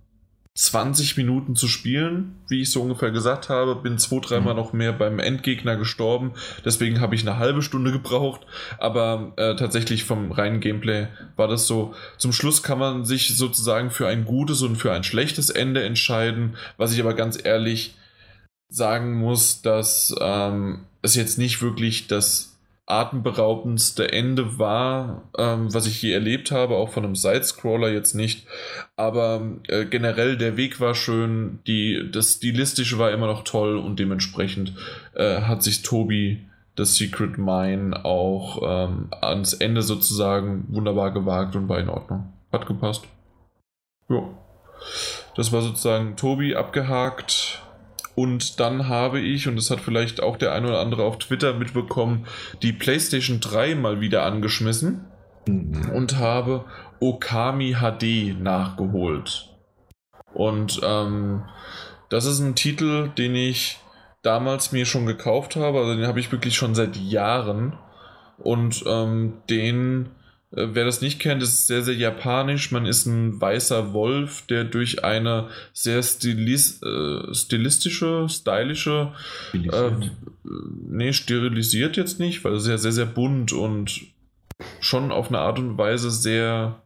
20 0.57 1.17
Minuten 1.17 1.55
zu 1.55 1.67
spielen, 1.67 2.41
wie 2.47 2.61
ich 2.61 2.71
so 2.71 2.81
ungefähr 2.81 3.11
gesagt 3.11 3.47
habe. 3.47 3.75
Bin 3.75 3.99
zwei, 3.99 4.19
dreimal 4.19 4.55
noch 4.55 4.73
mehr 4.73 4.91
beim 4.91 5.19
Endgegner 5.19 5.75
gestorben. 5.75 6.31
Deswegen 6.65 6.99
habe 6.99 7.13
ich 7.13 7.21
eine 7.21 7.37
halbe 7.37 7.61
Stunde 7.61 7.91
gebraucht. 7.91 8.41
Aber 8.79 9.33
äh, 9.37 9.55
tatsächlich 9.55 10.03
vom 10.03 10.31
reinen 10.31 10.59
Gameplay 10.59 11.09
war 11.35 11.47
das 11.47 11.67
so. 11.67 11.93
Zum 12.17 12.33
Schluss 12.33 12.63
kann 12.63 12.79
man 12.79 13.05
sich 13.05 13.37
sozusagen 13.37 13.91
für 13.91 14.07
ein 14.07 14.25
gutes 14.25 14.63
und 14.63 14.77
für 14.77 14.91
ein 14.91 15.03
schlechtes 15.03 15.51
Ende 15.51 15.83
entscheiden. 15.83 16.55
Was 16.77 16.91
ich 16.91 16.99
aber 16.99 17.13
ganz 17.13 17.37
ehrlich 17.41 17.95
sagen 18.67 19.13
muss, 19.13 19.61
dass 19.61 20.15
ähm, 20.19 20.85
es 21.03 21.13
jetzt 21.13 21.37
nicht 21.37 21.61
wirklich 21.61 22.07
das 22.07 22.56
atemberaubendste 22.87 24.13
Ende 24.13 24.57
war, 24.57 25.29
ähm, 25.37 25.73
was 25.73 25.85
ich 25.87 26.01
je 26.01 26.13
erlebt 26.13 26.51
habe, 26.51 26.75
auch 26.75 26.89
von 26.89 27.03
einem 27.03 27.15
Sidescroller 27.15 27.89
jetzt 27.89 28.15
nicht. 28.15 28.47
Aber 28.95 29.41
äh, 29.67 29.85
generell 29.85 30.37
der 30.37 30.55
Weg 30.55 30.79
war 30.79 30.95
schön, 30.95 31.59
die, 31.67 32.09
das 32.11 32.35
Stilistische 32.35 32.97
war 32.97 33.11
immer 33.11 33.27
noch 33.27 33.43
toll 33.43 33.77
und 33.77 33.99
dementsprechend 33.99 34.73
äh, 35.15 35.41
hat 35.41 35.63
sich 35.63 35.83
Tobi 35.83 36.47
das 36.77 36.95
Secret 36.95 37.37
Mine 37.37 38.05
auch 38.05 38.61
ähm, 38.63 39.09
ans 39.21 39.53
Ende 39.53 39.81
sozusagen 39.81 40.65
wunderbar 40.69 41.11
gewagt 41.11 41.55
und 41.55 41.67
war 41.67 41.79
in 41.79 41.89
Ordnung. 41.89 42.31
Hat 42.53 42.67
gepasst. 42.67 43.05
Ja. 44.07 44.29
Das 45.35 45.51
war 45.51 45.61
sozusagen 45.61 46.15
Tobi 46.15 46.55
abgehakt. 46.55 47.61
Und 48.17 48.59
dann 48.59 48.89
habe 48.89 49.19
ich, 49.19 49.47
und 49.47 49.55
das 49.57 49.69
hat 49.69 49.79
vielleicht 49.79 50.23
auch 50.23 50.37
der 50.37 50.51
ein 50.51 50.65
oder 50.65 50.79
andere 50.79 51.03
auf 51.03 51.19
Twitter 51.19 51.53
mitbekommen, 51.53 52.25
die 52.63 52.73
PlayStation 52.73 53.39
3 53.39 53.75
mal 53.75 54.01
wieder 54.01 54.23
angeschmissen 54.23 55.05
Mhm. 55.47 55.91
und 55.93 56.17
habe 56.17 56.65
Okami 56.99 57.75
HD 57.79 58.35
nachgeholt. 58.39 59.49
Und 60.33 60.81
ähm, 60.83 61.43
das 62.09 62.25
ist 62.25 62.39
ein 62.39 62.55
Titel, 62.55 63.09
den 63.17 63.35
ich 63.35 63.79
damals 64.23 64.71
mir 64.71 64.85
schon 64.85 65.05
gekauft 65.05 65.55
habe. 65.55 65.79
Also 65.79 65.95
den 65.95 66.07
habe 66.07 66.19
ich 66.19 66.31
wirklich 66.31 66.55
schon 66.55 66.75
seit 66.75 66.95
Jahren. 66.97 67.77
Und 68.37 68.83
ähm, 68.87 69.33
den, 69.49 70.09
wer 70.51 70.85
das 70.85 71.01
nicht 71.01 71.19
kennt, 71.19 71.43
ist 71.43 71.67
sehr, 71.67 71.83
sehr 71.83 71.95
japanisch. 71.95 72.71
Man 72.71 72.85
ist 72.85 73.05
ein 73.05 73.39
weißer 73.39 73.93
Wolf, 73.93 74.43
der 74.47 74.63
durch 74.63 75.03
eine 75.03 75.49
sehr 75.73 76.01
stilis 76.03 76.81
äh, 76.81 77.33
stilistische, 77.33 78.27
stylische 78.29 79.13
äh, 79.53 79.91
nee, 80.43 81.13
sterilisiert 81.13 81.97
jetzt 81.97 82.19
nicht, 82.19 82.43
weil 82.43 82.53
es 82.53 82.67
ja 82.67 82.77
sehr, 82.77 82.93
sehr 82.93 83.05
bunt 83.05 83.51
und 83.51 84.01
schon 84.79 85.11
auf 85.11 85.27
eine 85.27 85.39
Art 85.39 85.59
und 85.59 85.77
Weise 85.77 86.11
sehr 86.11 86.81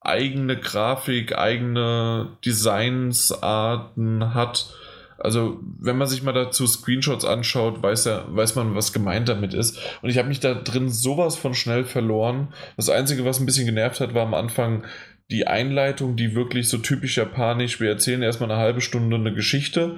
eigene 0.00 0.58
Grafik, 0.58 1.36
eigene 1.36 2.36
Designsarten 2.44 4.34
hat. 4.34 4.74
Also, 5.18 5.60
wenn 5.80 5.96
man 5.96 6.08
sich 6.08 6.22
mal 6.22 6.32
dazu 6.32 6.66
Screenshots 6.66 7.24
anschaut, 7.24 7.82
weiß, 7.82 8.06
er, 8.06 8.24
weiß 8.28 8.54
man, 8.54 8.74
was 8.74 8.92
gemeint 8.92 9.28
damit 9.28 9.54
ist. 9.54 9.78
Und 10.02 10.10
ich 10.10 10.18
habe 10.18 10.28
mich 10.28 10.40
da 10.40 10.54
drin 10.54 10.90
sowas 10.90 11.36
von 11.36 11.54
schnell 11.54 11.84
verloren. 11.84 12.48
Das 12.76 12.90
Einzige, 12.90 13.24
was 13.24 13.40
ein 13.40 13.46
bisschen 13.46 13.66
genervt 13.66 14.00
hat, 14.00 14.14
war 14.14 14.26
am 14.26 14.34
Anfang 14.34 14.84
die 15.30 15.46
Einleitung, 15.46 16.16
die 16.16 16.34
wirklich 16.34 16.68
so 16.68 16.78
typisch 16.78 17.16
japanisch. 17.16 17.80
Wir 17.80 17.90
erzählen 17.90 18.22
erstmal 18.22 18.50
eine 18.50 18.60
halbe 18.60 18.80
Stunde 18.80 19.16
eine 19.16 19.32
Geschichte, 19.32 19.96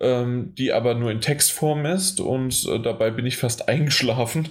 ähm, 0.00 0.54
die 0.56 0.72
aber 0.72 0.94
nur 0.94 1.10
in 1.10 1.20
Textform 1.20 1.86
ist 1.86 2.20
und 2.20 2.66
äh, 2.68 2.80
dabei 2.80 3.10
bin 3.10 3.26
ich 3.26 3.36
fast 3.36 3.68
eingeschlafen. 3.68 4.48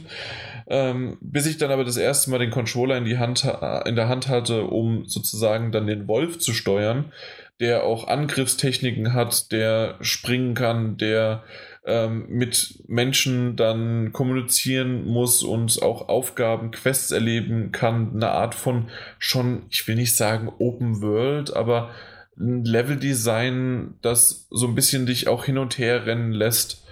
Ähm, 0.67 1.17
bis 1.21 1.45
ich 1.45 1.57
dann 1.57 1.69
aber 1.69 1.83
das 1.83 1.97
erste 1.97 2.31
Mal 2.31 2.39
den 2.39 2.49
Controller 2.49 2.97
in, 2.97 3.05
die 3.05 3.19
Hand, 3.19 3.47
in 3.85 3.95
der 3.95 4.07
Hand 4.07 4.27
hatte, 4.29 4.63
um 4.63 5.05
sozusagen 5.05 5.71
dann 5.71 5.85
den 5.85 6.07
Wolf 6.07 6.39
zu 6.39 6.53
steuern 6.53 7.11
der 7.59 7.83
auch 7.83 8.07
Angriffstechniken 8.07 9.13
hat, 9.13 9.51
der 9.51 9.97
springen 10.01 10.55
kann, 10.55 10.97
der 10.97 11.43
ähm, 11.85 12.25
mit 12.29 12.83
Menschen 12.87 13.55
dann 13.55 14.11
kommunizieren 14.11 15.05
muss 15.05 15.43
und 15.43 15.81
auch 15.81 16.09
Aufgaben, 16.09 16.71
Quests 16.71 17.11
erleben 17.11 17.71
kann. 17.71 18.15
Eine 18.15 18.31
Art 18.31 18.55
von 18.55 18.89
schon, 19.19 19.63
ich 19.69 19.87
will 19.87 19.95
nicht 19.95 20.15
sagen 20.15 20.51
Open 20.59 21.01
World, 21.01 21.55
aber 21.55 21.91
ein 22.37 22.65
Leveldesign, 22.65 23.95
das 24.01 24.47
so 24.49 24.67
ein 24.67 24.75
bisschen 24.75 25.05
dich 25.05 25.27
auch 25.27 25.45
hin 25.45 25.57
und 25.57 25.77
her 25.77 26.05
rennen 26.05 26.31
lässt, 26.31 26.85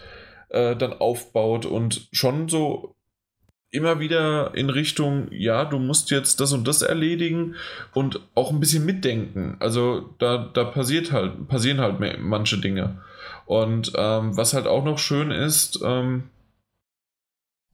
äh, 0.49 0.75
dann 0.75 0.93
aufbaut 0.93 1.65
und 1.65 2.07
schon 2.11 2.47
so 2.47 2.95
immer 3.73 3.99
wieder 3.99 4.53
in 4.53 4.69
Richtung, 4.69 5.27
ja, 5.31 5.65
du 5.65 5.79
musst 5.79 6.11
jetzt 6.11 6.39
das 6.39 6.53
und 6.53 6.67
das 6.67 6.83
erledigen 6.83 7.55
und 7.93 8.21
auch 8.35 8.51
ein 8.51 8.59
bisschen 8.59 8.85
mitdenken. 8.85 9.57
Also 9.59 10.13
da, 10.19 10.49
da 10.53 10.63
passiert 10.63 11.11
halt, 11.11 11.47
passieren 11.47 11.81
halt 11.81 11.95
manche 12.21 12.59
Dinge. 12.59 13.01
Und 13.45 13.91
ähm, 13.97 14.37
was 14.37 14.53
halt 14.53 14.67
auch 14.67 14.85
noch 14.85 14.99
schön 14.99 15.31
ist, 15.31 15.81
ähm, 15.83 16.25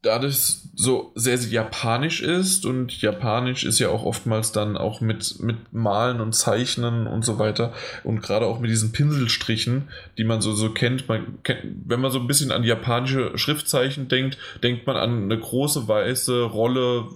da 0.01 0.17
das 0.17 0.69
so 0.75 1.11
sehr, 1.15 1.37
sehr 1.37 1.51
japanisch 1.51 2.21
ist 2.21 2.65
und 2.65 3.01
japanisch 3.01 3.65
ist 3.65 3.79
ja 3.79 3.89
auch 3.89 4.05
oftmals 4.05 4.53
dann 4.53 4.77
auch 4.77 5.01
mit, 5.01 5.39
mit 5.41 5.73
Malen 5.73 6.21
und 6.21 6.33
Zeichnen 6.33 7.05
und 7.05 7.25
so 7.25 7.37
weiter 7.37 7.73
und 8.05 8.21
gerade 8.21 8.45
auch 8.45 8.59
mit 8.59 8.71
diesen 8.71 8.93
Pinselstrichen, 8.93 9.89
die 10.17 10.23
man 10.23 10.39
so, 10.39 10.53
so 10.53 10.69
kennt, 10.69 11.09
man 11.09 11.43
kennt, 11.43 11.63
wenn 11.85 11.99
man 11.99 12.11
so 12.11 12.19
ein 12.19 12.27
bisschen 12.27 12.51
an 12.51 12.63
japanische 12.63 13.37
Schriftzeichen 13.37 14.07
denkt, 14.07 14.37
denkt 14.63 14.87
man 14.87 14.95
an 14.95 15.23
eine 15.23 15.37
große 15.37 15.87
weiße 15.87 16.43
Rolle 16.43 17.07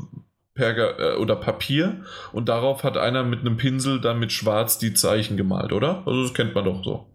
Perga 0.53 0.97
äh, 0.99 1.15
oder 1.15 1.35
Papier 1.35 2.03
und 2.31 2.49
darauf 2.49 2.83
hat 2.83 2.97
einer 2.97 3.23
mit 3.23 3.39
einem 3.39 3.57
Pinsel 3.57 4.01
dann 4.01 4.19
mit 4.19 4.31
schwarz 4.31 4.77
die 4.77 4.93
Zeichen 4.93 5.37
gemalt, 5.37 5.71
oder? 5.71 6.03
Also 6.05 6.23
das 6.23 6.33
kennt 6.33 6.53
man 6.53 6.65
doch 6.65 6.83
so. 6.83 7.05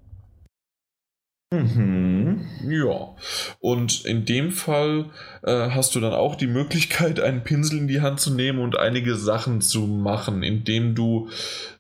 Mhm. 1.51 2.44
Ja, 2.68 3.15
und 3.60 4.05
in 4.05 4.27
dem 4.27 4.51
Fall 4.51 5.07
äh, 5.43 5.70
hast 5.70 5.94
du 5.94 6.01
dann 6.01 6.12
auch 6.12 6.35
die 6.35 6.47
Möglichkeit, 6.47 7.20
einen 7.20 7.43
Pinsel 7.43 7.78
in 7.78 7.89
die 7.89 8.02
Hand 8.02 8.20
zu 8.20 8.35
nehmen 8.35 8.59
und 8.59 8.78
einige 8.78 9.15
Sachen 9.15 9.62
zu 9.62 9.86
machen, 9.86 10.43
indem 10.43 10.94
du, 10.94 11.31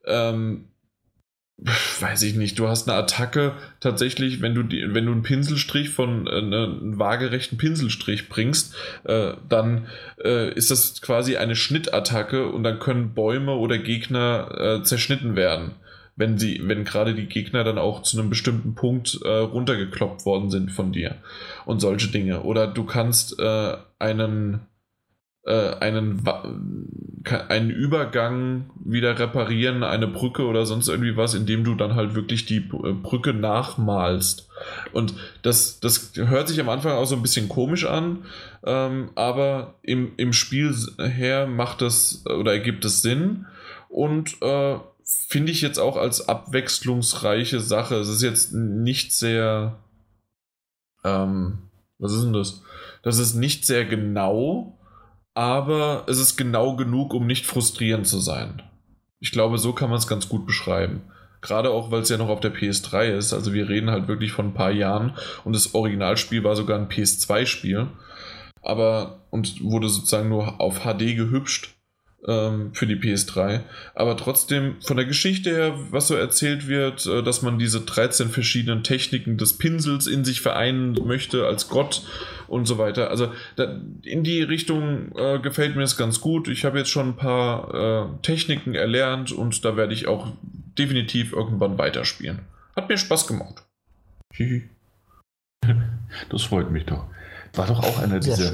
ähm, 0.06 0.68
weiß 2.00 2.22
ich 2.22 2.34
nicht, 2.36 2.58
du 2.58 2.66
hast 2.66 2.88
eine 2.88 2.96
Attacke 2.96 3.52
tatsächlich, 3.80 4.40
wenn 4.40 4.54
du, 4.54 4.62
die, 4.62 4.94
wenn 4.94 5.04
du 5.04 5.12
einen 5.12 5.22
Pinselstrich 5.22 5.90
von 5.90 6.26
äh, 6.26 6.40
ne, 6.40 6.78
einen 6.80 6.98
waagerechten 6.98 7.58
Pinselstrich 7.58 8.30
bringst, 8.30 8.74
äh, 9.04 9.34
dann 9.50 9.86
äh, 10.24 10.50
ist 10.54 10.70
das 10.70 11.02
quasi 11.02 11.36
eine 11.36 11.56
Schnittattacke 11.56 12.48
und 12.48 12.62
dann 12.62 12.78
können 12.78 13.12
Bäume 13.12 13.54
oder 13.54 13.76
Gegner 13.76 14.78
äh, 14.80 14.82
zerschnitten 14.82 15.36
werden 15.36 15.74
wenn 16.18 16.36
sie, 16.36 16.60
wenn 16.64 16.84
gerade 16.84 17.14
die 17.14 17.26
Gegner 17.26 17.64
dann 17.64 17.78
auch 17.78 18.02
zu 18.02 18.18
einem 18.18 18.28
bestimmten 18.28 18.74
Punkt 18.74 19.20
äh, 19.24 19.28
runtergekloppt 19.28 20.26
worden 20.26 20.50
sind 20.50 20.72
von 20.72 20.92
dir 20.92 21.16
und 21.64 21.80
solche 21.80 22.08
Dinge. 22.08 22.42
Oder 22.42 22.66
du 22.66 22.84
kannst 22.84 23.38
äh, 23.38 23.76
einen 23.98 24.66
äh, 25.48 25.76
einen, 25.80 26.22
einen 27.48 27.70
Übergang 27.70 28.70
wieder 28.84 29.18
reparieren, 29.18 29.82
eine 29.82 30.06
Brücke 30.06 30.44
oder 30.44 30.66
sonst 30.66 30.88
irgendwie 30.88 31.16
was, 31.16 31.34
indem 31.34 31.64
du 31.64 31.74
dann 31.74 31.94
halt 31.94 32.14
wirklich 32.14 32.44
die 32.44 32.58
äh, 32.58 32.92
Brücke 32.92 33.32
nachmalst. 33.32 34.50
Und 34.92 35.14
das, 35.42 35.80
das 35.80 36.12
hört 36.16 36.48
sich 36.48 36.60
am 36.60 36.68
Anfang 36.68 36.92
auch 36.92 37.06
so 37.06 37.16
ein 37.16 37.22
bisschen 37.22 37.48
komisch 37.48 37.86
an, 37.86 38.24
ähm, 38.64 39.10
aber 39.14 39.76
im, 39.82 40.12
im 40.16 40.32
Spiel 40.32 40.74
her 40.98 41.46
macht 41.46 41.80
das 41.80 42.26
oder 42.26 42.52
ergibt 42.52 42.84
es 42.84 43.02
Sinn. 43.02 43.46
Und 43.88 44.42
äh, 44.42 44.76
finde 45.28 45.52
ich 45.52 45.62
jetzt 45.62 45.78
auch 45.78 45.96
als 45.96 46.28
abwechslungsreiche 46.28 47.60
Sache. 47.60 47.96
Es 47.96 48.08
ist 48.08 48.22
jetzt 48.22 48.52
nicht 48.52 49.12
sehr. 49.12 49.78
Ähm, 51.04 51.70
was 51.98 52.12
ist 52.12 52.24
denn 52.24 52.32
das? 52.32 52.62
Das 53.02 53.18
ist 53.18 53.34
nicht 53.34 53.66
sehr 53.66 53.84
genau, 53.84 54.78
aber 55.34 56.04
es 56.08 56.18
ist 56.18 56.36
genau 56.36 56.76
genug, 56.76 57.14
um 57.14 57.26
nicht 57.26 57.46
frustrierend 57.46 58.06
zu 58.06 58.18
sein. 58.18 58.62
Ich 59.20 59.32
glaube, 59.32 59.58
so 59.58 59.72
kann 59.72 59.90
man 59.90 59.98
es 59.98 60.06
ganz 60.06 60.28
gut 60.28 60.46
beschreiben. 60.46 61.02
Gerade 61.40 61.70
auch, 61.70 61.90
weil 61.90 62.02
es 62.02 62.08
ja 62.08 62.18
noch 62.18 62.28
auf 62.28 62.40
der 62.40 62.54
PS3 62.54 63.16
ist. 63.16 63.32
Also 63.32 63.52
wir 63.52 63.68
reden 63.68 63.90
halt 63.90 64.08
wirklich 64.08 64.32
von 64.32 64.48
ein 64.48 64.54
paar 64.54 64.72
Jahren 64.72 65.16
und 65.44 65.54
das 65.54 65.74
Originalspiel 65.74 66.44
war 66.44 66.56
sogar 66.56 66.78
ein 66.78 66.88
PS2-Spiel. 66.88 67.88
Aber 68.62 69.26
und 69.30 69.62
wurde 69.62 69.88
sozusagen 69.88 70.28
nur 70.28 70.60
auf 70.60 70.80
HD 70.80 71.16
gehübscht 71.16 71.77
ähm, 72.26 72.74
für 72.74 72.86
die 72.86 72.96
PS3. 72.96 73.60
Aber 73.94 74.16
trotzdem 74.16 74.76
von 74.82 74.96
der 74.96 75.06
Geschichte 75.06 75.50
her, 75.50 75.78
was 75.90 76.08
so 76.08 76.14
erzählt 76.14 76.66
wird, 76.66 77.06
äh, 77.06 77.22
dass 77.22 77.42
man 77.42 77.58
diese 77.58 77.80
13 77.82 78.28
verschiedenen 78.28 78.82
Techniken 78.82 79.38
des 79.38 79.58
Pinsels 79.58 80.06
in 80.06 80.24
sich 80.24 80.40
vereinen 80.40 80.98
möchte 81.06 81.46
als 81.46 81.68
Gott 81.68 82.02
und 82.48 82.66
so 82.66 82.78
weiter. 82.78 83.10
Also 83.10 83.32
da, 83.56 83.80
in 84.02 84.24
die 84.24 84.42
Richtung 84.42 85.16
äh, 85.16 85.38
gefällt 85.38 85.76
mir 85.76 85.82
es 85.82 85.96
ganz 85.96 86.20
gut. 86.20 86.48
Ich 86.48 86.64
habe 86.64 86.78
jetzt 86.78 86.90
schon 86.90 87.10
ein 87.10 87.16
paar 87.16 87.74
äh, 87.74 88.22
Techniken 88.22 88.74
erlernt 88.74 89.32
und 89.32 89.64
da 89.64 89.76
werde 89.76 89.94
ich 89.94 90.08
auch 90.08 90.32
definitiv 90.78 91.32
irgendwann 91.32 91.78
weiterspielen. 91.78 92.40
Hat 92.74 92.88
mir 92.88 92.98
Spaß 92.98 93.26
gemacht. 93.26 93.64
Das 96.30 96.44
freut 96.44 96.70
mich 96.70 96.86
doch. 96.86 97.04
War 97.54 97.66
doch 97.66 97.80
auch 97.80 97.98
einer 97.98 98.20
dieser, 98.20 98.52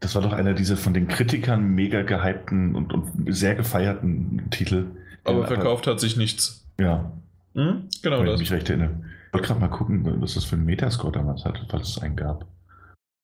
das 0.00 0.14
war 0.14 0.22
doch 0.22 0.32
einer 0.32 0.54
dieser 0.54 0.76
von 0.76 0.94
den 0.94 1.08
Kritikern 1.08 1.74
mega 1.74 2.02
gehypten 2.02 2.74
und, 2.74 2.92
und 2.92 3.34
sehr 3.34 3.54
gefeierten 3.54 4.50
Titel. 4.50 4.86
Aber 5.24 5.46
verkauft 5.46 5.86
hat 5.86 6.00
sich 6.00 6.16
nichts. 6.16 6.66
Ja. 6.78 7.12
Hm? 7.54 7.88
Genau 8.02 8.20
Wenn 8.20 8.26
das. 8.26 8.40
Ich 8.40 8.50
mich 8.50 8.52
recht 8.52 8.68
erinnere. 8.68 8.90
Ich 9.28 9.32
wollte 9.32 9.48
gerade 9.48 9.60
mal 9.60 9.68
gucken, 9.68 10.20
was 10.20 10.34
das 10.34 10.44
für 10.44 10.56
ein 10.56 10.64
Metascore 10.64 11.12
damals 11.12 11.44
hatte, 11.44 11.66
falls 11.68 11.88
es 11.88 11.98
einen 11.98 12.16
gab. 12.16 12.46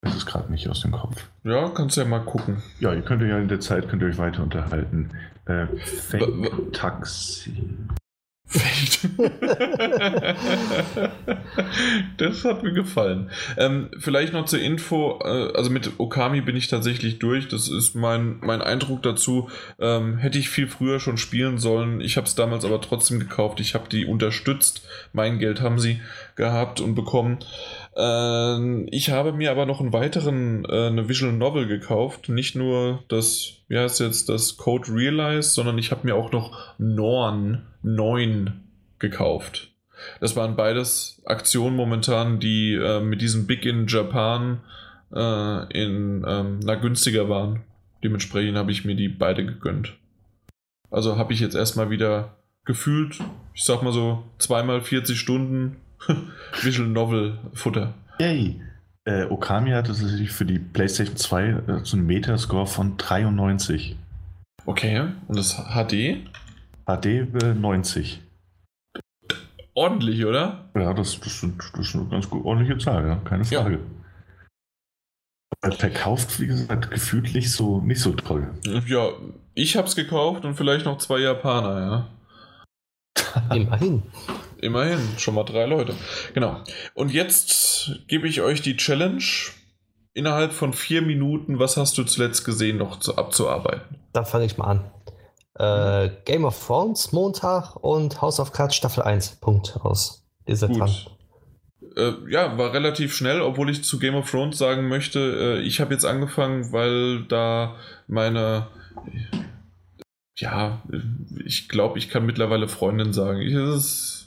Das 0.02 0.16
ist 0.16 0.26
gerade 0.26 0.50
nicht 0.50 0.68
aus 0.68 0.80
dem 0.80 0.90
Kopf. 0.90 1.30
Ja, 1.44 1.68
kannst 1.68 1.96
du 1.96 2.00
ja 2.00 2.06
mal 2.06 2.24
gucken. 2.24 2.60
Ja, 2.80 2.92
ihr 2.92 3.02
könnt 3.02 3.22
ja 3.22 3.38
in 3.38 3.48
der 3.48 3.60
Zeit 3.60 3.88
könnt 3.88 4.02
ihr 4.02 4.08
euch 4.08 4.18
weiter 4.18 4.42
unterhalten. 4.42 5.10
Äh, 5.46 5.66
Fake 5.78 6.72
Taxi. 6.72 7.52
Das 12.16 12.44
hat 12.44 12.62
mir 12.62 12.72
gefallen. 12.72 13.30
Ähm, 13.56 13.90
vielleicht 13.98 14.32
noch 14.32 14.44
zur 14.46 14.60
Info, 14.60 15.18
äh, 15.22 15.52
also 15.54 15.70
mit 15.70 15.92
Okami 15.98 16.40
bin 16.40 16.56
ich 16.56 16.68
tatsächlich 16.68 17.18
durch. 17.18 17.48
Das 17.48 17.68
ist 17.68 17.94
mein, 17.94 18.38
mein 18.40 18.62
Eindruck 18.62 19.02
dazu. 19.02 19.48
Ähm, 19.78 20.18
hätte 20.18 20.38
ich 20.38 20.48
viel 20.50 20.68
früher 20.68 21.00
schon 21.00 21.16
spielen 21.18 21.58
sollen. 21.58 22.00
Ich 22.00 22.16
habe 22.16 22.26
es 22.26 22.34
damals 22.34 22.64
aber 22.64 22.80
trotzdem 22.80 23.18
gekauft. 23.18 23.60
Ich 23.60 23.74
habe 23.74 23.88
die 23.88 24.06
unterstützt. 24.06 24.86
Mein 25.12 25.38
Geld 25.38 25.60
haben 25.60 25.78
sie 25.78 26.00
gehabt 26.36 26.80
und 26.80 26.94
bekommen. 26.94 27.38
Äh, 27.96 28.84
ich 28.90 29.10
habe 29.10 29.32
mir 29.32 29.50
aber 29.50 29.66
noch 29.66 29.80
einen 29.80 29.92
weiteren, 29.92 30.64
äh, 30.66 30.86
eine 30.88 31.08
Visual 31.08 31.32
Novel 31.32 31.66
gekauft. 31.66 32.28
Nicht 32.28 32.54
nur 32.54 33.02
das, 33.08 33.54
wie 33.68 33.78
heißt 33.78 34.00
jetzt, 34.00 34.28
das 34.28 34.56
Code 34.56 34.92
Realize, 34.92 35.50
sondern 35.50 35.78
ich 35.78 35.90
habe 35.90 36.06
mir 36.06 36.14
auch 36.16 36.32
noch 36.32 36.74
Norn 36.78 37.62
9 37.82 38.60
gekauft. 38.98 39.72
Das 40.20 40.36
waren 40.36 40.56
beides 40.56 41.22
Aktionen 41.26 41.76
momentan, 41.76 42.40
die 42.40 42.74
äh, 42.74 43.00
mit 43.00 43.20
diesem 43.20 43.46
Big 43.46 43.64
in 43.64 43.86
Japan 43.86 44.60
äh, 45.14 45.82
in 45.82 46.24
ähm, 46.26 46.60
na, 46.64 46.74
günstiger 46.74 47.28
waren. 47.28 47.60
Dementsprechend 48.02 48.56
habe 48.56 48.72
ich 48.72 48.84
mir 48.84 48.96
die 48.96 49.08
beide 49.08 49.44
gegönnt. 49.44 49.96
Also 50.90 51.16
habe 51.16 51.32
ich 51.32 51.40
jetzt 51.40 51.54
erstmal 51.54 51.90
wieder 51.90 52.36
gefühlt, 52.64 53.18
ich 53.54 53.64
sag 53.64 53.82
mal 53.82 53.92
so, 53.92 54.24
zweimal 54.38 54.80
40 54.80 55.18
Stunden 55.18 55.76
Visual 56.62 56.88
Novel 56.88 57.38
Futter. 57.54 57.94
Yay! 58.18 58.60
Äh, 59.04 59.24
Okami 59.24 59.70
hatte 59.70 59.88
tatsächlich 59.88 60.30
für 60.30 60.44
die 60.44 60.60
PlayStation 60.60 61.16
2 61.16 61.44
äh, 61.44 61.56
so 61.82 61.96
einen 61.96 62.06
Metascore 62.06 62.66
von 62.66 62.96
93. 62.96 63.96
Okay, 64.64 65.08
und 65.26 65.36
das 65.36 65.56
HD? 65.56 66.18
HD 66.86 67.06
äh, 67.06 67.54
90. 67.54 68.22
Ordentlich, 69.74 70.24
oder? 70.24 70.70
Ja, 70.74 70.92
das, 70.92 71.18
das, 71.20 71.40
sind, 71.40 71.58
das 71.58 71.88
ist 71.88 71.94
eine 71.94 72.06
ganz 72.06 72.28
gut 72.28 72.44
ordentliche 72.44 72.78
Zahl, 72.78 73.06
ja, 73.06 73.16
keine 73.16 73.44
Frage. 73.44 73.78
Ja. 75.64 75.70
Verkauft, 75.70 76.40
wie 76.40 76.48
gesagt, 76.48 76.90
gefühlt 76.90 77.30
so 77.44 77.80
nicht 77.80 78.00
so 78.00 78.12
toll. 78.12 78.50
Ja, 78.86 79.10
ich 79.54 79.76
hab's 79.76 79.94
gekauft 79.94 80.44
und 80.44 80.56
vielleicht 80.56 80.84
noch 80.84 80.98
zwei 80.98 81.20
Janer, 81.20 81.80
ja. 81.80 82.08
Immerhin. 83.54 84.02
Immerhin, 84.58 85.00
schon 85.18 85.34
mal 85.34 85.44
drei 85.44 85.66
Leute. 85.66 85.94
Genau. 86.34 86.62
Und 86.94 87.12
jetzt 87.12 88.00
gebe 88.08 88.28
ich 88.28 88.42
euch 88.42 88.62
die 88.62 88.76
Challenge. 88.76 89.22
Innerhalb 90.14 90.52
von 90.52 90.74
vier 90.74 91.00
Minuten, 91.00 91.58
was 91.58 91.78
hast 91.78 91.96
du 91.96 92.04
zuletzt 92.04 92.44
gesehen, 92.44 92.76
noch 92.76 93.00
zu, 93.00 93.16
abzuarbeiten? 93.16 93.96
Dann 94.12 94.26
fange 94.26 94.44
ich 94.44 94.58
mal 94.58 94.66
an. 94.66 94.90
Äh, 95.58 96.10
Game 96.24 96.44
of 96.44 96.66
Thrones 96.66 97.12
Montag 97.12 97.76
und 97.76 98.20
House 98.22 98.40
of 98.40 98.52
Cards 98.52 98.74
Staffel 98.74 99.02
1. 99.02 99.36
Punkt 99.36 99.78
aus. 99.82 100.24
Ist 100.46 100.66
Gut. 100.66 100.78
dran. 100.78 100.90
Äh, 101.96 102.12
ja, 102.30 102.56
war 102.56 102.72
relativ 102.72 103.14
schnell, 103.14 103.42
obwohl 103.42 103.68
ich 103.70 103.84
zu 103.84 103.98
Game 103.98 104.14
of 104.14 104.30
Thrones 104.30 104.56
sagen 104.56 104.88
möchte, 104.88 105.18
äh, 105.18 105.60
ich 105.60 105.80
habe 105.80 105.92
jetzt 105.92 106.04
angefangen, 106.04 106.72
weil 106.72 107.24
da 107.24 107.76
meine 108.06 108.68
ja, 110.36 110.82
ich 111.44 111.68
glaube, 111.68 111.98
ich 111.98 112.08
kann 112.08 112.26
mittlerweile 112.26 112.68
Freundin 112.68 113.12
sagen. 113.12 113.40
Ich, 113.40 113.52
ist 113.52 114.21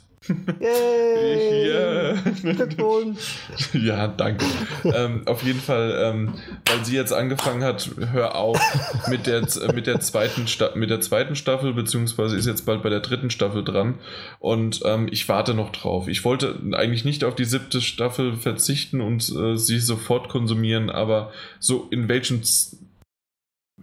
Yay! 0.60 1.68
Yeah. 1.68 2.12
Glückwunsch! 2.40 3.38
ja, 3.72 4.08
danke. 4.08 4.44
ähm, 4.84 5.22
auf 5.26 5.42
jeden 5.42 5.60
Fall, 5.60 5.98
ähm, 6.02 6.34
weil 6.66 6.84
sie 6.84 6.94
jetzt 6.94 7.12
angefangen 7.12 7.62
hat, 7.62 7.90
hör 8.12 8.34
auf 8.34 8.60
mit 9.08 9.26
der, 9.26 9.46
mit 9.74 9.86
der, 9.86 10.00
zweiten, 10.00 10.46
mit 10.74 10.90
der 10.90 11.00
zweiten 11.00 11.36
Staffel, 11.36 11.72
beziehungsweise 11.74 12.36
ist 12.36 12.46
jetzt 12.46 12.66
bald 12.66 12.82
bei 12.82 12.90
der 12.90 13.00
dritten 13.00 13.30
Staffel 13.30 13.64
dran. 13.64 13.98
Und 14.38 14.80
ähm, 14.84 15.08
ich 15.10 15.28
warte 15.28 15.54
noch 15.54 15.70
drauf. 15.70 16.08
Ich 16.08 16.24
wollte 16.24 16.58
eigentlich 16.72 17.04
nicht 17.04 17.24
auf 17.24 17.34
die 17.34 17.44
siebte 17.44 17.80
Staffel 17.80 18.36
verzichten 18.36 19.00
und 19.00 19.28
äh, 19.30 19.56
sie 19.56 19.78
sofort 19.78 20.28
konsumieren, 20.28 20.90
aber 20.90 21.32
so 21.58 21.88
in 21.90 22.08
welchem 22.08 22.42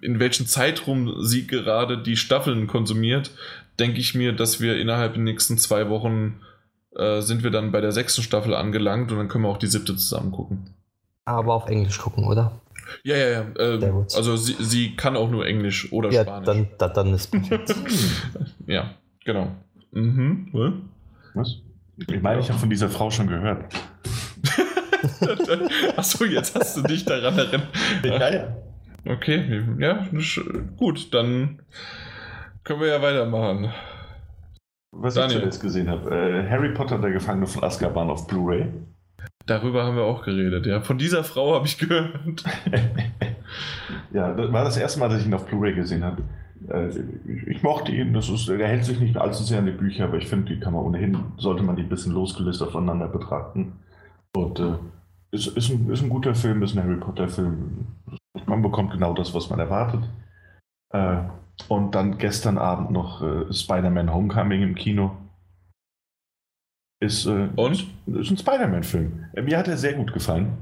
in 0.01 0.19
welchem 0.19 0.47
Zeitraum 0.47 1.23
sie 1.23 1.45
gerade 1.45 1.97
die 1.97 2.17
Staffeln 2.17 2.67
konsumiert, 2.67 3.31
denke 3.79 3.99
ich 3.99 4.15
mir, 4.15 4.33
dass 4.33 4.59
wir 4.59 4.77
innerhalb 4.77 5.13
der 5.13 5.23
nächsten 5.23 5.57
zwei 5.57 5.89
Wochen 5.89 6.41
äh, 6.95 7.21
sind 7.21 7.43
wir 7.43 7.51
dann 7.51 7.71
bei 7.71 7.81
der 7.81 7.91
sechsten 7.91 8.21
Staffel 8.21 8.53
angelangt 8.53 9.11
und 9.11 9.17
dann 9.17 9.27
können 9.27 9.43
wir 9.43 9.49
auch 9.49 9.57
die 9.57 9.67
siebte 9.67 9.95
zusammen 9.95 10.31
gucken. 10.31 10.69
Aber 11.25 11.53
auf 11.53 11.67
Englisch 11.67 11.97
gucken, 11.99 12.25
oder? 12.25 12.61
Ja, 13.03 13.15
ja, 13.15 13.29
ja. 13.29 13.45
Äh, 13.57 13.91
also 14.13 14.35
sie, 14.35 14.55
sie 14.59 14.95
kann 14.95 15.15
auch 15.15 15.29
nur 15.29 15.45
Englisch 15.45 15.91
oder 15.91 16.11
ja, 16.11 16.23
Spanisch. 16.23 16.45
Dann, 16.45 16.67
dann, 16.77 16.93
dann 16.93 17.13
ist 17.13 17.31
perfekt. 17.31 17.73
ja, 18.67 18.91
genau. 19.23 19.51
Mhm. 19.91 20.89
Was? 21.33 21.57
Ich 21.97 22.21
meine, 22.21 22.41
ich 22.41 22.49
habe 22.49 22.59
von 22.59 22.69
dieser 22.69 22.89
Frau 22.89 23.09
schon 23.09 23.27
gehört. 23.27 23.65
Achso, 25.97 26.25
jetzt 26.25 26.55
hast 26.55 26.77
du 26.77 26.81
dich 26.83 27.05
daran 27.05 27.37
erinnert. 27.37 27.67
Ja, 28.03 28.33
ja. 28.33 28.57
Okay, 29.05 29.63
ja, 29.79 30.07
gut, 30.77 31.13
dann 31.13 31.59
können 32.63 32.81
wir 32.81 32.87
ja 32.87 33.01
weitermachen. 33.01 33.71
Was 34.91 35.15
Daniel. 35.15 35.37
ich 35.37 35.39
zuletzt 35.39 35.61
gesehen 35.61 35.89
habe, 35.89 36.09
äh, 36.15 36.49
Harry 36.49 36.69
Potter, 36.69 36.99
der 36.99 37.11
Gefangene 37.11 37.47
von 37.47 37.63
Azkaban 37.63 38.09
auf 38.09 38.27
Blu-ray. 38.27 38.67
Darüber 39.45 39.83
haben 39.83 39.97
wir 39.97 40.03
auch 40.03 40.23
geredet, 40.23 40.65
ja. 40.65 40.81
Von 40.81 40.97
dieser 40.97 41.23
Frau 41.23 41.55
habe 41.55 41.65
ich 41.65 41.77
gehört. 41.77 42.13
ja, 44.13 44.33
das 44.33 44.51
war 44.51 44.63
das 44.63 44.77
erste 44.77 44.99
Mal, 44.99 45.09
dass 45.09 45.21
ich 45.21 45.27
ihn 45.27 45.33
auf 45.33 45.45
Blu-ray 45.45 45.73
gesehen 45.73 46.03
habe. 46.03 46.21
Äh, 46.69 46.89
ich, 47.47 47.63
mochte 47.63 47.91
ihn, 47.91 48.13
das 48.13 48.29
ist, 48.29 48.47
der 48.47 48.67
hält 48.67 48.85
sich 48.85 48.99
nicht 48.99 49.17
allzu 49.17 49.43
sehr 49.43 49.59
an 49.59 49.65
die 49.65 49.71
Bücher, 49.71 50.05
aber 50.05 50.17
ich 50.17 50.27
finde, 50.27 50.53
die 50.53 50.59
kann 50.59 50.73
man 50.73 50.83
ohnehin, 50.83 51.17
sollte 51.37 51.63
man 51.63 51.75
die 51.75 51.83
ein 51.83 51.89
bisschen 51.89 52.13
losgelöst 52.13 52.63
voneinander 52.63 53.07
betrachten. 53.07 53.73
Und 54.35 54.59
äh, 54.59 54.75
ist, 55.31 55.47
ist, 55.47 55.69
ein, 55.69 55.89
ist 55.89 56.03
ein 56.03 56.09
guter 56.09 56.35
Film, 56.35 56.61
ist 56.63 56.77
ein 56.77 56.83
Harry 56.83 56.97
Potter-Film. 56.97 57.87
Man 58.45 58.61
bekommt 58.61 58.91
genau 58.91 59.13
das, 59.13 59.33
was 59.33 59.49
man 59.49 59.59
erwartet. 59.59 60.03
Äh, 60.93 61.23
und 61.67 61.95
dann 61.95 62.17
gestern 62.17 62.57
Abend 62.57 62.91
noch 62.91 63.21
äh, 63.21 63.51
Spider-Man 63.53 64.13
Homecoming 64.13 64.63
im 64.63 64.75
Kino. 64.75 65.15
Ist, 66.99 67.25
äh, 67.25 67.49
Und? 67.55 67.85
Ist, 68.07 68.31
ein 68.31 68.37
Spider-Man-Film. 68.37 69.25
Äh, 69.33 69.41
mir 69.41 69.57
hat 69.57 69.67
er 69.67 69.77
sehr 69.77 69.93
gut 69.93 70.13
gefallen. 70.13 70.53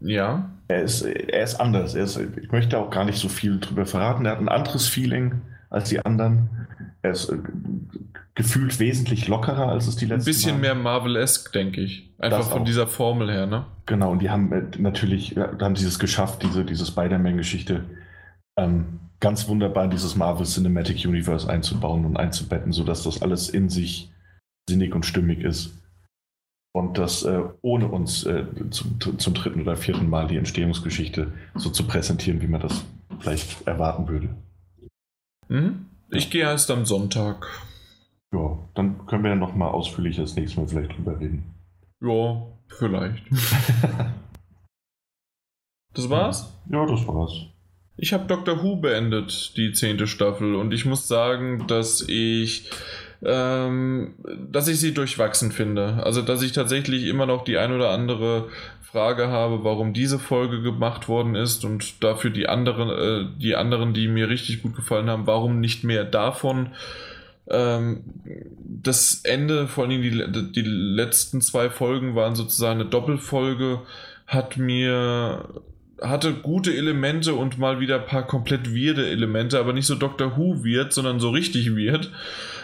Ja. 0.00 0.50
Er 0.68 0.82
ist, 0.82 1.02
er 1.02 1.42
ist 1.42 1.56
anders. 1.56 1.94
Er 1.94 2.04
ist, 2.04 2.16
ich 2.16 2.52
möchte 2.52 2.78
auch 2.78 2.90
gar 2.90 3.04
nicht 3.04 3.18
so 3.18 3.28
viel 3.28 3.58
drüber 3.60 3.86
verraten. 3.86 4.24
Er 4.24 4.32
hat 4.32 4.40
ein 4.40 4.48
anderes 4.48 4.88
Feeling 4.88 5.42
als 5.68 5.88
die 5.88 6.04
anderen. 6.04 6.66
Er 7.02 7.12
ist 7.12 7.30
äh, 7.30 7.38
gefühlt 8.34 8.78
wesentlich 8.78 9.26
lockerer, 9.28 9.68
als 9.68 9.86
es 9.86 9.96
die 9.96 10.06
letzten 10.06 10.22
Ein 10.22 10.32
bisschen 10.32 10.52
waren. 10.52 10.60
mehr 10.60 10.74
Marvel-esque, 10.74 11.52
denke 11.52 11.80
ich. 11.80 12.10
Einfach 12.18 12.38
das 12.38 12.48
von 12.48 12.62
auch. 12.62 12.64
dieser 12.64 12.86
Formel 12.86 13.30
her, 13.30 13.46
ne? 13.46 13.66
Genau, 13.86 14.12
und 14.12 14.20
die 14.20 14.30
haben 14.30 14.52
äh, 14.52 14.62
natürlich, 14.78 15.36
haben 15.36 15.76
sie 15.76 15.86
es 15.86 15.98
geschafft, 15.98 16.42
diese, 16.42 16.64
diese 16.64 16.86
Spider-Man-Geschichte 16.86 17.84
ähm, 18.58 19.00
ganz 19.20 19.46
wunderbar 19.48 19.84
in 19.84 19.90
dieses 19.90 20.16
Marvel 20.16 20.46
Cinematic 20.46 21.06
Universe 21.06 21.48
einzubauen 21.48 22.04
und 22.04 22.16
einzubetten, 22.16 22.72
sodass 22.72 23.04
das 23.04 23.22
alles 23.22 23.48
in 23.50 23.68
sich 23.68 24.10
sinnig 24.68 24.94
und 24.94 25.06
stimmig 25.06 25.40
ist. 25.40 25.76
Und 26.72 26.98
das 26.98 27.24
äh, 27.24 27.42
ohne 27.62 27.88
uns 27.88 28.24
äh, 28.24 28.46
zum, 28.70 29.18
zum, 29.18 29.34
dritten 29.34 29.60
oder 29.62 29.76
vierten 29.76 30.08
Mal 30.08 30.28
die 30.28 30.36
Entstehungsgeschichte 30.36 31.32
so 31.56 31.70
zu 31.70 31.84
präsentieren, 31.86 32.40
wie 32.42 32.46
man 32.46 32.60
das 32.60 32.84
vielleicht 33.18 33.66
erwarten 33.66 34.08
würde. 34.08 34.28
Mhm. 35.48 35.86
Ich 36.10 36.30
gehe 36.30 36.42
erst 36.42 36.70
am 36.70 36.86
Sonntag. 36.86 37.48
Ja, 38.32 38.58
dann 38.74 39.04
können 39.06 39.24
wir 39.24 39.30
ja 39.30 39.36
nochmal 39.36 39.70
ausführlich 39.70 40.16
das 40.16 40.36
nächste 40.36 40.60
Mal 40.60 40.68
vielleicht 40.68 40.96
drüber 40.96 41.18
reden. 41.18 41.44
Ja, 42.00 42.46
vielleicht. 42.68 43.24
das 45.92 46.08
war's? 46.08 46.56
Ja, 46.70 46.86
das 46.86 47.06
war's. 47.08 47.46
Ich 48.02 48.14
habe 48.14 48.26
Doctor 48.26 48.62
Who 48.62 48.76
beendet, 48.76 49.58
die 49.58 49.72
zehnte 49.72 50.06
Staffel, 50.06 50.54
und 50.54 50.72
ich 50.72 50.86
muss 50.86 51.06
sagen, 51.06 51.66
dass 51.66 52.00
ich, 52.00 52.70
ähm, 53.22 54.14
dass 54.50 54.68
ich 54.68 54.80
sie 54.80 54.94
durchwachsen 54.94 55.52
finde. 55.52 56.02
Also, 56.02 56.22
dass 56.22 56.40
ich 56.40 56.52
tatsächlich 56.52 57.04
immer 57.04 57.26
noch 57.26 57.44
die 57.44 57.58
ein 57.58 57.72
oder 57.72 57.90
andere 57.90 58.48
Frage 58.80 59.28
habe, 59.28 59.64
warum 59.64 59.92
diese 59.92 60.18
Folge 60.18 60.62
gemacht 60.62 61.08
worden 61.08 61.34
ist 61.34 61.66
und 61.66 62.02
dafür 62.02 62.30
die 62.30 62.48
anderen, 62.48 62.88
äh, 62.88 63.38
die 63.38 63.54
anderen, 63.54 63.92
die 63.92 64.08
mir 64.08 64.30
richtig 64.30 64.62
gut 64.62 64.74
gefallen 64.74 65.10
haben, 65.10 65.26
warum 65.26 65.60
nicht 65.60 65.84
mehr 65.84 66.04
davon. 66.04 66.70
Ähm, 67.50 68.02
das 68.64 69.20
Ende, 69.24 69.68
vor 69.68 69.84
allem 69.84 70.00
die, 70.00 70.52
die 70.52 70.62
letzten 70.62 71.42
zwei 71.42 71.68
Folgen 71.68 72.14
waren 72.14 72.34
sozusagen 72.34 72.80
eine 72.80 72.88
Doppelfolge, 72.88 73.82
hat 74.26 74.56
mir 74.56 75.44
hatte 76.02 76.34
gute 76.34 76.74
Elemente 76.74 77.34
und 77.34 77.58
mal 77.58 77.80
wieder 77.80 77.96
ein 77.96 78.06
paar 78.06 78.26
komplett 78.26 78.74
weirde 78.74 79.08
Elemente, 79.08 79.58
aber 79.58 79.72
nicht 79.72 79.86
so 79.86 79.94
Doctor 79.94 80.36
Who 80.36 80.64
wird, 80.64 80.92
sondern 80.92 81.20
so 81.20 81.30
richtig 81.30 81.74
wird. 81.76 82.10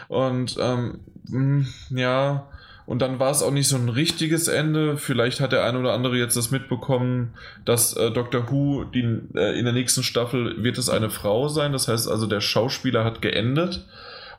Und 0.09 0.57
ähm, 0.61 1.01
hm, 1.29 1.67
ja, 1.91 2.49
und 2.87 3.03
dann 3.03 3.19
war 3.19 3.33
es 3.33 3.43
auch 3.43 3.51
nicht 3.51 3.69
so 3.69 3.77
ein 3.77 3.89
richtiges 3.89 4.47
Ende. 4.47 4.97
Vielleicht 4.97 5.41
hat 5.41 5.51
der 5.53 5.65
eine 5.65 5.81
oder 5.81 5.93
andere 5.93 6.17
jetzt 6.17 6.37
das 6.37 6.53
mitbekommen, 6.53 7.35
dass 7.65 7.95
äh, 7.95 8.13
Doctor 8.13 8.51
Who 8.51 8.85
die, 8.85 9.21
äh, 9.35 9.59
in 9.59 9.65
der 9.65 9.75
nächsten 9.75 10.05
Staffel 10.05 10.63
wird 10.63 10.79
es 10.79 10.89
eine 10.89 11.11
Frau 11.11 11.49
sein. 11.49 11.73
Das 11.73 11.89
heißt 11.89 12.09
also, 12.09 12.27
der 12.27 12.41
Schauspieler 12.41 13.05
hat 13.05 13.23
geendet. 13.23 13.85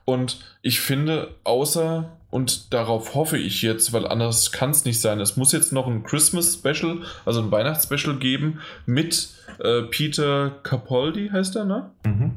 Und 0.05 0.39
ich 0.61 0.79
finde, 0.79 1.35
außer 1.43 2.16
und 2.29 2.73
darauf 2.73 3.15
hoffe 3.15 3.37
ich 3.37 3.61
jetzt, 3.61 3.93
weil 3.93 4.05
anders 4.05 4.51
kann 4.51 4.71
es 4.71 4.83
nicht 4.83 4.99
sein. 4.99 5.19
Es 5.19 5.37
muss 5.37 5.53
jetzt 5.53 5.71
noch 5.71 5.87
ein 5.87 6.03
Christmas 6.03 6.55
Special, 6.55 6.99
also 7.25 7.41
ein 7.41 7.51
Weihnachtsspecial 7.51 8.17
geben 8.17 8.59
mit 8.85 9.29
äh, 9.59 9.83
Peter 9.83 10.51
Capaldi, 10.63 11.29
heißt 11.29 11.55
er, 11.55 11.65
ne? 11.65 11.91
Mhm. 12.05 12.31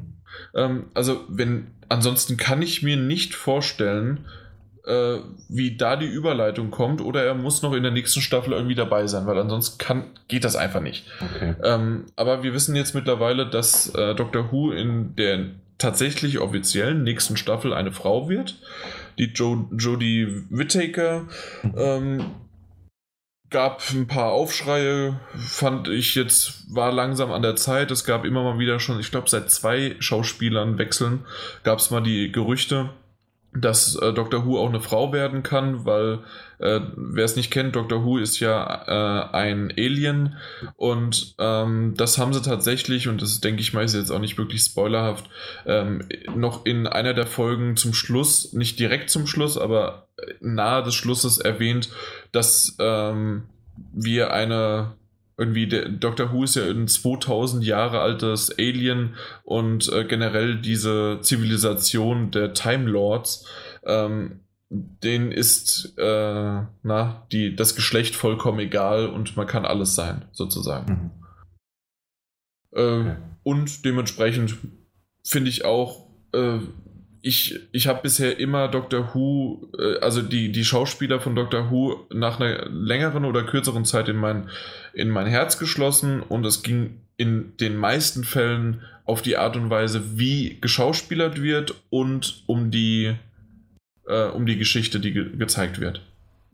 Ähm, 0.55 0.85
also, 0.93 1.21
wenn, 1.27 1.67
ansonsten 1.89 2.37
kann 2.37 2.61
ich 2.61 2.83
mir 2.83 2.95
nicht 2.95 3.35
vorstellen, 3.35 4.25
äh, 4.85 5.17
wie 5.49 5.75
da 5.75 5.97
die 5.97 6.07
Überleitung 6.07 6.71
kommt, 6.71 7.01
oder 7.01 7.23
er 7.23 7.35
muss 7.35 7.61
noch 7.61 7.73
in 7.73 7.83
der 7.83 7.91
nächsten 7.91 8.21
Staffel 8.21 8.53
irgendwie 8.53 8.75
dabei 8.75 9.07
sein, 9.07 9.27
weil 9.27 9.37
ansonsten 9.37 9.77
kann, 9.77 10.05
geht 10.29 10.45
das 10.45 10.55
einfach 10.55 10.81
nicht. 10.81 11.05
Okay. 11.19 11.55
Ähm, 11.63 12.05
aber 12.15 12.43
wir 12.43 12.53
wissen 12.53 12.77
jetzt 12.77 12.95
mittlerweile, 12.95 13.45
dass 13.45 13.93
äh, 13.93 14.15
Doctor 14.15 14.51
Who 14.53 14.71
in 14.71 15.17
der 15.17 15.47
tatsächlich 15.77 16.39
offiziellen 16.39 17.03
nächsten 17.03 17.35
Staffel 17.35 17.73
eine 17.73 17.91
Frau 17.91 18.29
wird 18.29 18.55
die 19.17 19.31
jo 19.33 19.69
Jodie 19.77 20.43
Whittaker. 20.49 21.27
Ähm, 21.75 22.25
gab 23.51 23.83
ein 23.91 24.07
paar 24.07 24.31
Aufschreie, 24.31 25.19
fand 25.35 25.89
ich 25.89 26.15
jetzt, 26.15 26.73
war 26.73 26.91
langsam 26.91 27.31
an 27.31 27.41
der 27.41 27.57
Zeit. 27.57 27.91
Es 27.91 28.05
gab 28.05 28.23
immer 28.25 28.43
mal 28.43 28.59
wieder 28.59 28.79
schon, 28.79 28.99
ich 28.99 29.11
glaube, 29.11 29.29
seit 29.29 29.51
zwei 29.51 29.95
Schauspielern 29.99 30.77
wechseln, 30.77 31.25
gab 31.63 31.79
es 31.79 31.91
mal 31.91 32.01
die 32.01 32.31
Gerüchte, 32.31 32.91
dass 33.53 33.95
äh, 33.95 34.13
Doctor 34.13 34.45
Who 34.45 34.57
auch 34.57 34.69
eine 34.69 34.79
Frau 34.79 35.11
werden 35.11 35.43
kann, 35.43 35.85
weil 35.85 36.19
äh, 36.59 36.79
wer 36.95 37.25
es 37.25 37.35
nicht 37.35 37.51
kennt, 37.51 37.75
Doctor 37.75 38.05
Who 38.05 38.17
ist 38.17 38.39
ja 38.39 38.63
äh, 38.87 39.35
ein 39.35 39.73
Alien 39.77 40.37
und 40.77 41.35
ähm, 41.37 41.93
das 41.97 42.17
haben 42.17 42.33
sie 42.33 42.41
tatsächlich, 42.41 43.07
und 43.07 43.21
das 43.21 43.41
denke 43.41 43.61
ich 43.61 43.73
mal 43.73 43.83
ist 43.83 43.93
jetzt 43.93 44.11
auch 44.11 44.19
nicht 44.19 44.37
wirklich 44.37 44.61
spoilerhaft, 44.61 45.29
ähm, 45.65 46.07
noch 46.35 46.65
in 46.65 46.87
einer 46.87 47.13
der 47.13 47.27
Folgen 47.27 47.75
zum 47.75 47.93
Schluss, 47.93 48.53
nicht 48.53 48.79
direkt 48.79 49.09
zum 49.09 49.27
Schluss, 49.27 49.57
aber 49.57 50.07
nahe 50.39 50.83
des 50.83 50.95
Schlusses 50.95 51.37
erwähnt, 51.37 51.89
dass 52.31 52.77
ähm, 52.79 53.43
wir 53.93 54.31
eine 54.31 54.95
irgendwie 55.41 55.67
der 55.67 55.89
Doctor 55.89 56.31
Who 56.31 56.43
ist 56.43 56.55
ja 56.55 56.63
ein 56.63 56.87
2000 56.87 57.65
Jahre 57.65 57.99
altes 57.99 58.51
Alien 58.57 59.15
und 59.43 59.91
äh, 59.91 60.05
generell 60.05 60.61
diese 60.61 61.19
Zivilisation 61.21 62.31
der 62.31 62.53
Time 62.53 62.87
Lords 62.87 63.45
ähm, 63.83 64.41
denen 64.71 65.33
ist 65.33 65.97
äh, 65.97 66.61
na, 66.83 67.27
die, 67.31 67.55
das 67.55 67.75
Geschlecht 67.75 68.15
vollkommen 68.15 68.59
egal 68.59 69.07
und 69.07 69.35
man 69.35 69.45
kann 69.45 69.65
alles 69.65 69.95
sein, 69.95 70.25
sozusagen. 70.31 70.93
Mhm. 70.93 71.11
Äh, 72.71 72.99
okay. 72.99 73.15
Und 73.43 73.83
dementsprechend 73.83 74.55
finde 75.25 75.49
ich 75.49 75.65
auch, 75.65 76.07
äh, 76.33 76.59
ich, 77.21 77.59
ich 77.71 77.87
habe 77.87 78.01
bisher 78.01 78.39
immer 78.39 78.67
Doctor 78.67 79.13
Who, 79.13 79.69
äh, 79.77 79.99
also 79.99 80.21
die, 80.21 80.51
die 80.51 80.65
Schauspieler 80.65 81.19
von 81.19 81.35
Doctor 81.35 81.69
Who 81.71 82.05
nach 82.11 82.39
einer 82.39 82.65
längeren 82.69 83.25
oder 83.25 83.43
kürzeren 83.43 83.85
Zeit 83.85 84.09
in 84.09 84.17
mein, 84.17 84.49
in 84.93 85.09
mein 85.09 85.27
Herz 85.27 85.57
geschlossen 85.57 86.21
und 86.21 86.45
es 86.45 86.63
ging 86.63 87.01
in 87.17 87.53
den 87.59 87.75
meisten 87.77 88.23
Fällen 88.23 88.81
auf 89.05 89.21
die 89.21 89.37
Art 89.37 89.55
und 89.55 89.69
Weise, 89.69 90.17
wie 90.17 90.59
geschauspielert 90.59 91.41
wird 91.41 91.75
und 91.89 92.43
um 92.47 92.71
die, 92.71 93.13
äh, 94.07 94.25
um 94.25 94.45
die 94.45 94.57
Geschichte, 94.57 94.99
die 94.99 95.13
ge 95.13 95.37
gezeigt 95.37 95.79
wird. 95.79 96.01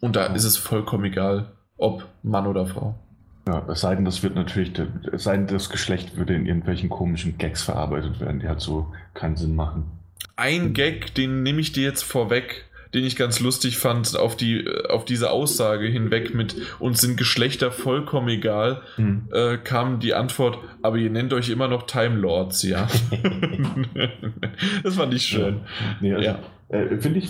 Und 0.01 0.15
da 0.15 0.25
ist 0.27 0.43
es 0.43 0.57
vollkommen 0.57 1.05
egal, 1.05 1.51
ob 1.77 2.05
Mann 2.23 2.47
oder 2.47 2.67
Frau. 2.67 2.99
Ja, 3.47 3.65
es 3.69 3.79
sei 3.79 3.95
denn, 3.95 4.03
das 4.03 4.23
wird 4.23 4.35
natürlich, 4.35 4.73
es 5.13 5.23
sei 5.23 5.37
denn, 5.37 5.47
das 5.47 5.69
Geschlecht 5.69 6.17
würde 6.17 6.35
in 6.35 6.45
irgendwelchen 6.45 6.89
komischen 6.89 7.37
Gags 7.37 7.63
verarbeitet 7.63 8.19
werden, 8.19 8.41
die 8.41 8.47
halt 8.47 8.59
so 8.59 8.93
keinen 9.13 9.37
Sinn 9.37 9.55
machen. 9.55 9.97
Ein 10.35 10.73
Gag, 10.73 11.15
den 11.15 11.43
nehme 11.43 11.61
ich 11.61 11.71
dir 11.71 11.83
jetzt 11.83 12.03
vorweg, 12.03 12.65
den 12.93 13.03
ich 13.03 13.15
ganz 13.15 13.39
lustig 13.39 13.77
fand, 13.77 14.17
auf, 14.17 14.35
die, 14.35 14.67
auf 14.89 15.05
diese 15.05 15.31
Aussage 15.31 15.87
hinweg 15.87 16.33
mit 16.33 16.55
uns 16.79 17.01
sind 17.01 17.17
Geschlechter 17.17 17.71
vollkommen 17.71 18.29
egal, 18.29 18.81
hm. 18.95 19.27
äh, 19.31 19.57
kam 19.57 19.99
die 19.99 20.13
Antwort, 20.13 20.59
aber 20.81 20.97
ihr 20.97 21.09
nennt 21.09 21.33
euch 21.33 21.49
immer 21.49 21.67
noch 21.67 21.85
Time 21.85 22.15
Lords, 22.15 22.63
ja. 22.63 22.87
das 24.83 24.95
fand 24.95 25.13
ich 25.13 25.23
schön. 25.23 25.55
Ja. 25.55 25.97
Nee, 26.01 26.13
also, 26.13 26.25
ja. 26.25 26.39
Äh, 26.69 26.97
Finde 26.97 27.19
ich, 27.19 27.29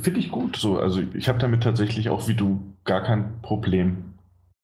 find 0.00 0.16
ich 0.16 0.30
gut 0.30 0.56
so. 0.56 0.78
Also 0.78 1.02
ich 1.14 1.28
habe 1.28 1.38
damit 1.38 1.62
tatsächlich 1.62 2.08
auch 2.08 2.28
wie 2.28 2.34
du 2.34 2.74
gar 2.84 3.02
kein 3.02 3.40
Problem. 3.42 4.15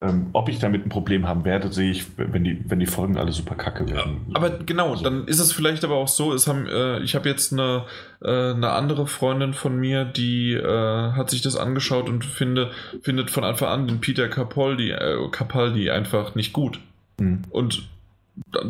Ähm, 0.02 0.30
ob 0.32 0.48
ich 0.48 0.58
damit 0.58 0.84
ein 0.84 0.88
Problem 0.88 1.28
haben 1.28 1.44
werde, 1.44 1.72
sehe 1.72 1.92
ich, 1.92 2.06
wenn 2.16 2.42
die, 2.42 2.60
wenn 2.68 2.80
die 2.80 2.86
Folgen 2.86 3.16
alle 3.16 3.30
super 3.30 3.54
kacke 3.54 3.88
werden. 3.88 4.26
Ja, 4.28 4.34
aber 4.34 4.50
genau, 4.50 4.90
also. 4.90 5.04
dann 5.04 5.28
ist 5.28 5.38
es 5.38 5.52
vielleicht 5.52 5.84
aber 5.84 5.94
auch 5.94 6.08
so, 6.08 6.32
es 6.32 6.48
haben, 6.48 6.66
äh, 6.66 6.98
ich 7.00 7.14
habe 7.14 7.28
jetzt 7.28 7.52
eine, 7.52 7.84
äh, 8.20 8.50
eine 8.50 8.70
andere 8.70 9.06
Freundin 9.06 9.54
von 9.54 9.76
mir, 9.78 10.04
die 10.04 10.54
äh, 10.54 11.12
hat 11.12 11.30
sich 11.30 11.40
das 11.40 11.56
angeschaut 11.56 12.08
und 12.08 12.24
finde, 12.24 12.72
findet 13.02 13.30
von 13.30 13.44
Anfang 13.44 13.68
an 13.68 13.86
den 13.86 14.00
Peter 14.00 14.28
Capaldi, 14.28 14.90
äh, 14.90 15.28
Capaldi 15.30 15.90
einfach 15.90 16.34
nicht 16.34 16.52
gut. 16.52 16.80
Mhm. 17.20 17.42
Und 17.50 17.88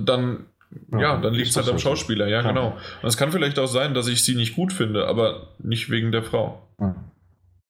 dann 0.04 0.44
ja, 0.90 1.00
ja, 1.00 1.16
dann 1.16 1.32
liegt 1.32 1.48
es 1.48 1.56
halt 1.56 1.68
am 1.68 1.78
Schauspieler, 1.78 2.26
ja, 2.26 2.42
ja, 2.42 2.48
genau. 2.48 2.76
Und 3.02 3.08
es 3.08 3.16
kann 3.16 3.32
vielleicht 3.32 3.58
auch 3.58 3.66
sein, 3.66 3.94
dass 3.94 4.06
ich 4.06 4.22
sie 4.22 4.34
nicht 4.34 4.54
gut 4.54 4.72
finde, 4.72 5.06
aber 5.06 5.48
nicht 5.58 5.88
wegen 5.88 6.12
der 6.12 6.22
Frau. 6.22 6.62
Ja 6.78 6.94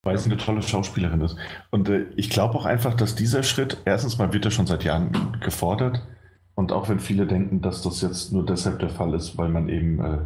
weil 0.03 0.19
sie 0.19 0.31
eine 0.31 0.37
tolle 0.37 0.63
Schauspielerin 0.63 1.21
ist. 1.21 1.37
Und 1.71 1.89
äh, 1.89 2.07
ich 2.17 2.31
glaube 2.31 2.57
auch 2.57 2.65
einfach, 2.65 2.95
dass 2.95 3.15
dieser 3.15 3.43
Schritt, 3.43 3.79
erstens 3.85 4.19
mal 4.19 4.33
wird 4.33 4.45
er 4.45 4.51
schon 4.51 4.67
seit 4.67 4.85
Jahren 4.85 5.39
gefordert. 5.41 6.03
Und 6.55 6.73
auch 6.73 6.89
wenn 6.89 7.01
viele 7.01 7.27
denken, 7.27 7.63
dass 7.63 7.83
das 7.83 8.03
jetzt 8.03 8.33
nur 8.33 8.45
deshalb 8.45 8.81
der 8.81 8.91
Fall 8.91 9.15
ist, 9.15 9.39
weil 9.39 9.49
man 9.49 9.69
eben 9.69 10.05
äh, 10.05 10.19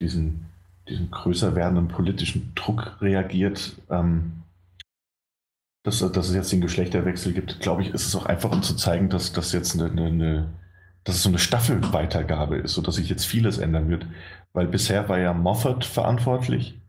diesen, 0.00 0.46
diesen 0.88 1.10
größer 1.10 1.54
werdenden 1.54 1.88
politischen 1.88 2.52
Druck 2.54 3.00
reagiert, 3.00 3.76
ähm, 3.88 4.42
dass, 5.84 6.00
dass 6.00 6.28
es 6.28 6.34
jetzt 6.34 6.52
den 6.52 6.60
Geschlechterwechsel 6.60 7.32
gibt, 7.32 7.60
glaube 7.60 7.82
ich, 7.82 7.90
ist 7.94 8.06
es 8.06 8.16
auch 8.16 8.26
einfach, 8.26 8.50
um 8.50 8.62
zu 8.62 8.74
zeigen, 8.74 9.10
dass 9.10 9.32
das 9.32 9.52
jetzt 9.52 9.78
eine, 9.78 9.90
eine, 9.90 10.06
eine 10.06 10.48
dass 11.04 11.16
es 11.16 11.22
so 11.22 11.28
eine 11.28 11.38
Staffelweitergabe 11.38 12.56
ist, 12.56 12.72
sodass 12.72 12.94
sich 12.94 13.10
jetzt 13.10 13.26
vieles 13.26 13.58
ändern 13.58 13.90
wird. 13.90 14.06
Weil 14.54 14.66
bisher 14.66 15.08
war 15.08 15.18
ja 15.18 15.34
Moffat 15.34 15.84
verantwortlich 15.84 16.80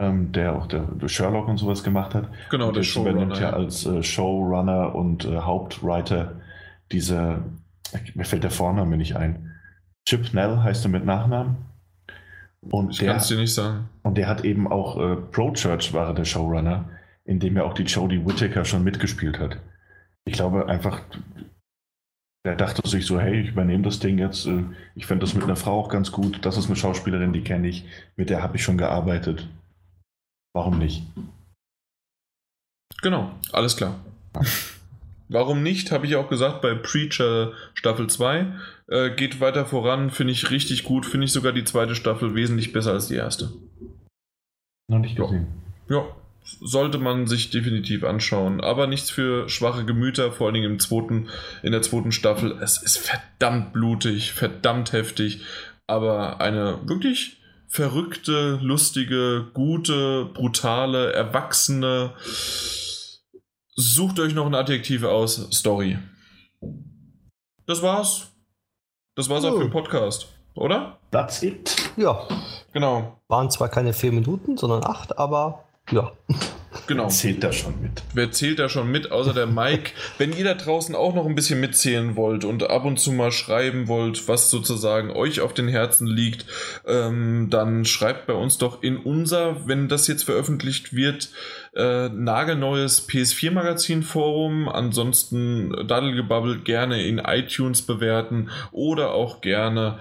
ähm, 0.00 0.32
der 0.32 0.54
auch 0.56 0.66
der, 0.66 0.82
der, 0.82 1.08
Sherlock 1.08 1.48
und 1.48 1.58
sowas 1.58 1.84
gemacht 1.84 2.14
hat. 2.14 2.28
Genau, 2.50 2.68
und 2.68 2.76
der 2.76 2.82
Showrunner. 2.82 3.40
ja 3.40 3.50
als 3.50 3.86
äh, 3.86 4.02
Showrunner 4.02 4.94
und 4.94 5.24
äh, 5.24 5.38
Hauptwriter 5.38 6.40
dieser, 6.92 7.44
mir 8.14 8.24
fällt 8.24 8.44
der 8.44 8.50
Vorname 8.50 8.96
nicht 8.96 9.16
ein. 9.16 9.52
Chip 10.06 10.34
Nell 10.34 10.58
heißt 10.58 10.84
er 10.84 10.90
mit 10.90 11.04
Nachnamen. 11.04 11.56
Und 12.70 12.92
ich 12.92 13.06
kann 13.06 13.16
es 13.16 13.28
dir 13.28 13.36
nicht 13.36 13.54
sagen. 13.54 13.88
Und 14.02 14.16
der 14.16 14.28
hat 14.28 14.44
eben 14.44 14.70
auch 14.70 14.98
äh, 14.98 15.16
Pro 15.16 15.52
Church 15.52 15.92
war 15.92 16.14
der 16.14 16.24
Showrunner, 16.24 16.88
in 17.24 17.38
dem 17.38 17.56
ja 17.56 17.64
auch 17.64 17.74
die 17.74 17.84
Jodie 17.84 18.24
Whittaker 18.24 18.64
schon 18.64 18.84
mitgespielt 18.84 19.38
hat. 19.38 19.58
Ich 20.24 20.34
glaube 20.34 20.66
einfach, 20.68 21.02
der 22.44 22.56
dachte 22.56 22.86
sich 22.88 23.06
so, 23.06 23.20
hey, 23.20 23.40
ich 23.40 23.50
übernehme 23.50 23.82
das 23.82 23.98
Ding 24.00 24.18
jetzt. 24.18 24.46
Äh, 24.46 24.64
ich 24.94 25.06
fände 25.06 25.24
das 25.24 25.34
mit 25.34 25.44
einer 25.44 25.56
Frau 25.56 25.78
auch 25.78 25.88
ganz 25.88 26.12
gut. 26.12 26.44
Das 26.44 26.56
ist 26.56 26.66
eine 26.66 26.76
Schauspielerin, 26.76 27.32
die 27.32 27.42
kenne 27.42 27.68
ich. 27.68 27.86
Mit 28.16 28.30
der 28.30 28.42
habe 28.42 28.56
ich 28.56 28.62
schon 28.62 28.78
gearbeitet. 28.78 29.48
Warum 30.54 30.78
nicht? 30.78 31.02
Genau, 33.02 33.32
alles 33.52 33.76
klar. 33.76 34.00
Warum 35.28 35.62
nicht, 35.62 35.90
habe 35.90 36.06
ich 36.06 36.16
auch 36.16 36.28
gesagt 36.28 36.62
bei 36.62 36.74
Preacher 36.74 37.52
Staffel 37.74 38.08
2. 38.08 38.52
Äh, 38.86 39.10
geht 39.10 39.40
weiter 39.40 39.66
voran, 39.66 40.10
finde 40.10 40.32
ich 40.32 40.50
richtig 40.50 40.84
gut, 40.84 41.06
finde 41.06 41.24
ich 41.24 41.32
sogar 41.32 41.52
die 41.52 41.64
zweite 41.64 41.94
Staffel 41.94 42.34
wesentlich 42.34 42.72
besser 42.72 42.92
als 42.92 43.08
die 43.08 43.16
erste. 43.16 43.50
Noch 44.88 44.98
nicht 44.98 45.16
gesehen. 45.16 45.48
Ja. 45.88 45.96
ja, 45.96 46.06
sollte 46.44 46.98
man 46.98 47.26
sich 47.26 47.50
definitiv 47.50 48.04
anschauen. 48.04 48.60
Aber 48.60 48.86
nichts 48.86 49.10
für 49.10 49.48
schwache 49.48 49.84
Gemüter, 49.84 50.30
vor 50.30 50.46
allen 50.46 50.54
Dingen 50.54 50.72
im 50.72 50.78
zweiten, 50.78 51.28
in 51.62 51.72
der 51.72 51.82
zweiten 51.82 52.12
Staffel. 52.12 52.58
Es 52.62 52.82
ist 52.82 52.98
verdammt 52.98 53.72
blutig, 53.72 54.32
verdammt 54.32 54.92
heftig, 54.92 55.40
aber 55.86 56.40
eine 56.40 56.78
wirklich 56.84 57.38
verrückte, 57.74 58.60
lustige, 58.62 59.50
gute, 59.52 60.26
brutale, 60.26 61.12
erwachsene. 61.12 62.12
Sucht 63.74 64.20
euch 64.20 64.32
noch 64.32 64.46
ein 64.46 64.54
Adjektiv 64.54 65.02
aus. 65.02 65.48
Story. 65.52 65.98
Das 67.66 67.82
war's. 67.82 68.28
Das 69.16 69.28
war's 69.28 69.42
oh. 69.42 69.48
auch 69.48 69.52
für 69.54 69.64
den 69.64 69.72
Podcast, 69.72 70.28
oder? 70.54 71.00
That's 71.10 71.42
it. 71.42 71.90
Ja. 71.96 72.28
Genau. 72.72 73.20
Waren 73.26 73.50
zwar 73.50 73.68
keine 73.68 73.92
vier 73.92 74.12
Minuten, 74.12 74.56
sondern 74.56 74.84
acht, 74.84 75.18
aber 75.18 75.64
ja. 75.90 76.12
Genau. 76.86 77.04
Wer 77.04 77.10
zählt 77.10 77.42
da 77.42 77.52
schon 77.52 77.80
mit? 77.80 78.02
Wer 78.12 78.30
zählt 78.32 78.58
da 78.58 78.68
schon 78.68 78.90
mit, 78.90 79.10
außer 79.10 79.32
der 79.32 79.46
Mike? 79.46 79.92
Wenn 80.18 80.36
ihr 80.36 80.44
da 80.44 80.54
draußen 80.54 80.94
auch 80.94 81.14
noch 81.14 81.26
ein 81.26 81.34
bisschen 81.34 81.60
mitzählen 81.60 82.16
wollt 82.16 82.44
und 82.44 82.62
ab 82.64 82.84
und 82.84 82.98
zu 82.98 83.12
mal 83.12 83.32
schreiben 83.32 83.88
wollt, 83.88 84.28
was 84.28 84.50
sozusagen 84.50 85.10
euch 85.10 85.40
auf 85.40 85.54
den 85.54 85.68
Herzen 85.68 86.06
liegt, 86.06 86.46
ähm, 86.86 87.48
dann 87.50 87.84
schreibt 87.84 88.26
bei 88.26 88.34
uns 88.34 88.58
doch 88.58 88.82
in 88.82 88.96
unser, 88.98 89.66
wenn 89.66 89.88
das 89.88 90.06
jetzt 90.06 90.24
veröffentlicht 90.24 90.94
wird, 90.94 91.30
äh, 91.76 92.08
nagelneues 92.08 93.08
PS4-Magazin-Forum. 93.08 94.68
Ansonsten 94.68 95.86
Daddelgebabbel 95.86 96.60
gerne 96.60 97.06
in 97.06 97.18
iTunes 97.18 97.82
bewerten 97.82 98.50
oder 98.72 99.12
auch 99.12 99.40
gerne 99.40 99.98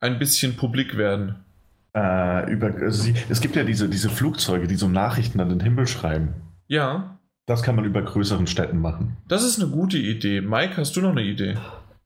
ein 0.00 0.18
bisschen 0.18 0.56
publik 0.56 0.96
werden? 0.96 1.36
Äh, 1.94 2.50
über, 2.50 2.72
also 2.80 3.12
es 3.28 3.40
gibt 3.40 3.56
ja 3.56 3.64
diese, 3.64 3.88
diese 3.88 4.08
Flugzeuge, 4.08 4.66
die 4.66 4.76
so 4.76 4.88
Nachrichten 4.88 5.40
an 5.40 5.48
den 5.48 5.60
Himmel 5.60 5.86
schreiben. 5.86 6.34
Ja. 6.68 7.18
Das 7.46 7.62
kann 7.62 7.76
man 7.76 7.84
über 7.84 8.02
größeren 8.02 8.46
Städten 8.46 8.80
machen. 8.80 9.16
Das 9.28 9.42
ist 9.42 9.60
eine 9.60 9.70
gute 9.70 9.98
Idee. 9.98 10.40
Mike, 10.40 10.76
hast 10.76 10.96
du 10.96 11.00
noch 11.00 11.10
eine 11.10 11.22
Idee? 11.22 11.58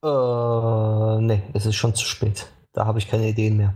Äh, 0.03 1.21
nee, 1.23 1.43
es 1.53 1.67
ist 1.67 1.77
schon 1.77 1.95
zu 1.95 2.07
spät. 2.07 2.49
Da 2.77 2.85
habe 2.85 2.99
ich 2.99 3.09
keine 3.09 3.27
Ideen 3.27 3.57
mehr. 3.57 3.73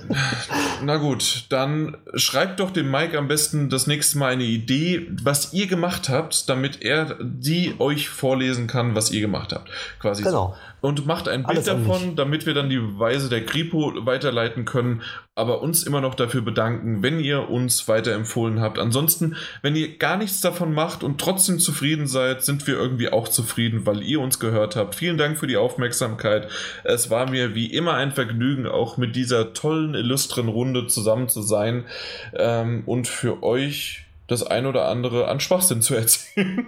Na 0.82 0.96
gut, 0.96 1.44
dann 1.50 1.98
schreibt 2.14 2.60
doch 2.60 2.70
dem 2.70 2.90
Mike 2.90 3.18
am 3.18 3.28
besten 3.28 3.68
das 3.68 3.86
nächste 3.86 4.16
Mal 4.16 4.32
eine 4.32 4.44
Idee, 4.44 5.06
was 5.22 5.52
ihr 5.52 5.66
gemacht 5.66 6.08
habt, 6.08 6.48
damit 6.48 6.80
er 6.80 7.18
die 7.20 7.74
euch 7.78 8.08
vorlesen 8.08 8.68
kann, 8.68 8.94
was 8.94 9.10
ihr 9.10 9.20
gemacht 9.20 9.52
habt. 9.52 9.68
Quasi 10.00 10.22
genau. 10.22 10.56
So 10.56 10.56
und 10.82 11.06
macht 11.06 11.28
ein 11.28 11.44
Bild 11.44 11.58
Alles 11.58 11.64
davon, 11.66 12.16
damit 12.16 12.44
wir 12.44 12.54
dann 12.54 12.68
die 12.68 12.78
Beweise 12.78 13.28
der 13.28 13.46
Kripo 13.46 13.92
weiterleiten 14.04 14.64
können, 14.64 15.02
aber 15.34 15.62
uns 15.62 15.82
immer 15.82 16.02
noch 16.02 16.14
dafür 16.14 16.42
bedanken, 16.42 17.02
wenn 17.02 17.18
ihr 17.18 17.48
uns 17.48 17.88
weiterempfohlen 17.88 18.60
habt. 18.60 18.78
Ansonsten, 18.78 19.36
wenn 19.62 19.74
ihr 19.74 19.96
gar 19.96 20.18
nichts 20.18 20.42
davon 20.42 20.74
macht 20.74 21.02
und 21.02 21.18
trotzdem 21.18 21.58
zufrieden 21.58 22.06
seid, 22.06 22.42
sind 22.42 22.66
wir 22.66 22.74
irgendwie 22.74 23.08
auch 23.08 23.28
zufrieden, 23.28 23.86
weil 23.86 24.02
ihr 24.02 24.20
uns 24.20 24.38
gehört 24.38 24.76
habt. 24.76 24.94
Vielen 24.94 25.16
Dank 25.16 25.38
für 25.38 25.46
die 25.46 25.56
Aufmerksamkeit. 25.56 26.48
Es 26.84 27.08
war 27.08 27.30
mir 27.30 27.54
wie 27.54 27.72
immer 27.72 27.94
ein 27.94 28.12
Vergnügen, 28.12 28.66
auch 28.66 28.98
mit 28.98 29.16
dieser 29.16 29.54
tollen, 29.54 29.94
illustren 29.94 30.48
Runde 30.48 30.86
zusammen 30.86 31.30
zu 31.30 31.40
sein 31.40 31.84
ähm, 32.34 32.82
und 32.84 33.08
für 33.08 33.42
euch 33.42 34.04
das 34.26 34.42
ein 34.42 34.66
oder 34.66 34.88
andere 34.88 35.28
an 35.28 35.40
Schwachsinn 35.40 35.80
zu 35.80 35.94
erzählen. 35.96 36.66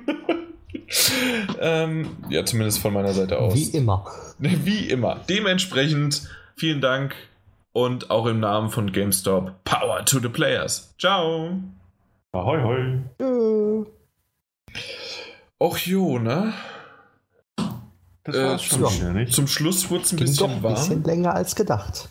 ähm, 1.60 2.08
ja, 2.30 2.46
zumindest 2.46 2.78
von 2.78 2.94
meiner 2.94 3.12
Seite 3.12 3.38
aus. 3.38 3.54
Wie 3.54 3.76
immer. 3.76 4.06
Wie 4.38 4.88
immer. 4.88 5.20
Dementsprechend 5.28 6.22
vielen 6.56 6.80
Dank 6.80 7.14
und 7.74 8.10
auch 8.10 8.24
im 8.26 8.40
Namen 8.40 8.70
von 8.70 8.90
GameStop 8.92 9.62
Power 9.64 10.04
to 10.06 10.20
the 10.20 10.28
Players. 10.28 10.94
Ciao. 10.98 11.58
Ahoi, 12.32 12.62
hoi. 12.62 13.02
Tschö. 13.18 13.84
Och 15.60 15.78
jo, 15.86 16.18
ne? 16.18 16.52
Das 18.24 18.34
Äh, 18.36 18.44
war's 18.44 18.62
schon 18.64 18.82
ja. 18.82 18.90
wieder, 18.92 19.12
nicht? 19.12 19.32
Zum 19.34 19.46
Schluss 19.46 19.90
wurde 19.90 20.04
es 20.04 20.12
ein 20.12 20.16
Ging 20.16 20.26
bisschen 20.26 20.46
doch 20.48 20.54
ein 20.56 20.62
warm. 20.62 20.74
bisschen 20.74 21.04
länger 21.04 21.34
als 21.34 21.54
gedacht. 21.56 22.08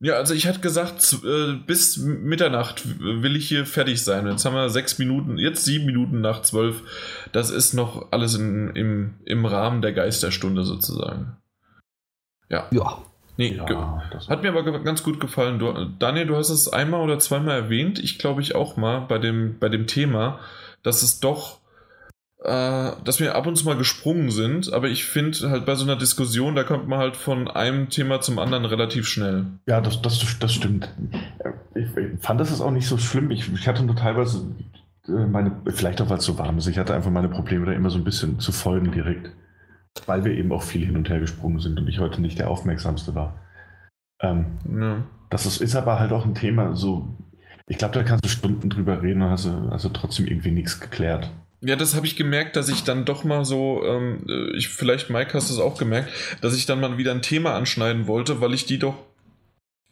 Ja, 0.00 0.14
also 0.14 0.34
ich 0.34 0.46
hatte 0.46 0.60
gesagt, 0.60 1.16
äh, 1.24 1.52
bis 1.54 1.96
Mitternacht 1.98 2.82
will 3.00 3.36
ich 3.36 3.48
hier 3.48 3.64
fertig 3.64 4.02
sein. 4.02 4.26
Jetzt 4.26 4.44
haben 4.44 4.54
wir 4.54 4.68
sechs 4.68 4.98
Minuten, 4.98 5.38
jetzt 5.38 5.64
sieben 5.64 5.86
Minuten 5.86 6.20
nach 6.20 6.42
zwölf. 6.42 6.82
Das 7.32 7.50
ist 7.50 7.72
noch 7.74 8.10
alles 8.10 8.34
in, 8.34 8.70
im, 8.74 9.14
im 9.24 9.46
Rahmen 9.46 9.80
der 9.80 9.92
Geisterstunde 9.92 10.64
sozusagen. 10.64 11.36
Ja, 12.50 12.66
Ja. 12.72 12.98
Nee, 13.36 13.54
Ja, 13.56 14.02
das 14.10 14.28
hat 14.28 14.42
mir 14.42 14.50
aber 14.50 14.62
ganz 14.80 15.02
gut 15.02 15.20
gefallen. 15.20 15.58
Du, 15.58 15.72
Daniel, 15.98 16.26
du 16.26 16.36
hast 16.36 16.50
es 16.50 16.72
einmal 16.72 17.00
oder 17.00 17.18
zweimal 17.18 17.56
erwähnt. 17.56 17.98
Ich 17.98 18.18
glaube 18.18 18.42
ich 18.42 18.54
auch 18.54 18.76
mal 18.76 19.00
bei 19.00 19.18
dem, 19.18 19.58
bei 19.58 19.68
dem 19.68 19.86
Thema, 19.86 20.38
dass 20.82 21.02
es 21.02 21.20
doch, 21.20 21.60
äh, 22.42 22.92
dass 23.04 23.20
wir 23.20 23.34
ab 23.34 23.46
und 23.46 23.56
zu 23.56 23.64
mal 23.64 23.76
gesprungen 23.76 24.30
sind. 24.30 24.72
Aber 24.72 24.88
ich 24.88 25.04
finde 25.04 25.50
halt 25.50 25.66
bei 25.66 25.74
so 25.74 25.84
einer 25.84 25.96
Diskussion, 25.96 26.54
da 26.54 26.64
kommt 26.64 26.88
man 26.88 26.98
halt 26.98 27.16
von 27.16 27.48
einem 27.48 27.88
Thema 27.88 28.20
zum 28.20 28.38
anderen 28.38 28.64
relativ 28.64 29.06
schnell. 29.06 29.46
Ja, 29.66 29.80
das, 29.80 30.02
das, 30.02 30.38
das 30.38 30.52
stimmt. 30.52 30.88
Ich, 31.74 31.86
fand 32.20 32.40
das 32.40 32.60
auch 32.60 32.70
nicht 32.70 32.86
so 32.86 32.98
schlimm. 32.98 33.30
Ich, 33.30 33.52
ich 33.52 33.66
hatte 33.66 33.82
nur 33.82 33.96
teilweise 33.96 34.44
äh, 35.08 35.26
meine, 35.26 35.52
vielleicht 35.66 36.00
auch 36.00 36.10
weil 36.10 36.18
es 36.18 36.24
so 36.24 36.38
warm 36.38 36.58
ist, 36.58 36.66
ich 36.66 36.78
hatte 36.78 36.94
einfach 36.94 37.10
meine 37.10 37.28
Probleme 37.28 37.66
da 37.66 37.72
immer 37.72 37.90
so 37.90 37.98
ein 37.98 38.04
bisschen 38.04 38.38
zu 38.40 38.52
folgen 38.52 38.92
direkt. 38.92 39.30
Weil 40.06 40.24
wir 40.24 40.32
eben 40.32 40.52
auch 40.52 40.62
viel 40.62 40.84
hin 40.84 40.96
und 40.96 41.08
her 41.08 41.20
gesprungen 41.20 41.60
sind 41.60 41.78
und 41.78 41.88
ich 41.88 42.00
heute 42.00 42.20
nicht 42.20 42.38
der 42.38 42.50
Aufmerksamste 42.50 43.14
war. 43.14 43.40
Ähm, 44.20 44.46
Ja. 44.68 45.02
das 45.30 45.46
ist, 45.46 45.60
ist 45.60 45.76
aber 45.76 45.98
halt 45.98 46.12
auch 46.12 46.24
ein 46.24 46.34
Thema, 46.34 46.74
so, 46.76 47.16
ich 47.66 47.78
glaube, 47.78 47.94
da 47.94 48.02
kannst 48.02 48.24
du 48.24 48.28
Stunden 48.28 48.70
drüber 48.70 49.02
reden 49.02 49.22
und 49.22 49.30
hast 49.30 49.44
du 49.46 49.88
trotzdem 49.90 50.26
irgendwie 50.26 50.50
nichts 50.50 50.80
geklärt. 50.80 51.30
Ja, 51.60 51.76
das 51.76 51.94
habe 51.96 52.06
ich 52.06 52.16
gemerkt, 52.16 52.56
dass 52.56 52.68
ich 52.68 52.84
dann 52.84 53.06
doch 53.06 53.24
mal 53.24 53.44
so, 53.46 53.82
ähm, 53.86 54.26
äh, 54.28 54.56
ich, 54.56 54.68
vielleicht 54.68 55.08
Mike 55.08 55.32
hast 55.32 55.48
du 55.48 55.54
es 55.54 55.60
auch 55.60 55.78
gemerkt, 55.78 56.10
dass 56.42 56.54
ich 56.54 56.66
dann 56.66 56.80
mal 56.80 56.98
wieder 56.98 57.12
ein 57.12 57.22
Thema 57.22 57.54
anschneiden 57.54 58.06
wollte, 58.06 58.40
weil 58.42 58.52
ich 58.52 58.66
die 58.66 58.78
doch 58.78 58.96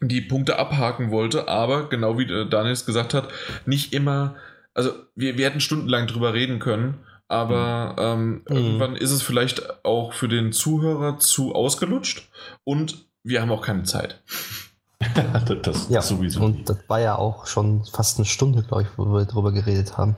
die 0.02 0.20
Punkte 0.20 0.58
abhaken 0.58 1.10
wollte, 1.10 1.48
aber 1.48 1.88
genau 1.88 2.18
wie 2.18 2.24
äh, 2.24 2.46
Daniel 2.48 2.72
es 2.72 2.84
gesagt 2.84 3.14
hat, 3.14 3.28
nicht 3.64 3.94
immer, 3.94 4.34
also 4.74 4.90
wir, 5.14 5.38
wir 5.38 5.46
hätten 5.46 5.60
stundenlang 5.60 6.06
drüber 6.06 6.34
reden 6.34 6.58
können, 6.58 6.98
aber 7.32 7.96
ähm, 7.98 8.42
Mhm. 8.48 8.56
irgendwann 8.56 8.96
ist 8.96 9.10
es 9.10 9.22
vielleicht 9.22 9.84
auch 9.84 10.12
für 10.12 10.28
den 10.28 10.52
Zuhörer 10.52 11.18
zu 11.18 11.54
ausgelutscht 11.54 12.28
und 12.64 13.06
wir 13.24 13.40
haben 13.42 13.50
auch 13.50 13.62
keine 13.62 13.82
Zeit. 13.84 14.22
das, 15.14 15.56
das 15.62 15.88
Ja, 15.88 16.00
sowieso. 16.02 16.40
und 16.42 16.68
das 16.68 16.78
war 16.88 17.00
ja 17.00 17.16
auch 17.16 17.46
schon 17.46 17.84
fast 17.84 18.18
eine 18.18 18.24
Stunde, 18.26 18.62
glaube 18.62 18.82
ich, 18.82 18.88
wo 18.96 19.04
wir 19.06 19.24
drüber 19.24 19.50
geredet 19.52 19.98
haben. 19.98 20.16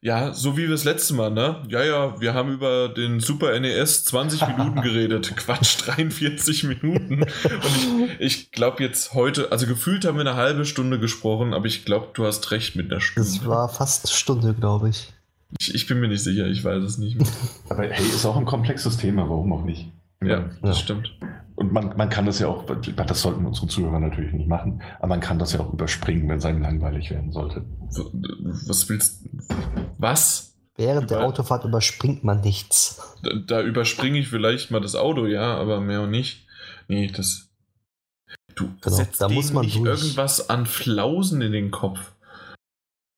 Ja, 0.00 0.34
so 0.34 0.58
wie 0.58 0.62
wir 0.64 0.70
das 0.70 0.84
letzte 0.84 1.14
Mal, 1.14 1.30
ne? 1.30 1.62
Ja, 1.68 1.82
ja, 1.82 2.20
wir 2.20 2.34
haben 2.34 2.52
über 2.52 2.90
den 2.90 3.20
Super 3.20 3.58
NES 3.58 4.04
20 4.04 4.46
Minuten 4.48 4.82
geredet. 4.82 5.34
Quatsch, 5.34 5.78
43 5.86 6.64
Minuten. 6.64 7.22
Und 7.22 8.10
ich, 8.18 8.18
ich 8.18 8.50
glaube 8.52 8.82
jetzt 8.82 9.14
heute, 9.14 9.50
also 9.50 9.66
gefühlt 9.66 10.04
haben 10.04 10.16
wir 10.18 10.20
eine 10.26 10.34
halbe 10.36 10.66
Stunde 10.66 10.98
gesprochen, 11.00 11.54
aber 11.54 11.64
ich 11.64 11.86
glaube, 11.86 12.08
du 12.12 12.26
hast 12.26 12.50
recht 12.50 12.76
mit 12.76 12.86
einer 12.90 12.96
Das 12.96 13.04
Stunde. 13.04 13.46
war 13.46 13.68
fast 13.70 14.04
eine 14.04 14.12
Stunde, 14.14 14.52
glaube 14.52 14.90
ich. 14.90 15.10
Ich, 15.60 15.74
ich 15.74 15.86
bin 15.86 16.00
mir 16.00 16.08
nicht 16.08 16.22
sicher, 16.22 16.46
ich 16.46 16.64
weiß 16.64 16.82
es 16.82 16.98
nicht 16.98 17.16
mehr. 17.18 17.26
aber 17.68 17.84
hey, 17.84 18.06
ist 18.06 18.24
auch 18.26 18.36
ein 18.36 18.44
komplexes 18.44 18.96
Thema, 18.96 19.28
warum 19.28 19.52
auch 19.52 19.64
nicht? 19.64 19.90
Ja, 20.22 20.50
das 20.62 20.78
Ja. 20.78 20.82
stimmt. 20.84 21.12
Und 21.56 21.72
man, 21.72 21.96
man 21.96 22.08
kann 22.08 22.26
das 22.26 22.40
ja 22.40 22.48
auch, 22.48 22.64
das 22.66 23.20
sollten 23.22 23.46
unsere 23.46 23.68
Zuhörer 23.68 24.00
natürlich 24.00 24.32
nicht 24.32 24.48
machen, 24.48 24.82
aber 24.98 25.06
man 25.08 25.20
kann 25.20 25.38
das 25.38 25.52
ja 25.52 25.60
auch 25.60 25.72
überspringen, 25.72 26.28
wenn 26.28 26.38
es 26.38 26.44
einem 26.44 26.62
langweilig 26.62 27.10
werden 27.10 27.30
sollte. 27.30 27.64
Was 28.66 28.88
willst 28.88 29.24
Was? 29.98 30.56
Während 30.76 31.10
der 31.12 31.20
Autofahrt 31.24 31.64
überspringt 31.64 32.24
man 32.24 32.40
nichts. 32.40 33.00
Da, 33.22 33.30
da 33.46 33.62
überspringe 33.62 34.18
ich 34.18 34.26
vielleicht 34.28 34.72
mal 34.72 34.80
das 34.80 34.96
Auto, 34.96 35.26
ja, 35.26 35.56
aber 35.56 35.80
mehr 35.80 36.02
und 36.02 36.10
nicht. 36.10 36.44
Nee, 36.88 37.06
das. 37.06 37.48
Du 38.56 38.68
Genau, 38.80 38.96
setzt 38.96 39.20
da 39.20 39.28
muss 39.28 39.52
man 39.52 39.64
nicht 39.64 39.76
durch. 39.78 39.86
irgendwas 40.02 40.50
an 40.50 40.66
Flausen 40.66 41.40
in 41.42 41.52
den 41.52 41.70
Kopf. 41.70 42.00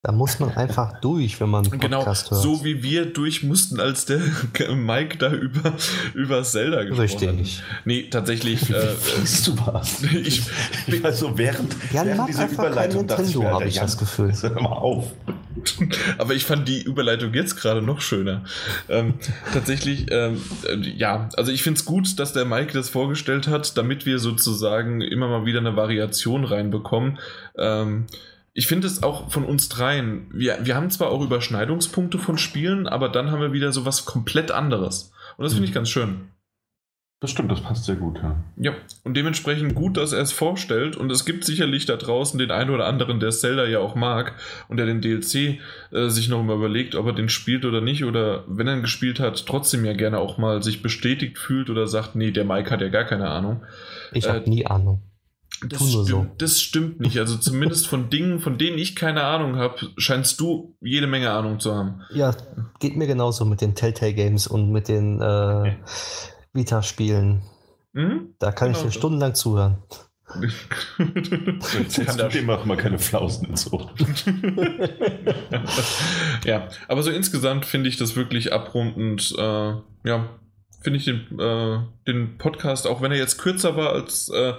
Da 0.07 0.13
muss 0.13 0.39
man 0.39 0.51
einfach 0.57 1.01
durch, 1.01 1.41
wenn 1.41 1.51
man 1.51 1.67
einen 1.67 1.81
Genau, 1.81 1.99
Podcast 1.99 2.31
hört. 2.31 2.41
so 2.41 2.63
wie 2.65 2.81
wir 2.85 3.07
durch 3.07 3.43
mussten, 3.43 3.81
als 3.81 4.05
der 4.05 4.21
Mike 4.77 5.19
da 5.19 5.33
über, 5.33 5.73
über 6.15 6.45
Zelda 6.45 6.85
gesprochen 6.85 7.01
Richtig. 7.01 7.59
hat. 7.59 7.83
Nee, 7.87 8.07
tatsächlich. 8.09 8.71
Äh, 8.71 8.95
du 9.45 9.57
was? 9.67 10.05
ich, 10.15 10.43
Ich 10.87 11.03
weiß 11.03 11.19
so, 11.19 11.37
während, 11.37 11.75
Jan 11.93 12.07
während 12.07 12.29
dieser 12.29 12.49
Überleitung 12.49 13.09
dachte 13.09 13.23
Nintendo, 13.23 13.49
mir, 13.49 13.55
habe 13.55 13.65
ich 13.65 13.81
das 13.81 13.99
Gefühl. 13.99 14.33
Hör 14.41 14.63
mal 14.63 14.69
auf. 14.69 15.13
aber 16.19 16.35
ich 16.35 16.45
fand 16.45 16.69
die 16.69 16.83
Überleitung 16.83 17.35
jetzt 17.35 17.57
gerade 17.57 17.83
noch 17.83 18.01
schöner. 18.01 18.45
Ähm, 18.89 19.15
tatsächlich, 19.53 20.07
ähm, 20.13 20.41
äh, 20.69 20.77
ja, 20.89 21.31
also 21.37 21.51
ich 21.51 21.65
finde 21.65 21.81
es 21.81 21.85
gut, 21.85 22.21
dass 22.21 22.33
der 22.33 22.45
Mike 22.45 22.75
das 22.75 22.91
vorgestellt 22.91 23.49
hat, 23.49 23.77
damit 23.77 24.07
wir 24.07 24.21
sozusagen 24.21 25.01
immer 25.01 25.27
mal 25.27 25.47
wieder 25.47 25.59
eine 25.59 25.75
Variation 25.75 26.45
reinbekommen. 26.45 27.19
Ähm, 27.59 28.07
ich 28.57 28.67
finde 28.69 28.87
es 28.87 29.03
auch 29.03 29.31
von 29.31 29.45
uns 29.45 29.69
dreien, 29.69 30.29
wir, 30.33 30.59
wir 30.63 30.77
haben 30.77 30.91
zwar 30.91 31.11
auch 31.11 31.23
Überschneidungspunkte 31.23 32.19
von 32.19 32.39
Spielen, 32.39 32.89
aber 32.89 33.11
dann 33.11 33.31
haben 33.31 33.43
wir 33.43 33.53
wieder 33.53 33.71
so 33.71 33.85
was 33.85 34.07
komplett 34.07 34.51
anderes. 34.51 35.13
Und 35.37 35.45
das 35.45 35.53
finde 35.53 35.69
ich 35.69 35.75
ganz 35.75 35.91
schön. 35.91 36.31
Das 37.21 37.31
stimmt, 37.31 37.53
das 37.53 37.61
passt 37.61 37.85
sehr 37.85 37.97
gut, 37.97 38.19
ja. 38.23 38.43
Ja, 38.57 38.73
und 39.05 39.15
dementsprechend 39.15 39.75
gut, 39.75 39.99
dass 39.99 40.13
er 40.13 40.23
es 40.23 40.33
vorstellt. 40.33 40.97
Und 40.97 41.13
es 41.13 41.27
gibt 41.27 41.45
sicherlich 41.45 41.85
da 41.85 41.97
draußen 41.97 42.39
den 42.39 42.51
einen 42.51 42.71
oder 42.71 42.87
anderen, 42.87 43.21
der 43.21 43.31
Zelda 43.31 43.67
ja 43.67 43.79
auch 43.81 43.95
mag 43.95 44.35
und 44.69 44.79
der 44.79 44.87
den 44.87 45.03
DLC 45.03 45.59
äh, 45.93 46.09
sich 46.09 46.31
noch 46.31 46.43
mal 46.43 46.57
überlegt, 46.57 46.95
ob 46.95 47.07
er 47.07 47.13
den 47.13 47.29
spielt 47.29 47.67
oder 47.67 47.83
nicht. 47.83 48.05
Oder 48.05 48.45
wenn 48.49 48.69
er 48.69 48.77
ihn 48.77 48.83
gespielt 48.83 49.21
hat, 49.21 49.45
trotzdem 49.45 49.85
ja 49.85 49.93
gerne 49.93 50.19
auch 50.19 50.39
mal 50.39 50.63
sich 50.63 50.81
bestätigt 50.81 51.37
fühlt 51.37 51.69
oder 51.69 51.87
sagt, 51.87 52.17
nee, 52.17 52.31
der 52.31 52.47
Mike 52.47 52.71
hat 52.71 52.81
ja 52.81 52.89
gar 52.89 53.05
keine 53.05 53.29
Ahnung. 53.29 53.65
Ich 54.13 54.25
Äh, 54.25 54.31
habe 54.31 54.49
nie 54.49 54.67
Ahnung. 54.67 55.03
Das 55.69 55.89
stimmt, 55.89 56.07
so. 56.07 56.27
das 56.39 56.61
stimmt 56.61 57.01
nicht. 57.01 57.19
Also 57.19 57.37
zumindest 57.37 57.87
von 57.87 58.11
Dingen, 58.11 58.41
von 58.41 58.59
denen 58.59 58.79
ich 58.79 58.95
keine 58.95 59.23
Ahnung 59.23 59.57
habe, 59.57 59.75
scheinst 59.97 60.41
du 60.41 60.77
jede 60.81 61.07
Menge 61.07 61.31
Ahnung 61.31 61.61
zu 61.61 61.75
haben. 61.75 62.03
Ja, 62.11 62.35
geht 62.79 62.97
mir 62.97 63.07
genauso 63.07 63.45
mit 63.45 63.61
den 63.61 63.75
Telltale 63.75 64.15
Games 64.15 64.47
und 64.47 64.71
mit 64.71 64.89
den 64.89 65.21
äh, 65.21 65.77
Vita-Spielen. 66.53 67.43
Mhm? 67.93 68.35
Da 68.39 68.53
kann 68.53 68.71
ich 68.71 68.77
Genau 68.77 68.87
dir 68.89 68.93
so. 68.93 68.99
stundenlang 68.99 69.35
zuhören. 69.35 69.79
Jetzt 71.79 72.05
Kann 72.05 72.19
da 72.19 72.29
du 72.29 72.39
dem 72.39 72.51
auch 72.51 72.65
mal 72.65 72.77
keine 72.77 72.99
Flausen 72.99 73.49
ins 73.49 73.73
Ohr. 73.73 73.91
ja, 76.45 76.69
aber 76.89 77.03
so 77.03 77.11
insgesamt 77.11 77.65
finde 77.65 77.89
ich 77.89 77.97
das 77.97 78.17
wirklich 78.17 78.53
abrundend. 78.53 79.35
Äh, 79.39 79.73
ja, 80.05 80.29
finde 80.83 80.99
ich 80.99 81.05
den, 81.05 81.39
äh, 81.39 81.79
den 82.07 82.39
Podcast, 82.39 82.87
auch 82.87 83.03
wenn 83.03 83.13
er 83.13 83.19
jetzt 83.19 83.39
kürzer 83.39 83.77
war 83.77 83.93
als, 83.93 84.29
äh, 84.29 84.55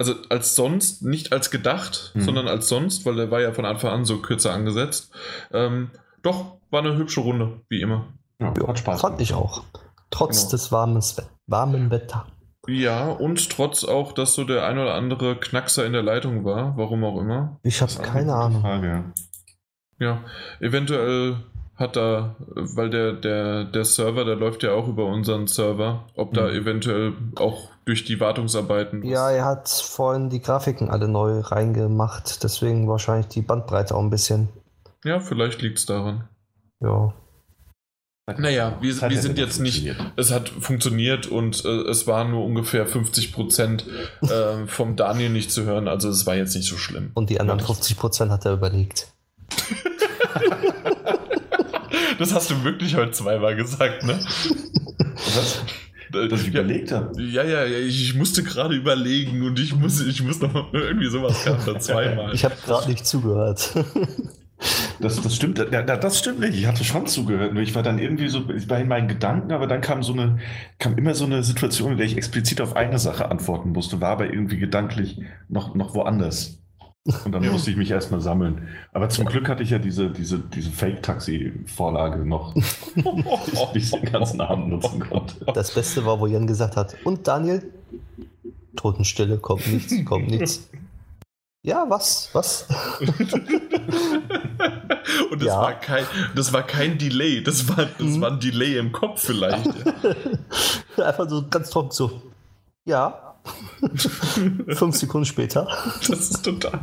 also 0.00 0.14
als 0.30 0.54
sonst, 0.56 1.02
nicht 1.02 1.32
als 1.32 1.50
gedacht, 1.50 2.10
Mhm. 2.14 2.20
sondern 2.22 2.48
als 2.48 2.68
sonst, 2.68 3.04
weil 3.06 3.14
der 3.16 3.30
war 3.30 3.40
ja 3.40 3.52
von 3.52 3.64
Anfang 3.64 3.90
an 3.92 4.04
so 4.04 4.18
kürzer 4.18 4.52
angesetzt. 4.52 5.12
Ähm, 5.52 5.90
doch, 6.22 6.56
war 6.70 6.80
eine 6.80 6.96
hübsche 6.96 7.20
Runde, 7.20 7.60
wie 7.68 7.80
immer. 7.82 8.06
Ja, 8.40 8.54
hat 8.66 8.78
Spaß 8.78 9.00
Fand 9.02 9.20
ich 9.20 9.34
auch. 9.34 9.62
Trotz 10.10 10.38
Genau. 10.40 10.50
des 10.52 10.72
warmes, 10.72 11.16
warmen 11.46 11.90
Wetter. 11.90 12.26
Ja, 12.66 13.08
und 13.08 13.50
trotz 13.50 13.84
auch, 13.84 14.12
dass 14.12 14.34
so 14.34 14.44
der 14.44 14.66
ein 14.66 14.78
oder 14.78 14.94
andere 14.94 15.36
Knackser 15.36 15.84
in 15.86 15.92
der 15.92 16.02
Leitung 16.02 16.44
war, 16.44 16.76
warum 16.76 17.04
auch 17.04 17.18
immer. 17.20 17.58
Ich 17.62 17.80
habe 17.82 17.92
keine 18.02 18.34
Ahnung. 18.34 18.62
Frage, 18.62 19.04
ja. 19.98 20.24
Eventuell 20.60 21.36
hat 21.76 21.96
da, 21.96 22.36
weil 22.38 22.90
der, 22.90 23.12
der, 23.14 23.64
der 23.64 23.84
Server, 23.84 24.24
der 24.24 24.36
läuft 24.36 24.62
ja 24.62 24.72
auch 24.72 24.86
über 24.88 25.06
unseren 25.06 25.46
Server, 25.46 26.06
ob 26.14 26.34
da 26.34 26.42
Mhm. 26.48 26.54
eventuell 26.56 27.12
auch 27.36 27.70
durch 27.90 28.04
die 28.04 28.20
Wartungsarbeiten. 28.20 29.04
Ja, 29.04 29.32
er 29.32 29.44
hat 29.44 29.68
vorhin 29.68 30.30
die 30.30 30.40
Grafiken 30.40 30.90
alle 30.90 31.08
neu 31.08 31.40
reingemacht, 31.40 32.44
deswegen 32.44 32.86
wahrscheinlich 32.86 33.26
die 33.26 33.42
Bandbreite 33.42 33.96
auch 33.96 34.00
ein 34.00 34.10
bisschen. 34.10 34.48
ja, 35.04 35.18
vielleicht 35.18 35.60
liegt 35.60 35.78
es 35.78 35.86
daran. 35.86 36.28
Ja. 36.80 37.12
Naja, 38.38 38.78
wir, 38.80 38.94
wir 39.10 39.20
sind 39.20 39.38
jetzt 39.38 39.58
nicht, 39.58 39.92
es 40.14 40.30
hat 40.30 40.48
funktioniert 40.50 41.26
und 41.26 41.64
äh, 41.64 41.68
es 41.90 42.06
waren 42.06 42.30
nur 42.30 42.44
ungefähr 42.44 42.86
50 42.86 43.32
Prozent 43.32 43.86
äh, 44.22 44.68
vom 44.68 44.94
Daniel 44.94 45.30
nicht 45.30 45.50
zu 45.50 45.64
hören, 45.64 45.88
also 45.88 46.08
es 46.10 46.26
war 46.26 46.36
jetzt 46.36 46.54
nicht 46.54 46.68
so 46.68 46.76
schlimm. 46.76 47.10
Und 47.14 47.28
die 47.28 47.40
anderen 47.40 47.58
Ja, 47.58 47.66
das- 47.66 47.90
50% 47.90 48.30
hat 48.30 48.44
er 48.44 48.52
überlegt. 48.52 49.08
Das 52.18 52.34
hast 52.34 52.50
du 52.50 52.64
wirklich 52.64 52.96
heute 52.96 53.12
zweimal 53.12 53.56
gesagt, 53.56 54.04
ne? 54.04 54.12
Was? 55.14 55.62
Dass 56.12 56.40
ich 56.40 56.52
ja, 56.52 56.60
überlegt 56.60 56.92
habe. 56.92 57.22
ja, 57.22 57.44
ja, 57.44 57.64
ja, 57.64 57.78
ich 57.78 58.14
musste 58.14 58.42
gerade 58.42 58.74
überlegen 58.74 59.42
und 59.42 59.58
ich 59.58 59.74
muss, 59.74 60.04
ich 60.04 60.22
muss 60.22 60.40
noch 60.40 60.72
irgendwie 60.72 61.08
sowas 61.08 61.44
kam 61.44 61.80
zweimal. 61.80 62.34
Ich 62.34 62.44
habe 62.44 62.54
gerade 62.64 62.88
nicht 62.88 63.06
zugehört. 63.06 63.74
Das, 65.00 65.20
das 65.22 65.34
stimmt, 65.34 65.58
ja, 65.58 65.82
das 65.82 66.18
stimmt 66.18 66.40
nicht. 66.40 66.54
Ich 66.54 66.66
hatte 66.66 66.84
schon 66.84 67.06
zugehört. 67.06 67.54
Nur 67.54 67.62
ich 67.62 67.74
war 67.74 67.82
dann 67.82 67.98
irgendwie 67.98 68.28
so, 68.28 68.48
ich 68.50 68.68
war 68.68 68.78
in 68.78 68.88
meinen 68.88 69.08
Gedanken, 69.08 69.52
aber 69.52 69.66
dann 69.66 69.80
kam 69.80 70.02
so 70.02 70.12
eine, 70.12 70.38
kam 70.78 70.98
immer 70.98 71.14
so 71.14 71.24
eine 71.24 71.42
Situation, 71.42 71.92
in 71.92 71.96
der 71.96 72.06
ich 72.06 72.16
explizit 72.16 72.60
auf 72.60 72.76
eine 72.76 72.98
Sache 72.98 73.30
antworten 73.30 73.70
musste, 73.70 74.00
war 74.02 74.10
aber 74.10 74.26
irgendwie 74.26 74.58
gedanklich 74.58 75.22
noch, 75.48 75.74
noch 75.74 75.94
woanders. 75.94 76.59
Und 77.24 77.32
dann 77.32 77.46
musste 77.50 77.70
ich 77.70 77.76
mich 77.78 77.90
erstmal 77.90 78.20
sammeln. 78.20 78.68
Aber 78.92 79.08
zum 79.08 79.24
Glück 79.24 79.48
hatte 79.48 79.62
ich 79.62 79.70
ja 79.70 79.78
diese, 79.78 80.10
diese, 80.10 80.38
diese 80.38 80.70
Fake-Taxi-Vorlage 80.70 82.26
noch, 82.26 82.52
die 83.74 83.78
ich 83.78 83.90
den 83.90 84.04
ganzen 84.12 84.40
Abend 84.42 84.68
nutzen 84.68 85.00
konnte. 85.00 85.46
Das 85.54 85.72
Beste 85.74 86.04
war, 86.04 86.20
wo 86.20 86.26
Jan 86.26 86.46
gesagt 86.46 86.76
hat, 86.76 86.94
und 87.04 87.26
Daniel? 87.26 87.72
Totenstille, 88.76 89.38
kommt 89.38 89.66
nichts, 89.66 89.94
kommt 90.04 90.28
nichts. 90.28 90.68
Ja, 91.62 91.84
was? 91.88 92.28
Was? 92.32 92.66
Und 95.30 95.40
das, 95.42 95.48
Ja. 95.48 95.60
war 95.60 95.74
kein, 95.74 96.04
das 96.34 96.52
war 96.52 96.62
kein 96.62 96.96
Delay, 96.98 97.42
das 97.42 97.68
war, 97.68 97.86
das 97.98 98.06
Mhm. 98.06 98.20
war 98.20 98.30
ein 98.32 98.40
Delay 98.40 98.78
im 98.78 98.92
Kopf 98.92 99.20
vielleicht. 99.24 99.66
Einfach 100.96 101.28
so 101.28 101.44
ganz 101.48 101.70
trocken 101.70 101.90
so. 101.90 102.22
Ja. 102.86 103.29
Fünf 104.74 104.96
Sekunden 104.96 105.24
später. 105.24 105.66
Das 106.08 106.30
ist 106.30 106.44
total. 106.44 106.80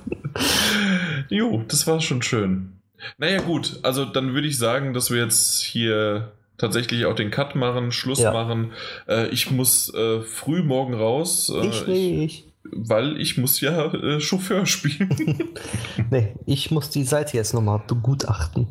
Jo, 1.30 1.64
das 1.68 1.88
war 1.88 2.00
schon 2.02 2.22
schön. 2.22 2.74
Naja, 3.18 3.42
gut, 3.42 3.80
also 3.84 4.06
dann 4.06 4.34
würde 4.34 4.48
ich 4.48 4.58
sagen, 4.58 4.94
dass 4.94 5.11
wir 5.11 5.24
jetzt 5.24 5.61
hier 5.61 6.32
tatsächlich 6.58 7.06
auch 7.06 7.14
den 7.16 7.30
Cut 7.30 7.56
machen, 7.56 7.92
Schluss 7.92 8.19
Ja. 8.19 8.32
machen. 8.34 8.72
Äh, 9.08 9.27
ich 9.30 9.52
muss 9.52 9.94
äh, 9.94 10.22
früh 10.22 10.64
morgen 10.64 10.95
raus, 10.95 11.52
äh, 11.56 11.68
Ich 11.68 11.88
nicht. 11.88 12.53
weil 12.72 13.22
ich 13.22 13.38
muss 13.38 13.61
ja 13.61 13.94
äh, 13.94 14.19
Chauffeur 14.19 14.66
spielen. 14.66 15.10
Nee, 16.10 16.36
ich 16.45 16.72
muss 16.72 16.90
die 16.90 17.03
Seite 17.03 17.38
jetzt 17.38 17.53
nochmal 17.53 17.82
begutachten. 17.88 18.68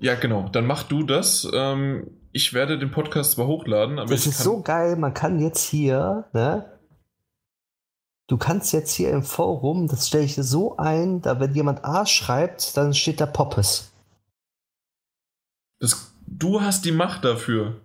ja, 0.00 0.14
genau, 0.14 0.48
dann 0.50 0.66
mach 0.66 0.82
du 0.84 1.02
das. 1.02 1.46
Ähm, 1.52 2.06
ich 2.32 2.52
werde 2.54 2.78
den 2.78 2.90
Podcast 2.90 3.32
zwar 3.32 3.46
hochladen, 3.46 3.98
aber 3.98 4.10
Das 4.10 4.26
ist 4.26 4.38
so 4.38 4.62
geil, 4.62 4.96
man 4.96 5.12
kann 5.14 5.38
jetzt 5.40 5.62
hier, 5.68 6.24
ne? 6.32 6.64
Du 8.28 8.36
kannst 8.36 8.72
jetzt 8.72 8.92
hier 8.92 9.10
im 9.10 9.22
Forum, 9.22 9.86
das 9.86 10.08
stelle 10.08 10.24
ich 10.24 10.34
dir 10.34 10.42
so 10.42 10.76
ein, 10.78 11.22
da 11.22 11.38
wenn 11.38 11.54
jemand 11.54 11.84
A 11.84 12.06
schreibt, 12.06 12.76
dann 12.76 12.92
steht 12.92 13.20
da 13.20 13.26
Poppes. 13.26 13.92
das, 15.78 16.12
du 16.26 16.60
hast 16.60 16.84
die 16.84 16.92
Macht 16.92 17.24
dafür. 17.24 17.80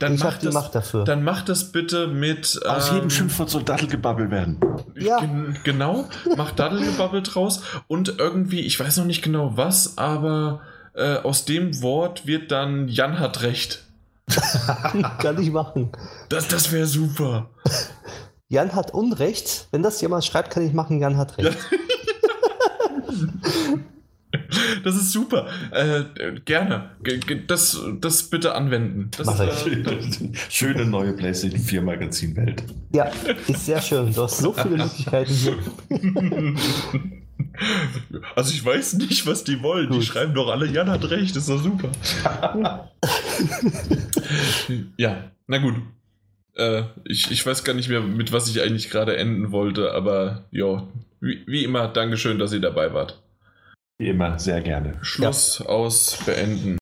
Dann 0.00 0.14
ich 0.14 0.20
mach 0.20 0.26
habe 0.26 0.38
die 0.40 0.46
das, 0.46 0.54
Macht 0.54 0.74
dafür. 0.74 1.04
Dann 1.04 1.22
mach 1.22 1.42
das 1.42 1.70
bitte 1.70 2.08
mit. 2.08 2.60
Aus 2.66 2.88
ähm, 2.88 2.96
jedem 2.96 3.10
Schimpfwort 3.10 3.50
soll 3.50 3.62
Dattelgebabbel 3.62 4.30
werden. 4.30 4.58
Ja. 4.96 5.20
Gen 5.20 5.56
genau, 5.62 6.08
mach 6.36 6.50
Daddelgebabbel 6.50 7.22
draus 7.22 7.62
und 7.86 8.18
irgendwie, 8.18 8.60
ich 8.60 8.80
weiß 8.80 8.96
noch 8.96 9.04
nicht 9.04 9.22
genau 9.22 9.56
was, 9.56 9.98
aber 9.98 10.62
äh, 10.94 11.18
aus 11.18 11.44
dem 11.44 11.80
Wort 11.82 12.26
wird 12.26 12.50
dann 12.50 12.88
Jan 12.88 13.20
hat 13.20 13.42
recht. 13.42 13.84
kann 15.18 15.40
ich 15.40 15.50
machen. 15.50 15.90
Das, 16.28 16.48
das 16.48 16.72
wäre 16.72 16.86
super. 16.86 17.50
Jan 18.50 18.74
hat 18.74 18.92
Unrecht. 18.92 19.68
Wenn 19.70 19.82
das 19.82 20.00
jemand 20.02 20.24
schreibt, 20.24 20.50
kann 20.50 20.66
ich 20.66 20.72
machen, 20.74 21.00
Jan 21.00 21.16
hat 21.16 21.38
recht. 21.38 21.56
Das 24.84 24.94
ist 24.96 25.12
super. 25.12 25.46
Äh, 25.72 26.04
gerne. 26.44 26.90
Ge- 27.02 27.18
ge- 27.18 27.42
Das, 27.46 27.78
das 28.00 28.22
bitte 28.24 28.54
anwenden. 28.54 29.10
Das, 29.16 29.26
Mach 29.26 29.40
ich. 29.40 29.66
äh, 29.66 30.32
Schöne 30.48 30.86
neue 30.86 31.12
PlayStation 31.12 31.60
4 31.60 31.82
Magazinwelt. 31.82 32.62
Ja, 32.92 33.10
ist 33.46 33.66
sehr 33.66 33.82
schön. 33.82 34.14
Du 34.14 34.22
hast 34.22 34.38
so 34.38 34.52
viele 34.54 34.76
Möglichkeiten 34.78 35.32
hier. 35.32 35.56
Also 38.36 38.52
ich 38.54 38.64
weiß 38.64 38.94
nicht, 38.94 39.26
was 39.26 39.44
die 39.44 39.62
wollen. 39.62 39.90
Die 39.90 39.98
Gut. 39.98 40.04
schreiben 40.06 40.32
doch 40.34 40.48
alle, 40.48 40.66
Jan 40.66 40.88
hat 40.88 41.08
recht, 41.10 41.36
ist 41.36 41.48
doch 41.48 41.62
super. 41.62 41.90
ja, 44.96 45.30
na 45.46 45.58
gut. 45.58 45.74
Äh, 46.60 46.84
ich, 47.04 47.30
ich 47.30 47.44
weiß 47.44 47.64
gar 47.64 47.72
nicht 47.72 47.88
mehr, 47.88 48.00
mit 48.02 48.32
was 48.32 48.48
ich 48.48 48.60
eigentlich 48.60 48.90
gerade 48.90 49.16
enden 49.16 49.50
wollte, 49.50 49.92
aber 49.92 50.44
ja, 50.50 50.86
wie, 51.20 51.42
wie 51.46 51.64
immer, 51.64 51.88
Dankeschön, 51.88 52.38
dass 52.38 52.52
ihr 52.52 52.60
dabei 52.60 52.92
wart. 52.92 53.18
Wie 53.98 54.08
immer, 54.08 54.38
sehr 54.38 54.60
gerne. 54.60 54.94
Schluss 55.02 55.60
aus, 55.60 56.22
beenden. 56.24 56.78